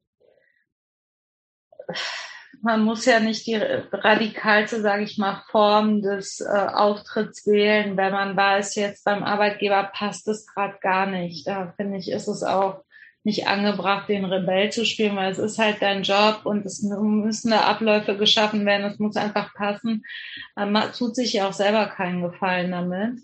man 2.61 2.83
muss 2.83 3.05
ja 3.05 3.19
nicht 3.19 3.45
die 3.45 3.55
radikalste, 3.55 4.81
sage 4.81 5.03
ich 5.03 5.17
mal, 5.17 5.43
Form 5.51 6.01
des 6.01 6.39
äh, 6.39 6.47
Auftritts 6.47 7.45
wählen, 7.45 7.97
wenn 7.97 8.13
man 8.13 8.37
weiß, 8.37 8.75
jetzt 8.75 9.03
beim 9.03 9.23
Arbeitgeber 9.23 9.91
passt 9.93 10.27
es 10.29 10.47
gerade 10.47 10.77
gar 10.79 11.05
nicht. 11.05 11.45
Da 11.45 11.73
finde 11.75 11.97
ich, 11.97 12.09
ist 12.09 12.29
es 12.29 12.41
auch 12.43 12.83
nicht 13.23 13.47
angebracht, 13.47 14.09
den 14.09 14.25
Rebell 14.25 14.71
zu 14.71 14.85
spielen, 14.85 15.15
weil 15.15 15.31
es 15.31 15.39
ist 15.39 15.57
halt 15.57 15.81
dein 15.81 16.03
Job 16.03 16.41
und 16.43 16.65
es 16.65 16.81
müssen 16.83 17.51
da 17.51 17.61
Abläufe 17.61 18.17
geschaffen 18.17 18.65
werden, 18.65 18.85
es 18.85 18.99
muss 18.99 19.15
einfach 19.15 19.53
passen. 19.53 20.03
Man 20.55 20.91
tut 20.91 21.15
sich 21.15 21.33
ja 21.33 21.47
auch 21.47 21.53
selber 21.53 21.85
keinen 21.85 22.21
Gefallen 22.21 22.71
damit. 22.71 23.19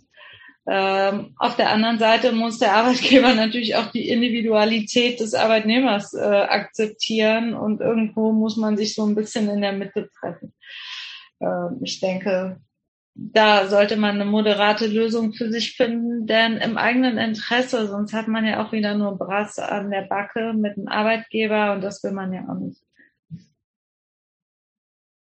Ähm, 0.72 1.34
auf 1.38 1.56
der 1.56 1.72
anderen 1.72 1.98
Seite 1.98 2.32
muss 2.32 2.60
der 2.60 2.76
Arbeitgeber 2.76 3.34
natürlich 3.36 3.76
auch 3.76 3.92
die 3.92 4.08
Individualität 4.08 5.20
des 5.20 5.34
Arbeitnehmers 5.34 6.14
äh, 6.14 6.20
akzeptieren 6.20 7.56
und 7.56 7.82
irgendwo 7.82 8.32
muss 8.32 8.56
man 8.56 8.78
sich 8.78 8.94
so 8.94 9.04
ein 9.04 9.16
bisschen 9.16 9.50
in 9.50 9.62
der 9.62 9.74
Mitte 9.74 10.10
treffen. 10.20 10.54
Ähm, 11.42 11.80
ich 11.84 12.00
denke, 12.00 12.62
da 13.22 13.68
sollte 13.68 13.98
man 13.98 14.16
eine 14.16 14.26
moderate 14.26 14.88
Lösung 14.88 15.34
für 15.34 15.52
sich 15.52 15.76
finden, 15.76 16.26
denn 16.26 16.58
im 16.58 16.78
eigenen 16.78 17.18
Interesse, 17.18 17.88
sonst 17.88 18.14
hat 18.14 18.28
man 18.28 18.46
ja 18.46 18.64
auch 18.64 18.72
wieder 18.72 18.96
nur 18.96 19.18
Brass 19.18 19.60
an 19.60 19.92
der 19.92 20.04
Backe 20.04 20.54
mit 20.54 20.78
dem 20.78 20.88
Arbeitgeber 20.88 21.74
und 21.74 21.82
das 21.82 22.02
will 22.04 22.12
man 22.12 22.32
ja 22.32 22.48
auch 22.48 22.60
nicht. 22.60 22.82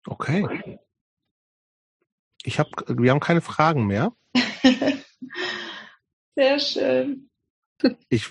Okay. 0.06 0.78
Ich 2.44 2.58
habe, 2.58 2.70
wir 2.88 3.10
haben 3.10 3.20
keine 3.20 3.40
Fragen 3.40 3.86
mehr. 3.86 4.12
Sehr 6.36 6.60
schön. 6.60 7.30
Ich, 8.08 8.28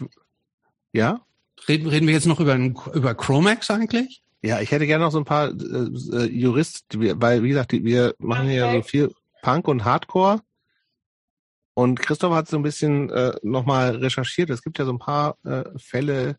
ja? 0.93 1.25
Reden, 1.67 1.87
reden 1.87 2.07
wir 2.07 2.13
jetzt 2.13 2.27
noch 2.27 2.39
über, 2.39 2.55
über 2.55 3.15
Chromax 3.15 3.71
eigentlich? 3.71 4.21
Ja, 4.41 4.61
ich 4.61 4.71
hätte 4.71 4.85
gerne 4.85 5.03
noch 5.03 5.11
so 5.11 5.17
ein 5.17 5.25
paar 5.25 5.49
äh, 5.49 5.53
äh 5.53 6.25
Juristen, 6.25 7.19
weil, 7.19 7.41
wie 7.41 7.49
gesagt, 7.49 7.71
wir 7.73 8.13
machen 8.19 8.45
okay. 8.45 8.57
ja 8.57 8.71
so 8.71 8.81
viel 8.83 9.11
Punk 9.45 9.67
und 9.67 9.85
Hardcore. 9.85 10.41
Und 11.75 11.99
Christoph 11.99 12.33
hat 12.33 12.47
so 12.47 12.57
ein 12.57 12.63
bisschen 12.63 13.11
äh, 13.11 13.33
nochmal 13.43 13.95
recherchiert. 13.97 14.49
Es 14.49 14.63
gibt 14.63 14.79
ja 14.79 14.85
so 14.85 14.91
ein 14.91 14.97
paar 14.97 15.37
äh, 15.45 15.65
Fälle, 15.77 16.37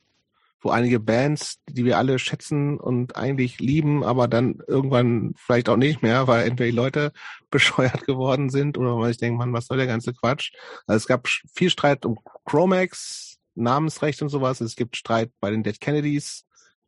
wo 0.60 0.70
einige 0.70 0.98
Bands, 0.98 1.60
die 1.68 1.84
wir 1.84 1.98
alle 1.98 2.18
schätzen 2.18 2.80
und 2.80 3.14
eigentlich 3.14 3.60
lieben, 3.60 4.02
aber 4.02 4.26
dann 4.26 4.58
irgendwann 4.66 5.34
vielleicht 5.36 5.68
auch 5.68 5.76
nicht 5.76 6.02
mehr, 6.02 6.26
weil 6.26 6.48
entweder 6.48 6.68
die 6.68 6.76
Leute 6.76 7.12
bescheuert 7.50 8.06
geworden 8.06 8.50
sind 8.50 8.76
oder 8.76 8.98
weil 8.98 9.12
ich 9.12 9.18
denke, 9.18 9.38
man, 9.38 9.52
was 9.52 9.66
soll 9.66 9.76
der 9.76 9.86
ganze 9.86 10.12
Quatsch? 10.12 10.50
Also 10.88 10.96
es 10.96 11.06
gab 11.06 11.28
viel 11.28 11.70
Streit 11.70 12.04
um 12.04 12.18
Chromax, 12.44 13.38
Namensrecht 13.54 14.20
und 14.20 14.30
sowas. 14.30 14.60
Es 14.60 14.74
gibt 14.74 14.96
Streit 14.96 15.30
bei 15.38 15.52
den 15.52 15.62
Dead 15.62 15.80
Kennedys 15.80 16.44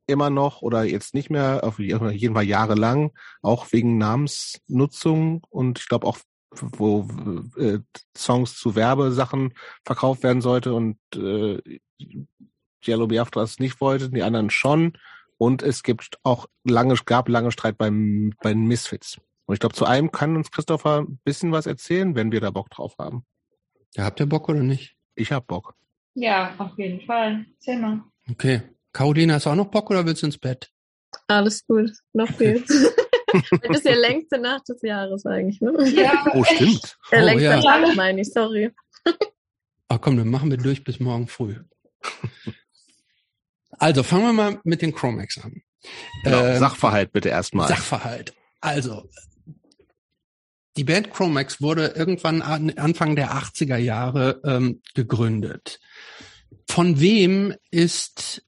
immer 0.08 0.30
noch 0.30 0.62
oder 0.62 0.84
jetzt 0.84 1.14
nicht 1.14 1.30
mehr, 1.30 1.60
auf 1.62 1.78
jeden 1.78 2.34
Fall 2.34 2.44
jahrelang, 2.44 3.12
auch 3.42 3.70
wegen 3.72 3.98
Namensnutzung 3.98 5.44
und 5.50 5.78
ich 5.78 5.88
glaube 5.88 6.06
auch, 6.06 6.18
wo 6.50 7.06
äh, 7.58 7.78
Songs 8.16 8.56
zu 8.56 8.74
Werbesachen 8.74 9.54
verkauft 9.84 10.22
werden 10.22 10.40
sollte 10.40 10.72
und 10.72 10.98
äh, 11.14 11.58
Yellow 12.86 13.06
Biafra 13.06 13.42
es 13.42 13.58
nicht 13.58 13.80
wollte, 13.80 14.10
die 14.10 14.22
anderen 14.22 14.50
schon. 14.50 14.96
Und 15.36 15.62
es 15.62 15.82
gibt 15.82 16.18
auch 16.22 16.46
lange, 16.64 16.94
gab 17.04 17.28
lange 17.28 17.52
Streit 17.52 17.78
beim, 17.78 18.32
bei 18.42 18.52
den 18.52 18.66
Misfits. 18.66 19.18
Und 19.46 19.54
ich 19.54 19.60
glaube, 19.60 19.74
zu 19.74 19.84
einem 19.84 20.10
kann 20.10 20.36
uns 20.36 20.50
Christopher 20.50 21.02
ein 21.02 21.20
bisschen 21.24 21.52
was 21.52 21.66
erzählen, 21.66 22.14
wenn 22.14 22.32
wir 22.32 22.40
da 22.40 22.50
Bock 22.50 22.70
drauf 22.70 22.96
haben. 22.98 23.24
Ja, 23.94 24.04
habt 24.04 24.20
ihr 24.20 24.26
Bock 24.26 24.48
oder 24.48 24.62
nicht? 24.62 24.96
Ich 25.14 25.32
hab 25.32 25.46
Bock. 25.46 25.74
Ja, 26.14 26.54
auf 26.58 26.76
jeden 26.76 27.00
Fall. 27.02 27.46
Erzähl 27.54 27.78
mal. 27.78 28.02
Okay. 28.30 28.62
Caroline, 28.92 29.34
hast 29.34 29.46
du 29.46 29.50
auch 29.50 29.54
noch 29.54 29.70
Bock 29.70 29.90
oder 29.90 30.04
willst 30.06 30.22
du 30.22 30.26
ins 30.26 30.38
Bett? 30.38 30.70
Alles 31.26 31.66
gut, 31.66 31.92
noch 32.12 32.28
geht's. 32.38 32.68
das 33.62 33.78
ist 33.78 33.84
ja 33.84 33.94
längste 33.94 34.38
Nacht 34.38 34.68
des 34.68 34.80
Jahres 34.82 35.26
eigentlich, 35.26 35.60
ne? 35.60 35.72
Ja. 35.90 36.26
Oh, 36.32 36.44
stimmt. 36.44 36.96
Der 37.10 37.22
oh, 37.22 37.24
längste 37.26 37.44
ja. 37.44 37.60
Tag 37.60 37.94
meine 37.96 38.20
ich, 38.20 38.32
sorry. 38.32 38.72
Ach 39.88 40.00
komm, 40.00 40.16
dann 40.16 40.28
machen 40.28 40.50
wir 40.50 40.58
durch 40.58 40.84
bis 40.84 41.00
morgen 41.00 41.28
früh. 41.28 41.56
Also 43.70 44.02
fangen 44.02 44.24
wir 44.24 44.32
mal 44.32 44.60
mit 44.64 44.82
den 44.82 44.94
Chromax 44.94 45.38
an. 45.38 45.62
Genau, 46.24 46.44
ähm, 46.44 46.58
Sachverhalt 46.58 47.12
bitte 47.12 47.28
erstmal. 47.28 47.68
Sachverhalt. 47.68 48.34
Also, 48.60 49.08
die 50.76 50.84
Band 50.84 51.12
Chromax 51.12 51.60
wurde 51.60 51.88
irgendwann 51.88 52.42
Anfang 52.42 53.16
der 53.16 53.32
80er 53.32 53.76
Jahre 53.76 54.40
ähm, 54.44 54.82
gegründet. 54.94 55.80
Von 56.68 57.00
wem 57.00 57.54
ist 57.70 58.44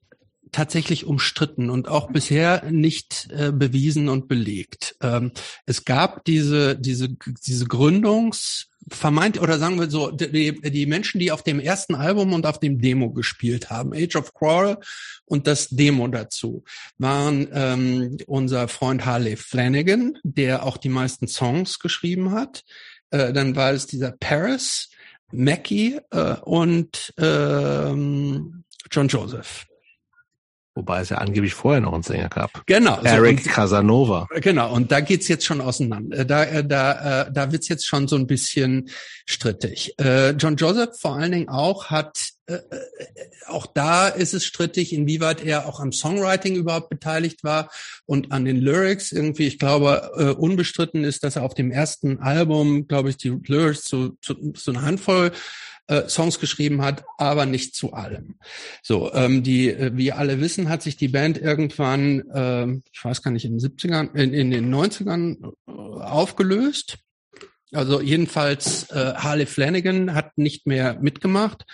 tatsächlich 0.51 1.05
umstritten 1.05 1.69
und 1.69 1.87
auch 1.87 2.11
bisher 2.11 2.69
nicht 2.69 3.29
äh, 3.31 3.51
bewiesen 3.51 4.09
und 4.09 4.27
belegt. 4.27 4.95
Ähm, 5.01 5.31
es 5.65 5.85
gab 5.85 6.25
diese, 6.25 6.77
diese, 6.77 7.09
diese 7.09 7.65
Gründungs, 7.65 8.67
vermeint, 8.89 9.39
oder 9.39 9.57
sagen 9.59 9.79
wir 9.79 9.89
so, 9.89 10.11
die, 10.11 10.59
die 10.59 10.85
Menschen, 10.85 11.19
die 11.19 11.31
auf 11.31 11.43
dem 11.43 11.59
ersten 11.59 11.95
Album 11.95 12.33
und 12.33 12.45
auf 12.45 12.59
dem 12.59 12.79
Demo 12.79 13.11
gespielt 13.11 13.69
haben, 13.69 13.93
Age 13.93 14.15
of 14.15 14.33
Quarrel 14.33 14.77
und 15.25 15.47
das 15.47 15.69
Demo 15.69 16.07
dazu, 16.07 16.63
waren 16.97 17.47
ähm, 17.53 18.17
unser 18.27 18.67
Freund 18.67 19.05
Harley 19.05 19.35
Flanagan, 19.35 20.17
der 20.23 20.65
auch 20.65 20.77
die 20.77 20.89
meisten 20.89 21.27
Songs 21.27 21.79
geschrieben 21.79 22.31
hat. 22.31 22.63
Äh, 23.11 23.33
dann 23.33 23.55
war 23.55 23.71
es 23.71 23.87
dieser 23.87 24.11
Paris, 24.11 24.89
Mackie 25.31 25.99
äh, 26.11 26.35
und 26.41 27.13
ähm, 27.17 28.63
John 28.91 29.07
Joseph. 29.07 29.65
Wobei 30.73 31.01
es 31.01 31.09
ja 31.09 31.17
angeblich 31.17 31.53
vorher 31.53 31.81
noch 31.81 31.91
einen 31.93 32.03
Sänger 32.03 32.29
gab. 32.29 32.65
Genau. 32.65 32.97
Eric 33.01 33.41
so, 33.41 33.45
und, 33.45 33.53
Casanova. 33.53 34.27
Genau, 34.35 34.73
und 34.73 34.89
da 34.89 35.01
geht's 35.01 35.27
jetzt 35.27 35.45
schon 35.45 35.59
auseinander. 35.59 36.19
Äh, 36.19 36.25
da, 36.25 36.43
äh, 36.45 36.65
da, 36.65 37.23
äh, 37.23 37.31
da 37.31 37.51
wird's 37.51 37.67
jetzt 37.67 37.85
schon 37.85 38.07
so 38.07 38.15
ein 38.15 38.25
bisschen 38.25 38.89
strittig. 39.25 39.95
John 39.99 40.57
Joseph 40.57 40.99
vor 40.99 41.15
allen 41.15 41.31
Dingen 41.31 41.49
auch 41.49 41.85
hat, 41.85 42.31
auch 43.47 43.65
da 43.65 44.09
ist 44.09 44.33
es 44.33 44.43
strittig, 44.43 44.91
inwieweit 44.91 45.45
er 45.45 45.67
auch 45.67 45.79
am 45.79 45.93
Songwriting 45.93 46.55
überhaupt 46.55 46.89
beteiligt 46.89 47.43
war 47.43 47.69
und 48.05 48.33
an 48.33 48.43
den 48.43 48.57
Lyrics 48.57 49.13
irgendwie. 49.13 49.47
Ich 49.47 49.57
glaube, 49.57 50.35
unbestritten 50.37 51.05
ist, 51.05 51.23
dass 51.23 51.37
er 51.37 51.43
auf 51.43 51.53
dem 51.53 51.71
ersten 51.71 52.19
Album, 52.19 52.87
glaube 52.87 53.09
ich, 53.09 53.17
die 53.17 53.29
Lyrics 53.45 53.83
zu, 53.83 54.17
zu, 54.21 54.35
so 54.57 54.71
eine 54.71 54.81
Handvoll 54.81 55.31
äh, 55.91 56.07
Songs 56.07 56.39
geschrieben 56.39 56.81
hat, 56.81 57.03
aber 57.17 57.45
nicht 57.45 57.75
zu 57.75 57.91
allem. 57.91 58.35
So, 58.81 59.13
ähm, 59.13 59.43
die, 59.43 59.69
äh, 59.69 59.91
wie 59.93 60.13
alle 60.13 60.39
wissen, 60.39 60.69
hat 60.69 60.81
sich 60.81 60.95
die 60.95 61.09
Band 61.09 61.37
irgendwann, 61.37 62.21
äh, 62.29 62.67
ich 62.93 63.03
weiß 63.03 63.21
gar 63.21 63.31
nicht, 63.31 63.43
in 63.43 63.57
den 63.57 63.59
70ern, 63.59 64.15
in, 64.15 64.33
in 64.33 64.51
den 64.51 64.73
90ern 64.73 65.53
äh, 65.67 65.71
aufgelöst. 65.71 66.99
Also 67.73 67.99
jedenfalls 67.99 68.89
äh, 68.91 69.15
Harley 69.15 69.45
Flanagan 69.45 70.13
hat 70.15 70.37
nicht 70.37 70.65
mehr 70.65 70.97
mitgemacht. 71.01 71.65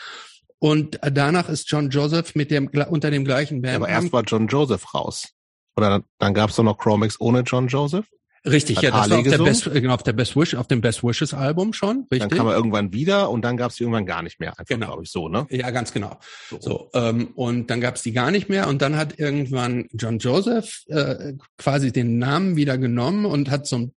Und 0.59 0.99
danach 1.03 1.49
ist 1.49 1.69
John 1.69 1.91
Joseph 1.91 2.33
mit 2.33 2.49
dem 2.49 2.71
unter 2.89 3.11
dem 3.11 3.23
gleichen 3.23 3.61
Band. 3.61 3.73
Ja, 3.73 3.77
aber 3.77 3.89
erst 3.89 4.11
war 4.11 4.23
John 4.23 4.47
Joseph 4.47 4.95
raus. 4.95 5.27
Oder 5.75 5.89
dann, 5.89 6.03
dann 6.17 6.33
gab 6.33 6.49
es 6.49 6.55
doch 6.55 6.63
noch 6.63 6.79
Chromax 6.79 7.21
ohne 7.21 7.41
John 7.41 7.67
Joseph? 7.67 8.07
Richtig, 8.45 8.81
ja, 8.81 8.91
das 8.91 9.09
war 9.09 9.19
auf, 9.19 9.27
der 9.27 9.37
Best, 9.37 9.63
genau, 9.71 9.93
auf 9.93 10.03
der 10.03 10.13
Best 10.13 10.35
Wish, 10.35 10.55
auf 10.55 10.67
dem 10.67 10.81
Best 10.81 11.03
Wishes 11.03 11.33
Album 11.33 11.73
schon, 11.73 12.07
richtig. 12.11 12.19
Dann 12.19 12.29
kam 12.29 12.47
er 12.47 12.55
irgendwann 12.55 12.93
wieder 12.93 13.29
und 13.29 13.43
dann 13.43 13.57
gab 13.57 13.71
es 13.71 13.77
die 13.77 13.83
irgendwann 13.83 14.05
gar 14.05 14.21
nicht 14.21 14.39
mehr, 14.39 14.51
einfach, 14.51 14.65
genau. 14.65 14.87
glaube 14.87 15.03
ich, 15.03 15.11
so, 15.11 15.27
ne? 15.27 15.47
Ja, 15.49 15.71
ganz 15.71 15.91
genau. 15.91 16.17
So, 16.49 16.59
so 16.61 16.89
ähm, 16.93 17.29
und 17.35 17.69
dann 17.69 17.81
gab 17.81 17.95
es 17.95 18.03
die 18.03 18.13
gar 18.13 18.31
nicht 18.31 18.49
mehr 18.49 18.67
und 18.67 18.81
dann 18.81 18.95
hat 18.95 19.19
irgendwann 19.19 19.87
John 19.93 20.19
Joseph 20.19 20.83
äh, 20.87 21.33
quasi 21.57 21.91
den 21.91 22.17
Namen 22.17 22.55
wieder 22.55 22.77
genommen 22.77 23.25
und 23.25 23.49
hat 23.49 23.67
so 23.67 23.77
ein 23.77 23.93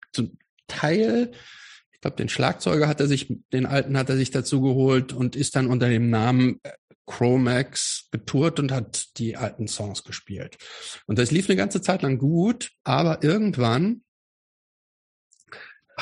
Teil, 0.67 1.33
ich 1.93 2.01
glaube, 2.01 2.17
den 2.17 2.29
Schlagzeuger 2.29 2.89
hat 2.89 3.01
er 3.01 3.07
sich, 3.07 3.33
den 3.53 3.67
alten 3.67 3.99
hat 3.99 4.09
er 4.09 4.17
sich 4.17 4.31
dazu 4.31 4.61
geholt 4.63 5.13
und 5.13 5.37
ist 5.37 5.57
dann 5.57 5.67
unter 5.67 5.89
dem 5.89 6.11
Namen 6.11 6.61
äh, 6.63 6.71
Chromax 7.07 8.09
getourt 8.13 8.61
und 8.61 8.73
hat 8.73 9.19
die 9.19 9.37
alten 9.37 9.67
Songs 9.67 10.05
gespielt. 10.05 10.59
Und 11.07 11.19
das 11.19 11.33
lief 11.33 11.49
eine 11.49 11.57
ganze 11.57 11.83
Zeit 11.83 12.03
lang 12.03 12.19
gut, 12.19 12.71
aber 12.85 13.23
irgendwann 13.25 14.03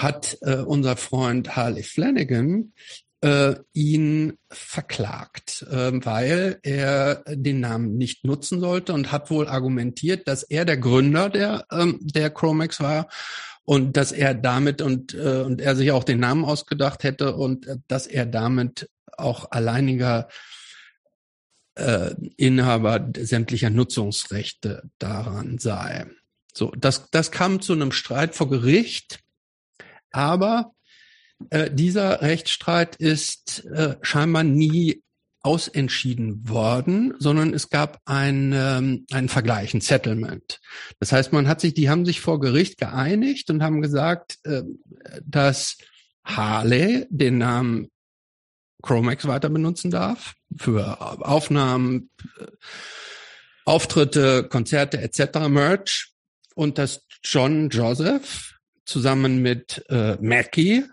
hat 0.03 0.39
äh, 0.43 0.57
unser 0.57 0.97
Freund 0.97 1.57
Harley 1.57 1.83
Flanagan 1.83 2.73
äh, 3.21 3.57
ihn 3.73 4.39
verklagt, 4.49 5.67
äh, 5.71 5.93
weil 6.05 6.59
er 6.63 7.25
den 7.27 7.61
Namen 7.61 7.97
nicht 7.97 8.25
nutzen 8.25 8.61
sollte 8.61 8.93
und 8.93 9.11
hat 9.11 9.31
wohl 9.31 9.49
argumentiert, 9.49 10.29
dass 10.29 10.45
er 10.45 10.65
der 10.65 10.77
Gründer 10.77 11.29
der, 11.29 11.65
ähm, 11.73 11.99
der 12.01 12.31
Chromax 12.31 12.81
war 12.81 13.09
und 13.65 13.97
dass 13.97 14.13
er 14.13 14.35
damit 14.35 14.81
und, 14.83 15.15
äh, 15.15 15.43
und 15.43 15.61
er 15.61 15.75
sich 15.75 15.91
auch 15.91 16.05
den 16.05 16.21
Namen 16.21 16.45
ausgedacht 16.45 17.03
hätte 17.03 17.35
und 17.35 17.67
äh, 17.67 17.77
dass 17.89 18.07
er 18.07 18.25
damit 18.25 18.89
auch 19.17 19.51
alleiniger 19.51 20.29
äh, 21.75 22.15
Inhaber 22.37 23.11
sämtlicher 23.17 23.71
Nutzungsrechte 23.71 24.85
daran 24.99 25.59
sei. 25.59 26.07
So, 26.55 26.73
das, 26.77 27.11
das 27.11 27.31
kam 27.31 27.61
zu 27.61 27.73
einem 27.73 27.93
Streit 27.93 28.35
vor 28.35 28.49
Gericht, 28.49 29.21
aber 30.11 30.73
äh, 31.51 31.71
dieser 31.71 32.23
Rechtsstreit 32.23 32.97
ist 32.97 33.65
äh, 33.67 33.97
scheinbar 34.03 34.45
nie 34.45 35.03
ausentschieden 35.41 36.49
worden, 36.49 37.15
sondern 37.19 37.55
es 37.55 37.71
gab 37.71 38.01
ein, 38.05 38.53
ähm, 38.55 39.07
einen 39.13 39.29
Vergleich, 39.29 39.73
ein 39.73 39.81
Settlement. 39.81 40.61
Das 40.99 41.13
heißt, 41.13 41.33
man 41.33 41.47
hat 41.47 41.61
sich, 41.61 41.75
die 41.75 41.89
haben 41.89 42.05
sich 42.05 42.21
vor 42.21 42.41
Gericht 42.41 42.79
geeinigt 42.79 43.49
und 43.51 43.63
haben 43.63 43.81
gesagt, 43.81 44.39
äh, 44.45 44.63
dass 45.25 45.79
Harley 46.25 47.07
den 47.09 47.39
Namen 47.39 47.89
Chromex 48.83 49.27
weiter 49.27 49.49
benutzen 49.49 49.91
darf 49.91 50.35
für 50.57 51.01
Aufnahmen, 51.27 52.11
Auftritte, 53.65 54.45
Konzerte 54.45 55.01
etc., 55.01 55.49
Merch 55.49 56.13
und 56.55 56.79
dass 56.79 57.05
John 57.23 57.71
Joseph 57.71 58.58
zusammen 58.89 59.43
mit 59.43 59.85
äh, 59.89 60.17
Mackie 60.21 60.85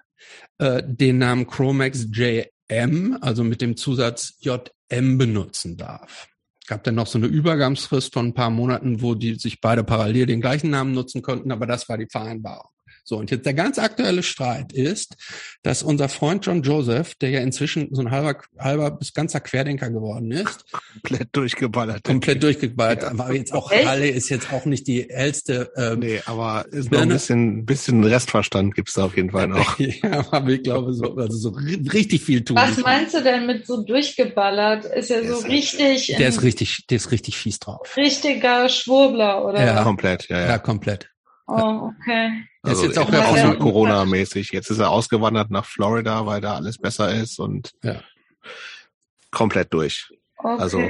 äh, 0.57 0.83
den 0.85 1.17
Namen 1.17 1.47
Chromex 1.47 2.07
JM, 2.11 3.17
also 3.21 3.43
mit 3.43 3.61
dem 3.61 3.77
Zusatz 3.77 4.37
JM 4.41 5.17
benutzen 5.17 5.77
darf. 5.77 6.27
Gab 6.67 6.83
dann 6.83 6.95
noch 6.95 7.07
so 7.07 7.17
eine 7.17 7.27
Übergangsfrist 7.27 8.13
von 8.13 8.27
ein 8.27 8.33
paar 8.33 8.49
Monaten, 8.49 9.01
wo 9.01 9.15
die 9.15 9.35
sich 9.35 9.61
beide 9.61 9.83
parallel 9.83 10.25
den 10.25 10.41
gleichen 10.41 10.71
Namen 10.71 10.93
nutzen 10.93 11.21
konnten, 11.21 11.51
aber 11.51 11.67
das 11.67 11.87
war 11.87 11.97
die 11.97 12.07
Vereinbarung. 12.09 12.69
So, 13.07 13.17
und 13.17 13.29
jetzt 13.29 13.45
der 13.45 13.53
ganz 13.53 13.77
aktuelle 13.77 14.23
Streit 14.23 14.73
ist, 14.73 15.15
dass 15.61 15.83
unser 15.83 16.09
Freund 16.09 16.43
John 16.43 16.63
Joseph, 16.63 17.13
der 17.13 17.29
ja 17.29 17.39
inzwischen 17.41 17.93
so 17.93 18.01
ein 18.01 18.09
halber, 18.09 18.41
halber 18.57 18.89
bis 18.89 19.13
ganzer 19.13 19.41
Querdenker 19.41 19.91
geworden 19.91 20.31
ist. 20.31 20.65
Komplett 20.71 21.29
durchgeballert. 21.33 22.03
Komplett 22.03 22.41
durchgeballert. 22.41 23.03
Ja. 23.03 23.11
Aber 23.11 23.31
jetzt 23.31 23.53
auch 23.53 23.71
Echt? 23.71 23.85
Halle 23.85 24.07
ist 24.07 24.29
jetzt 24.29 24.51
auch 24.51 24.65
nicht 24.65 24.87
die 24.87 25.05
hellste. 25.07 25.71
Ähm, 25.77 25.99
nee, 25.99 26.19
aber 26.25 26.65
ist 26.71 26.91
noch 26.91 27.01
ein 27.01 27.09
bisschen, 27.09 27.65
bisschen 27.67 28.03
Restverstand 28.03 28.73
gibt's 28.73 28.95
da 28.95 29.05
auf 29.05 29.15
jeden 29.15 29.29
Fall 29.29 29.49
noch. 29.49 29.77
ja, 29.79 30.25
aber 30.31 30.49
ich 30.49 30.63
glaube, 30.63 30.91
so, 30.95 31.15
also 31.15 31.37
so 31.37 31.49
richtig 31.49 32.23
viel 32.23 32.43
tun. 32.43 32.57
Was 32.57 32.77
meinst 32.77 33.13
du 33.13 33.21
denn 33.21 33.45
mit 33.45 33.67
so 33.67 33.83
durchgeballert? 33.83 34.85
Ist 34.85 35.11
er 35.11 35.27
so 35.27 35.37
ist 35.41 35.47
richtig. 35.47 36.07
Der 36.17 36.29
ist 36.29 36.41
richtig, 36.41 36.87
der 36.87 36.95
ist 36.95 37.11
richtig 37.11 37.37
fies 37.37 37.59
drauf. 37.59 37.95
Richtiger 37.95 38.67
Schwurbler, 38.67 39.45
oder? 39.45 39.63
Ja, 39.63 39.83
komplett, 39.83 40.27
ja, 40.27 40.39
ja. 40.39 40.47
Ja, 40.47 40.57
komplett. 40.57 41.11
Oh, 41.47 41.91
okay. 41.91 42.43
Also 42.63 42.81
ist 42.81 42.87
jetzt 42.87 42.99
auch, 42.99 43.13
auch 43.13 43.37
so 43.37 43.53
Corona-mäßig. 43.59 44.51
Jetzt 44.51 44.71
ist 44.71 44.79
er 44.79 44.89
ausgewandert 44.89 45.51
nach 45.51 45.65
Florida, 45.65 46.25
weil 46.25 46.41
da 46.41 46.55
alles 46.55 46.77
besser 46.77 47.13
ist 47.13 47.39
und 47.39 47.73
ja. 47.83 48.01
komplett 49.31 49.71
durch. 49.73 50.11
Okay. 50.37 50.61
Also 50.61 50.81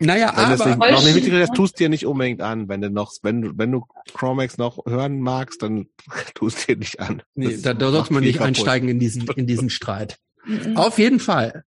naja, 0.00 0.32
wenn 0.36 0.44
aber 0.44 0.66
nicht, 0.66 0.78
noch 0.78 1.04
nicht 1.04 1.14
mitgekriegt 1.14 1.48
hast, 1.48 1.56
tust 1.56 1.78
dir 1.78 1.88
nicht 1.88 2.06
unbedingt 2.06 2.42
an. 2.42 2.68
Wenn 2.68 2.80
du 2.80 2.90
noch, 2.90 3.12
wenn 3.22 3.42
du, 3.42 3.52
wenn 3.56 3.70
du 3.70 3.86
Chromex 4.12 4.58
noch 4.58 4.84
hören 4.86 5.20
magst, 5.20 5.62
dann 5.62 5.86
tust 6.34 6.68
dir 6.68 6.76
nicht 6.76 6.98
an. 7.00 7.22
Nee, 7.34 7.56
da, 7.58 7.74
da 7.74 7.90
sollte 7.92 8.12
man 8.12 8.24
nicht 8.24 8.38
kaputt. 8.38 8.48
einsteigen 8.48 8.88
in 8.88 8.98
diesen, 8.98 9.28
in 9.28 9.46
diesen 9.46 9.70
Streit. 9.70 10.18
Mhm. 10.44 10.76
Auf 10.76 10.98
jeden 10.98 11.20
Fall. 11.20 11.64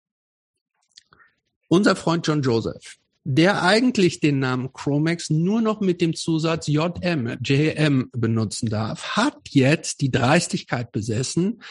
Unser 1.69 1.97
Freund 1.97 2.27
John 2.27 2.43
Joseph 2.43 2.99
der 3.25 3.63
eigentlich 3.63 4.21
den 4.21 4.41
Namen 4.41 4.73
Chromex 4.73 5.31
nur 5.31 5.61
noch 5.61 5.81
mit 5.81 6.01
dem 6.01 6.15
Zusatz 6.15 6.67
JM, 6.67 7.37
JM 7.43 8.11
benutzen 8.13 8.69
darf, 8.69 9.17
hat 9.17 9.39
jetzt 9.51 10.01
die 10.01 10.11
Dreistigkeit 10.11 10.91
besessen, 10.93 11.63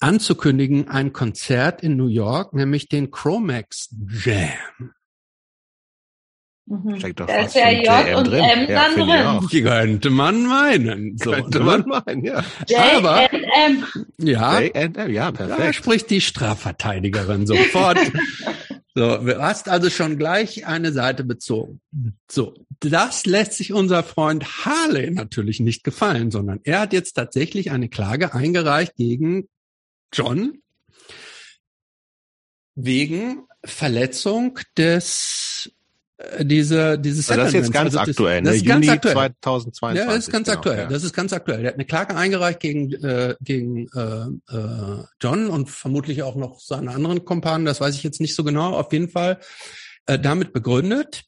anzukündigen 0.00 0.88
ein 0.88 1.12
Konzert 1.12 1.82
in 1.82 1.96
New 1.96 2.06
York, 2.06 2.54
nämlich 2.54 2.88
den 2.88 3.10
Chromex 3.10 3.94
Jam. 4.24 4.92
Mhm. 6.68 6.98
Steckt 6.98 7.20
doch 7.20 7.26
da 7.26 7.36
ist 7.40 7.54
ja 7.54 7.70
J 7.70 8.18
und 8.18 8.26
drin. 8.26 8.44
M 8.44 8.66
dann 8.68 9.08
ja, 9.08 9.40
drin. 9.40 9.64
Könnte 9.64 10.10
man 10.10 10.46
meinen. 10.46 11.16
So, 11.16 11.30
könnte 11.30 11.60
man 11.60 11.84
meinen, 11.86 12.24
ja. 12.24 12.44
J 12.68 12.78
Aber, 12.96 13.32
M. 13.32 13.86
Ja, 14.18 14.60
J 14.60 14.76
M, 14.76 15.10
ja, 15.10 15.32
perfekt. 15.32 15.60
Da 15.60 15.72
spricht 15.72 16.10
die 16.10 16.20
Strafverteidigerin 16.20 17.46
sofort. 17.46 17.98
So, 18.98 19.16
du 19.18 19.40
hast 19.40 19.68
also 19.68 19.90
schon 19.90 20.18
gleich 20.18 20.66
eine 20.66 20.90
Seite 20.90 21.22
bezogen. 21.22 21.80
So, 22.28 22.54
das 22.80 23.26
lässt 23.26 23.52
sich 23.52 23.72
unser 23.72 24.02
Freund 24.02 24.64
Harley 24.64 25.12
natürlich 25.12 25.60
nicht 25.60 25.84
gefallen, 25.84 26.32
sondern 26.32 26.58
er 26.64 26.80
hat 26.80 26.92
jetzt 26.92 27.12
tatsächlich 27.12 27.70
eine 27.70 27.88
Klage 27.88 28.34
eingereicht 28.34 28.96
gegen 28.96 29.48
John 30.12 30.62
wegen 32.74 33.46
Verletzung 33.64 34.58
des 34.76 35.70
diese 36.40 36.98
dieses 36.98 37.30
also 37.30 37.42
Das 37.42 37.48
ist 37.50 37.54
jetzt 37.54 37.72
ganz 37.72 37.96
also 37.96 37.98
das, 37.98 38.08
aktuell, 38.08 38.42
das 38.42 38.50
ne? 38.50 38.56
ist 38.56 38.66
ganz 38.66 38.84
Juni 38.84 38.96
aktuell. 38.96 39.14
2022. 39.14 39.98
Ja, 39.98 40.06
das 40.06 40.18
ist 40.18 40.32
ganz 40.32 40.46
genau, 40.46 40.56
aktuell. 40.56 40.78
Ja. 40.78 40.88
Das 40.88 41.04
ist 41.04 41.12
ganz 41.12 41.32
aktuell. 41.32 41.60
Er 41.60 41.68
hat 41.68 41.74
eine 41.74 41.84
Klage 41.84 42.16
eingereicht 42.16 42.60
gegen 42.60 42.92
äh, 42.92 43.36
gegen 43.40 43.88
äh, 43.94 44.54
äh, 44.54 45.04
John 45.20 45.48
und 45.48 45.70
vermutlich 45.70 46.24
auch 46.24 46.34
noch 46.34 46.58
seine 46.58 46.90
anderen 46.90 47.24
Kumpanen. 47.24 47.66
Das 47.66 47.80
weiß 47.80 47.94
ich 47.94 48.02
jetzt 48.02 48.20
nicht 48.20 48.34
so 48.34 48.42
genau. 48.42 48.74
Auf 48.74 48.92
jeden 48.92 49.08
Fall 49.08 49.38
äh, 50.06 50.18
damit 50.18 50.52
begründet, 50.52 51.22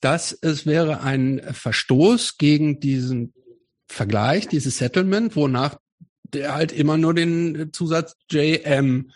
dass 0.00 0.32
es 0.32 0.64
wäre 0.64 1.00
ein 1.00 1.42
Verstoß 1.52 2.38
gegen 2.38 2.78
diesen 2.78 3.34
Vergleich, 3.88 4.46
dieses 4.46 4.78
Settlement, 4.78 5.34
wonach 5.34 5.76
der 6.22 6.54
halt 6.54 6.72
immer 6.72 6.96
nur 6.96 7.14
den 7.14 7.72
Zusatz 7.72 8.16
JM 8.30 9.10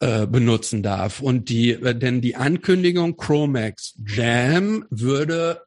äh, 0.00 0.26
benutzen 0.26 0.82
darf. 0.82 1.20
Und 1.20 1.48
die, 1.48 1.70
äh, 1.70 1.94
denn 1.94 2.20
die 2.20 2.36
Ankündigung 2.36 3.16
Chromax 3.16 3.94
Jam 4.06 4.84
würde 4.90 5.62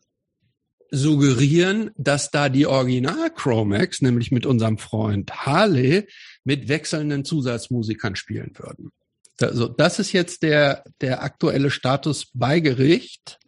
suggerieren, 0.92 1.92
dass 1.98 2.32
da 2.32 2.50
die 2.50 2.66
Original 2.66 3.30
Chromax, 3.34 4.02
nämlich 4.02 4.32
mit 4.32 4.46
unserem 4.46 4.78
Freund 4.78 5.32
Harley, 5.46 6.08
mit 6.44 6.68
wechselnden 6.68 7.26
Zusatzmusikern 7.26 8.16
spielen 8.16 8.52
würden. 8.56 8.92
Also 9.40 9.68
das 9.68 10.00
ist 10.00 10.14
jetzt 10.14 10.44
der, 10.44 10.84
der 11.02 11.24
aktuelle 11.24 11.70
Status 11.70 12.32
bei 12.34 12.60
Gericht. 12.60 13.40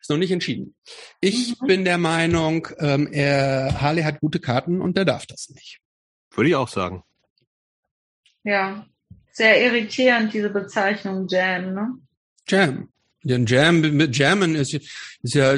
Ist 0.00 0.10
noch 0.10 0.18
nicht 0.18 0.30
entschieden. 0.30 0.74
Ich 1.20 1.60
mhm. 1.60 1.66
bin 1.66 1.84
der 1.84 1.98
Meinung, 1.98 2.68
ähm, 2.78 3.08
er, 3.10 3.80
Harley 3.80 4.02
hat 4.02 4.20
gute 4.20 4.38
Karten 4.38 4.80
und 4.80 4.96
der 4.96 5.04
darf 5.04 5.26
das 5.26 5.48
nicht. 5.48 5.80
Würde 6.30 6.50
ich 6.50 6.56
auch 6.56 6.68
sagen. 6.68 7.02
Ja, 8.42 8.86
sehr 9.34 9.62
irritierend, 9.62 10.32
diese 10.32 10.48
Bezeichnung 10.48 11.26
Jam, 11.28 11.74
ne? 11.74 11.88
Jam. 12.48 12.88
Denn 13.24 13.46
Jam, 13.46 13.80
mit 13.80 14.16
Jammen 14.16 14.54
ist, 14.54 14.74
ist 14.74 15.34
ja 15.34 15.54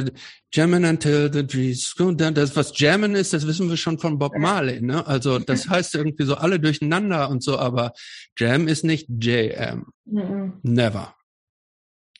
Jammen 0.52 0.84
until 0.84 1.30
the 1.32 1.46
trees. 1.46 1.94
Das, 1.98 2.56
was 2.56 2.78
Jammen 2.78 3.14
ist, 3.14 3.32
das 3.32 3.46
wissen 3.46 3.68
wir 3.68 3.76
schon 3.76 3.98
von 3.98 4.18
Bob 4.18 4.38
Marley, 4.38 4.80
ne? 4.80 5.06
Also, 5.06 5.38
das 5.38 5.68
heißt 5.68 5.94
irgendwie 5.94 6.24
so 6.24 6.36
alle 6.36 6.58
durcheinander 6.58 7.28
und 7.28 7.42
so, 7.42 7.58
aber 7.58 7.92
Jam 8.38 8.68
ist 8.68 8.84
nicht 8.84 9.08
JM. 9.08 9.86
Mhm. 10.04 10.54
Never. 10.62 11.14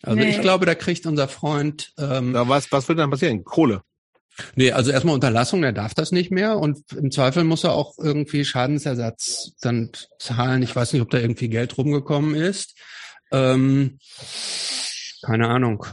Also, 0.02 0.18
nee. 0.18 0.30
ich 0.30 0.40
glaube, 0.40 0.66
da 0.66 0.74
kriegt 0.74 1.06
unser 1.06 1.28
Freund, 1.28 1.92
ähm, 1.96 2.34
ja, 2.34 2.48
was, 2.48 2.70
was 2.70 2.88
wird 2.88 2.98
dann 2.98 3.10
passieren? 3.10 3.44
Kohle. 3.44 3.82
Nee, 4.54 4.72
also 4.72 4.90
erstmal 4.90 5.14
Unterlassung, 5.14 5.62
er 5.62 5.72
darf 5.72 5.94
das 5.94 6.12
nicht 6.12 6.30
mehr 6.30 6.58
und 6.58 6.80
im 6.92 7.10
Zweifel 7.10 7.44
muss 7.44 7.64
er 7.64 7.72
auch 7.72 7.94
irgendwie 7.98 8.44
Schadensersatz 8.44 9.52
dann 9.60 9.90
zahlen. 10.18 10.62
Ich 10.62 10.76
weiß 10.76 10.92
nicht, 10.92 11.02
ob 11.02 11.10
da 11.10 11.18
irgendwie 11.18 11.48
Geld 11.48 11.76
rumgekommen 11.78 12.34
ist. 12.34 12.76
Ähm, 13.32 13.98
keine 15.22 15.48
Ahnung. 15.48 15.86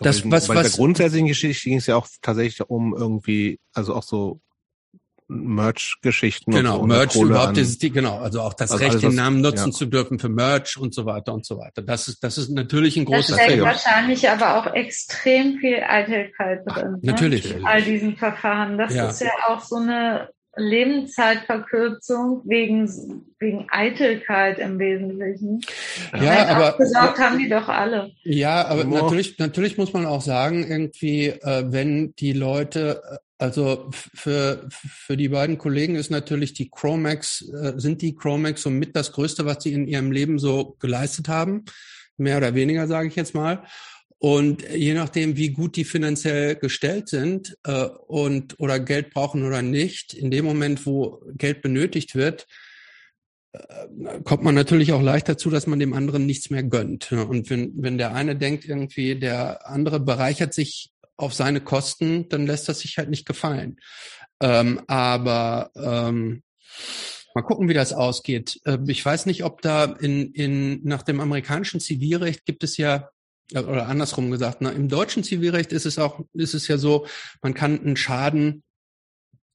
Das, 0.00 0.28
was, 0.30 0.48
bei 0.48 0.54
was, 0.54 0.68
der 0.68 0.76
grundsätzlichen 0.76 1.28
Geschichte 1.28 1.68
ging 1.68 1.78
es 1.78 1.86
ja 1.86 1.96
auch 1.96 2.08
tatsächlich 2.22 2.68
um 2.68 2.96
irgendwie, 2.96 3.60
also 3.72 3.94
auch 3.94 4.02
so 4.02 4.40
Merch-Geschichten. 5.28 6.50
Genau, 6.50 6.80
so 6.80 6.86
Merch 6.86 7.16
überhaupt 7.16 7.56
dieses, 7.56 7.78
die, 7.78 7.90
genau, 7.90 8.18
also 8.18 8.40
auch 8.40 8.54
das 8.54 8.72
also 8.72 8.82
Recht, 8.82 8.96
alles, 8.96 9.02
den 9.02 9.14
Namen 9.14 9.40
nutzen 9.40 9.70
ja. 9.70 9.72
zu 9.72 9.86
dürfen 9.86 10.18
für 10.18 10.28
Merch 10.28 10.76
und 10.76 10.94
so 10.94 11.06
weiter 11.06 11.32
und 11.32 11.46
so 11.46 11.58
weiter. 11.58 11.82
Das 11.82 12.08
ist, 12.08 12.22
das 12.22 12.38
ist 12.38 12.50
natürlich 12.50 12.96
ein 12.96 13.06
großes 13.06 13.36
Thema. 13.36 13.38
Da 13.38 13.44
steckt 13.44 13.62
wahrscheinlich 13.62 14.28
aber 14.28 14.58
auch 14.58 14.74
extrem 14.74 15.58
viel 15.58 15.82
Eitelkeit 15.82 16.62
drin. 16.66 16.92
Ne? 16.92 16.98
Natürlich. 17.02 17.54
In 17.54 17.64
all 17.64 17.82
diesen 17.82 18.16
Verfahren. 18.16 18.76
Das 18.76 18.94
ja. 18.94 19.08
ist 19.08 19.20
ja 19.20 19.30
auch 19.48 19.60
so 19.60 19.76
eine 19.76 20.28
Lebenszeitverkürzung 20.56 22.42
wegen, 22.44 22.88
wegen 23.38 23.66
Eitelkeit 23.70 24.58
im 24.58 24.78
Wesentlichen. 24.78 25.60
Ja, 26.12 26.20
Nein, 26.22 26.48
aber 26.48 26.78
gesagt 26.78 27.18
haben 27.18 27.38
die 27.38 27.48
doch 27.48 27.68
alle. 27.68 28.12
Ja, 28.22 28.66
aber 28.66 28.82
oh. 28.82 28.88
natürlich, 28.88 29.38
natürlich 29.38 29.78
muss 29.78 29.92
man 29.92 30.06
auch 30.06 30.20
sagen, 30.20 30.64
irgendwie, 30.68 31.28
äh, 31.28 31.64
wenn 31.68 32.14
die 32.16 32.32
Leute 32.32 33.02
äh, 33.10 33.16
also 33.38 33.90
für, 33.92 34.68
für 34.70 35.16
die 35.16 35.28
beiden 35.28 35.58
Kollegen 35.58 35.96
ist 35.96 36.10
natürlich 36.10 36.52
die 36.54 36.70
Chromax, 36.70 37.42
äh, 37.48 37.72
sind 37.76 38.00
die 38.02 38.14
Chromax 38.14 38.62
somit 38.62 38.94
das 38.94 39.12
Größte, 39.12 39.44
was 39.44 39.62
sie 39.62 39.72
in 39.72 39.88
ihrem 39.88 40.12
Leben 40.12 40.38
so 40.38 40.76
geleistet 40.78 41.28
haben. 41.28 41.64
Mehr 42.16 42.36
oder 42.36 42.54
weniger, 42.54 42.86
sage 42.86 43.08
ich 43.08 43.16
jetzt 43.16 43.34
mal. 43.34 43.64
Und 44.18 44.62
je 44.70 44.94
nachdem, 44.94 45.36
wie 45.36 45.50
gut 45.50 45.76
die 45.76 45.84
finanziell 45.84 46.54
gestellt 46.54 47.08
sind 47.08 47.58
äh, 47.64 47.84
und 48.06 48.58
oder 48.58 48.80
Geld 48.80 49.10
brauchen 49.10 49.44
oder 49.44 49.60
nicht, 49.60 50.14
in 50.14 50.30
dem 50.30 50.44
Moment, 50.44 50.86
wo 50.86 51.20
Geld 51.36 51.60
benötigt 51.60 52.14
wird, 52.14 52.46
äh, 53.52 54.20
kommt 54.22 54.44
man 54.44 54.54
natürlich 54.54 54.92
auch 54.92 55.02
leicht 55.02 55.28
dazu, 55.28 55.50
dass 55.50 55.66
man 55.66 55.80
dem 55.80 55.92
anderen 55.92 56.24
nichts 56.24 56.50
mehr 56.50 56.62
gönnt. 56.62 57.10
Und 57.10 57.50
wenn, 57.50 57.72
wenn 57.82 57.98
der 57.98 58.14
eine 58.14 58.36
denkt 58.36 58.64
irgendwie, 58.64 59.18
der 59.18 59.68
andere 59.68 59.98
bereichert 59.98 60.54
sich 60.54 60.93
auf 61.16 61.34
seine 61.34 61.60
Kosten, 61.60 62.28
dann 62.28 62.46
lässt 62.46 62.68
das 62.68 62.80
sich 62.80 62.98
halt 62.98 63.10
nicht 63.10 63.26
gefallen. 63.26 63.76
Ähm, 64.40 64.82
aber 64.88 65.70
ähm, 65.76 66.42
mal 67.34 67.42
gucken, 67.42 67.68
wie 67.68 67.74
das 67.74 67.92
ausgeht. 67.92 68.60
Äh, 68.64 68.78
ich 68.86 69.04
weiß 69.04 69.26
nicht, 69.26 69.44
ob 69.44 69.62
da 69.62 69.84
in, 69.84 70.32
in 70.32 70.82
nach 70.84 71.02
dem 71.02 71.20
amerikanischen 71.20 71.80
Zivilrecht 71.80 72.44
gibt 72.44 72.64
es 72.64 72.76
ja 72.76 73.08
oder 73.52 73.88
andersrum 73.88 74.30
gesagt, 74.30 74.58
na, 74.60 74.70
im 74.70 74.88
deutschen 74.88 75.22
Zivilrecht 75.22 75.72
ist 75.72 75.86
es 75.86 75.98
auch, 75.98 76.20
ist 76.32 76.54
es 76.54 76.66
ja 76.66 76.78
so, 76.78 77.06
man 77.42 77.52
kann 77.54 77.78
einen 77.78 77.96
Schaden, 77.96 78.62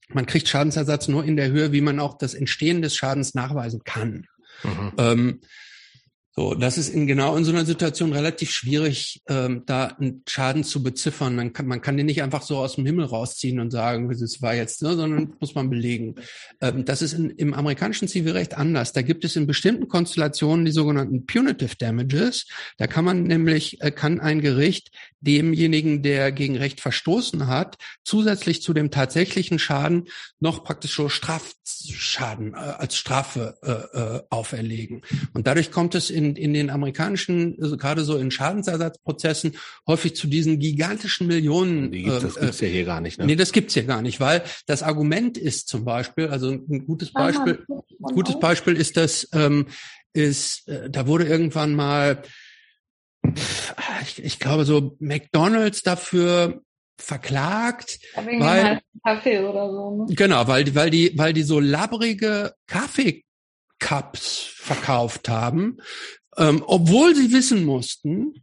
man 0.08 0.26
kriegt 0.26 0.48
Schadensersatz 0.48 1.08
nur 1.08 1.24
in 1.24 1.36
der 1.36 1.48
Höhe, 1.50 1.72
wie 1.72 1.80
man 1.80 1.98
auch 1.98 2.16
das 2.16 2.34
Entstehen 2.34 2.82
des 2.82 2.96
Schadens 2.96 3.34
nachweisen 3.34 3.82
kann. 3.84 4.26
Mhm. 4.62 4.92
Ähm, 4.98 5.40
so, 6.36 6.54
das 6.54 6.78
ist 6.78 6.90
in 6.90 7.08
genau 7.08 7.34
in 7.36 7.44
so 7.44 7.50
einer 7.50 7.64
Situation 7.64 8.12
relativ 8.12 8.52
schwierig, 8.52 9.20
ähm, 9.28 9.64
da 9.66 9.86
einen 9.86 10.22
Schaden 10.28 10.62
zu 10.62 10.80
beziffern. 10.80 11.34
Man 11.34 11.52
kann, 11.52 11.66
man 11.66 11.80
kann 11.80 11.96
den 11.96 12.06
nicht 12.06 12.22
einfach 12.22 12.42
so 12.42 12.58
aus 12.58 12.76
dem 12.76 12.86
Himmel 12.86 13.06
rausziehen 13.06 13.58
und 13.58 13.72
sagen, 13.72 14.08
das 14.08 14.40
war 14.40 14.54
jetzt, 14.54 14.80
ne, 14.82 14.94
sondern 14.94 15.34
muss 15.40 15.56
man 15.56 15.68
belegen. 15.68 16.14
Ähm, 16.60 16.84
das 16.84 17.02
ist 17.02 17.14
in, 17.14 17.30
im 17.30 17.52
amerikanischen 17.52 18.06
Zivilrecht 18.06 18.56
anders. 18.56 18.92
Da 18.92 19.02
gibt 19.02 19.24
es 19.24 19.34
in 19.34 19.48
bestimmten 19.48 19.88
Konstellationen 19.88 20.64
die 20.64 20.70
sogenannten 20.70 21.26
Punitive 21.26 21.74
Damages. 21.76 22.46
Da 22.78 22.86
kann 22.86 23.04
man 23.04 23.24
nämlich, 23.24 23.80
äh, 23.80 23.90
kann 23.90 24.20
ein 24.20 24.40
Gericht 24.40 24.92
demjenigen, 25.20 26.02
der 26.02 26.32
gegen 26.32 26.56
Recht 26.56 26.80
verstoßen 26.80 27.46
hat, 27.46 27.76
zusätzlich 28.04 28.62
zu 28.62 28.72
dem 28.72 28.90
tatsächlichen 28.90 29.58
Schaden 29.58 30.08
noch 30.38 30.64
praktisch 30.64 30.94
so 30.94 31.08
Strafschaden 31.08 32.54
äh, 32.54 32.56
als 32.56 32.96
Strafe 32.96 33.58
äh, 33.62 33.98
äh, 33.98 34.22
auferlegen. 34.30 35.02
Und 35.34 35.46
dadurch 35.46 35.70
kommt 35.70 35.94
es 35.94 36.08
in, 36.10 36.19
in 36.20 36.54
den 36.54 36.70
amerikanischen, 36.70 37.56
also 37.60 37.76
gerade 37.76 38.04
so 38.04 38.16
in 38.16 38.30
Schadensersatzprozessen, 38.30 39.56
häufig 39.86 40.14
zu 40.16 40.26
diesen 40.26 40.58
gigantischen 40.58 41.26
Millionen. 41.26 41.90
Die 41.92 42.02
gibt, 42.02 42.22
das 42.22 42.36
äh, 42.36 42.40
gibt's 42.40 42.60
ja 42.60 42.68
hier 42.68 42.84
gar 42.84 43.00
nicht. 43.00 43.18
Ne? 43.18 43.26
Nee, 43.26 43.36
das 43.36 43.52
gibt's 43.52 43.74
ja 43.74 43.82
gar 43.82 44.02
nicht, 44.02 44.20
weil 44.20 44.42
das 44.66 44.82
Argument 44.82 45.38
ist 45.38 45.68
zum 45.68 45.84
Beispiel, 45.84 46.28
also 46.28 46.50
ein 46.50 46.86
gutes 46.86 47.12
Beispiel, 47.12 47.64
gutes 47.98 48.38
Beispiel 48.38 48.76
ist 48.76 48.96
das, 48.96 49.28
ähm, 49.32 49.66
ist, 50.12 50.68
äh, 50.68 50.90
da 50.90 51.06
wurde 51.06 51.24
irgendwann 51.24 51.74
mal, 51.74 52.22
ich, 54.02 54.22
ich 54.22 54.38
glaube 54.38 54.64
so 54.64 54.96
McDonald's 54.98 55.82
dafür 55.82 56.62
verklagt, 56.96 57.98
weil 58.14 58.80
Kaffee 59.04 59.40
oder 59.40 59.70
so. 59.70 60.06
Ne? 60.06 60.14
Genau, 60.14 60.46
weil 60.46 60.74
weil 60.74 60.90
die 60.90 61.12
weil 61.16 61.32
die 61.32 61.42
so 61.42 61.60
labbrige 61.60 62.54
Kaffee 62.66 63.24
Cups 63.80 64.50
verkauft 64.54 65.28
haben, 65.28 65.78
ähm, 66.36 66.62
obwohl 66.66 67.14
sie 67.16 67.32
wissen 67.32 67.64
mussten, 67.64 68.34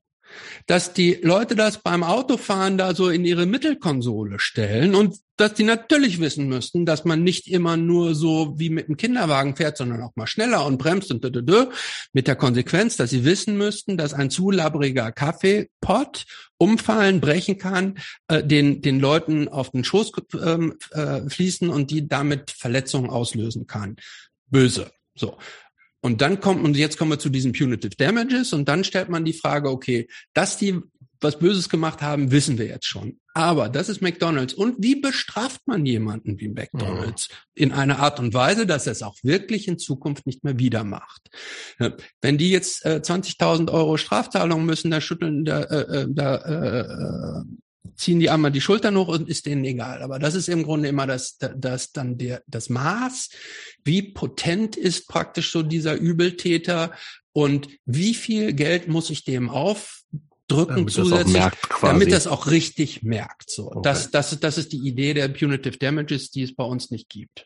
dass 0.66 0.94
die 0.94 1.20
Leute 1.22 1.56
das 1.56 1.82
beim 1.82 2.04
Autofahren 2.04 2.78
da 2.78 2.94
so 2.94 3.10
in 3.10 3.26
ihre 3.26 3.46
Mittelkonsole 3.46 4.40
stellen 4.40 4.96
und 4.96 5.16
dass 5.38 5.54
die 5.54 5.64
natürlich 5.64 6.20
wissen 6.20 6.48
müssten, 6.48 6.86
dass 6.86 7.06
man 7.06 7.24
nicht 7.24 7.48
immer 7.48 7.78
nur 7.78 8.16
so 8.16 8.56
wie 8.58 8.70
mit 8.70 8.88
einem 8.88 8.98
Kinderwagen 8.98 9.56
fährt, 9.56 9.78
sondern 9.78 10.02
auch 10.02 10.16
mal 10.16 10.28
schneller 10.28 10.66
und 10.66 10.80
bremst 10.80 11.12
und 11.12 11.24
dödödö, 11.24 11.68
mit 12.12 12.28
der 12.28 12.36
Konsequenz, 12.36 12.98
dass 12.98 13.12
sie 13.12 13.24
wissen 13.24 13.58
müssten, 13.58 13.98
dass 13.98 14.14
ein 14.14 14.30
zu 14.30 14.50
labbriger 14.50 15.12
Kaffeepott 15.12 16.26
umfallen, 16.58 17.22
brechen 17.22 17.58
kann, 17.58 18.00
äh, 18.28 18.44
den, 18.44 18.82
den 18.82 19.00
Leuten 19.00 19.48
auf 19.48 19.72
den 19.72 19.84
Schoß 19.84 20.12
ähm, 20.44 20.76
äh, 20.92 21.22
fließen 21.30 21.70
und 21.70 21.92
die 21.92 22.08
damit 22.08 22.52
Verletzungen 22.52 23.10
auslösen 23.10 23.68
kann. 23.68 23.98
Böse. 24.50 24.92
So. 25.18 25.38
Und 26.02 26.22
dann 26.22 26.40
kommt, 26.40 26.64
und 26.64 26.78
jetzt 26.78 26.98
kommen 26.98 27.12
wir 27.12 27.20
zu 27.20 27.30
diesen 27.30 27.54
Punitive 27.54 27.96
Damages 27.98 28.54
und 28.54 28.68
dann 28.70 28.84
stellt 28.84 29.10
man 29.10 29.26
die 29.26 29.34
Frage, 29.34 29.70
okay, 29.70 30.08
dass 30.34 30.58
die 30.58 30.80
was 31.22 31.40
Böses 31.40 31.70
gemacht 31.70 32.02
haben, 32.02 32.32
wissen 32.32 32.58
wir 32.58 32.68
jetzt 32.68 32.86
schon. 32.86 33.20
Aber 33.34 33.70
das 33.70 33.90
ist 33.90 34.02
McDonald's. 34.02 34.54
Und 34.54 34.76
wie 34.80 34.96
bestraft 34.96 35.62
man 35.66 35.86
jemanden 35.86 36.40
wie 36.40 36.50
McDonald's? 36.50 37.30
Mhm. 37.30 37.36
In 37.56 37.72
einer 37.72 38.00
Art 38.00 38.20
und 38.20 38.34
Weise, 38.34 38.66
dass 38.66 38.86
er 38.86 38.92
es 38.92 39.04
auch 39.04 39.16
wirklich 39.24 39.68
in 39.68 39.80
Zukunft 39.80 40.26
nicht 40.26 40.44
mehr 40.44 40.60
wieder 40.60 40.84
macht. 40.84 41.30
Wenn 42.22 42.38
die 42.38 42.50
jetzt 42.50 42.86
äh, 42.86 43.02
20.000 43.04 43.72
Euro 43.72 43.98
Strafzahlungen 43.98 44.66
müssen, 44.66 44.92
da 44.92 45.02
schütteln, 45.02 45.46
da, 45.46 45.62
äh, 45.64 46.02
äh 46.02 46.08
da 46.10 46.36
äh, 46.36 46.80
äh 46.80 47.44
ziehen 47.96 48.20
die 48.20 48.30
einmal 48.30 48.52
die 48.52 48.62
Schultern 48.62 48.98
hoch 48.98 49.08
und 49.08 49.30
ist 49.30 49.46
denen 49.46 49.64
egal. 49.66 50.02
Aber 50.02 50.20
das 50.20 50.36
ist 50.36 50.50
im 50.50 50.64
Grunde 50.64 50.90
immer 50.90 51.08
das, 51.08 51.38
das 51.38 51.92
dann 51.92 52.18
der, 52.18 52.42
das 52.48 52.70
Maß. 52.70 53.30
Wie 53.84 54.02
potent 54.02 54.76
ist 54.76 55.08
praktisch 55.08 55.52
so 55.52 55.64
dieser 55.64 55.96
Übeltäter 55.96 56.92
und 57.34 57.70
wie 57.86 58.14
viel 58.14 58.54
Geld 58.54 58.88
muss 58.88 59.10
ich 59.10 59.24
dem 59.24 59.50
auf 59.50 60.02
drücken 60.48 60.76
damit 60.76 60.92
zusätzlich, 60.92 61.34
das 61.36 61.52
damit 61.82 62.12
das 62.12 62.28
auch 62.28 62.48
richtig 62.48 63.04
merkt. 63.04 63.50
So, 63.50 63.68
okay. 63.68 63.80
das, 63.84 64.12
das, 64.12 64.40
das 64.40 64.58
ist 64.58 64.72
die 64.72 64.88
Idee 64.88 65.14
der 65.14 65.28
Punitive 65.28 65.78
Damages, 65.78 66.32
die 66.32 66.44
es 66.44 66.56
bei 66.56 66.64
uns 66.64 66.90
nicht 66.90 67.10
gibt. 67.10 67.46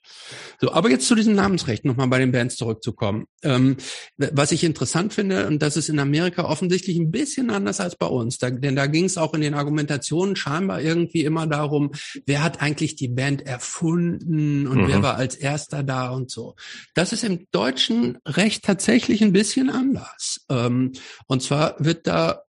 So, 0.60 0.72
aber 0.72 0.90
jetzt 0.90 1.08
zu 1.08 1.16
diesem 1.16 1.34
Namensrecht 1.34 1.84
nochmal 1.84 2.08
bei 2.08 2.20
den 2.20 2.32
Bands 2.32 2.58
zurückzukommen. 2.58 3.26
Ähm, 3.44 3.78
was 4.18 4.52
ich 4.52 4.64
interessant 4.64 5.14
finde, 5.14 5.48
und 5.48 5.62
das 5.62 5.78
ist 5.78 5.90
in 5.90 6.00
Amerika 6.00 6.46
offensichtlich 6.46 6.98
ein 6.98 7.12
bisschen 7.12 7.50
anders 7.50 7.80
als 7.80 7.96
bei 7.96 8.08
uns, 8.08 8.38
da, 8.38 8.52
denn 8.52 8.76
da 8.76 8.86
ging 8.86 9.06
es 9.06 9.18
auch 9.18 9.34
in 9.34 9.42
den 9.42 9.56
Argumentationen 9.56 10.36
scheinbar 10.36 10.82
irgendwie 10.82 11.24
immer 11.24 11.48
darum, 11.48 11.92
wer 12.26 12.44
hat 12.44 12.62
eigentlich 12.62 12.96
die 12.96 13.08
Band 13.08 13.46
erfunden 13.46 14.68
und 14.68 14.84
mhm. 14.84 14.88
wer 14.88 15.02
war 15.02 15.16
als 15.16 15.36
erster 15.36 15.84
da 15.84 16.12
und 16.12 16.30
so. 16.30 16.56
Das 16.94 17.14
ist 17.14 17.24
im 17.24 17.48
deutschen 17.52 18.20
Recht 18.26 18.64
tatsächlich 18.64 19.24
ein 19.24 19.34
bisschen 19.34 19.70
anders. 19.70 20.46
Ähm, 20.50 20.92
und 21.26 21.42
zwar 21.42 21.76
wird 21.80 22.06
da 22.06 22.44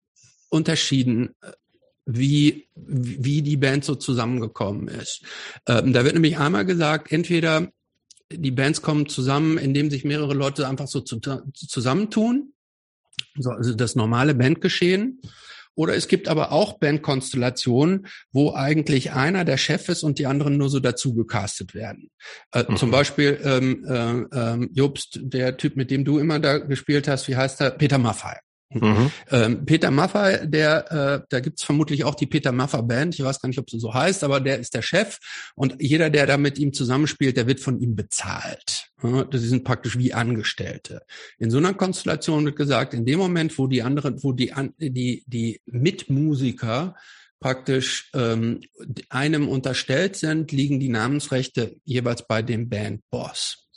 unterschieden, 0.49 1.35
wie, 2.05 2.67
wie 2.75 3.41
die 3.41 3.57
Band 3.57 3.85
so 3.85 3.95
zusammengekommen 3.95 4.87
ist. 4.87 5.21
Ähm, 5.67 5.93
da 5.93 6.03
wird 6.03 6.15
nämlich 6.15 6.37
einmal 6.37 6.65
gesagt, 6.65 7.11
entweder 7.11 7.71
die 8.31 8.51
Bands 8.51 8.81
kommen 8.81 9.07
zusammen, 9.07 9.57
indem 9.57 9.89
sich 9.89 10.03
mehrere 10.03 10.33
Leute 10.33 10.67
einfach 10.67 10.87
so 10.87 11.01
zu, 11.01 11.19
zusammentun, 11.53 12.53
so, 13.35 13.51
also 13.51 13.73
das 13.73 13.95
normale 13.95 14.35
Bandgeschehen. 14.35 15.21
Oder 15.75 15.95
es 15.95 16.07
gibt 16.09 16.27
aber 16.27 16.51
auch 16.51 16.77
Bandkonstellationen, 16.79 18.07
wo 18.33 18.53
eigentlich 18.53 19.13
einer 19.13 19.45
der 19.45 19.57
Chef 19.57 19.87
ist 19.87 20.03
und 20.03 20.19
die 20.19 20.25
anderen 20.25 20.57
nur 20.57 20.69
so 20.69 20.79
dazu 20.79 21.13
gecastet 21.13 21.73
werden. 21.73 22.09
Äh, 22.51 22.65
mhm. 22.67 22.75
Zum 22.75 22.91
Beispiel 22.91 23.39
ähm, 23.43 23.85
äh, 23.87 24.37
äh, 24.37 24.67
Jobst, 24.73 25.19
der 25.21 25.55
Typ, 25.57 25.77
mit 25.77 25.89
dem 25.89 26.03
du 26.03 26.19
immer 26.19 26.39
da 26.39 26.57
gespielt 26.57 27.07
hast, 27.07 27.27
wie 27.29 27.37
heißt 27.37 27.61
er? 27.61 27.71
Peter 27.71 27.97
Maffay. 27.97 28.35
Mhm. 28.71 29.11
Ähm, 29.31 29.65
Peter 29.65 29.89
Maffay, 29.89 30.47
der, 30.47 30.91
äh, 30.91 31.25
da 31.29 31.39
gibt's 31.39 31.63
vermutlich 31.63 32.03
auch 32.03 32.13
die 32.13 32.27
Peter 32.27 32.51
Maffay 32.51 32.83
Band, 32.83 33.15
ich 33.15 33.23
weiß 33.23 33.41
gar 33.41 33.47
nicht, 33.47 33.57
ob 33.57 33.69
sie 33.69 33.79
so 33.79 33.93
heißt, 33.93 34.23
aber 34.23 34.39
der 34.39 34.59
ist 34.59 34.75
der 34.75 34.83
Chef 34.83 35.17
und 35.55 35.75
jeder, 35.79 36.11
der 36.11 36.27
da 36.27 36.37
mit 36.37 36.59
ihm 36.59 36.71
zusammenspielt, 36.71 37.35
der 37.35 37.47
wird 37.47 37.59
von 37.59 37.79
ihm 37.79 37.95
bezahlt. 37.95 38.89
Ja, 39.01 39.23
das 39.23 39.41
sind 39.41 39.63
praktisch 39.63 39.97
wie 39.97 40.13
Angestellte. 40.13 41.01
In 41.39 41.49
so 41.49 41.57
einer 41.57 41.73
Konstellation 41.73 42.45
wird 42.45 42.57
gesagt, 42.57 42.93
in 42.93 43.05
dem 43.05 43.17
Moment, 43.17 43.57
wo 43.57 43.65
die 43.65 43.81
anderen, 43.81 44.23
wo 44.23 44.33
die, 44.33 44.53
die, 44.77 45.23
die 45.25 45.61
Mitmusiker 45.65 46.95
praktisch 47.39 48.11
ähm, 48.13 48.61
einem 49.09 49.47
unterstellt 49.47 50.15
sind, 50.15 50.51
liegen 50.51 50.79
die 50.79 50.89
Namensrechte 50.89 51.77
jeweils 51.85 52.27
bei 52.27 52.41
dem 52.41 52.69
Bandboss. 52.69 53.68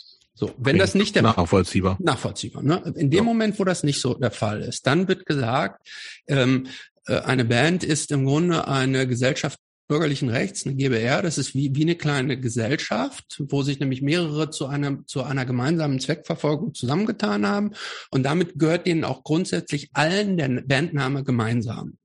So, 0.42 0.52
wenn 0.58 0.76
das 0.76 0.96
nicht 0.96 1.14
der 1.14 1.22
nachvollziehbar, 1.22 1.96
nachvollziehbar. 2.00 2.64
Ne? 2.64 2.82
In 2.96 3.10
dem 3.10 3.18
ja. 3.18 3.22
Moment, 3.22 3.60
wo 3.60 3.64
das 3.64 3.84
nicht 3.84 4.00
so 4.00 4.14
der 4.14 4.32
Fall 4.32 4.60
ist, 4.60 4.88
dann 4.88 5.06
wird 5.06 5.24
gesagt, 5.24 5.88
ähm, 6.26 6.66
äh, 7.06 7.20
eine 7.20 7.44
Band 7.44 7.84
ist 7.84 8.10
im 8.10 8.24
Grunde 8.24 8.66
eine 8.66 9.06
Gesellschaft 9.06 9.60
bürgerlichen 9.86 10.30
Rechts, 10.30 10.66
eine 10.66 10.74
GBR, 10.74 11.22
das 11.22 11.38
ist 11.38 11.54
wie, 11.54 11.72
wie 11.76 11.82
eine 11.82 11.94
kleine 11.94 12.40
Gesellschaft, 12.40 13.40
wo 13.50 13.62
sich 13.62 13.78
nämlich 13.78 14.02
mehrere 14.02 14.50
zu 14.50 14.66
einer, 14.66 15.06
zu 15.06 15.22
einer 15.22 15.46
gemeinsamen 15.46 16.00
Zweckverfolgung 16.00 16.74
zusammengetan 16.74 17.46
haben. 17.46 17.70
Und 18.10 18.24
damit 18.24 18.58
gehört 18.58 18.88
denen 18.88 19.04
auch 19.04 19.22
grundsätzlich 19.22 19.90
allen 19.92 20.38
der 20.38 20.48
Bandname 20.66 21.22
gemeinsam. 21.22 21.98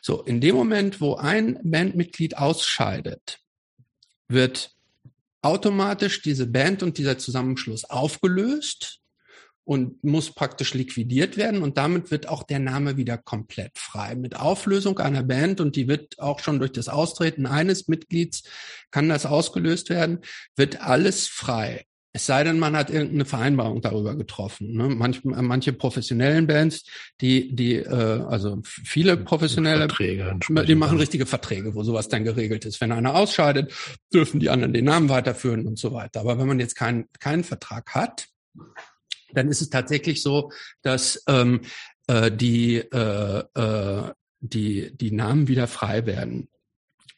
So, 0.00 0.22
in 0.22 0.40
dem 0.40 0.54
Moment, 0.54 1.00
wo 1.00 1.16
ein 1.16 1.58
Bandmitglied 1.64 2.38
ausscheidet, 2.38 3.40
wird 4.28 4.76
automatisch 5.42 6.22
diese 6.22 6.46
Band 6.46 6.82
und 6.82 6.98
dieser 6.98 7.18
Zusammenschluss 7.18 7.84
aufgelöst 7.84 9.00
und 9.64 10.02
muss 10.02 10.34
praktisch 10.34 10.74
liquidiert 10.74 11.36
werden 11.36 11.62
und 11.62 11.78
damit 11.78 12.10
wird 12.10 12.28
auch 12.28 12.42
der 12.42 12.58
Name 12.58 12.96
wieder 12.96 13.16
komplett 13.16 13.78
frei. 13.78 14.16
Mit 14.16 14.36
Auflösung 14.36 14.98
einer 14.98 15.22
Band 15.22 15.60
und 15.60 15.76
die 15.76 15.86
wird 15.86 16.18
auch 16.18 16.40
schon 16.40 16.58
durch 16.58 16.72
das 16.72 16.88
Austreten 16.88 17.46
eines 17.46 17.86
Mitglieds 17.86 18.42
kann 18.90 19.08
das 19.08 19.26
ausgelöst 19.26 19.90
werden, 19.90 20.20
wird 20.56 20.80
alles 20.80 21.28
frei. 21.28 21.84
Es 22.12 22.26
sei 22.26 22.42
denn, 22.42 22.58
man 22.58 22.76
hat 22.76 22.90
irgendeine 22.90 23.24
Vereinbarung 23.24 23.80
darüber 23.82 24.16
getroffen. 24.16 24.72
Ne? 24.72 24.88
Manch, 24.88 25.20
manche 25.22 25.72
professionellen 25.72 26.46
Bands, 26.46 26.84
die, 27.20 27.54
die, 27.54 27.76
äh, 27.76 28.24
also 28.28 28.60
viele 28.64 29.16
professionelle, 29.16 29.86
die 29.88 30.74
machen 30.74 30.98
richtige 30.98 31.26
Verträge, 31.26 31.74
wo 31.74 31.84
sowas 31.84 32.08
dann 32.08 32.24
geregelt 32.24 32.64
ist. 32.64 32.80
Wenn 32.80 32.90
einer 32.90 33.14
ausscheidet, 33.14 33.72
dürfen 34.12 34.40
die 34.40 34.50
anderen 34.50 34.72
den 34.72 34.86
Namen 34.86 35.08
weiterführen 35.08 35.66
und 35.66 35.78
so 35.78 35.92
weiter. 35.92 36.20
Aber 36.20 36.38
wenn 36.38 36.48
man 36.48 36.58
jetzt 36.58 36.74
keinen 36.74 37.06
keinen 37.20 37.44
Vertrag 37.44 37.94
hat, 37.94 38.26
dann 39.32 39.48
ist 39.48 39.60
es 39.60 39.70
tatsächlich 39.70 40.22
so, 40.22 40.50
dass 40.82 41.22
ähm, 41.28 41.60
äh, 42.08 42.32
die, 42.32 42.78
äh, 42.78 43.44
äh, 43.54 44.12
die, 44.40 44.96
die 44.96 45.10
Namen 45.12 45.48
wieder 45.48 45.68
frei 45.68 46.06
werden. 46.06 46.48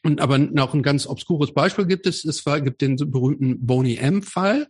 Und 0.03 0.19
aber 0.19 0.37
noch 0.37 0.73
ein 0.73 0.83
ganz 0.83 1.07
obskures 1.07 1.53
Beispiel 1.53 1.85
gibt 1.85 2.05
es. 2.07 2.25
Es 2.25 2.45
war, 2.45 2.59
gibt 2.59 2.81
den 2.81 2.97
berühmten 2.97 3.65
Boney 3.65 3.95
M-Fall. 3.95 4.67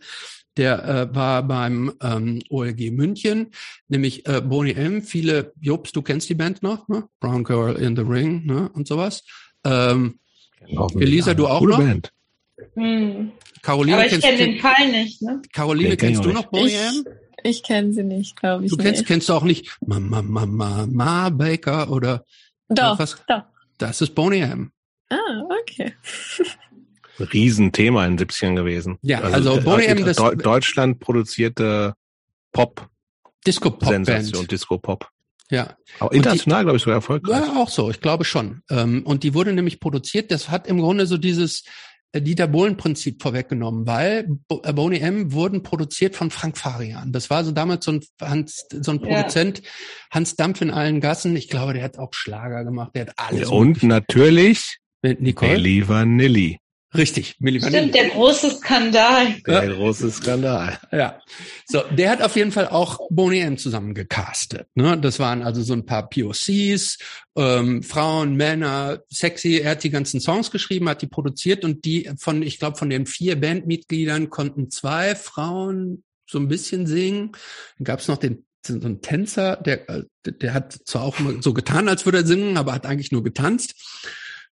Der 0.55 0.83
äh, 0.83 1.15
war 1.15 1.41
beim 1.41 1.93
ähm, 2.01 2.43
OLG 2.49 2.91
München, 2.91 3.49
nämlich 3.87 4.27
äh, 4.27 4.39
Boney 4.39 4.73
M. 4.73 5.01
Viele, 5.01 5.51
Jobs, 5.59 5.91
du 5.91 6.03
kennst 6.03 6.29
die 6.29 6.35
Band 6.35 6.61
noch, 6.61 6.87
ne? 6.87 7.05
Brown 7.19 7.43
Girl 7.43 7.75
in 7.75 7.95
the 7.95 8.03
Ring 8.03 8.45
ne? 8.45 8.69
und 8.73 8.87
sowas. 8.87 9.23
Ähm, 9.63 10.19
Elisa, 10.99 11.33
du 11.33 11.47
auch 11.47 11.61
noch? 11.61 11.79
Band. 11.79 12.13
Hm. 12.75 13.31
Caroline, 13.63 13.97
Aber 13.97 14.05
ich 14.05 14.21
kenne 14.21 14.37
den 14.37 14.59
Fall 14.59 14.91
nicht. 14.91 15.21
Ne? 15.23 15.41
Caroline, 15.53 15.89
ja, 15.89 15.95
kennst 15.95 16.23
du 16.23 16.29
noch 16.29 16.45
Boney 16.45 16.73
M? 16.73 17.05
Ich, 17.43 17.57
ich 17.57 17.63
kenne 17.63 17.93
sie 17.93 18.03
nicht, 18.03 18.35
glaube 18.35 18.65
ich. 18.65 18.71
Du 18.71 18.77
kennst, 18.77 18.99
nicht. 18.99 19.07
kennst 19.07 19.29
du 19.29 19.33
auch 19.33 19.43
nicht 19.43 19.75
Mama, 19.85 20.21
Mama, 20.21 20.85
Ma 20.87 21.29
Baker 21.29 21.89
oder 21.89 22.25
doch, 22.69 22.99
was? 22.99 23.23
Doch. 23.27 23.43
Das 23.79 24.01
ist 24.01 24.13
Boney 24.13 24.41
M. 24.41 24.72
Ah, 25.13 25.43
okay. 25.61 25.93
Riesenthema 27.19 28.05
in 28.05 28.17
den 28.17 28.27
70ern 28.27 28.55
gewesen. 28.55 28.97
Ja, 29.01 29.21
also, 29.21 29.51
also 29.51 29.63
Boney 29.63 29.85
M. 29.85 30.05
Das 30.05 30.17
Deutschland 30.17 30.99
produzierte 30.99 31.93
Pop. 32.51 32.89
Disco-Pop-Band. 33.45 34.51
Disco-Pop. 34.51 35.09
Ja. 35.49 35.77
Aber 35.99 36.13
international, 36.13 36.63
glaube 36.63 36.77
ich, 36.77 36.83
sogar 36.83 36.95
erfolgreich. 36.95 37.45
Ja, 37.45 37.61
auch 37.61 37.69
so, 37.69 37.89
ich 37.89 38.01
glaube 38.01 38.25
schon. 38.25 38.61
Ähm, 38.69 39.03
und 39.05 39.23
die 39.23 39.33
wurde 39.33 39.53
nämlich 39.53 39.79
produziert, 39.79 40.31
das 40.31 40.49
hat 40.49 40.67
im 40.67 40.79
Grunde 40.79 41.05
so 41.05 41.17
dieses 41.17 41.63
äh, 42.13 42.21
Dieter 42.21 42.47
Bohlen-Prinzip 42.47 43.21
vorweggenommen, 43.21 43.85
weil 43.85 44.39
äh, 44.63 44.73
Boney 44.73 44.99
M. 44.99 45.33
wurden 45.33 45.61
produziert 45.61 46.15
von 46.15 46.31
Frank 46.31 46.57
Farian. 46.57 47.11
Das 47.11 47.29
war 47.29 47.43
so 47.43 47.51
damals 47.51 47.85
so 47.85 47.91
ein, 47.91 48.01
Hans, 48.21 48.65
so 48.71 48.91
ein 48.91 49.01
Produzent, 49.01 49.59
ja. 49.59 49.65
Hans 50.11 50.35
Dampf 50.35 50.61
in 50.61 50.71
allen 50.71 51.01
Gassen. 51.01 51.35
Ich 51.35 51.49
glaube, 51.49 51.73
der 51.73 51.83
hat 51.83 51.99
auch 51.99 52.13
Schlager 52.13 52.63
gemacht, 52.63 52.91
der 52.95 53.07
hat 53.07 53.13
alles. 53.17 53.49
Und 53.49 53.83
natürlich 53.83 54.79
Nicole? 55.03 55.53
Milli 55.53 55.87
Vanilli. 55.87 56.59
Richtig, 56.95 57.35
Milli 57.39 57.59
Vanilli. 57.61 57.77
Stimmt, 57.77 57.95
der 57.95 58.09
große 58.09 58.51
Skandal. 58.51 59.35
Der 59.47 59.63
ja. 59.63 59.73
große 59.73 60.11
Skandal. 60.11 60.79
Ja. 60.91 61.19
So, 61.65 61.81
der 61.91 62.11
hat 62.11 62.21
auf 62.21 62.35
jeden 62.35 62.51
Fall 62.51 62.67
auch 62.67 62.99
Boney 63.09 63.39
M 63.39 63.57
zusammen 63.57 63.95
gecastet. 63.95 64.67
Ne? 64.75 64.99
Das 64.99 65.19
waren 65.19 65.41
also 65.41 65.63
so 65.63 65.73
ein 65.73 65.85
paar 65.85 66.07
POCs, 66.09 66.99
ähm, 67.35 67.81
Frauen, 67.81 68.35
Männer, 68.35 69.01
sexy. 69.09 69.57
Er 69.57 69.71
hat 69.71 69.83
die 69.83 69.89
ganzen 69.89 70.19
Songs 70.21 70.51
geschrieben, 70.51 70.87
hat 70.87 71.01
die 71.01 71.07
produziert 71.07 71.65
und 71.65 71.83
die 71.83 72.09
von, 72.17 72.43
ich 72.43 72.59
glaube, 72.59 72.77
von 72.77 72.89
den 72.89 73.07
vier 73.07 73.39
Bandmitgliedern 73.39 74.29
konnten 74.29 74.69
zwei 74.69 75.15
Frauen 75.15 76.03
so 76.29 76.37
ein 76.37 76.47
bisschen 76.47 76.85
singen. 76.85 77.31
Dann 77.77 77.85
gab 77.85 77.99
es 77.99 78.07
noch 78.07 78.17
den 78.17 78.45
so 78.65 78.87
ein 78.87 79.01
Tänzer, 79.01 79.57
der, 79.57 79.89
äh, 79.89 80.03
der 80.25 80.53
hat 80.53 80.79
zwar 80.85 81.03
auch 81.03 81.17
so 81.41 81.53
getan, 81.53 81.89
als 81.89 82.05
würde 82.05 82.19
er 82.19 82.25
singen, 82.25 82.57
aber 82.57 82.73
hat 82.73 82.85
eigentlich 82.85 83.11
nur 83.11 83.23
getanzt. 83.23 83.75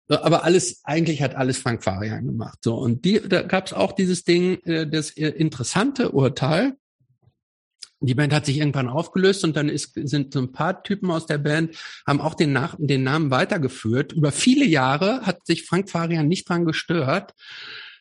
Aber 0.08 0.44
alles, 0.44 0.82
eigentlich 0.84 1.22
hat 1.22 1.36
alles 1.36 1.58
Frank 1.58 1.84
Farian 1.84 2.26
gemacht. 2.26 2.60
So, 2.64 2.76
und 2.76 3.06
die, 3.06 3.22
da 3.22 3.44
gab 3.44 3.68
es 3.68 3.74
auch 3.74 3.94
dieses 3.94 4.24
Ding, 4.24 4.60
äh, 4.64 4.88
das 4.88 5.12
äh, 5.12 5.30
interessante 5.30 6.12
Urteil. 6.12 6.76
Die 8.04 8.16
Band 8.16 8.34
hat 8.34 8.48
sich 8.48 8.58
irgendwann 8.58 8.90
aufgelöst 8.90 9.44
und 9.44 9.56
dann 9.56 9.70
ist, 9.70 9.94
sind 9.94 10.34
so 10.34 10.40
ein 10.40 10.52
paar 10.52 10.82
Typen 10.82 11.12
aus 11.12 11.28
der 11.28 11.38
Band, 11.38 11.78
haben 12.08 12.20
auch 12.20 12.34
den, 12.34 12.52
Nach 12.52 12.76
den 12.80 13.04
Namen 13.04 13.30
weitergeführt. 13.30 14.12
Über 14.12 14.32
viele 14.32 14.66
Jahre 14.66 15.22
hat 15.22 15.46
sich 15.46 15.66
Frank 15.66 15.88
Farian 15.90 16.28
nicht 16.28 16.50
dran 16.50 16.66
gestört. 16.66 17.36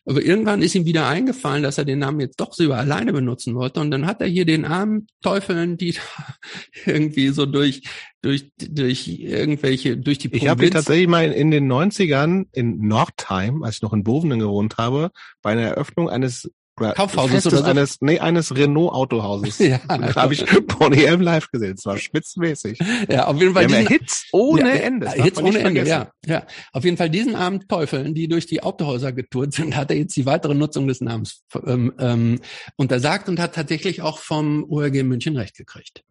Aber 0.05 0.21
irgendwann 0.23 0.63
ist 0.63 0.73
ihm 0.73 0.85
wieder 0.85 1.07
eingefallen, 1.07 1.61
dass 1.61 1.77
er 1.77 1.85
den 1.85 1.99
Namen 1.99 2.19
jetzt 2.19 2.39
doch 2.39 2.53
so 2.53 2.71
alleine 2.73 3.13
benutzen 3.13 3.53
wollte. 3.53 3.79
Und 3.79 3.91
dann 3.91 4.07
hat 4.07 4.19
er 4.21 4.27
hier 4.27 4.45
den 4.45 4.65
armen 4.65 5.07
Teufeln, 5.21 5.77
die 5.77 5.95
irgendwie 6.85 7.29
so 7.29 7.45
durch, 7.45 7.83
durch, 8.21 8.51
durch 8.57 9.07
irgendwelche, 9.07 9.97
durch 9.97 10.17
die 10.17 10.29
Provinz. 10.29 10.43
Ich 10.43 10.49
habe 10.49 10.69
tatsächlich 10.71 11.07
mal 11.07 11.31
in 11.31 11.51
den 11.51 11.71
90ern 11.71 12.45
in 12.51 12.87
Nordheim, 12.87 13.61
als 13.63 13.75
ich 13.75 13.81
noch 13.83 13.93
in 13.93 14.03
Bovenen 14.03 14.39
gewohnt 14.39 14.77
habe, 14.77 15.11
bei 15.43 15.51
einer 15.51 15.63
Eröffnung 15.63 16.09
eines 16.09 16.49
Kaufhauses 16.89 17.45
oder 17.47 17.57
so? 17.57 17.63
eines, 17.63 18.01
nee, 18.01 18.19
eines 18.19 18.55
Renault 18.55 18.93
Autohauses. 18.93 19.59
ja, 19.59 19.79
da 19.87 20.15
habe 20.15 20.33
ich 20.33 20.45
Pony 20.67 21.03
M 21.05 21.21
live 21.21 21.49
gesehen. 21.51 21.75
Es 21.77 21.85
war 21.85 21.97
spitzenmäßig. 21.97 22.79
Ja, 23.09 23.27
auf 23.27 23.37
jeden 23.39 23.53
Fall. 23.53 23.67
Diesen, 23.67 23.87
Hits 23.87 24.25
ohne 24.31 24.69
ja, 24.69 24.75
Ende. 24.75 25.05
Das 25.05 25.15
Hits 25.15 25.39
ohne 25.41 25.59
Ende, 25.59 25.87
ja, 25.87 26.11
ja. 26.25 26.45
Auf 26.73 26.83
jeden 26.83 26.97
Fall 26.97 27.09
diesen 27.09 27.35
armen 27.35 27.67
Teufeln, 27.67 28.13
die 28.13 28.27
durch 28.27 28.45
die 28.45 28.63
Autohäuser 28.63 29.11
getourt 29.11 29.53
sind, 29.53 29.75
hat 29.75 29.91
er 29.91 29.97
jetzt 29.97 30.15
die 30.15 30.25
weitere 30.25 30.53
Nutzung 30.53 30.87
des 30.87 31.01
Namens 31.01 31.43
ähm, 31.65 31.93
ähm, 31.99 32.39
untersagt 32.75 33.29
und 33.29 33.39
hat 33.39 33.55
tatsächlich 33.55 34.01
auch 34.01 34.19
vom 34.19 34.65
ORG 34.69 35.03
München 35.03 35.37
Recht 35.37 35.55
gekriegt. 35.55 36.03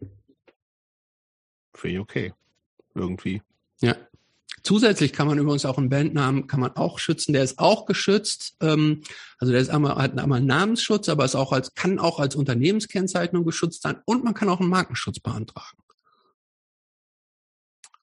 Für 1.74 2.00
okay. 2.00 2.32
Irgendwie. 2.94 3.42
Ja. 3.80 3.96
Zusätzlich 4.62 5.12
kann 5.12 5.26
man 5.26 5.38
übrigens 5.38 5.64
auch 5.64 5.78
einen 5.78 5.88
Bandnamen 5.88 6.46
kann 6.46 6.60
man 6.60 6.76
auch 6.76 6.98
schützen. 6.98 7.32
Der 7.32 7.42
ist 7.42 7.58
auch 7.58 7.86
geschützt. 7.86 8.56
Ähm, 8.60 9.02
also 9.38 9.52
der 9.52 9.60
ist 9.60 9.70
einmal, 9.70 9.96
hat 9.96 10.18
einmal 10.18 10.40
Namensschutz, 10.40 11.08
aber 11.08 11.24
ist 11.24 11.34
auch 11.34 11.52
als, 11.52 11.74
kann 11.74 11.98
auch 11.98 12.20
als 12.20 12.36
Unternehmenskennzeichnung 12.36 13.44
geschützt 13.44 13.82
sein 13.82 13.96
und 14.04 14.24
man 14.24 14.34
kann 14.34 14.48
auch 14.48 14.60
einen 14.60 14.68
Markenschutz 14.68 15.20
beantragen. 15.20 15.78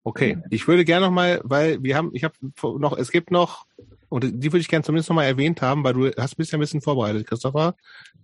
Okay, 0.03 0.38
ich 0.52 0.69
würde 0.69 0.86
gerne 0.86 1.08
noch 1.08 1.11
mal, 1.11 1.42
weil 1.44 1.84
wir 1.84 1.98
haben, 1.98 2.11
ich 2.14 2.24
habe 2.24 2.34
noch, 2.80 2.98
es 2.98 3.11
gibt 3.11 3.30
noch, 3.30 3.66
und 4.08 4.24
die 4.24 4.53
würde 4.53 4.60
ich 4.60 4.69
gerne 4.69 4.86
zumindest 4.86 5.10
noch 5.10 5.18
mal 5.18 5.26
erwähnt 5.26 5.61
haben, 5.61 5.84
weil 5.84 5.94
du 5.94 6.11
hast 6.16 6.36
bisher 6.36 6.58
ein 6.58 6.61
bisschen 6.61 6.80
vorbereitet, 6.80 7.27
Christopher. 7.27 7.76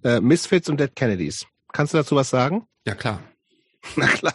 Äh, 0.02 0.22
Misfits 0.22 0.70
und 0.70 0.80
Dead 0.80 0.96
Kennedys. 0.96 1.46
Kannst 1.74 1.94
du 1.94 1.98
dazu 1.98 2.16
was 2.16 2.30
sagen? 2.30 2.68
Ja, 2.88 2.96
klar. 2.96 3.20
Na 3.96 4.08
klar. 4.08 4.34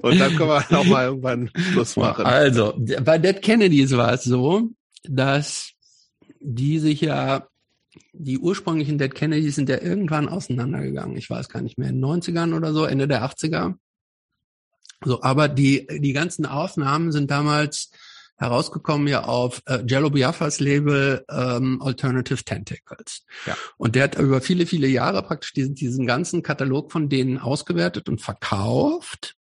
Und 0.00 0.18
dann 0.18 0.36
können 0.36 0.48
wir 0.48 0.78
auch 0.78 0.84
mal 0.84 1.06
irgendwann 1.06 1.50
Schluss 1.54 1.96
machen. 1.96 2.24
Also, 2.26 2.74
bei 2.76 3.18
Dead 3.18 3.40
Kennedys 3.40 3.96
war 3.96 4.12
es 4.12 4.24
so, 4.24 4.70
dass 5.04 5.72
die 6.40 6.78
sich 6.78 7.00
ja, 7.00 7.48
die 8.12 8.38
ursprünglichen 8.38 8.98
Dead 8.98 9.14
Kennedys 9.14 9.54
sind 9.54 9.68
ja 9.68 9.80
irgendwann 9.80 10.28
auseinandergegangen. 10.28 11.16
Ich 11.16 11.30
weiß 11.30 11.48
gar 11.48 11.62
nicht 11.62 11.78
mehr, 11.78 11.88
in 11.88 12.00
den 12.00 12.04
90ern 12.04 12.54
oder 12.54 12.72
so, 12.72 12.84
Ende 12.84 13.08
der 13.08 13.24
80er. 13.24 13.74
So, 15.04 15.22
aber 15.22 15.48
die, 15.48 15.86
die 15.86 16.12
ganzen 16.12 16.46
Aufnahmen 16.46 17.12
sind 17.12 17.30
damals 17.30 17.90
herausgekommen 18.36 19.08
ja 19.08 19.24
auf 19.24 19.62
äh, 19.66 19.82
Jello 19.86 20.10
Biafras 20.10 20.60
Label 20.60 21.24
ähm, 21.30 21.80
Alternative 21.82 22.44
Tentacles. 22.44 23.24
Ja. 23.46 23.56
Und 23.78 23.94
der 23.94 24.04
hat 24.04 24.18
über 24.18 24.40
viele, 24.40 24.66
viele 24.66 24.88
Jahre 24.88 25.22
praktisch 25.22 25.52
diesen, 25.52 25.74
diesen 25.74 26.06
ganzen 26.06 26.42
Katalog 26.42 26.92
von 26.92 27.08
denen 27.08 27.38
ausgewertet 27.38 28.08
und 28.08 28.20
verkauft. 28.20 29.36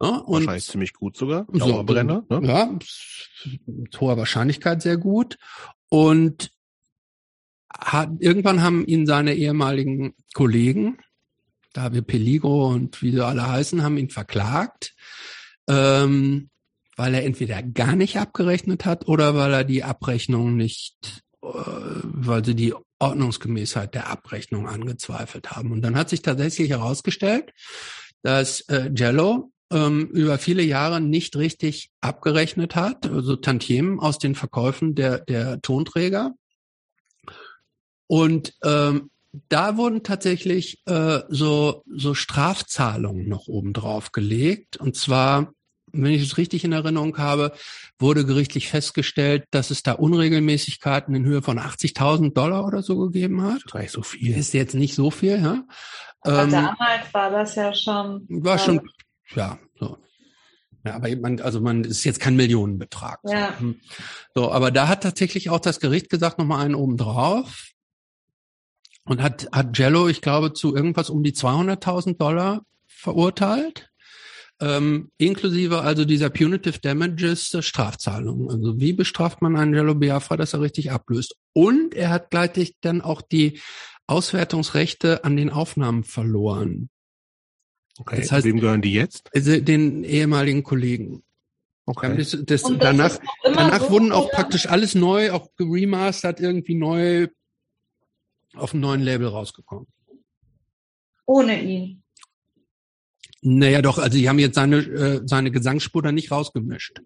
Ja, 0.00 0.08
und 0.08 0.34
Wahrscheinlich 0.34 0.66
ziemlich 0.66 0.92
gut 0.92 1.16
sogar. 1.16 1.46
Dauerbrenner. 1.52 2.24
So, 2.28 2.40
ne? 2.40 2.48
Ja, 2.48 2.78
mit 3.66 4.00
hoher 4.00 4.16
Wahrscheinlichkeit 4.16 4.82
sehr 4.82 4.96
gut. 4.96 5.38
Und 5.88 6.50
hat, 7.70 8.10
irgendwann 8.18 8.62
haben 8.62 8.84
ihn 8.86 9.06
seine 9.06 9.34
ehemaligen 9.34 10.14
Kollegen, 10.34 10.98
David 11.72 12.06
Peligro 12.06 12.68
und 12.68 13.02
wie 13.02 13.12
sie 13.12 13.24
alle 13.24 13.46
heißen, 13.46 13.82
haben 13.82 13.98
ihn 13.98 14.10
verklagt. 14.10 14.94
Ähm, 15.68 16.50
weil 16.98 17.14
er 17.14 17.24
entweder 17.24 17.62
gar 17.62 17.94
nicht 17.94 18.18
abgerechnet 18.18 18.84
hat 18.84 19.06
oder 19.06 19.36
weil 19.36 19.52
er 19.52 19.64
die 19.64 19.84
Abrechnung 19.84 20.56
nicht, 20.56 21.22
äh, 21.42 21.46
weil 21.46 22.44
sie 22.44 22.56
die 22.56 22.74
Ordnungsgemäßheit 22.98 23.94
der 23.94 24.10
Abrechnung 24.10 24.66
angezweifelt 24.66 25.52
haben. 25.52 25.70
Und 25.70 25.82
dann 25.82 25.96
hat 25.96 26.10
sich 26.10 26.22
tatsächlich 26.22 26.70
herausgestellt, 26.70 27.52
dass 28.22 28.62
äh, 28.62 28.90
Jello 28.92 29.52
ähm, 29.70 30.08
über 30.08 30.38
viele 30.38 30.62
Jahre 30.62 31.00
nicht 31.00 31.36
richtig 31.36 31.90
abgerechnet 32.00 32.74
hat, 32.74 33.06
also 33.06 33.36
Tantiemen 33.36 34.00
aus 34.00 34.18
den 34.18 34.34
Verkäufen 34.34 34.96
der, 34.96 35.20
der 35.20 35.62
Tonträger. 35.62 36.34
Und 38.08 38.54
ähm, 38.64 39.10
da 39.48 39.76
wurden 39.76 40.02
tatsächlich 40.02 40.82
äh, 40.86 41.20
so, 41.28 41.84
so 41.86 42.14
Strafzahlungen 42.14 43.28
noch 43.28 43.46
oben 43.46 43.72
drauf 43.72 44.10
gelegt. 44.10 44.78
Und 44.78 44.96
zwar 44.96 45.52
wenn 45.92 46.12
ich 46.12 46.22
es 46.22 46.36
richtig 46.38 46.64
in 46.64 46.72
Erinnerung 46.72 47.16
habe, 47.18 47.52
wurde 47.98 48.24
gerichtlich 48.24 48.68
festgestellt, 48.68 49.44
dass 49.50 49.70
es 49.70 49.82
da 49.82 49.92
Unregelmäßigkeiten 49.92 51.14
in 51.14 51.24
Höhe 51.24 51.42
von 51.42 51.58
80.000 51.58 52.32
Dollar 52.32 52.66
oder 52.66 52.82
so 52.82 52.98
gegeben 52.98 53.42
hat. 53.42 53.62
Das 53.66 53.82
nicht 53.82 53.92
so 53.92 54.02
viel. 54.02 54.36
Ist 54.36 54.54
jetzt 54.54 54.74
nicht 54.74 54.94
so 54.94 55.10
viel, 55.10 55.40
ja. 55.40 55.64
Ähm, 56.24 56.50
damals 56.50 57.12
war 57.12 57.30
das 57.30 57.54
ja 57.54 57.74
schon. 57.74 58.26
War 58.28 58.58
schon, 58.58 58.80
ja, 59.34 59.58
so. 59.78 59.98
Ja, 60.84 60.94
aber 60.94 61.14
man, 61.16 61.40
also 61.40 61.60
man 61.60 61.84
ist 61.84 62.04
jetzt 62.04 62.20
kein 62.20 62.36
Millionenbetrag. 62.36 63.20
Ja. 63.24 63.52
So. 63.52 63.60
Hm. 63.60 63.80
so, 64.34 64.52
aber 64.52 64.70
da 64.70 64.88
hat 64.88 65.02
tatsächlich 65.02 65.50
auch 65.50 65.60
das 65.60 65.80
Gericht 65.80 66.08
gesagt, 66.08 66.38
nochmal 66.38 66.64
einen 66.64 66.74
oben 66.74 66.96
drauf. 66.96 67.70
Und 69.04 69.22
hat, 69.22 69.48
hat 69.52 69.78
Jello, 69.78 70.08
ich 70.08 70.20
glaube, 70.20 70.52
zu 70.52 70.76
irgendwas 70.76 71.08
um 71.08 71.22
die 71.22 71.32
200.000 71.32 72.18
Dollar 72.18 72.62
verurteilt 72.86 73.90
ähm, 74.60 75.10
inklusive 75.18 75.82
also 75.82 76.04
dieser 76.04 76.30
Punitive 76.30 76.80
Damages 76.80 77.54
äh, 77.54 77.62
Strafzahlungen. 77.62 78.50
Also 78.50 78.80
wie 78.80 78.92
bestraft 78.92 79.40
man 79.40 79.56
einen 79.56 79.74
Jello 79.74 79.94
Biafra, 79.94 80.36
dass 80.36 80.54
er 80.54 80.60
richtig 80.60 80.90
ablöst? 80.90 81.36
Und 81.52 81.94
er 81.94 82.10
hat 82.10 82.30
gleichzeitig 82.30 82.76
dann 82.80 83.00
auch 83.00 83.22
die 83.22 83.60
Auswertungsrechte 84.06 85.24
an 85.24 85.36
den 85.36 85.50
Aufnahmen 85.50 86.02
verloren. 86.02 86.88
Okay, 87.98 88.20
das 88.20 88.32
heißt, 88.32 88.46
wem 88.46 88.60
gehören 88.60 88.82
die 88.82 88.92
jetzt? 88.92 89.30
Also 89.34 89.60
den 89.60 90.04
ehemaligen 90.04 90.62
Kollegen. 90.62 91.22
Okay. 91.84 92.16
Das, 92.16 92.30
das, 92.30 92.62
das 92.62 92.78
danach 92.78 93.18
danach 93.42 93.84
so 93.84 93.90
wurden 93.90 94.12
auch 94.12 94.30
praktisch 94.30 94.68
alles 94.68 94.94
neu, 94.94 95.32
auch 95.32 95.48
geremastert, 95.56 96.38
irgendwie 96.38 96.74
neu 96.74 97.28
auf 98.54 98.72
einem 98.72 98.82
neuen 98.82 99.02
Label 99.02 99.28
rausgekommen. 99.28 99.86
Ohne 101.26 101.62
ihn. 101.62 102.02
Naja, 103.42 103.82
doch, 103.82 103.98
also 103.98 104.18
die 104.18 104.28
haben 104.28 104.38
jetzt 104.38 104.56
seine, 104.56 104.78
äh, 104.78 105.20
seine 105.24 105.50
Gesangsspur 105.50 106.02
da 106.02 106.12
nicht 106.12 106.30
rausgemischt. 106.30 107.00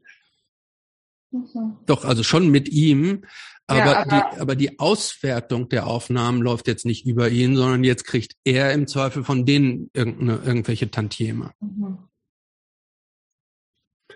Okay. 1.32 1.72
Doch, 1.86 2.04
also 2.04 2.22
schon 2.22 2.48
mit 2.48 2.68
ihm, 2.68 3.24
aber, 3.66 3.78
ja, 3.78 4.00
aber, 4.00 4.10
die, 4.10 4.40
aber 4.40 4.56
die 4.56 4.78
Auswertung 4.78 5.68
der 5.68 5.86
Aufnahmen 5.86 6.42
läuft 6.42 6.66
jetzt 6.68 6.84
nicht 6.84 7.06
über 7.06 7.30
ihn, 7.30 7.56
sondern 7.56 7.84
jetzt 7.84 8.04
kriegt 8.04 8.36
er 8.44 8.72
im 8.72 8.86
Zweifel 8.86 9.24
von 9.24 9.46
denen 9.46 9.90
irgendwelche 9.94 10.90
Tantieme. 10.90 11.52
Mhm. 11.60 11.98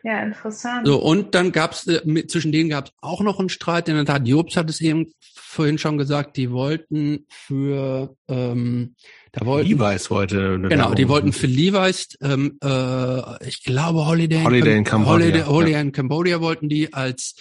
Ja, 0.07 0.20
interessant. 0.20 0.86
So, 0.86 1.02
und 1.02 1.35
dann 1.35 1.51
gab's 1.51 1.89
äh, 1.89 2.26
zwischen 2.28 2.52
denen 2.52 2.70
gab 2.70 2.86
es 2.86 2.93
auch 3.01 3.23
noch 3.23 3.41
einen 3.41 3.49
Streit. 3.49 3.89
In 3.89 3.97
der 3.97 4.05
Tat, 4.05 4.28
Jobs 4.28 4.57
hat 4.57 4.70
es 4.70 4.81
eben 4.81 5.12
vorhin 5.35 5.78
schon 5.78 5.99
gesagt, 5.99 6.36
die 6.36 6.52
wollten 6.52 7.26
für 7.28 8.15
ähm, 8.28 8.94
da 9.33 9.44
wollten 9.44 9.68
Levi's 9.68 10.09
wollte 10.09 10.60
genau, 10.60 10.94
die 10.94 11.09
wollten 11.09 11.33
für 11.33 11.49
Levi's, 11.49 12.17
ähm, 12.23 12.57
äh, 12.62 13.49
ich 13.49 13.65
glaube 13.65 14.07
Holiday, 14.07 14.44
Holiday 14.44 14.76
in, 14.76 14.85
Cambodia, 14.85 15.26
Holiday, 15.26 15.43
Holiday 15.43 15.73
ja. 15.73 15.81
in 15.81 15.91
Cambodia 15.91 16.41
wollten 16.41 16.68
die 16.68 16.94
als 16.94 17.35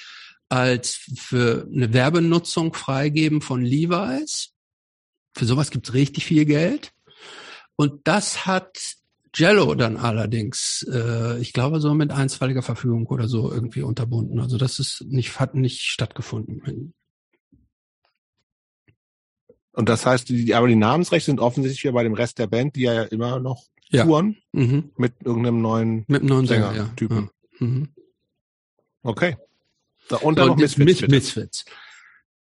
als 0.49 1.01
für 1.15 1.67
eine 1.71 1.93
Werbenutzung 1.93 2.73
freigeben 2.73 3.41
von 3.41 3.63
Levi's. 3.63 4.53
Für 5.35 5.45
sowas 5.45 5.69
gibt's 5.69 5.93
richtig 5.93 6.25
viel 6.25 6.45
Geld. 6.45 6.93
Und 7.75 8.07
das 8.07 8.47
hat 8.47 8.95
Jello 9.35 9.75
dann 9.75 9.97
allerdings, 9.97 10.85
äh, 10.91 11.39
ich 11.39 11.53
glaube, 11.53 11.79
so 11.79 11.93
mit 11.93 12.11
einstweiliger 12.11 12.61
Verfügung 12.61 13.05
oder 13.07 13.27
so 13.27 13.51
irgendwie 13.51 13.81
unterbunden. 13.81 14.39
Also 14.39 14.57
das 14.57 14.79
ist 14.79 15.03
nicht, 15.07 15.39
hat 15.39 15.55
nicht 15.55 15.81
stattgefunden. 15.81 16.93
Und 19.73 19.89
das 19.89 20.05
heißt, 20.05 20.29
die, 20.29 20.55
aber 20.55 20.67
die 20.67 20.75
Namensrechte 20.75 21.25
sind 21.27 21.39
offensichtlich 21.39 21.83
wie 21.83 21.91
bei 21.91 22.03
dem 22.03 22.13
Rest 22.13 22.39
der 22.39 22.47
Band, 22.47 22.75
die 22.77 22.83
ja 22.83 23.03
immer 23.03 23.39
noch 23.39 23.65
ja. 23.89 24.05
touren 24.05 24.37
mhm. 24.53 24.91
mit 24.95 25.13
irgendeinem 25.23 25.61
neuen, 25.61 26.05
mit 26.07 26.21
einem 26.21 26.29
neuen 26.29 26.47
Sänger, 26.47 26.69
Sänger 26.69 26.85
ja. 26.85 26.93
Typen. 26.95 27.29
Ja. 27.59 27.67
Mhm. 27.67 27.89
Okay. 29.03 29.37
Und 30.21 30.39
dann 30.39 30.47
noch 30.47 30.57
Misfits. 30.57 31.01
Mis 31.01 31.07
Misfits. 31.07 31.65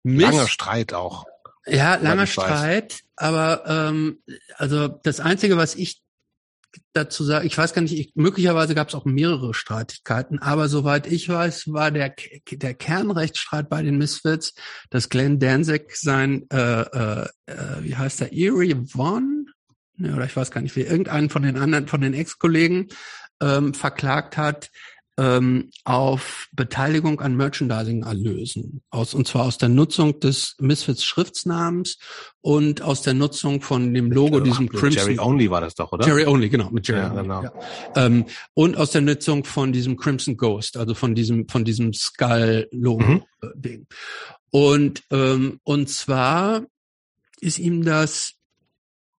Mis 0.03 0.23
langer 0.23 0.47
Streit 0.47 0.93
auch. 0.93 1.25
Ja, 1.67 1.97
langer 1.97 2.27
Streit. 2.27 3.01
Aber 3.17 3.65
ähm, 3.67 4.19
also 4.57 4.89
das 4.89 5.21
Einzige, 5.21 5.57
was 5.57 5.75
ich 5.75 6.04
dazu 6.93 7.25
sagen, 7.25 7.47
ich 7.47 7.57
weiß 7.57 7.75
gar 7.75 7.83
nicht, 7.83 7.99
ich, 7.99 8.13
möglicherweise 8.15 8.75
gab 8.75 8.89
es 8.89 8.95
auch 8.95 9.05
mehrere 9.05 9.55
Streitigkeiten, 9.55 10.39
aber 10.41 10.69
soweit 10.69 11.07
ich 11.07 11.29
weiß, 11.29 11.73
war 11.73 11.91
der, 11.91 12.15
der 12.51 12.75
Kernrechtsstreit 12.75 13.69
bei 13.69 13.83
den 13.83 13.99
Misfits, 13.99 14.55
dass 14.91 15.09
Glenn 15.09 15.39
Danzig 15.39 15.97
sein, 15.97 16.47
äh, 16.53 16.83
äh, 16.83 17.29
äh 17.47 17.83
wie 17.83 17.97
heißt 17.97 18.21
der, 18.21 18.33
Erie 18.33 18.85
Vaughn, 18.87 19.47
ne, 19.97 20.15
oder 20.15 20.25
ich 20.25 20.37
weiß 20.37 20.51
gar 20.51 20.61
nicht, 20.61 20.77
wie 20.77 20.83
irgendeinen 20.83 21.31
von 21.31 21.43
den 21.43 21.59
anderen, 21.59 21.89
von 21.89 22.01
den 22.01 22.15
Ex-Kollegen 22.15 22.89
ähm, 23.41 23.75
verklagt 23.75 24.37
hat, 24.37 24.71
ähm, 25.17 25.71
auf 25.85 26.49
Beteiligung 26.53 27.21
an 27.21 27.37
Merchandising-Erlösen. 27.37 28.83
Aus, 28.91 29.15
und 29.15 29.29
zwar 29.29 29.45
aus 29.45 29.59
der 29.59 29.69
Nutzung 29.69 30.19
des 30.21 30.57
Misfits 30.59 31.05
Schriftsnamens 31.05 31.99
und 32.41 32.83
aus 32.83 33.03
der 33.03 33.15
Nutzung 33.15 33.61
von 33.61 33.95
dem 33.95 34.11
Logo, 34.11 34.39
Ach, 34.39 34.43
diesem 34.43 34.69
Crimson. 34.69 34.91
Jerry 34.91 35.19
Only 35.19 35.51
war 35.51 35.61
das 35.61 35.75
doch, 35.75 35.93
oder? 35.93 36.07
Jerry 36.07 36.27
Only, 36.27 36.49
genau, 36.49 36.71
mit 36.71 36.89
Jerry 36.89 37.01
ja, 37.01 37.11
Only. 37.11 37.23
Genau. 37.23 37.43
Ja. 37.43 37.53
Ähm, 37.97 38.25
und 38.55 38.77
aus 38.77 38.91
der 38.91 39.03
Nutzung 39.03 39.45
von 39.45 39.73
diesem 39.73 39.97
Crimson 39.97 40.37
Ghost, 40.37 40.77
also 40.77 40.95
von 40.95 41.15
diesem, 41.15 41.49
von 41.49 41.65
diesem 41.65 41.93
Skull-Logo-Ding. 41.93 43.81
Mhm. 43.81 43.87
Und, 44.51 45.03
ähm, 45.11 45.61
und 45.65 45.89
zwar 45.89 46.63
ist 47.41 47.59
ihm 47.59 47.85
das 47.85 48.35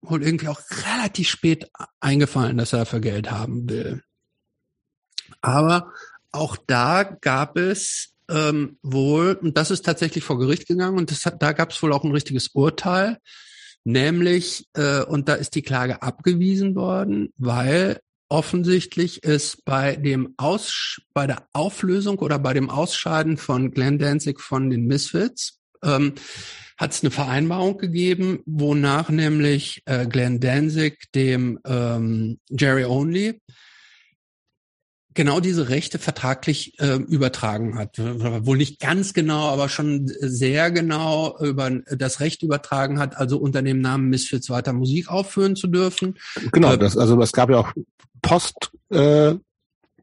wohl 0.03 0.23
irgendwie 0.23 0.49
auch 0.49 0.61
relativ 0.97 1.29
spät 1.29 1.71
eingefallen, 2.01 2.57
dass 2.57 2.73
er 2.73 2.87
für 2.87 3.01
Geld 3.01 3.31
haben 3.31 3.69
will. 3.69 4.03
Aber 5.45 5.93
auch 6.33 6.57
da 6.67 7.03
gab 7.03 7.59
es 7.59 8.15
ähm, 8.31 8.79
wohl, 8.83 9.39
und 9.41 9.59
das 9.59 9.71
ist 9.71 9.85
tatsächlich 9.85 10.25
vor 10.25 10.39
Gericht 10.39 10.67
gegangen, 10.67 10.97
und 10.97 11.11
das 11.11 11.27
hat, 11.27 11.43
da 11.43 11.53
gab 11.53 11.71
es 11.71 11.83
wohl 11.83 11.93
auch 11.93 12.03
ein 12.03 12.13
richtiges 12.13 12.49
Urteil, 12.49 13.19
nämlich, 13.85 14.67
äh, 14.73 15.03
und 15.03 15.29
da 15.29 15.35
ist 15.35 15.55
die 15.55 15.63
Klage 15.63 16.01
abgewiesen 16.01 16.75
worden, 16.75 17.35
weil 17.37 18.01
offensichtlich 18.31 19.23
ist 19.23 19.67
bei 19.67 19.97
dem 19.97 20.33
Aus, 20.39 21.03
bei 21.13 21.27
der 21.27 21.47
Auflösung 21.53 22.19
oder 22.21 22.39
bei 22.39 22.55
dem 22.55 22.71
Ausscheiden 22.71 23.37
von 23.37 23.71
Glenn 23.71 23.99
Danzig 23.99 24.41
von 24.41 24.71
den 24.71 24.87
Misfits, 24.87 25.61
ähm, 25.85 26.15
hat 26.79 26.93
es 26.93 27.03
eine 27.03 27.11
Vereinbarung 27.11 27.77
gegeben, 27.77 28.41
wonach 28.47 29.11
nämlich 29.11 29.83
äh, 29.85 30.07
Glenn 30.07 30.41
Danzig 30.41 31.13
dem 31.15 31.61
ähm, 31.67 32.41
Jerry 32.49 32.87
Only 32.87 33.43
genau 35.15 35.41
diese 35.41 35.69
Rechte 35.69 35.99
vertraglich 35.99 36.79
äh, 36.79 36.97
übertragen 36.97 37.79
hat. 37.79 37.99
Wohl 37.99 38.57
nicht 38.57 38.81
ganz 38.81 39.15
genau, 39.15 39.49
aber 39.49 39.69
schon 39.69 40.11
sehr 40.21 40.71
genau 40.71 41.39
über 41.41 41.71
das 41.71 42.21
Recht 42.21 42.43
übertragen 42.43 42.99
hat, 42.99 43.17
also 43.17 43.39
unter 43.39 43.63
dem 43.63 43.81
Namen 43.81 44.11
Misfits 44.11 44.51
weiter 44.51 44.73
Musik 44.73 45.09
aufführen 45.09 45.57
zu 45.57 45.69
dürfen. 45.69 46.19
Genau, 46.53 46.73
äh, 46.73 46.79
das, 46.79 46.97
also 46.99 47.21
es 47.21 47.33
gab 47.33 47.51
ja 47.51 47.59
auch 47.59 47.73
Post 48.23 48.73
äh, 48.91 49.35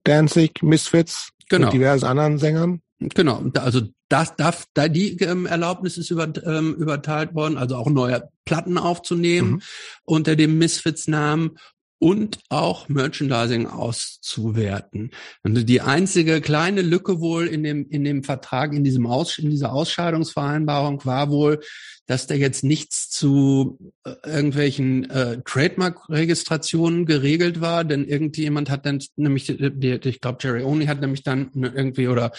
Danzig, 0.03 0.63
Misfits 0.63 1.29
genau. 1.49 1.67
mit 1.67 1.73
diversen 1.73 2.05
anderen 2.05 2.37
Sängern. 2.37 2.81
Genau, 2.99 3.43
also 3.55 3.81
das 4.09 4.35
darf, 4.35 4.65
da 4.73 4.87
die 4.87 5.17
ähm, 5.21 5.45
Erlaubnis 5.45 5.97
ist 5.97 6.11
über, 6.11 6.31
ähm, 6.45 6.75
überteilt 6.75 7.33
worden, 7.33 7.57
also 7.57 7.75
auch 7.75 7.89
neue 7.89 8.29
Platten 8.45 8.77
aufzunehmen 8.77 9.51
mhm. 9.51 9.61
unter 10.03 10.35
dem 10.35 10.57
Misfits-Namen 10.57 11.57
und 12.01 12.39
auch 12.49 12.89
Merchandising 12.89 13.67
auszuwerten. 13.67 15.11
Und 15.43 15.69
die 15.69 15.81
einzige 15.81 16.41
kleine 16.41 16.81
Lücke 16.81 17.19
wohl 17.19 17.45
in 17.45 17.63
dem, 17.63 17.87
in 17.89 18.03
dem 18.03 18.23
Vertrag, 18.23 18.73
in 18.73 18.83
diesem 18.83 19.05
Aus, 19.05 19.37
in 19.37 19.51
dieser 19.51 19.71
Ausscheidungsvereinbarung 19.71 21.05
war 21.05 21.29
wohl, 21.29 21.59
dass 22.07 22.25
da 22.25 22.33
jetzt 22.33 22.63
nichts 22.63 23.11
zu 23.11 23.93
äh, 24.03 24.15
irgendwelchen 24.25 25.11
äh, 25.11 25.41
Trademark-Registrationen 25.45 27.05
geregelt 27.05 27.61
war, 27.61 27.83
denn 27.83 28.05
irgendjemand 28.05 28.71
hat 28.71 28.87
dann 28.87 29.03
nämlich, 29.15 29.45
die, 29.45 29.99
ich 30.03 30.21
glaube, 30.21 30.39
Jerry 30.41 30.63
Only 30.63 30.87
hat 30.87 31.01
nämlich 31.01 31.21
dann 31.21 31.51
irgendwie 31.53 32.07
oder 32.07 32.31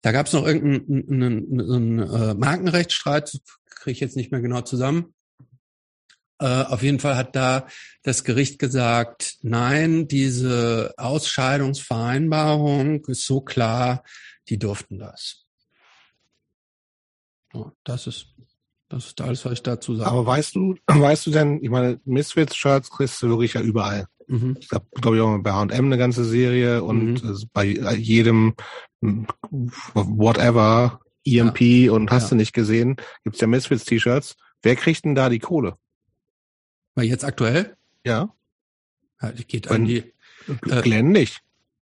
da 0.00 0.12
gab 0.12 0.26
es 0.26 0.32
noch 0.32 0.46
irgendeinen 0.46 1.06
einen, 1.08 1.60
einen, 1.60 1.70
einen, 1.70 1.98
äh, 1.98 2.34
Markenrechtsstreit, 2.34 3.38
kriege 3.66 3.92
ich 3.92 4.00
jetzt 4.00 4.16
nicht 4.16 4.32
mehr 4.32 4.40
genau 4.40 4.62
zusammen. 4.62 5.12
Äh, 6.42 6.64
auf 6.64 6.82
jeden 6.82 6.98
Fall 6.98 7.16
hat 7.16 7.36
da 7.36 7.68
das 8.02 8.24
Gericht 8.24 8.58
gesagt, 8.58 9.36
nein, 9.42 10.08
diese 10.08 10.92
Ausscheidungsvereinbarung 10.96 13.04
ist 13.04 13.24
so 13.24 13.40
klar, 13.40 14.02
die 14.48 14.58
durften 14.58 14.98
das. 14.98 15.46
So, 17.52 17.70
das 17.84 18.08
ist 18.08 18.26
das 18.88 19.06
ist 19.06 19.20
alles, 19.22 19.44
was 19.44 19.52
ich 19.52 19.62
dazu 19.62 19.94
sage. 19.94 20.10
Aber 20.10 20.26
weißt 20.26 20.56
du, 20.56 20.74
weißt 20.86 21.26
du 21.26 21.30
denn, 21.30 21.62
ich 21.62 21.70
meine, 21.70 22.00
Misfits-Shirts 22.04 22.90
kriegst 22.90 23.22
du 23.22 23.28
wirklich 23.28 23.54
ja 23.54 23.60
überall. 23.60 24.08
Mhm. 24.26 24.56
Ich 24.58 24.68
glaube, 24.68 24.86
glaub 25.00 25.14
ich, 25.14 25.20
auch 25.20 25.38
bei 25.38 25.52
H&M 25.52 25.86
eine 25.86 25.96
ganze 25.96 26.24
Serie 26.24 26.82
und 26.82 27.22
mhm. 27.22 27.48
bei 27.52 27.64
jedem 27.64 28.56
whatever, 29.92 30.98
EMP 31.24 31.60
ja. 31.60 31.92
und 31.92 32.10
hast 32.10 32.24
ja. 32.24 32.30
du 32.30 32.34
nicht 32.34 32.52
gesehen, 32.52 32.96
gibt's 33.22 33.40
ja 33.40 33.46
Misfits-T-Shirts. 33.46 34.34
Wer 34.62 34.74
kriegt 34.74 35.04
denn 35.04 35.14
da 35.14 35.28
die 35.28 35.38
Kohle? 35.38 35.76
Weil 36.94 37.06
jetzt 37.06 37.24
aktuell? 37.24 37.76
Ja. 38.04 38.34
ja 39.20 39.30
geht 39.30 39.70
an 39.70 39.84
die. 39.84 40.12
Äh, 40.68 40.82
Glenn 40.82 41.12
nicht. 41.12 41.42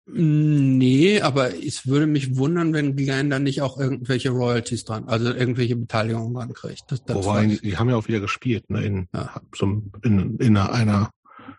Nee, 0.05 1.21
aber 1.21 1.55
es 1.55 1.87
würde 1.87 2.07
mich 2.07 2.35
wundern, 2.35 2.73
wenn 2.73 2.95
Glenn 2.95 3.29
dann 3.29 3.43
nicht 3.43 3.61
auch 3.61 3.79
irgendwelche 3.79 4.31
Royalties 4.31 4.83
dran, 4.83 5.07
also 5.07 5.31
irgendwelche 5.31 5.75
Beteiligungen 5.75 6.33
dran 6.33 6.53
kriegt. 6.53 6.83
Das, 6.91 7.03
das 7.05 7.15
Wobei, 7.15 7.45
die 7.45 7.77
haben 7.77 7.89
ja 7.89 7.95
auch 7.95 8.07
wieder 8.07 8.19
gespielt, 8.19 8.69
ne, 8.69 8.83
in, 8.83 9.07
ja. 9.13 9.39
so, 9.55 9.83
in, 10.03 10.37
in 10.37 10.57
einer 10.57 11.11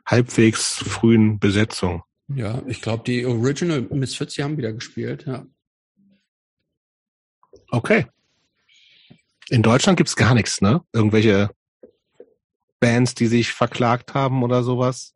halbwegs 0.04 0.76
frühen 0.76 1.38
Besetzung. 1.38 2.02
Ja, 2.28 2.62
ich 2.66 2.82
glaube, 2.82 3.04
die 3.06 3.24
Original 3.24 3.82
Misfits, 3.90 4.34
die 4.34 4.42
haben 4.42 4.56
wieder 4.58 4.72
gespielt, 4.72 5.24
ja. 5.26 5.46
Okay. 7.70 8.06
In 9.48 9.62
Deutschland 9.62 9.96
gibt's 9.96 10.16
gar 10.16 10.34
nichts, 10.34 10.60
ne? 10.60 10.82
Irgendwelche 10.92 11.50
Bands, 12.82 13.14
die 13.14 13.28
sich 13.28 13.52
verklagt 13.52 14.12
haben 14.12 14.42
oder 14.42 14.64
sowas? 14.64 15.14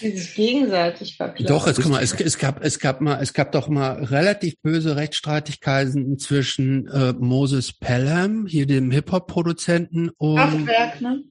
Die 0.00 0.16
sich 0.16 0.34
gegenseitig 0.36 1.16
verklagt. 1.16 1.50
Doch, 1.50 1.66
es, 1.66 1.76
guck 1.76 1.90
mal, 1.90 2.02
es, 2.02 2.12
es, 2.12 2.38
gab, 2.38 2.64
es 2.64 2.78
gab 2.78 3.00
mal, 3.00 3.20
es 3.20 3.34
gab 3.34 3.50
doch 3.50 3.68
mal 3.68 4.04
relativ 4.04 4.54
böse 4.62 4.94
Rechtsstreitigkeiten 4.94 6.18
zwischen 6.18 6.86
äh, 6.86 7.12
Moses 7.18 7.72
Pelham, 7.72 8.46
hier 8.46 8.66
dem 8.66 8.92
Hip-Hop-Produzenten 8.92 10.10
und. 10.16 10.36
Kraftwerk, 10.36 11.00
ne? 11.00 11.24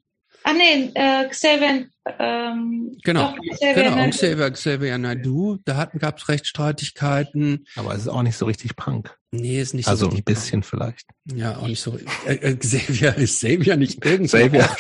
Ah 0.50 0.54
nee, 0.54 0.90
äh, 0.96 1.30
Xavier, 1.30 1.86
Ähm, 2.18 2.98
genau, 3.04 3.36
genau. 3.60 4.10
Xavier, 4.10 4.50
Xavier 4.50 4.98
Naidoo, 4.98 5.60
da 5.64 5.86
gab 6.00 6.18
es 6.18 6.28
Rechtsstreitigkeiten. 6.28 7.68
Aber 7.76 7.94
es 7.94 8.02
ist 8.02 8.08
auch 8.08 8.24
nicht 8.24 8.36
so 8.36 8.48
richtig 8.48 8.76
Punk. 8.76 9.16
Nee, 9.32 9.62
ist 9.62 9.76
nicht 9.76 9.86
so 9.86 9.92
Also 9.92 10.10
ein 10.10 10.24
bisschen 10.24 10.62
Punk. 10.62 10.66
vielleicht. 10.66 11.06
Ja, 11.36 11.58
auch 11.58 11.68
nicht 11.68 11.80
so. 11.82 12.00
Äh, 12.26 12.34
äh, 12.34 12.56
Xavier 12.56 13.16
ist 13.16 13.38
Xavier 13.38 13.78
nicht 13.78 14.04
irgendein 14.04 14.50
Xavier. 14.52 14.76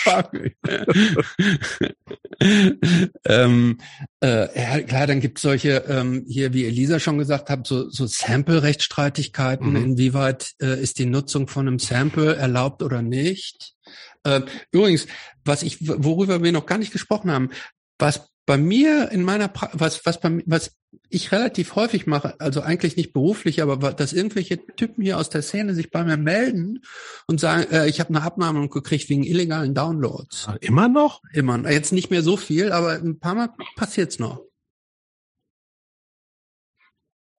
ähm, 3.26 3.78
äh, 4.24 4.60
ja, 4.60 4.82
klar, 4.82 5.06
dann 5.06 5.20
gibt 5.20 5.38
es 5.38 5.44
solche, 5.44 5.84
ähm, 5.88 6.26
hier, 6.28 6.52
wie 6.54 6.66
Elisa 6.66 7.00
schon 7.00 7.20
gesagt 7.20 7.52
hat, 7.52 7.68
so, 7.68 7.90
so 7.92 8.08
Sample-Rechtsstreitigkeiten. 8.08 9.70
Mhm. 9.70 9.76
Inwieweit 9.76 10.54
äh, 10.62 10.82
ist 10.82 10.98
die 10.98 11.06
Nutzung 11.06 11.48
von 11.48 11.68
einem 11.68 11.78
Sample 11.78 12.36
erlaubt 12.36 12.82
oder 12.82 13.04
nicht? 13.04 13.76
Äh, 14.24 14.42
übrigens, 14.72 15.08
was 15.46 15.64
ich, 15.64 15.88
worüber 15.88 16.44
wir 16.44 16.52
noch 16.52 16.66
gar 16.66 16.78
nicht 16.78 16.92
gesprochen 16.92 17.32
haben, 17.32 17.50
was 17.98 18.30
bei 18.46 18.58
mir 18.58 19.12
in 19.12 19.24
meiner, 19.24 19.48
pra 19.48 19.70
was, 19.74 20.06
was 20.06 20.20
bei, 20.20 20.42
was 20.48 20.76
ich 21.10 21.32
relativ 21.32 21.76
häufig 21.76 22.08
mache, 22.08 22.40
also 22.40 22.62
eigentlich 22.62 22.98
nicht 22.98 23.14
beruflich, 23.14 23.62
aber 23.62 23.94
dass 23.94 24.12
irgendwelche 24.12 24.66
Typen 24.66 25.04
hier 25.04 25.20
aus 25.20 25.30
der 25.30 25.44
Szene 25.44 25.76
sich 25.76 25.92
bei 25.92 26.04
mir 26.04 26.18
melden 26.18 26.84
und 27.28 27.40
sagen, 27.40 27.72
äh, 27.72 27.88
ich 27.88 28.00
habe 28.00 28.10
eine 28.10 28.24
Abnahme 28.24 28.68
gekriegt 28.68 29.08
wegen 29.10 29.24
illegalen 29.24 29.76
Downloads. 29.76 30.48
Immer 30.62 30.88
noch? 30.88 31.22
Immer. 31.32 31.70
Jetzt 31.70 31.94
nicht 31.94 32.10
mehr 32.10 32.24
so 32.24 32.38
viel, 32.38 32.72
aber 32.72 32.94
ein 32.94 33.20
paar 33.20 33.36
Mal 33.36 33.50
passiert's 33.76 34.18
noch. 34.18 34.42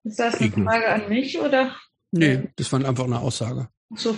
Ist 0.03 0.17
das 0.19 0.35
eine 0.35 0.49
Frage 0.49 0.87
an 0.87 1.09
mich 1.09 1.37
oder? 1.39 1.75
Nee, 2.11 2.51
das 2.55 2.71
war 2.71 2.83
einfach 2.83 3.05
eine 3.05 3.19
Aussage. 3.19 3.69
So. 3.95 4.17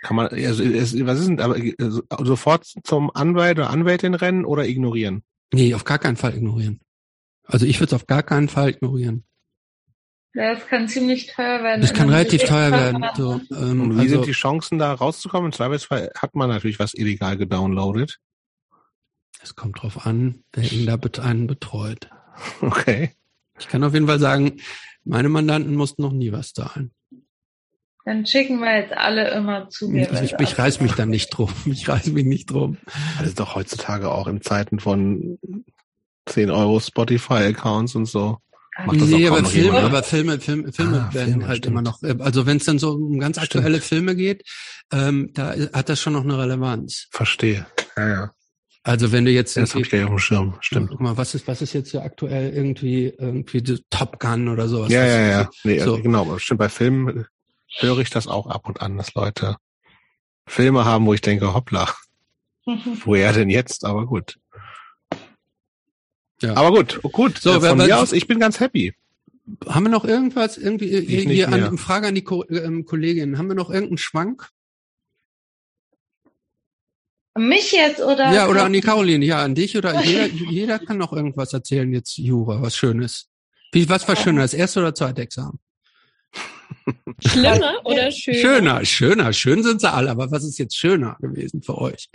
Kann 0.00 0.16
man, 0.16 0.28
also, 0.28 0.64
was 0.64 1.18
ist 1.18 1.28
denn, 1.28 1.40
aber 1.40 1.56
also, 1.80 2.02
sofort 2.22 2.66
zum 2.84 3.10
Anwalt 3.14 3.58
oder 3.58 3.70
Anwältin 3.70 4.14
rennen 4.14 4.44
oder 4.44 4.66
ignorieren? 4.66 5.22
Nee, 5.52 5.74
auf 5.74 5.84
gar 5.84 5.98
keinen 5.98 6.16
Fall 6.16 6.36
ignorieren. 6.36 6.80
Also 7.44 7.66
ich 7.66 7.80
würde 7.80 7.94
es 7.94 8.00
auf 8.00 8.06
gar 8.06 8.22
keinen 8.22 8.48
Fall 8.48 8.70
ignorieren. 8.70 9.24
Ja, 10.34 10.52
es 10.52 10.66
kann 10.66 10.86
ziemlich 10.86 11.26
teuer 11.26 11.62
werden. 11.62 11.80
Das 11.80 11.94
kann 11.94 12.10
relativ 12.10 12.44
teuer 12.44 12.70
werden. 12.70 13.04
So, 13.16 13.40
ähm, 13.50 13.80
Und 13.80 13.96
wie 13.96 14.00
also, 14.02 14.16
sind 14.16 14.26
die 14.26 14.32
Chancen, 14.32 14.78
da 14.78 14.92
rauszukommen? 14.92 15.46
Im 15.46 15.52
Zweifelsfall 15.52 16.12
hat 16.16 16.34
man 16.34 16.50
natürlich 16.50 16.78
was 16.78 16.94
illegal 16.94 17.36
gedownloadet. 17.36 18.18
Es 19.42 19.56
kommt 19.56 19.82
drauf 19.82 20.06
an, 20.06 20.44
wer 20.52 20.70
ihn 20.70 20.86
da 20.86 20.98
einen 21.22 21.46
betreut. 21.46 22.10
Okay. 22.60 23.10
Ich 23.58 23.66
kann 23.66 23.82
auf 23.82 23.92
jeden 23.92 24.06
Fall 24.06 24.20
sagen, 24.20 24.60
meine 25.02 25.28
Mandanten 25.28 25.74
mussten 25.74 26.02
noch 26.02 26.12
nie 26.12 26.30
was 26.30 26.52
zahlen. 26.52 26.92
Dann 28.04 28.24
schicken 28.24 28.60
wir 28.60 28.74
jetzt 28.80 28.92
alle 28.92 29.30
immer 29.32 29.68
zu 29.68 29.92
dir. 29.92 30.10
Ich, 30.12 30.32
ich, 30.32 30.40
ich 30.40 30.58
reiß 30.58 30.80
mich 30.80 30.92
dann 30.92 31.10
nicht 31.10 31.28
drum. 31.30 31.52
Ich 31.66 31.88
reiß 31.88 32.06
mich 32.06 32.24
nicht 32.24 32.50
drum. 32.50 32.78
Das 33.18 33.28
ist 33.28 33.40
doch 33.40 33.54
heutzutage 33.54 34.10
auch 34.10 34.26
in 34.26 34.40
Zeiten 34.40 34.80
von 34.80 35.38
10 36.26 36.50
Euro 36.50 36.80
Spotify-Accounts 36.80 37.94
und 37.94 38.06
so. 38.06 38.38
Macht 38.86 39.00
das 39.00 39.08
nee, 39.08 39.26
aber 39.26 39.44
Filme, 39.44 39.80
aber 39.80 40.02
Filme, 40.04 40.38
Filme, 40.38 40.72
Filme 40.72 41.08
ah, 41.08 41.14
werden 41.14 41.32
Filme, 41.32 41.48
halt 41.48 41.58
stimmt. 41.58 41.72
immer 41.72 41.82
noch. 41.82 42.02
Äh, 42.02 42.16
also 42.20 42.46
wenn 42.46 42.58
es 42.58 42.64
dann 42.64 42.78
so 42.78 42.92
um 42.92 43.18
ganz 43.18 43.36
aktuelle 43.36 43.78
stimmt. 43.78 43.84
Filme 43.84 44.14
geht, 44.14 44.44
ähm, 44.92 45.30
da 45.34 45.54
hat 45.72 45.88
das 45.88 46.00
schon 46.00 46.12
noch 46.12 46.22
eine 46.22 46.38
Relevanz. 46.38 47.08
Verstehe. 47.10 47.66
Ja, 47.96 48.08
ja. 48.08 48.32
Also 48.84 49.10
wenn 49.10 49.24
du 49.24 49.32
jetzt 49.32 49.56
das 49.56 49.74
habe 49.74 49.82
ich 49.82 49.90
gleich 49.90 50.04
auf 50.04 50.10
dem 50.10 50.18
Schirm, 50.18 50.54
stimmt. 50.60 50.90
Guck 50.90 51.00
mal, 51.00 51.16
was 51.16 51.34
ist 51.34 51.48
was 51.48 51.60
ist 51.60 51.72
jetzt 51.72 51.90
so 51.90 52.00
aktuell 52.00 52.54
irgendwie 52.54 53.12
irgendwie 53.18 53.62
Top 53.90 54.20
Gun 54.20 54.48
oder 54.48 54.68
sowas? 54.68 54.90
Ja, 54.90 55.04
ja, 55.04 55.28
ja. 55.28 55.50
Nee, 55.64 55.80
so. 55.80 56.00
genau, 56.00 56.38
stimmt 56.38 56.58
bei 56.58 56.68
Filmen 56.68 57.26
höre 57.76 57.98
ich 57.98 58.10
das 58.10 58.26
auch 58.26 58.46
ab 58.46 58.68
und 58.68 58.80
an, 58.80 58.96
dass 58.96 59.14
Leute 59.14 59.56
Filme 60.46 60.84
haben, 60.84 61.06
wo 61.06 61.14
ich 61.14 61.20
denke, 61.20 61.54
hoppla, 61.54 61.92
woher 62.64 63.32
denn 63.32 63.50
jetzt? 63.50 63.84
Aber 63.84 64.06
gut. 64.06 64.38
Ja. 66.40 66.54
Aber 66.54 66.70
gut, 66.70 67.00
gut. 67.02 67.38
So, 67.38 67.60
von 67.60 67.78
mir 67.78 67.98
aus, 67.98 68.12
ich 68.12 68.26
bin 68.26 68.38
ganz 68.38 68.60
happy. 68.60 68.94
Haben 69.66 69.84
wir 69.84 69.90
noch 69.90 70.04
irgendwas 70.04 70.58
irgendwie 70.58 70.90
ich 70.90 71.24
hier 71.24 71.48
an 71.50 71.78
Frage 71.78 72.08
an 72.08 72.14
die 72.14 72.22
Ko 72.22 72.44
ähm, 72.48 72.84
Kollegin? 72.84 73.38
Haben 73.38 73.48
wir 73.48 73.54
noch 73.54 73.70
irgendeinen 73.70 73.98
Schwank? 73.98 74.50
Mich 77.36 77.72
jetzt 77.72 78.00
oder? 78.00 78.32
Ja, 78.32 78.48
oder 78.48 78.64
an 78.64 78.72
die 78.72 78.80
Caroline, 78.80 79.24
ja, 79.24 79.42
an 79.42 79.54
dich 79.54 79.76
oder 79.76 80.02
jeder, 80.02 80.26
jeder 80.50 80.78
kann 80.78 80.98
noch 80.98 81.12
irgendwas 81.12 81.52
erzählen 81.52 81.92
jetzt, 81.92 82.18
Jura, 82.18 82.60
was 82.60 82.76
Schönes. 82.76 83.28
Wie, 83.72 83.88
was 83.88 84.08
war 84.08 84.16
schöner, 84.16 84.42
das 84.42 84.54
erste 84.54 84.80
oder 84.80 84.94
zweite 84.94 85.22
Examen? 85.22 85.58
Schlimmer 87.26 87.74
oder 87.84 88.10
schöner? 88.10 88.38
Schöner, 88.38 88.84
schöner. 88.84 89.32
Schön 89.32 89.62
sind 89.62 89.80
sie 89.80 89.92
alle, 89.92 90.10
aber 90.10 90.30
was 90.30 90.44
ist 90.44 90.58
jetzt 90.58 90.76
schöner 90.76 91.16
gewesen 91.20 91.62
für 91.62 91.78
euch? 91.78 92.08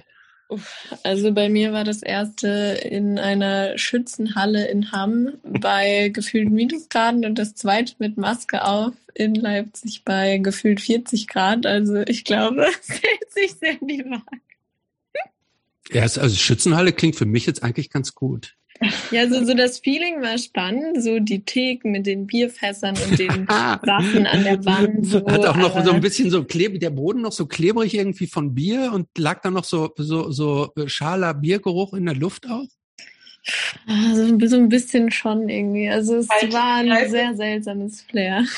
Also 1.03 1.32
bei 1.32 1.49
mir 1.49 1.73
war 1.73 1.83
das 1.83 2.03
erste 2.03 2.48
in 2.48 3.17
einer 3.17 3.77
Schützenhalle 3.77 4.67
in 4.67 4.91
Hamm 4.91 5.33
bei 5.43 6.09
gefühlt 6.14 6.51
Minusgraden 6.51 7.25
und 7.25 7.40
das 7.40 7.56
zweite 7.56 7.95
mit 7.99 8.17
Maske 8.17 8.64
auf 8.64 8.93
in 9.15 9.35
Leipzig 9.35 10.03
bei 10.03 10.38
gefühlt 10.38 10.82
40 10.82 11.27
Grad. 11.27 11.65
Also 11.65 12.01
ich 12.07 12.23
glaube, 12.23 12.65
es 12.82 12.90
hält 12.90 13.32
sich 13.32 13.53
sehr 13.53 13.75
die 13.82 14.06
Waage. 14.06 14.41
Ja, 15.92 16.03
also 16.03 16.30
Schützenhalle 16.30 16.94
klingt 16.94 17.16
für 17.16 17.26
mich 17.26 17.45
jetzt 17.45 17.64
eigentlich 17.64 17.90
ganz 17.90 18.16
gut. 18.16 18.56
Ja, 19.12 19.30
so, 19.30 19.45
so 19.45 19.53
das 19.53 19.80
Feeling 19.80 20.22
war 20.22 20.38
spannend, 20.38 21.02
so 21.02 21.20
die 21.20 21.44
Theken 21.45 21.92
mit 21.92 22.06
den 22.06 22.28
Bierfässern 22.28 22.98
und 22.98 23.18
den 23.18 23.48
Waffen 23.48 24.26
an 24.26 24.44
der 24.44 24.66
Wand. 24.66 25.06
So, 25.06 25.26
Hat 25.26 25.45
auch 25.45 25.56
noch 25.56 25.84
so 25.86 25.92
ein 25.92 26.02
bisschen 26.02 26.30
so 26.30 26.44
klebrig, 26.44 26.82
der 26.82 26.90
Boden 26.90 27.22
noch 27.22 27.32
so 27.32 27.45
klebrig 27.45 27.94
irgendwie 27.94 28.28
von 28.28 28.53
Bier 28.56 28.92
und 28.94 29.08
lag 29.18 29.42
da 29.42 29.52
noch 29.52 29.64
so, 29.64 29.94
so, 29.98 30.32
so 30.32 30.74
schaler 30.88 31.34
Biergeruch 31.34 31.94
in 31.94 32.06
der 32.06 32.16
Luft 32.16 32.50
auch? 32.50 32.66
Also 33.88 34.48
so 34.48 34.56
ein 34.58 34.70
bisschen 34.70 35.12
schon 35.12 35.50
irgendwie. 35.50 35.90
Also 35.90 36.16
es 36.16 36.30
war 36.30 36.78
ein 36.78 37.10
sehr 37.10 37.36
seltsames 37.36 38.02
Flair. 38.02 38.45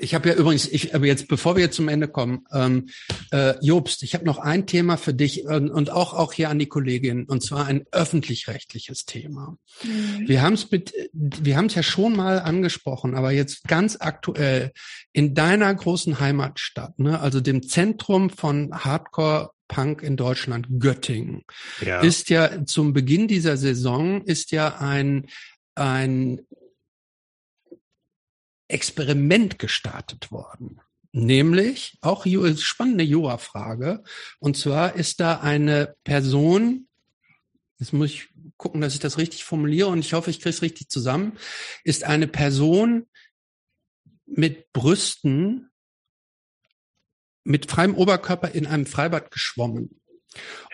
Ich 0.00 0.14
habe 0.14 0.28
ja 0.28 0.34
übrigens, 0.34 0.68
ich, 0.68 0.94
aber 0.94 1.06
jetzt, 1.06 1.28
bevor 1.28 1.56
wir 1.56 1.64
jetzt 1.64 1.76
zum 1.76 1.88
Ende 1.88 2.08
kommen, 2.08 2.46
ähm, 2.52 2.88
äh, 3.30 3.54
Jobst, 3.64 4.02
ich 4.02 4.14
habe 4.14 4.24
noch 4.24 4.38
ein 4.38 4.66
Thema 4.66 4.96
für 4.96 5.14
dich 5.14 5.44
und, 5.44 5.70
und 5.70 5.90
auch 5.90 6.14
auch 6.14 6.32
hier 6.32 6.50
an 6.50 6.58
die 6.58 6.66
Kollegin, 6.66 7.24
und 7.24 7.42
zwar 7.42 7.66
ein 7.66 7.84
öffentlich-rechtliches 7.92 9.04
Thema. 9.04 9.56
Mhm. 9.82 10.28
Wir 10.28 10.42
haben 10.42 10.54
es 10.54 10.70
mit, 10.70 10.92
wir 11.12 11.56
haben 11.56 11.66
es 11.66 11.74
ja 11.74 11.82
schon 11.82 12.16
mal 12.16 12.40
angesprochen, 12.40 13.14
aber 13.14 13.32
jetzt 13.32 13.64
ganz 13.64 13.96
aktuell 14.00 14.72
in 15.12 15.34
deiner 15.34 15.74
großen 15.74 16.20
Heimatstadt, 16.20 16.98
ne, 16.98 17.20
also 17.20 17.40
dem 17.40 17.62
Zentrum 17.62 18.30
von 18.30 18.72
Hardcore 18.72 19.50
Punk 19.68 20.02
in 20.02 20.16
Deutschland, 20.16 20.66
Göttingen, 20.78 21.44
ja. 21.84 22.00
ist 22.00 22.30
ja 22.30 22.64
zum 22.64 22.94
Beginn 22.94 23.28
dieser 23.28 23.56
Saison 23.56 24.22
ist 24.22 24.50
ja 24.50 24.78
ein 24.78 25.26
ein 25.74 26.40
Experiment 28.68 29.58
gestartet 29.58 30.30
worden. 30.30 30.80
Nämlich, 31.12 31.98
auch 32.00 32.26
spannende 32.56 33.04
Jura-Frage. 33.04 34.04
Und 34.38 34.56
zwar 34.56 34.94
ist 34.94 35.20
da 35.20 35.40
eine 35.40 35.96
Person, 36.04 36.86
jetzt 37.78 37.92
muss 37.92 38.10
ich 38.10 38.28
gucken, 38.56 38.80
dass 38.80 38.94
ich 38.94 39.00
das 39.00 39.18
richtig 39.18 39.44
formuliere 39.44 39.88
und 39.88 40.00
ich 40.00 40.12
hoffe, 40.12 40.30
ich 40.30 40.40
kriege 40.40 40.50
es 40.50 40.62
richtig 40.62 40.90
zusammen, 40.90 41.38
ist 41.84 42.04
eine 42.04 42.28
Person 42.28 43.06
mit 44.26 44.72
Brüsten, 44.72 45.70
mit 47.44 47.70
freiem 47.70 47.94
Oberkörper 47.94 48.50
in 48.50 48.66
einem 48.66 48.84
Freibad 48.84 49.30
geschwommen 49.30 50.00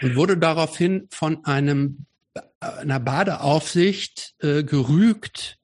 und 0.01 0.17
wurde 0.17 0.37
daraufhin 0.37 1.07
von 1.11 1.45
einem 1.45 2.07
einer 2.59 2.99
Badeaufsicht 2.99 4.35
äh, 4.41 4.65
gerügt, 4.65 5.59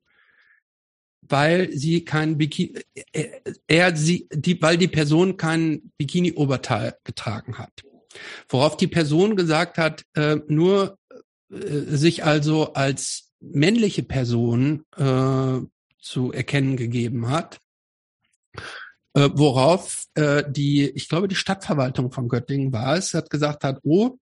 weil 1.31 1.73
sie 1.73 2.05
kein 2.05 2.37
Bikini, 2.39 2.81
äh, 3.13 3.29
er, 3.67 3.97
sie, 3.97 4.29
die, 4.33 4.61
weil 4.61 4.77
die 4.77 4.89
Person 4.89 5.37
kein 5.37 5.93
Bikini-Oberteil 5.97 6.97
getragen 7.05 7.59
hat. 7.59 7.73
Worauf 8.49 8.77
die 8.77 8.89
Person 8.89 9.37
gesagt 9.37 9.79
hat, 9.79 10.05
äh, 10.15 10.37
nur 10.49 10.99
äh, 11.51 11.57
sich 11.97 12.25
also 12.25 12.73
als 12.75 13.31
männliche 13.41 14.03
Person 14.03 14.85
äh, 14.97 15.61
zu 16.01 16.33
erkennen 16.33 16.77
gegeben 16.77 17.31
hat. 17.31 17.59
Äh, 19.15 19.31
worauf 19.33 20.05
äh, 20.15 20.45
die, 20.49 20.91
ich 20.91 21.09
glaube, 21.09 21.29
die 21.29 21.35
Stadtverwaltung 21.35 22.13
von 22.13 22.29
Göttingen 22.29 22.73
war 22.73 22.97
es, 22.97 23.15
hat 23.15 23.31
gesagt 23.31 23.65
hat, 23.65 23.79
oh, 23.83 24.19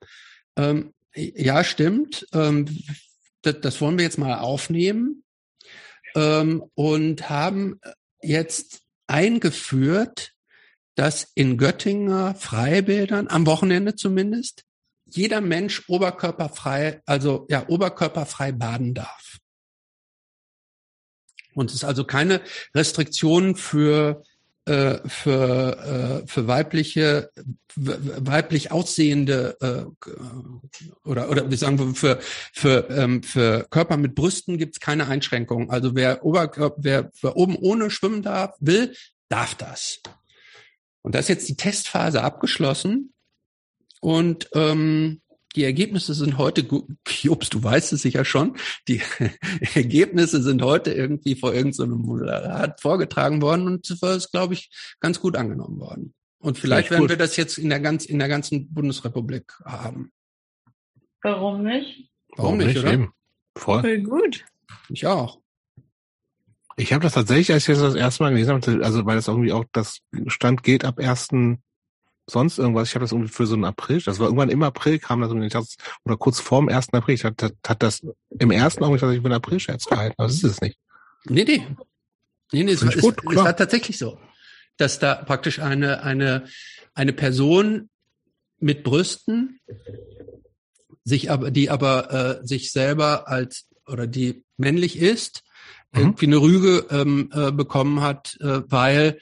ähm, 0.57 0.93
ja, 1.15 1.65
stimmt, 1.65 2.27
ähm, 2.33 2.67
das, 3.43 3.61
das 3.61 3.81
wollen 3.81 3.99
wir 3.99 4.05
jetzt 4.05 4.19
mal 4.19 4.39
aufnehmen 4.39 5.25
ähm, 6.15 6.65
und 6.75 7.29
haben 7.29 7.81
jetzt 8.23 8.83
eingeführt, 9.07 10.33
dass 10.95 11.31
in 11.35 11.59
Göttinger 11.59 12.35
Freibädern, 12.35 13.29
am 13.29 13.47
Wochenende 13.47 13.95
zumindest, 13.95 14.65
jeder 15.07 15.41
Mensch 15.41 15.89
oberkörperfrei, 15.89 17.03
also 17.07 17.47
ja, 17.49 17.69
oberkörperfrei 17.69 18.53
baden 18.53 18.95
darf. 18.95 19.39
Und 21.55 21.71
es 21.71 21.77
ist 21.77 21.85
also 21.85 22.05
keine 22.05 22.41
Restriktion 22.75 23.57
für 23.57 24.23
äh, 24.69 25.09
für, 25.09 26.23
äh, 26.23 26.27
für 26.27 26.47
weibliche, 26.47 27.31
weiblich 27.75 28.71
aussehende 28.71 29.57
äh, 29.61 30.09
oder 31.05 31.31
oder 31.31 31.51
wie 31.51 31.57
sagen 31.57 31.79
wir 31.79 31.95
für 31.95 32.19
für 32.53 32.89
ähm, 32.91 33.23
für 33.23 33.67
Körper 33.71 33.97
mit 33.97 34.15
Brüsten 34.15 34.59
gibt's 34.59 34.81
keine 34.81 35.07
Einschränkungen. 35.09 35.71
Also 35.71 35.95
wer 35.95 36.25
Oberkörper, 36.25 36.77
wer, 36.79 37.11
wer 37.23 37.37
oben 37.37 37.57
ohne 37.57 37.91
schwimmen 37.91 38.23
darf, 38.23 38.57
will, 38.61 38.95
darf 39.29 39.55
das. 39.55 40.01
Und 41.03 41.15
da 41.15 41.21
ist 41.21 41.29
jetzt 41.29 41.49
die 41.49 41.57
Testphase 41.57 42.23
abgeschlossen 42.23 43.15
und 44.01 44.51
ähm, 44.55 45.23
die 45.59 45.65
Ergebnisse 45.65 46.15
sind 46.15 46.39
heute, 46.39 46.65
Jobs, 47.05 47.51
du 47.51 47.61
weißt 47.61 47.93
es 47.93 48.03
sicher 48.03 48.25
schon, 48.25 48.57
die 48.87 49.03
Ergebnisse 49.75 50.41
sind 50.41 50.63
heute 50.63 50.93
irgendwie 50.93 51.35
vor 51.35 51.53
irgendeinem 51.53 51.91
so 51.91 51.97
Moderat 51.97 52.81
vorgetragen 52.81 53.43
worden 53.43 53.67
und 53.67 53.91
das 53.91 54.17
ist, 54.17 54.31
glaube 54.31 54.55
ich, 54.55 54.71
ganz 55.01 55.21
gut 55.21 55.37
angenommen 55.37 55.81
worden. 55.81 56.15
Und 56.39 56.59
vielleicht 56.59 56.93
werden 56.93 57.09
wir 57.09 57.17
das 57.17 57.37
jetzt 57.37 57.59
in 57.59 57.71
der, 57.71 57.81
ganz, 57.81 58.05
in 58.05 58.21
der 58.21 58.29
ganzen 58.29 58.73
Bundesrepublik 58.73 59.53
haben. 59.65 60.13
Warum 61.23 61.65
nicht? 61.65 62.09
Warum, 62.37 62.59
Warum 62.59 62.59
nicht, 62.59 62.79
oder? 62.79 62.93
Eben. 62.93 63.13
Voll. 63.57 63.81
Voll 63.81 64.03
gut. 64.03 64.45
Ich 64.91 65.09
auch. 65.09 65.41
Ich 66.77 66.93
habe 66.93 67.03
das 67.03 67.15
tatsächlich, 67.15 67.53
als 67.53 67.69
ich 67.69 67.75
das 67.75 67.83
das 67.83 67.95
erste 67.97 68.23
Mal 68.23 68.31
gelesen 68.31 68.55
habe, 68.55 68.85
also 68.85 69.05
weil 69.05 69.17
das 69.17 69.27
irgendwie 69.27 69.53
auch, 69.53 69.65
das 69.73 70.03
Stand 70.29 70.63
geht 70.63 70.85
ab 70.85 71.01
ersten 71.01 71.65
sonst 72.31 72.59
irgendwas. 72.59 72.89
Ich 72.89 72.95
habe 72.95 73.05
das 73.05 73.13
irgendwie 73.13 73.33
für 73.33 73.47
so 73.47 73.55
einen 73.55 73.65
April, 73.65 74.01
das 74.01 74.19
war 74.19 74.27
irgendwann 74.27 74.51
im 74.51 74.63
April 74.63 74.99
kam 74.99 75.21
das, 75.21 75.31
irgendwie, 75.31 75.77
oder 76.05 76.17
kurz 76.17 76.41
vorm 76.41 76.69
1. 76.69 76.93
April. 76.93 77.15
Ich 77.15 77.25
hatte, 77.25 77.55
hat 77.67 77.83
das 77.83 78.07
im 78.39 78.51
ersten 78.51 78.85
Augenblick 78.85 79.01
tatsächlich 79.01 79.23
für 79.23 79.29
einen 79.29 79.37
April-Scherz 79.37 79.85
gehalten, 79.87 80.15
aber 80.19 80.29
das 80.29 80.37
ist 80.37 80.45
es 80.45 80.61
nicht. 80.61 80.79
Nee, 81.25 81.45
nee. 81.45 81.67
Nee, 82.53 82.65
nee, 82.65 82.73
es, 82.73 82.85
war, 82.85 82.93
gut, 82.95 83.19
es, 83.25 83.33
es 83.33 83.37
war 83.37 83.57
tatsächlich 83.57 83.99
so, 83.99 84.19
dass 84.77 84.99
da 84.99 85.17
praktisch 85.17 85.59
eine, 85.59 86.03
eine, 86.03 86.45
eine 86.95 87.13
Person 87.13 87.91
mit 88.59 88.85
Brüsten 88.85 89.61
sich 91.05 91.31
aber, 91.31 91.51
die 91.51 91.71
aber 91.71 92.41
äh, 92.41 92.47
sich 92.47 92.73
selber 92.73 93.29
als 93.29 93.67
oder 93.87 94.07
die 94.07 94.45
männlich 94.57 94.99
ist, 94.99 95.43
mhm. 95.93 96.01
irgendwie 96.01 96.27
eine 96.27 96.37
Rüge 96.39 96.87
ähm, 96.91 97.31
äh, 97.33 97.51
bekommen 97.53 98.01
hat, 98.01 98.37
äh, 98.41 98.63
weil 98.67 99.19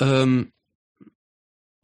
ähm, 0.00 0.52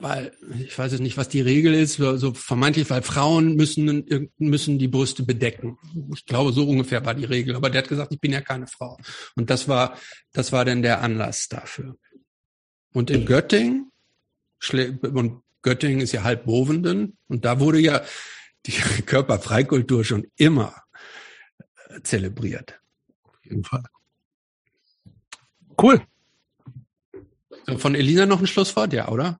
weil 0.00 0.32
ich 0.58 0.76
weiß 0.78 0.92
jetzt 0.92 1.00
nicht, 1.02 1.16
was 1.16 1.28
die 1.28 1.40
Regel 1.40 1.74
ist, 1.74 1.94
so 1.96 2.34
vermeintlich, 2.34 2.88
weil 2.88 3.02
Frauen 3.02 3.54
müssen 3.54 4.28
müssen 4.38 4.78
die 4.78 4.88
Brüste 4.88 5.22
bedecken. 5.22 5.78
Ich 6.14 6.24
glaube, 6.24 6.52
so 6.52 6.66
ungefähr 6.66 7.04
war 7.04 7.14
die 7.14 7.26
Regel. 7.26 7.54
Aber 7.54 7.70
der 7.70 7.82
hat 7.82 7.88
gesagt, 7.88 8.12
ich 8.12 8.20
bin 8.20 8.32
ja 8.32 8.40
keine 8.40 8.66
Frau. 8.66 8.98
Und 9.36 9.50
das 9.50 9.68
war 9.68 9.96
das 10.32 10.52
war 10.52 10.64
dann 10.64 10.82
der 10.82 11.02
Anlass 11.02 11.48
dafür. 11.48 11.96
Und 12.92 13.10
in 13.10 13.26
Göttingen 13.26 13.92
und 15.02 15.42
Göttingen 15.62 16.00
ist 16.00 16.12
ja 16.12 16.22
halb 16.22 16.46
Bovenden 16.46 17.18
und 17.28 17.44
da 17.44 17.60
wurde 17.60 17.78
ja 17.78 18.02
die 18.66 18.72
Körperfreikultur 19.06 20.04
schon 20.04 20.26
immer 20.36 20.74
äh, 21.88 22.00
zelebriert. 22.02 22.80
Auf 23.24 23.44
jeden 23.44 23.64
Fall. 23.64 23.84
Cool. 25.80 26.02
Von 27.76 27.94
Elisa 27.94 28.26
noch 28.26 28.40
ein 28.40 28.46
Schlusswort, 28.46 28.92
ja, 28.92 29.08
oder? 29.08 29.38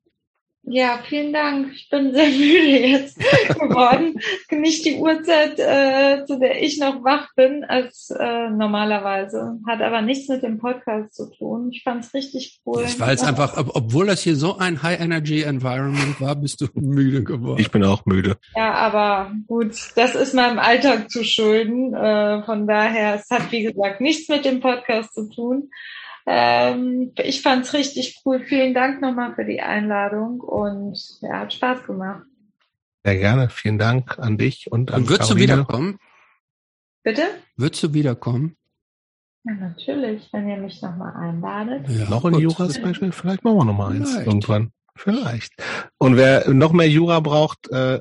Ja, 0.63 1.01
vielen 1.09 1.33
Dank. 1.33 1.73
Ich 1.75 1.89
bin 1.89 2.13
sehr 2.13 2.29
müde 2.31 2.87
jetzt 2.87 3.19
geworden. 3.19 4.21
Nicht 4.51 4.85
die 4.85 4.97
Uhrzeit, 4.97 5.59
äh, 5.59 6.25
zu 6.27 6.39
der 6.39 6.63
ich 6.63 6.79
noch 6.79 7.03
wach 7.03 7.29
bin, 7.35 7.65
als 7.65 8.11
äh, 8.11 8.51
normalerweise. 8.51 9.59
Hat 9.67 9.81
aber 9.81 10.03
nichts 10.03 10.29
mit 10.29 10.43
dem 10.43 10.59
Podcast 10.59 11.15
zu 11.15 11.31
tun. 11.31 11.71
Ich 11.73 11.83
fand 11.83 12.05
es 12.05 12.15
richtig 12.15 12.61
cool. 12.67 12.83
Das 12.83 13.01
war 13.01 13.11
jetzt 13.11 13.25
einfach, 13.25 13.55
obwohl 13.57 14.07
das 14.07 14.23
hier 14.23 14.37
so 14.37 14.59
ein 14.59 14.83
High-Energy-Environment 14.83 16.21
war, 16.21 16.37
bist 16.37 16.61
du 16.61 16.67
müde 16.75 17.25
geworden. 17.25 17.61
Ich 17.61 17.71
bin 17.71 17.83
auch 17.85 18.05
müde. 18.05 18.37
Ja, 18.55 18.75
aber 18.75 19.33
gut, 19.47 19.75
das 19.97 20.15
ist 20.15 20.35
meinem 20.35 20.59
Alltag 20.59 21.11
zu 21.11 21.25
schulden. 21.25 21.95
Äh, 21.95 22.45
von 22.45 22.67
daher, 22.67 23.15
es 23.15 23.31
hat 23.31 23.51
wie 23.51 23.63
gesagt 23.63 24.01
nichts 24.01 24.29
mit 24.29 24.45
dem 24.45 24.61
Podcast 24.61 25.15
zu 25.15 25.29
tun. 25.31 25.71
Ähm, 26.33 27.13
ich 27.17 27.43
fand 27.43 27.65
es 27.65 27.73
richtig 27.75 28.23
cool. 28.25 28.39
Vielen 28.45 28.73
Dank 28.73 29.01
nochmal 29.01 29.35
für 29.35 29.45
die 29.45 29.61
Einladung 29.61 30.41
und 30.41 30.97
ja, 31.23 31.41
hat 31.41 31.53
Spaß 31.53 31.83
gemacht. 31.85 32.23
Sehr 33.05 33.17
gerne. 33.17 33.51
Vielen 33.51 33.79
Dank 33.79 34.17
an 34.19 34.39
dich 34.39 34.71
und 34.71 34.93
an 34.93 35.03
Und 35.03 35.09
würdest 35.09 35.31
Caroline. 35.31 35.47
du 35.47 35.53
wiederkommen? 35.55 35.99
Bitte? 37.03 37.23
Würdest 37.57 37.83
du 37.83 37.95
wiederkommen? 37.95 38.57
Ja, 39.43 39.55
natürlich, 39.55 40.29
wenn 40.33 40.49
ihr 40.49 40.59
mich 40.59 40.81
nochmal 40.83 41.17
einladet. 41.17 41.89
Ja, 41.89 42.09
noch 42.09 42.25
ein 42.25 42.35
Jura-Special? 42.35 43.11
Vielleicht 43.11 43.43
machen 43.43 43.57
wir 43.57 43.65
nochmal 43.65 43.97
eins 43.97 44.11
Vielleicht. 44.11 44.27
irgendwann. 44.29 44.73
Vielleicht. 44.95 45.53
Und 45.99 46.17
wer 46.17 46.49
noch 46.51 46.73
mehr 46.73 46.89
Jura 46.89 47.19
braucht, 47.21 47.69
äh, 47.71 48.01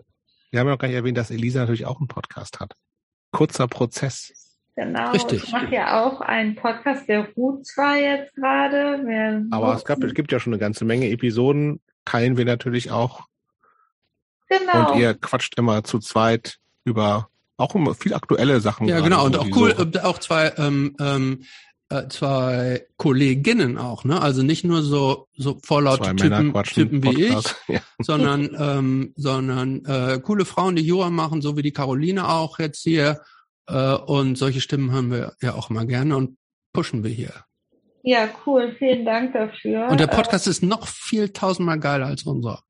wir 0.52 0.60
haben 0.60 0.68
ja 0.68 0.74
noch 0.74 0.78
gar 0.78 0.88
nicht 0.90 0.98
erwähnt, 0.98 1.18
dass 1.18 1.32
Elisa 1.32 1.62
natürlich 1.62 1.86
auch 1.88 1.98
einen 2.00 2.08
Podcast 2.10 2.60
hat. 2.60 2.74
Kurzer 3.32 3.68
Prozess. 3.68 4.34
Genau, 4.80 5.12
Richtig. 5.12 5.44
ich 5.44 5.52
mache 5.52 5.76
ja 5.76 6.02
auch 6.02 6.22
einen 6.22 6.56
Podcast, 6.56 7.10
der 7.10 7.28
ruht 7.36 7.68
zwar 7.68 7.98
jetzt 7.98 8.34
gerade. 8.34 9.46
Aber 9.52 9.76
es, 9.76 9.84
gab, 9.84 10.02
es 10.02 10.14
gibt 10.14 10.32
ja 10.32 10.40
schon 10.40 10.54
eine 10.54 10.60
ganze 10.60 10.86
Menge 10.86 11.10
Episoden, 11.10 11.82
teilen 12.06 12.38
wir 12.38 12.46
natürlich 12.46 12.90
auch. 12.90 13.26
Genau. 14.48 14.94
Und 14.94 15.00
ihr 15.00 15.16
quatscht 15.16 15.58
immer 15.58 15.84
zu 15.84 16.00
zweit 16.00 16.60
über 16.86 17.28
auch 17.58 17.76
immer 17.76 17.94
viel 17.94 18.14
aktuelle 18.14 18.62
Sachen. 18.62 18.88
Ja, 18.88 19.02
genau. 19.02 19.26
Und 19.26 19.38
auch 19.38 19.48
cool, 19.54 19.76
so. 19.76 20.00
auch 20.00 20.18
zwei, 20.20 20.54
ähm, 20.56 20.96
ähm, 21.02 21.44
äh, 21.90 22.08
zwei 22.08 22.86
Kolleginnen 22.96 23.78
auch, 23.78 24.06
ne? 24.06 24.22
Also 24.22 24.44
nicht 24.44 24.64
nur 24.64 24.82
so 24.82 25.28
so 25.36 25.60
vorlaute 25.62 26.16
Typen, 26.16 26.54
Typen 26.64 27.04
wie 27.04 27.28
Podcast. 27.28 27.58
ich, 27.68 27.74
ja. 27.76 27.82
sondern 28.00 28.56
ähm, 28.58 29.14
sondern 29.18 29.84
äh, 29.84 30.22
coole 30.24 30.46
Frauen, 30.46 30.78
die 30.78 30.84
Jura 30.84 31.10
machen, 31.10 31.42
so 31.42 31.58
wie 31.58 31.64
die 31.64 31.74
Caroline 31.74 32.30
auch 32.30 32.60
jetzt 32.60 32.82
hier 32.82 33.10
äh, 33.12 33.16
und 33.74 34.38
solche 34.38 34.62
Stimmen 34.62 34.92
haben 34.92 35.12
wir 35.12 35.34
ja 35.42 35.54
auch 35.54 35.70
mal 35.70 35.86
gerne 35.86 36.16
und 36.16 36.38
pushen 36.74 37.04
wir 37.04 37.12
hier. 37.12 37.46
Ja, 38.04 38.30
cool. 38.46 38.76
Vielen 38.78 39.06
Dank 39.06 39.34
dafür. 39.34 39.88
Und 39.90 40.00
der 40.00 40.08
Podcast 40.08 40.48
äh, 40.48 40.52
ist 40.52 40.64
noch 40.64 40.88
viel 40.88 41.30
tausendmal 41.30 41.80
geiler 41.80 42.08
als 42.08 42.24
unser. 42.24 42.64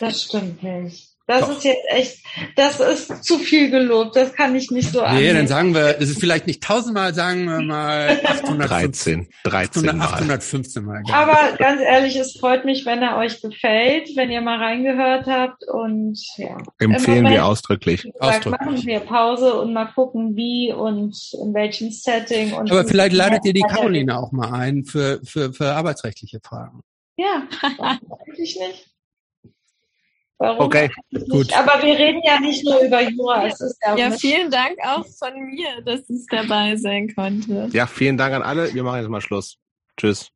Das 0.00 0.22
stimmt 0.22 0.62
nicht. 0.62 1.15
Das 1.28 1.40
Doch. 1.40 1.56
ist 1.56 1.64
jetzt 1.64 1.84
echt, 1.88 2.18
das 2.54 2.78
ist 2.78 3.24
zu 3.24 3.38
viel 3.38 3.68
gelobt. 3.68 4.14
Das 4.14 4.32
kann 4.32 4.54
ich 4.54 4.70
nicht 4.70 4.92
so 4.92 5.00
annehmen. 5.00 5.26
Nee, 5.26 5.32
dann 5.32 5.48
sagen 5.48 5.74
wir, 5.74 6.00
es 6.00 6.08
ist 6.08 6.20
vielleicht 6.20 6.46
nicht 6.46 6.62
tausendmal, 6.62 7.14
sagen 7.14 7.46
wir 7.46 7.60
mal 7.62 8.20
813, 8.24 9.26
13 9.42 9.88
800, 9.88 10.08
815 10.08 10.84
Mal. 10.84 11.02
Aber 11.12 11.56
ganz 11.56 11.80
ehrlich, 11.80 12.14
es 12.14 12.38
freut 12.38 12.64
mich, 12.64 12.86
wenn 12.86 13.02
er 13.02 13.16
euch 13.16 13.42
gefällt, 13.42 14.10
wenn 14.14 14.30
ihr 14.30 14.40
mal 14.40 14.58
reingehört 14.58 15.26
habt 15.26 15.64
und 15.68 16.16
ja. 16.36 16.58
Empfehlen 16.78 17.24
Moment, 17.24 17.34
wir 17.34 17.44
ausdrücklich. 17.44 18.02
Gesagt, 18.02 18.22
ausdrücklich. 18.22 18.60
Machen 18.60 18.86
wir 18.86 19.00
Pause 19.00 19.60
und 19.60 19.72
mal 19.72 19.86
gucken, 19.86 20.36
wie 20.36 20.72
und 20.72 21.16
in 21.42 21.54
welchem 21.54 21.90
Setting. 21.90 22.52
Und 22.52 22.70
Aber 22.70 22.84
vielleicht 22.84 23.16
ladet 23.16 23.44
ihr 23.44 23.52
die 23.52 23.62
Caroline 23.62 24.16
auch 24.16 24.30
mal 24.30 24.52
ein 24.52 24.84
für, 24.84 25.20
für, 25.24 25.52
für 25.52 25.72
arbeitsrechtliche 25.72 26.38
Fragen. 26.40 26.82
Ja, 27.16 27.48
eigentlich 27.80 28.58
nicht. 28.60 28.95
Warum? 30.38 30.66
Okay, 30.66 30.90
gut. 31.30 31.52
Aber 31.54 31.82
wir 31.82 31.98
reden 31.98 32.20
ja 32.24 32.38
nicht 32.38 32.64
nur 32.64 32.80
über 32.80 33.00
Jura. 33.02 33.46
Es 33.46 33.60
ist 33.60 33.78
ja, 33.82 33.96
ja 33.96 34.10
vielen 34.10 34.50
Dank 34.50 34.76
auch 34.84 35.06
von 35.18 35.32
mir, 35.46 35.80
dass 35.84 36.08
ich 36.10 36.26
dabei 36.30 36.76
sein 36.76 37.14
konnte. 37.14 37.68
Ja, 37.72 37.86
vielen 37.86 38.18
Dank 38.18 38.34
an 38.34 38.42
alle. 38.42 38.72
Wir 38.74 38.82
machen 38.82 39.00
jetzt 39.00 39.08
mal 39.08 39.22
Schluss. 39.22 39.56
Tschüss. 39.96 40.30